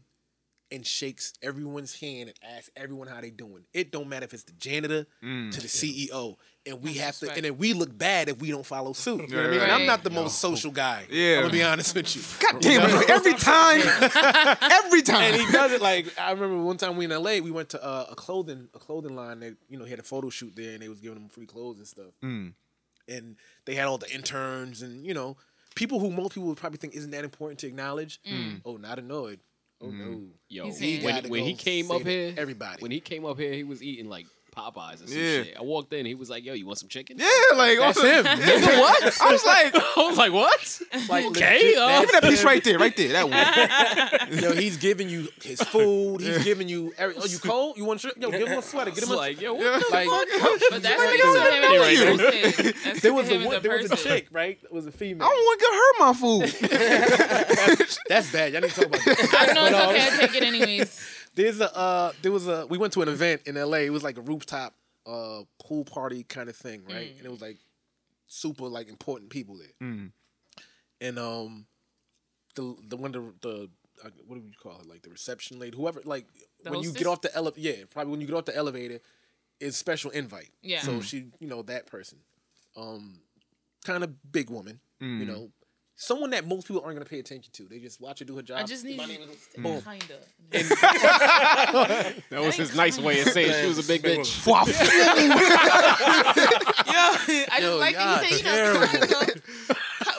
and 0.70 0.86
shakes 0.86 1.32
everyone's 1.42 1.98
hand 1.98 2.28
and 2.28 2.38
asks 2.56 2.70
everyone 2.76 3.08
how 3.08 3.20
they 3.20 3.30
doing. 3.30 3.64
It 3.72 3.90
don't 3.90 4.08
matter 4.08 4.24
if 4.24 4.32
it's 4.34 4.44
the 4.44 4.52
janitor 4.52 5.06
to 5.22 5.60
the 5.60 5.66
CEO, 5.68 6.36
and 6.66 6.82
we 6.82 6.94
That's 6.94 7.00
have 7.00 7.14
to, 7.18 7.26
respect. 7.26 7.36
and 7.38 7.44
then 7.44 7.58
we 7.58 7.72
look 7.72 7.96
bad 7.96 8.28
if 8.28 8.40
we 8.40 8.50
don't 8.50 8.64
follow 8.64 8.92
suit. 8.92 9.28
You 9.30 9.36
know 9.36 9.42
what 9.42 9.46
I 9.46 9.50
mean? 9.50 9.60
And 9.60 9.70
Right. 9.70 9.80
I'm 9.80 9.86
not 9.86 10.02
the 10.04 10.10
most 10.10 10.38
social 10.40 10.70
guy. 10.70 11.06
Yeah. 11.10 11.36
I'm 11.36 11.42
gonna 11.42 11.52
be 11.52 11.62
honest 11.62 11.94
with 11.94 12.14
you. 12.16 12.22
God 12.40 12.60
damn 12.60 12.88
it! 12.88 13.10
Every 13.10 13.34
time, 13.34 13.80
every 14.62 15.02
time. 15.02 15.34
And 15.34 15.42
he 15.42 15.52
does 15.52 15.72
it 15.72 15.82
like 15.82 16.06
I 16.18 16.30
remember 16.32 16.62
one 16.62 16.76
time 16.76 16.96
we 16.96 17.04
in 17.06 17.10
LA, 17.10 17.38
we 17.40 17.50
went 17.50 17.70
to 17.70 17.82
uh, 17.82 18.06
a 18.10 18.14
clothing 18.14 18.68
a 18.74 18.78
clothing 18.78 19.14
line 19.16 19.40
that 19.40 19.56
you 19.68 19.78
know 19.78 19.84
he 19.84 19.90
had 19.90 20.00
a 20.00 20.04
photo 20.04 20.30
shoot 20.30 20.54
there, 20.56 20.72
and 20.74 20.82
they 20.82 20.88
was 20.88 21.00
giving 21.00 21.18
them 21.18 21.28
free 21.28 21.46
clothes 21.46 21.78
and 21.78 21.86
stuff. 21.86 22.12
Mm. 22.22 22.52
And 23.08 23.36
they 23.66 23.74
had 23.74 23.86
all 23.88 23.98
the 23.98 24.10
interns 24.14 24.80
and 24.80 25.04
you 25.04 25.12
know 25.12 25.36
people 25.74 25.98
who 26.00 26.10
most 26.10 26.34
people 26.34 26.48
would 26.48 26.58
probably 26.58 26.78
think 26.78 26.94
isn't 26.94 27.10
that 27.10 27.24
important 27.24 27.60
to 27.60 27.66
acknowledge. 27.66 28.20
Mm. 28.22 28.32
Mm. 28.32 28.60
Oh, 28.64 28.76
not 28.76 28.98
Anoyd. 28.98 29.38
Oh 29.80 29.90
no. 29.90 30.22
Yo, 30.48 30.70
he, 30.72 31.00
when, 31.00 31.28
when 31.28 31.44
he 31.44 31.54
came 31.54 31.90
up 31.90 32.02
here, 32.02 32.34
everybody. 32.36 32.80
When 32.82 32.92
he 32.92 33.00
came 33.00 33.24
up 33.24 33.38
here, 33.38 33.52
he 33.52 33.64
was 33.64 33.82
eating 33.82 34.08
like 34.08 34.26
Popeyes 34.56 35.02
or 35.02 35.06
some 35.06 35.16
Yeah. 35.18 35.42
shit. 35.44 35.56
I 35.58 35.62
walked 35.62 35.92
in, 35.94 36.04
he 36.04 36.14
was 36.14 36.28
like, 36.28 36.44
"Yo, 36.44 36.52
you 36.52 36.66
want 36.66 36.78
some 36.78 36.88
chicken?" 36.88 37.16
yeah, 37.18 37.26
like 37.56 37.78
That's 37.78 37.96
also- 37.98 38.06
him. 38.06 38.24
Nigga, 38.38 38.78
what? 38.80 39.20
I 39.22 39.32
was 39.32 39.44
like, 39.44 39.74
I 39.96 40.06
was 40.08 40.18
like, 40.18 40.32
"What?" 40.32 40.80
Like 41.08 41.24
Okay, 41.26 41.54
legit, 41.56 41.78
uh, 41.78 41.86
that's 41.86 42.00
look 42.06 42.14
at 42.14 42.22
that 42.22 42.30
piece 42.30 42.44
right 42.44 42.62
there, 42.62 42.78
right 42.78 42.96
there. 42.96 43.08
That 43.12 44.28
one. 44.30 44.42
Yo, 44.42 44.52
he's 44.52 44.76
giving 44.76 45.08
you 45.08 45.28
his 45.42 45.60
food. 45.62 46.20
He's 46.20 46.44
giving 46.44 46.68
you. 46.68 46.92
Every, 46.98 47.14
oh, 47.18 47.24
you 47.24 47.38
cold? 47.38 47.76
You 47.78 47.84
want 47.86 48.00
shirt? 48.00 48.16
Yo, 48.18 48.30
give 48.30 48.46
him 48.46 48.58
a 48.58 48.62
sweater. 48.62 48.90
Get 48.90 49.04
him 49.04 49.10
a 49.10 49.16
like, 49.16 49.40
yo, 49.40 49.54
what 49.54 49.62
the 49.82 49.86
like. 49.90 50.06
But 50.70 50.82
that's 50.82 51.00
Right 51.00 51.18
still 51.18 51.32
there. 51.34 51.52
him 51.52 51.64
as 51.64 51.80
Right 51.80 51.96
a 51.96 52.16
there. 52.16 52.16
person. 52.52 52.74
That's 52.84 53.00
There 53.00 53.14
was 53.14 53.28
a 53.28 53.34
him 53.34 53.40
as 53.42 53.46
one, 53.48 53.62
there 53.62 53.76
was 53.78 53.86
a 53.86 53.88
person. 53.90 54.10
chick, 54.10 54.26
right? 54.30 54.58
It 54.62 54.72
was 54.72 54.84
a 54.86 54.88
I 54.88 54.92
female. 54.92 55.26
I 55.26 55.30
don't 55.30 55.44
want 55.44 55.58
to 55.58 55.64
get 55.64 55.74
her 55.74 55.92
my 55.98 56.12
food. 56.12 57.88
That's 58.08 58.32
bad. 58.32 58.52
Y'all 58.52 58.60
need 58.62 58.70
to 58.70 58.74
talk 58.76 58.86
about 58.86 59.04
that. 59.04 59.48
I 59.48 59.52
know 59.52 59.64
it's 59.66 59.72
But, 59.72 59.82
um, 59.82 59.90
okay. 59.90 60.06
I 60.06 60.10
take 60.26 60.34
it 60.36 60.42
anyways. 60.42 61.00
There's 61.34 61.60
a 61.60 61.76
uh, 61.76 62.12
there 62.22 62.32
was 62.32 62.46
a 62.46 62.66
we 62.66 62.78
went 62.78 62.92
to 62.94 63.02
an 63.02 63.08
event 63.08 63.42
in 63.46 63.54
LA. 63.54 63.78
It 63.78 63.90
was 63.90 64.02
like 64.02 64.18
a 64.18 64.22
rooftop 64.22 64.74
uh 65.04 65.42
pool 65.60 65.84
party 65.84 66.22
kind 66.22 66.48
of 66.48 66.56
thing, 66.56 66.84
right? 66.84 67.14
Mm. 67.14 67.16
And 67.18 67.26
it 67.26 67.30
was 67.30 67.40
like 67.40 67.58
super 68.26 68.64
like 68.64 68.88
important 68.88 69.30
people 69.30 69.56
there. 69.58 69.88
Mm. 69.88 70.12
And 71.00 71.18
um, 71.18 71.66
the 72.54 72.76
the 72.88 72.96
one 72.96 73.12
the 73.12 73.32
the 73.40 73.70
uh, 74.04 74.10
what 74.26 74.36
do 74.36 74.46
you 74.46 74.52
call 74.60 74.80
it? 74.80 74.88
Like 74.88 75.02
the 75.02 75.10
reception 75.10 75.58
lady, 75.58 75.76
whoever. 75.76 76.00
Like 76.04 76.26
The 76.62 76.70
when 76.70 76.82
you 76.82 76.92
get 76.92 77.06
off 77.06 77.20
the 77.20 77.34
elevator, 77.34 77.60
yeah, 77.60 77.84
probably 77.90 78.10
when 78.10 78.20
you 78.20 78.26
get 78.26 78.36
off 78.36 78.44
the 78.44 78.56
elevator, 78.56 79.00
is 79.60 79.76
special 79.76 80.10
invite. 80.10 80.50
Yeah. 80.62 80.80
So 80.80 81.00
she, 81.00 81.26
you 81.38 81.48
know, 81.48 81.62
that 81.62 81.86
person, 81.86 82.18
um, 82.76 83.20
kind 83.84 84.02
of 84.02 84.32
big 84.32 84.50
woman, 84.50 84.80
you 85.00 85.24
know, 85.26 85.50
someone 86.02 86.30
that 86.30 86.46
most 86.46 86.66
people 86.66 86.82
aren't 86.84 86.96
gonna 86.96 87.08
pay 87.08 87.18
attention 87.20 87.52
to. 87.54 87.62
They 87.64 87.78
just 87.78 88.00
watch 88.00 88.18
her 88.18 88.24
do 88.24 88.34
her 88.36 88.42
job. 88.42 88.58
I 88.58 88.64
just 88.64 88.84
need 88.84 88.96
My 88.96 89.04
you 89.04 89.18
name 89.18 89.28
is- 89.30 89.46
to 89.54 89.60
Boom. 89.60 89.82
kinda. 89.82 90.18
That 92.30 92.40
was 92.42 92.54
his 92.56 92.74
nice 92.76 92.98
way 92.98 93.20
of 93.20 93.28
saying 93.28 93.52
she 93.62 93.66
was 93.68 93.78
a 93.78 93.84
big 93.86 94.02
bitch. 94.02 94.46
Yo, 94.46 94.52
I 94.54 94.64
just 97.60 97.62
Yo, 97.62 97.76
like 97.78 97.94
y'all 97.94 98.16
that 98.16 98.30
you 98.30 98.36
say, 98.36 98.38
you 98.38 98.44
know, 98.44 98.50
terrible. 98.50 98.86
kind 98.86 99.30
of. 99.30 99.42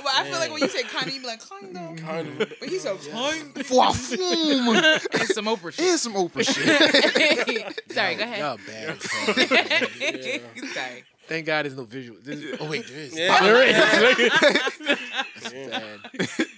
But 0.03 0.11
I 0.15 0.23
feel 0.29 0.39
like 0.39 0.51
when 0.51 0.61
you 0.61 0.67
say 0.69 0.83
kind 0.83 1.07
of, 1.07 1.13
you 1.13 1.21
be 1.21 1.27
like, 1.27 1.41
kind 1.47 1.77
of. 1.77 1.95
Kind 2.05 2.41
of. 2.41 2.53
But 2.59 2.69
he's 2.69 2.83
so 2.83 2.97
kind 2.97 3.55
of. 3.57 3.67
Fwa-foom. 3.67 5.03
And 5.19 5.29
some 5.29 5.45
Oprah 5.45 5.71
shit. 5.73 5.85
Here's 5.85 6.01
some 6.01 6.13
Oprah 6.13 6.43
shit. 6.45 7.81
Sorry, 7.91 8.15
go 8.15 8.23
ahead. 8.23 8.39
Y'all 8.39 8.57
bad. 8.67 8.89
as 8.89 9.01
fuck. 9.03 9.37
Sorry. 10.73 11.03
Thank 11.27 11.45
God 11.45 11.63
there's 11.65 11.75
no 11.75 11.85
visual. 11.85 12.19
There's- 12.21 12.57
oh 12.59 12.69
wait, 12.69 12.85
there 12.87 12.99
is. 12.99 13.17
Yeah. 13.17 13.39
There 13.41 13.63
is. 13.63 14.97
Bad. 15.53 15.99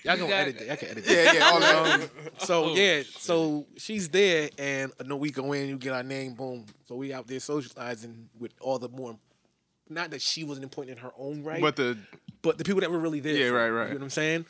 Y'all 0.03 0.17
gonna 0.17 0.33
edit 0.33 0.59
that. 0.59 0.67
Y'all 0.67 0.75
can 0.77 0.89
edit 0.89 1.05
that. 1.05 1.13
Yeah, 1.25 1.33
yeah, 1.33 1.45
all 1.49 1.59
that. 1.59 2.01
Um, 2.01 2.09
so 2.37 2.75
yeah, 2.75 3.03
so 3.17 3.65
she's 3.77 4.09
there, 4.09 4.49
and 4.57 4.91
a 4.99 5.15
we 5.15 5.31
go 5.31 5.53
in, 5.53 5.67
you 5.69 5.77
get 5.77 5.93
our 5.93 6.03
name, 6.03 6.33
boom. 6.33 6.65
So 6.87 6.95
we 6.95 7.13
out 7.13 7.27
there 7.27 7.39
socializing 7.39 8.29
with 8.37 8.53
all 8.61 8.79
the 8.79 8.89
more, 8.89 9.17
not 9.89 10.11
that 10.11 10.21
she 10.21 10.43
wasn't 10.43 10.63
important 10.63 10.97
in 10.97 11.03
her 11.03 11.11
own 11.17 11.43
right, 11.43 11.61
But 11.61 11.75
the 11.75 11.97
but 12.41 12.57
the 12.57 12.63
people 12.63 12.81
that 12.81 12.91
were 12.91 12.99
really 12.99 13.19
there. 13.19 13.35
Yeah, 13.35 13.49
for 13.49 13.55
right, 13.55 13.69
right. 13.69 13.87
You 13.87 13.93
know 13.95 13.99
what 13.99 14.03
I'm 14.05 14.09
saying? 14.11 14.45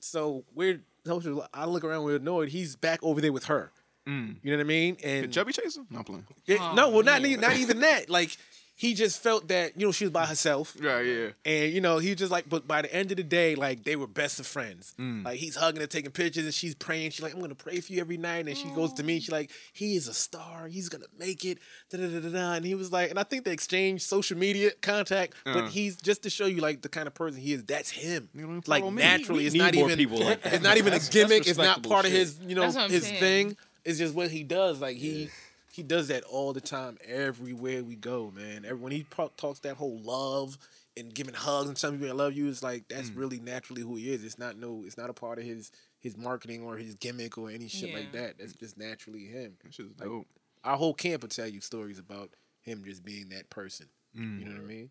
So 0.00 0.44
we're 0.54 0.80
social. 1.04 1.46
I 1.54 1.66
look 1.66 1.84
around, 1.84 2.04
we're 2.04 2.18
Anoyd. 2.18 2.48
He's 2.48 2.76
back 2.76 3.00
over 3.02 3.20
there 3.20 3.32
with 3.32 3.44
her. 3.46 3.72
Mm. 4.06 4.36
You 4.42 4.52
know 4.52 4.58
what 4.58 4.64
I 4.64 4.68
mean? 4.68 4.96
the 5.00 5.08
And 5.08 5.32
chubby 5.32 5.52
chaser? 5.52 5.80
No, 5.90 5.98
I'm 5.98 6.04
playing. 6.04 6.26
yeah, 6.46 6.74
no, 6.74 6.90
well, 6.90 7.02
not 7.02 7.24
even, 7.24 7.40
not 7.40 7.56
even 7.56 7.80
that. 7.80 8.08
Like 8.08 8.36
he 8.78 8.92
just 8.92 9.22
felt 9.22 9.48
that 9.48 9.72
you 9.80 9.86
know 9.86 9.92
she 9.92 10.04
was 10.04 10.10
by 10.12 10.26
herself. 10.26 10.76
Right, 10.78 11.00
yeah. 11.06 11.28
And 11.46 11.72
you 11.72 11.80
know, 11.80 11.96
he 11.96 12.14
just 12.14 12.30
like, 12.30 12.46
but 12.46 12.68
by 12.68 12.82
the 12.82 12.94
end 12.94 13.10
of 13.10 13.16
the 13.16 13.22
day, 13.22 13.54
like 13.54 13.84
they 13.84 13.96
were 13.96 14.06
best 14.06 14.38
of 14.38 14.46
friends. 14.46 14.94
Mm. 15.00 15.24
Like 15.24 15.38
he's 15.38 15.56
hugging 15.56 15.80
her, 15.80 15.86
taking 15.86 16.10
pictures, 16.10 16.44
and 16.44 16.52
she's 16.52 16.74
praying. 16.74 17.12
She's 17.12 17.22
like, 17.22 17.32
"I'm 17.34 17.40
gonna 17.40 17.54
pray 17.54 17.80
for 17.80 17.92
you 17.94 18.00
every 18.00 18.18
night." 18.18 18.46
And 18.46 18.56
she 18.56 18.68
goes 18.70 18.92
to 18.94 19.02
me. 19.02 19.18
She's 19.20 19.32
like, 19.32 19.50
"He 19.72 19.96
is 19.96 20.08
a 20.08 20.14
star. 20.14 20.66
He's 20.68 20.90
gonna 20.90 21.06
make 21.18 21.44
it." 21.46 21.58
Da, 21.90 21.98
da, 21.98 22.06
da, 22.08 22.20
da, 22.20 22.28
da. 22.28 22.52
And 22.52 22.64
he 22.66 22.74
was 22.74 22.92
like, 22.92 23.08
and 23.10 23.18
I 23.18 23.22
think 23.22 23.44
they 23.44 23.52
exchanged 23.52 24.04
social 24.04 24.36
media 24.36 24.72
contact, 24.82 25.34
Uh. 25.46 25.54
but 25.54 25.68
he's 25.70 25.96
just 25.96 26.22
to 26.24 26.30
show 26.30 26.44
you 26.46 26.60
like 26.60 26.82
the 26.82 26.90
kind 26.90 27.06
of 27.06 27.14
person 27.14 27.40
he 27.40 27.54
is. 27.54 27.64
That's 27.64 27.88
him. 27.90 28.28
You 28.34 28.42
don't 28.46 28.68
Like 28.68 28.84
naturally, 28.92 29.40
We 29.40 29.46
it's 29.46 29.54
not 29.56 29.74
more 29.74 29.86
even. 29.86 29.96
people 29.98 30.18
like 30.20 30.42
that. 30.42 30.52
It's 30.52 30.62
not 30.62 30.76
even 30.76 30.88
a 30.88 30.96
That's- 30.96 31.08
that's 31.08 31.14
gimmick. 31.28 31.46
It's 31.48 31.56
not 31.56 31.64
respectable 31.64 31.90
part 31.90 32.04
of 32.04 32.12
his, 32.12 32.38
you 32.46 32.54
know, 32.54 32.60
That's 32.62 32.74
what 32.76 32.84
I'm 32.84 32.90
his 32.90 33.04
saying. 33.04 33.20
thing. 33.20 33.56
It's 33.86 33.98
just 33.98 34.14
what 34.14 34.30
he 34.30 34.42
does. 34.42 34.80
Like 34.80 34.96
he. 34.98 35.30
He 35.76 35.82
does 35.82 36.08
that 36.08 36.24
all 36.24 36.54
the 36.54 36.60
time, 36.62 36.96
everywhere 37.04 37.84
we 37.84 37.96
go, 37.96 38.32
man. 38.34 38.64
Every, 38.64 38.78
when 38.78 38.92
he 38.92 39.04
talks 39.36 39.60
that 39.60 39.76
whole 39.76 39.98
love 40.00 40.56
and 40.96 41.12
giving 41.12 41.34
hugs 41.34 41.68
and 41.68 41.76
telling 41.76 41.98
people 41.98 42.12
I 42.18 42.24
love 42.24 42.32
you, 42.32 42.48
it's 42.48 42.62
like 42.62 42.88
that's 42.88 43.10
Mm. 43.10 43.16
really 43.18 43.40
naturally 43.40 43.82
who 43.82 43.96
he 43.96 44.10
is. 44.10 44.24
It's 44.24 44.38
not 44.38 44.56
no, 44.56 44.84
it's 44.86 44.96
not 44.96 45.10
a 45.10 45.12
part 45.12 45.38
of 45.38 45.44
his 45.44 45.70
his 45.98 46.16
marketing 46.16 46.62
or 46.62 46.78
his 46.78 46.94
gimmick 46.94 47.36
or 47.36 47.50
any 47.50 47.68
shit 47.68 47.92
like 47.92 48.10
that. 48.12 48.38
That's 48.38 48.54
just 48.54 48.78
naturally 48.78 49.26
him. 49.26 49.58
That 49.64 49.74
shit's 49.74 49.90
Like, 50.00 50.08
dope. 50.08 50.26
Our 50.64 50.78
whole 50.78 50.94
camp 50.94 51.20
will 51.22 51.28
tell 51.28 51.46
you 51.46 51.60
stories 51.60 51.98
about 51.98 52.30
him 52.62 52.82
just 52.82 53.04
being 53.04 53.28
that 53.28 53.50
person. 53.50 53.86
Mm. 54.16 54.38
You 54.38 54.44
know 54.46 54.52
what 54.52 54.60
I 54.62 54.64
mean? 54.64 54.90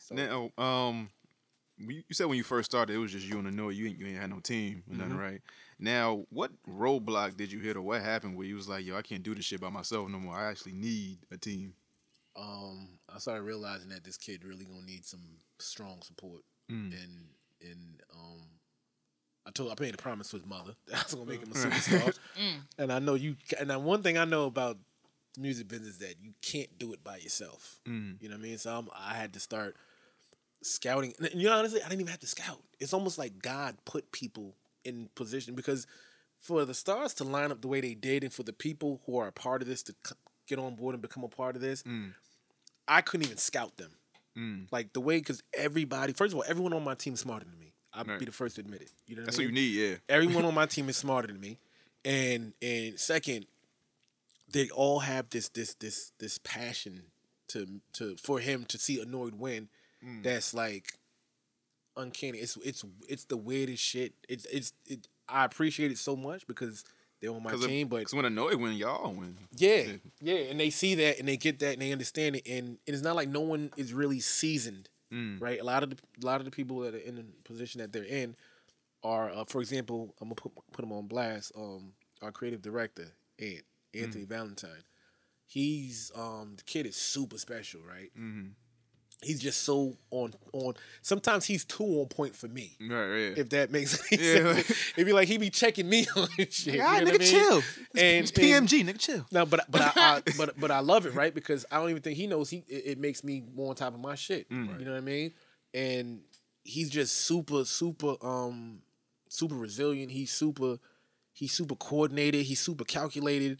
So, 0.00 0.14
Now, 0.16 0.50
um, 0.58 1.10
you 1.78 2.02
you 2.08 2.14
said 2.14 2.26
when 2.26 2.38
you 2.38 2.42
first 2.44 2.68
started, 2.68 2.92
it 2.92 2.98
was 2.98 3.12
just 3.12 3.24
you 3.24 3.38
and 3.38 3.46
the 3.46 3.52
Noah. 3.52 3.72
You 3.72 3.86
ain't, 3.86 3.98
you 4.00 4.06
ain't 4.08 4.18
had 4.18 4.30
no 4.30 4.40
team 4.40 4.82
or 4.90 4.96
nothing, 4.96 5.14
Mhm. 5.14 5.20
right? 5.20 5.40
Now, 5.78 6.26
what 6.30 6.50
roadblock 6.68 7.36
did 7.36 7.52
you 7.52 7.60
hit, 7.60 7.76
or 7.76 7.82
what 7.82 8.02
happened 8.02 8.36
where 8.36 8.46
you 8.46 8.56
was 8.56 8.68
like, 8.68 8.84
"Yo, 8.84 8.96
I 8.96 9.02
can't 9.02 9.22
do 9.22 9.34
this 9.34 9.44
shit 9.44 9.60
by 9.60 9.70
myself 9.70 10.08
no 10.08 10.18
more. 10.18 10.34
I 10.36 10.50
actually 10.50 10.72
need 10.72 11.18
a 11.30 11.36
team." 11.36 11.74
um, 12.36 12.86
I 13.12 13.18
started 13.18 13.42
realizing 13.42 13.88
that 13.88 14.04
this 14.04 14.16
kid 14.16 14.44
really 14.44 14.64
gonna 14.64 14.86
need 14.86 15.04
some 15.04 15.22
strong 15.58 16.00
support, 16.02 16.42
Mm. 16.70 16.92
and 16.92 17.28
and 17.60 18.00
um, 18.14 18.42
I 19.44 19.50
told 19.50 19.72
I 19.72 19.82
made 19.82 19.94
a 19.94 19.98
promise 19.98 20.28
to 20.30 20.36
his 20.36 20.46
mother 20.46 20.74
that 20.86 21.00
I 21.00 21.02
was 21.04 21.14
gonna 21.14 21.26
make 21.30 21.42
him 21.42 21.50
a 21.50 21.54
superstar, 21.56 22.16
Mm. 22.38 22.60
and 22.78 22.92
I 22.92 22.98
know 23.00 23.14
you. 23.14 23.36
And 23.58 23.68
now 23.68 23.78
one 23.80 24.02
thing 24.04 24.18
I 24.18 24.24
know 24.24 24.46
about 24.46 24.78
the 25.34 25.40
music 25.40 25.66
business 25.68 25.90
is 25.94 25.98
that 25.98 26.14
you 26.22 26.32
can't 26.42 26.78
do 26.78 26.92
it 26.92 27.02
by 27.02 27.16
yourself. 27.16 27.80
Mm. 27.88 28.22
You 28.22 28.28
know 28.28 28.36
what 28.36 28.40
I 28.40 28.48
mean? 28.48 28.58
So 28.58 28.72
I'm, 28.76 28.88
I 28.96 29.14
had 29.14 29.32
to 29.34 29.40
start 29.40 29.76
scouting. 30.62 31.14
And 31.18 31.30
you 31.34 31.48
know, 31.48 31.56
honestly, 31.58 31.82
I 31.82 31.88
didn't 31.88 32.02
even 32.02 32.10
have 32.10 32.20
to 32.20 32.26
scout. 32.26 32.62
It's 32.78 32.92
almost 32.92 33.18
like 33.18 33.40
God 33.42 33.76
put 33.84 34.12
people 34.12 34.54
in 34.88 35.08
position 35.14 35.54
because 35.54 35.86
for 36.40 36.64
the 36.64 36.74
stars 36.74 37.14
to 37.14 37.24
line 37.24 37.50
up 37.52 37.60
the 37.62 37.68
way 37.68 37.80
they 37.80 37.94
did, 37.94 38.24
and 38.24 38.32
for 38.32 38.42
the 38.42 38.52
people 38.52 39.00
who 39.06 39.18
are 39.18 39.28
a 39.28 39.32
part 39.32 39.60
of 39.62 39.68
this 39.68 39.82
to 39.84 39.94
c- 40.06 40.14
get 40.46 40.58
on 40.58 40.74
board 40.76 40.94
and 40.94 41.02
become 41.02 41.24
a 41.24 41.28
part 41.28 41.54
of 41.56 41.62
this, 41.62 41.82
Mm. 41.82 42.14
I 42.86 43.00
couldn't 43.02 43.26
even 43.26 43.38
scout 43.38 43.76
them. 43.76 43.90
Mm. 44.36 44.68
Like 44.70 44.92
the 44.92 45.00
way, 45.00 45.18
because 45.18 45.42
everybody, 45.52 46.12
first 46.12 46.32
of 46.32 46.38
all, 46.38 46.44
everyone 46.48 46.72
on 46.72 46.82
my 46.84 46.94
team 46.94 47.14
is 47.14 47.20
smarter 47.20 47.44
than 47.44 47.58
me. 47.58 47.72
I'll 47.92 48.04
Right. 48.04 48.18
be 48.18 48.24
the 48.24 48.32
first 48.32 48.54
to 48.56 48.60
admit 48.60 48.82
it. 48.82 48.90
You 49.06 49.16
know 49.16 49.22
what 49.22 49.26
That's 49.26 49.38
I 49.38 49.42
what 49.42 49.46
you 49.48 49.52
need, 49.52 49.74
yeah. 49.74 49.96
Everyone 50.08 50.44
on 50.44 50.54
my 50.54 50.66
team 50.74 50.88
is 50.88 50.96
smarter 50.96 51.26
than 51.28 51.40
me, 51.40 51.58
and 52.04 52.52
and 52.62 52.98
second, 53.00 53.46
they 54.50 54.70
all 54.70 55.00
have 55.00 55.30
this 55.30 55.48
this 55.48 55.74
this 55.74 56.12
this 56.18 56.38
passion 56.38 57.02
to 57.48 57.80
to 57.94 58.16
for 58.16 58.38
him 58.40 58.64
to 58.66 58.78
see 58.78 59.02
Anoyd 59.04 59.34
win. 59.34 59.68
Mm. 60.04 60.22
That's 60.22 60.54
like 60.54 60.92
uncanny. 61.98 62.38
It's 62.38 62.56
it's 62.64 62.84
it's 63.08 63.24
the 63.24 63.36
weirdest 63.36 63.82
shit. 63.82 64.14
It's 64.28 64.44
it's 64.46 64.72
it. 64.86 65.06
I 65.28 65.44
appreciate 65.44 65.90
it 65.90 65.98
so 65.98 66.16
much 66.16 66.46
because 66.46 66.84
they're 67.20 67.30
on 67.30 67.42
my 67.42 67.52
team, 67.54 67.88
but 67.88 67.98
because 67.98 68.14
when 68.14 68.24
it, 68.24 68.58
when 68.60 68.72
y'all 68.74 69.12
win, 69.12 69.36
yeah, 69.56 69.84
yeah, 70.22 70.36
and 70.36 70.58
they 70.58 70.70
see 70.70 70.94
that 70.94 71.18
and 71.18 71.28
they 71.28 71.36
get 71.36 71.58
that 71.58 71.72
and 71.74 71.82
they 71.82 71.92
understand 71.92 72.36
it, 72.36 72.46
and, 72.48 72.66
and 72.68 72.78
it's 72.86 73.02
not 73.02 73.16
like 73.16 73.28
no 73.28 73.40
one 73.40 73.70
is 73.76 73.92
really 73.92 74.20
seasoned, 74.20 74.88
Mm. 75.12 75.40
right? 75.40 75.58
A 75.60 75.64
lot 75.64 75.82
of 75.82 75.90
the 75.90 75.96
a 76.22 76.26
lot 76.26 76.40
of 76.40 76.44
the 76.44 76.50
people 76.50 76.80
that 76.80 76.94
are 76.94 76.98
in 76.98 77.16
the 77.16 77.24
position 77.44 77.80
that 77.80 77.92
they're 77.92 78.04
in 78.04 78.36
are, 79.02 79.30
uh, 79.30 79.44
for 79.44 79.60
example, 79.60 80.14
I'm 80.20 80.28
gonna 80.28 80.34
put 80.36 80.52
put 80.72 80.82
them 80.82 80.92
on 80.92 81.06
blast. 81.06 81.52
Um, 81.56 81.92
our 82.22 82.30
creative 82.30 82.62
director, 82.62 83.12
Ant 83.38 83.64
Anthony 83.94 84.24
Valentine, 84.24 84.82
he's 85.46 86.12
um 86.14 86.54
the 86.56 86.62
kid 86.64 86.86
is 86.86 86.96
super 86.96 87.38
special, 87.38 87.80
right? 87.82 88.10
Mm-hmm. 88.18 88.48
He's 89.20 89.40
just 89.40 89.62
so 89.62 89.96
on 90.12 90.32
on. 90.52 90.74
Sometimes 91.02 91.44
he's 91.44 91.64
too 91.64 91.82
on 91.84 92.06
point 92.06 92.36
for 92.36 92.46
me. 92.46 92.76
Right, 92.80 92.88
right. 93.08 93.38
If 93.38 93.48
that 93.50 93.72
makes 93.72 94.00
any 94.12 94.22
Yeah, 94.22 94.54
sense, 94.54 94.70
it'd 94.96 95.06
be 95.06 95.12
like 95.12 95.26
he 95.26 95.38
be 95.38 95.50
checking 95.50 95.88
me 95.88 96.06
on 96.16 96.28
this 96.36 96.54
shit. 96.54 96.74
you 96.74 96.80
know 96.80 96.86
nigga, 96.86 97.08
I 97.08 97.18
mean? 97.18 97.20
chill. 97.20 97.56
And, 97.96 98.22
It's 98.22 98.30
PMG, 98.30 98.84
nigga, 98.84 98.98
chill. 98.98 99.26
No, 99.32 99.44
but 99.44 99.68
but 99.70 99.80
I, 99.80 99.92
I 99.96 100.22
but 100.38 100.58
but 100.60 100.70
I 100.70 100.78
love 100.80 101.04
it, 101.06 101.14
right? 101.14 101.34
Because 101.34 101.66
I 101.70 101.78
don't 101.78 101.90
even 101.90 102.02
think 102.02 102.16
he 102.16 102.28
knows 102.28 102.48
he 102.48 102.62
it, 102.68 102.82
it 102.86 102.98
makes 102.98 103.24
me 103.24 103.42
more 103.56 103.70
on 103.70 103.74
top 103.74 103.92
of 103.94 104.00
my 104.00 104.14
shit. 104.14 104.48
Mm. 104.50 104.78
You 104.78 104.84
know 104.84 104.92
what 104.92 104.98
I 104.98 105.00
mean? 105.00 105.32
And 105.74 106.20
he's 106.62 106.88
just 106.88 107.16
super 107.26 107.64
super 107.64 108.14
um 108.22 108.82
super 109.28 109.56
resilient. 109.56 110.12
He's 110.12 110.30
super 110.32 110.78
he's 111.32 111.50
super 111.52 111.74
coordinated. 111.74 112.42
He's 112.46 112.60
super 112.60 112.84
calculated. 112.84 113.58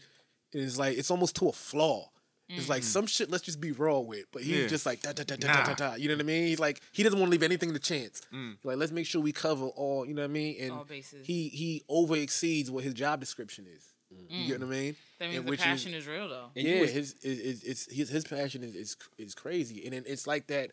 And 0.53 0.63
it's 0.63 0.77
like 0.79 0.97
it's 0.97 1.11
almost 1.11 1.35
to 1.35 1.49
a 1.49 1.51
flaw. 1.53 2.09
It's 2.49 2.67
like 2.67 2.83
some 2.83 3.05
shit. 3.05 3.29
Let's 3.29 3.43
just 3.43 3.61
be 3.61 3.71
raw 3.71 3.99
with, 3.99 4.25
but 4.31 4.41
he's 4.41 4.55
Mm. 4.57 4.61
Yeah. 4.63 4.67
just 4.67 4.85
like 4.85 5.01
da 5.01 5.13
da 5.13 5.23
da 5.23 5.35
da 5.35 5.53
da 5.53 5.63
da 5.65 5.73
da. 5.75 5.93
You 5.95 6.07
know 6.09 6.15
what 6.15 6.21
I 6.21 6.25
mean? 6.25 6.47
He's 6.47 6.59
like 6.59 6.81
he 6.91 7.03
doesn't 7.03 7.19
want 7.19 7.29
to 7.29 7.31
leave 7.31 7.43
anything 7.43 7.71
to 7.73 7.79
chance. 7.79 8.21
Mm. 8.33 8.57
Like 8.63 8.77
let's 8.77 8.91
make 8.91 9.05
sure 9.05 9.21
we 9.21 9.31
cover 9.31 9.65
all. 9.67 10.05
You 10.05 10.13
know 10.15 10.23
what 10.23 10.29
I 10.31 10.33
mean? 10.33 10.55
And 10.59 10.71
All 10.71 10.83
bases. 10.83 11.25
he 11.27 11.49
he 11.49 11.83
over 11.87 12.15
exceeds 12.15 12.71
what 12.71 12.83
his 12.83 12.93
job 12.95 13.19
description 13.19 13.65
is. 13.73 13.83
You 14.27 14.47
get 14.47 14.59
what 14.59 14.67
I 14.67 14.69
mean? 14.71 14.95
That 15.19 15.25
means 15.25 15.37
And 15.37 15.45
the 15.45 15.49
which 15.51 15.59
passion 15.59 15.93
is, 15.93 16.07
real 16.07 16.27
though. 16.29 16.47
Yeah, 16.55 16.85
his, 16.85 17.15
his 17.21 17.61
it's 17.63 17.91
his 17.93 18.09
his 18.09 18.23
passion 18.25 18.63
is, 18.63 18.73
is 18.73 18.97
is 19.19 19.35
crazy, 19.35 19.83
and 19.85 19.93
then 19.93 20.03
it's 20.07 20.25
like 20.25 20.47
that 20.47 20.71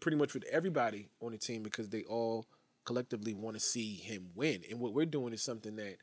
pretty 0.00 0.16
much 0.16 0.34
with 0.34 0.42
everybody 0.50 1.08
on 1.20 1.30
the 1.30 1.38
team 1.38 1.62
because 1.62 1.88
they 1.90 2.02
all 2.02 2.46
collectively 2.84 3.34
want 3.34 3.54
to 3.54 3.60
see 3.60 3.94
him 3.94 4.30
win. 4.34 4.62
And 4.68 4.80
what 4.80 4.92
we're 4.94 5.06
doing 5.06 5.32
is 5.32 5.42
something 5.42 5.76
that 5.76 5.98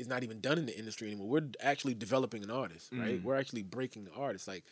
is 0.00 0.08
not 0.08 0.22
even 0.24 0.40
done 0.40 0.58
in 0.58 0.66
the 0.66 0.76
industry 0.78 1.08
anymore. 1.08 1.28
We're 1.28 1.48
actually 1.60 1.94
developing 1.94 2.42
an 2.42 2.50
artist, 2.50 2.90
right? 2.92 3.20
Mm. 3.20 3.22
We're 3.22 3.36
actually 3.36 3.62
breaking 3.62 4.04
the 4.04 4.12
artist. 4.12 4.48
Like 4.48 4.64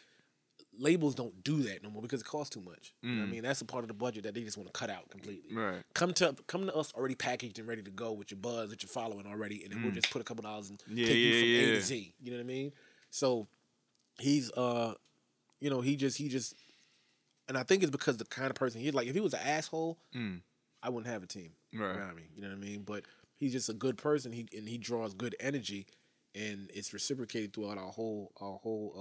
labels 0.79 1.15
don't 1.15 1.43
do 1.45 1.63
that 1.65 1.83
no 1.83 1.91
more 1.91 2.03
because 2.03 2.21
it 2.21 2.27
costs 2.27 2.55
too 2.55 2.61
much. 2.61 2.95
You 3.03 3.11
know 3.11 3.21
what 3.21 3.25
I 3.25 3.27
Mm. 3.29 3.31
mean? 3.33 3.43
That's 3.43 3.61
a 3.61 3.65
part 3.65 3.85
of 3.85 3.89
the 3.89 3.95
budget 3.95 4.25
that 4.25 4.35
they 4.35 4.43
just 4.43 4.57
want 4.57 4.73
to 4.73 4.79
cut 4.79 4.91
out 4.91 5.09
completely. 5.11 5.55
Right. 5.55 5.83
Come 5.95 6.13
to 6.15 6.35
come 6.47 6.67
to 6.67 6.75
us 6.75 6.93
already 6.95 7.15
packaged 7.15 7.59
and 7.59 7.69
ready 7.69 7.83
to 7.83 7.91
go 7.91 8.13
with 8.13 8.31
your 8.31 8.39
buzz, 8.39 8.71
with 8.71 8.83
your 8.83 8.89
following 8.89 9.27
already, 9.27 9.63
and 9.65 9.73
then 9.73 9.83
we'll 9.83 9.93
Mm. 9.93 9.97
just 9.97 10.11
put 10.11 10.21
a 10.21 10.25
couple 10.25 10.43
dollars 10.43 10.71
and 10.71 10.83
Yeah, 10.89 11.07
take 11.07 11.19
you 11.21 11.31
yeah, 11.31 11.41
from 11.41 11.49
A 11.51 11.71
to 11.73 11.81
Z. 11.83 12.15
You 12.21 12.31
know 12.31 12.37
what 12.39 12.43
I 12.43 12.47
mean? 12.47 12.73
So 13.11 13.47
he's 14.19 14.51
uh 14.53 14.95
you 15.61 15.71
know, 15.71 15.81
he 15.81 15.97
just 15.97 16.17
he 16.19 16.29
just 16.29 16.55
and 17.49 17.57
I 17.59 17.63
think 17.65 17.83
it's 17.83 17.91
because 17.91 18.17
the 18.17 18.25
kind 18.27 18.49
of 18.51 18.55
person 18.57 18.81
he's. 18.81 18.95
Like 18.95 19.07
if 19.09 19.15
he 19.15 19.21
was 19.21 19.35
an 19.35 19.41
asshole, 19.45 19.99
Mm. 20.15 20.41
I 20.83 20.89
wouldn't 20.91 21.13
have 21.13 21.23
a 21.23 21.27
team 21.27 21.53
Right. 21.73 21.97
around 21.97 22.15
me. 22.17 22.23
You 22.35 22.43
know 22.43 22.49
what 22.49 22.55
I 22.57 22.61
mean? 22.61 22.83
But 22.83 23.05
he's 23.39 23.53
just 23.53 23.69
a 23.69 23.75
good 23.75 23.97
person. 23.97 24.33
He 24.33 24.47
and 24.57 24.69
he 24.69 24.79
draws 24.79 25.15
good 25.15 25.35
energy, 25.41 25.87
and 26.35 26.71
it's 26.75 26.93
reciprocated 26.93 27.53
throughout 27.53 27.79
our 27.79 27.91
whole 27.91 28.33
our 28.41 28.59
whole 28.59 28.95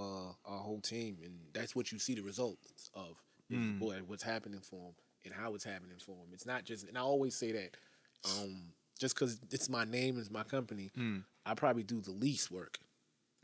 uh 0.46 0.50
our 0.50 0.60
whole 0.60 0.80
team, 0.80 1.18
and 1.24 1.34
that's 1.52 1.76
what 1.76 1.92
you 1.92 1.98
see 1.98 2.14
the 2.14 2.22
results 2.22 2.90
of. 2.94 3.16
Mm. 3.52 3.78
Boy, 3.78 4.00
what's 4.06 4.22
happening 4.22 4.60
for 4.60 4.88
him 4.88 4.94
and 5.24 5.34
how 5.34 5.54
it's 5.54 5.64
happening 5.64 5.96
for 6.04 6.12
him. 6.12 6.28
It's 6.32 6.44
not 6.46 6.64
just, 6.64 6.86
and 6.86 6.98
I 6.98 7.00
always 7.00 7.34
say 7.34 7.52
that, 7.52 7.76
um, 8.26 8.74
just 9.00 9.14
because 9.14 9.40
it's 9.50 9.70
my 9.70 9.84
name 9.84 10.16
and 10.16 10.20
it's 10.20 10.30
my 10.30 10.42
company, 10.42 10.90
Mm. 10.96 11.24
I 11.46 11.54
probably 11.54 11.82
do 11.82 12.00
the 12.02 12.10
least 12.10 12.50
work. 12.50 12.78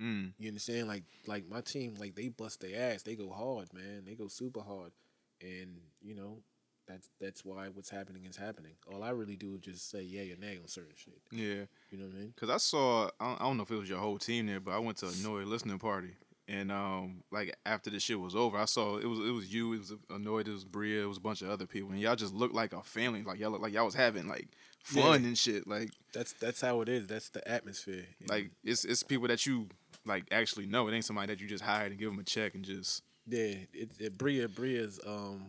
Mm. 0.00 0.32
You 0.38 0.48
understand? 0.48 0.88
Like 0.88 1.04
like 1.26 1.48
my 1.48 1.62
team, 1.62 1.94
like 1.98 2.14
they 2.14 2.28
bust 2.28 2.60
their 2.60 2.92
ass. 2.92 3.02
They 3.02 3.14
go 3.14 3.30
hard, 3.30 3.72
man. 3.72 4.04
They 4.04 4.14
go 4.14 4.28
super 4.28 4.60
hard. 4.60 4.92
And, 5.40 5.78
you 6.02 6.14
know, 6.14 6.42
that's 6.86 7.08
that's 7.20 7.44
why 7.44 7.68
what's 7.68 7.90
happening 7.90 8.24
is 8.26 8.36
happening. 8.36 8.72
All 8.92 9.02
I 9.02 9.10
really 9.10 9.36
do 9.36 9.54
is 9.54 9.60
just 9.60 9.90
say 9.90 10.02
yay 10.02 10.30
or 10.32 10.36
nay 10.36 10.58
on 10.60 10.68
certain 10.68 10.94
shit. 10.96 11.18
Yeah. 11.32 11.64
You 11.90 11.98
know 11.98 12.06
what 12.06 12.14
I 12.16 12.18
mean? 12.20 12.34
Cause 12.38 12.50
I 12.50 12.56
saw, 12.58 13.08
I 13.20 13.28
don't, 13.28 13.40
I 13.40 13.44
don't 13.44 13.56
know 13.56 13.62
if 13.62 13.70
it 13.70 13.76
was 13.76 13.88
your 13.88 13.98
whole 13.98 14.18
team 14.18 14.46
there, 14.46 14.60
but 14.60 14.72
I 14.72 14.78
went 14.78 14.98
to 14.98 15.06
a 15.06 15.10
Anoyd 15.10 15.46
listening 15.46 15.78
party, 15.78 16.10
and 16.48 16.70
um, 16.72 17.22
like 17.30 17.56
after 17.64 17.88
the 17.90 17.98
shit 18.00 18.18
was 18.20 18.34
over, 18.36 18.58
I 18.58 18.64
saw 18.66 18.96
it 18.98 19.06
was 19.06 19.18
it 19.20 19.32
was 19.32 19.52
you, 19.52 19.72
it 19.72 19.78
was 19.78 19.92
Anoyd, 20.10 20.46
it 20.48 20.52
was 20.52 20.64
Bria, 20.64 21.02
it 21.02 21.06
was 21.06 21.16
a 21.18 21.20
bunch 21.22 21.40
of 21.42 21.48
other 21.50 21.66
people, 21.66 21.90
and 21.90 22.00
y'all 22.00 22.16
just 22.16 22.34
looked 22.34 22.54
like 22.54 22.72
a 22.72 22.82
family, 22.82 23.22
like 23.22 23.38
y'all 23.38 23.50
looked 23.50 23.62
like 23.62 23.72
y'all 23.72 23.84
was 23.86 23.94
having 23.94 24.26
like 24.28 24.48
fun 24.82 25.22
Yeah. 25.22 25.28
and 25.28 25.38
shit, 25.38 25.66
like 25.66 25.90
That's 26.12 26.32
that's 26.34 26.60
how 26.60 26.80
it 26.82 26.88
is. 26.88 27.06
That's 27.06 27.30
the 27.30 27.46
atmosphere. 27.48 28.04
you 28.20 28.26
know? 28.28 28.34
like 28.34 28.50
it's 28.62 28.84
it's 28.84 29.02
people 29.02 29.28
that 29.28 29.46
you 29.46 29.68
like 30.04 30.24
actually 30.30 30.66
know. 30.66 30.86
It 30.88 30.94
ain't 30.94 31.04
somebody 31.06 31.28
that 31.32 31.40
you 31.40 31.46
just 31.48 31.64
hired 31.64 31.92
and 31.92 31.98
give 31.98 32.10
them 32.10 32.18
a 32.18 32.24
check 32.24 32.54
and 32.54 32.62
just 32.64 33.02
Yeah, 33.26 33.54
it, 33.72 33.92
it 33.98 34.18
Bria 34.18 34.48
Bria's 34.48 35.00
um 35.06 35.46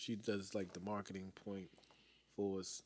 she 0.00 0.16
does 0.16 0.54
like 0.54 0.72
the 0.72 0.80
marketing 0.80 1.32
point 1.44 1.68
for 2.36 2.60
us. 2.60 2.82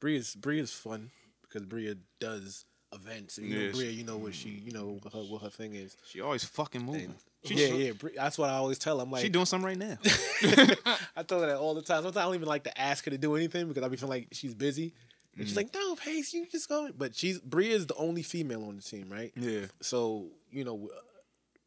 Bria's 0.00 0.34
Bria's 0.34 0.72
fun 0.72 1.10
because 1.42 1.64
Bria 1.66 1.96
does 2.20 2.64
events 2.92 3.38
and 3.38 3.48
you 3.48 3.56
Yeah, 3.58 3.66
know 3.66 3.72
she- 3.72 3.78
Bria, 3.78 3.90
you 3.90 4.04
know 4.04 4.16
what 4.18 4.34
she 4.34 4.48
you 4.50 4.70
know 4.72 4.98
what 5.02 5.12
her 5.12 5.18
what 5.20 5.42
her 5.42 5.50
thing 5.50 5.74
is. 5.74 5.96
she 6.06 6.20
always 6.20 6.44
fucking 6.44 6.82
moving. 6.84 7.14
She, 7.44 7.54
yeah, 7.54 7.74
yeah. 7.74 7.92
Bri- 7.92 8.14
That's 8.16 8.38
what 8.38 8.48
I 8.50 8.54
always 8.54 8.78
tell 8.78 8.96
her. 8.98 9.02
I'm 9.04 9.10
like, 9.10 9.22
she 9.22 9.28
doing 9.28 9.44
something 9.46 9.66
right 9.66 9.76
now. 9.76 9.98
I 11.16 11.22
tell 11.24 11.40
her 11.40 11.46
that 11.48 11.56
all 11.58 11.74
the 11.74 11.82
time. 11.82 11.98
Sometimes 12.02 12.16
I 12.16 12.22
don't 12.22 12.34
even 12.36 12.48
like 12.48 12.64
to 12.64 12.80
ask 12.80 13.04
her 13.04 13.10
to 13.10 13.18
do 13.18 13.36
anything 13.36 13.68
because 13.68 13.82
I 13.82 13.88
be 13.88 13.96
feeling 13.96 14.10
like 14.20 14.28
she's 14.32 14.54
busy. 14.54 14.94
And 15.36 15.44
Mm. 15.44 15.48
she's 15.48 15.56
like, 15.56 15.74
no, 15.74 15.96
Pace, 15.96 16.32
you 16.32 16.46
just 16.50 16.68
go. 16.68 16.88
But 16.96 17.14
she's 17.14 17.38
Bria 17.40 17.74
is 17.74 17.86
the 17.86 17.96
only 17.96 18.22
female 18.22 18.64
on 18.64 18.76
the 18.76 18.82
team, 18.82 19.08
right? 19.10 19.32
Yeah. 19.36 19.66
So 19.82 20.28
you 20.50 20.64
know, 20.64 20.88
uh, 20.94 20.98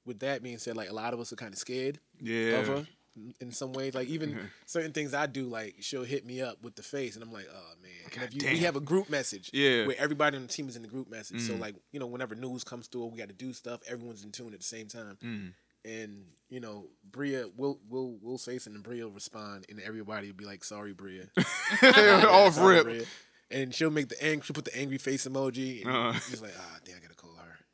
with 0.06 0.20
that 0.20 0.42
being 0.42 0.58
said, 0.58 0.76
like 0.78 0.90
a 0.90 0.94
lot 0.94 1.14
of 1.14 1.20
us 1.20 1.32
are 1.34 1.36
kind 1.36 1.54
of 1.54 1.60
scared 1.60 2.00
Yeah. 2.22 2.60
of 2.60 2.68
her 2.68 2.88
in- 3.40 3.52
some 3.52 3.74
ways. 3.74 3.94
Like 3.96 4.08
even 4.10 4.50
certain 4.66 4.92
things 4.92 5.14
I 5.14 5.26
do, 5.26 5.46
like 5.46 5.76
she'll 5.82 6.04
hit 6.04 6.26
me 6.26 6.42
up 6.42 6.62
with 6.64 6.76
the 6.76 6.84
face, 6.84 7.16
and 7.16 7.24
I'm 7.24 7.32
like, 7.32 7.48
oh 7.54 7.74
man. 7.82 7.92
And 8.16 8.24
if 8.24 8.34
you, 8.44 8.50
we 8.52 8.60
have 8.60 8.76
a 8.76 8.80
group 8.82 9.10
message, 9.10 9.50
Yeah. 9.54 9.86
where 9.88 9.96
everybody 10.00 10.38
on 10.38 10.44
the 10.44 10.50
team 10.50 10.68
is 10.70 10.76
in 10.76 10.82
the 10.82 10.88
group 10.88 11.10
message. 11.10 11.42
So 11.42 11.54
Mm. 11.54 11.60
like 11.60 11.76
you 11.92 12.00
know, 12.00 12.08
whenever 12.08 12.36
news 12.36 12.64
comes 12.64 12.88
through, 12.88 13.06
we 13.08 13.18
got 13.18 13.28
to 13.30 13.34
do 13.34 13.54
stuff. 13.54 13.82
Everyone's 13.88 14.24
in 14.24 14.32
tune 14.32 14.54
at 14.54 14.60
the 14.60 14.66
same 14.66 14.88
time. 14.88 15.18
Mm. 15.24 15.54
And 15.86 16.26
you 16.50 16.60
know, 16.60 16.88
Bria 17.10 17.46
will 17.56 17.80
will 17.90 18.18
will 18.22 18.38
say 18.38 18.58
something, 18.58 18.76
and 18.76 18.84
Bria 18.84 19.06
will 19.06 19.12
respond, 19.14 19.66
and 19.70 19.80
everybody 19.80 20.28
will 20.28 20.36
be 20.38 20.46
like, 20.46 20.64
"Sorry, 20.64 20.94
Bria." 20.94 21.28
Off 21.84 22.58
rip. 22.62 22.84
Bria. 22.84 23.04
And 23.50 23.74
she'll 23.74 23.90
make 23.92 24.10
the 24.10 24.22
ang- 24.22 24.42
she'll 24.42 24.54
put 24.54 24.66
the 24.66 24.78
angry 24.78 24.98
face 24.98 25.26
emoji, 25.26 25.82
and 25.86 25.90
Uh-huh. 25.96 26.20
she's 26.20 26.42
like, 26.42 26.52
"Ah, 26.60 26.80
damn, 26.84 26.98
I 26.98 27.00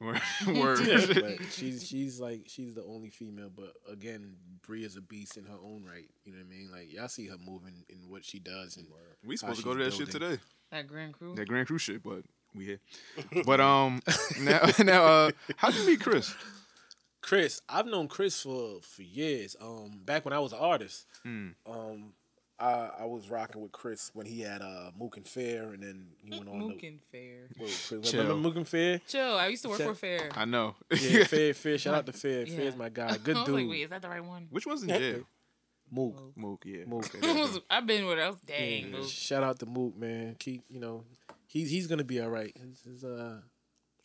gotta. 0.04 0.60
Word. 0.60 0.80
but 1.40 1.52
she's 1.52 1.88
she's 1.88 2.20
like 2.20 2.44
she's 2.48 2.74
the 2.76 2.84
only 2.84 3.10
female, 3.10 3.50
but 3.56 3.74
again, 3.92 4.36
Brie 4.66 4.84
is 4.84 4.96
a 4.98 5.02
beast 5.02 5.38
in 5.38 5.46
her 5.46 5.58
own 5.64 5.84
right. 5.86 6.10
You 6.26 6.34
know 6.34 6.40
what 6.40 6.48
I 6.48 6.50
mean? 6.50 6.70
Like 6.72 6.94
y'all 6.94 7.08
see 7.08 7.28
her 7.28 7.38
moving 7.38 7.84
in 7.90 8.10
what 8.10 8.24
she 8.26 8.40
does, 8.40 8.78
and 8.78 8.88
We 9.26 9.38
supposed 9.38 9.60
to 9.60 9.66
go 9.66 9.74
to 9.76 9.84
that 9.84 9.94
shit 9.94 10.12
today. 10.12 10.38
That 10.72 10.88
Grand 10.88 11.14
Crew. 11.14 11.36
That 11.36 11.48
Grand 11.48 11.68
Crew 11.68 11.78
shit, 11.78 12.04
but 12.04 12.24
we 12.56 12.66
here. 12.66 12.80
But 13.46 13.60
um, 13.62 14.02
now 14.42 14.62
now 14.80 15.04
uh, 15.06 15.32
how 15.58 15.70
did 15.72 15.82
you 15.82 15.88
meet 15.88 16.02
Chris? 16.02 16.34
Chris, 17.22 17.62
I've 17.70 17.86
known 17.86 18.08
Chris 18.10 18.42
for 18.42 18.80
for 18.82 19.02
years. 19.02 19.56
Um, 19.62 20.02
back 20.04 20.26
when 20.26 20.34
I 20.34 20.40
was 20.40 20.52
an 20.52 20.60
artist, 20.60 21.06
Mm. 21.26 21.54
um, 21.66 22.14
I 22.60 22.90
I 23.00 23.06
was 23.06 23.30
rocking 23.30 23.62
with 23.62 23.72
Chris 23.72 24.12
when 24.14 24.26
he 24.26 24.42
had 24.42 24.62
uh 24.62 24.92
Mook 24.98 25.18
and 25.18 25.28
Fair, 25.28 25.70
and 25.74 25.82
then 25.84 26.08
he 26.24 26.32
went 26.38 26.48
on. 26.50 26.60
Mook 26.60 26.84
and 26.84 27.02
Fair. 27.12 27.48
Whoa, 27.58 27.66
Chris, 27.66 28.14
remember 28.14 28.36
Mook 28.36 28.56
and 28.58 28.68
Fair? 28.68 29.02
Chill. 29.08 29.36
I 29.36 29.48
used 29.48 29.64
to 29.64 29.70
work 29.70 29.80
Shout- 29.80 29.88
for 29.90 29.96
Fair. 29.96 30.30
I 30.36 30.46
know. 30.46 30.76
Yeah, 30.92 31.24
Fair, 31.26 31.54
Fair. 31.54 31.78
Shout 31.78 31.96
out 31.96 32.06
to 32.06 32.14
Fair. 32.14 32.46
Yeah. 32.46 32.56
Fair's 32.56 32.76
my 32.76 32.90
guy. 32.90 33.18
Good 33.24 33.36
I 33.36 33.40
was 33.40 33.48
dude. 33.48 33.56
like, 33.56 33.70
wait, 33.70 33.82
is 33.82 33.90
that 33.90 34.02
the 34.02 34.10
right 34.10 34.24
one? 34.24 34.48
Which 34.52 34.66
one's 34.68 34.84
in 34.84 34.90
jail? 34.90 35.22
Mook. 35.92 36.38
Mook, 36.38 36.64
yeah. 36.66 36.86
Mook. 36.86 37.14
Okay, 37.16 37.28
I 37.30 37.34
was- 37.34 37.60
I've 37.70 37.86
been 37.86 38.06
with 38.06 38.20
us. 38.20 38.36
Dang. 38.46 38.92
Yeah, 38.92 38.98
Mook. 39.00 39.10
Shout 39.10 39.44
out 39.44 39.60
to 39.60 39.66
Mook, 39.66 39.98
man. 39.98 40.36
Keep 40.40 40.64
you 40.70 40.80
know, 40.80 41.04
he's 41.48 41.70
he's 41.70 41.88
gonna 41.88 42.04
be 42.04 42.22
all 42.22 42.30
right. 42.30 42.56
His, 42.58 42.82
his, 42.84 43.04
uh, 43.04 43.40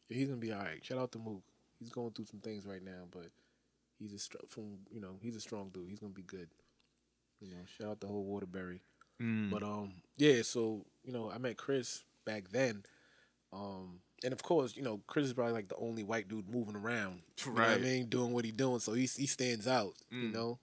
he's 0.08 0.26
gonna 0.28 0.40
be 0.40 0.52
all 0.52 0.58
right. 0.60 0.84
Shout 0.84 0.98
out 0.98 1.12
to 1.12 1.18
Mook. 1.18 1.42
He's 1.78 1.90
going 1.90 2.10
through 2.12 2.24
some 2.26 2.40
things 2.40 2.66
right 2.66 2.82
now, 2.82 3.04
but 3.10 3.28
he's 3.98 4.12
a 4.12 4.18
str- 4.18 4.38
from 4.48 4.78
you 4.90 5.00
know 5.00 5.16
he's 5.22 5.36
a 5.36 5.40
strong 5.40 5.68
dude. 5.72 5.88
He's 5.88 6.00
gonna 6.00 6.12
be 6.12 6.22
good. 6.22 6.48
You 7.40 7.48
know, 7.50 7.56
shout 7.78 7.88
out 7.88 8.00
the 8.00 8.06
whole 8.06 8.24
Waterbury. 8.24 8.80
Mm. 9.22 9.50
But 9.50 9.62
um, 9.62 9.92
yeah. 10.16 10.42
So 10.42 10.84
you 11.04 11.12
know, 11.12 11.30
I 11.30 11.38
met 11.38 11.56
Chris 11.56 12.02
back 12.24 12.48
then. 12.50 12.82
Um, 13.52 14.00
and 14.24 14.32
of 14.32 14.42
course, 14.42 14.76
you 14.76 14.82
know, 14.82 15.00
Chris 15.06 15.26
is 15.26 15.32
probably 15.32 15.54
like 15.54 15.68
the 15.68 15.76
only 15.76 16.02
white 16.02 16.28
dude 16.28 16.48
moving 16.50 16.76
around. 16.76 17.20
You 17.46 17.52
know 17.52 17.60
what 17.60 17.68
I 17.70 17.78
mean, 17.78 18.06
doing 18.06 18.32
what 18.32 18.44
he 18.44 18.50
doing. 18.50 18.80
So 18.80 18.92
he 18.92 19.02
he 19.02 19.26
stands 19.26 19.66
out. 19.68 19.94
You 20.10 20.28
Mm. 20.28 20.32
know. 20.34 20.58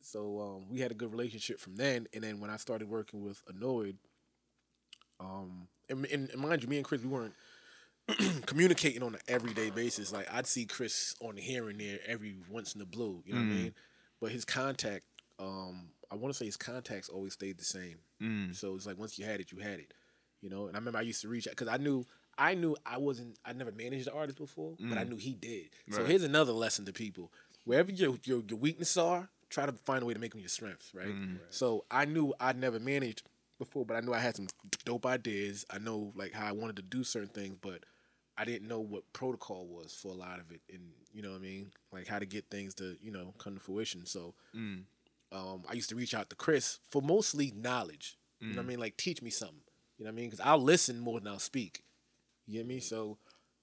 So 0.00 0.40
um, 0.40 0.68
we 0.70 0.80
had 0.80 0.90
a 0.90 0.94
good 0.94 1.10
relationship 1.10 1.58
from 1.58 1.76
then, 1.76 2.06
and 2.12 2.22
then 2.22 2.38
when 2.38 2.50
I 2.50 2.56
started 2.56 2.88
working 2.90 3.22
with 3.22 3.42
Anoyd, 3.46 3.96
um, 5.18 5.66
and, 5.88 6.04
and, 6.06 6.28
and 6.30 6.38
mind 6.40 6.62
you, 6.62 6.68
me 6.68 6.76
and 6.76 6.84
Chris, 6.84 7.00
we 7.02 7.08
weren't 7.08 7.34
communicating 8.46 9.02
on 9.02 9.14
an 9.14 9.20
everyday 9.28 9.70
basis. 9.70 10.12
Like 10.12 10.32
I'd 10.32 10.46
see 10.46 10.66
Chris 10.66 11.14
on 11.20 11.36
here 11.36 11.68
and 11.70 11.80
there 11.80 11.98
every 12.06 12.36
once 12.50 12.74
in 12.74 12.80
the 12.80 12.86
blue, 12.86 13.22
you 13.26 13.32
know 13.34 13.40
what 13.40 13.46
I 13.46 13.50
Mm. 13.50 13.62
mean? 13.62 13.74
But 14.20 14.30
his 14.32 14.44
contact, 14.44 15.04
um, 15.38 15.88
I 16.14 16.16
want 16.16 16.32
to 16.32 16.38
say 16.38 16.44
his 16.46 16.56
contacts 16.56 17.08
always 17.08 17.32
stayed 17.34 17.58
the 17.58 17.64
same. 17.64 17.98
Mm. 18.22 18.54
So 18.54 18.74
it's 18.76 18.86
like 18.86 18.98
once 18.98 19.18
you 19.18 19.24
had 19.24 19.40
it, 19.40 19.50
you 19.52 19.58
had 19.58 19.80
it, 19.80 19.92
you 20.40 20.48
know. 20.48 20.66
And 20.68 20.76
I 20.76 20.78
remember 20.78 20.98
I 20.98 21.02
used 21.02 21.22
to 21.22 21.28
reach 21.28 21.46
out 21.48 21.52
because 21.56 21.68
I 21.68 21.76
knew. 21.76 22.06
I 22.36 22.54
knew 22.54 22.76
I 22.84 22.98
wasn't. 22.98 23.38
I 23.44 23.52
never 23.52 23.70
managed 23.70 24.08
an 24.08 24.14
artist 24.14 24.38
before, 24.38 24.74
but 24.88 24.98
I 24.98 25.04
Mm. 25.04 25.10
knew 25.10 25.16
he 25.16 25.34
did. 25.34 25.70
So 25.90 25.98
Right. 25.98 26.06
here's 26.08 26.24
another 26.24 26.52
lesson 26.52 26.84
to 26.86 26.92
people: 26.92 27.32
wherever 27.64 27.92
your 27.92 28.18
your, 28.24 28.42
your 28.48 28.58
weaknesses 28.58 28.96
are, 28.96 29.28
try 29.50 29.66
to 29.66 29.72
find 29.72 30.02
a 30.02 30.06
way 30.06 30.14
to 30.14 30.20
make 30.20 30.32
them 30.32 30.40
your 30.40 30.48
strengths. 30.48 30.92
Right. 30.94 31.14
Mm. 31.14 31.38
So 31.50 31.84
I 31.92 32.04
knew 32.06 32.34
I'd 32.40 32.58
never 32.58 32.80
managed 32.80 33.22
before, 33.58 33.84
but 33.86 33.96
I 33.96 34.00
knew 34.00 34.12
I 34.12 34.18
had 34.18 34.34
some 34.34 34.48
dope 34.84 35.06
ideas. 35.06 35.64
I 35.70 35.78
know 35.78 36.12
like 36.16 36.32
how 36.32 36.46
I 36.46 36.52
wanted 36.52 36.74
to 36.76 36.82
do 36.82 37.04
certain 37.04 37.28
things, 37.28 37.56
but 37.60 37.84
I 38.36 38.44
didn't 38.44 38.66
know 38.66 38.80
what 38.80 39.12
protocol 39.12 39.68
was 39.68 39.94
for 39.94 40.08
a 40.08 40.16
lot 40.16 40.40
of 40.40 40.50
it, 40.50 40.60
and 40.72 40.90
you 41.12 41.22
know 41.22 41.30
what 41.30 41.36
I 41.38 41.42
mean, 41.42 41.70
like 41.92 42.08
how 42.08 42.18
to 42.18 42.26
get 42.26 42.46
things 42.50 42.74
to 42.76 42.96
you 43.00 43.12
know 43.12 43.32
come 43.38 43.54
to 43.54 43.60
fruition. 43.60 44.06
So 44.06 44.34
Mm. 44.56 44.84
Um, 45.34 45.64
I 45.68 45.72
used 45.74 45.88
to 45.90 45.96
reach 45.96 46.14
out 46.14 46.30
to 46.30 46.36
Chris 46.36 46.78
for 46.90 47.02
mostly 47.02 47.52
knowledge. 47.56 48.16
You 48.40 48.48
know 48.50 48.56
what 48.56 48.60
I 48.60 48.64
Mm. 48.64 48.68
mean? 48.68 48.78
Like 48.80 48.96
teach 48.96 49.20
me 49.22 49.30
something. 49.30 49.60
You 49.98 50.04
know 50.04 50.10
what 50.10 50.14
I 50.14 50.16
mean? 50.16 50.30
Because 50.30 50.44
I'll 50.44 50.62
listen 50.62 50.98
more 51.00 51.18
than 51.20 51.28
I'll 51.28 51.38
speak. 51.38 51.82
You 52.46 52.58
get 52.58 52.66
me? 52.66 52.80
So 52.80 53.18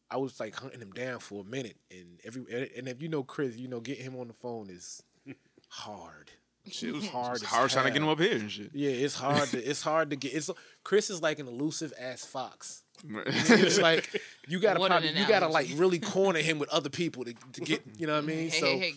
I 0.09 0.17
was 0.17 0.39
like 0.39 0.55
hunting 0.55 0.81
him 0.81 0.91
down 0.91 1.19
for 1.19 1.41
a 1.41 1.47
minute, 1.47 1.77
and 1.91 2.19
every 2.23 2.41
and 2.75 2.87
if 2.87 3.01
you 3.01 3.07
know 3.09 3.23
Chris, 3.23 3.55
you 3.57 3.67
know 3.67 3.79
getting 3.79 4.03
him 4.03 4.15
on 4.19 4.27
the 4.27 4.33
phone 4.33 4.69
is 4.69 5.01
hard. 5.69 6.31
Shit 6.69 6.93
was 6.93 7.07
hard. 7.07 7.35
it's 7.35 7.43
as 7.43 7.49
hard 7.49 7.69
trying 7.71 7.85
to 7.85 7.91
get 7.91 8.01
him 8.03 8.07
up 8.09 8.19
here 8.19 8.33
and 8.35 8.51
shit. 8.51 8.69
Yeah, 8.73 8.91
it's 8.91 9.15
hard 9.15 9.49
to 9.49 9.57
it's 9.63 9.81
hard 9.81 10.09
to 10.11 10.15
get. 10.15 10.33
It's 10.33 10.49
Chris 10.83 11.09
is 11.09 11.21
like 11.21 11.39
an 11.39 11.47
elusive 11.47 11.93
ass 11.99 12.23
fox. 12.25 12.83
It's 13.25 13.79
like 13.79 14.21
you 14.47 14.59
gotta 14.59 14.79
probably 14.85 15.09
you 15.09 15.27
gotta 15.27 15.47
like 15.47 15.67
really 15.75 15.99
corner 15.99 16.39
him 16.39 16.59
with 16.59 16.69
other 16.69 16.89
people 16.89 17.23
to, 17.25 17.33
to 17.53 17.61
get 17.61 17.81
you 17.97 18.05
know 18.07 18.13
what 18.13 18.23
I 18.23 18.27
mean. 18.27 18.49
Hey, 18.51 18.59
so 18.59 18.65
hey, 18.65 18.79
hey. 18.79 18.93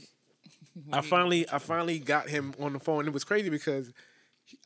I 0.92 1.01
finally 1.01 1.48
I 1.51 1.59
finally 1.59 1.98
got 1.98 2.28
him 2.28 2.55
on 2.60 2.72
the 2.72 2.80
phone. 2.80 3.06
It 3.06 3.12
was 3.12 3.24
crazy 3.24 3.48
because 3.51 3.92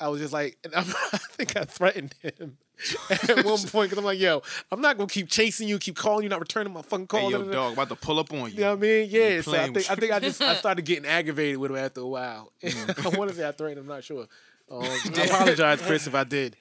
I 0.01 0.09
was 0.09 0.21
just 0.21 0.33
like, 0.33 0.57
I 0.75 0.83
think 0.83 1.57
I 1.57 1.65
threatened 1.65 2.15
him 2.23 2.59
at 3.11 3.45
one 3.45 3.59
point 3.59 3.91
because 3.91 3.99
I'm 3.99 4.05
like, 4.05 4.19
yo, 4.19 4.43
I'm 4.73 4.81
not 4.81 4.97
gonna 4.97 5.09
keep 5.09 5.29
chasing 5.29 5.69
you, 5.69 5.79
keep 5.79 5.97
calling 5.97 6.23
you, 6.25 6.29
not 6.29 6.41
returning 6.41 6.73
my 6.73 6.83
fucking 6.83 7.09
Hey, 7.11 7.21
call. 7.21 7.31
yo, 7.31 7.39
da, 7.39 7.45
da. 7.45 7.53
dog, 7.53 7.73
about 7.75 7.89
to 7.91 7.97
pull 7.97 8.19
up 8.19 8.33
on 8.33 8.51
you. 8.51 8.57
You 8.57 8.61
know 8.63 8.71
what 8.71 8.79
I 8.79 8.81
mean? 8.81 9.09
Yeah. 9.11 9.41
So 9.43 9.53
I 9.55 9.67
think 9.69 9.91
I 9.91 9.95
think 9.95 10.13
I 10.13 10.21
just 10.21 10.41
I 10.43 10.55
started 10.55 10.85
getting 10.85 11.07
aggravated 11.07 11.59
with 11.59 11.71
him 11.71 11.77
after 11.77 12.01
a 12.01 12.07
while. 12.07 12.53
I 12.65 13.09
want 13.17 13.31
to 13.31 13.37
say 13.37 13.47
I 13.47 13.53
threatened 13.53 13.79
him. 13.79 13.85
I'm 13.91 13.97
not 13.97 14.05
sure. 14.05 14.27
Um, 14.71 14.83
I 14.83 15.25
apologize, 15.25 15.81
Chris, 15.83 16.07
if 16.07 16.15
I 16.15 16.25
did. 16.25 16.57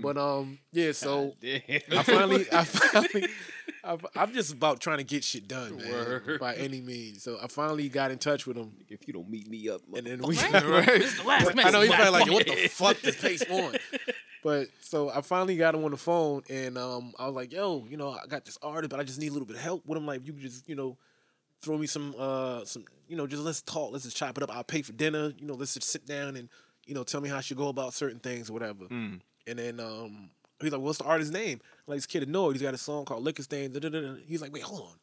But 0.00 0.16
um, 0.16 0.58
yeah. 0.72 0.92
So 0.92 1.34
I 1.42 2.02
finally, 2.04 2.46
I 2.52 2.64
finally, 2.64 3.28
I've, 3.84 4.06
I'm 4.14 4.32
just 4.32 4.52
about 4.52 4.80
trying 4.80 4.98
to 4.98 5.04
get 5.04 5.24
shit 5.24 5.48
done, 5.48 5.76
man, 5.76 6.38
by 6.38 6.54
any 6.54 6.80
means. 6.80 7.22
So 7.24 7.38
I 7.42 7.48
finally 7.48 7.88
got 7.88 8.10
in 8.10 8.18
touch 8.18 8.46
with 8.46 8.56
him, 8.56 8.72
If 8.88 9.06
you 9.06 9.12
don't 9.12 9.28
meet 9.28 9.48
me 9.48 9.68
up, 9.68 9.80
and 9.94 10.06
then 10.06 10.22
we. 10.22 10.36
Right? 10.36 10.52
Right. 10.72 10.86
This 10.86 11.12
is 11.12 11.20
the 11.20 11.26
last 11.26 11.54
message. 11.54 11.66
I 11.66 11.70
know 11.70 11.80
he's 11.80 11.94
probably 11.94 12.20
like, 12.20 12.30
what 12.30 12.46
the 12.46 12.68
fuck 12.70 13.00
this 13.00 13.20
pace 13.20 13.42
on? 13.50 13.74
But 14.42 14.68
so 14.80 15.10
I 15.10 15.20
finally 15.20 15.56
got 15.56 15.74
him 15.74 15.84
on 15.84 15.90
the 15.90 15.96
phone, 15.96 16.42
and 16.48 16.78
um, 16.78 17.12
I 17.18 17.26
was 17.26 17.34
like, 17.34 17.52
yo, 17.52 17.84
you 17.88 17.96
know, 17.96 18.10
I 18.10 18.26
got 18.26 18.44
this 18.44 18.58
artist, 18.62 18.90
but 18.90 19.00
I 19.00 19.02
just 19.04 19.18
need 19.18 19.28
a 19.28 19.32
little 19.32 19.46
bit 19.46 19.56
of 19.56 19.62
help 19.62 19.86
with 19.86 19.98
him. 19.98 20.06
Like, 20.06 20.26
you 20.26 20.32
could 20.32 20.42
just, 20.42 20.68
you 20.68 20.74
know, 20.74 20.96
throw 21.62 21.78
me 21.78 21.86
some, 21.86 22.14
uh, 22.18 22.64
some, 22.64 22.84
you 23.08 23.16
know, 23.16 23.26
just 23.26 23.42
let's 23.42 23.62
talk, 23.62 23.92
let's 23.92 24.04
just 24.04 24.16
chop 24.16 24.36
it 24.36 24.42
up. 24.42 24.54
I'll 24.54 24.64
pay 24.64 24.82
for 24.82 24.92
dinner, 24.92 25.32
you 25.38 25.46
know, 25.46 25.54
let's 25.54 25.74
just 25.74 25.88
sit 25.88 26.06
down 26.06 26.36
and, 26.36 26.48
you 26.86 26.94
know, 26.94 27.04
tell 27.04 27.20
me 27.20 27.28
how 27.28 27.36
I 27.36 27.40
should 27.40 27.56
go 27.56 27.68
about 27.68 27.94
certain 27.94 28.18
things 28.18 28.50
or 28.50 28.52
whatever. 28.52 28.84
Mm. 28.86 29.20
And 29.46 29.58
then 29.58 29.80
um, 29.80 30.30
he's 30.60 30.72
like, 30.72 30.80
what's 30.80 30.98
the 30.98 31.04
artist's 31.04 31.32
name? 31.32 31.60
I'm 31.62 31.92
like, 31.92 31.96
this 31.98 32.06
kid 32.06 32.28
Anoyd. 32.28 32.52
He's 32.52 32.62
got 32.62 32.74
a 32.74 32.78
song 32.78 33.04
called 33.04 33.24
Liquor 33.24 33.42
Stain. 33.42 33.72
He's 34.26 34.40
like, 34.42 34.52
wait, 34.52 34.62
hold 34.62 34.82
on. 34.82 34.96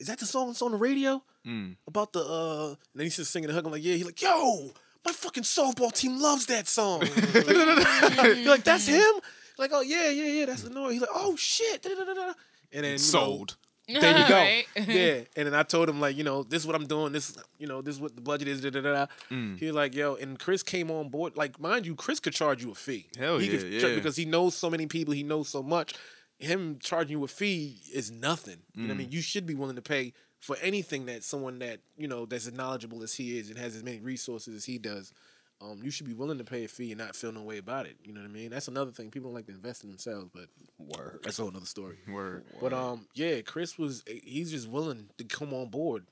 Is 0.00 0.06
that 0.06 0.18
the 0.18 0.26
song 0.26 0.48
that's 0.48 0.62
on 0.62 0.72
the 0.72 0.78
radio? 0.78 1.22
Mm. 1.46 1.76
about 1.86 2.12
the 2.12 2.20
uh 2.20 2.68
and 2.68 2.76
then 2.94 3.06
he's 3.06 3.16
just 3.16 3.30
singing 3.30 3.48
the 3.48 3.54
hook. 3.54 3.64
I'm 3.64 3.72
like, 3.72 3.82
yeah, 3.82 3.94
he's 3.94 4.04
like, 4.04 4.20
yo, 4.20 4.70
my 5.04 5.12
fucking 5.12 5.44
softball 5.44 5.92
team 5.92 6.20
loves 6.20 6.46
that 6.46 6.68
song. 6.68 7.02
You're 7.34 8.50
like, 8.50 8.64
that's 8.64 8.86
him? 8.86 9.14
Like, 9.56 9.70
oh 9.72 9.80
yeah, 9.80 10.10
yeah, 10.10 10.26
yeah, 10.26 10.46
that's 10.46 10.62
the 10.62 10.70
noise. 10.70 10.92
He's 10.92 11.00
like, 11.00 11.10
oh 11.14 11.36
shit. 11.36 11.86
And 11.86 11.96
then 11.98 12.06
you 12.06 12.82
know, 12.82 12.96
Sold. 12.98 13.56
There 14.00 14.18
you 14.18 14.28
go. 14.28 14.34
Right? 14.34 14.64
yeah. 14.88 15.20
And 15.36 15.46
then 15.46 15.54
I 15.54 15.62
told 15.62 15.88
him 15.88 16.00
like, 16.00 16.16
you 16.16 16.24
know, 16.24 16.42
this 16.42 16.62
is 16.62 16.66
what 16.66 16.76
I'm 16.76 16.86
doing. 16.86 17.12
This, 17.12 17.36
you 17.58 17.66
know, 17.66 17.80
this 17.82 17.94
is 17.94 18.00
what 18.00 18.14
the 18.14 18.20
budget 18.20 18.46
is. 18.48 18.60
Da, 18.60 18.70
da, 18.70 18.80
da, 18.82 18.92
da. 18.92 19.06
Mm. 19.30 19.58
He 19.58 19.66
was 19.66 19.74
like, 19.74 19.94
yo, 19.94 20.14
and 20.16 20.38
Chris 20.38 20.62
came 20.62 20.90
on 20.90 21.08
board. 21.08 21.36
Like, 21.36 21.58
mind 21.60 21.86
you, 21.86 21.94
Chris 21.94 22.20
could 22.20 22.34
charge 22.34 22.62
you 22.62 22.70
a 22.70 22.74
fee. 22.74 23.06
Hell 23.18 23.38
he 23.38 23.46
yeah, 23.50 23.58
could 23.58 23.80
char- 23.80 23.90
yeah. 23.90 23.94
because 23.96 24.16
he 24.16 24.24
knows 24.26 24.54
so 24.54 24.68
many 24.68 24.86
people. 24.86 25.14
He 25.14 25.22
knows 25.22 25.48
so 25.48 25.62
much. 25.62 25.94
Him 26.38 26.78
charging 26.80 27.18
you 27.18 27.24
a 27.24 27.28
fee 27.28 27.80
is 27.92 28.10
nothing. 28.10 28.58
You 28.74 28.82
know 28.82 28.88
what 28.88 28.92
I 28.92 28.94
Mm. 28.94 28.98
mean? 28.98 29.12
You 29.12 29.22
should 29.22 29.46
be 29.46 29.54
willing 29.54 29.76
to 29.76 29.82
pay 29.82 30.12
for 30.38 30.56
anything 30.62 31.06
that 31.06 31.24
someone 31.24 31.58
that 31.60 31.80
you 31.96 32.06
know 32.06 32.24
that's 32.26 32.46
as 32.46 32.52
knowledgeable 32.52 33.02
as 33.02 33.12
he 33.14 33.38
is 33.38 33.48
and 33.50 33.58
has 33.58 33.74
as 33.74 33.82
many 33.82 33.98
resources 34.00 34.54
as 34.54 34.64
he 34.64 34.78
does. 34.78 35.12
Um, 35.60 35.80
you 35.82 35.90
should 35.90 36.06
be 36.06 36.14
willing 36.14 36.38
to 36.38 36.44
pay 36.44 36.64
a 36.64 36.68
fee 36.68 36.92
and 36.92 37.00
not 37.00 37.16
feel 37.16 37.32
no 37.32 37.42
way 37.42 37.58
about 37.58 37.86
it. 37.86 37.96
You 38.04 38.12
know 38.12 38.20
what 38.20 38.30
I 38.30 38.32
mean? 38.32 38.50
That's 38.50 38.68
another 38.68 38.92
thing. 38.92 39.10
People 39.10 39.30
don't 39.30 39.34
like 39.34 39.46
to 39.46 39.52
invest 39.52 39.82
in 39.82 39.90
themselves, 39.90 40.30
but 40.32 40.46
Word. 40.78 41.20
that's 41.24 41.38
a 41.38 41.42
whole 41.42 41.50
another 41.50 41.66
story. 41.66 41.96
Word. 42.08 42.44
But 42.60 42.72
um, 42.72 43.08
yeah, 43.14 43.40
Chris 43.40 43.76
was 43.76 44.04
he's 44.06 44.52
just 44.52 44.68
willing 44.68 45.10
to 45.18 45.24
come 45.24 45.52
on 45.52 45.68
board, 45.68 46.06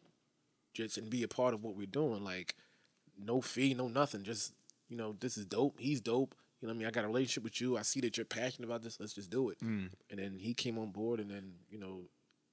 just 0.75 0.99
and 0.99 1.09
be 1.09 1.23
a 1.23 1.29
part 1.29 1.55
of 1.55 1.63
what 1.63 1.77
we're 1.77 1.87
doing. 1.87 2.25
Like, 2.25 2.57
no 3.17 3.41
fee, 3.41 3.73
no 3.73 3.87
nothing. 3.87 4.25
Just 4.25 4.53
you 4.89 4.97
know, 4.97 5.15
this 5.21 5.37
is 5.37 5.47
dope. 5.47 5.77
He's 5.79 6.01
dope. 6.01 6.35
You 6.61 6.67
know 6.67 6.73
what 6.73 6.77
I 6.77 6.79
mean? 6.79 6.89
I 6.89 6.91
got 6.91 7.05
a 7.05 7.09
relationship 7.09 7.45
with 7.45 7.61
you. 7.61 7.77
I 7.77 7.83
see 7.83 8.01
that 8.01 8.17
you're 8.17 8.27
passionate 8.27 8.67
about 8.67 8.83
this. 8.83 8.99
Let's 8.99 9.13
just 9.13 9.31
do 9.31 9.51
it. 9.51 9.61
Mm. 9.61 9.91
And 10.11 10.19
then 10.19 10.39
he 10.41 10.55
came 10.55 10.79
on 10.79 10.91
board, 10.91 11.21
and 11.21 11.31
then 11.31 11.53
you 11.71 11.79
know, 11.79 12.01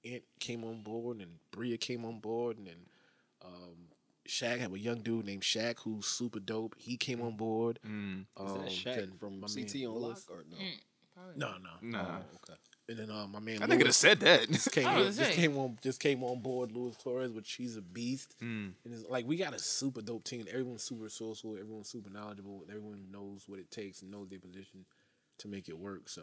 Ant 0.06 0.24
came 0.40 0.64
on 0.64 0.84
board, 0.84 1.18
and 1.18 1.32
Bria 1.52 1.78
came 1.78 2.06
on 2.06 2.20
board, 2.20 2.60
and 2.60 2.68
then 2.68 2.86
um, 3.44 3.88
Shaq 4.28 4.60
have 4.60 4.74
a 4.74 4.80
young 4.80 5.02
dude 5.02 5.26
named 5.26 5.41
Shaq 5.44 5.80
who's 5.80 6.06
super 6.06 6.40
dope. 6.40 6.76
He 6.78 6.98
came 6.98 7.22
on 7.22 7.36
board. 7.36 7.80
Mm. 7.86 8.22
Is 8.22 8.26
that 8.36 8.41
Um, 8.41 8.68
Shaq 8.68 9.20
from 9.20 9.40
my 9.40 9.48
CT 9.48 9.76
man 9.76 9.88
on 9.88 10.02
lock 10.02 10.20
or 10.30 10.44
no? 10.50 10.58
No, 11.36 11.54
no, 11.58 11.70
Nah. 11.82 12.18
Oh, 12.20 12.38
okay. 12.50 12.60
And 12.90 12.98
then 13.00 13.10
uh, 13.10 13.26
my 13.28 13.40
man, 13.40 13.64
I 13.64 13.68
think 13.68 13.80
it 13.80 13.86
have 13.88 13.95
said 13.95 14.20
that. 14.22 14.48
just 14.52 14.72
came, 14.72 14.86
I 14.88 14.95
on, 15.06 15.14
just 15.14 15.32
came 15.32 15.58
on, 15.58 15.80
just 15.82 16.00
came 16.02 16.22
on 16.24 16.40
board. 16.41 16.72
Luis 16.74 16.98
Torres, 16.98 17.32
which 17.32 17.54
he's 17.54 17.78
a 17.78 17.82
beast. 17.82 18.36
Mm. 18.41 18.74
And 18.84 18.94
it's 18.94 19.08
like 19.10 19.26
we 19.26 19.38
got 19.38 19.54
a 19.54 19.60
super 19.60 20.02
dope 20.02 20.26
team. 20.26 20.45
Everyone's 20.50 20.84
super 20.84 21.04
resourceful. 21.04 21.54
Everyone's 21.58 21.88
super 21.90 22.10
knowledgeable. 22.10 22.62
and 22.64 22.70
Everyone 22.70 23.06
knows 23.12 23.44
what 23.48 23.60
it 23.60 23.72
takes 23.72 24.02
and 24.02 24.12
knows 24.12 24.28
their 24.30 24.40
position 24.40 24.86
to 25.40 25.48
make 25.48 25.70
it 25.70 25.78
work. 25.78 26.10
So 26.10 26.22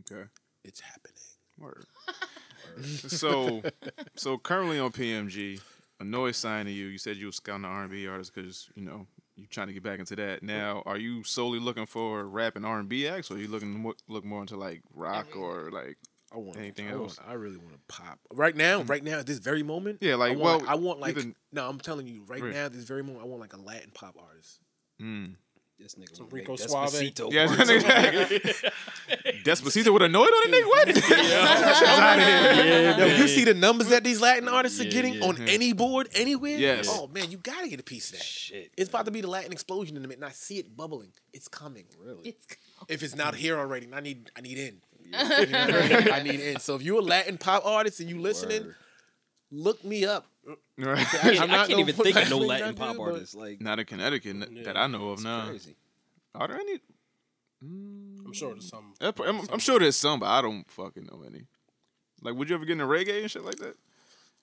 Okay. 0.00 0.24
it's 0.64 0.80
happening. 0.80 1.14
Word. 1.58 1.86
so, 3.08 3.62
so 4.16 4.36
currently 4.38 4.78
on 4.78 4.92
PMG, 4.92 5.60
a 6.00 6.04
noise 6.04 6.36
sign 6.36 6.66
to 6.66 6.72
you. 6.72 6.86
You 6.86 6.98
said 6.98 7.16
you 7.16 7.26
were 7.26 7.32
scouting 7.32 7.62
the 7.62 7.68
R&B 7.68 8.06
artists 8.06 8.32
because 8.34 8.68
you 8.74 8.82
know 8.84 9.06
you're 9.36 9.46
trying 9.48 9.68
to 9.68 9.72
get 9.72 9.82
back 9.82 9.98
into 10.00 10.16
that. 10.16 10.42
Now, 10.42 10.82
are 10.86 10.98
you 10.98 11.22
solely 11.24 11.58
looking 11.60 11.86
for 11.86 12.24
rap 12.24 12.56
and 12.56 12.66
R&B 12.66 13.06
acts, 13.08 13.30
or 13.30 13.34
are 13.34 13.38
you 13.38 13.48
looking 13.48 13.82
mo- 13.82 13.94
look 14.08 14.24
more 14.24 14.40
into 14.40 14.56
like 14.56 14.82
rock 14.94 15.36
or 15.36 15.70
like 15.70 15.96
I 16.32 16.36
want 16.38 16.58
Anything 16.58 16.88
I 16.88 16.92
else? 16.92 17.18
Want, 17.18 17.30
I 17.30 17.34
really 17.34 17.56
want 17.56 17.72
to 17.72 17.78
pop 17.88 18.18
right 18.32 18.54
now. 18.56 18.82
Right 18.82 19.02
now, 19.02 19.18
at 19.20 19.26
this 19.26 19.38
very 19.38 19.62
moment. 19.62 19.98
Yeah, 20.00 20.16
like, 20.16 20.32
I 20.32 20.36
want, 20.36 20.62
well, 20.62 20.70
I 20.70 20.74
want 20.74 21.00
like 21.00 21.16
either- 21.16 21.32
no. 21.52 21.68
I'm 21.68 21.78
telling 21.78 22.06
you, 22.06 22.24
right 22.26 22.42
Right. 22.42 22.52
now, 22.52 22.68
this 22.68 22.84
very 22.84 23.02
moment, 23.02 23.24
I 23.24 23.28
want 23.28 23.40
like 23.40 23.54
a 23.54 23.60
Latin 23.60 23.90
pop 23.94 24.16
artist. 24.20 24.60
Mm. 25.00 25.36
This 25.78 25.94
nigga 25.94 26.16
Some 26.16 26.26
wanna 26.26 26.34
make 26.38 26.48
Rico 26.48 26.56
Suave. 26.56 26.90
Despacito 26.90 27.32
Yeah, 27.32 27.46
parts 29.44 29.60
that 29.60 29.66
of 29.66 29.72
nigga- 29.72 29.84
Despacito 29.84 29.92
with 29.92 30.02
a 30.02 30.08
noise 30.08 30.28
on 30.28 30.44
it, 30.44 30.54
nigga. 30.54 30.68
What? 30.68 30.88
Yo, 32.98 33.06
you 33.16 33.28
see 33.28 33.44
the 33.44 33.54
numbers 33.54 33.88
that 33.88 34.04
these 34.04 34.20
Latin 34.20 34.48
artists 34.48 34.80
are 34.80 34.84
getting 34.84 35.14
yeah. 35.14 35.24
on 35.26 35.36
mm-hmm. 35.36 35.48
any 35.48 35.72
board 35.72 36.08
anywhere? 36.14 36.58
Yes. 36.58 36.88
Oh 36.90 37.06
man, 37.08 37.30
you 37.30 37.38
gotta 37.38 37.68
get 37.68 37.80
a 37.80 37.84
piece 37.84 38.10
of 38.10 38.18
that. 38.18 38.24
Shit. 38.24 38.70
It's 38.76 38.88
about 38.88 39.04
to 39.06 39.10
be 39.10 39.20
the 39.20 39.28
Latin 39.28 39.52
explosion 39.52 39.96
in 39.96 40.04
a 40.04 40.08
minute, 40.08 40.22
and 40.22 40.24
I 40.24 40.32
see 40.32 40.58
it 40.58 40.76
bubbling. 40.76 41.12
It's 41.32 41.48
coming. 41.48 41.84
Really? 41.98 42.28
It's 42.28 42.46
If 42.88 43.02
it's 43.02 43.16
not 43.16 43.34
here 43.34 43.58
already, 43.58 43.88
I 43.92 44.00
need 44.00 44.30
I 44.36 44.40
need 44.40 44.58
in. 44.58 44.80
You 45.04 45.10
know 45.12 46.12
I 46.12 46.22
need 46.22 46.40
in. 46.40 46.60
So 46.60 46.74
if 46.74 46.82
you're 46.82 47.00
a 47.00 47.02
Latin 47.02 47.38
pop 47.38 47.64
artist 47.64 48.00
and 48.00 48.08
you 48.08 48.20
listening, 48.20 48.64
Word. 48.64 48.74
look 49.50 49.84
me 49.84 50.04
up. 50.04 50.26
Right. 50.78 50.96
I 50.96 51.04
can't, 51.04 51.40
I'm 51.40 51.50
I 51.50 51.66
can't 51.66 51.80
even 51.80 51.94
think 51.94 52.16
of 52.16 52.30
no 52.30 52.38
Latin 52.38 52.74
pop 52.76 52.94
you, 52.94 53.02
artists. 53.02 53.34
Like, 53.34 53.60
Not 53.60 53.80
in 53.80 53.84
Connecticut 53.84 54.30
n- 54.30 54.62
that 54.64 54.76
I 54.76 54.86
know 54.86 55.08
of. 55.08 55.14
it's 55.14 55.24
Now, 55.24 55.48
crazy. 55.48 55.74
are 56.36 56.46
there 56.46 56.56
any? 56.56 56.78
I'm 58.28 58.34
sure 58.34 58.50
there's 58.52 58.68
some. 58.68 58.94
I'm, 59.00 59.40
I'm 59.52 59.58
sure 59.58 59.78
there's 59.78 59.96
some, 59.96 60.20
but 60.20 60.26
I 60.26 60.42
don't 60.42 60.68
fucking 60.70 61.06
know 61.06 61.22
any. 61.26 61.44
Like, 62.22 62.34
would 62.34 62.48
you 62.50 62.56
ever 62.56 62.64
get 62.64 62.72
into 62.72 62.84
reggae 62.84 63.22
and 63.22 63.30
shit 63.30 63.44
like 63.44 63.56
that? 63.56 63.76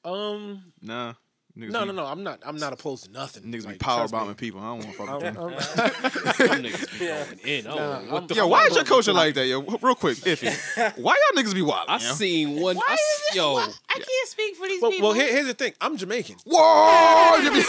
Um, 0.10 0.72
Nah. 0.82 1.14
Niggas 1.58 1.70
no, 1.72 1.80
be, 1.82 1.86
no, 1.88 1.92
no. 1.94 2.06
I'm 2.06 2.22
not. 2.22 2.40
I'm 2.46 2.58
not 2.58 2.74
opposed 2.74 3.06
to 3.06 3.12
nothing. 3.12 3.44
Niggas 3.44 3.62
be 3.62 3.68
Like, 3.68 3.80
power 3.80 4.00
trust 4.00 4.14
me. 4.14 4.20
bombing 4.20 4.36
people. 4.36 4.60
I 4.60 4.64
don't 4.78 4.80
want 4.80 4.92
to 4.92 4.98
fuck 4.98 5.22
with 5.22 5.38
I'm- 5.38 6.60
them. 6.62 6.64
Niggas 6.64 7.00
be 7.00 7.06
going 7.06 7.40
in. 7.60 7.68
Oh, 7.68 7.76
Nah, 7.76 8.00
what 8.02 8.14
I'm- 8.14 8.28
the 8.28 8.36
Yo, 8.36 8.48
why 8.48 8.66
is 8.66 8.76
your 8.76 8.84
culture 8.84 9.14
like 9.14 9.36
that, 9.36 9.46
yo? 9.48 9.62
Real 9.62 9.96
quick, 9.96 10.18
iffy. 10.18 10.52
Why 10.98 11.16
y'all 11.34 11.42
niggas 11.44 11.54
be 11.56 11.62
wild? 11.62 11.86
I 11.88 11.98
seen 12.00 12.60
one. 12.60 12.76
I, 12.76 12.80
Why 12.80 12.94
s- 12.94 13.00
is 13.00 13.22
it? 13.32 13.36
yo, 13.38 13.54
why- 13.54 13.70
I 13.90 13.94
can't 13.94 14.28
speak 14.28 14.56
for 14.58 14.68
these 14.68 14.82
well, 14.82 14.92
people. 14.92 15.08
well 15.10 15.18
here, 15.18 15.32
here's 15.32 15.48
the 15.48 15.54
thing. 15.54 15.72
I'm 15.80 15.96
Jamaican. 15.96 16.36
Whoa! 16.46 17.38
You 17.38 17.52
be 17.52 17.62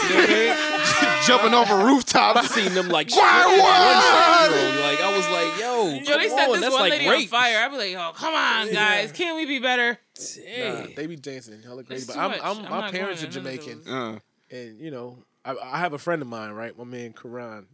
jumping 1.25 1.53
off 1.53 1.69
a 1.69 1.85
rooftop. 1.85 2.35
I 2.35 2.45
seen 2.45 2.73
them 2.73 2.89
like 2.89 3.09
Why, 3.11 3.41
stripping 3.41 3.59
what? 3.63 4.51
one 4.51 4.59
shit, 4.59 4.75
yo. 4.75 4.81
Like 4.81 5.01
I 5.01 5.15
was 5.15 5.27
like, 5.29 5.59
yo, 5.61 6.13
Yo, 6.13 6.17
they 6.19 6.29
set 6.29 6.49
this 6.51 6.61
that's 6.61 6.73
one 6.73 6.81
like 6.81 6.91
lady 6.91 7.09
rape. 7.09 7.21
on 7.21 7.27
fire. 7.27 7.59
I'd 7.63 7.71
be 7.71 7.77
like, 7.77 7.95
oh, 7.95 8.11
come 8.15 8.33
on, 8.33 8.73
guys. 8.73 9.11
Can't 9.13 9.37
we 9.37 9.45
be 9.45 9.59
better? 9.59 9.97
Nah, 10.19 10.87
they 10.95 11.07
be 11.07 11.15
dancing 11.15 11.61
hella 11.61 11.83
crazy. 11.83 12.03
It's 12.03 12.15
But 12.15 12.17
I'm. 12.17 12.31
I'm, 12.41 12.65
I'm 12.65 12.69
my 12.71 12.91
parents 12.91 13.23
are 13.23 13.27
going 13.27 13.33
to 13.33 13.41
none 13.43 13.53
of 13.53 13.63
Jamaican. 13.65 13.93
Uh, 13.93 14.19
and 14.55 14.79
you 14.79 14.91
know, 14.91 15.17
I, 15.43 15.55
I 15.61 15.79
have 15.79 15.93
a 15.93 15.97
friend 15.97 16.21
of 16.21 16.27
mine, 16.27 16.51
right? 16.51 16.77
My 16.77 16.83
man 16.83 17.13
Karan. 17.13 17.67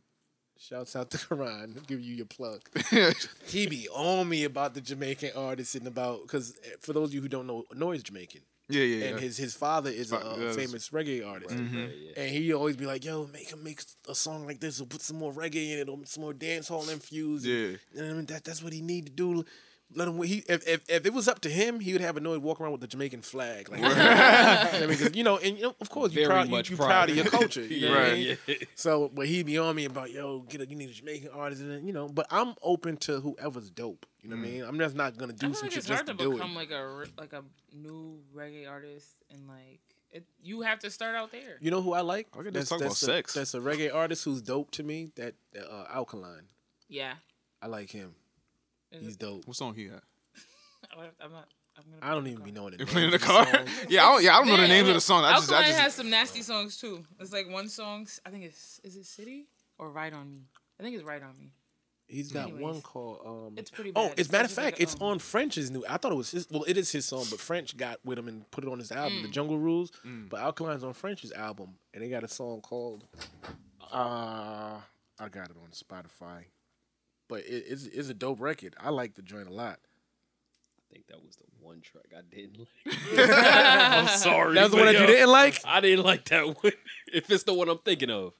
Shouts 0.60 0.95
out 0.95 1.11
to 1.11 1.18
Karan. 1.28 1.82
Give 1.88 1.99
you 1.99 2.15
your 2.15 2.26
plug. 2.26 2.61
he 3.48 3.68
be 3.68 3.90
on 3.90 4.30
me 4.30 4.45
about 4.45 4.74
the 4.74 4.82
Jamaican 4.82 5.32
artists 5.36 5.76
and 5.76 5.88
about 5.88 6.22
because 6.24 6.57
for 6.80 6.94
those 6.94 7.10
of 7.10 7.15
you 7.15 7.22
who 7.22 7.28
don't 7.28 7.48
know, 7.48 7.65
Noise 7.76 8.03
Jamaican, 8.03 8.41
yeah, 8.70 8.84
yeah, 8.84 9.06
and 9.07 9.15
yeah. 9.15 9.22
his 9.22 9.38
his 9.38 9.56
father 9.56 9.90
is 9.90 10.14
a, 10.14 10.18
uh, 10.18 10.38
yes. 10.40 10.56
famous 10.56 10.90
reggae 10.90 11.28
artist. 11.28 11.56
Mhm. 11.56 12.14
And 12.15 12.30
he 12.30 12.53
always 12.53 12.78
be 12.78 12.86
like, 12.86 13.03
"Yo, 13.03 13.28
make 13.28 13.52
him 13.52 13.61
make 13.61 13.82
a 14.07 14.15
song 14.15 14.45
like 14.45 14.61
this, 14.61 14.80
or 14.80 14.86
put 14.86 15.02
some 15.02 15.18
more 15.18 15.34
reggae 15.34 15.74
in 15.74 15.80
it, 15.80 15.90
or 15.90 15.99
some 16.06 16.24
more 16.24 16.34
dancehall 16.34 16.90
infused." 16.90 17.45
Yeah. 17.45 17.56
You 17.56 17.80
know 17.95 18.10
I 18.10 18.14
mean? 18.14 18.26
That 18.28 18.45
that's 18.45 18.64
what 18.64 18.72
he 18.72 18.82
need 18.82 19.07
to 19.07 19.11
do. 19.11 19.44
Let 19.95 20.07
him. 20.07 20.22
He 20.24 20.44
if, 20.48 20.68
if 20.68 20.90
if 20.90 21.06
it 21.06 21.14
was 21.14 21.28
up 21.28 21.40
to 21.41 21.49
him, 21.49 21.80
he 21.80 21.94
would 21.94 22.02
have 22.02 22.18
a 22.18 22.20
noise 22.20 22.40
walk 22.40 22.60
around 22.61 22.72
with 22.72 22.82
the 22.82 22.88
Jamaican 22.88 23.22
flag. 23.22 23.70
Like, 23.70 23.82
I 23.84 24.86
mean, 24.88 24.98
'cause, 24.98 25.15
you 25.15 25.24
know, 25.24 25.38
and 25.38 25.57
you 25.57 25.64
know, 25.64 25.76
of 25.80 25.90
course, 25.90 26.11
you 26.11 26.22
Very 26.22 26.28
proud, 26.28 26.49
much 26.49 26.70
you 26.70 26.78
pride. 26.78 26.88
proud 26.88 27.10
of 27.10 27.15
your 27.15 27.26
culture. 27.26 27.61
You 27.64 27.82
know 27.88 27.90
what 27.91 27.99
I 27.99 28.03
Right. 28.11 28.38
Yeah. 28.48 28.56
So, 28.76 29.10
but 29.14 29.28
he 29.28 29.44
be 29.44 29.57
on 29.57 29.76
me 29.76 29.86
about, 29.86 30.11
yo, 30.11 30.40
get 30.41 30.61
a, 30.61 30.68
you 30.68 30.76
need 30.76 30.90
a 30.90 30.94
Jamaican 30.94 31.30
artist, 31.34 31.61
and 31.61 31.86
you 31.86 31.94
know. 31.94 32.07
But 32.07 32.28
I'm 32.32 32.56
open 32.61 32.98
to 32.98 33.20
whoever's 33.20 33.70
dope. 33.70 34.06
You 34.22 34.30
know 34.30 34.38
what 34.38 34.45
I 34.45 34.49
mean? 34.49 34.64
I'm 34.64 34.80
just 34.80 34.95
not 34.95 35.18
gonna 35.18 35.34
do 35.34 35.53
some 35.53 35.64
like 35.64 35.72
shit 35.72 35.80
it's 35.80 35.88
just 35.88 35.95
hard 35.98 36.07
to 36.07 36.14
to 36.14 36.18
do 36.18 36.32
it. 36.32 36.36
become 36.36 36.56
like 36.56 36.72
a 36.72 37.06
like 37.18 37.34
a 37.34 37.44
new 37.76 38.20
reggae 38.34 38.70
artist 38.70 39.15
and 39.30 39.48
like 39.48 39.82
it, 40.11 40.26
you 40.41 40.61
have 40.61 40.80
to 40.80 40.90
start 40.91 41.15
out 41.15 41.32
there. 41.32 41.57
You 41.60 41.72
know 41.72 41.82
who 41.82 41.94
I 41.94 42.02
like? 42.02 42.28
I 42.38 42.44
could 42.44 42.53
just 42.53 42.70
talk 42.70 42.80
about 42.80 42.94
a, 42.94 42.95
sex. 42.95 43.34
That's 43.34 43.53
a 43.53 43.60
reggae 43.60 43.94
artist 43.94 44.24
who's 44.24 44.41
dope 44.41 44.72
to 44.72 44.84
me. 44.84 45.11
That 45.15 45.34
uh, 45.60 45.86
Alkaline. 45.94 46.48
Yeah, 46.88 47.15
I 47.61 47.68
like 47.68 47.90
him. 47.90 48.15
Is 48.94 49.02
He's 49.03 49.14
it- 49.15 49.20
dope. 49.20 49.45
What 49.48 49.56
song 49.57 49.74
he 49.76 49.86
got? 49.86 50.03
I'm 51.22 51.32
not. 51.32 51.48
I'm 51.76 51.84
gonna 51.99 52.11
I 52.11 52.14
don't 52.14 52.28
even 52.28 52.44
be 52.44 52.52
knowing 52.52 52.74
the 52.74 52.78
You 52.78 52.86
names 52.86 52.91
playing 52.91 53.06
in 53.07 53.11
the 53.11 53.20
car? 53.20 53.45
songs. 53.52 53.70
yeah, 53.90 54.06
I 54.06 54.11
don't, 54.14 54.24
yeah, 54.24 54.36
I 54.36 54.40
don't 54.40 54.48
know 54.48 54.57
the 54.57 54.68
names 54.68 54.88
of 54.90 54.94
the 54.94 55.02
song. 55.02 55.24
I 55.26 55.32
just, 55.34 55.52
I 55.52 55.56
Alkaline 55.56 55.72
just, 55.72 55.82
has 55.82 55.94
some 55.95 56.10
nasty 56.11 56.41
songs 56.44 56.78
too. 56.78 57.03
It's 57.20 57.34
like 57.34 57.49
one 57.49 57.68
song. 57.68 58.07
I 58.26 58.30
think 58.30 58.44
it's 58.44 58.80
is 58.84 58.95
it 58.95 59.06
City 59.07 59.48
or 59.80 59.90
Right 59.90 60.14
on 60.14 60.30
Me. 60.32 60.41
I 60.80 60.84
think 60.84 60.95
it's 60.95 61.03
Right 61.03 61.24
on 61.24 61.36
Me. 61.40 61.52
He's 62.06 62.32
got 62.32 62.44
Anyways, 62.49 62.61
one 62.61 62.82
called. 62.82 63.22
Um, 63.26 63.53
It's 63.57 63.72
pretty 63.72 63.91
Oh, 63.95 64.10
bad. 64.10 64.20
as 64.20 64.30
a 64.30 64.32
matter 64.34 64.44
of 64.45 64.49
It's 64.52 64.57
like 64.57 64.65
fact, 64.65 64.80
a, 64.80 64.84
it's 64.84 64.94
um, 64.95 65.02
on 65.07 65.20
French's 65.20 65.72
new. 65.72 65.84
I 65.90 65.98
thought 65.98 66.11
it 66.11 66.15
was 66.15 66.30
his. 66.30 66.48
Well, 66.52 66.64
it 66.68 66.78
is 66.78 66.91
his 66.91 67.06
song, 67.06 67.26
but 67.32 67.40
French 67.40 67.76
got 67.76 67.98
with 68.06 68.20
him 68.20 68.28
and 68.28 68.49
put 68.52 68.64
it 68.64 68.70
on 68.70 68.78
his 68.78 68.91
album, 68.91 69.20
Mm. 69.20 69.22
The 69.24 69.30
Jungle 69.30 69.57
Rules. 69.57 69.91
But 70.30 70.41
Alkaline's 70.41 70.84
on 70.84 70.94
French's 70.94 71.32
album, 71.32 71.70
and 71.91 72.03
they 72.03 72.10
got 72.10 72.24
a 72.24 72.28
song 72.28 72.61
called. 72.61 73.06
Uh, 73.91 74.78
I 75.20 75.30
got 75.32 75.49
it 75.49 75.56
on 75.57 75.70
Spotify, 75.72 76.44
but 77.34 77.45
it, 77.45 77.64
it's 77.68 77.85
it's 77.85 78.10
a 78.10 78.14
dope 78.14 78.39
record. 78.41 78.76
I 78.80 78.89
like 78.89 79.15
the 79.15 79.22
joint 79.22 79.47
a 79.47 79.53
lot. 79.53 79.80
I 80.80 80.93
think 80.93 81.07
that 81.07 81.23
was 81.23 81.35
the 81.38 81.45
one 81.60 81.81
track 81.81 82.05
I 82.15 82.22
didn't 82.30 82.60
like. 82.60 83.18
I'm 83.18 84.07
sorry. 84.07 84.53
That 84.55 84.64
was 84.64 84.72
the 84.72 84.77
but 84.77 84.85
one 84.85 84.93
that 84.93 85.01
you 85.01 85.07
didn't 85.07 85.30
like. 85.31 85.60
I 85.65 85.81
didn't 85.81 86.05
like 86.05 86.26
that 86.26 86.45
one. 86.45 86.72
If 87.14 87.30
it's 87.30 87.43
the 87.43 87.53
one 87.53 87.69
I'm 87.69 87.77
thinking 87.80 88.10
of. 88.11 88.34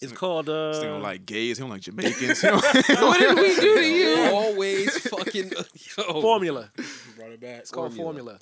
It's 0.00 0.12
called. 0.12 0.48
Uh, 0.48 0.72
This 0.72 0.78
nigga 0.84 0.88
don't 0.88 1.02
like 1.02 1.24
gays. 1.26 1.56
He 1.58 1.62
don't 1.62 1.70
like 1.70 1.80
Jamaicans. 1.80 2.40
He 2.40 2.48
What 2.50 3.18
did 3.18 3.34
we 3.36 3.54
do 3.56 3.74
to 3.76 3.84
you? 3.86 4.16
Always 4.34 4.98
fucking 5.08 5.50
yo. 5.96 6.20
Formula. 6.20 6.70
Brought 7.16 7.30
it 7.32 7.40
back. 7.40 7.60
It's 7.60 7.70
called 7.70 7.94
Formula. 7.94 8.04
Formula. 8.32 8.38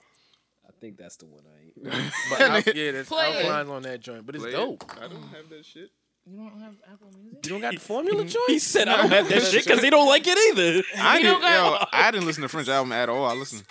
I 0.69 0.73
think 0.81 0.97
that's 0.99 1.17
the 1.17 1.27
one 1.27 1.45
I 1.47 1.65
ain't. 1.65 2.09
But 2.31 2.41
Al- 2.41 2.75
yeah, 2.75 2.93
that's 2.93 3.09
Play 3.09 3.29
it. 3.31 3.37
Alkaline's 3.47 3.71
on 3.71 3.83
that 3.83 4.01
joint, 4.01 4.27
but 4.27 4.35
it's 4.35 4.43
Play 4.45 4.53
it. 4.53 4.57
dope. 4.57 4.85
I 5.01 5.07
don't 5.09 5.23
have 5.29 5.49
that 5.51 5.65
shit. 5.65 5.91
You 6.27 6.39
don't 6.39 6.59
have 6.61 6.75
Apple 6.91 7.11
Music. 7.21 7.45
You 7.45 7.51
don't 7.51 7.61
got 7.61 7.75
the 7.75 7.81
Formula 7.81 8.25
joint? 8.25 8.35
He 8.47 8.53
joint? 8.55 8.63
said 8.63 8.89
I 8.89 8.97
don't 8.97 9.11
have 9.11 9.29
that 9.29 9.43
shit 9.43 9.65
because 9.65 9.83
he 9.83 9.91
don't 9.91 10.09
like 10.09 10.25
it 10.27 10.39
either. 10.39 10.83
I 10.99 11.21
didn't, 11.21 11.41
got- 11.41 11.81
yo, 11.83 11.87
I 11.93 12.11
didn't 12.11 12.27
listen 12.27 12.43
to 12.43 12.49
French 12.49 12.69
album 12.69 12.93
at 12.93 13.09
all. 13.09 13.27
I 13.27 13.35
listened. 13.35 13.65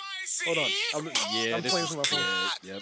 Hold 0.46 0.58
on. 0.60 0.64
I'm, 0.96 1.06
Yeah, 1.34 1.56
I'm 1.58 1.62
this 1.62 1.72
playing 1.72 1.86
is- 1.86 1.90
from 1.90 1.98
my 1.98 2.04
phone. 2.04 2.20
yeah, 2.64 2.74
Yep. 2.74 2.82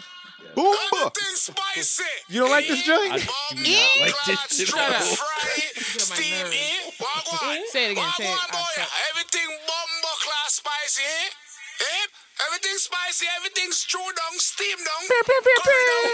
Boomba. 0.55 1.15
spicy. 1.15 2.03
You 2.27 2.41
don't 2.41 2.49
like 2.51 2.67
this 2.67 2.83
joint? 2.83 3.13
I 3.13 3.17
do 3.19 3.23
not 3.63 4.01
like 4.03 4.15
this 4.27 4.57
shit. 4.57 4.67
Shut 4.67 4.79
at 4.79 4.95
up. 4.99 5.01
all. 5.01 5.07
Get 5.07 5.15
on 5.15 6.09
my 6.11 6.15
steam 6.19 6.43
nerves. 6.43 6.55
in. 6.55 6.91
Wagwan. 6.99 7.59
Say 7.71 7.85
it 7.87 7.91
again. 7.95 8.09
Say 8.17 8.25
it. 8.27 8.35
Wagwan, 8.35 8.51
boy. 8.51 8.67
shut- 8.75 8.89
Everything 9.11 9.47
bumbo 9.63 10.11
class 10.19 10.59
spicy. 10.59 11.03
Eh? 11.07 11.29
Everything 12.71 12.87
Everything's 12.87 12.87
spicy, 12.87 13.27
everything's 13.35 13.77
stew 13.83 13.99
down, 13.99 14.39
steam 14.39 14.77
down. 14.79 15.03
curry 15.59 15.85
down. 15.91 16.07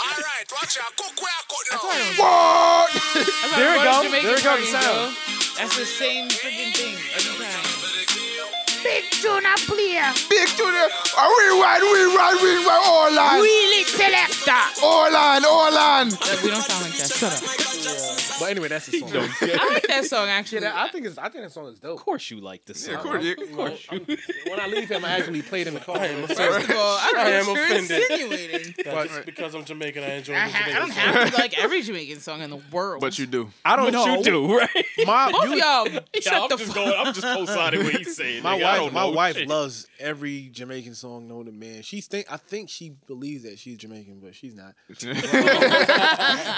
All 0.00 0.16
right, 0.16 0.46
watch 0.48 0.78
out. 0.80 0.96
Cook 0.96 1.20
where 1.20 1.28
I 1.28 1.44
cook 1.44 1.64
now. 1.68 2.24
What? 2.24 2.88
There 3.56 3.72
we 3.72 3.78
we 3.78 3.84
go. 3.84 3.92
go. 4.00 4.10
There 4.10 4.34
we 4.34 4.42
go, 4.42 4.56
the 4.56 4.64
sound. 4.64 5.16
That's 5.58 5.76
the 5.76 5.84
same 5.84 6.28
freaking 6.30 6.72
thing 6.72 6.96
every 7.20 7.36
time. 7.44 7.64
Big 8.82 9.04
tuna 9.20 9.54
player. 9.68 10.08
Big 10.30 10.48
to 10.56 10.64
the 10.64 10.88
rewind, 11.36 11.82
rewind, 11.84 12.40
rewind, 12.40 12.84
all 12.88 13.18
on, 13.18 13.40
Wheelie 13.44 13.84
selector. 13.84 14.62
all 14.82 15.14
on, 15.14 15.44
all 15.44 15.76
on. 15.76 16.08
We 16.42 16.48
don't 16.48 16.62
sound 16.64 16.84
like 16.84 16.96
that. 16.96 17.12
Shut 17.12 17.32
up. 17.32 18.23
But 18.40 18.50
anyway, 18.50 18.68
that's 18.68 18.86
the 18.86 18.98
song. 19.00 19.10
I 19.14 19.70
like 19.72 19.86
that 19.88 20.04
song 20.06 20.28
actually. 20.28 20.62
Yeah, 20.62 20.72
I 20.74 20.88
think 20.88 21.06
it's. 21.06 21.18
I 21.18 21.28
think 21.28 21.44
that 21.44 21.52
song 21.52 21.66
is 21.68 21.78
dope. 21.78 21.98
Of 21.98 22.04
course 22.04 22.30
you 22.30 22.40
like 22.40 22.64
the 22.64 22.74
song. 22.74 22.92
Yeah, 22.92 22.98
of 22.98 23.04
course, 23.04 23.24
yeah, 23.24 23.44
of 23.44 23.52
course. 23.56 23.86
When 24.48 24.60
I 24.60 24.66
leave 24.66 24.88
him, 24.88 25.04
I 25.04 25.10
actually 25.18 25.42
play 25.42 25.62
it 25.62 25.66
in 25.66 25.74
the 25.74 25.80
car. 25.80 25.98
First 25.98 26.38
of 26.70 26.76
all, 26.76 26.96
I 26.98 27.12
I 27.16 27.30
am 27.30 27.46
you're 27.46 27.64
offended. 27.64 27.90
insinuating. 28.10 28.74
That's 28.84 29.18
because 29.24 29.54
I'm 29.54 29.64
Jamaican. 29.64 30.02
I 30.04 30.14
enjoy 30.14 30.34
I, 30.34 30.46
the 30.46 30.52
ha- 30.52 30.58
I 30.58 30.68
Jamaican 30.68 30.80
don't 30.80 30.92
song. 30.92 31.14
have 31.22 31.30
to 31.34 31.36
like 31.40 31.58
every 31.58 31.82
Jamaican 31.82 32.20
song 32.20 32.40
in 32.42 32.50
the 32.50 32.60
world. 32.70 33.00
But 33.00 33.18
you 33.18 33.26
do. 33.26 33.50
I 33.64 33.76
don't 33.76 33.86
What 33.86 33.92
know. 33.94 34.16
you 34.16 34.22
do, 34.22 34.58
right? 34.58 34.84
My, 35.06 35.30
both 35.32 35.44
you, 35.50 35.56
y'all. 35.56 35.88
Yeah, 35.88 36.00
shut 36.20 36.34
I'm 36.34 36.48
the 36.48 36.56
just 36.56 36.66
fuck 36.66 36.74
going. 36.76 36.94
I'm 36.96 37.14
just 37.14 37.26
co-signing 37.26 37.84
what 37.84 37.94
he's 37.94 38.16
saying. 38.16 38.42
My 38.42 38.58
nigga. 38.58 38.82
Wife, 38.84 38.92
my 38.92 39.04
wife 39.04 39.36
Shit. 39.36 39.48
loves 39.48 39.86
every 39.98 40.48
Jamaican 40.52 40.94
song 40.94 41.28
known 41.28 41.46
to 41.46 41.52
man. 41.52 41.82
She 41.82 42.00
think, 42.00 42.26
I 42.30 42.36
think 42.36 42.68
she 42.68 42.94
believes 43.06 43.44
that 43.44 43.58
she's 43.58 43.76
Jamaican, 43.78 44.20
but 44.22 44.34
she's 44.34 44.54
not. 44.54 44.74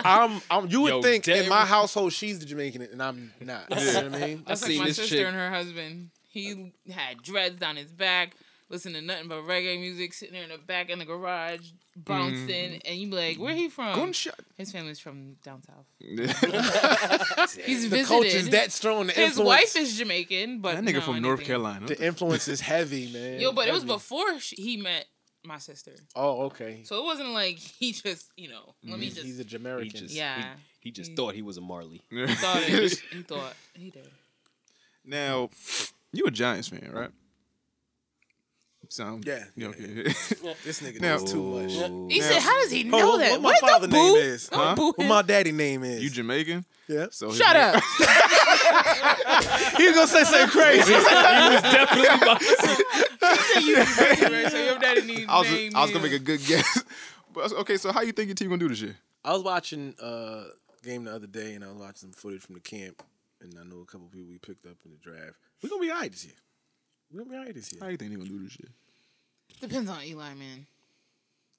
I'm, 0.05 0.41
I'm. 0.51 0.69
You 0.69 0.83
would 0.83 0.91
Yo, 0.95 1.03
think 1.03 1.29
in 1.29 1.49
my 1.49 1.65
household 1.67 2.13
she's 2.13 2.39
the 2.39 2.47
Jamaican, 2.47 2.83
and 2.83 3.03
I'm 3.03 3.33
not. 3.41 3.67
You 3.71 3.77
know 3.77 4.03
what 4.11 4.15
I 4.23 4.27
mean? 4.27 4.45
That's 4.47 4.63
I 4.65 4.69
like 4.69 4.79
my 4.79 4.85
this 4.87 4.97
sister 4.97 5.17
chick. 5.17 5.27
and 5.27 5.37
her 5.37 5.51
husband. 5.51 6.11
He 6.29 6.73
had 6.91 7.23
dreads 7.23 7.57
down 7.57 7.77
his 7.77 7.91
back, 7.93 8.35
listening 8.69 8.95
to 8.95 9.01
nothing 9.03 9.29
but 9.29 9.43
reggae 9.45 9.81
music, 9.81 10.13
sitting 10.13 10.35
there 10.35 10.43
in 10.45 10.51
the 10.51 10.59
back 10.59 10.91
in 10.91 10.99
the 10.99 11.07
garage, 11.07 11.71
bouncing, 11.97 12.47
mm-hmm. 12.49 12.79
and 12.85 12.97
you 12.99 13.09
be 13.09 13.17
like, 13.17 13.39
"Where 13.39 13.55
he 13.55 13.69
from?" 13.71 13.95
Gunshot. 13.95 14.39
His 14.59 14.71
family's 14.71 14.99
from 14.99 15.37
down 15.43 15.63
south. 15.63 15.87
that 16.01 17.57
He's 17.65 17.83
The 17.85 17.89
visited. 17.89 18.07
coach 18.07 18.27
is 18.27 18.49
that 18.51 18.73
strong. 18.73 19.07
The 19.07 19.13
His 19.15 19.39
influence, 19.39 19.47
wife 19.49 19.77
is 19.77 19.97
Jamaican, 19.97 20.61
but 20.61 20.75
that 20.75 20.85
nigga 20.85 20.95
no, 20.95 21.01
from 21.01 21.23
North 21.23 21.39
anything. 21.41 21.47
Carolina. 21.47 21.87
the 21.87 22.05
influence 22.05 22.49
is 22.49 22.61
heavy, 22.61 23.11
man. 23.13 23.41
Yo, 23.41 23.53
but 23.53 23.69
it 23.69 23.73
was 23.75 23.85
before 23.85 24.39
sh- 24.39 24.55
he 24.57 24.77
met 24.77 25.07
my 25.45 25.59
sister, 25.59 25.93
Oh, 26.17 26.47
okay. 26.47 26.83
so 26.85 26.99
it 26.99 27.05
wasn't 27.05 27.29
like 27.31 27.57
he 27.59 27.93
just, 27.93 28.31
you 28.37 28.49
know, 28.49 28.75
let 28.83 28.91
mm-hmm. 28.93 29.01
me 29.01 29.07
He's, 29.07 29.15
just. 29.15 29.27
he's 29.27 29.39
a 29.39 29.43
He 29.45 29.49
Jamaican. 29.49 29.91
just, 29.91 30.15
Yeah. 30.15 30.43
he, 30.43 30.49
he 30.87 30.93
just 30.93 31.11
He- 31.11 31.17
thought 31.17 31.35
he 31.35 31.43
was 31.43 31.57
a 31.57 31.61
Marley. 31.61 32.01
thought 32.13 32.63
it. 32.63 33.03
he 33.13 33.23
thought 33.23 33.55
he 33.75 33.91
did. 33.91 34.09
now, 35.05 35.51
you 36.13 36.25
a 36.27 36.31
Giants 36.31 36.69
fan, 36.69 36.89
right? 36.93 37.11
Sound 38.89 39.27
Yeah, 39.27 39.43
you 39.57 39.65
yeah, 39.65 39.69
okay. 39.71 40.03
This 40.65 40.81
nigga 40.81 41.01
Now- 41.01 41.17
knows 41.17 41.33
too 41.33 41.43
much. 41.43 41.73
He 42.13 42.21
Now- 42.21 42.29
said, 42.29 42.41
"How 42.41 42.61
does 42.63 42.71
he 42.71 42.85
Oh, 42.85 42.89
know 42.99 43.09
what- 43.09 43.19
that? 43.19 43.33
what 43.33 43.43
my 43.43 43.49
What 43.51 43.61
father 43.61 43.89
name 43.89 44.15
is? 44.15 44.49
Huh? 44.53 44.75
boo 44.77 44.93
What 44.95 45.07
my 45.09 45.23
daddy 45.23 45.51
name 45.51 45.83
is? 45.83 46.05
you 46.05 46.09
Jamaican? 46.11 46.65
yeah. 46.87 47.07
So 47.11 47.33
Shut 47.33 47.57
name- 47.57 47.75
up. 47.75 47.83
He's 49.77 49.93
gonna 49.93 50.07
say 50.07 50.23
something 50.23 50.49
crazy. 50.51 50.93
He 50.93 50.99
was 50.99 51.63
definitely. 51.63 52.07
You 53.67 53.85
say 53.85 54.11
you 54.11 54.29
think. 54.31 54.51
So 54.51 54.59
your 54.65 54.79
daddy 54.79 55.03
needs 55.03 55.25
I 55.29 55.39
was, 55.41 55.51
name 55.51 55.73
I 55.75 55.83
was 55.83 55.91
gonna 55.91 56.05
make 56.05 56.13
a 56.13 56.19
good 56.21 56.45
guess. 56.47 56.85
But 57.35 57.53
okay, 57.55 57.77
so 57.79 57.91
how 57.93 58.03
you 58.03 58.13
think 58.13 58.29
your 58.29 58.37
team 58.37 58.49
gonna 58.51 58.61
do 58.61 58.69
this 58.69 58.81
year? 58.81 58.97
I 59.25 59.33
was 59.33 59.43
watching 59.43 59.95
uh 60.01 60.45
game 60.87 61.05
the 61.05 61.15
other 61.15 61.27
day, 61.27 61.55
and 61.55 61.65
I 61.65 61.69
was 61.69 61.77
watching 61.77 61.97
some 61.97 62.13
footage 62.13 62.43
from 62.43 62.55
the 62.55 62.61
camp, 62.61 63.03
and 63.41 63.53
I 63.61 63.65
know 63.65 63.81
a 63.81 63.85
couple 63.85 64.07
people 64.07 64.29
we 64.29 64.39
picked 64.39 64.67
up 64.67 64.77
in 64.85 64.93
the 64.93 64.97
draft. 64.99 65.35
We're 65.63 65.69
gonna 65.69 65.83
be 65.83 65.91
alright 65.91 66.13
this 66.13 66.25
year. 66.25 66.35
We're 67.11 67.19
gonna 67.21 67.31
be 67.31 67.37
alright 67.37 67.55
this 67.55 67.73
year. 67.73 67.83
How 67.83 67.89
you 67.89 67.97
think 67.97 68.11
they're 68.11 68.19
gonna 68.19 68.31
do 68.31 68.43
this 68.45 68.59
year? 68.59 68.71
Depends 69.61 69.91
on 69.91 70.05
Eli, 70.05 70.35
man. 70.35 70.67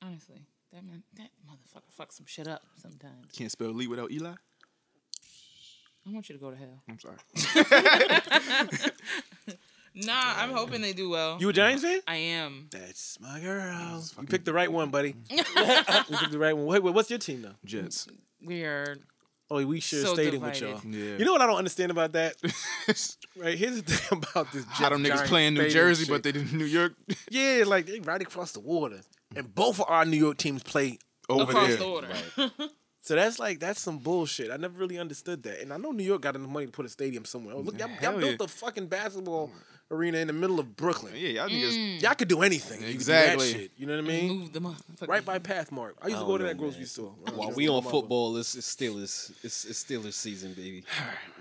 Honestly, 0.02 0.42
that 0.74 0.86
man, 0.86 1.04
that 1.18 1.30
motherfucker 1.46 1.92
fucks 2.00 2.14
some 2.14 2.26
shit 2.26 2.48
up 2.48 2.64
sometimes. 2.78 3.32
Can't 3.34 3.52
spell 3.52 3.70
Lee 3.70 3.88
without 3.88 4.12
Eli. 4.12 4.30
I 4.30 6.12
want 6.12 6.30
you 6.30 6.36
to 6.36 6.42
go 6.42 6.52
to 6.52 6.58
hell. 6.58 6.84
I'm 6.90 7.00
sorry. 7.00 7.18
Nah, 10.00 10.14
I'm 10.14 10.52
hoping 10.52 10.82
they 10.82 10.94
do 10.94 11.10
well. 11.10 11.38
You 11.40 11.50
a 11.50 11.54
Giants 11.54 11.82
fan? 11.82 12.02
I 12.08 12.18
am. 12.18 12.68
That's 12.70 13.20
my 13.20 13.40
girl. 13.40 14.04
You 14.20 14.28
picked 14.28 14.46
the 14.46 14.54
right 14.54 14.72
one, 14.72 14.92
buddy. 14.92 15.16
you 15.30 15.44
picked 15.44 16.32
the 16.32 16.38
right 16.38 16.56
one. 16.56 16.68
Wait, 16.68 16.84
wait, 16.84 16.94
what's 16.94 17.10
your 17.10 17.18
team 17.18 17.42
though? 17.42 17.56
Jets. 17.66 18.08
We 18.46 18.64
are. 18.64 18.98
Oh, 19.50 19.66
we 19.66 19.80
should 19.80 20.00
a 20.00 20.08
So 20.08 20.14
stadium 20.14 20.44
with 20.44 20.60
y'all. 20.60 20.82
Yeah. 20.86 21.18
You 21.18 21.26
know 21.26 21.32
what 21.32 21.42
I 21.42 21.46
don't 21.46 21.58
understand 21.58 21.92
about 21.92 22.12
that? 22.14 22.36
right, 23.38 23.58
here's 23.58 23.82
the 23.82 23.94
thing 23.94 24.24
about 24.34 24.52
this. 24.52 24.66
How 24.66 24.90
them 24.90 25.04
niggas 25.04 25.08
Giants 25.08 25.30
play 25.30 25.48
in 25.48 25.54
New 25.54 25.70
Jersey, 25.70 26.04
shit. 26.04 26.12
but 26.12 26.24
they 26.24 26.34
did 26.34 26.52
New 26.54 26.66
York 26.66 26.94
yeah, 27.30 27.64
like 27.66 27.86
they 27.86 28.00
right 28.02 28.22
across 28.22 28.52
the 28.52 28.60
water, 28.60 29.00
and 29.36 29.54
both 29.56 29.80
of 29.80 29.86
our 29.88 30.06
New 30.06 30.18
York 30.18 30.38
teams 30.38 30.64
play 30.64 31.00
over 31.30 31.44
across 31.44 31.68
there. 31.70 31.78
the 31.78 31.86
order. 31.86 32.10
So 33.08 33.16
that's 33.16 33.40
like 33.40 33.62
that's 33.62 33.80
some 33.80 34.00
bullshit. 34.00 34.52
I 34.52 34.58
never 34.58 34.78
really 34.78 35.00
understood 35.00 35.44
that, 35.44 35.62
and 35.62 35.72
I 35.72 35.78
know 35.78 35.92
New 35.92 36.04
York 36.04 36.22
got 36.22 36.36
enough 36.36 36.50
money 36.50 36.66
to 36.66 36.72
put 36.74 36.86
a 36.86 36.90
stadium 36.90 37.24
somewhere. 37.24 37.56
Oh, 37.56 37.62
look, 37.62 37.80
y'all, 37.80 37.90
y'all 38.02 38.20
built 38.20 38.32
yeah. 38.32 38.38
the 38.38 38.50
fucking 38.50 38.88
basketball 38.88 39.50
arena 39.90 40.18
in 40.18 40.28
the 40.28 40.34
middle 40.34 40.60
of 40.60 40.76
Brooklyn. 40.76 41.14
Yeah, 41.16 41.30
y'all 41.30 41.50
niggas. 41.50 41.78
Mm. 41.78 42.02
Y'all 42.02 42.14
could 42.14 42.28
do 42.28 42.42
anything. 42.42 42.80
You 42.82 42.88
could 42.88 42.92
do 42.92 42.96
Exactly. 42.96 43.52
that 43.54 43.60
shit. 43.60 43.72
You 43.78 43.86
know 43.86 43.96
what 43.96 44.06
I 44.06 44.08
mean? 44.08 44.28
Move 44.40 44.54
the 44.54 44.60
motherfucker. 44.60 45.08
Right 45.08 45.24
by 45.26 45.40
Pathmark. 45.40 45.94
I 46.02 46.08
used 46.08 46.20
to 46.20 46.26
go 46.26 46.38
to 46.38 46.44
that 46.44 46.58
know, 46.58 46.64
grocery 46.64 46.86
store. 46.86 47.14
While 47.34 47.52
we 47.52 47.70
on 47.70 47.84
football, 47.84 48.38
it's, 48.38 48.56
it's 48.56 48.76
Steelers. 48.76 49.32
It's, 49.44 49.66
it's 49.66 49.84
Steelers 49.84 50.14
season, 50.14 50.54
baby. 50.54 50.84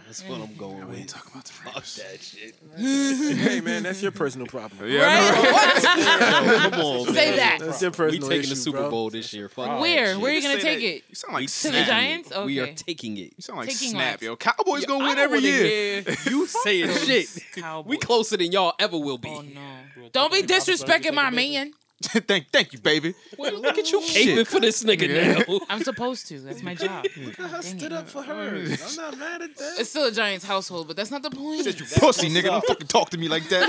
That's 0.07 0.23
what 0.29 0.41
I'm 0.41 0.55
going 0.55 0.87
with. 0.89 1.07
talking 1.09 1.33
about 1.33 1.45
the 1.45 1.53
Fuck 1.53 1.75
that 1.85 2.23
shit. 2.23 2.55
hey 2.77 3.61
man, 3.61 3.83
that's 3.83 4.01
your 4.03 4.13
personal 4.13 4.47
problem. 4.47 4.89
Yeah, 4.89 5.03
I 5.05 5.43
know, 5.43 6.53
right? 6.63 6.71
Come 6.73 6.81
on, 6.81 7.07
Say 7.07 7.13
man. 7.31 7.37
that. 7.37 7.59
That's 7.61 7.83
your 7.83 7.91
We 7.91 7.97
personal 7.97 8.29
taking 8.29 8.41
issue, 8.43 8.49
the 8.51 8.57
Super 8.57 8.79
bro. 8.79 8.91
Bowl 8.91 9.11
this 9.11 9.33
year. 9.33 9.49
Fuck 9.49 9.81
Where? 9.81 10.07
shit. 10.15 10.21
Where 10.21 10.31
are 10.31 10.35
you 10.35 10.43
gonna 10.43 10.61
take 10.61 10.79
that- 10.79 10.87
it? 10.87 11.05
You 11.09 11.15
sound 11.17 11.35
like 11.35 11.47
To 11.49 11.53
the 11.53 11.59
Snap. 11.71 11.87
Giants? 11.89 12.33
Okay. 12.33 12.45
We 12.47 12.61
are 12.61 12.73
taking 12.73 13.17
it. 13.17 13.33
You 13.37 13.41
sound 13.43 13.59
like 13.59 13.69
Taking 13.69 13.91
Snap, 13.91 14.01
laps. 14.13 14.23
yo. 14.23 14.37
Cowboys 14.37 14.85
gonna 14.87 15.05
I 15.05 15.09
win 15.09 15.17
don't 15.17 15.25
every 15.25 15.39
wanna 15.39 15.49
year. 15.49 16.03
hear 16.03 16.17
You 16.31 16.47
saying 16.47 16.91
shit. 17.07 17.27
Cowboys. 17.57 17.91
We 17.91 17.97
closer 17.99 18.37
than 18.37 18.53
y'all 18.53 18.75
ever 18.79 18.97
will 18.97 19.19
be. 19.19 19.29
Oh 19.29 19.41
no! 19.43 20.09
Don't 20.13 20.33
be 20.33 20.43
disrespecting 20.43 21.15
my 21.15 21.31
man. 21.31 21.73
thank, 22.03 22.51
thank 22.51 22.75
you, 22.75 22.79
baby. 22.79 23.15
Well, 23.39 23.59
look 23.59 23.79
at 23.79 23.91
you 23.91 24.01
caping 24.01 24.47
for 24.47 24.61
this 24.61 24.85
nigga 24.85 25.49
now. 25.49 25.59
I'm 25.71 25.83
supposed 25.83 26.27
to. 26.29 26.39
That's 26.41 26.63
my 26.63 26.75
job. 26.75 27.07
Look 27.17 27.41
at 27.41 27.51
how 27.51 27.57
I 27.57 27.61
stood 27.63 27.93
up 27.93 28.07
for 28.07 28.23
her. 28.23 28.49
I'm 28.59 28.97
not 28.97 29.19
mad 29.19 29.41
at 29.41 29.57
that. 29.57 29.77
It's 29.79 29.89
still 29.91 30.05
a 30.05 30.13
Giants 30.13 30.45
household, 30.45 30.89
but 30.89 30.97
that's 30.97 31.11
not 31.11 31.23
the 31.23 31.31
point. 31.31 31.65
Pussy 31.65 32.29
nigga, 32.29 32.45
don't 32.45 32.65
fucking 32.67 32.89
talk 32.89 33.09
to 33.11 33.19
me 33.19 33.29
like 33.29 33.49
that. 33.49 33.67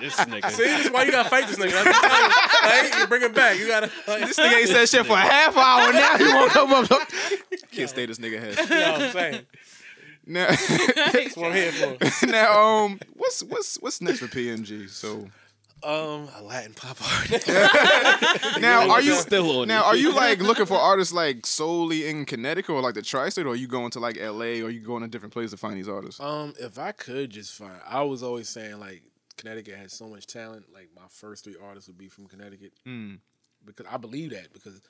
This 0.00 0.16
nigga. 0.16 0.50
See, 0.50 0.62
this 0.62 0.86
is 0.86 0.92
why 0.92 1.04
you 1.04 1.10
gotta 1.10 1.28
fight 1.28 1.48
this 1.48 1.58
nigga. 1.58 1.72
That's 1.72 2.92
like, 2.92 3.00
you 3.00 3.06
bring 3.08 3.22
it 3.22 3.34
back. 3.34 3.58
You 3.58 3.66
gotta. 3.66 3.90
Like, 4.06 4.20
this 4.20 4.38
nigga 4.38 4.60
ain't 4.60 4.68
said 4.68 4.88
shit 4.88 5.06
for 5.06 5.14
a 5.14 5.20
half 5.20 5.56
hour 5.56 5.92
now. 5.92 6.18
He 6.18 6.24
won't 6.24 6.52
come 6.52 6.72
up. 6.72 6.88
Can't 7.72 7.90
stay 7.90 8.06
this 8.06 8.18
nigga 8.18 8.38
head. 8.40 8.58
you 8.70 8.76
know 8.76 8.92
what 8.92 9.02
I'm 9.02 9.12
saying. 9.12 9.46
Now, 10.24 10.46
That's 11.12 11.36
what 11.36 11.46
I'm 11.50 11.52
here 11.52 11.72
for. 11.72 12.26
now, 12.26 12.60
um, 12.62 13.00
what's 13.14 13.42
what's 13.42 13.76
what's 13.80 14.00
next 14.00 14.20
for 14.20 14.28
PMG? 14.28 14.88
So 14.88 15.28
Um, 15.84 16.28
a 16.36 16.42
Latin 16.42 16.74
pop 16.74 16.96
artist. 17.20 17.48
now, 18.60 18.88
are 18.90 19.00
you 19.00 19.14
Still 19.14 19.60
on 19.62 19.68
now 19.68 19.82
it. 19.82 19.86
are 19.86 19.96
you 19.96 20.12
like 20.14 20.40
looking 20.40 20.66
for 20.66 20.76
artists 20.78 21.12
like 21.12 21.44
solely 21.46 22.06
in 22.08 22.24
Connecticut 22.24 22.70
or 22.74 22.80
like 22.80 22.94
the 22.94 23.02
tri-state, 23.02 23.46
or 23.46 23.50
are 23.50 23.56
you 23.56 23.66
going 23.68 23.90
to 23.92 24.00
like 24.00 24.16
LA, 24.20 24.62
or 24.62 24.70
you 24.70 24.80
going 24.80 25.02
to 25.02 25.08
different 25.08 25.32
places 25.32 25.50
to 25.52 25.56
find 25.56 25.76
these 25.76 25.88
artists? 25.88 26.20
Um, 26.20 26.54
if 26.60 26.78
I 26.78 26.92
could 26.92 27.30
just 27.30 27.54
find, 27.54 27.74
I 27.86 28.02
was 28.02 28.22
always 28.22 28.48
saying 28.48 28.78
like 28.78 29.02
Connecticut 29.36 29.76
has 29.76 29.92
so 29.92 30.06
much 30.06 30.26
talent. 30.26 30.66
Like 30.72 30.88
my 30.94 31.06
first 31.08 31.44
three 31.44 31.56
artists 31.62 31.88
would 31.88 31.98
be 31.98 32.08
from 32.08 32.26
Connecticut 32.26 32.72
Mm. 32.86 33.18
because 33.64 33.86
I 33.90 33.96
believe 33.96 34.30
that 34.30 34.52
because 34.52 34.80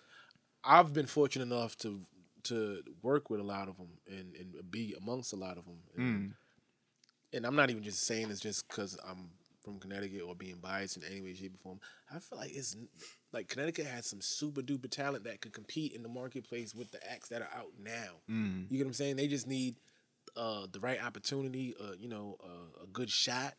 I've 0.65 0.93
been 0.93 1.07
fortunate 1.07 1.45
enough 1.45 1.77
to 1.79 2.01
to 2.45 2.83
work 3.03 3.31
with 3.31 3.39
a 3.41 3.45
lot 3.45 3.69
of 3.69 3.77
them 3.77 3.89
and, 4.09 4.35
and 4.35 4.71
be 4.71 4.95
amongst 5.01 5.33
a 5.33 5.37
lot 5.37 5.57
of 5.59 5.65
them. 5.65 5.79
And, 5.97 6.35
and 7.33 7.47
I'm 7.47 7.55
not 7.55 7.71
even 7.71 7.85
just 7.85 8.03
saying 8.05 8.29
this 8.29 8.41
just 8.41 8.67
because 8.69 8.99
I'm 9.09 9.31
from 9.63 9.79
Connecticut 9.79 10.23
or 10.27 10.35
being 10.35 10.57
biased 10.57 10.97
in 10.97 11.05
any 11.05 11.21
way, 11.21 11.35
shape, 11.35 11.55
or 11.55 11.59
form. 11.59 11.81
I 12.15 12.19
feel 12.19 12.39
like 12.39 12.53
it's 12.55 12.77
like 13.33 13.49
Connecticut 13.49 13.87
has 13.87 14.07
some 14.07 14.21
super 14.21 14.61
duper 14.61 14.91
talent 14.91 15.25
that 15.25 15.41
could 15.41 15.53
compete 15.53 15.93
in 15.93 16.03
the 16.03 16.09
marketplace 16.09 16.75
with 16.75 16.91
the 16.91 17.11
acts 17.11 17.29
that 17.29 17.43
are 17.43 17.51
out 17.57 17.73
now. 17.79 18.21
Mm. 18.31 18.71
You 18.71 18.79
get 18.79 18.85
what 18.85 18.91
I'm 18.91 18.95
saying? 18.95 19.17
They 19.17 19.29
just 19.29 19.47
need 19.47 19.77
uh, 20.37 20.67
the 20.71 20.81
right 20.81 21.03
opportunity, 21.03 21.75
uh, 21.81 21.93
you 21.99 22.09
know, 22.09 22.37
uh, 22.43 22.85
a 22.85 22.87
good 22.87 23.11
shot 23.11 23.55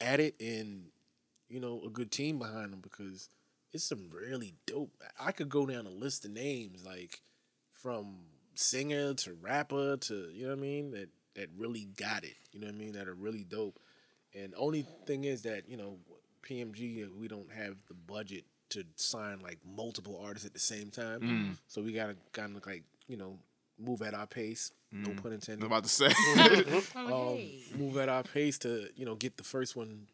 at 0.00 0.20
it, 0.20 0.34
and 0.40 0.86
you 1.48 1.60
know, 1.60 1.80
a 1.86 1.90
good 1.90 2.10
team 2.10 2.38
behind 2.38 2.72
them 2.72 2.80
because 2.80 3.28
it's 3.72 3.84
some 3.84 4.10
really 4.10 4.54
dope. 4.66 4.90
I 5.18 5.32
could 5.32 5.48
go 5.48 5.66
down 5.66 5.86
a 5.86 5.90
list 5.90 6.24
of 6.24 6.32
names 6.32 6.84
like 6.84 7.20
from 7.72 8.16
singer 8.54 9.14
to 9.14 9.34
rapper 9.34 9.96
to 9.98 10.30
you 10.32 10.44
know 10.44 10.50
what 10.50 10.58
I 10.58 10.62
mean 10.62 10.90
that 10.92 11.08
that 11.34 11.48
really 11.56 11.88
got 11.96 12.24
it. 12.24 12.36
You 12.52 12.60
know 12.60 12.66
what 12.66 12.74
I 12.74 12.78
mean 12.78 12.92
that 12.92 13.08
are 13.08 13.14
really 13.14 13.44
dope. 13.44 13.78
And 14.34 14.54
only 14.56 14.86
thing 15.06 15.24
is 15.24 15.42
that 15.42 15.68
you 15.68 15.76
know 15.76 15.98
PMG 16.42 17.08
we 17.18 17.28
don't 17.28 17.50
have 17.52 17.76
the 17.88 17.94
budget 17.94 18.44
to 18.70 18.84
sign 18.96 19.40
like 19.40 19.58
multiple 19.76 20.20
artists 20.22 20.46
at 20.46 20.52
the 20.52 20.58
same 20.60 20.90
time, 20.90 21.20
Mm. 21.20 21.56
so 21.68 21.82
we 21.82 21.92
gotta 21.92 22.16
kind 22.32 22.56
of 22.56 22.66
like 22.66 22.82
you 23.08 23.16
know 23.16 23.38
move 23.78 24.02
at 24.02 24.14
our 24.14 24.26
pace. 24.26 24.72
No 24.92 25.10
pun 25.20 25.32
intended. 25.32 25.62
I'm 25.64 25.66
about 25.72 25.84
to 25.84 25.90
say. 25.90 26.08
Oh, 26.96 27.34
um, 27.34 27.78
move 27.78 27.96
at 27.98 28.08
our 28.08 28.22
pace 28.22 28.58
to 28.58 28.88
you 28.96 29.04
know 29.04 29.14
get 29.14 29.36
the 29.36 29.44
first 29.44 29.76
one 29.76 30.06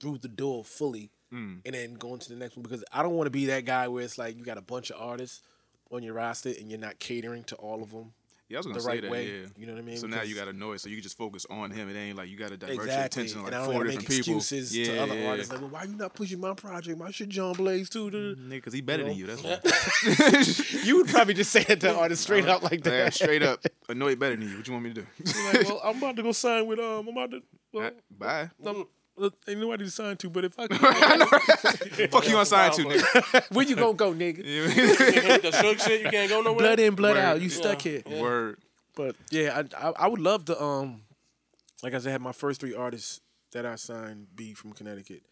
through 0.00 0.18
the 0.18 0.28
door 0.28 0.64
fully 0.64 1.10
Mm. 1.32 1.60
and 1.66 1.74
then 1.74 1.92
go 1.94 2.14
into 2.14 2.30
the 2.30 2.36
next 2.36 2.56
one 2.56 2.62
because 2.62 2.82
I 2.90 3.02
don't 3.02 3.12
want 3.14 3.26
to 3.26 3.30
be 3.30 3.44
that 3.46 3.66
guy 3.66 3.86
where 3.88 4.02
it's 4.02 4.16
like 4.16 4.38
you 4.38 4.44
got 4.46 4.56
a 4.56 4.62
bunch 4.62 4.88
of 4.90 4.96
artists 4.98 5.42
on 5.90 6.02
your 6.02 6.14
roster 6.14 6.48
and 6.58 6.70
you're 6.70 6.80
not 6.80 6.98
catering 6.98 7.44
to 7.44 7.54
all 7.56 7.82
of 7.82 7.90
them. 7.90 8.14
Yeah, 8.48 8.56
I 8.56 8.60
was 8.60 8.66
gonna 8.66 8.78
the 8.78 8.80
say 8.80 8.88
right 8.88 9.02
that. 9.02 9.10
way. 9.10 9.26
Yeah, 9.26 9.46
You 9.58 9.66
know 9.66 9.74
what 9.74 9.78
I 9.80 9.82
mean? 9.82 9.96
So 9.98 10.06
now 10.06 10.22
you 10.22 10.34
got 10.34 10.54
know 10.54 10.74
so 10.78 10.88
you 10.88 10.96
can 10.96 11.02
just 11.02 11.18
focus 11.18 11.44
on 11.50 11.70
him. 11.70 11.90
It 11.90 11.98
ain't 11.98 12.16
like 12.16 12.30
you 12.30 12.36
got 12.38 12.48
to 12.48 12.56
divert 12.56 12.86
your 12.86 13.00
attention 13.00 13.44
to 13.44 13.50
like 13.50 13.64
four 13.64 13.84
different 13.84 13.86
make 13.86 14.08
people. 14.08 14.36
excuses 14.38 14.76
yeah, 14.76 14.84
to 14.86 15.02
other 15.02 15.18
yeah, 15.18 15.28
artists 15.28 15.52
like, 15.52 15.60
well, 15.60 15.70
why 15.70 15.82
you 15.84 15.94
not 15.94 16.14
pushing 16.14 16.40
my 16.40 16.54
project? 16.54 16.98
My 16.98 17.10
shit 17.10 17.28
John 17.28 17.52
Blaze 17.52 17.90
too. 17.90 18.10
Nigga, 18.10 18.48
because 18.50 18.72
he 18.72 18.80
better 18.80 19.02
know? 19.02 19.10
than 19.10 19.18
you. 19.18 19.26
That's 19.26 19.42
why. 20.72 20.80
you 20.84 20.96
would 20.96 21.08
probably 21.08 21.34
just 21.34 21.52
say 21.52 21.64
it 21.68 21.80
to 21.80 21.94
artists 21.98 22.24
straight 22.24 22.46
up 22.46 22.62
like 22.62 22.82
that. 22.84 22.90
Yeah, 22.92 23.10
straight 23.10 23.42
up. 23.42 23.60
He 23.86 23.94
better 24.14 24.36
than 24.36 24.48
you. 24.48 24.56
What 24.56 24.66
you 24.66 24.72
want 24.72 24.84
me 24.84 24.94
to 24.94 25.02
do? 25.02 25.06
You're 25.24 25.52
like, 25.52 25.68
well, 25.68 25.80
I'm 25.84 25.98
about 25.98 26.16
to 26.16 26.22
go 26.22 26.32
sign 26.32 26.66
with 26.66 26.78
um, 26.78 27.06
I'm 27.06 27.08
about 27.08 27.30
to. 27.32 27.42
Well, 27.72 27.90
Bye. 28.10 28.50
I'm- 28.64 28.86
look, 29.18 29.34
ain't 29.48 29.60
nobody 29.60 29.84
to 29.84 29.90
sign 29.90 30.16
to, 30.18 30.30
but 30.30 30.44
if 30.44 30.58
I 30.58 30.66
could, 30.68 30.78
Fuck 32.10 32.26
you 32.26 32.32
gonna 32.32 32.46
sign 32.46 32.72
to, 32.72 32.84
nigga. 32.84 33.50
where 33.54 33.66
you 33.66 33.76
gonna 33.76 33.94
go, 33.94 34.12
nigga? 34.12 34.42
the 35.42 35.52
shook 35.52 35.78
shit, 35.80 36.02
you 36.02 36.10
can't 36.10 36.28
go 36.28 36.40
nowhere. 36.42 36.60
Blood 36.60 36.80
in, 36.80 36.94
blood 36.94 37.16
Word. 37.16 37.24
out. 37.24 37.40
You 37.40 37.48
stuck 37.48 37.82
here. 37.82 38.02
Word. 38.06 38.58
But 38.94 39.16
yeah, 39.30 39.62
I, 39.80 39.88
I 39.88 39.92
I 40.00 40.06
would 40.08 40.20
love 40.20 40.44
to 40.46 40.60
um, 40.62 41.02
like 41.82 41.94
I 41.94 41.98
said, 41.98 42.12
have 42.12 42.20
my 42.20 42.32
first 42.32 42.60
three 42.60 42.74
artists 42.74 43.20
that 43.52 43.64
I 43.64 43.76
signed 43.76 44.26
be 44.34 44.54
from 44.54 44.72
Connecticut, 44.72 45.22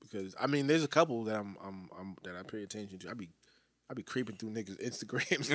because 0.00 0.34
I 0.40 0.46
mean, 0.46 0.66
there's 0.66 0.84
a 0.84 0.88
couple 0.88 1.24
that 1.24 1.36
I'm 1.36 1.56
I'm, 1.62 1.88
I'm 1.98 2.16
that 2.24 2.36
I 2.36 2.42
pay 2.42 2.62
attention 2.62 2.98
to. 3.00 3.10
I 3.10 3.14
be 3.14 3.28
I 3.90 3.94
be 3.94 4.02
creeping 4.02 4.36
through 4.36 4.50
niggas 4.50 4.80
Instagrams. 4.82 5.50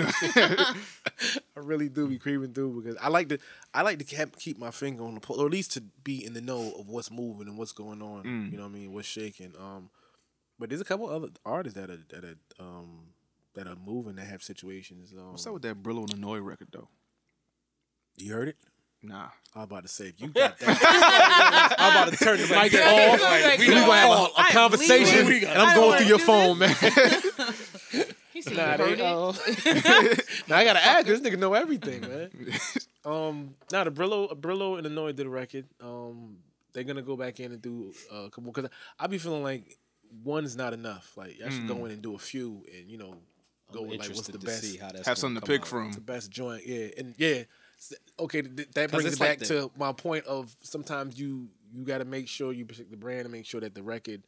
I 1.57 1.61
really 1.61 1.89
do 1.89 2.07
be 2.07 2.19
creeping 2.19 2.53
through 2.53 2.81
because 2.81 2.97
I 3.01 3.09
like 3.09 3.29
to 3.29 3.39
I 3.73 3.81
like 3.81 3.97
to 3.97 4.05
keep 4.05 4.37
keep 4.37 4.59
my 4.59 4.69
finger 4.69 5.03
on 5.03 5.15
the 5.15 5.19
pulse, 5.19 5.39
or 5.39 5.47
at 5.47 5.51
least 5.51 5.73
to 5.73 5.81
be 6.03 6.23
in 6.23 6.33
the 6.33 6.41
know 6.41 6.73
of 6.77 6.87
what's 6.87 7.09
moving 7.09 7.47
and 7.47 7.57
what's 7.57 7.71
going 7.71 8.01
on. 8.01 8.23
Mm. 8.23 8.51
You 8.51 8.57
know 8.57 8.63
what 8.63 8.69
I 8.69 8.73
mean? 8.73 8.93
What's 8.93 9.07
shaking. 9.07 9.53
Um, 9.59 9.89
but 10.59 10.69
there's 10.69 10.81
a 10.81 10.85
couple 10.85 11.09
other 11.09 11.29
artists 11.45 11.79
that 11.79 11.89
are 11.89 11.99
that 12.09 12.23
are 12.23 12.37
um 12.59 13.07
that 13.55 13.67
are 13.67 13.75
moving 13.75 14.15
that 14.17 14.27
have 14.27 14.43
situations. 14.43 15.13
Um, 15.17 15.31
What's 15.31 15.47
up 15.47 15.53
with 15.53 15.63
that 15.63 15.81
Brillo 15.81 16.01
and 16.01 16.23
Anoyd 16.23 16.45
record 16.45 16.67
though? 16.71 16.89
You 18.17 18.33
heard 18.33 18.49
it? 18.49 18.57
Nah. 19.01 19.29
I'm 19.55 19.63
about 19.63 19.83
to 19.83 19.89
say 19.89 20.07
if 20.09 20.21
you 20.21 20.27
got 20.33 20.59
that. 20.59 21.75
I'm 21.79 21.91
about 21.91 22.17
to 22.17 22.23
turn 22.23 22.37
the 22.37 22.47
mic 22.47 22.73
off. 22.73 23.21
like, 23.21 23.59
we 23.59 23.65
you 23.65 23.75
know 23.75 23.87
gonna 23.87 23.95
have 23.95 24.09
a, 24.09 24.13
a, 24.13 24.25
a 24.25 24.31
I'm 24.37 24.51
conversation, 24.51 25.27
and 25.27 25.61
I'm 25.61 25.75
going 25.75 25.97
through 25.97 26.07
your 26.07 26.19
phone, 26.19 26.59
man. 26.59 26.75
He 28.49 28.55
said 28.55 28.79
Nah, 28.79 28.85
you 28.85 28.95
they, 28.95 29.03
heard 29.03 30.17
it. 30.17 30.25
now 30.47 30.57
I 30.57 30.63
gotta 30.63 30.83
ask. 30.85 31.05
This 31.07 31.21
nigga 31.21 31.37
know 31.39 31.53
everything, 31.53 32.01
man. 32.01 32.29
Um, 33.05 33.55
now 33.71 33.85
the 33.85 33.91
Brillo, 33.91 34.29
Brillo 34.37 34.77
and 34.77 34.85
Anoyd 34.85 35.15
did 35.15 35.27
a 35.27 35.29
record. 35.29 35.63
Um, 35.81 36.39
they're 36.73 36.83
gonna 36.83 37.01
go 37.01 37.15
back 37.15 37.39
in 37.39 37.53
and 37.53 37.61
do 37.61 37.93
uh, 38.13 38.23
a 38.25 38.29
couple 38.29 38.51
because 38.51 38.69
I 38.99 39.07
be 39.07 39.17
feeling 39.17 39.43
like 39.43 39.77
one's 40.25 40.57
not 40.57 40.73
enough. 40.73 41.13
Like 41.15 41.37
I 41.45 41.47
should 41.47 41.69
go 41.69 41.85
in 41.85 41.91
and 41.91 42.01
do 42.01 42.15
a 42.15 42.17
few, 42.17 42.65
and 42.77 42.91
you 42.91 42.97
know, 42.97 43.15
go 43.71 43.83
I'm 43.83 43.87
with 43.91 43.99
like 44.01 44.09
what's 44.09 44.27
the 44.27 44.33
to 44.37 44.45
best. 44.45 44.61
see 44.63 44.75
how 44.77 44.91
that's 44.91 45.07
Have 45.07 45.17
something 45.17 45.39
to 45.39 45.47
pick 45.47 45.61
out. 45.61 45.67
from. 45.67 45.91
the 45.93 46.01
best 46.01 46.29
joint. 46.31 46.63
Yeah, 46.67 46.87
and 46.97 47.15
yeah. 47.17 47.43
Okay, 48.19 48.41
th- 48.41 48.67
that 48.73 48.91
'Cause 48.91 49.03
brings 49.03 49.05
it's 49.13 49.15
it 49.15 49.19
like 49.21 49.29
back 49.39 49.39
that. 49.39 49.45
to 49.47 49.71
my 49.77 49.93
point 49.93 50.25
of 50.25 50.53
sometimes 50.61 51.17
you 51.17 51.47
you 51.73 51.85
got 51.85 51.99
to 51.99 52.05
make 52.05 52.27
sure 52.27 52.51
you 52.51 52.65
protect 52.65 52.91
the 52.91 52.97
brand 52.97 53.21
and 53.21 53.31
make 53.31 53.45
sure 53.45 53.61
that 53.61 53.73
the 53.73 53.83
record 53.83 54.21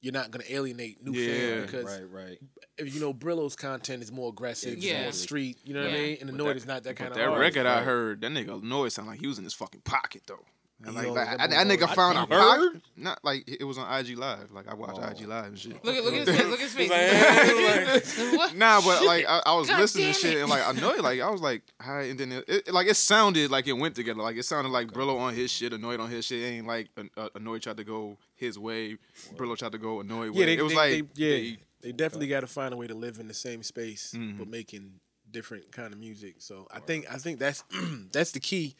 you're 0.00 0.12
not 0.12 0.30
going 0.30 0.44
to 0.44 0.52
alienate 0.54 1.02
new 1.02 1.12
Yeah. 1.12 1.34
fans 1.56 1.66
because 1.70 1.84
Right, 1.84 2.10
right. 2.10 2.38
if 2.78 2.94
you 2.94 3.00
know 3.00 3.12
Brillo's 3.12 3.56
content 3.56 4.02
is 4.02 4.12
more 4.12 4.28
aggressive, 4.30 4.78
Yeah. 4.78 5.02
more 5.04 5.12
street. 5.12 5.58
You 5.64 5.74
know 5.74 5.82
what 5.84 5.90
I 5.90 5.92
mean? 5.94 6.18
And 6.20 6.28
the 6.28 6.32
But 6.34 6.42
Noid 6.42 6.46
that- 6.48 6.56
is 6.56 6.66
not 6.66 6.82
that 6.84 6.96
kind 6.96 7.10
But 7.10 7.18
of 7.20 7.24
that 7.26 7.28
artist. 7.32 7.56
record 7.56 7.66
I 7.66 7.82
heard, 7.82 8.20
that 8.20 8.30
nigga 8.30 8.60
Anoyd 8.62 8.92
sound 8.92 9.08
like 9.08 9.20
he 9.20 9.26
was 9.26 9.38
in 9.38 9.44
his 9.44 9.54
fucking 9.54 9.80
pocket 9.82 10.22
though. 10.26 10.44
And 10.84 10.94
like, 10.94 11.06
Yo, 11.06 11.12
like, 11.12 11.38
that 11.38 11.50
that, 11.50 11.66
nigga 11.66 11.82
always- 11.82 11.96
found 11.96 12.18
a 12.18 12.20
I 12.20 12.26
pocket. 12.26 12.82
Not 12.96 13.18
like 13.24 13.48
it 13.48 13.64
was 13.64 13.78
on 13.78 13.92
IG 14.00 14.16
Live. 14.16 14.52
Like 14.52 14.68
I 14.68 14.74
watched 14.74 15.00
IG 15.20 15.26
Live 15.26 15.46
and 15.46 15.58
shit. 15.58 15.84
Look 15.84 15.96
at 15.96 16.04
look 16.04 16.14
at 16.14 16.28
his 16.28 16.38
face. 16.38 16.46
Look 16.46 16.60
at 16.60 16.70
his 16.70 16.74
face. 16.74 18.18
Like, 18.18 18.32
What? 18.38 18.54
Nah, 18.56 18.80
but 18.80 19.04
like 19.04 19.24
I, 19.28 19.42
I 19.44 19.54
was 19.54 19.66
God 19.68 19.80
listening 19.80 20.06
to 20.06 20.12
shit 20.12 20.36
and 20.38 20.48
like 20.48 20.64
I 20.64 20.70
know 20.80 20.90
it, 20.92 21.02
like 21.02 21.20
I 21.20 21.30
was 21.30 21.40
like 21.40 21.62
hi, 21.80 22.02
and 22.02 22.20
then 22.20 22.30
it, 22.30 22.44
it 22.48 22.72
like 22.72 22.86
it 22.86 22.94
sounded 22.94 23.50
like 23.50 23.66
it 23.66 23.72
went 23.72 23.96
together. 23.96 24.22
Like 24.22 24.36
it 24.36 24.44
sounded 24.44 24.70
like 24.70 24.88
Brillo 24.92 25.18
on 25.18 25.34
his 25.34 25.50
shit, 25.50 25.72
Anoyd 25.72 25.98
on 25.98 26.10
his 26.10 26.24
shit. 26.24 26.42
It 26.42 26.46
ain't 26.46 26.66
like 26.68 26.88
uh, 26.96 27.28
Anoyd 27.36 27.60
tried 27.62 27.78
to 27.78 27.84
go 27.84 28.16
his 28.36 28.56
way, 28.56 28.98
Brillo 29.36 29.56
tried 29.58 29.72
to 29.72 29.78
go 29.78 29.96
Anoyd 29.96 30.30
way. 30.32 30.40
Yeah, 30.40 30.46
they, 30.46 30.56
it 30.58 30.62
was 30.62 30.72
they- 30.72 30.76
like 31.02 31.14
they- 31.14 31.24
yeah, 31.26 31.30
they- 31.36 31.58
they 31.80 31.92
definitely 31.92 32.28
got 32.28 32.40
to 32.40 32.46
find 32.48 32.72
a 32.72 32.76
way 32.76 32.86
to 32.86 32.94
live 32.94 33.18
in 33.18 33.26
the 33.28 33.34
same 33.34 33.62
space, 33.64 34.12
Mhm. 34.16 34.38
but 34.38 34.46
making 34.48 34.94
different 35.30 35.70
kind 35.72 35.92
of 35.92 35.98
music. 35.98 36.36
So 36.38 36.66
I 36.72 36.78
think 36.80 37.06
I 37.12 37.16
think 37.18 37.38
that's 37.40 37.62
that's 38.12 38.30
the 38.32 38.40
key 38.40 38.66
with, 38.66 38.74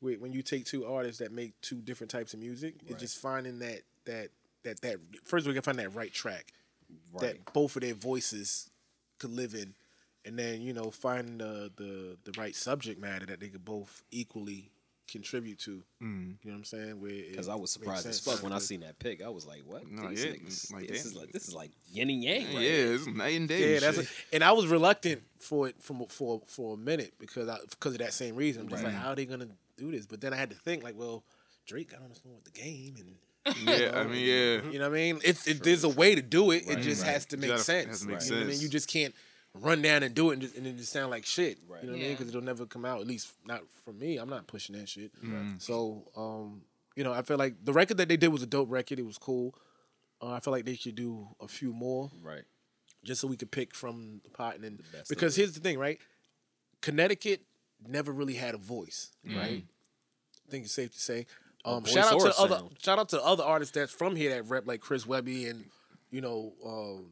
when 0.00 0.32
you 0.32 0.42
take 0.42 0.64
two 0.64 0.86
artists 0.86 1.18
that 1.18 1.32
make 1.32 1.60
two 1.60 1.76
different 1.80 2.10
types 2.10 2.34
of 2.34 2.40
music. 2.40 2.74
It's 2.86 3.00
just 3.00 3.18
finding 3.20 3.58
that 3.60 3.80
that 4.04 4.28
that 4.64 4.80
that 4.82 4.96
first 5.24 5.46
we 5.46 5.52
got 5.54 5.64
to 5.64 5.68
find 5.70 5.78
that 5.78 5.94
right 5.94 6.12
track 6.12 6.52
Right. 7.12 7.20
that 7.20 7.52
both 7.52 7.76
of 7.76 7.82
their 7.82 7.92
voices 7.94 8.70
could 9.18 9.30
live 9.30 9.54
in, 9.54 9.74
and 10.24 10.38
then 10.38 10.62
you 10.62 10.72
know 10.72 10.90
find 10.90 11.38
the 11.40 11.70
the 11.76 12.16
the 12.24 12.32
right 12.40 12.54
subject 12.56 12.98
matter 13.00 13.26
that 13.26 13.40
they 13.40 13.48
could 13.48 13.64
both 13.64 14.02
equally 14.10 14.70
contribute 15.06 15.58
to. 15.60 15.82
Mm. 16.02 16.36
You 16.42 16.50
know 16.50 16.52
what 16.52 16.54
I'm 16.54 16.64
saying? 16.64 17.00
Because 17.30 17.48
I 17.48 17.54
was 17.56 17.70
surprised 17.70 18.06
as 18.06 18.20
fuck 18.20 18.42
when 18.42 18.52
I 18.54 18.58
seen 18.58 18.80
that 18.80 18.98
pic. 18.98 19.22
I 19.22 19.28
was 19.28 19.46
like, 19.46 19.62
"What? 19.66 19.86
No, 19.90 20.08
These 20.08 20.24
yeah, 20.24 20.30
niggas, 20.32 20.72
like, 20.72 20.88
this 20.88 21.02
damn. 21.02 21.10
is 21.12 21.16
like 21.16 21.32
this 21.32 21.48
is 21.48 21.54
like 21.54 21.70
yin 21.90 22.08
and 22.10 22.22
yang." 22.24 22.40
yeah, 22.42 22.54
Right 22.56 22.62
here. 22.62 22.94
it's 22.94 23.06
night 23.06 23.36
and 23.36 23.48
day. 23.48 23.60
Yeah, 23.60 23.74
and 23.76 23.82
that's 23.82 23.96
shit. 23.98 24.08
a, 24.32 24.34
and 24.36 24.44
I 24.44 24.52
was 24.52 24.66
reluctant 24.66 25.22
for 25.40 25.68
it 25.68 25.82
from 25.82 26.06
for 26.06 26.40
for 26.46 26.74
a 26.74 26.76
minute 26.78 27.12
because 27.18 27.48
I 27.48 27.58
because 27.68 27.92
of 27.92 27.98
that 27.98 28.12
same 28.14 28.34
reason. 28.34 28.62
I'm 28.62 28.68
just 28.68 28.82
Right. 28.82 28.92
like, 28.94 29.02
how 29.02 29.10
are 29.10 29.16
they 29.16 29.26
gonna 29.26 29.48
do 29.78 29.90
this? 29.90 30.06
But 30.06 30.20
then 30.20 30.32
I 30.32 30.36
had 30.36 30.50
to 30.50 30.56
think 30.56 30.82
like, 30.82 30.96
well, 30.98 31.24
Drake 31.66 31.90
got 31.92 32.02
on 32.02 32.08
the 32.08 32.14
phone 32.14 32.34
with 32.34 32.44
the 32.44 32.50
game, 32.50 32.94
and 32.98 33.56
yeah. 33.80 33.98
I 33.98 34.04
mean, 34.04 34.24
yeah. 34.24 34.70
you 34.70 34.78
know 34.78 34.88
what 34.90 34.96
I 34.98 35.00
mean. 35.00 35.20
If, 35.24 35.46
if 35.48 35.62
there's 35.62 35.84
a 35.84 35.88
way 35.88 36.14
to 36.14 36.22
do 36.22 36.50
it, 36.50 36.64
Right, 36.66 36.78
it 36.78 36.82
just 36.82 37.02
right. 37.04 37.12
has 37.12 37.26
to 37.26 37.36
make 37.36 37.50
gotta- 37.50 37.62
sense. 37.62 37.88
has 37.88 38.00
to 38.02 38.08
make 38.08 38.24
you 38.24 38.30
know 38.32 38.36
what 38.38 38.42
I 38.44 38.50
mean? 38.50 38.60
You 38.60 38.68
just 38.68 38.88
can't 38.88 39.14
run 39.54 39.80
down 39.82 40.02
and 40.02 40.14
do 40.14 40.30
it 40.30 40.34
and, 40.34 40.42
just, 40.42 40.56
and 40.56 40.66
it 40.66 40.76
just 40.76 40.92
sound 40.92 41.10
like 41.10 41.24
shit. 41.24 41.58
Right. 41.68 41.82
You 41.82 41.88
know 41.88 41.94
what 41.94 42.00
I 42.00 42.02
mean? 42.04 42.12
Because 42.12 42.28
it'll 42.28 42.42
never 42.42 42.66
come 42.66 42.84
out. 42.84 43.00
At 43.00 43.06
least 43.06 43.32
not 43.46 43.62
from 43.84 43.98
me. 43.98 44.18
I'm 44.18 44.28
not 44.28 44.46
pushing 44.46 44.76
that 44.76 44.88
shit. 44.88 45.10
Mm. 45.24 45.60
So, 45.60 46.04
um, 46.16 46.62
you 46.96 47.04
know, 47.04 47.12
I 47.12 47.22
feel 47.22 47.38
like 47.38 47.54
the 47.64 47.72
record 47.72 47.96
that 47.96 48.08
they 48.08 48.16
did 48.16 48.28
was 48.28 48.42
a 48.42 48.46
dope 48.46 48.70
record. 48.70 48.98
It 48.98 49.06
was 49.06 49.18
cool. 49.18 49.54
Uh, 50.20 50.32
I 50.32 50.40
feel 50.40 50.52
like 50.52 50.64
they 50.64 50.74
should 50.74 50.96
do 50.96 51.28
a 51.40 51.48
few 51.48 51.72
more 51.72 52.10
Right. 52.22 52.42
just 53.04 53.20
so 53.20 53.28
we 53.28 53.36
could 53.36 53.50
pick 53.50 53.74
from 53.74 54.20
the 54.24 54.30
pot 54.30 54.56
and 54.56 54.64
then 54.64 54.78
best 54.92 55.08
because 55.08 55.36
here's 55.36 55.52
the 55.52 55.60
thing, 55.60 55.78
right? 55.78 55.98
Connecticut 56.82 57.42
never 57.86 58.12
really 58.12 58.34
had 58.34 58.54
a 58.54 58.58
voice, 58.58 59.10
Mm-hmm. 59.26 59.38
right? 59.38 59.64
I 60.46 60.50
think 60.50 60.64
it's 60.64 60.72
safe 60.74 60.92
to 60.92 60.98
say. 61.00 61.26
Um, 61.64 61.84
shout 61.84 62.12
out 62.12 62.20
to 62.20 62.26
a 62.28 62.42
other 62.42 62.60
shout 62.82 62.98
out 62.98 63.08
to 63.10 63.22
other 63.22 63.44
artists 63.44 63.74
that's 63.74 63.92
from 63.92 64.16
here 64.16 64.30
that 64.30 64.48
rep 64.48 64.66
like 64.66 64.80
Chris 64.80 65.06
Webby 65.06 65.46
and 65.46 65.64
you 66.10 66.20
know 66.22 66.54
uh, 66.64 67.02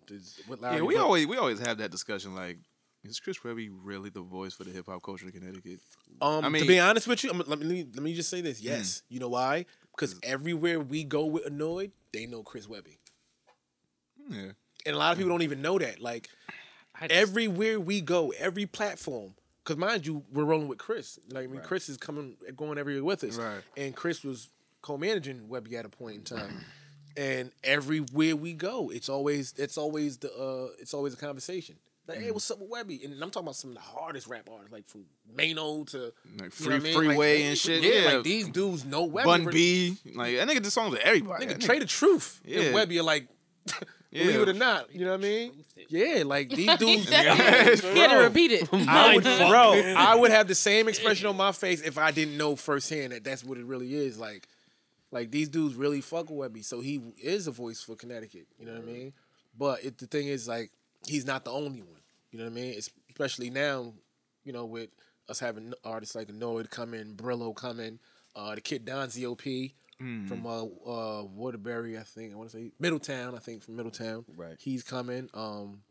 with 0.49 0.61
Larry, 0.61 0.77
Yeah, 0.77 0.83
we 0.83 0.95
but- 0.95 1.03
always 1.05 1.27
we 1.27 1.37
always 1.37 1.59
have 1.61 1.79
that 1.79 1.91
discussion. 1.91 2.35
Like, 2.35 2.57
is 3.05 3.21
Chris 3.21 3.45
Webby 3.45 3.69
really 3.69 4.09
the 4.09 4.23
voice 4.23 4.55
for 4.55 4.65
the 4.65 4.71
hip 4.71 4.87
hop 4.87 5.03
culture 5.03 5.27
in 5.27 5.33
Connecticut? 5.33 5.81
Um, 6.23 6.39
I 6.39 6.41
to 6.43 6.51
mean- 6.51 6.67
be 6.67 6.81
honest 6.81 7.07
with 7.07 7.23
you, 7.25 7.31
I'm, 7.31 7.39
let 7.47 7.59
me 7.59 7.87
let 7.93 8.03
me 8.03 8.15
just 8.15 8.31
say 8.31 8.41
Mm. 8.41 8.45
this. 8.45 8.61
Yes, 8.63 9.03
you 9.11 9.21
know 9.21 9.29
why? 9.29 9.67
Because 9.95 10.19
everywhere 10.23 10.81
we 10.81 11.05
go 11.05 11.27
with 11.27 11.45
Anoyd, 11.47 11.91
they 12.13 12.25
know 12.27 12.43
Chris 12.43 12.67
Webby, 12.69 12.99
Yeah, 14.31 14.53
and 14.87 14.95
a 14.95 14.99
lot 14.99 15.13
of 15.13 15.19
people 15.19 15.31
don't 15.31 15.43
even 15.43 15.61
know 15.61 15.79
that. 15.79 16.01
Like 16.01 16.29
just- 17.01 17.13
everywhere 17.13 17.79
we 17.79 18.01
go, 18.01 18.33
every 18.39 18.65
platform. 18.67 19.35
Because 19.67 19.79
mind 19.79 20.07
you, 20.07 20.23
we're 20.33 20.45
rolling 20.45 20.69
with 20.69 20.79
Chris. 20.79 21.19
Like 21.33 21.45
I 21.45 21.47
mean, 21.49 21.57
Right. 21.57 21.65
Chris 21.67 21.89
is 21.89 21.97
coming, 21.97 22.37
going 22.55 22.79
everywhere 22.79 23.03
with 23.03 23.25
us. 23.25 23.37
Right. 23.37 23.61
And 23.77 23.97
Chris 23.97 24.23
was 24.23 24.49
co-managing 24.81 25.49
Webby 25.49 25.77
at 25.77 25.85
a 25.85 25.89
point 25.89 26.15
in 26.17 26.23
time. 26.23 26.65
And 27.17 27.51
everywhere 27.65 28.37
we 28.37 28.53
go, 28.53 28.91
it's 28.91 29.09
always 29.09 29.55
it's 29.57 29.77
always 29.77 30.19
the 30.19 30.33
uh 30.33 30.69
it's 30.79 30.95
always 30.95 31.15
a 31.15 31.17
conversation. 31.17 31.77
Like, 32.07 32.21
hey, 32.21 32.31
what's 32.31 32.49
up 32.53 32.61
with 32.61 32.69
Webby? 32.71 33.01
And 33.05 33.13
I'm 33.15 33.31
talking 33.33 33.47
about 33.49 33.57
some 33.57 33.71
of 33.71 33.77
the 33.77 33.83
hardest 33.83 34.29
rap 34.29 34.49
artists, 34.49 34.73
like 34.73 34.87
from 34.89 35.07
Mano 35.37 35.83
to 35.85 35.99
like 35.99 36.13
you 36.31 36.37
know 36.45 36.51
free 36.51 36.75
I 36.75 36.79
mean? 36.79 36.95
freeway 36.95 37.37
Like, 37.39 37.45
and 37.47 37.59
shit. 37.59 37.83
Yeah, 37.83 37.93
Yeah, 38.03 38.13
like 38.15 38.23
these 38.25 38.49
dudes 38.49 38.85
know 38.85 39.05
Webby. 39.07 39.27
Bun 39.27 39.47
B, 39.47 39.97
like 40.15 40.37
that 40.37 40.47
nigga 40.47 40.63
did 40.63 40.71
songs 40.71 40.93
with 40.93 41.01
everybody. 41.01 41.47
Nigga, 41.47 41.59
Trae 41.59 41.81
tha 41.81 41.87
Truth. 41.87 42.43
Yeah. 42.45 42.61
And 42.61 42.75
Webby 42.75 43.01
are 43.01 43.03
like, 43.03 43.27
believe 44.13 44.41
it 44.41 44.49
or 44.49 44.53
not, 44.53 44.95
you 44.95 45.05
know 45.05 45.13
what 45.13 45.21
I 45.21 45.23
mean? 45.23 45.53
Yeah, 45.89 46.23
like 46.25 46.51
these 46.51 46.77
dudes. 46.79 47.09
he 47.09 47.15
had 47.15 48.11
to 48.11 48.23
repeat 48.23 48.53
it. 48.53 48.69
I 48.73 49.15
would, 49.15 49.25
bro, 49.25 49.95
I 49.97 50.15
would 50.15 50.31
have 50.31 50.49
the 50.49 50.55
same 50.55 50.89
expression 50.89 51.27
on 51.27 51.37
my 51.37 51.53
face 51.53 51.83
if 51.83 51.99
I 51.99 52.11
didn't 52.11 52.37
know 52.37 52.57
firsthand 52.57 53.13
that 53.13 53.25
that's 53.25 53.45
what 53.45 53.59
it 53.59 53.65
really 53.65 53.95
is. 53.95 54.19
Like, 54.19 54.49
like 55.11 55.31
these 55.31 55.49
dudes 55.49 55.75
really 55.75 56.01
fuck 56.01 56.31
with 56.31 56.39
Webby, 56.39 56.63
so 56.63 56.81
he 56.81 57.01
is 57.23 57.47
a 57.47 57.53
voice 57.53 57.83
for 57.83 57.95
Connecticut. 57.97 58.47
You 58.59 58.67
know 58.67 58.73
what 58.73 58.83
I 58.83 58.87
mean? 58.87 59.13
But 59.59 59.85
it, 59.85 59.99
the 59.99 60.07
thing 60.07 60.27
is, 60.27 60.49
like, 60.49 60.71
he's 61.07 61.27
not 61.27 61.45
the 61.45 61.53
only 61.53 61.81
one. 61.81 62.01
You 62.31 62.39
know 62.39 62.45
what 62.45 62.53
I 62.53 62.55
mean? 62.55 62.75
It's, 62.75 62.91
especially 63.11 63.51
now, 63.51 63.95
you 64.45 64.53
know, 64.53 64.67
with 64.67 64.91
us 65.29 65.41
having 65.41 65.73
artists 65.85 66.15
like 66.15 66.29
Anoyd 66.29 66.71
coming, 66.71 67.15
Brillo 67.15 67.55
coming, 67.55 67.99
uh, 68.35 68.55
the 68.55 68.61
kid 68.61 68.85
Don 68.85 69.09
ZOP 70.01 70.29
from 70.29 70.47
uh, 70.47 70.63
uh, 70.63 71.25
Waterbury, 71.25 71.99
I 71.99 72.03
think. 72.03 72.33
I 72.33 72.37
want 72.37 72.51
to 72.51 72.57
say 72.57 72.73
Middletown. 72.79 73.35
I 73.35 73.39
think 73.39 73.63
from 73.63 73.77
Middletown. 73.77 74.25
Right. 74.37 74.57
He's 74.59 74.83
coming. 74.83 75.29
Um, 75.35 75.83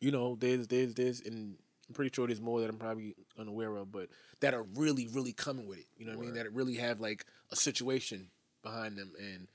you 0.00 0.10
know, 0.10 0.36
there's 0.38 0.66
there's 0.68 0.94
there's 0.94 1.20
and 1.20 1.56
I'm 1.88 1.94
pretty 1.94 2.10
sure 2.14 2.26
there's 2.26 2.40
more 2.40 2.60
that 2.60 2.70
I'm 2.70 2.76
probably 2.76 3.14
unaware 3.38 3.76
of, 3.76 3.92
but 3.92 4.08
that 4.40 4.54
are 4.54 4.64
really 4.74 5.08
really 5.08 5.32
coming 5.32 5.66
with 5.66 5.78
it. 5.78 5.86
You 5.96 6.06
know 6.06 6.12
what 6.12 6.22
I 6.22 6.26
mean? 6.26 6.34
That 6.34 6.52
really 6.52 6.74
have 6.74 7.00
like 7.00 7.24
a 7.50 7.56
situation 7.56 8.28
behind 8.62 8.96
them, 8.96 9.12
and 9.18 9.48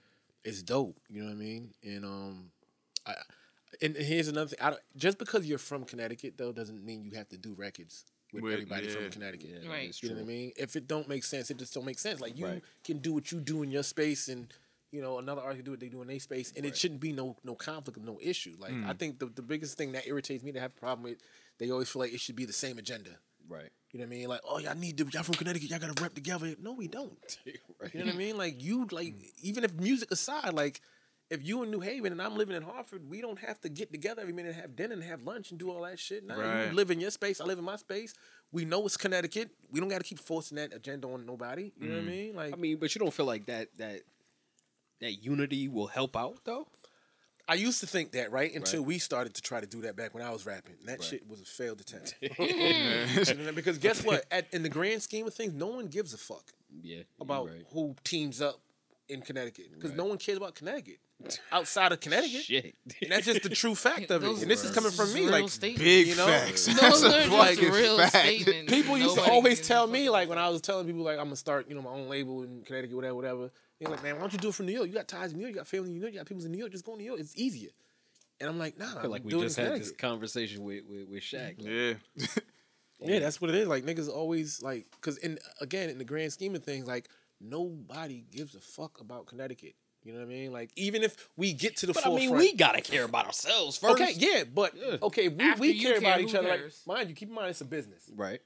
it's 0.43 0.63
dope. 0.63 0.99
You 1.09 1.21
know 1.21 1.27
what 1.27 1.35
I 1.35 1.39
mean? 1.39 1.73
And 1.83 2.05
um, 2.05 2.51
I 3.05 3.15
and 3.81 3.95
here's 3.95 4.27
another 4.27 4.49
thing. 4.49 4.59
I 4.61 4.71
don't, 4.71 4.81
just 4.97 5.17
because 5.17 5.45
you're 5.45 5.57
from 5.57 5.85
Connecticut 5.85 6.37
though 6.37 6.51
doesn't 6.51 6.83
mean 6.83 7.03
you 7.03 7.11
have 7.17 7.29
to 7.29 7.37
do 7.37 7.53
records 7.53 8.05
with 8.33 8.43
With- 8.43 8.53
everybody 8.53 8.87
yeah. 8.87 8.93
from 8.93 9.09
Connecticut. 9.09 9.61
Yeah, 9.63 9.69
Right. 9.69 10.03
You 10.03 10.09
know 10.09 10.15
what 10.15 10.21
I 10.21 10.25
mean? 10.25 10.53
If 10.55 10.75
it 10.75 10.87
don't 10.87 11.07
make 11.07 11.23
sense, 11.23 11.49
it 11.49 11.57
just 11.57 11.73
don't 11.73 11.85
make 11.85 11.99
sense. 11.99 12.19
Like 12.19 12.37
you 12.37 12.45
Right. 12.45 12.63
can 12.83 12.99
do 12.99 13.13
what 13.13 13.31
you 13.31 13.39
do 13.39 13.63
in 13.63 13.71
your 13.71 13.83
space, 13.83 14.27
and 14.27 14.53
you 14.91 15.01
know 15.01 15.19
another 15.19 15.41
artist 15.41 15.57
can 15.57 15.65
do 15.65 15.71
what 15.71 15.79
they 15.79 15.89
do 15.89 16.01
in 16.01 16.07
their 16.07 16.19
space, 16.19 16.53
and 16.55 16.65
it 16.65 16.77
shouldn't 16.77 16.99
be 16.99 17.11
no 17.11 17.37
no 17.43 17.55
conflict, 17.55 17.99
no 17.99 18.19
issue. 18.21 18.55
Like 18.59 18.71
I 18.71 18.93
mm. 18.93 18.99
think 18.99 19.19
the 19.19 19.27
the 19.27 19.41
biggest 19.41 19.77
thing 19.77 19.91
that 19.93 20.07
irritates 20.07 20.43
me 20.43 20.51
to 20.51 20.59
have 20.59 20.71
a 20.71 20.79
problem 20.79 21.03
with, 21.03 21.17
they 21.57 21.71
always 21.71 21.89
feel 21.89 22.01
like 22.01 22.13
it 22.13 22.19
should 22.19 22.35
be 22.35 22.45
the 22.45 22.53
same 22.53 22.77
agenda. 22.77 23.11
Right. 23.47 23.69
You 23.91 23.99
know 23.99 24.05
what 24.05 24.13
I 24.13 24.17
mean? 24.17 24.29
Like, 24.29 24.41
oh, 24.47 24.59
y'all 24.59 24.75
need 24.75 24.97
to, 24.99 25.07
y'all 25.11 25.23
from 25.23 25.33
Connecticut, 25.33 25.71
y'all 25.71 25.79
gotta 25.79 25.99
rep 25.99 26.13
together. 26.13 26.55
No, 26.61 26.73
we 26.73 26.87
don't. 26.87 27.37
Right. 27.81 27.93
You 27.93 28.01
know 28.01 28.07
what 28.07 28.15
I 28.15 28.17
mean? 28.17 28.37
Like, 28.37 28.61
you, 28.61 28.85
like, 28.91 29.13
mm. 29.13 29.31
even 29.41 29.63
if 29.63 29.73
music 29.75 30.11
aside, 30.11 30.53
like, 30.53 30.81
if 31.29 31.45
you 31.45 31.61
in 31.63 31.69
New 31.69 31.79
Haven 31.79 32.11
and 32.11 32.21
I'm 32.21 32.35
living 32.35 32.55
in 32.55 32.63
Hartford, 32.63 33.07
we 33.09 33.21
don't 33.21 33.37
have 33.39 33.59
to 33.61 33.69
get 33.69 33.91
together 33.91 34.21
every 34.21 34.33
minute 34.33 34.53
and 34.53 34.61
have 34.61 34.75
dinner 34.75 34.93
and 34.93 35.03
have 35.03 35.21
lunch 35.23 35.51
and 35.51 35.59
do 35.59 35.69
all 35.69 35.83
that 35.83 35.99
shit. 35.99 36.25
Nah, 36.25 36.35
Right. 36.35 36.67
you 36.69 36.73
live 36.73 36.89
in 36.89 36.99
your 36.99 37.11
space, 37.11 37.39
I 37.39 37.45
live 37.45 37.59
in 37.59 37.65
my 37.65 37.75
space. 37.75 38.13
We 38.51 38.65
know 38.65 38.85
it's 38.85 38.97
Connecticut. 38.97 39.51
We 39.69 39.79
don't 39.79 39.89
gotta 39.89 40.03
keep 40.03 40.19
forcing 40.19 40.55
that 40.57 40.73
agenda 40.73 41.07
on 41.07 41.25
nobody. 41.25 41.71
You 41.79 41.89
know 41.89 41.95
what 41.95 42.01
I 42.01 42.05
mm. 42.05 42.09
mean? 42.09 42.35
Like, 42.35 42.53
I 42.53 42.55
mean, 42.55 42.77
but 42.77 42.95
you 42.95 42.99
don't 42.99 43.13
feel 43.13 43.27
like 43.27 43.45
that 43.45 43.69
that 43.77 44.01
that 45.01 45.23
unity 45.23 45.67
will 45.67 45.87
help 45.87 46.17
out 46.17 46.43
though. 46.45 46.67
I 47.47 47.55
used 47.55 47.79
to 47.79 47.87
think 47.87 48.11
that, 48.11 48.31
right? 48.31 48.53
Until 48.53 48.81
Right. 48.81 48.87
we 48.87 48.99
started 48.99 49.33
to 49.35 49.41
try 49.41 49.59
to 49.59 49.65
do 49.65 49.81
that 49.81 49.95
back 49.95 50.13
when 50.13 50.21
I 50.21 50.29
was 50.29 50.45
rapping. 50.45 50.75
And 50.79 50.87
that 50.87 50.99
Right. 50.99 51.07
shit 51.07 51.27
was 51.27 51.41
a 51.41 51.45
failed 51.45 51.81
attempt. 51.81 52.13
because 53.55 53.79
guess 53.79 54.03
what? 54.03 54.25
At, 54.29 54.53
in 54.53 54.61
the 54.61 54.69
grand 54.69 55.01
scheme 55.01 55.25
of 55.25 55.33
things, 55.33 55.53
no 55.53 55.67
one 55.67 55.87
gives 55.87 56.13
a 56.13 56.17
fuck. 56.17 56.53
Yeah. 56.83 57.01
about 57.19 57.47
right. 57.47 57.65
who 57.73 57.95
teams 58.03 58.41
up 58.41 58.61
in 59.09 59.21
Connecticut 59.21 59.67
because 59.73 59.91
Right. 59.91 59.97
no 59.97 60.05
one 60.05 60.17
cares 60.17 60.37
about 60.37 60.55
Connecticut 60.55 60.99
outside 61.51 61.91
of 61.91 61.99
Connecticut. 61.99 62.41
Shit. 62.43 62.75
And 63.01 63.11
that's 63.11 63.25
just 63.25 63.43
the 63.43 63.49
true 63.49 63.75
fact 63.75 64.09
of 64.11 64.23
it. 64.23 64.41
And 64.41 64.49
this 64.49 64.63
is 64.63 64.71
coming 64.71 64.91
from 64.91 65.11
me. 65.13 65.21
real 65.23 65.31
Like 65.31 65.49
statements. 65.49 65.83
Big 65.83 66.07
You 66.07 66.15
know? 66.15 66.27
facts. 66.27 66.65
Those 66.65 66.79
That's 66.79 67.03
are 67.03 67.07
a 67.07 67.11
just 67.11 67.29
fucking 67.29 67.71
real 67.73 67.97
fact. 67.97 68.15
statements. 68.15 68.71
people 68.73 68.97
used 68.97 69.15
to 69.15 69.21
always 69.23 69.65
tell 69.67 69.87
me, 69.87 70.03
about 70.05 70.13
like 70.13 70.29
when 70.29 70.37
I 70.37 70.49
was 70.49 70.61
telling 70.61 70.85
people, 70.85 71.01
like 71.03 71.17
I'm 71.17 71.25
gonna 71.25 71.35
start, 71.35 71.67
you 71.67 71.75
know, 71.75 71.81
my 71.81 71.91
own 71.91 72.07
label 72.07 72.43
in 72.43 72.61
Connecticut, 72.63 72.95
whatever, 72.95 73.15
whatever. 73.15 73.51
They're 73.79 73.89
like, 73.91 74.03
man, 74.03 74.15
why 74.15 74.21
don't 74.21 74.33
you 74.33 74.39
do 74.39 74.49
it 74.49 74.55
from 74.55 74.65
New 74.67 74.73
York? 74.73 74.87
You 74.87 74.93
got 74.93 75.07
ties 75.07 75.31
in 75.31 75.37
New 75.37 75.43
York, 75.43 75.51
you 75.53 75.57
got 75.59 75.67
family 75.67 75.87
in 75.89 75.95
New 75.95 76.01
York, 76.01 76.13
you 76.13 76.19
got 76.19 76.27
people 76.27 76.43
in 76.45 76.51
New 76.51 76.57
York. 76.57 76.71
Just 76.71 76.85
go 76.85 76.93
to 76.93 76.97
New 76.97 77.05
York. 77.05 77.19
It's 77.19 77.33
easier. 77.37 77.69
And 78.41 78.49
I'm 78.49 78.57
like, 78.59 78.77
nah. 78.77 78.97
I 78.97 79.01
feel 79.01 79.11
like 79.11 79.23
we 79.25 79.31
do 79.31 79.39
it 79.39 79.41
in 79.43 79.47
just 79.47 79.57
had 79.57 79.73
this 79.79 79.91
conversation 79.91 80.63
with 80.63 80.83
with, 80.89 81.09
with 81.09 81.23
Shaq. 81.23 81.57
Like, 81.57 81.65
Yeah. 81.65 81.93
Yeah, 83.01 83.19
that's 83.19 83.39
what 83.39 83.49
it 83.49 83.55
is. 83.55 83.67
Like 83.69 83.85
niggas 83.85 84.09
always 84.09 84.61
like, 84.61 84.85
cause 84.99 85.17
in 85.19 85.39
again 85.61 85.89
in 85.89 85.97
the 85.97 86.03
grand 86.03 86.33
scheme 86.33 86.53
of 86.55 86.63
things, 86.65 86.85
like 86.85 87.07
nobody 87.41 88.25
gives 88.31 88.55
a 88.55 88.59
fuck 88.59 88.99
about 89.01 89.25
Connecticut. 89.27 89.75
You 90.03 90.13
know 90.13 90.19
what 90.19 90.25
I 90.25 90.29
mean? 90.29 90.51
Like 90.53 90.71
even 90.75 91.03
if 91.03 91.29
we 91.35 91.53
get 91.53 91.77
to 91.77 91.85
the 91.85 91.93
But 91.93 92.07
I 92.07 92.15
mean, 92.15 92.31
we 92.31 92.53
gotta 92.53 92.81
care 92.81 93.03
about 93.03 93.25
ourselves 93.25 93.77
first. 93.77 94.01
okay, 94.01 94.13
yeah, 94.15 94.43
but 94.43 94.73
okay, 95.01 95.27
we, 95.27 95.53
we 95.55 95.71
you 95.71 95.87
care 95.87 95.97
about 95.97 96.21
each 96.21 96.31
who 96.31 96.37
other. 96.37 96.49
Like 96.49 96.73
mind 96.87 97.09
you, 97.09 97.15
keep 97.15 97.29
in 97.29 97.35
mind 97.35 97.49
it's 97.49 97.61
a 97.61 97.65
business. 97.65 98.09
Right. 98.15 98.39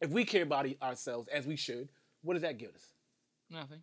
If 0.00 0.10
we 0.10 0.24
care 0.24 0.42
about 0.42 0.66
ourselves 0.82 1.28
as 1.28 1.46
we 1.46 1.56
should, 1.56 1.88
what 2.22 2.34
does 2.34 2.42
that 2.42 2.58
give 2.58 2.70
us? 2.74 2.90
Nothing. 3.50 3.82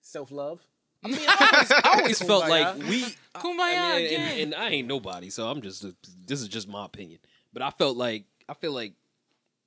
Self 0.00 0.32
love. 0.32 0.60
I 1.04 1.08
mean, 1.08 1.18
I 1.20 1.50
always, 1.52 1.72
I 1.72 1.98
always 1.98 2.22
oh 2.22 2.26
felt 2.26 2.48
like 2.48 2.76
we. 2.88 3.02
Kumbaya 3.34 3.78
I 3.78 3.96
mean, 3.96 4.06
again. 4.06 4.20
and, 4.32 4.40
and 4.40 4.54
I 4.54 4.68
ain't 4.70 4.88
nobody, 4.88 5.30
so 5.30 5.48
I'm 5.48 5.62
just. 5.62 5.84
This 6.26 6.40
is 6.40 6.48
just 6.48 6.68
my 6.68 6.84
opinion. 6.84 7.20
But 7.52 7.62
I 7.62 7.70
felt 7.70 7.96
like 7.96 8.24
I 8.48 8.54
feel 8.54 8.72
like 8.72 8.94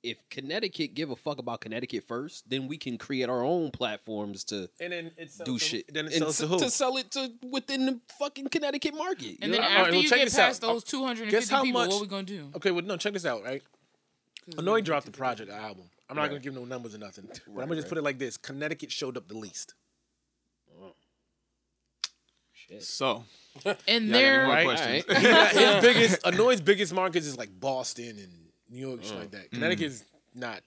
if 0.04 0.18
Connecticut 0.30 0.94
give 0.94 1.10
a 1.10 1.16
fuck 1.16 1.38
about 1.38 1.60
Connecticut 1.60 2.04
first, 2.06 2.48
then 2.48 2.68
we 2.68 2.76
can 2.76 2.98
create 2.98 3.28
our 3.28 3.42
own 3.42 3.70
platforms 3.70 4.44
to 4.44 4.68
And 4.78 4.92
then 4.92 5.10
it's 5.16 5.38
do 5.38 5.58
shit. 5.58 5.92
Then 5.92 6.06
it 6.06 6.12
and 6.14 6.22
sells 6.32 6.38
to 6.38 6.44
s- 6.44 6.50
who? 6.50 6.58
to 6.60 6.70
sell 6.70 6.96
it 6.98 7.10
to 7.12 7.32
within 7.50 7.86
the 7.86 8.00
fucking 8.18 8.48
Connecticut 8.48 8.94
market. 8.94 9.38
And 9.42 9.52
You 9.52 9.52
then 9.52 9.60
know? 9.62 9.62
all 9.62 9.72
right, 9.72 9.78
after 9.80 9.92
well, 9.92 10.02
you 10.02 10.08
check 10.08 10.18
get 10.18 10.24
this 10.26 10.38
out. 10.38 10.46
past 10.46 10.60
those 10.60 10.84
250 10.84 11.54
people, 11.62 11.72
much- 11.72 11.90
what 11.90 12.00
we 12.02 12.06
gonna 12.06 12.22
do? 12.22 12.50
Okay, 12.56 12.70
well, 12.70 12.84
no, 12.84 12.96
check 12.96 13.12
this 13.14 13.24
out, 13.26 13.42
right? 13.42 13.62
Anoyd 14.52 14.84
dropped 14.84 15.06
the 15.06 15.12
project 15.12 15.50
album. 15.50 15.84
I'm 16.08 16.16
not 16.16 16.22
Right. 16.22 16.28
gonna 16.28 16.40
give 16.40 16.54
no 16.54 16.64
numbers 16.66 16.94
or 16.94 16.98
nothing. 16.98 17.26
But 17.46 17.62
I'm 17.62 17.68
gonna 17.68 17.76
just 17.76 17.88
put 17.88 17.96
it 17.96 18.02
like 18.04 18.18
this: 18.18 18.36
Connecticut 18.36 18.92
showed 18.92 19.16
up 19.16 19.26
the 19.26 19.38
least. 19.38 19.72
Shit. 22.52 22.82
So, 22.82 23.24
And 23.88 24.04
y'all 24.06 24.12
they're 24.12 24.44
more 24.46 24.54
Right. 24.54 24.64
questions? 24.64 25.04
All 25.08 25.14
right. 25.14 25.52
his 25.54 25.82
biggest 25.82 26.22
Anoyd's 26.22 26.60
biggest 26.60 26.92
markets 26.94 27.26
is 27.26 27.36
like 27.36 27.58
Boston 27.58 28.18
and 28.18 28.43
New 28.70 28.80
York, 28.88 29.04
shit 29.04 29.16
like 29.16 29.28
mm. 29.28 29.32
that. 29.32 29.50
Connecticut's 29.50 30.04
not. 30.34 30.60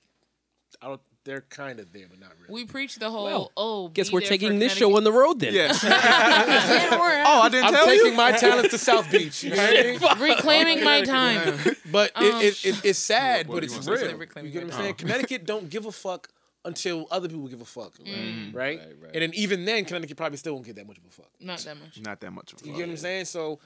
I 0.82 0.88
don't. 0.88 1.02
They're 1.24 1.41
kind 1.41 1.82
of 1.82 1.91
there, 1.91 2.06
but 2.10 2.22
not 2.22 2.32
really. 2.40 2.53
we 2.53 2.65
preach 2.65 2.95
the 2.95 3.10
whole 3.10 3.26
Well, 3.26 3.52
oh. 3.57 3.90
Guess 3.90 4.10
be 4.10 4.14
we're 4.14 4.19
there 4.22 4.30
taking 4.30 4.53
for 4.53 4.60
this 4.60 4.74
show 4.74 4.95
on 4.95 5.03
the 5.03 5.11
road 5.11 5.41
then. 5.41 5.53
Yes. 5.53 5.84
Yeah, 5.84 5.91
oh, 7.28 7.41
I 7.41 7.49
didn't 7.49 7.65
I'm 7.65 7.74
tell 7.74 7.86
taking 7.86 8.15
my 8.15 8.32
talents 8.38 8.69
to 8.69 8.78
South 8.78 9.11
Beach. 9.11 9.44
You 9.44 9.49
know 9.49 9.57
what 9.57 9.78
I 9.78 10.15
mean? 10.15 10.22
reclaiming 10.22 10.86
my 10.86 11.02
time. 11.02 11.60
But 11.91 12.14
Um, 12.15 12.24
it, 12.24 12.44
it, 12.44 12.65
it, 12.65 12.86
it's 12.86 12.99
sad, 12.99 13.49
What 13.49 13.56
but 13.56 13.64
it's 13.65 13.86
real. 13.86 14.10
You 14.10 14.15
Reclaiming 14.15 14.53
get 14.53 14.64
what 14.64 14.72
I'm 14.72 14.78
my 14.78 14.84
saying? 14.84 14.95
time. 14.95 15.07
Connecticut 15.07 15.45
don't 15.45 15.69
give 15.69 15.86
a 15.86 15.91
fuck 15.91 16.30
until 16.64 17.07
other 17.11 17.28
people 17.28 17.48
give 17.48 17.61
a 17.61 17.65
fuck, 17.65 17.94
right? 17.99 18.07
Mm. 18.07 18.56
Right? 18.56 18.80
Right, 18.80 18.88
right. 19.02 19.11
And 19.14 19.22
then 19.22 19.32
even 19.34 19.65
then, 19.65 19.84
Connecticut 19.86 20.15
probably 20.15 20.38
still 20.38 20.53
won't 20.53 20.65
give 20.65 20.76
that 20.76 20.88
much 20.88 20.98
of 20.98 21.06
a 21.06 21.10
fuck. 21.10 21.30
Not 21.40 21.60
that 21.60 21.78
much. 21.78 21.99
Mm. 21.99 22.06
Not 22.06 22.19
that 22.22 22.32
much. 22.32 22.53
Of 22.53 22.61
a 22.61 22.65
You 22.65 22.72
fuck. 22.72 22.78
get 22.78 22.88
what 22.88 22.91
I'm 22.91 22.98
saying? 22.98 23.26
So, 23.26 23.60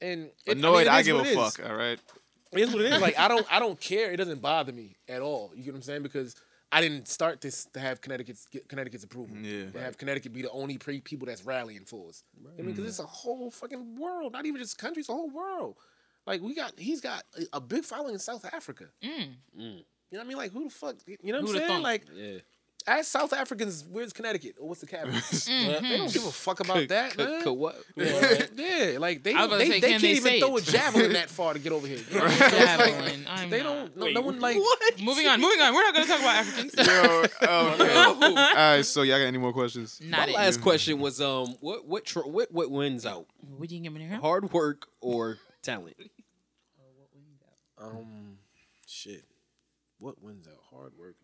and 0.00 0.30
it, 0.46 0.58
Anoyd, 0.58 0.88
I, 0.88 0.98
I, 0.98 1.02
mean, 1.02 1.16
it 1.16 1.26
is 1.26 1.34
give 1.34 1.38
a 1.38 1.50
fuck. 1.50 1.68
All 1.68 1.76
right. 1.76 1.98
It 2.54 2.62
is 2.62 2.72
what 2.72 2.82
it 2.82 2.92
is. 2.92 3.00
Like 3.00 3.18
I 3.18 3.28
don't, 3.28 3.46
I 3.52 3.58
don't 3.58 3.78
care. 3.80 4.10
It 4.12 4.16
doesn't 4.16 4.40
bother 4.40 4.72
me 4.72 4.96
at 5.08 5.20
all. 5.22 5.52
You 5.54 5.62
get 5.62 5.72
what 5.72 5.78
I'm 5.78 5.82
saying? 5.82 6.02
Because 6.02 6.36
I 6.72 6.80
didn't 6.80 7.06
start 7.06 7.40
this 7.40 7.66
to 7.74 7.80
have 7.80 8.00
Connecticut's 8.00 8.46
get 8.46 8.68
Connecticut's 8.68 9.04
approval. 9.04 9.36
Yeah. 9.36 9.70
To 9.70 9.80
have 9.80 9.96
Connecticut 9.96 10.32
be 10.32 10.42
the 10.42 10.50
only 10.50 10.78
pre- 10.78 11.00
people 11.00 11.26
that's 11.26 11.44
rallying 11.44 11.84
for 11.84 12.08
us. 12.08 12.24
I 12.58 12.62
mean, 12.62 12.74
because 12.74 12.88
it's 12.88 12.98
a 12.98 13.06
whole 13.06 13.50
fucking 13.50 13.96
world. 13.96 14.32
Not 14.32 14.46
even 14.46 14.60
just 14.60 14.76
country. 14.78 15.00
It's 15.00 15.08
a 15.08 15.12
whole 15.12 15.30
world. 15.30 15.76
Like 16.26 16.40
we 16.42 16.54
got, 16.54 16.72
he's 16.78 17.00
got 17.00 17.22
a, 17.38 17.58
a 17.58 17.60
big 17.60 17.84
following 17.84 18.14
in 18.14 18.18
South 18.18 18.44
Africa. 18.52 18.86
Mm. 19.04 19.34
You 19.56 19.64
know 19.66 19.82
what 20.10 20.20
I 20.20 20.24
mean? 20.24 20.36
Like 20.36 20.52
who 20.52 20.64
the 20.64 20.70
fuck? 20.70 20.96
You 21.06 21.32
know 21.32 21.40
what 21.40 21.48
Who'da 21.48 21.50
I'm 21.50 21.56
saying? 21.56 21.68
thunk? 21.68 21.84
Like 21.84 22.02
Yeah. 22.14 22.38
As 22.86 23.08
South 23.08 23.32
Africans, 23.32 23.84
where's 23.90 24.12
Connecticut 24.12 24.56
or 24.60 24.68
what's 24.68 24.80
the 24.80 24.86
capital? 24.86 25.14
Mm-hmm. 25.44 25.88
They 25.88 25.96
don't 25.96 26.12
give 26.12 26.24
a 26.26 26.30
fuck 26.30 26.60
about 26.60 26.88
that, 26.88 27.16
man. 27.18 27.42
Could 27.42 27.52
what? 27.52 27.76
Yeah, 27.96 28.46
yeah, 28.56 28.98
like 28.98 29.22
they 29.22 29.34
I 29.34 29.46
was 29.46 29.46
about 29.46 29.58
to 29.60 29.64
they, 29.64 29.70
say, 29.70 29.80
they 29.80 29.80
can 29.80 29.90
can't 29.90 30.02
they 30.02 30.10
even 30.12 30.22
say 30.22 30.40
throw 30.40 30.56
it? 30.56 30.68
a 30.68 30.72
javelin 30.72 31.12
that 31.14 31.30
far 31.30 31.52
to 31.54 31.58
get 31.58 31.72
over 31.72 31.86
here. 31.86 31.98
You 32.10 32.18
know 32.18 32.24
what 32.24 32.32
I'm 32.32 32.38
saying? 32.38 32.52
It's 32.52 32.78
like, 32.80 32.94
Javelin. 32.94 33.26
I'm 33.28 33.50
they 33.50 33.62
not. 33.62 33.94
don't. 33.94 33.96
No, 33.96 34.06
no 34.10 34.20
one 34.22 34.40
like. 34.40 34.56
What? 34.56 35.00
Moving 35.02 35.26
on. 35.26 35.40
Moving 35.40 35.60
on. 35.60 35.74
We're 35.74 35.82
not 35.82 35.94
gonna 35.94 36.06
talk 36.06 36.20
about 36.20 36.36
Africans. 36.36 36.74
Yo, 36.76 37.24
okay. 37.48 37.94
All 37.94 38.54
right. 38.54 38.84
So 38.84 39.02
y'all 39.02 39.18
got 39.18 39.24
any 39.26 39.38
more 39.38 39.52
questions? 39.52 40.00
My 40.02 40.18
Not 40.18 40.28
it. 40.30 40.34
last 40.34 40.60
question 40.60 40.98
was 40.98 41.20
um 41.20 41.56
what 41.60 41.86
what 41.86 42.04
tr- 42.04 42.20
what 42.20 42.52
what 42.52 42.70
wins 42.70 43.06
out? 43.06 43.26
Would 43.58 43.70
you 43.72 43.80
give 43.80 43.92
me 43.92 44.04
a 44.12 44.20
Hard 44.20 44.52
work 44.52 44.86
or 45.00 45.38
talent? 45.62 45.96
Uh, 45.98 46.04
what 46.96 47.08
wins 47.14 47.40
out? 47.42 47.86
Um, 47.98 48.38
shit. 48.86 49.24
What 49.98 50.20
wins 50.22 50.46
out? 50.48 50.58
Hard 50.70 50.92
work 50.98 51.16
and 51.20 51.23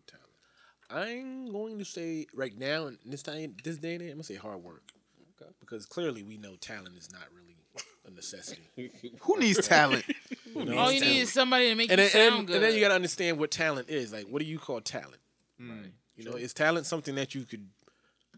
I'm 0.93 1.51
going 1.51 1.77
to 1.79 1.85
say 1.85 2.27
right 2.33 2.57
now 2.57 2.87
in 2.87 2.97
this 3.05 3.23
time, 3.23 3.55
this 3.63 3.77
day 3.77 3.93
and 3.93 4.03
age, 4.03 4.09
I'm 4.09 4.15
gonna 4.15 4.23
say 4.23 4.35
hard 4.35 4.63
work. 4.63 4.83
Okay. 5.41 5.51
Because 5.59 5.85
clearly 5.85 6.23
we 6.23 6.37
know 6.37 6.55
talent 6.55 6.97
is 6.97 7.11
not 7.11 7.23
really 7.33 7.55
a 8.05 8.11
necessity. 8.11 8.61
Who 9.21 9.39
needs 9.39 9.67
talent? 9.67 10.05
You 10.53 10.65
know? 10.65 10.77
All 10.79 10.91
you 10.91 10.99
need 10.99 11.21
is 11.21 11.31
somebody 11.31 11.69
to 11.69 11.75
make 11.75 11.89
and 11.89 11.97
you 11.97 12.09
then, 12.09 12.11
sound 12.11 12.39
and, 12.39 12.47
good. 12.47 12.55
and 12.57 12.65
then 12.65 12.73
you 12.73 12.81
gotta 12.81 12.93
understand 12.93 13.39
what 13.39 13.51
talent 13.51 13.89
is. 13.89 14.11
Like, 14.11 14.25
what 14.25 14.41
do 14.41 14.45
you 14.45 14.59
call 14.59 14.81
talent? 14.81 15.21
Mm. 15.61 15.91
You 16.17 16.25
know, 16.25 16.35
is 16.35 16.53
talent 16.53 16.85
something 16.85 17.15
that 17.15 17.33
you 17.33 17.45
could 17.45 17.69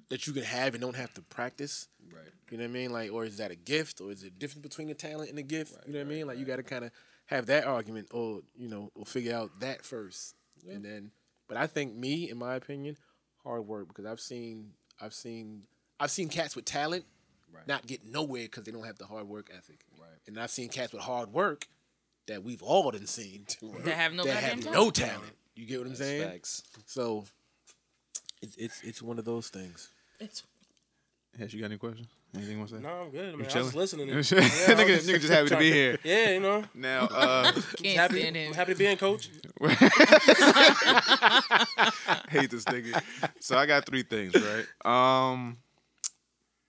that 0.10 0.28
you 0.28 0.34
could 0.34 0.44
have 0.44 0.76
and 0.76 0.82
don't 0.82 0.96
have 0.96 1.12
to 1.16 1.24
practice? 1.24 1.88
Right. 2.14 2.22
You 2.52 2.58
know 2.60 2.66
what 2.66 2.70
I 2.70 2.74
mean? 2.74 2.92
Like, 2.92 3.12
or 3.12 3.26
is 3.26 3.38
that 3.38 3.50
a 3.50 3.56
gift, 3.56 4.00
or 4.00 4.12
is 4.12 4.22
it 4.24 4.38
different 4.38 4.62
between 4.62 4.92
a 4.92 4.94
talent 4.94 5.32
and 5.32 5.40
a 5.40 5.44
gift? 5.44 5.74
you 5.88 5.94
know 5.94 6.00
what 6.00 6.06
I 6.06 6.10
mean? 6.10 6.28
Like, 6.28 6.38
you 6.38 6.46
got 6.46 6.58
to 6.58 6.64
kind 6.64 6.86
of 6.86 6.92
have 7.26 7.48
that 7.48 7.66
argument, 7.66 8.10
or 8.12 8.42
you 8.56 8.70
know, 8.70 8.92
or 8.94 9.08
figure 9.08 9.36
out 9.36 9.60
that 9.62 9.84
first, 9.84 10.36
and 10.70 10.86
then. 10.86 11.12
But 11.48 11.58
I 11.58 11.68
think 11.68 11.96
me, 11.96 12.30
in 12.30 12.38
my 12.38 12.56
opinion, 12.56 12.98
hard 13.44 13.68
work 13.68 13.88
because 13.90 14.06
I've 14.06 14.20
seen, 14.22 14.72
I've 15.02 15.14
seen, 15.14 15.64
I've 16.00 16.12
seen 16.12 16.30
cats 16.30 16.56
with 16.56 16.66
talent 16.66 17.06
Right. 17.54 17.68
not 17.68 17.86
get 17.86 18.04
nowhere 18.04 18.44
because 18.46 18.64
they 18.64 18.72
don't 18.72 18.86
have 18.86 18.98
the 18.98 19.06
hard 19.06 19.28
work 19.28 19.52
ethic, 19.56 19.86
Right. 20.00 20.10
and 20.26 20.40
I've 20.40 20.50
seen 20.50 20.70
cats 20.70 20.92
with 20.92 21.04
hard 21.04 21.32
work 21.32 21.68
that 22.26 22.44
we've 22.44 22.64
all 22.64 22.90
done 22.90 23.06
seen 23.06 23.46
that 23.84 23.96
have 23.96 24.12
no 24.14 24.24
that 24.24 24.42
have 24.44 24.66
no 24.66 24.90
talent. 24.90 25.34
You 25.56 25.68
get 25.68 25.78
what 25.78 25.84
I'm 25.84 25.90
That's 25.90 26.00
saying? 26.00 26.30
Facts. 26.32 26.64
So 26.88 27.26
it's 28.42 28.56
it's 28.56 28.82
it's 28.82 29.02
one 29.04 29.20
of 29.20 29.26
those 29.26 29.50
things. 29.50 29.92
It's. 30.20 30.42
Has 31.38 31.54
you 31.54 31.60
got 31.60 31.68
any 31.68 31.78
questions? 31.78 32.08
Anything 32.36 32.54
you 32.54 32.58
want 32.58 32.70
to 32.72 32.76
say? 32.78 32.82
No, 32.82 32.90
I'm 32.90 33.10
good. 33.12 33.36
Man. 33.38 33.42
I 33.42 33.44
was 33.44 33.48
chilling? 33.54 33.66
just 33.68 33.76
listening. 33.76 34.08
You 34.10 34.16
Yeah, 34.16 34.22
chilling? 34.24 34.44
I 34.46 34.48
nigga, 34.48 34.96
was 34.96 35.08
nigga 35.08 35.20
just 35.22 35.32
happy 35.34 35.50
to 35.50 35.58
be 35.58 35.72
here. 35.72 36.00
Yeah, 36.04 36.30
you 36.32 36.40
know. 36.40 36.64
Now, 36.74 37.02
uh, 37.12 37.52
Can't 37.84 37.98
happy, 37.98 38.20
stand 38.22 38.36
him. 38.36 38.48
I'm 38.50 38.54
happy 38.56 38.74
to 38.74 38.78
be 38.80 38.86
in, 38.88 38.98
coach. 38.98 39.30
hate 42.30 42.50
this 42.50 42.64
nigga. 42.66 43.02
So 43.40 43.58
I 43.58 43.66
got 43.66 43.86
three 43.86 44.04
things, 44.04 44.34
right? 44.36 44.66
Um, 45.32 45.58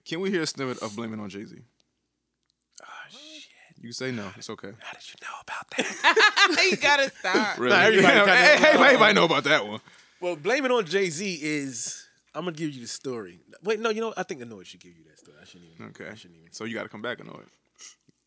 can 0.04 0.20
we 0.20 0.30
hear 0.30 0.42
a 0.42 0.46
snippet 0.46 0.82
of 0.82 0.94
"Blaming 0.96 1.20
on 1.20 1.28
Jay 1.30 1.44
Z"? 1.44 1.56
Oh 2.82 2.86
shit! 3.10 3.44
You 3.80 3.92
say 3.92 4.10
no. 4.10 4.30
It's 4.36 4.50
okay. 4.50 4.72
How 4.80 4.92
did 4.92 5.08
you 5.08 5.14
know 5.22 5.34
about 5.42 5.70
that? 5.76 6.66
you 6.70 6.76
gotta 6.76 7.10
stop. 7.18 7.58
Really? 7.58 7.74
everybody 7.76 8.14
kinda- 8.18 8.36
hey, 8.36 8.56
hey, 8.58 8.84
everybody 8.84 9.14
know 9.14 9.24
about 9.24 9.44
that 9.44 9.66
one. 9.66 9.80
well, 10.20 10.36
blame 10.36 10.64
it 10.66 10.70
on 10.70 10.84
Jay 10.86 11.08
Z 11.10 11.38
is 11.42 12.03
I'm 12.34 12.44
gonna 12.44 12.56
give 12.56 12.70
you 12.70 12.80
the 12.80 12.88
story. 12.88 13.38
Wait, 13.62 13.78
no, 13.80 13.90
you 13.90 14.00
know. 14.00 14.12
I 14.16 14.22
think 14.24 14.40
Anoyd 14.42 14.66
should 14.66 14.80
give 14.80 14.96
you 14.96 15.04
that 15.08 15.18
story. 15.18 15.36
I 15.40 15.44
shouldn't 15.44 15.70
even. 15.74 15.86
Okay. 15.88 16.08
I 16.10 16.14
shouldn't 16.14 16.38
even. 16.40 16.52
So 16.52 16.64
you 16.64 16.74
got 16.74 16.82
to 16.84 16.88
come 16.88 17.02
back 17.02 17.18
Anoyd. 17.18 17.46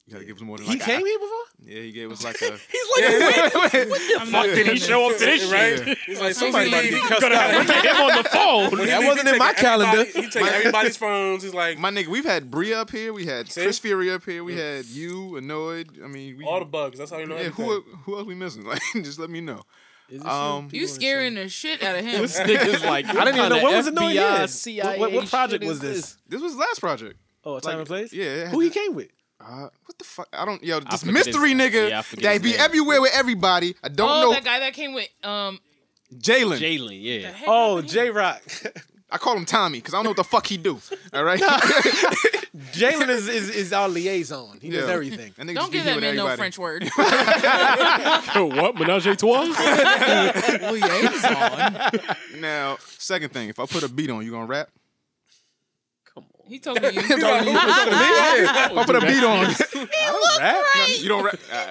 You 0.05 0.13
got 0.13 0.19
to 0.19 0.25
give 0.25 0.37
us 0.37 0.41
more 0.41 0.55
than 0.57 0.67
He 0.67 0.71
like 0.73 0.81
came 0.83 1.05
here 1.05 1.19
before. 1.19 1.37
Yeah, 1.65 1.81
he 1.81 1.91
gave 1.91 2.09
us 2.09 2.23
like 2.27 2.35
a. 2.41 2.45
He's 2.45 2.87
like 2.95 3.53
When 3.53 3.89
the 3.89 4.25
fuck 4.31 4.45
did 4.45 4.67
he 4.67 4.77
show 4.79 5.09
up 5.11 5.17
to 5.17 5.25
this 5.25 5.49
shit? 5.49 5.85
Right? 5.85 5.97
He's 6.05 6.21
like 6.21 6.33
somebody 6.33 6.71
Somebody 6.71 6.91
leave. 6.91 7.01
could 7.03 7.31
have 7.33 7.55
went 7.55 7.67
to 7.67 7.73
him 7.73 7.95
on 7.97 8.23
the 8.23 8.29
phone. 8.29 8.71
When 8.71 8.79
he 8.79 8.85
That 8.85 8.99
leave, 9.01 9.07
wasn't 9.09 9.27
he 9.27 9.33
in 9.33 9.39
my 9.39 9.51
calendar. 9.51 10.05
He 10.05 10.29
take 10.29 10.45
everybody's 10.45 10.95
phones. 10.95 11.43
He's 11.43 11.53
like 11.53 11.77
My 11.77 11.91
nigga, 11.91 12.07
we've 12.07 12.23
had 12.23 12.49
Bree 12.49 12.73
up 12.73 12.89
here. 12.89 13.11
We 13.11 13.25
had 13.25 13.51
See? 13.51 13.63
Chris 13.63 13.79
Fury 13.79 14.09
up 14.09 14.23
here. 14.23 14.45
We 14.45 14.55
had 14.55 14.85
you, 14.85 15.31
Anoyd. 15.31 16.01
I 16.01 16.07
mean, 16.07 16.37
we, 16.37 16.45
all 16.45 16.59
the 16.59 16.65
bugs. 16.65 16.97
That's 16.97 17.11
how 17.11 17.17
you 17.17 17.25
know. 17.25 17.35
yeah, 17.35 17.47
everything. 17.47 17.65
who 17.65 17.81
who 18.05 18.17
else 18.17 18.25
we 18.27 18.35
missing? 18.35 18.63
Like, 18.63 18.81
just 18.95 19.19
let 19.19 19.29
me 19.29 19.41
know. 19.41 19.63
Is 20.09 20.21
it 20.21 20.27
Um, 20.27 20.69
You 20.71 20.87
scaring 20.87 21.35
the 21.35 21.49
shit 21.49 21.83
out 21.83 21.97
of 21.97 22.05
him. 22.05 22.21
This 22.21 22.39
nigga's 22.39 22.83
like, 22.83 23.05
I 23.07 23.25
didn't 23.25 23.35
even 23.37 23.49
know 23.49 23.63
what 23.63 23.75
was 23.75 23.87
Anoyd. 23.89 24.11
FBI, 24.11 24.13
Yeah. 24.13 24.45
CIA 24.45 24.99
What, 24.99 25.11
what 25.11 25.27
project 25.29 25.63
was 25.63 25.77
is 25.77 25.81
this? 25.81 26.17
This 26.27 26.41
was 26.41 26.53
the 26.53 26.59
last 26.59 26.79
project. 26.79 27.19
Oh, 27.43 27.59
time 27.59 27.71
Like, 27.71 27.77
and 27.79 27.87
place. 27.87 28.13
yeah, 28.13 28.47
Who 28.47 28.59
he 28.61 28.69
came 28.69 28.93
with? 28.95 29.09
Uh, 29.39 29.69
what 29.85 29.97
the 29.97 30.03
fuck? 30.03 30.27
I 30.33 30.45
don't. 30.45 30.63
Yo, 30.63 30.79
this 30.79 31.05
mystery 31.05 31.53
his- 31.53 31.61
nigga 31.61 31.89
yeah, 31.89 32.01
that 32.21 32.41
be 32.41 32.51
name. 32.51 32.59
everywhere 32.59 33.01
with 33.01 33.11
everybody. 33.13 33.75
I 33.83 33.89
don't 33.89 34.09
oh, 34.09 34.21
know. 34.23 34.33
that 34.33 34.43
guy 34.43 34.59
that 34.61 34.73
came 34.73 34.93
with 34.93 35.07
um. 35.23 35.59
Jalen. 36.13 36.57
Jalen, 36.59 36.97
yeah. 37.01 37.33
Oh, 37.45 37.75
happened? 37.75 37.89
J 37.91 38.09
Rock. 38.09 38.41
I 39.09 39.17
call 39.17 39.37
him 39.37 39.45
Tommy 39.45 39.77
because 39.79 39.93
I 39.93 39.97
don't 39.97 40.03
know 40.03 40.09
what 40.09 40.17
the 40.17 40.23
fuck 40.25 40.45
he 40.47 40.57
do. 40.57 40.79
All 41.13 41.23
right. 41.23 41.39
Jalen 42.73 43.07
is, 43.09 43.27
is 43.29 43.49
is 43.49 43.73
our 43.73 43.87
liaison. 43.87 44.59
He 44.61 44.69
does 44.69 44.87
Yeah. 44.87 44.93
everything. 44.93 45.33
That 45.37 45.47
nigga 45.47 45.55
Don't 45.55 45.55
just 45.55 45.71
be 45.71 45.77
give 45.77 45.85
here 45.85 45.93
that 45.93 45.95
with 45.95 46.03
man 46.03 46.15
no 46.15 46.27
everybody. 46.27 46.37
French 46.37 46.59
word. 46.59 46.83
what? 48.57 48.75
Menage 48.75 49.07
a 49.07 49.15
trois? 49.15 49.47
Now, 52.39 52.77
second 52.97 53.31
thing, 53.31 53.49
if 53.49 53.59
I 53.59 53.65
put 53.65 53.83
a 53.83 53.89
beat 53.89 54.09
on, 54.09 54.25
you 54.25 54.31
gonna 54.31 54.45
rap? 54.45 54.69
He 56.47 56.59
told 56.59 56.81
me 56.81 56.89
you. 56.89 56.99
If 56.99 57.11
I 57.11 58.83
put 58.85 58.95
a 58.95 59.01
beat 59.01 59.23
on, 59.23 59.45
Rap? 60.39 60.65
you 60.99 61.07
don't 61.07 61.23
rap. 61.23 61.39
All 61.51 61.65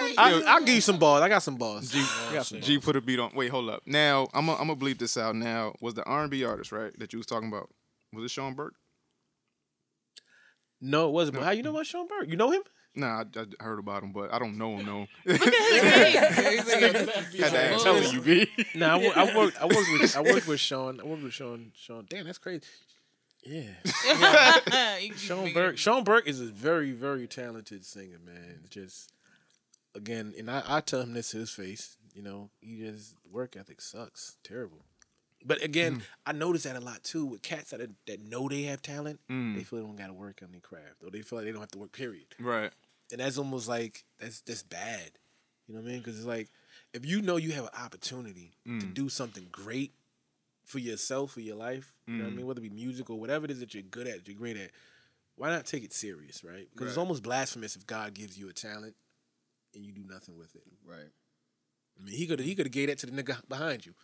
right. 0.00 0.14
I, 0.18 0.42
I'll 0.46 0.60
give 0.60 0.74
you 0.74 0.80
some 0.80 0.98
balls. 0.98 1.22
I 1.22 1.28
got 1.28 1.42
some 1.42 1.56
balls. 1.56 1.94
I 1.94 1.98
oh, 2.00 2.30
got 2.34 2.46
some 2.46 2.60
G 2.60 2.78
put 2.78 2.96
a 2.96 3.00
beat 3.00 3.18
on. 3.18 3.32
Wait, 3.34 3.50
hold 3.50 3.70
up. 3.70 3.82
Now 3.86 4.28
I'm 4.34 4.46
gonna 4.46 4.58
I'm 4.58 4.68
gonna 4.68 4.76
bleep 4.76 4.98
this 4.98 5.16
out. 5.16 5.34
Now 5.34 5.74
was 5.80 5.94
the 5.94 6.04
R&B 6.04 6.44
artist 6.44 6.72
right 6.72 6.96
that 6.98 7.12
you 7.12 7.18
was 7.18 7.26
talking 7.26 7.48
about? 7.48 7.70
Was 8.12 8.24
it 8.24 8.30
Sean 8.30 8.54
Burke? 8.54 8.74
No, 10.80 11.08
it 11.08 11.12
wasn't. 11.12 11.38
But 11.38 11.44
how 11.44 11.50
you 11.50 11.62
know 11.62 11.70
about 11.70 11.86
Sean 11.86 12.06
Burke? 12.06 12.28
You 12.28 12.36
know 12.36 12.50
him? 12.50 12.62
Nah, 12.94 13.24
I, 13.36 13.40
I 13.60 13.64
heard 13.64 13.78
about 13.78 14.02
him, 14.02 14.12
but 14.12 14.32
I 14.32 14.38
don't 14.38 14.58
know 14.58 14.76
him. 14.76 14.86
No. 14.86 15.06
Look 15.26 15.40
at 15.40 15.54
his 15.54 16.64
face. 16.64 17.40
Had 17.40 17.52
to 17.52 17.64
ask. 17.74 17.84
telling 17.84 18.12
you, 18.12 18.20
B. 18.20 18.46
Nah, 18.74 18.96
I, 18.96 19.06
I 19.06 19.36
worked. 19.36 19.60
I 19.60 19.64
worked 19.66 19.92
with. 19.92 20.16
I 20.16 20.20
worked 20.20 20.48
with 20.48 20.60
Sean. 20.60 21.00
I 21.00 21.04
worked 21.04 21.22
with 21.22 21.32
Sean. 21.32 21.72
Sean. 21.76 22.06
Damn, 22.08 22.26
that's 22.26 22.38
crazy. 22.38 22.62
Yeah, 23.48 24.98
You 25.00 25.14
Sean 25.16 25.52
Burke. 25.52 25.78
Sean 25.78 26.04
Burke 26.04 26.26
is 26.28 26.40
a 26.40 26.44
very, 26.46 26.92
very 26.92 27.26
talented 27.26 27.84
singer, 27.84 28.18
man. 28.24 28.60
Just 28.68 29.12
again, 29.94 30.34
and 30.38 30.50
I, 30.50 30.62
I 30.66 30.80
tell 30.80 31.00
him 31.00 31.14
this 31.14 31.30
to 31.30 31.38
his 31.38 31.50
face. 31.50 31.96
You 32.14 32.22
know, 32.22 32.50
he 32.60 32.78
just 32.78 33.14
work 33.30 33.56
ethic 33.56 33.80
sucks. 33.80 34.36
Terrible. 34.42 34.84
But 35.44 35.62
again, 35.62 36.02
I 36.26 36.32
notice 36.32 36.64
that 36.64 36.76
a 36.76 36.80
lot 36.80 37.04
too 37.04 37.24
with 37.24 37.42
cats 37.42 37.70
that 37.70 37.80
that 38.06 38.20
know 38.20 38.48
they 38.48 38.62
have 38.64 38.82
talent. 38.82 39.20
They 39.28 39.62
feel 39.62 39.78
they 39.80 39.86
don't 39.86 39.96
got 39.96 40.08
to 40.08 40.12
work 40.12 40.40
on 40.42 40.50
their 40.50 40.60
craft, 40.60 41.02
or 41.04 41.10
they 41.10 41.22
feel 41.22 41.38
like 41.38 41.46
they 41.46 41.52
don't 41.52 41.60
have 41.60 41.70
to 41.70 41.78
work. 41.78 41.92
Period. 41.92 42.26
Right. 42.40 42.72
and 43.12 43.20
that's 43.20 43.38
almost 43.38 43.68
like 43.68 44.04
that's 44.18 44.40
that's 44.42 44.62
bad. 44.64 45.12
You 45.68 45.74
know 45.74 45.80
what 45.80 45.88
I 45.88 45.92
mean? 45.92 45.98
Because 46.00 46.18
it's 46.18 46.26
like 46.26 46.48
if 46.92 47.06
you 47.06 47.22
know 47.22 47.36
you 47.36 47.52
have 47.52 47.64
an 47.64 47.70
opportunity 47.82 48.52
to 48.66 48.86
do 48.86 49.08
something 49.08 49.46
great 49.52 49.92
for 50.68 50.78
yourself, 50.78 51.32
for 51.32 51.40
your 51.40 51.56
life, 51.56 51.92
you 52.06 52.14
know 52.18 52.24
what 52.24 52.32
I 52.32 52.36
mean? 52.36 52.46
Whether 52.46 52.60
it 52.60 52.70
be 52.70 52.70
music 52.70 53.10
or 53.10 53.18
whatever 53.18 53.44
it 53.46 53.50
is 53.50 53.58
that 53.60 53.74
you're 53.74 53.82
good 53.82 54.06
at, 54.06 54.28
you're 54.28 54.36
great 54.36 54.56
at, 54.56 54.70
why 55.36 55.48
not 55.50 55.66
take 55.66 55.82
it 55.82 55.92
serious, 55.92 56.44
right? 56.44 56.68
Because 56.72 56.88
it's 56.88 56.98
almost 56.98 57.22
blasphemous 57.22 57.74
if 57.74 57.86
God 57.86 58.14
gives 58.14 58.38
you 58.38 58.48
a 58.48 58.52
talent 58.52 58.94
and 59.74 59.84
you 59.84 59.92
do 59.92 60.02
nothing 60.08 60.36
with 60.38 60.54
it. 60.54 60.62
Right. 60.86 61.10
I 62.00 62.04
mean, 62.04 62.14
he 62.14 62.26
could 62.26 62.38
he 62.40 62.54
could 62.54 62.66
have 62.66 62.72
gave 62.72 62.88
that 62.88 62.98
to 62.98 63.06
the 63.06 63.22
nigga 63.22 63.36
behind 63.48 63.84
you 63.86 63.94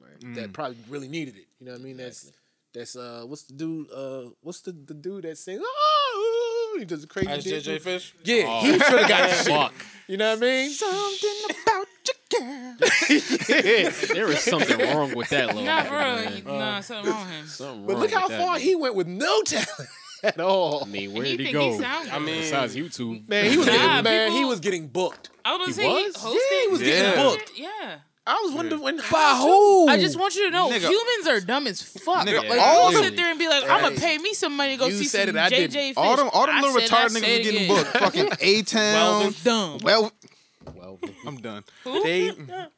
Right. 0.00 0.34
that 0.36 0.52
probably 0.52 0.76
really 0.88 1.08
needed 1.08 1.36
it. 1.36 1.46
You 1.58 1.66
know 1.66 1.72
what 1.72 1.80
I 1.80 1.84
mean? 1.84 1.96
That's 1.96 2.30
that's 2.74 2.94
uh 2.94 3.24
what's 3.26 3.42
the 3.44 3.54
dude 3.54 3.90
uh 3.90 4.30
what's 4.42 4.60
the 4.60 4.72
the 4.72 4.94
dude 4.94 5.24
that 5.24 5.36
sings 5.38 5.60
oh 5.64 6.76
he 6.78 6.84
does 6.84 7.04
a 7.04 7.06
crazy 7.06 7.26
That's 7.28 7.46
JJ? 7.46 7.80
Fish. 7.80 8.14
Yeah, 8.24 8.44
Oh. 8.46 8.60
he 8.60 8.72
should 8.72 8.80
have 8.82 9.08
got 9.08 9.28
the 9.30 9.36
shit. 9.36 9.46
Fuck. 9.46 9.74
You 10.08 10.16
know 10.18 10.30
what 10.30 10.38
I 10.38 10.40
mean? 10.40 10.70
Something 10.70 11.56
about 11.66 11.86
you. 12.42 12.74
There 14.14 14.30
is 14.30 14.40
something 14.40 14.78
wrong 14.78 15.14
with 15.14 15.28
that 15.30 15.48
little 15.48 15.62
Nah, 15.62 15.82
nigga, 15.82 15.88
bro. 15.88 15.98
man. 15.98 16.32
he- 16.32 16.42
Nah, 16.42 16.80
something 16.80 17.12
wrong 17.12 17.22
with 17.26 17.30
him. 17.34 17.46
Something 17.46 17.86
But 17.86 17.92
wrong 17.94 18.02
look 18.02 18.10
how 18.12 18.22
with 18.22 18.30
that 18.30 18.40
far 18.40 18.56
nigga. 18.56 18.60
he 18.60 18.74
went 18.76 18.94
with 18.94 19.06
no 19.06 19.42
talent 19.46 19.68
at 20.22 20.40
all. 20.40 20.82
I 20.84 20.86
mean, 20.86 21.12
where 21.12 21.24
He 21.24 21.36
did 21.36 21.46
he 21.46 21.52
think 21.52 21.62
he 21.64 21.70
go? 21.70 21.80
sound 21.80 22.10
I 22.10 22.18
good. 22.18 22.24
mean, 22.26 22.40
Besides 22.40 22.76
YouTube. 22.76 23.28
Man, 23.28 23.50
he 23.50 23.56
was 23.56 23.66
Nah, 23.66 23.72
getting, 23.72 24.04
man, 24.04 24.32
he 24.32 24.44
was 24.44 24.60
getting 24.60 24.88
booked. 24.88 25.30
I 25.44 25.56
was 25.56 25.76
He 25.76 25.82
gonna 25.82 25.94
say 25.94 26.06
was? 26.06 26.16
he 26.16 26.22
hosted. 26.22 26.34
Yeah, 26.50 26.60
he 26.62 26.68
was 26.68 26.80
getting 26.80 27.04
Yeah. 27.04 27.22
booked. 27.22 27.52
Yeah. 27.56 27.96
I 28.24 28.40
was 28.44 28.52
wondering 28.52 28.80
when 28.82 28.98
By 29.10 29.34
who? 29.42 29.88
I 29.88 29.98
just 29.98 30.16
want 30.16 30.36
you 30.36 30.44
to 30.44 30.50
know, 30.52 30.70
Nigga. 30.70 30.88
humans 30.88 31.26
are 31.26 31.40
dumb 31.40 31.66
as 31.66 31.82
fuck. 31.82 32.24
Nigga, 32.24 32.48
like, 32.48 32.60
all 32.60 32.92
you'll 32.92 33.02
them- 33.02 33.10
sit 33.10 33.16
there 33.16 33.28
and 33.30 33.36
be 33.36 33.48
like, 33.48 33.64
I'm 33.64 33.80
gonna 33.80 33.96
Hey. 33.98 34.16
pay 34.16 34.18
me 34.18 34.32
some 34.32 34.56
money 34.56 34.74
to 34.74 34.78
go 34.78 34.86
You 34.86 34.98
see 34.98 35.04
said 35.06 35.26
some 35.26 35.36
it, 35.36 35.40
I 35.40 35.48
JJ 35.48 35.50
didn't. 35.50 35.72
Fish. 35.72 35.94
All 35.96 36.14
them, 36.16 36.30
all 36.32 36.46
them 36.46 36.54
I 36.54 36.60
little 36.60 36.80
said, 36.80 36.92
I 36.92 37.04
retarded 37.06 37.10
said 37.10 37.22
niggas 37.22 37.36
was 37.38 37.42
getting 37.42 37.56
again. 37.64 37.68
booked. 37.76 37.90
Fucking 37.96 38.28
A 38.40 38.62
Town. 38.62 39.34
Dumb. 39.42 39.78
Well, 39.82 40.12
Well, 41.00 41.12
I'm 41.26 41.36
done. 41.36 41.64
they 41.84 42.30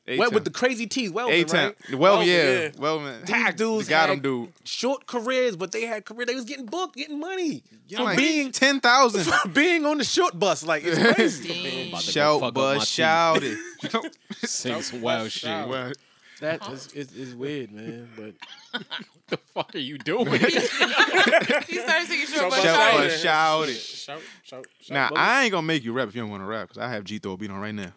A 0.07 0.19
went 0.19 0.33
with 0.33 0.45
the 0.45 0.51
crazy 0.51 0.87
teeth. 0.87 1.11
Well, 1.13 1.29
A 1.31 1.45
Town. 1.45 1.75
Well, 1.91 1.99
Well, 2.01 2.23
yeah. 2.23 2.53
yeah. 2.61 2.71
Well, 2.79 3.01
man. 3.01 3.23
These 3.25 3.55
dudes 3.55 3.89
got 3.89 4.09
had 4.09 4.19
him, 4.19 4.21
dude. 4.23 4.53
short 4.65 5.07
careers, 5.07 5.57
but 5.57 5.73
they 5.73 5.83
had 5.83 6.05
career. 6.05 6.27
They 6.27 6.35
was 6.35 6.45
getting 6.45 6.67
booked, 6.67 6.97
getting 6.97 7.19
money 7.21 7.63
You 7.89 7.97
from 7.97 8.07
like 8.07 8.17
being 8.19 8.53
ten 8.53 8.81
thousand. 8.81 9.33
being 9.55 9.85
on 9.87 9.99
the 9.99 10.05
short 10.05 10.39
bus. 10.39 10.65
Like 10.65 10.83
it's 10.85 10.99
crazy. 11.15 11.89
about 11.89 12.03
to 12.03 12.13
go 12.15 12.39
fuck 12.41 12.41
Shout, 12.41 12.43
up 12.43 12.55
but 12.55 12.77
my 12.79 12.85
shout 12.85 13.43
it. 13.43 13.59
teeth. 13.81 14.17
Sing 14.45 14.83
some 14.83 15.01
wild 15.01 15.31
shit. 15.31 15.69
Well, 15.69 15.93
that 16.41 16.69
is, 16.71 16.93
is, 16.93 17.13
is 17.17 17.35
weird, 17.35 17.71
man. 17.73 18.09
But 18.17 18.35
what 18.73 18.85
the 19.29 19.37
fuck 19.37 19.75
are 19.75 19.79
you 19.79 19.97
doing? 19.99 20.27
He 20.27 20.39
started 20.51 22.07
singing 22.07 22.27
short 22.27 22.51
but 22.51 22.61
Shout 22.61 22.65
shout, 22.65 23.11
shout 23.13 23.69
it. 23.69 23.75
shout. 23.79 24.21
Shout, 24.21 24.21
shout, 24.43 24.67
shout. 24.81 24.91
Now 24.95 25.09
brother. 25.09 25.21
I 25.23 25.43
ain't 25.45 25.53
gonna 25.53 25.67
make 25.67 25.85
you 25.85 25.93
rap 25.93 26.09
if 26.09 26.15
you 26.17 26.23
don't 26.23 26.31
want 26.31 26.43
to 26.43 26.47
rap 26.47 26.69
because 26.69 26.79
I 26.83 26.91
have 26.91 27.05
G 27.05 27.19
throw 27.19 27.33
a 27.33 27.37
beat 27.37 27.51
on 27.51 27.59
right 27.61 27.75
now. 27.75 27.93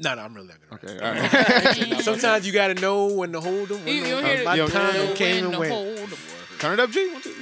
No, 0.00 0.14
no, 0.14 0.22
I'm 0.22 0.34
really 0.34 0.48
not 0.48 0.80
gonna. 0.82 0.96
Okay, 0.96 1.04
all 1.04 1.90
right. 1.92 2.02
Sometimes 2.02 2.46
you 2.46 2.52
gotta 2.52 2.74
know 2.74 3.06
when 3.06 3.32
to 3.32 3.40
hold 3.40 3.68
them. 3.68 3.84
When 3.84 3.94
You- 3.96 4.02
to- 4.02 4.08
you'll 4.08 4.22
hear 4.22 4.44
my 4.44 4.54
Yo, 4.54 4.68
time 4.68 4.94
When 4.94 5.14
came 5.16 5.50
to 5.50 5.50
and 5.50 5.58
went. 5.58 6.10
Turn 6.60 6.74
it 6.74 6.80
up, 6.80 6.90
G. 6.90 7.08
One, 7.12 7.22
two, 7.22 7.34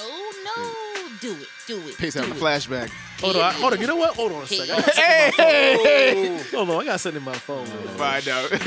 Oh 0.00 0.32
no, 0.44 1.18
do 1.20 1.32
it, 1.40 1.48
do 1.66 1.78
it. 1.88 1.96
Pace 1.98 2.14
having 2.14 2.30
a 2.32 2.34
flashback. 2.34 2.90
Hold 3.20 3.36
on, 3.36 3.52
hold 3.54 3.72
on. 3.72 3.80
You 3.80 3.86
know 3.88 3.96
what? 3.96 4.14
Hold 4.14 4.32
on 4.32 4.42
a 4.42 4.46
second. 4.46 4.76
I 4.76 4.80
got 4.80 4.94
Hey, 4.94 6.40
Hold 6.52 6.70
on, 6.70 6.82
I 6.82 6.84
got 6.84 7.00
something 7.00 7.18
in 7.20 7.24
my 7.24 7.34
phone. 7.34 7.66
find 7.66 8.28
out. 8.28 8.50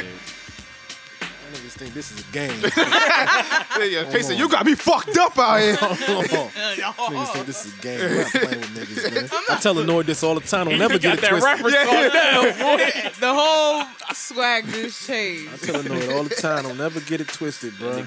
I 1.51 1.53
niggas 1.53 1.71
think 1.71 1.93
this 1.93 2.11
is 2.11 2.19
a 2.21 2.31
game. 2.31 2.61
yeah, 3.91 4.09
Pace 4.09 4.27
said, 4.27 4.37
you 4.39 4.47
got 4.47 4.65
me 4.65 4.73
fucked 4.73 5.17
up 5.17 5.37
out 5.37 5.59
here. 5.59 5.75
niggas 5.75 7.33
think 7.33 7.45
this 7.45 7.65
is 7.65 7.77
a 7.77 7.81
game. 7.81 7.99
I'm 7.99 8.15
not 8.17 8.31
playing 8.31 8.59
with 8.61 8.69
niggas, 8.77 9.13
man. 9.13 9.29
I 9.49 9.59
tell 9.59 9.75
Anoyd 9.75 10.05
this 10.05 10.23
all 10.23 10.35
the 10.35 10.41
time. 10.41 10.69
Don't 10.69 10.79
never 10.79 10.97
get 10.97 11.03
got 11.03 11.17
it 11.17 11.21
that 11.21 11.29
twisted. 11.29 11.51
reference 11.51 11.75
Yeah. 11.75 12.37
on 12.37 12.77
down. 12.77 13.11
The 13.19 13.33
whole 13.33 13.85
swag 14.13 14.65
just 14.67 15.05
changed. 15.07 15.47
I 15.47 15.57
changed. 15.57 15.65
tell 15.65 15.83
Anoyd 15.83 16.15
all 16.15 16.23
the 16.23 16.35
time. 16.35 16.63
Don't 16.63 16.77
never 16.77 17.01
get 17.01 17.19
it 17.19 17.27
twisted, 17.27 17.77
bro. 17.77 18.05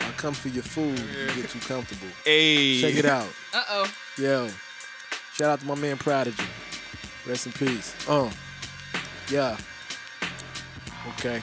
I 0.00 0.10
come 0.16 0.32
for 0.32 0.48
your 0.48 0.62
food. 0.62 0.98
You 0.98 1.42
get 1.42 1.50
too 1.50 1.58
comfortable. 1.60 2.08
Hey, 2.24 2.80
Check 2.80 2.94
it 2.96 3.04
out. 3.04 3.28
Uh 3.52 3.62
oh. 3.68 3.92
Yo, 4.16 4.48
shout 5.34 5.50
out 5.50 5.60
to 5.60 5.66
my 5.66 5.74
man 5.74 5.98
Prodigy. 5.98 6.42
Rest 7.26 7.46
in 7.46 7.52
peace. 7.52 7.94
Uh, 8.08 8.30
yeah. 9.28 9.58
Okay. 11.18 11.42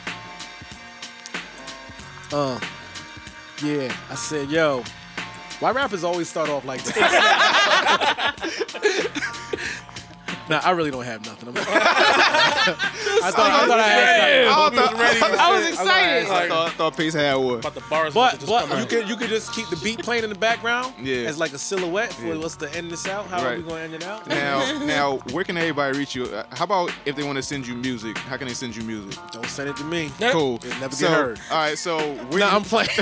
Uh, 2.34 2.60
yeah. 3.64 3.95
I 4.10 4.16
said, 4.16 4.50
yo, 4.50 4.84
why 5.60 5.70
rappers 5.70 6.03
always 6.03 6.28
start 6.28 6.50
off 6.50 6.66
like 6.66 6.84
that? 6.84 8.36
nah, 10.50 10.62
I 10.64 10.72
really 10.72 10.92
don't 10.92 11.04
have 11.06 11.26
nothing. 11.26 11.50
I'm 11.50 11.56
I 13.24 13.32
thought 13.32 13.52
I 13.52 13.68
thought 13.68 13.80
I 13.80 13.88
had 13.88 14.54
something. 14.54 14.80
I 14.80 15.14
thought, 15.20 15.40
I 15.40 15.58
was 15.58 15.68
excited. 15.70 16.30
I 16.30 16.48
thought, 16.48 16.72
thought 16.74 16.98
Pace 16.98 17.14
had 17.14 17.36
one. 17.36 17.62
But 17.62 17.74
the 17.74 17.82
bars 17.90 18.14
But 18.14 18.34
just 18.40 18.48
but 18.48 18.68
you 18.70 18.76
out. 18.76 18.90
could 18.90 19.10
you 19.10 19.16
could 19.16 19.30
just 19.30 19.54
keep 19.54 19.68
the 19.70 19.76
beat 19.78 20.00
playing 20.00 20.24
in 20.24 20.30
the 20.30 20.36
background 20.38 20.94
Yeah. 21.02 21.28
as 21.28 21.38
like 21.40 21.54
a 21.54 21.58
silhouette 21.58 22.14
for 22.14 22.28
Yeah. 22.28 22.36
what's 22.38 22.56
to 22.58 22.74
end 22.76 22.92
this 22.92 23.08
out. 23.08 23.26
How 23.28 23.46
are 23.46 23.56
we 23.56 23.62
gonna 23.64 23.82
end 23.82 23.94
it 23.94 24.04
out? 24.06 24.28
Now, 24.28 24.80
now, 24.86 25.18
where 25.32 25.44
can 25.44 25.58
everybody 25.58 25.98
reach 25.98 26.16
you? 26.16 26.26
Uh, 26.26 26.44
How 26.52 26.66
about 26.66 26.92
if 27.06 27.16
they 27.16 27.24
want 27.24 27.38
to 27.38 27.42
send 27.44 27.66
you 27.68 27.76
music? 27.76 28.18
How 28.18 28.38
can 28.38 28.48
they 28.48 28.54
send 28.54 28.76
you 28.76 28.84
music? 28.84 29.18
Don't 29.32 29.46
send 29.48 29.70
it 29.70 29.78
to 29.78 29.84
me. 29.84 30.12
Cool. 30.32 30.56
It'll 30.58 30.80
never 30.80 30.96
so, 30.96 31.08
get 31.08 31.16
heard. 31.16 31.40
All 31.52 31.58
right, 31.58 31.78
so 31.78 31.98
where 31.98 32.40
No, 32.40 32.48
you- 32.50 32.56
I'm 32.56 32.64
playing. 32.64 32.90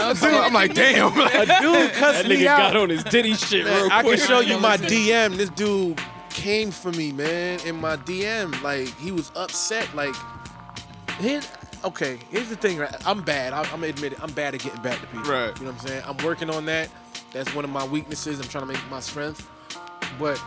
I'm 0.00 0.52
like, 0.54 0.74
damn. 0.74 1.12
a 1.12 1.14
dude 1.60 1.92
cussed 1.92 2.22
That 2.22 2.26
me 2.28 2.36
nigga 2.38 2.44
got 2.44 2.76
on 2.76 2.90
his 2.90 3.04
Diddy 3.04 3.34
shit 3.34 3.64
Man, 3.64 3.82
real 3.82 3.92
I 3.92 4.02
can 4.02 4.18
show 4.18 4.40
you 4.40 4.58
my 4.58 4.76
DM. 4.76 5.36
This 5.38 5.50
dude 5.50 6.00
came 6.30 6.72
for 6.72 6.90
me, 6.90 7.12
man, 7.12 7.60
in 7.64 7.80
my 7.80 7.96
DM. 7.96 8.60
Like 8.60 8.88
he 8.98 9.12
was 9.12 9.30
upset. 9.36 9.88
Like 9.94 10.12
his, 11.20 11.48
okay, 11.84 12.18
here's 12.28 12.48
the 12.48 12.56
thing, 12.56 12.76
right? 12.76 12.92
I'm 13.06 13.22
bad. 13.22 13.52
I, 13.52 13.62
I'm 13.62 13.70
gonna 13.70 13.86
admit 13.86 14.14
it. 14.14 14.20
I'm 14.20 14.32
bad 14.32 14.56
at 14.56 14.62
getting 14.62 14.82
back 14.82 15.00
to 15.00 15.06
people. 15.06 15.30
Right. 15.30 15.56
You 15.56 15.66
know 15.66 15.70
what 15.70 15.80
I'm 15.82 15.86
saying? 15.86 16.02
I'm 16.08 16.16
working 16.24 16.50
on 16.50 16.66
that. 16.66 16.88
That's 17.30 17.54
one 17.54 17.64
of 17.64 17.70
my 17.70 17.86
weaknesses. 17.86 18.40
I'm 18.40 18.48
trying 18.48 18.66
to 18.66 18.72
make 18.72 18.90
my 18.90 18.98
strength. 18.98 19.48
But 20.18 20.42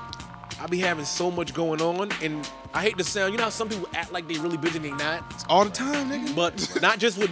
I 0.61 0.67
be 0.67 0.77
having 0.77 1.05
so 1.05 1.31
much 1.31 1.55
going 1.55 1.81
on, 1.81 2.11
and 2.21 2.47
I 2.73 2.83
hate 2.83 2.97
to 2.99 3.03
sound. 3.03 3.31
You 3.31 3.37
know 3.37 3.45
how 3.45 3.49
some 3.49 3.67
people 3.67 3.89
act 3.95 4.11
like 4.11 4.27
they 4.27 4.37
really 4.37 4.57
busy, 4.57 4.77
and 4.77 4.85
they 4.85 4.91
not. 4.91 5.43
All 5.49 5.65
the 5.65 5.71
time, 5.71 6.11
nigga. 6.11 6.35
But 6.35 6.81
not 6.81 6.99
just 6.99 7.17
with 7.17 7.31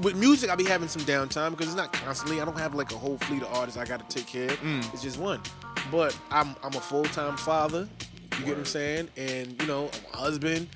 with 0.00 0.16
music. 0.16 0.48
I 0.48 0.54
be 0.54 0.64
having 0.64 0.88
some 0.88 1.02
downtime 1.02 1.50
because 1.50 1.66
it's 1.66 1.76
not 1.76 1.92
constantly. 1.92 2.40
I 2.40 2.44
don't 2.44 2.58
have 2.58 2.76
like 2.76 2.92
a 2.92 2.96
whole 2.96 3.18
fleet 3.18 3.42
of 3.42 3.52
artists 3.52 3.78
I 3.78 3.84
got 3.84 4.08
to 4.08 4.16
take 4.16 4.28
care 4.28 4.48
of. 4.50 4.60
Mm. 4.60 4.92
It's 4.92 5.02
just 5.02 5.18
one. 5.18 5.40
But 5.90 6.16
I'm 6.30 6.54
I'm 6.62 6.74
a 6.74 6.80
full 6.80 7.04
time 7.04 7.36
father. 7.36 7.88
You 8.38 8.44
get 8.44 8.48
what 8.48 8.58
I'm 8.58 8.64
saying? 8.64 9.08
And 9.16 9.60
you 9.60 9.66
know, 9.66 9.90
I'm 10.12 10.14
a 10.14 10.16
husband. 10.16 10.68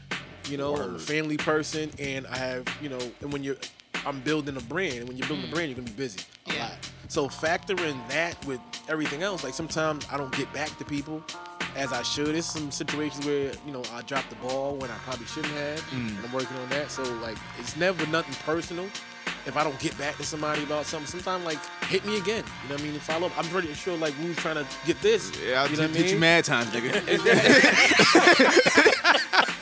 You 0.49 0.57
know, 0.57 0.75
I'm 0.75 0.97
a 0.97 0.99
family 0.99 1.37
person, 1.37 1.89
and 2.01 2.27
I 2.27 2.37
have 2.37 2.67
you 2.83 2.89
know, 2.89 2.99
and 3.21 3.33
when 3.33 3.45
you're 3.45 3.59
I'm 4.05 4.21
building 4.21 4.57
a 4.57 4.61
brand, 4.61 4.95
and 4.99 5.09
when 5.09 5.17
you're 5.17 5.29
building 5.29 5.49
a 5.49 5.55
brand, 5.55 5.69
you're 5.69 5.77
gonna 5.77 5.91
be 5.91 5.97
busy 5.97 6.21
a 6.47 6.59
lot. 6.59 6.79
So 7.07 7.29
factor 7.29 7.77
in 7.85 8.01
that 8.09 8.43
with 8.47 8.59
everything 8.89 9.23
else. 9.23 9.45
Like 9.45 9.55
sometimes 9.55 10.07
I 10.11 10.17
don't 10.17 10.35
get 10.35 10.53
back 10.53 10.77
to 10.79 10.85
people 10.85 11.23
as 11.77 11.93
I 11.93 12.03
should. 12.03 12.29
There's 12.29 12.47
some 12.47 12.71
situations 12.71 13.27
where 13.27 13.53
you 13.67 13.73
know 13.73 13.83
I 13.93 14.03
drop 14.03 14.29
the 14.29 14.37
ball 14.37 14.77
when 14.77 14.91
I 14.91 14.97
probably 14.99 15.27
shouldn't 15.27 15.55
have. 15.55 15.81
Mm. 15.91 16.17
And 16.17 16.25
I'm 16.25 16.33
working 16.33 16.57
on 16.57 16.69
that. 16.71 16.91
So 16.91 17.03
like 17.17 17.37
it's 17.59 17.77
never 17.77 18.07
nothing 18.07 18.35
personal. 18.45 18.87
If 19.45 19.57
I 19.57 19.65
don't 19.65 19.79
get 19.81 19.97
back 19.99 20.17
to 20.19 20.25
somebody 20.25 20.63
about 20.63 20.87
something, 20.87 21.07
sometimes 21.09 21.45
like 21.45 21.59
hit 21.85 22.05
me 22.05 22.17
again. 22.19 22.45
You 22.63 22.69
know 22.69 22.75
what 22.77 22.81
I 22.81 22.85
mean? 22.85 23.01
Follow 23.01 23.27
up. 23.27 23.39
I'm 23.39 23.47
pretty 23.47 23.73
sure 23.75 23.97
like 23.97 24.15
we 24.21 24.29
was 24.29 24.37
trying 24.37 24.57
to 24.57 24.67
get 24.87 25.01
this. 25.01 25.33
Yeah, 25.41 25.63
I'll 25.63 25.71
you 25.71 25.77
know 25.77 25.83
hit 25.83 25.91
what 25.91 25.99
I 25.99 26.03
mean? 26.03 26.15
you 26.15 26.19
mad 26.21 26.45
times, 26.45 26.71
nigga. 26.71 27.03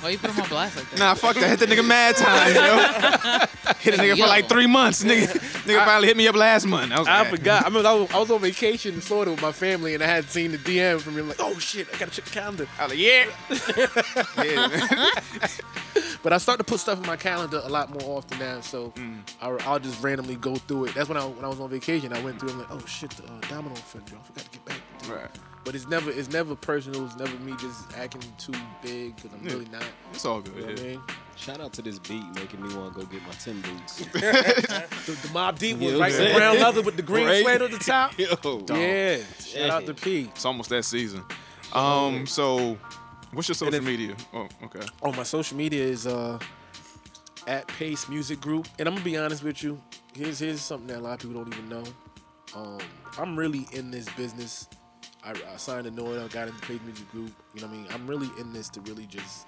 Why 0.00 0.10
you 0.10 0.18
put 0.18 0.30
him 0.30 0.42
on 0.42 0.48
blast 0.48 0.76
like 0.76 0.90
that? 0.90 0.98
Nah, 0.98 1.14
fuck 1.14 1.36
that. 1.36 1.58
Hit 1.58 1.58
the 1.58 1.66
nigga 1.66 1.86
mad 1.86 2.16
time, 2.16 2.54
yo. 2.54 2.60
Hit 3.80 3.94
a 3.94 3.98
nigga 3.98 4.18
for 4.18 4.26
like 4.26 4.48
three 4.48 4.66
months. 4.66 5.04
Nigga, 5.04 5.26
nigga 5.28 5.84
finally 5.84 6.08
hit 6.08 6.16
me 6.16 6.26
up 6.26 6.34
last 6.36 6.66
month. 6.66 6.92
I 6.92 6.98
was 6.98 7.08
I 7.08 7.20
like, 7.20 7.30
forgot. 7.30 7.66
I 7.66 7.68
mean, 7.70 7.84
I 7.86 7.92
was, 7.94 8.10
I 8.10 8.18
was 8.18 8.30
on 8.30 8.40
vacation 8.40 8.94
in 8.94 9.00
Florida 9.00 9.30
with 9.32 9.42
my 9.42 9.52
family, 9.52 9.94
and 9.94 10.02
I 10.02 10.06
had 10.06 10.24
seen 10.30 10.52
the 10.52 10.58
DM 10.58 11.00
from 11.00 11.16
him. 11.18 11.28
Like, 11.28 11.38
oh 11.40 11.58
shit, 11.58 11.88
I 11.94 11.98
gotta 11.98 12.10
check 12.10 12.24
the 12.24 12.30
calendar. 12.30 12.66
I 12.78 12.86
was 12.86 12.92
like, 12.92 12.98
yeah, 12.98 13.26
yeah. 14.44 15.46
But 16.22 16.32
I 16.32 16.38
start 16.38 16.58
to 16.58 16.64
put 16.64 16.80
stuff 16.80 17.00
in 17.00 17.06
my 17.06 17.16
calendar 17.16 17.60
a 17.64 17.68
lot 17.68 17.90
more 17.90 18.18
often 18.18 18.38
now, 18.38 18.60
so 18.60 18.92
I'll, 19.40 19.58
I'll 19.62 19.78
just 19.78 20.02
randomly 20.02 20.36
go 20.36 20.56
through 20.56 20.86
it. 20.86 20.94
That's 20.94 21.08
when 21.08 21.16
I 21.18 21.24
when 21.24 21.44
I 21.44 21.48
was 21.48 21.60
on 21.60 21.70
vacation. 21.70 22.12
I 22.12 22.20
went 22.22 22.40
through. 22.40 22.50
I'm 22.50 22.58
like, 22.58 22.70
oh 22.70 22.84
shit, 22.86 23.10
the 23.10 23.24
uh, 23.24 23.40
domino 23.48 23.72
effect. 23.74 24.12
I 24.12 24.22
forgot 24.22 24.44
to 24.44 24.50
get 24.50 24.64
back. 24.64 24.76
To 25.02 25.14
Right. 25.14 25.30
But 25.64 25.74
it's 25.74 25.86
never 25.88 26.10
it's 26.10 26.30
never 26.30 26.54
personal. 26.56 27.04
It's 27.04 27.16
never 27.16 27.36
me 27.44 27.52
just 27.58 27.92
acting 27.96 28.22
too 28.38 28.52
big 28.82 29.14
because 29.16 29.30
I'm 29.32 29.46
Yeah. 29.46 29.52
really 29.52 29.68
not. 29.70 29.84
It's 30.12 30.24
all 30.24 30.40
good. 30.40 30.54
You 30.54 30.60
know 30.62 30.66
what 30.72 30.80
I 30.80 30.84
mean? 30.84 31.00
Shout 31.36 31.60
out 31.60 31.72
to 31.74 31.82
this 31.82 31.98
beat 31.98 32.24
making 32.34 32.62
me 32.66 32.74
want 32.74 32.94
to 32.94 33.00
go 33.00 33.06
get 33.06 33.22
my 33.22 33.32
Tim 33.32 33.60
boots. 33.62 34.00
The, 34.12 35.12
the 35.12 35.28
Mobb 35.28 35.58
Deep 35.58 35.78
was 35.78 35.92
Yeah, 35.92 35.98
right, 35.98 36.12
the 36.12 36.32
brown 36.34 36.58
leather 36.58 36.82
with 36.82 36.96
the 36.96 37.02
green 37.02 37.26
Right. 37.26 37.44
suede 37.44 37.62
at 37.62 37.70
the 37.70 37.78
top. 37.78 38.18
Yo, 38.18 38.64
Yeah, 38.74 39.18
shout 39.44 39.70
out 39.70 39.86
to 39.86 39.94
P. 39.94 40.22
It's 40.34 40.44
almost 40.44 40.70
that 40.70 40.84
season. 40.84 41.22
Um, 41.72 42.26
so 42.26 42.76
what's 43.32 43.48
your 43.48 43.54
social 43.54 43.74
if- 43.74 43.84
media? 43.84 44.16
Oh, 44.34 44.48
okay. 44.64 44.80
Oh, 45.02 45.12
my 45.12 45.22
social 45.24 45.56
media 45.56 45.84
is 45.84 46.06
uh 46.06 46.38
at 47.46 47.66
Pace 47.68 48.08
Music 48.08 48.40
Group, 48.40 48.66
and 48.78 48.86
I'm 48.88 48.94
gonna 48.94 49.04
be 49.04 49.16
honest 49.16 49.42
with 49.42 49.62
you. 49.62 49.80
Here's 50.14 50.38
here's 50.38 50.60
something 50.60 50.86
that 50.88 50.98
a 50.98 51.00
lot 51.00 51.14
of 51.14 51.20
people 51.30 51.42
don't 51.44 51.52
even 51.54 51.68
know. 51.68 51.84
Um, 52.54 52.78
I'm 53.18 53.36
really 53.38 53.66
in 53.72 53.90
this 53.90 54.08
business. 54.10 54.68
I, 55.22 55.30
I 55.30 55.56
signed 55.56 55.86
a 55.86 55.90
I 56.24 56.28
got 56.28 56.48
into 56.48 56.60
Pace 56.62 56.80
Music 56.84 57.10
Group. 57.10 57.32
You 57.54 57.60
know 57.60 57.68
what 57.68 57.74
I 57.74 57.78
mean? 57.78 57.86
I'm 57.92 58.06
really 58.06 58.30
in 58.40 58.52
this 58.52 58.68
to 58.70 58.80
really 58.82 59.06
just 59.06 59.46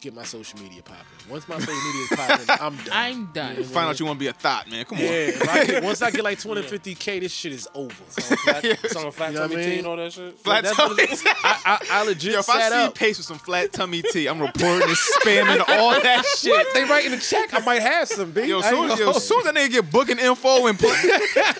get 0.00 0.14
my 0.14 0.22
social 0.22 0.58
media 0.60 0.82
popping. 0.82 1.04
Once 1.28 1.48
my 1.48 1.58
social 1.58 1.74
media 1.74 2.02
is 2.02 2.08
popping, 2.16 2.46
I'm 2.66 2.76
done. 2.76 2.88
I'm 2.92 3.26
done. 3.32 3.54
You 3.56 3.60
know 3.62 3.66
Find 3.68 3.88
out 3.88 3.98
you 4.00 4.06
want 4.06 4.18
to 4.18 4.20
be 4.20 4.26
a 4.28 4.32
thought, 4.32 4.70
man. 4.70 4.84
Come 4.84 4.98
Yeah, 4.98 5.04
on. 5.06 5.12
if 5.12 5.48
I 5.48 5.64
get, 5.66 5.82
once 5.84 6.02
I 6.02 6.10
get 6.10 6.24
like 6.24 6.38
250k, 6.40 7.20
this 7.20 7.32
shit 7.32 7.52
is 7.52 7.68
over. 7.74 7.94
Some 8.08 8.36
flat, 8.38 8.78
some 8.90 9.10
flat 9.12 9.32
You 9.32 9.38
know 9.38 9.40
what 9.42 9.50
I 9.50 9.54
tummy 9.54 9.64
tea 9.64 9.78
and 9.78 9.86
all 9.86 9.96
that 9.96 10.12
shit. 10.12 10.38
Flat 10.38 10.64
That's 10.64 10.76
tummy. 10.76 10.94
what 10.94 11.12
it- 11.12 11.22
I, 11.26 11.60
I, 11.64 11.86
I 12.00 12.04
legit 12.04 12.32
Yo, 12.32 12.38
if 12.40 12.48
I 12.48 12.60
sat 12.60 12.72
see 12.72 12.78
up. 12.78 12.94
Pace 12.94 13.18
with 13.18 13.26
some 13.26 13.38
flat 13.38 13.72
tummy 13.72 14.02
tea, 14.02 14.26
I'm 14.28 14.40
reporting 14.40 14.88
and 14.88 14.96
spamming 14.96 15.64
all 15.68 15.90
that 16.00 16.24
shit. 16.38 16.50
What? 16.52 16.66
They 16.74 16.84
writing 16.84 17.12
a 17.12 17.18
check. 17.18 17.52
I 17.54 17.60
might 17.64 17.82
have 17.82 18.08
some, 18.08 18.30
B. 18.30 18.44
Yo, 18.44 18.60
soon, 18.60 18.88
yo, 18.98 19.12
soon 19.12 19.38
as 19.40 19.44
that 19.44 19.54
nigga 19.54 19.70
get 19.70 19.90
booking 19.90 20.18
info 20.18 20.66
and 20.66 20.78
put, 20.78 20.94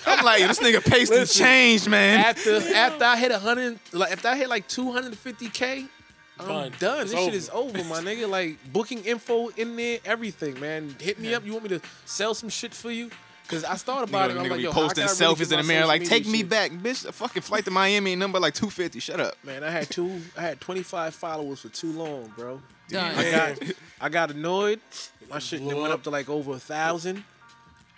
I'm 0.07 0.25
like, 0.25 0.41
yo, 0.41 0.49
this 0.49 0.59
nigga 0.61 0.85
Pace 0.85 1.09
done 1.11 1.21
Listen, 1.21 1.45
changed, 1.45 1.89
man. 1.89 2.21
after 2.21 2.57
after 2.75 3.05
I 3.05 3.17
hit 3.17 3.33
hundred, 3.33 3.79
like 3.93 4.13
after 4.13 4.29
I 4.29 4.37
hit 4.37 4.49
like 4.49 4.67
two 4.69 4.93
hundred 4.93 5.17
fifty 5.19 5.49
k, 5.49 5.87
I'm 6.41 6.47
Done. 6.49 6.73
done. 6.79 7.01
It's 7.03 7.11
this 7.13 7.21
shit 7.21 7.29
over. 7.29 7.37
is 7.37 7.51
over, 7.81 7.85
my 7.85 8.01
nigga. 8.01 8.29
Like 8.29 8.59
booking 8.73 9.05
info 9.05 9.49
in 9.57 9.77
there, 9.77 9.99
everything, 10.05 10.59
man. 10.61 10.95
Hit 11.01 11.19
me 11.19 11.35
up. 11.35 11.45
You 11.45 11.53
want 11.53 11.65
me 11.65 11.69
to 11.71 11.81
sell 12.05 12.35
some 12.35 12.49
shit 12.49 12.73
for 12.75 12.91
you? 12.91 13.11
Cause 13.49 13.65
I 13.65 13.77
thought 13.77 14.07
about 14.07 14.31
Nigga, 14.31 14.35
it. 14.35 14.39
I'm 14.41 14.45
nigga 14.45 14.51
like, 14.51 14.57
be 14.59 14.63
yo, 14.65 14.73
posting 14.73 15.05
can 15.07 15.09
I 15.09 15.13
really 15.25 15.35
selfies 15.35 15.39
get 15.49 15.53
in 15.53 15.67
the 15.67 15.73
mirror 15.73 15.87
like, 15.87 16.05
take 16.05 16.27
me 16.27 16.41
shit? 16.41 16.51
back, 16.51 16.71
bitch. 16.71 17.07
A 17.07 17.13
fucking 17.13 17.41
flight 17.41 17.65
to 17.65 17.71
Miami 17.71 18.11
ain't 18.11 18.21
number 18.21 18.39
like 18.39 18.53
250. 18.53 19.01
Shut 19.01 19.21
up. 19.21 19.37
Man, 19.43 19.65
I 19.65 19.71
had 19.71 19.89
two. 19.89 20.21
I 20.37 20.43
had 20.43 20.61
25 20.61 21.15
followers 21.15 21.61
for 21.61 21.71
too 21.71 21.91
long, 21.93 22.31
bro. 22.37 22.61
Done. 22.91 23.15
I 23.17 23.31
got 23.31 23.59
I 24.03 24.09
got 24.11 24.31
annoyed. 24.33 24.81
My 25.31 25.39
shit 25.39 25.61
then 25.67 25.77
went 25.79 25.87
up. 25.95 26.01
up 26.01 26.03
to 26.05 26.11
like 26.11 26.29
over 26.29 26.53
a 26.53 26.59
thousand. 26.59 27.25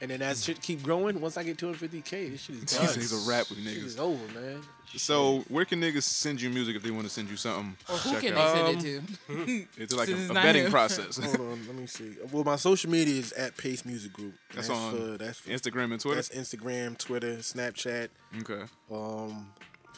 And 0.01 0.11
then 0.11 0.21
that 0.21 0.37
shit 0.37 0.63
keep 0.63 0.83
growing. 0.85 1.21
Once 1.21 1.37
I 1.37 1.43
get 1.43 1.59
250k, 1.59 2.31
this 2.31 2.43
shit 2.43 2.57
is 2.57 2.65
done. 2.65 2.87
He's 2.95 3.13
a 3.13 3.29
rap 3.29 3.51
with 3.51 3.63
This 3.65 3.75
shit 3.75 3.83
niggas. 3.83 3.87
is 3.87 3.99
over, 3.99 4.41
man. 4.41 4.61
So 4.97 5.45
where 5.49 5.65
can 5.65 5.81
niggas 5.81 6.03
send 6.03 6.41
you 6.43 6.51
music 6.51 6.77
if 6.77 6.83
they 6.83 6.91
want 6.91 7.05
to 7.05 7.11
send 7.13 7.29
you 7.31 7.37
something? 7.37 7.77
Or 7.89 7.97
who 7.97 8.11
Check 8.11 8.21
can 8.23 8.37
out? 8.37 8.55
they 8.55 8.81
send 8.81 8.85
it 8.85 9.07
to? 9.29 9.67
It's 9.83 9.95
like 9.95 10.09
a, 10.09 10.13
Since 10.17 10.31
a 10.31 10.33
it's 10.33 10.41
vetting 10.41 10.65
him. 10.65 10.71
process. 10.71 11.17
Hold 11.19 11.41
on, 11.41 11.67
let 11.67 11.77
me 11.77 11.87
see. 11.87 12.17
Well, 12.33 12.45
my 12.45 12.57
social 12.57 12.91
media 12.91 13.15
is 13.21 13.33
at 13.33 13.57
Pace 13.57 13.85
Music 13.85 14.13
Group. 14.13 14.35
That's 14.55 14.69
That's 14.69 14.81
on 14.81 14.93
for, 14.97 15.19
that's 15.19 15.39
for, 15.41 15.51
Instagram 15.51 15.93
and 15.93 16.01
Twitter. 16.01 16.17
That's 16.17 16.29
Instagram, 16.31 16.99
Twitter, 16.99 17.37
Snapchat. 17.37 18.09
Okay. 18.41 18.63
Um, 18.91 19.53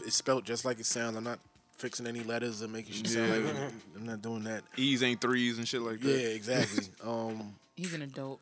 it's 0.04 0.16
spelled 0.16 0.44
just 0.44 0.64
like 0.64 0.78
it 0.78 0.86
sounds. 0.86 1.16
I'm 1.16 1.24
not 1.24 1.38
fixing 1.78 2.06
any 2.06 2.20
letters 2.20 2.62
or 2.62 2.68
making 2.68 2.92
shit 2.94 3.08
sound 3.08 3.28
Yeah. 3.28 3.36
like 3.50 3.72
I'm 3.96 4.06
not 4.06 4.22
doing 4.22 4.44
that. 4.44 4.62
E's 4.76 5.02
ain't 5.02 5.20
threes 5.20 5.58
and 5.58 5.66
shit 5.66 5.82
like 5.82 6.00
that. 6.00 6.08
Yeah, 6.08 6.28
exactly. 6.28 6.84
um, 7.04 7.54
He's 7.74 7.94
an 7.94 8.02
adult. 8.02 8.40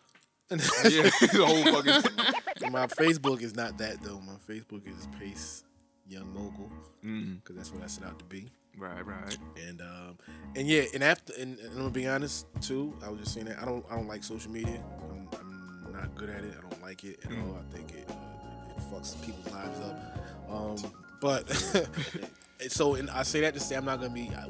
Yeah, 0.50 0.58
the 0.58 1.44
whole 1.46 1.62
fucking. 1.62 2.72
my 2.72 2.86
Facebook 2.88 3.40
is 3.40 3.54
not 3.54 3.78
that 3.78 4.02
though. 4.02 4.20
My 4.20 4.34
Facebook 4.52 4.84
is 4.88 5.06
Pace 5.18 5.62
Young 6.10 6.32
Mogul 6.34 6.70
Mm, 7.04 7.36
because 7.42 7.56
that's 7.56 7.72
what 7.72 7.82
I 7.82 7.86
set 7.86 8.04
out 8.04 8.18
to 8.18 8.24
be. 8.26 8.50
right, 8.76 9.04
right. 9.06 9.38
And 9.66 9.80
um, 9.80 10.18
and 10.54 10.68
yeah, 10.68 10.82
and 10.92 11.02
after 11.02 11.32
and, 11.38 11.58
and 11.58 11.70
I'm 11.70 11.76
gonna 11.78 11.90
be 11.90 12.06
honest 12.06 12.46
too. 12.60 12.94
I 13.02 13.08
was 13.08 13.20
just 13.20 13.32
saying 13.34 13.46
that 13.46 13.58
I 13.58 13.64
don't 13.64 13.84
I 13.90 13.96
don't 13.96 14.06
like 14.08 14.22
social 14.22 14.50
media. 14.52 14.82
I'm, 15.10 15.28
I'm 15.38 15.92
not 15.92 16.14
good 16.16 16.28
at 16.28 16.44
it. 16.44 16.52
I 16.58 16.60
don't 16.68 16.82
like 16.82 17.02
it 17.04 17.20
at 17.24 17.32
all. 17.32 17.58
I 17.58 17.74
think 17.74 17.92
it 17.92 18.04
uh, 18.10 18.76
it 18.76 18.82
fucks 18.92 19.18
people's 19.24 19.50
lives 19.52 19.80
up. 19.80 20.18
Um, 20.50 20.92
but 21.22 21.48
so 22.68 22.94
and 22.96 23.08
I 23.10 23.22
say 23.22 23.40
that 23.40 23.54
to 23.54 23.60
say 23.60 23.76
I'm 23.76 23.84
not 23.86 24.00
gonna 24.00 24.12
be 24.12 24.30
I, 24.36 24.48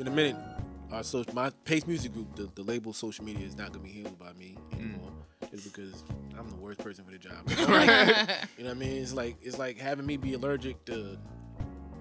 in 0.00 0.06
a 0.06 0.10
minute. 0.10 0.36
Our 0.90 1.02
social, 1.02 1.34
my 1.34 1.48
Pace 1.64 1.86
Music 1.86 2.12
Group, 2.12 2.36
the, 2.36 2.50
the 2.54 2.62
label 2.62 2.92
social 2.92 3.24
media 3.24 3.46
is 3.46 3.56
not 3.56 3.72
gonna 3.72 3.82
be 3.84 3.92
handled 3.92 4.18
by 4.18 4.32
me 4.34 4.58
anymore. 5.52 5.60
Just 5.62 5.72
because 5.74 6.04
I'm 6.38 6.48
the 6.50 6.56
worst 6.56 6.80
person 6.80 7.04
for 7.04 7.10
the 7.10 7.18
job. 7.18 7.48
you 8.58 8.64
know 8.64 8.70
what 8.70 8.70
I 8.70 8.74
mean? 8.74 9.02
It's 9.02 9.12
like 9.12 9.36
it's 9.42 9.58
like 9.58 9.78
having 9.78 10.06
me 10.06 10.16
be 10.16 10.34
allergic 10.34 10.84
to 10.86 11.18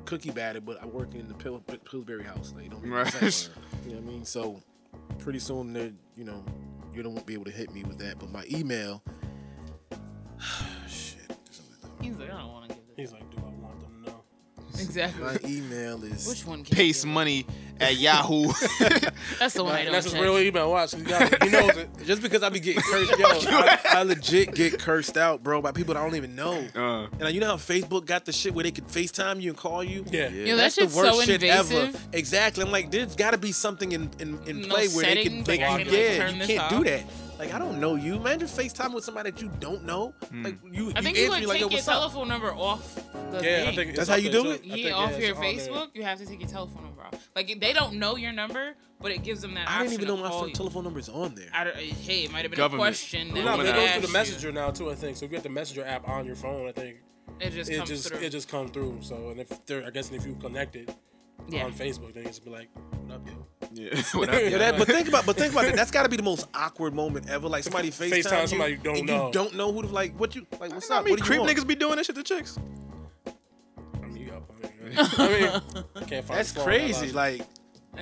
cookie 0.06 0.32
batter, 0.32 0.62
but 0.62 0.82
I'm 0.82 0.92
working 0.92 1.20
in 1.20 1.28
the 1.28 1.34
Pill, 1.34 1.60
Pillsbury 1.60 2.24
house. 2.24 2.54
Like, 2.56 2.70
don't 2.72 2.84
make 2.84 2.92
Right. 2.94 3.08
sense. 3.14 3.50
You 3.86 3.92
know 3.92 4.02
what 4.02 4.10
I 4.10 4.14
mean? 4.14 4.26
So 4.26 4.62
pretty 5.20 5.40
soon, 5.40 5.74
they're, 5.74 5.92
you 6.16 6.24
know, 6.24 6.44
you 6.94 7.04
don't 7.04 7.26
be 7.26 7.34
able 7.34 7.46
to 7.46 7.52
hit 7.52 7.72
me 7.74 7.84
with 7.84 7.98
that. 8.00 8.20
But 8.20 8.32
my 8.32 8.44
email, 8.52 9.02
shit. 10.88 11.20
He's 12.02 12.18
like, 12.18 12.32
I 12.32 12.40
don't 12.40 12.52
want 12.52 12.70
to 12.70 12.76
give 12.76 12.88
this. 12.88 12.96
He's 12.98 13.12
like, 13.12 13.30
do 13.32 13.41
Exactly. 14.82 15.24
My 15.24 15.38
email 15.46 16.04
is 16.04 16.28
Which 16.28 16.46
one? 16.46 16.64
Can 16.64 16.76
Pace 16.76 17.06
money 17.06 17.46
at 17.80 17.96
Yahoo. 17.96 18.44
That's 19.40 19.56
the 19.56 19.64
one 19.64 19.74
I 19.74 19.80
And 19.80 19.86
don't 19.88 19.94
that's 19.94 20.04
his 20.06 20.14
check. 20.14 20.22
real 20.22 20.38
email. 20.38 20.70
Watch, 20.70 20.94
he, 20.96 21.02
got 21.02 21.34
it. 21.34 21.44
he 21.44 21.50
knows 21.50 21.76
it. 21.78 21.90
just 22.06 22.22
because 22.22 22.44
I 22.44 22.50
be 22.50 22.60
getting 22.60 22.82
cursed, 22.84 23.18
yo, 23.18 23.26
I, 23.58 23.80
I 23.86 24.04
legit 24.04 24.54
get 24.54 24.78
cursed 24.78 25.18
out, 25.18 25.42
bro, 25.42 25.62
by 25.62 25.72
people 25.72 25.96
that 25.96 26.00
I 26.00 26.06
don't 26.06 26.16
even 26.16 26.36
know. 26.36 26.64
Uh, 26.76 27.08
And 27.20 27.34
you 27.34 27.40
know 27.42 27.48
how 27.48 27.56
Facebook 27.56 28.06
got 28.06 28.26
the 28.26 28.32
shit 28.32 28.54
where 28.54 28.64
they 28.64 28.72
could 28.72 28.88
FaceTime 28.88 29.42
you 29.42 29.50
and 29.50 29.58
call 29.58 29.84
you? 29.84 30.06
Yeah. 30.12 30.30
Yo, 30.30 30.56
that 30.56 30.62
That's 30.64 30.76
the 30.76 30.82
shit's 30.84 30.96
worst 30.96 31.16
so 31.16 31.22
shit 31.24 31.42
invasive. 31.44 31.96
ever. 31.96 31.98
Exactly. 32.14 32.64
I'm 32.64 32.72
like, 32.72 32.92
there's 32.92 33.16
got 33.16 33.32
to 33.32 33.38
be 33.40 33.52
something 33.52 33.92
in 33.94 34.10
in, 34.20 34.38
in 34.46 34.62
No 34.62 34.68
play 34.76 34.88
where 34.90 35.06
they 35.06 35.24
can, 35.24 35.44
settings, 35.44 35.48
they 35.48 35.58
like, 35.58 35.68
can, 35.68 35.78
can, 35.80 35.88
like, 35.88 35.92
yeah, 35.96 36.18
turn 36.18 36.34
you 36.34 36.40
this 36.40 36.48
can't 36.48 36.60
off. 36.62 36.70
do 36.70 36.84
that. 36.84 37.04
Like, 37.42 37.56
I 37.56 37.58
don't 37.58 37.80
know 37.80 37.96
you. 37.96 38.18
Imagine 38.18 38.48
FaceTime 38.48 38.94
with 38.94 39.04
somebody 39.04 39.32
that 39.32 39.42
you 39.42 39.50
don't 39.60 39.84
know. 39.84 40.14
Hmm. 40.30 40.44
Like, 40.44 40.58
you, 40.72 40.92
I 40.96 41.02
think 41.02 41.18
you 41.18 41.24
you 41.24 41.32
answer 41.32 41.32
would 41.32 41.40
me 41.42 41.46
like, 41.48 41.54
take 41.56 41.62
yo, 41.62 41.68
your 41.70 41.70
what's 41.72 41.88
up? 41.88 41.94
telephone 41.96 42.28
number 42.28 42.54
off 42.54 42.96
the 43.32 43.42
Yeah, 43.44 43.62
I 43.64 43.66
thing. 43.66 43.76
think 43.76 43.96
That's 43.96 44.10
how 44.10 44.16
you 44.18 44.30
do 44.30 44.44
too. 44.44 44.50
it? 44.52 44.62
I 44.62 44.66
Yeah, 44.68 44.84
think, 44.84 44.96
off 44.96 45.12
it's 45.14 45.26
your 45.26 45.36
on 45.36 45.42
there. 45.42 45.54
Facebook, 45.56 45.88
you 45.96 46.04
have 46.04 46.20
to 46.20 46.26
take 46.28 46.40
your 46.40 46.50
telephone 46.50 46.84
number 46.84 47.02
off. 47.02 47.30
Like 47.36 47.60
they 47.60 47.74
don't 47.74 47.96
know 47.96 48.16
your 48.16 48.32
number, 48.32 48.76
but 49.02 49.12
it 49.12 49.24
gives 49.24 49.42
them 49.42 49.56
that 49.56 49.68
I 49.68 49.72
option 49.78 49.88
didn't 49.90 50.04
even 50.04 50.08
know 50.16 50.22
my 50.22 50.30
phone 50.30 50.54
telephone 50.54 50.84
number 50.84 51.00
is 51.00 51.10
on 51.10 51.34
there. 51.34 51.50
I 51.52 51.64
don't, 51.64 51.76
hey, 51.78 52.26
it 52.26 52.32
might 52.32 52.44
have 52.44 52.52
been 52.52 52.58
Government. 52.60 52.80
a 52.80 52.90
question. 52.92 53.34
Well, 53.34 53.44
that 53.44 53.46
no, 53.46 53.52
we 53.58 53.64
but 53.64 53.66
it 53.70 53.74
goes 53.74 53.84
asked 53.86 53.94
through 53.94 54.02
the 54.02 54.08
you. 54.08 54.14
messenger 54.14 54.52
now 54.52 54.70
too. 54.70 54.92
I 54.92 54.94
think 54.96 55.18
so. 55.18 55.26
If 55.26 55.32
you 55.32 55.38
have 55.38 55.44
the 55.44 55.50
messenger 55.50 55.84
app 55.84 56.08
on 56.08 56.28
your 56.28 56.36
phone, 56.36 56.68
I 56.68 56.72
think 56.74 56.98
It 57.40 57.50
just 57.50 57.72
it 57.72 57.78
comes 57.78 57.90
just 57.90 58.08
through. 58.08 58.20
it 58.20 58.30
just 58.30 58.50
come 58.50 58.68
through. 58.68 59.00
So 59.02 59.30
and 59.32 59.40
if 59.40 59.66
they're 59.66 59.84
I 59.84 59.90
guess 59.90 60.12
if 60.12 60.28
you 60.28 60.36
connect 60.36 60.76
it 60.76 60.96
Yeah. 61.50 61.66
on 61.66 61.74
Facebook, 61.74 62.14
then 62.14 62.26
it's 62.26 62.40
be 62.40 62.50
like, 62.50 62.70
what 63.06 63.16
up, 63.16 63.28
yo? 63.28 63.46
Yeah. 63.74 63.90
Yeah, 64.50 64.58
that, 64.58 64.76
but 64.78 64.88
think 64.88 65.08
about, 65.08 65.26
but 65.26 65.36
think 65.36 65.52
about 65.54 65.66
it. 65.66 65.76
That's 65.76 65.92
got 65.92 66.04
to 66.04 66.10
be 66.10 66.18
the 66.18 66.24
most 66.24 66.48
awkward 66.54 66.94
moment 66.94 67.30
ever. 67.30 67.48
Like 67.48 67.64
somebody 67.64 67.90
FaceTime, 67.92 68.24
FaceTime 68.24 68.42
you, 68.42 68.48
somebody 68.48 68.72
you 68.74 68.78
don't 68.80 68.98
and 68.98 69.08
know. 69.08 69.28
You 69.28 69.34
don't 69.34 69.56
know 69.56 69.72
who 69.72 69.82
to 69.82 69.88
like. 69.88 70.18
What 70.20 70.36
you 70.36 70.46
like? 70.60 70.72
What's 70.74 70.90
I 70.92 70.98
up? 70.98 71.06
mean, 71.06 71.14
what 71.14 71.20
do 71.20 71.26
creep 71.26 71.40
want? 71.42 71.52
niggas 71.58 71.68
be 71.68 71.76
doing 71.76 71.96
that 71.98 72.06
shit 72.06 72.16
to 72.16 72.24
chicks. 72.24 72.58
I 74.02 74.06
mean, 74.08 74.18
you 74.18 74.32
got 74.32 75.20
I 75.20 75.28
mean, 75.30 75.86
I 75.96 76.04
can't 76.04 76.26
find 76.26 76.40
That's 76.40 76.52
a 76.52 76.56
that 76.56 76.64
crazy. 76.64 77.12
logic. 77.12 77.16
Like, 77.16 77.42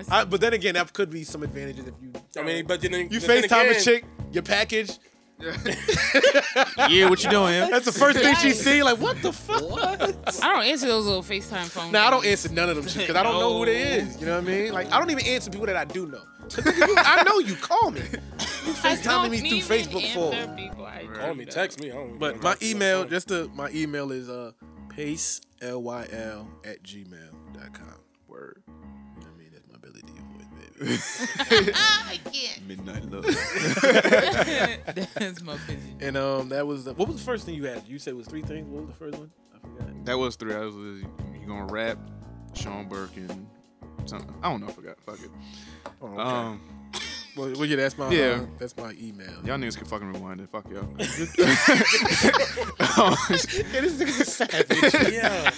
I, 0.09 0.23
but 0.25 0.41
then 0.41 0.53
again, 0.53 0.75
that 0.75 0.91
could 0.93 1.09
be 1.09 1.23
some 1.23 1.43
advantages 1.43 1.87
if 1.87 1.93
you. 2.01 2.13
I 2.37 2.43
mean, 2.43 2.65
but 2.65 2.81
then 2.81 2.93
you 2.93 3.19
but 3.19 3.21
then 3.27 3.43
FaceTime 3.43 3.51
a 3.67 3.69
again- 3.71 3.81
chick, 3.83 4.05
your 4.31 4.43
package. 4.43 4.97
Yeah, 5.41 7.09
what 7.09 7.23
you 7.23 7.29
doing? 7.29 7.69
That's 7.69 7.85
the 7.85 7.91
first 7.91 8.19
thing 8.19 8.35
she 8.35 8.51
see. 8.51 8.83
Like, 8.83 8.99
what 8.99 9.21
the 9.21 9.31
fuck? 9.31 9.61
I 10.43 10.53
don't 10.53 10.65
answer 10.65 10.87
those 10.87 11.05
little 11.05 11.23
FaceTime 11.23 11.67
phones. 11.67 11.91
Now 11.91 12.07
I 12.07 12.09
don't 12.09 12.25
answer 12.25 12.49
none 12.49 12.69
of 12.69 12.75
them 12.75 12.87
shit 12.87 13.07
because 13.07 13.15
I 13.15 13.23
don't 13.23 13.39
know 13.39 13.57
who 13.57 13.65
they 13.65 13.99
is. 13.99 14.19
You 14.19 14.25
know 14.27 14.35
what 14.39 14.43
I 14.43 14.47
mean? 14.47 14.73
Like, 14.73 14.91
I 14.91 14.99
don't 14.99 15.09
even 15.09 15.25
answer 15.25 15.49
people 15.49 15.67
that 15.67 15.75
I 15.75 15.85
do 15.85 16.07
know. 16.07 16.21
I 16.57 17.23
know 17.27 17.39
you. 17.39 17.55
Call 17.55 17.91
me. 17.91 18.01
You 18.01 18.73
FaceTiming 18.73 19.29
me 19.29 19.61
through 19.61 19.77
Facebook 19.77 20.13
for. 20.13 20.33
Call 21.19 21.35
me, 21.35 21.45
text 21.45 21.79
me. 21.79 21.91
I 21.91 21.95
don't 21.95 22.17
But 22.17 22.41
my 22.41 22.55
email, 22.61 23.05
just 23.05 23.27
the 23.27 23.49
my 23.53 23.69
email 23.71 24.11
is 24.11 24.29
uh 24.29 24.51
pace 24.89 25.41
l 25.61 25.81
y 25.83 26.07
l 26.11 26.47
at 26.65 26.81
gmail.com. 26.83 27.98
I 30.81 32.19
can't. 32.31 32.67
Midnight 32.67 33.05
love. 33.11 33.25
That's 35.15 35.41
my 35.41 35.55
opinion. 35.55 35.97
and 36.01 36.15
um, 36.17 36.49
that 36.49 36.65
was 36.65 36.85
the, 36.85 36.93
what 36.93 37.07
was 37.07 37.17
the 37.17 37.23
first 37.23 37.45
thing 37.45 37.55
you 37.55 37.65
had? 37.65 37.85
You 37.87 37.99
said 37.99 38.11
it 38.11 38.17
was 38.17 38.27
three 38.27 38.41
things. 38.41 38.67
What 38.69 38.81
was 38.85 38.89
the 38.89 38.95
first 38.95 39.17
one? 39.17 39.29
I 39.53 39.59
forgot. 39.59 40.05
That 40.05 40.17
was 40.17 40.35
three. 40.35 40.53
I 40.55 40.59
was 40.59 40.75
you 40.75 41.45
gonna 41.47 41.65
rap, 41.65 41.97
Sean 42.53 42.87
Burke 42.87 43.15
and 43.17 43.47
something. 44.05 44.33
I 44.41 44.49
don't 44.49 44.61
know. 44.61 44.67
I 44.67 44.71
forgot. 44.71 44.99
Fuck 45.01 45.19
it. 45.21 45.31
Oh, 46.01 46.07
okay. 46.07 46.21
Um, 46.21 46.61
Well, 47.37 47.51
well, 47.53 47.65
yeah, 47.65 47.75
that's 47.77 47.97
my 47.97 48.09
Yeah. 48.11 48.41
uh, 48.41 48.45
that's 48.57 48.75
my 48.75 48.91
email. 48.99 49.31
y'all 49.45 49.57
niggas 49.57 49.77
can 49.77 49.85
fucking 49.85 50.11
rewind 50.13 50.41
it. 50.41 50.49
Fuck 50.49 50.69
y'all. 50.71 50.87
Yeah, 52.89 53.81
this 53.81 53.95
nigga's 53.97 54.19
a 54.21 54.25
savage. 54.25 55.13
yeah, 55.13 55.51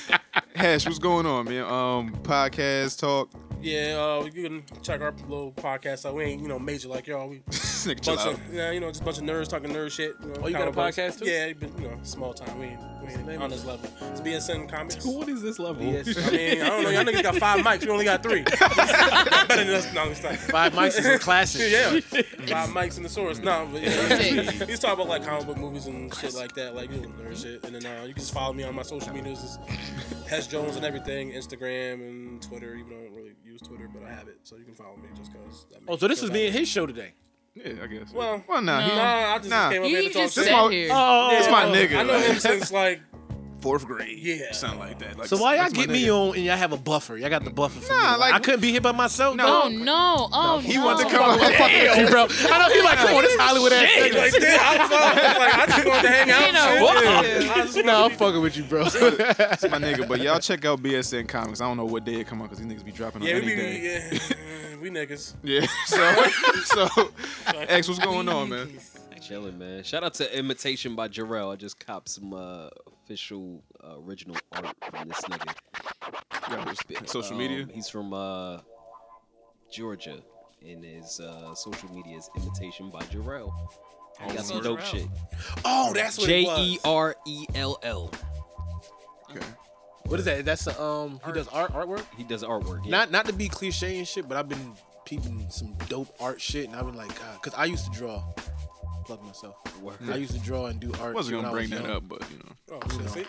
Hash, 0.55 0.85
what's 0.85 0.99
going 0.99 1.25
on, 1.25 1.45
man? 1.45 1.63
Um, 1.63 2.13
podcast 2.23 2.99
talk. 2.99 3.29
yeah. 3.61 3.97
Uh, 3.97 4.23
you 4.25 4.31
can 4.31 4.63
check 4.81 5.01
our 5.01 5.11
little 5.27 5.51
podcast 5.51 6.05
out. 6.05 6.15
We 6.15 6.23
ain't 6.23 6.41
you 6.41 6.47
know 6.47 6.57
major 6.59 6.87
like 6.87 7.07
y'all. 7.07 7.27
We 7.27 7.39
bunch 7.85 8.07
of 8.07 8.39
yeah, 8.53 8.71
you 8.71 8.79
know, 8.79 8.89
just 8.89 9.01
a 9.01 9.03
bunch 9.03 9.17
of 9.17 9.23
nerds 9.23 9.49
talking 9.49 9.71
nerd 9.71 9.91
shit. 9.91 10.15
You 10.21 10.27
know, 10.29 10.35
Oh, 10.43 10.47
you 10.47 10.53
got 10.53 10.67
a 10.67 10.71
comic 10.71 10.75
books. 10.95 10.97
podcast 10.97 11.19
too? 11.19 11.25
Yeah, 11.25 11.51
but 11.59 11.77
you 11.79 11.87
know, 11.89 11.99
small 12.03 12.33
time. 12.33 12.57
We 12.59 12.67
ain't, 12.67 13.25
we 13.25 13.33
ain't 13.33 13.41
on 13.43 13.49
this 13.49 13.65
level. 13.65 13.89
It's 14.11 14.21
BSN 14.21 14.69
Comics. 14.69 15.05
What 15.21 15.27
is 15.27 15.41
this 15.41 15.59
level? 15.59 15.81
I 15.83 15.85
mean, 15.91 15.95
I 15.97 16.03
don't 16.69 16.83
know. 16.83 16.89
Y'all 16.91 17.03
niggas 17.03 17.23
got 17.23 17.35
five 17.37 17.59
mics. 17.65 17.83
We 17.83 17.89
only 17.89 18.05
got 18.05 18.23
three. 18.23 18.43
Better 18.43 19.55
than 19.65 19.69
us. 19.69 19.93
No, 19.93 20.09
it's 20.09 20.23
like 20.23 20.37
Five 20.39 20.73
mics 20.73 20.97
is 20.99 21.05
a 21.05 21.19
classic. 21.19 21.71
yeah, 21.71 21.99
five 22.47 22.69
mics 22.69 22.97
in 22.97 23.03
the 23.03 23.09
source. 23.09 23.39
No, 23.39 23.67
but 23.71 23.81
yeah, 23.81 24.51
he's 24.65 24.79
talking 24.79 24.93
about 25.03 25.09
like 25.09 25.25
comic 25.25 25.45
book 25.47 25.57
movies 25.57 25.87
and 25.87 26.13
shit 26.15 26.33
like 26.35 26.53
that, 26.55 26.73
like 26.75 26.91
you 26.91 27.01
know, 27.01 27.09
nerd 27.09 27.41
shit. 27.41 27.65
And 27.65 27.75
then 27.75 27.85
uh, 27.85 28.03
you 28.03 28.13
can 28.13 28.21
just 28.21 28.33
follow 28.33 28.53
me 28.53 28.63
on 28.63 28.75
my 28.75 28.83
social 28.83 29.11
medias, 29.13 29.57
is 30.31 30.45
Hes 30.45 30.47
Jones 30.47 30.75
and 30.75 30.85
everything, 30.85 31.31
Instagram 31.31 31.93
and 32.07 32.41
Twitter. 32.41 32.75
Even 32.75 32.89
though 32.91 32.99
I 32.99 33.03
don't 33.05 33.15
really 33.15 33.35
use 33.43 33.61
Twitter, 33.61 33.89
but 33.93 34.03
I 34.03 34.09
have 34.13 34.27
it, 34.27 34.39
so 34.43 34.55
you 34.57 34.63
can 34.63 34.73
follow 34.73 34.95
me 34.97 35.09
just 35.15 35.31
cause. 35.33 35.65
Oh, 35.87 35.97
so 35.97 36.07
this 36.07 36.21
is 36.23 36.29
me 36.31 36.39
better. 36.39 36.45
and 36.47 36.55
his 36.59 36.67
show 36.69 36.85
today. 36.85 37.13
Yeah, 37.53 37.73
I 37.83 37.87
guess. 37.87 38.13
Well, 38.13 38.41
well, 38.47 38.61
nah, 38.61 38.81
he, 38.81 38.87
No. 38.89 38.95
Nah, 38.95 39.33
I 39.33 39.37
just 39.39 39.49
Nah. 39.49 39.69
came 39.71 39.81
up 39.83 39.87
here 39.89 40.01
to 40.03 40.07
talk 40.09 40.13
just 40.23 40.35
shit. 40.35 40.45
sat 40.45 40.51
my- 40.65 40.71
here. 40.71 40.89
Oh, 40.91 41.29
It's 41.37 41.49
my 41.51 41.65
nigga. 41.65 41.97
I 41.97 42.03
know 42.03 42.19
him 42.19 42.39
since 42.39 42.71
like 42.71 43.01
fourth 43.61 43.85
grade. 43.85 44.17
Yeah. 44.19 44.51
something 44.51 44.79
like 44.79 44.99
that. 44.99 45.17
Like, 45.17 45.27
So 45.27 45.37
why 45.37 45.55
y'all 45.57 45.69
get 45.69 45.89
me 45.89 46.09
on 46.11 46.35
and 46.35 46.43
y'all 46.43 46.57
have 46.57 46.71
a 46.73 46.77
buffer? 46.77 47.17
Y'all 47.17 47.29
got 47.29 47.43
the 47.43 47.49
buffer 47.51 47.79
for 47.79 47.93
Nah, 47.93 48.13
me. 48.13 48.17
like- 48.19 48.33
I 48.33 48.39
couldn't 48.39 48.59
be 48.61 48.71
here 48.71 48.81
by 48.81 48.91
myself. 48.91 49.35
No. 49.35 49.63
Oh 49.63 49.69
no! 49.69 50.29
Oh 50.33 50.59
He 50.59 50.75
no! 50.77 50.85
wanted 50.85 51.05
to 51.05 51.09
come 51.15 51.29
up 51.29 51.39
with 51.39 51.49
Damn, 51.57 52.07
bro. 52.11 52.23
I 52.23 52.57
know 52.67 52.73
he 52.73 52.81
like, 52.81 52.97
come 52.97 53.15
on, 53.15 53.23
this 53.23 53.35
Hollywood 53.39 53.71
ass 53.73 53.89
like, 54.01 54.11
nigga. 54.11 54.39
damn, 54.41 54.59
I 54.59 54.77
was 54.77 54.91
uh, 54.91 55.39
like, 55.39 55.53
I 55.55 55.65
just 55.67 55.85
wanted 55.87 56.01
to 56.01 56.09
hang 56.09 56.31
out. 56.31 56.45
You 56.47 56.51
know 56.53 56.59
and 56.59 56.81
what? 56.83 57.25
shit. 57.25 57.43
Yeah, 57.45 57.53
I 57.53 57.61
just 57.65 57.85
No, 57.85 58.05
I'm 58.05 58.11
fucking 58.11 58.41
with 58.41 58.57
you, 58.57 58.63
bro. 58.63 58.83
That's 58.89 59.63
my 59.69 59.77
nigga. 59.77 60.07
But 60.07 60.21
y'all 60.21 60.39
check 60.39 60.65
out 60.65 60.81
BSN 60.81 61.27
Comics. 61.27 61.61
I 61.61 61.65
don't 61.67 61.77
know 61.77 61.85
what 61.85 62.03
day 62.05 62.15
it 62.15 62.27
come 62.27 62.41
out 62.41 62.49
because 62.49 62.59
these 62.65 62.71
niggas 62.71 62.85
be 62.85 62.91
dropping 62.91 63.21
be- 63.21 63.31
on 63.33 63.37
Yeah, 63.37 63.43
any 63.43 63.45
we 63.45 63.55
day. 63.55 64.09
yeah, 64.21 64.75
we 64.81 64.89
niggas. 64.89 65.33
Yeah. 65.43 65.65
So, 65.85 66.87
so, 66.87 67.11
X, 67.67 67.87
what's 67.87 67.99
going 67.99 68.27
on, 68.27 68.49
man? 68.49 68.69
Chilling, 69.21 69.57
man. 69.59 69.83
Shout 69.83 70.03
out 70.03 70.15
to 70.15 70.37
Imitation 70.37 70.95
by 70.95 71.07
Jerell. 71.07 71.53
I 71.53 71.55
just 71.55 71.79
copped 71.85 72.09
some 72.09 72.33
uh, 72.33 72.69
official 73.11 73.61
uh, 73.83 73.99
original 74.07 74.37
art 74.53 74.73
from 74.89 75.07
this 75.09 75.19
nigga. 75.21 75.53
Yeah, 76.89 76.99
social 77.05 77.33
Um, 77.33 77.37
media. 77.37 77.67
He's 77.73 77.89
from 77.89 78.13
uh, 78.13 78.59
Georgia, 79.71 80.19
and 80.65 80.83
his 80.83 81.19
uh, 81.19 81.53
social 81.55 81.93
media 81.93 82.17
is 82.17 82.29
Imitation 82.37 82.89
by 82.89 83.01
Jerell. 83.03 83.51
He 84.27 84.33
got 84.35 84.45
some 84.45 84.61
dope 84.61 84.79
Jerell. 84.79 84.91
shit. 84.91 85.07
oh, 85.65 85.91
that's 85.93 86.17
what 86.17 86.27
J 86.27 86.43
it 86.43 86.47
was. 86.47 86.59
E 86.67 86.79
R 86.85 87.15
E 87.27 87.45
L 87.55 87.77
L. 87.83 88.13
Okay. 89.29 89.45
What 90.05 90.19
is 90.19 90.25
that? 90.25 90.45
That's 90.45 90.63
the, 90.65 90.81
um. 90.81 91.19
He 91.25 91.31
does 91.33 91.47
art 91.49 91.73
artwork. 91.73 92.05
He 92.17 92.23
does 92.23 92.43
artwork. 92.43 92.85
Yeah. 92.85 92.91
Not 92.91 93.11
not 93.11 93.25
to 93.25 93.33
be 93.33 93.49
cliche 93.49 93.97
and 93.97 94.07
shit, 94.07 94.27
but 94.27 94.37
I've 94.37 94.47
been 94.49 94.73
peeping 95.05 95.47
some 95.49 95.73
dope 95.89 96.13
art 96.21 96.39
shit, 96.39 96.65
and 96.67 96.75
I've 96.77 96.85
been 96.85 96.95
like, 96.95 97.09
God, 97.19 97.41
because 97.41 97.57
I 97.59 97.65
used 97.65 97.91
to 97.91 97.97
draw. 97.97 98.23
Plug 99.11 99.25
myself. 99.25 99.55
Word. 99.81 99.97
I 100.09 100.15
used 100.15 100.31
to 100.31 100.39
draw 100.39 100.67
and 100.67 100.79
do 100.79 100.89
art. 100.93 101.11
I 101.11 101.11
wasn't 101.11 101.35
gonna 101.41 101.49
I 101.49 101.51
bring 101.51 101.69
was 101.69 101.79
that 101.81 101.85
young. 101.87 101.97
up, 101.97 102.07
but 102.07 102.23
you 102.31 102.37
know. 102.37 102.79
Oh, 102.81 102.97
shit, 102.97 103.09
see? 103.09 103.25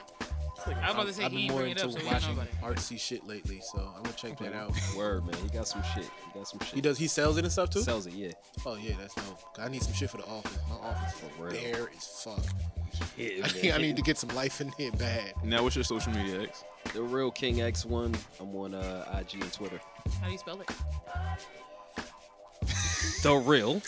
I 0.64 0.86
was 0.86 0.94
about 0.94 1.06
to 1.08 1.12
say 1.12 1.24
I've 1.24 1.32
been 1.32 1.48
more 1.48 1.64
into 1.64 1.84
up, 1.84 1.90
so 1.90 1.96
we 1.98 2.02
don't 2.02 2.04
know 2.04 2.12
watching 2.12 2.32
about 2.34 2.46
it. 2.46 2.76
artsy 2.78 3.00
shit 3.00 3.26
lately, 3.26 3.60
so 3.72 3.92
I'm 3.96 4.04
gonna 4.04 4.14
check 4.16 4.38
that 4.38 4.52
out. 4.54 4.72
Word, 4.96 5.26
man. 5.26 5.34
He 5.42 5.48
got 5.48 5.66
some 5.66 5.82
shit. 5.92 6.04
He 6.04 6.38
got 6.38 6.46
some 6.46 6.60
shit. 6.60 6.68
He 6.68 6.80
does. 6.80 6.98
He 6.98 7.08
sells 7.08 7.36
it 7.36 7.42
and 7.42 7.52
stuff 7.52 7.70
too. 7.70 7.80
Sells 7.80 8.06
it, 8.06 8.12
yeah. 8.12 8.30
Oh 8.64 8.76
yeah, 8.76 8.92
that's 8.96 9.12
dope. 9.16 9.40
I 9.58 9.66
need 9.68 9.82
some 9.82 9.92
shit 9.92 10.08
for 10.08 10.18
the 10.18 10.26
office. 10.26 10.56
My 10.70 10.76
office 10.76 11.18
For 11.18 11.48
is 11.48 11.54
real. 11.60 11.72
bare 11.72 11.90
as 11.96 12.06
fuck. 12.22 12.44
Yeah, 13.16 13.28
I, 13.44 13.60
need, 13.60 13.72
I 13.72 13.78
need 13.78 13.96
to 13.96 14.02
get 14.02 14.18
some 14.18 14.30
life 14.36 14.60
in 14.60 14.70
here 14.78 14.92
bad. 14.92 15.32
Now, 15.42 15.64
what's 15.64 15.74
your 15.74 15.82
social 15.84 16.12
media, 16.12 16.42
X? 16.42 16.62
The 16.94 17.02
real 17.02 17.32
King 17.32 17.56
X1. 17.56 18.16
I'm 18.40 18.54
on 18.54 18.74
uh, 18.74 19.18
IG 19.20 19.42
and 19.42 19.52
Twitter. 19.52 19.80
How 20.20 20.26
do 20.26 20.32
you 20.32 20.38
spell 20.38 20.60
it? 20.60 20.70
The 23.22 23.34
real 23.34 23.80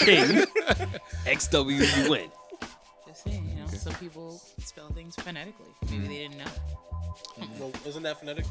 King 0.00 0.44
X 1.26 1.46
W 1.48 1.76
U 1.76 2.14
N. 2.14 2.28
Just 3.06 3.24
saying, 3.24 3.48
you 3.48 3.60
know, 3.60 3.66
some 3.68 3.94
people 3.94 4.40
spell 4.58 4.88
things 4.88 5.14
phonetically. 5.16 5.66
Maybe 5.84 5.96
hmm. 5.96 6.04
they 6.08 6.18
didn't 6.18 6.38
know. 6.38 6.44
Mm-hmm. 7.38 7.58
Well, 7.60 7.72
isn't 7.86 8.02
that 8.02 8.18
phonetic? 8.18 8.44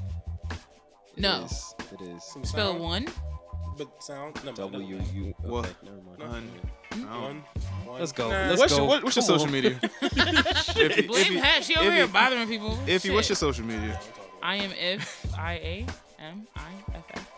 No, 1.18 1.46
It 1.92 2.02
is. 2.02 2.24
Some 2.24 2.44
spell 2.46 2.72
sound? 2.72 2.80
one. 2.84 3.08
But 3.78 4.04
sound? 4.04 4.44
No, 4.46 4.52
W 4.54 5.02
U. 5.14 5.34
What? 5.42 5.66
Okay, 5.66 5.76
never 5.84 5.98
mind. 6.20 6.50
Un- 6.94 7.10
One, 7.10 7.44
one. 7.86 8.00
Let's 8.00 8.12
go. 8.12 8.30
Nah, 8.30 8.48
Let's 8.50 8.60
What's 8.60 8.74
go. 8.74 8.80
your 8.80 8.88
what, 8.88 9.04
what's 9.04 9.16
your 9.16 9.24
social 9.24 9.48
media? 9.48 9.80
if, 10.02 10.76
you- 10.78 10.86
if 10.86 11.08
Blame 11.08 11.34
you- 11.34 11.42
Hat. 11.42 11.64
She 11.64 11.76
over 11.76 11.88
if 11.90 11.94
here 11.94 12.08
bothering 12.08 12.48
people. 12.48 12.78
If 12.88 13.04
you, 13.04 13.14
what's 13.14 13.30
your 13.30 13.36
social 13.36 13.66
media? 13.66 14.00
I 14.42 14.58
am 14.58 14.72
if 14.74 15.26
I 15.38 15.54
A 15.54 15.86
M 16.20 16.48
I 16.56 16.72
F 16.94 17.04
F. 17.16 17.33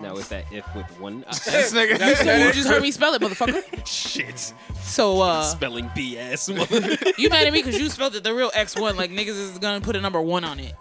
Now 0.00 0.14
is 0.16 0.28
that 0.28 0.44
if 0.52 0.64
with 0.74 0.86
one 0.98 1.24
I- 1.28 1.32
This 1.50 1.72
nigga. 1.74 2.46
You 2.46 2.52
just 2.52 2.68
heard 2.68 2.82
me 2.82 2.90
spell 2.90 3.12
it, 3.14 3.20
motherfucker. 3.22 3.62
shit 3.86 4.54
So, 4.82 5.20
uh, 5.20 5.42
spelling 5.42 5.88
BS? 5.90 6.54
mother- 6.56 7.12
you 7.18 7.28
mad 7.28 7.46
at 7.46 7.52
me 7.52 7.62
because 7.62 7.78
you 7.80 7.88
spelled 7.90 8.14
it 8.16 8.24
the 8.24 8.34
real 8.34 8.50
X 8.54 8.76
one? 8.78 8.96
Like 8.96 9.10
niggas 9.10 9.28
is 9.28 9.58
gonna 9.58 9.80
put 9.80 9.96
a 9.96 10.00
number 10.00 10.20
one 10.20 10.44
on 10.44 10.58
it. 10.60 10.72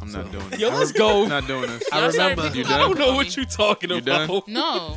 I'm 0.00 0.12
not 0.12 0.30
doing 0.32 0.48
this. 0.50 0.60
Yo, 0.60 0.70
let's 0.70 0.92
go. 0.92 1.24
I'm 1.24 1.28
not 1.28 1.46
doing 1.46 1.62
this. 1.68 1.82
I 1.92 2.06
remember. 2.06 2.46
You 2.48 2.62
up 2.64 2.70
I 2.70 2.78
don't 2.78 2.98
know 2.98 3.14
what 3.14 3.36
you're 3.36 3.44
talking 3.46 3.90
You 3.90 4.00
done? 4.00 4.24
about. 4.30 4.48
No. 4.48 4.96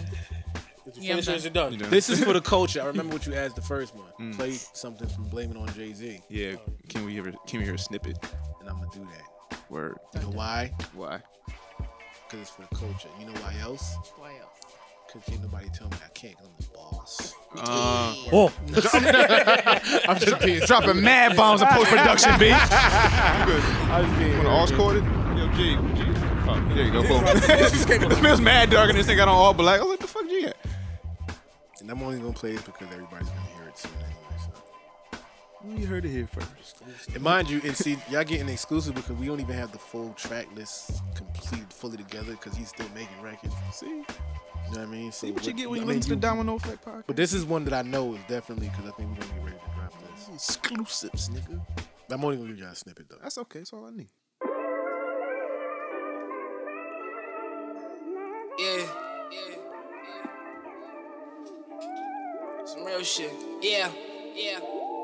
Did 0.86 0.98
you 0.98 1.04
Yeah, 1.04 1.16
I'm 1.16 1.22
finish 1.22 1.28
or 1.28 1.32
is 1.34 1.46
it 1.46 1.54
done? 1.54 1.74
You 1.74 1.78
done? 1.80 1.90
This 1.90 2.10
is 2.10 2.24
for 2.24 2.34
the 2.34 2.42
culture. 2.42 2.82
I 2.82 2.86
remember 2.86 3.14
what 3.14 3.26
you 3.28 3.34
asked 3.36 3.56
the 3.56 3.62
first 3.62 3.94
one. 3.96 4.34
Play 4.34 4.52
something 4.54 5.08
from 5.10 5.26
Blame 5.26 5.52
It 5.52 5.58
on 5.58 5.68
Jay 5.74 5.94
Z, 5.94 6.22
Yeah. 6.30 6.54
Can 6.90 7.06
we 7.06 7.14
hear? 7.14 7.24
Can 7.48 7.60
we 7.60 7.66
hear 7.66 7.76
a 7.76 7.78
snippet? 7.80 8.18
and 8.62 8.70
I'm 8.70 8.78
gonna 8.78 8.90
do 8.94 9.08
that. 9.12 9.60
Word. 9.70 9.98
You 10.16 10.22
know 10.22 10.30
why? 10.30 10.74
Why? 10.94 11.20
Because 12.32 12.48
it's 12.48 12.56
for 12.56 12.62
the 12.62 12.76
culture. 12.76 13.10
You 13.20 13.26
know 13.26 13.34
why 13.42 13.54
else? 13.62 13.98
Why 14.16 14.32
else? 14.40 14.62
Because 15.06 15.24
can't 15.28 15.42
nobody 15.42 15.68
tell 15.74 15.90
me 15.90 15.98
I 16.06 16.08
can't. 16.14 16.38
Cause 16.38 16.48
I'm 16.48 16.54
the 16.60 16.78
boss. 16.78 17.36
Uh, 17.58 18.16
Oh, 18.32 18.54
I'm 20.08 20.18
just 20.18 20.40
being 20.42 20.60
dropping 20.66 21.02
mad 21.02 21.36
bombs 21.36 21.62
in 21.62 21.68
post 21.72 21.90
production, 21.90 22.32
B. 22.40 22.46
You 22.46 22.52
good? 22.52 22.58
I 23.92 24.02
was 24.08 24.18
being 24.18 24.32
Want 24.36 24.44
to 24.44 24.50
all 24.50 24.68
score 24.68 24.96
it? 24.96 25.04
Yo, 25.04 25.52
G. 25.52 25.76
G. 25.76 26.04
Oh, 26.48 26.72
there 26.74 26.86
you 26.86 26.92
go. 26.94 27.02
Boom. 27.06 27.22
this 27.26 28.22
man's 28.22 28.40
mad 28.40 28.70
dark 28.70 28.90
and 28.90 28.98
this 28.98 29.08
thing 29.08 29.18
got 29.18 29.28
on 29.28 29.36
all 29.36 29.54
black. 29.54 29.82
I 29.82 29.84
was 29.84 29.90
like, 29.90 30.00
the 30.00 30.08
fuck 30.08 30.30
G 30.30 30.46
at? 30.46 30.56
And 31.82 31.92
I'm 31.92 32.02
only 32.02 32.20
gonna 32.20 32.32
play 32.32 32.52
it 32.52 32.64
because 32.64 32.88
everybody's 32.94 33.28
gonna 33.28 33.42
hear 33.58 33.68
it 33.68 33.78
soon 33.78 33.92
anyway. 33.92 34.06
So. 34.06 34.10
Well, 34.10 34.11
you 35.68 35.86
heard 35.86 36.06
it 36.06 36.10
here 36.10 36.28
first. 36.28 36.82
And 37.14 37.24
mind 37.24 37.50
you, 37.50 37.62
and 37.64 37.76
see, 37.76 37.98
y'all 38.10 38.24
getting 38.24 38.50
exclusive 38.50 38.96
because 38.96 39.16
we 39.18 39.26
don't 39.28 39.40
even 39.40 39.56
have 39.56 39.72
the 39.72 39.78
full 39.78 40.14
track 40.14 40.48
list 40.56 41.02
completed 41.16 41.72
fully 41.72 41.98
together 41.98 42.32
because 42.34 42.56
he's 42.56 42.70
still 42.70 42.88
making 42.96 43.22
records. 43.22 43.54
See? 43.74 43.86
You 43.88 43.94
know 43.98 44.06
what 44.70 44.80
I 44.80 44.86
mean? 44.86 45.12
So 45.12 45.28
See 45.28 45.32
what 45.34 45.46
you 45.46 45.54
get 45.54 45.70
when 45.70 45.78
you 45.78 45.86
I 45.86 45.88
mean, 45.88 45.98
listen 45.98 46.10
to 46.12 46.16
the 46.16 46.22
Domino 46.22 46.56
Effect 46.56 46.86
podcast. 46.86 47.04
But 47.08 47.16
this 47.16 47.34
is 47.34 47.46
one 47.46 47.64
that 47.66 47.74
I 47.74 47.82
know 47.82 48.14
is 48.16 48.22
definitely 48.28 48.70
because 48.70 48.86
I 48.86 48.92
think 48.92 49.10
we're 49.10 49.16
gonna 49.22 49.34
get 49.34 49.44
ready 49.46 49.58
to 49.58 49.76
drop 49.76 49.94
this. 50.16 50.30
exclusives, 50.34 51.30
nigga. 51.30 51.60
I'm 52.10 52.24
only 52.26 52.38
gonna 52.38 52.50
give 52.50 52.60
y'all 52.60 52.70
a 52.72 52.76
snippet 52.76 53.08
though. 53.10 53.18
That's 53.22 53.38
okay. 53.38 53.60
That's 53.60 53.74
all 53.74 53.86
I 53.86 53.92
need. 53.92 54.10
Yeah, 58.58 58.86
yeah, 59.32 59.40
yeah. 59.50 59.56
Some 62.66 62.86
real 62.86 63.04
shit. 63.04 63.34
Yeah, 63.62 63.90
yeah. 64.36 64.60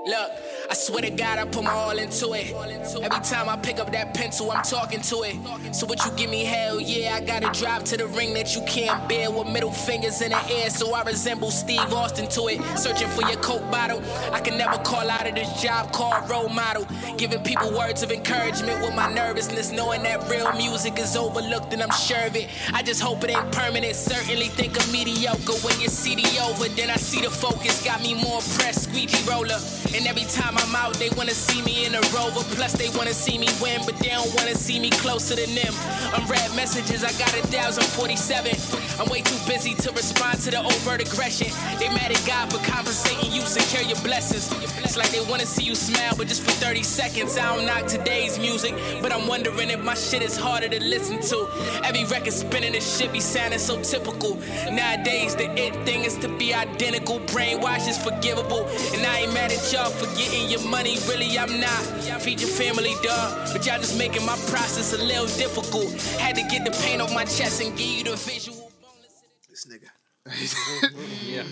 Look, 0.05 0.31
I 0.69 0.73
swear 0.73 1.01
to 1.01 1.09
God, 1.09 1.39
I 1.39 1.45
put 1.45 1.63
my 1.63 1.71
all 1.71 1.97
into 1.97 2.31
it. 2.33 2.53
Every 2.53 3.19
time 3.25 3.49
I 3.49 3.57
pick 3.57 3.79
up 3.79 3.91
that 3.91 4.13
pencil, 4.13 4.51
I'm 4.51 4.63
talking 4.63 5.01
to 5.01 5.23
it. 5.23 5.75
So 5.75 5.85
what 5.85 6.05
you 6.05 6.11
give 6.11 6.29
me, 6.29 6.45
hell 6.45 6.79
yeah, 6.79 7.15
I 7.15 7.21
gotta 7.21 7.51
drive 7.59 7.83
to 7.85 7.97
the 7.97 8.07
ring 8.07 8.33
that 8.35 8.55
you 8.55 8.61
can't 8.65 9.09
bear 9.09 9.29
with 9.29 9.47
middle 9.49 9.71
fingers 9.71 10.21
in 10.21 10.31
the 10.31 10.41
air. 10.49 10.69
So 10.69 10.93
I 10.93 11.03
resemble 11.03 11.51
Steve 11.51 11.91
Austin 11.91 12.29
to 12.29 12.47
it. 12.47 12.61
Searching 12.77 13.09
for 13.09 13.23
your 13.23 13.37
coke 13.41 13.69
bottle. 13.69 14.01
I 14.31 14.39
can 14.39 14.57
never 14.57 14.77
call 14.83 15.09
out 15.09 15.27
of 15.27 15.35
this 15.35 15.61
job 15.61 15.91
called 15.91 16.29
role 16.29 16.49
model. 16.49 16.87
Giving 17.17 17.43
people 17.43 17.71
words 17.77 18.01
of 18.01 18.11
encouragement 18.11 18.81
with 18.81 18.95
my 18.95 19.11
nervousness, 19.13 19.71
knowing 19.71 20.03
that 20.03 20.29
real 20.29 20.51
music 20.53 20.99
is 20.99 21.17
overlooked 21.17 21.73
and 21.73 21.83
I'm 21.83 21.91
sure 21.91 22.25
of 22.27 22.35
it. 22.35 22.49
I 22.73 22.81
just 22.81 23.01
hope 23.01 23.23
it 23.25 23.31
ain't 23.31 23.51
permanent. 23.51 23.95
Certainly 23.95 24.47
think 24.49 24.77
of 24.77 24.89
mediocre 24.91 25.53
when 25.65 25.79
your 25.81 25.89
CD 25.89 26.23
over. 26.39 26.69
Then 26.69 26.89
I 26.89 26.95
see 26.95 27.21
the 27.21 27.29
focus, 27.29 27.83
got 27.83 28.01
me 28.01 28.13
more 28.13 28.39
pressed, 28.55 28.83
squeegee 28.83 29.21
roller. 29.29 29.59
And 29.95 30.07
every 30.07 30.25
time 30.25 30.57
I'm 30.57 30.75
out, 30.75 30.93
they 30.95 31.09
wanna 31.17 31.33
see 31.33 31.61
me 31.61 31.85
in 31.85 31.95
a 31.95 32.01
rover. 32.15 32.43
Plus, 32.55 32.73
they 32.73 32.89
wanna 32.97 33.13
see 33.13 33.37
me 33.37 33.47
win, 33.61 33.81
but 33.85 33.97
they 33.99 34.09
don't 34.09 34.33
wanna 34.35 34.55
see 34.55 34.79
me 34.79 34.89
closer 34.89 35.35
than 35.35 35.53
them. 35.55 35.73
I'm 36.13 36.23
Unread 36.23 36.55
messages, 36.55 37.03
I 37.03 37.11
got 37.13 37.33
a 37.33 37.41
thousand 37.47 37.85
forty-seven. 37.85 38.53
I'm 38.99 39.09
way 39.09 39.21
too 39.21 39.37
busy 39.47 39.73
to 39.75 39.91
respond 39.91 40.41
to 40.41 40.51
the 40.51 40.59
overt 40.59 41.01
aggression. 41.01 41.47
They 41.79 41.87
mad 41.89 42.11
at 42.11 42.23
God 42.25 42.51
for 42.51 42.59
compensating 42.69 43.31
you, 43.31 43.41
secure 43.41 43.83
your 43.83 43.99
blessings. 44.01 44.51
It's 44.83 44.97
like 44.97 45.09
they 45.11 45.21
wanna 45.29 45.45
see 45.45 45.63
you 45.63 45.75
smile, 45.75 46.13
but 46.17 46.27
just 46.27 46.43
for 46.43 46.51
30 46.51 46.83
seconds. 46.83 47.37
I 47.37 47.55
don't 47.55 47.65
knock 47.65 47.87
today's 47.87 48.39
music, 48.39 48.73
but 49.01 49.13
I'm 49.13 49.27
wondering 49.27 49.69
if 49.69 49.83
my 49.83 49.93
shit 49.93 50.21
is 50.21 50.35
harder 50.37 50.67
to 50.69 50.79
listen 50.83 51.21
to. 51.21 51.47
Every 51.83 52.05
record 52.05 52.33
spinning, 52.33 52.73
this 52.73 52.97
shit 52.97 53.13
be 53.13 53.19
sounding 53.19 53.59
so 53.59 53.81
typical. 53.81 54.35
Nowadays, 54.71 55.35
the 55.35 55.47
it 55.57 55.73
thing 55.85 56.03
is 56.03 56.15
to 56.17 56.27
be 56.37 56.53
identical. 56.53 57.19
Brainwash 57.21 57.87
is 57.87 57.97
forgivable, 57.97 58.65
and 58.93 59.05
I 59.05 59.19
ain't 59.19 59.33
mad 59.33 59.51
at 59.51 59.73
y'all 59.77 59.91
for 59.91 60.09
getting 60.17 60.49
your 60.49 60.65
money. 60.67 60.97
Really, 61.07 61.37
I'm 61.37 61.59
not. 61.59 61.81
Feed 62.21 62.41
your 62.41 62.49
family, 62.49 62.93
dog, 63.03 63.49
but 63.53 63.65
y'all 63.65 63.77
just 63.77 63.97
making 63.97 64.25
my 64.25 64.35
process 64.49 64.93
a 64.93 65.03
little 65.03 65.27
difficult. 65.27 65.91
Had 66.19 66.35
to 66.35 66.43
get 66.43 66.65
the 66.65 66.71
pain 66.83 66.99
off 66.99 67.13
my 67.13 67.25
chest 67.25 67.61
and 67.61 67.77
give 67.77 67.87
you 67.87 68.03
the 68.03 68.15
visual. 68.15 68.71
This 69.49 69.67
nigga. 69.69 69.89
yeah. 71.25 71.43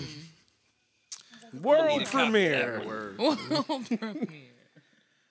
World 1.62 2.06
premiere. 2.06 3.14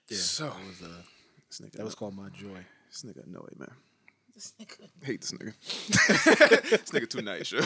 Yeah, 0.08 0.16
So, 0.16 0.44
that 0.44 0.54
was, 0.66 0.82
uh, 0.82 1.02
this 1.48 1.60
nigga. 1.60 1.72
that 1.72 1.84
was 1.84 1.94
called 1.94 2.14
My 2.16 2.28
Joy. 2.28 2.64
This 2.90 3.02
nigga 3.02 3.26
no 3.26 3.40
way, 3.40 3.54
man. 3.58 3.72
This 4.34 4.52
nigga. 4.60 4.88
I 5.02 5.06
hate 5.06 5.20
this 5.20 5.32
nigga. 5.32 5.52
this 6.70 6.90
nigga 6.90 7.10
too 7.10 7.22
nice, 7.22 7.48
sure. 7.48 7.62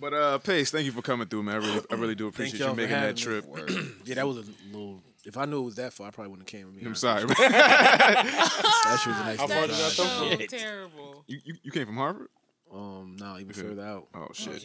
But 0.00 0.14
uh, 0.14 0.38
Pace, 0.38 0.70
thank 0.70 0.86
you 0.86 0.92
for 0.92 1.02
coming 1.02 1.28
through, 1.28 1.42
man. 1.42 1.56
I 1.56 1.58
really, 1.58 1.80
I 1.90 1.94
really 1.94 2.14
do 2.14 2.28
appreciate 2.28 2.58
you 2.60 2.66
y'all 2.66 2.74
making 2.74 2.92
that 2.92 3.16
trip. 3.16 3.44
yeah, 4.04 4.14
that 4.16 4.26
was 4.26 4.38
a 4.38 4.44
little. 4.72 5.02
If 5.24 5.36
I 5.36 5.44
knew 5.44 5.60
it 5.60 5.64
was 5.64 5.74
that 5.74 5.92
far, 5.92 6.06
I 6.08 6.10
probably 6.10 6.30
wouldn't 6.30 6.50
have 6.50 6.58
came 6.60 6.66
with 6.68 6.76
me. 6.76 6.82
I'm 6.86 6.94
sorry. 6.94 7.24
man. 7.26 7.34
that 7.38 8.98
shit 9.02 9.08
was 9.12 9.20
a 9.20 9.24
nice 9.24 9.38
How 9.38 9.46
far 9.46 9.60
did 9.66 9.70
that 9.70 9.92
drive. 9.94 10.40
so 10.50 10.56
terrible. 10.56 11.24
you, 11.26 11.38
you, 11.44 11.54
you 11.64 11.70
came 11.70 11.84
from 11.86 11.96
Hartford? 11.96 12.28
Um, 12.72 13.16
no, 13.18 13.36
even 13.36 13.50
Okay. 13.50 13.62
further 13.62 13.82
out. 13.84 14.06
Oh 14.14 14.28
shit. 14.32 14.64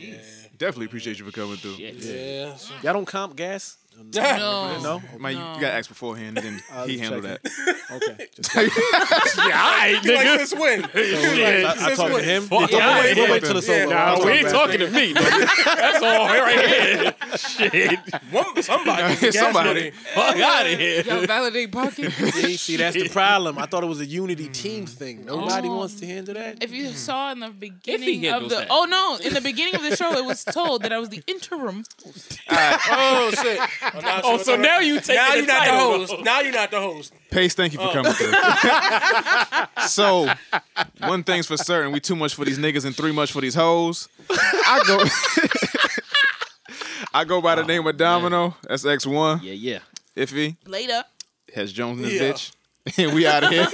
Definitely 0.57 0.85
appreciate 0.85 1.19
you 1.19 1.25
for 1.25 1.31
coming 1.31 1.57
through. 1.57 1.73
Yeah. 1.75 2.55
Y'all 2.83 2.93
don't 2.93 3.05
comp 3.05 3.35
gas? 3.35 3.77
No. 4.15 4.79
No. 4.81 5.01
Man, 5.19 5.33
you, 5.33 5.39
you 5.39 5.61
got 5.61 5.73
asked 5.73 5.89
beforehand, 5.89 6.37
and 6.37 6.45
then 6.45 6.63
I'll 6.71 6.87
he 6.87 6.97
just 6.97 7.03
handled 7.03 7.23
check 7.23 7.41
that. 7.43 7.91
Okay. 7.91 8.27
Just 8.35 9.37
Yeah, 9.37 9.43
all 9.43 9.49
right, 9.49 9.99
You 10.03 10.15
like 10.15 10.27
nigga. 10.27 10.37
this 10.37 10.53
win? 10.53 10.85
I, 10.93 11.75
I 11.91 11.95
talked 11.95 12.15
to 12.15 12.21
him. 12.21 12.43
Fuck 12.43 12.59
We'll 12.59 12.79
yeah, 12.79 13.01
we'll 13.01 13.17
yeah. 13.17 13.31
wait 13.31 13.43
till 13.43 13.53
the 13.53 13.61
solo. 13.61 13.89
Yeah, 13.89 14.05
I'll 14.05 14.13
Nah, 14.13 14.15
talk 14.15 14.25
we 14.25 14.31
ain't 14.31 14.43
back. 14.43 14.53
talking 14.53 14.79
to 14.79 14.89
me. 14.91 15.13
nigga. 15.13 15.75
That's 15.75 16.03
all 16.03 16.27
right 16.27 16.69
here. 16.69 17.37
Shit. 17.37 17.99
One, 18.31 18.63
somebody. 18.63 19.15
gas 19.15 19.35
Somebody. 19.35 19.69
money. 19.69 19.91
Fuck 19.91 20.37
out 20.37 20.65
of 20.65 20.79
here. 20.79 21.03
Yo, 21.03 21.25
validate 21.25 21.71
pocket. 21.71 22.11
See, 22.11 22.57
see, 22.57 22.77
that's 22.77 22.95
the 22.95 23.09
problem. 23.09 23.57
I 23.57 23.65
thought 23.65 23.83
it 23.83 23.87
was 23.87 24.01
a 24.01 24.05
unity 24.05 24.49
team 24.49 24.85
mm. 24.85 24.89
thing. 24.89 25.25
Nobody 25.25 25.67
oh. 25.67 25.77
wants 25.77 25.95
to 25.99 26.05
handle 26.05 26.33
that. 26.33 26.63
If 26.63 26.71
you 26.71 26.85
mm. 26.87 26.93
saw 26.93 27.31
in 27.31 27.39
the 27.39 27.49
beginning 27.49 28.25
of 28.25 28.31
handles 28.33 28.51
the 28.51 28.59
that. 28.59 28.67
oh 28.69 28.85
no, 28.85 29.17
in 29.25 29.33
the 29.33 29.41
beginning 29.41 29.75
of 29.75 29.83
the 29.83 29.95
show, 29.95 30.13
it 30.17 30.25
was 30.25 30.43
told 30.43 30.83
that 30.83 30.93
I 30.93 30.99
was 30.99 31.09
the 31.09 31.23
interim. 31.27 31.83
Oh 32.49 33.31
shit. 33.41 33.59
I'm 33.93 33.95
Oh, 33.95 34.01
sure 34.01 34.21
oh, 34.23 34.37
so 34.37 34.55
now 34.55 34.79
the- 34.79 34.85
you 34.85 34.99
taking 34.99 35.15
now 35.15 35.31
the 35.31 35.37
you're 35.37 35.45
not 35.45 35.65
the 35.65 35.71
host. 35.71 36.15
Now 36.23 36.39
you're 36.39 36.53
not 36.53 36.71
the 36.71 36.79
host. 36.79 37.13
Pace, 37.29 37.53
thank 37.53 37.73
you 37.73 37.79
for 37.79 37.91
coming 37.91 38.13
oh. 38.17 39.67
through. 39.77 39.83
so, 39.87 40.27
one 41.07 41.23
thing's 41.23 41.47
for 41.47 41.57
certain: 41.57 41.91
we 41.91 41.99
too 41.99 42.15
much 42.15 42.35
for 42.35 42.45
these 42.45 42.57
niggas 42.57 42.85
and 42.85 42.95
three 42.95 43.11
much 43.11 43.31
for 43.31 43.41
these 43.41 43.55
hoes. 43.55 44.07
I 44.29 44.83
go. 44.87 45.03
I 47.13 47.23
go 47.23 47.41
by 47.41 47.55
the 47.55 47.63
oh, 47.63 47.65
name 47.65 47.85
of 47.85 47.95
Domino. 47.97 48.55
That's 48.67 48.85
X 48.85 49.05
one. 49.05 49.41
Yeah, 49.43 49.53
yeah. 49.53 49.79
Iffy 50.17 50.55
Later. 50.65 51.03
has 51.53 51.71
Jones 51.73 51.99
in 51.99 52.05
this 52.05 52.13
Yeah. 52.13 52.31
bitch, 52.31 52.51
and 53.05 53.13
we 53.13 53.27
out 53.27 53.43
of 53.43 53.51
here. 53.51 53.65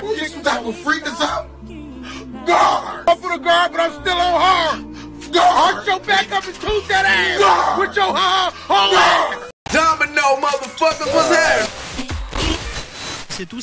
Who 0.00 0.08
you 0.14 0.26
some 0.28 0.42
type 0.42 0.64
of 0.64 0.76
freak 0.76 1.02
or 1.06 1.10
something? 1.14 2.44
Guard! 2.46 3.08
Up 3.08 3.18
for 3.18 3.36
the 3.36 3.42
guard, 3.42 3.72
but 3.72 3.80
I'm 3.80 3.92
still 4.00 4.16
on 4.16 4.40
hard. 4.40 4.84
Guard! 5.32 5.76
Arch 5.76 5.86
your 5.86 6.00
back 6.00 6.30
up 6.32 6.44
and 6.44 6.54
toot 6.54 6.88
that 6.88 7.04
ass! 7.06 7.38
Guard! 7.38 7.78
With 7.80 7.96
your 7.96 8.12
hard, 8.14 8.54
hard 8.54 8.94
ass! 8.94 9.50
Domino 9.72 10.40
motherfuckers 10.40 11.14
was 11.14 11.28
here. 11.28 11.66
C'est 13.28 13.46
tout. 13.46 13.62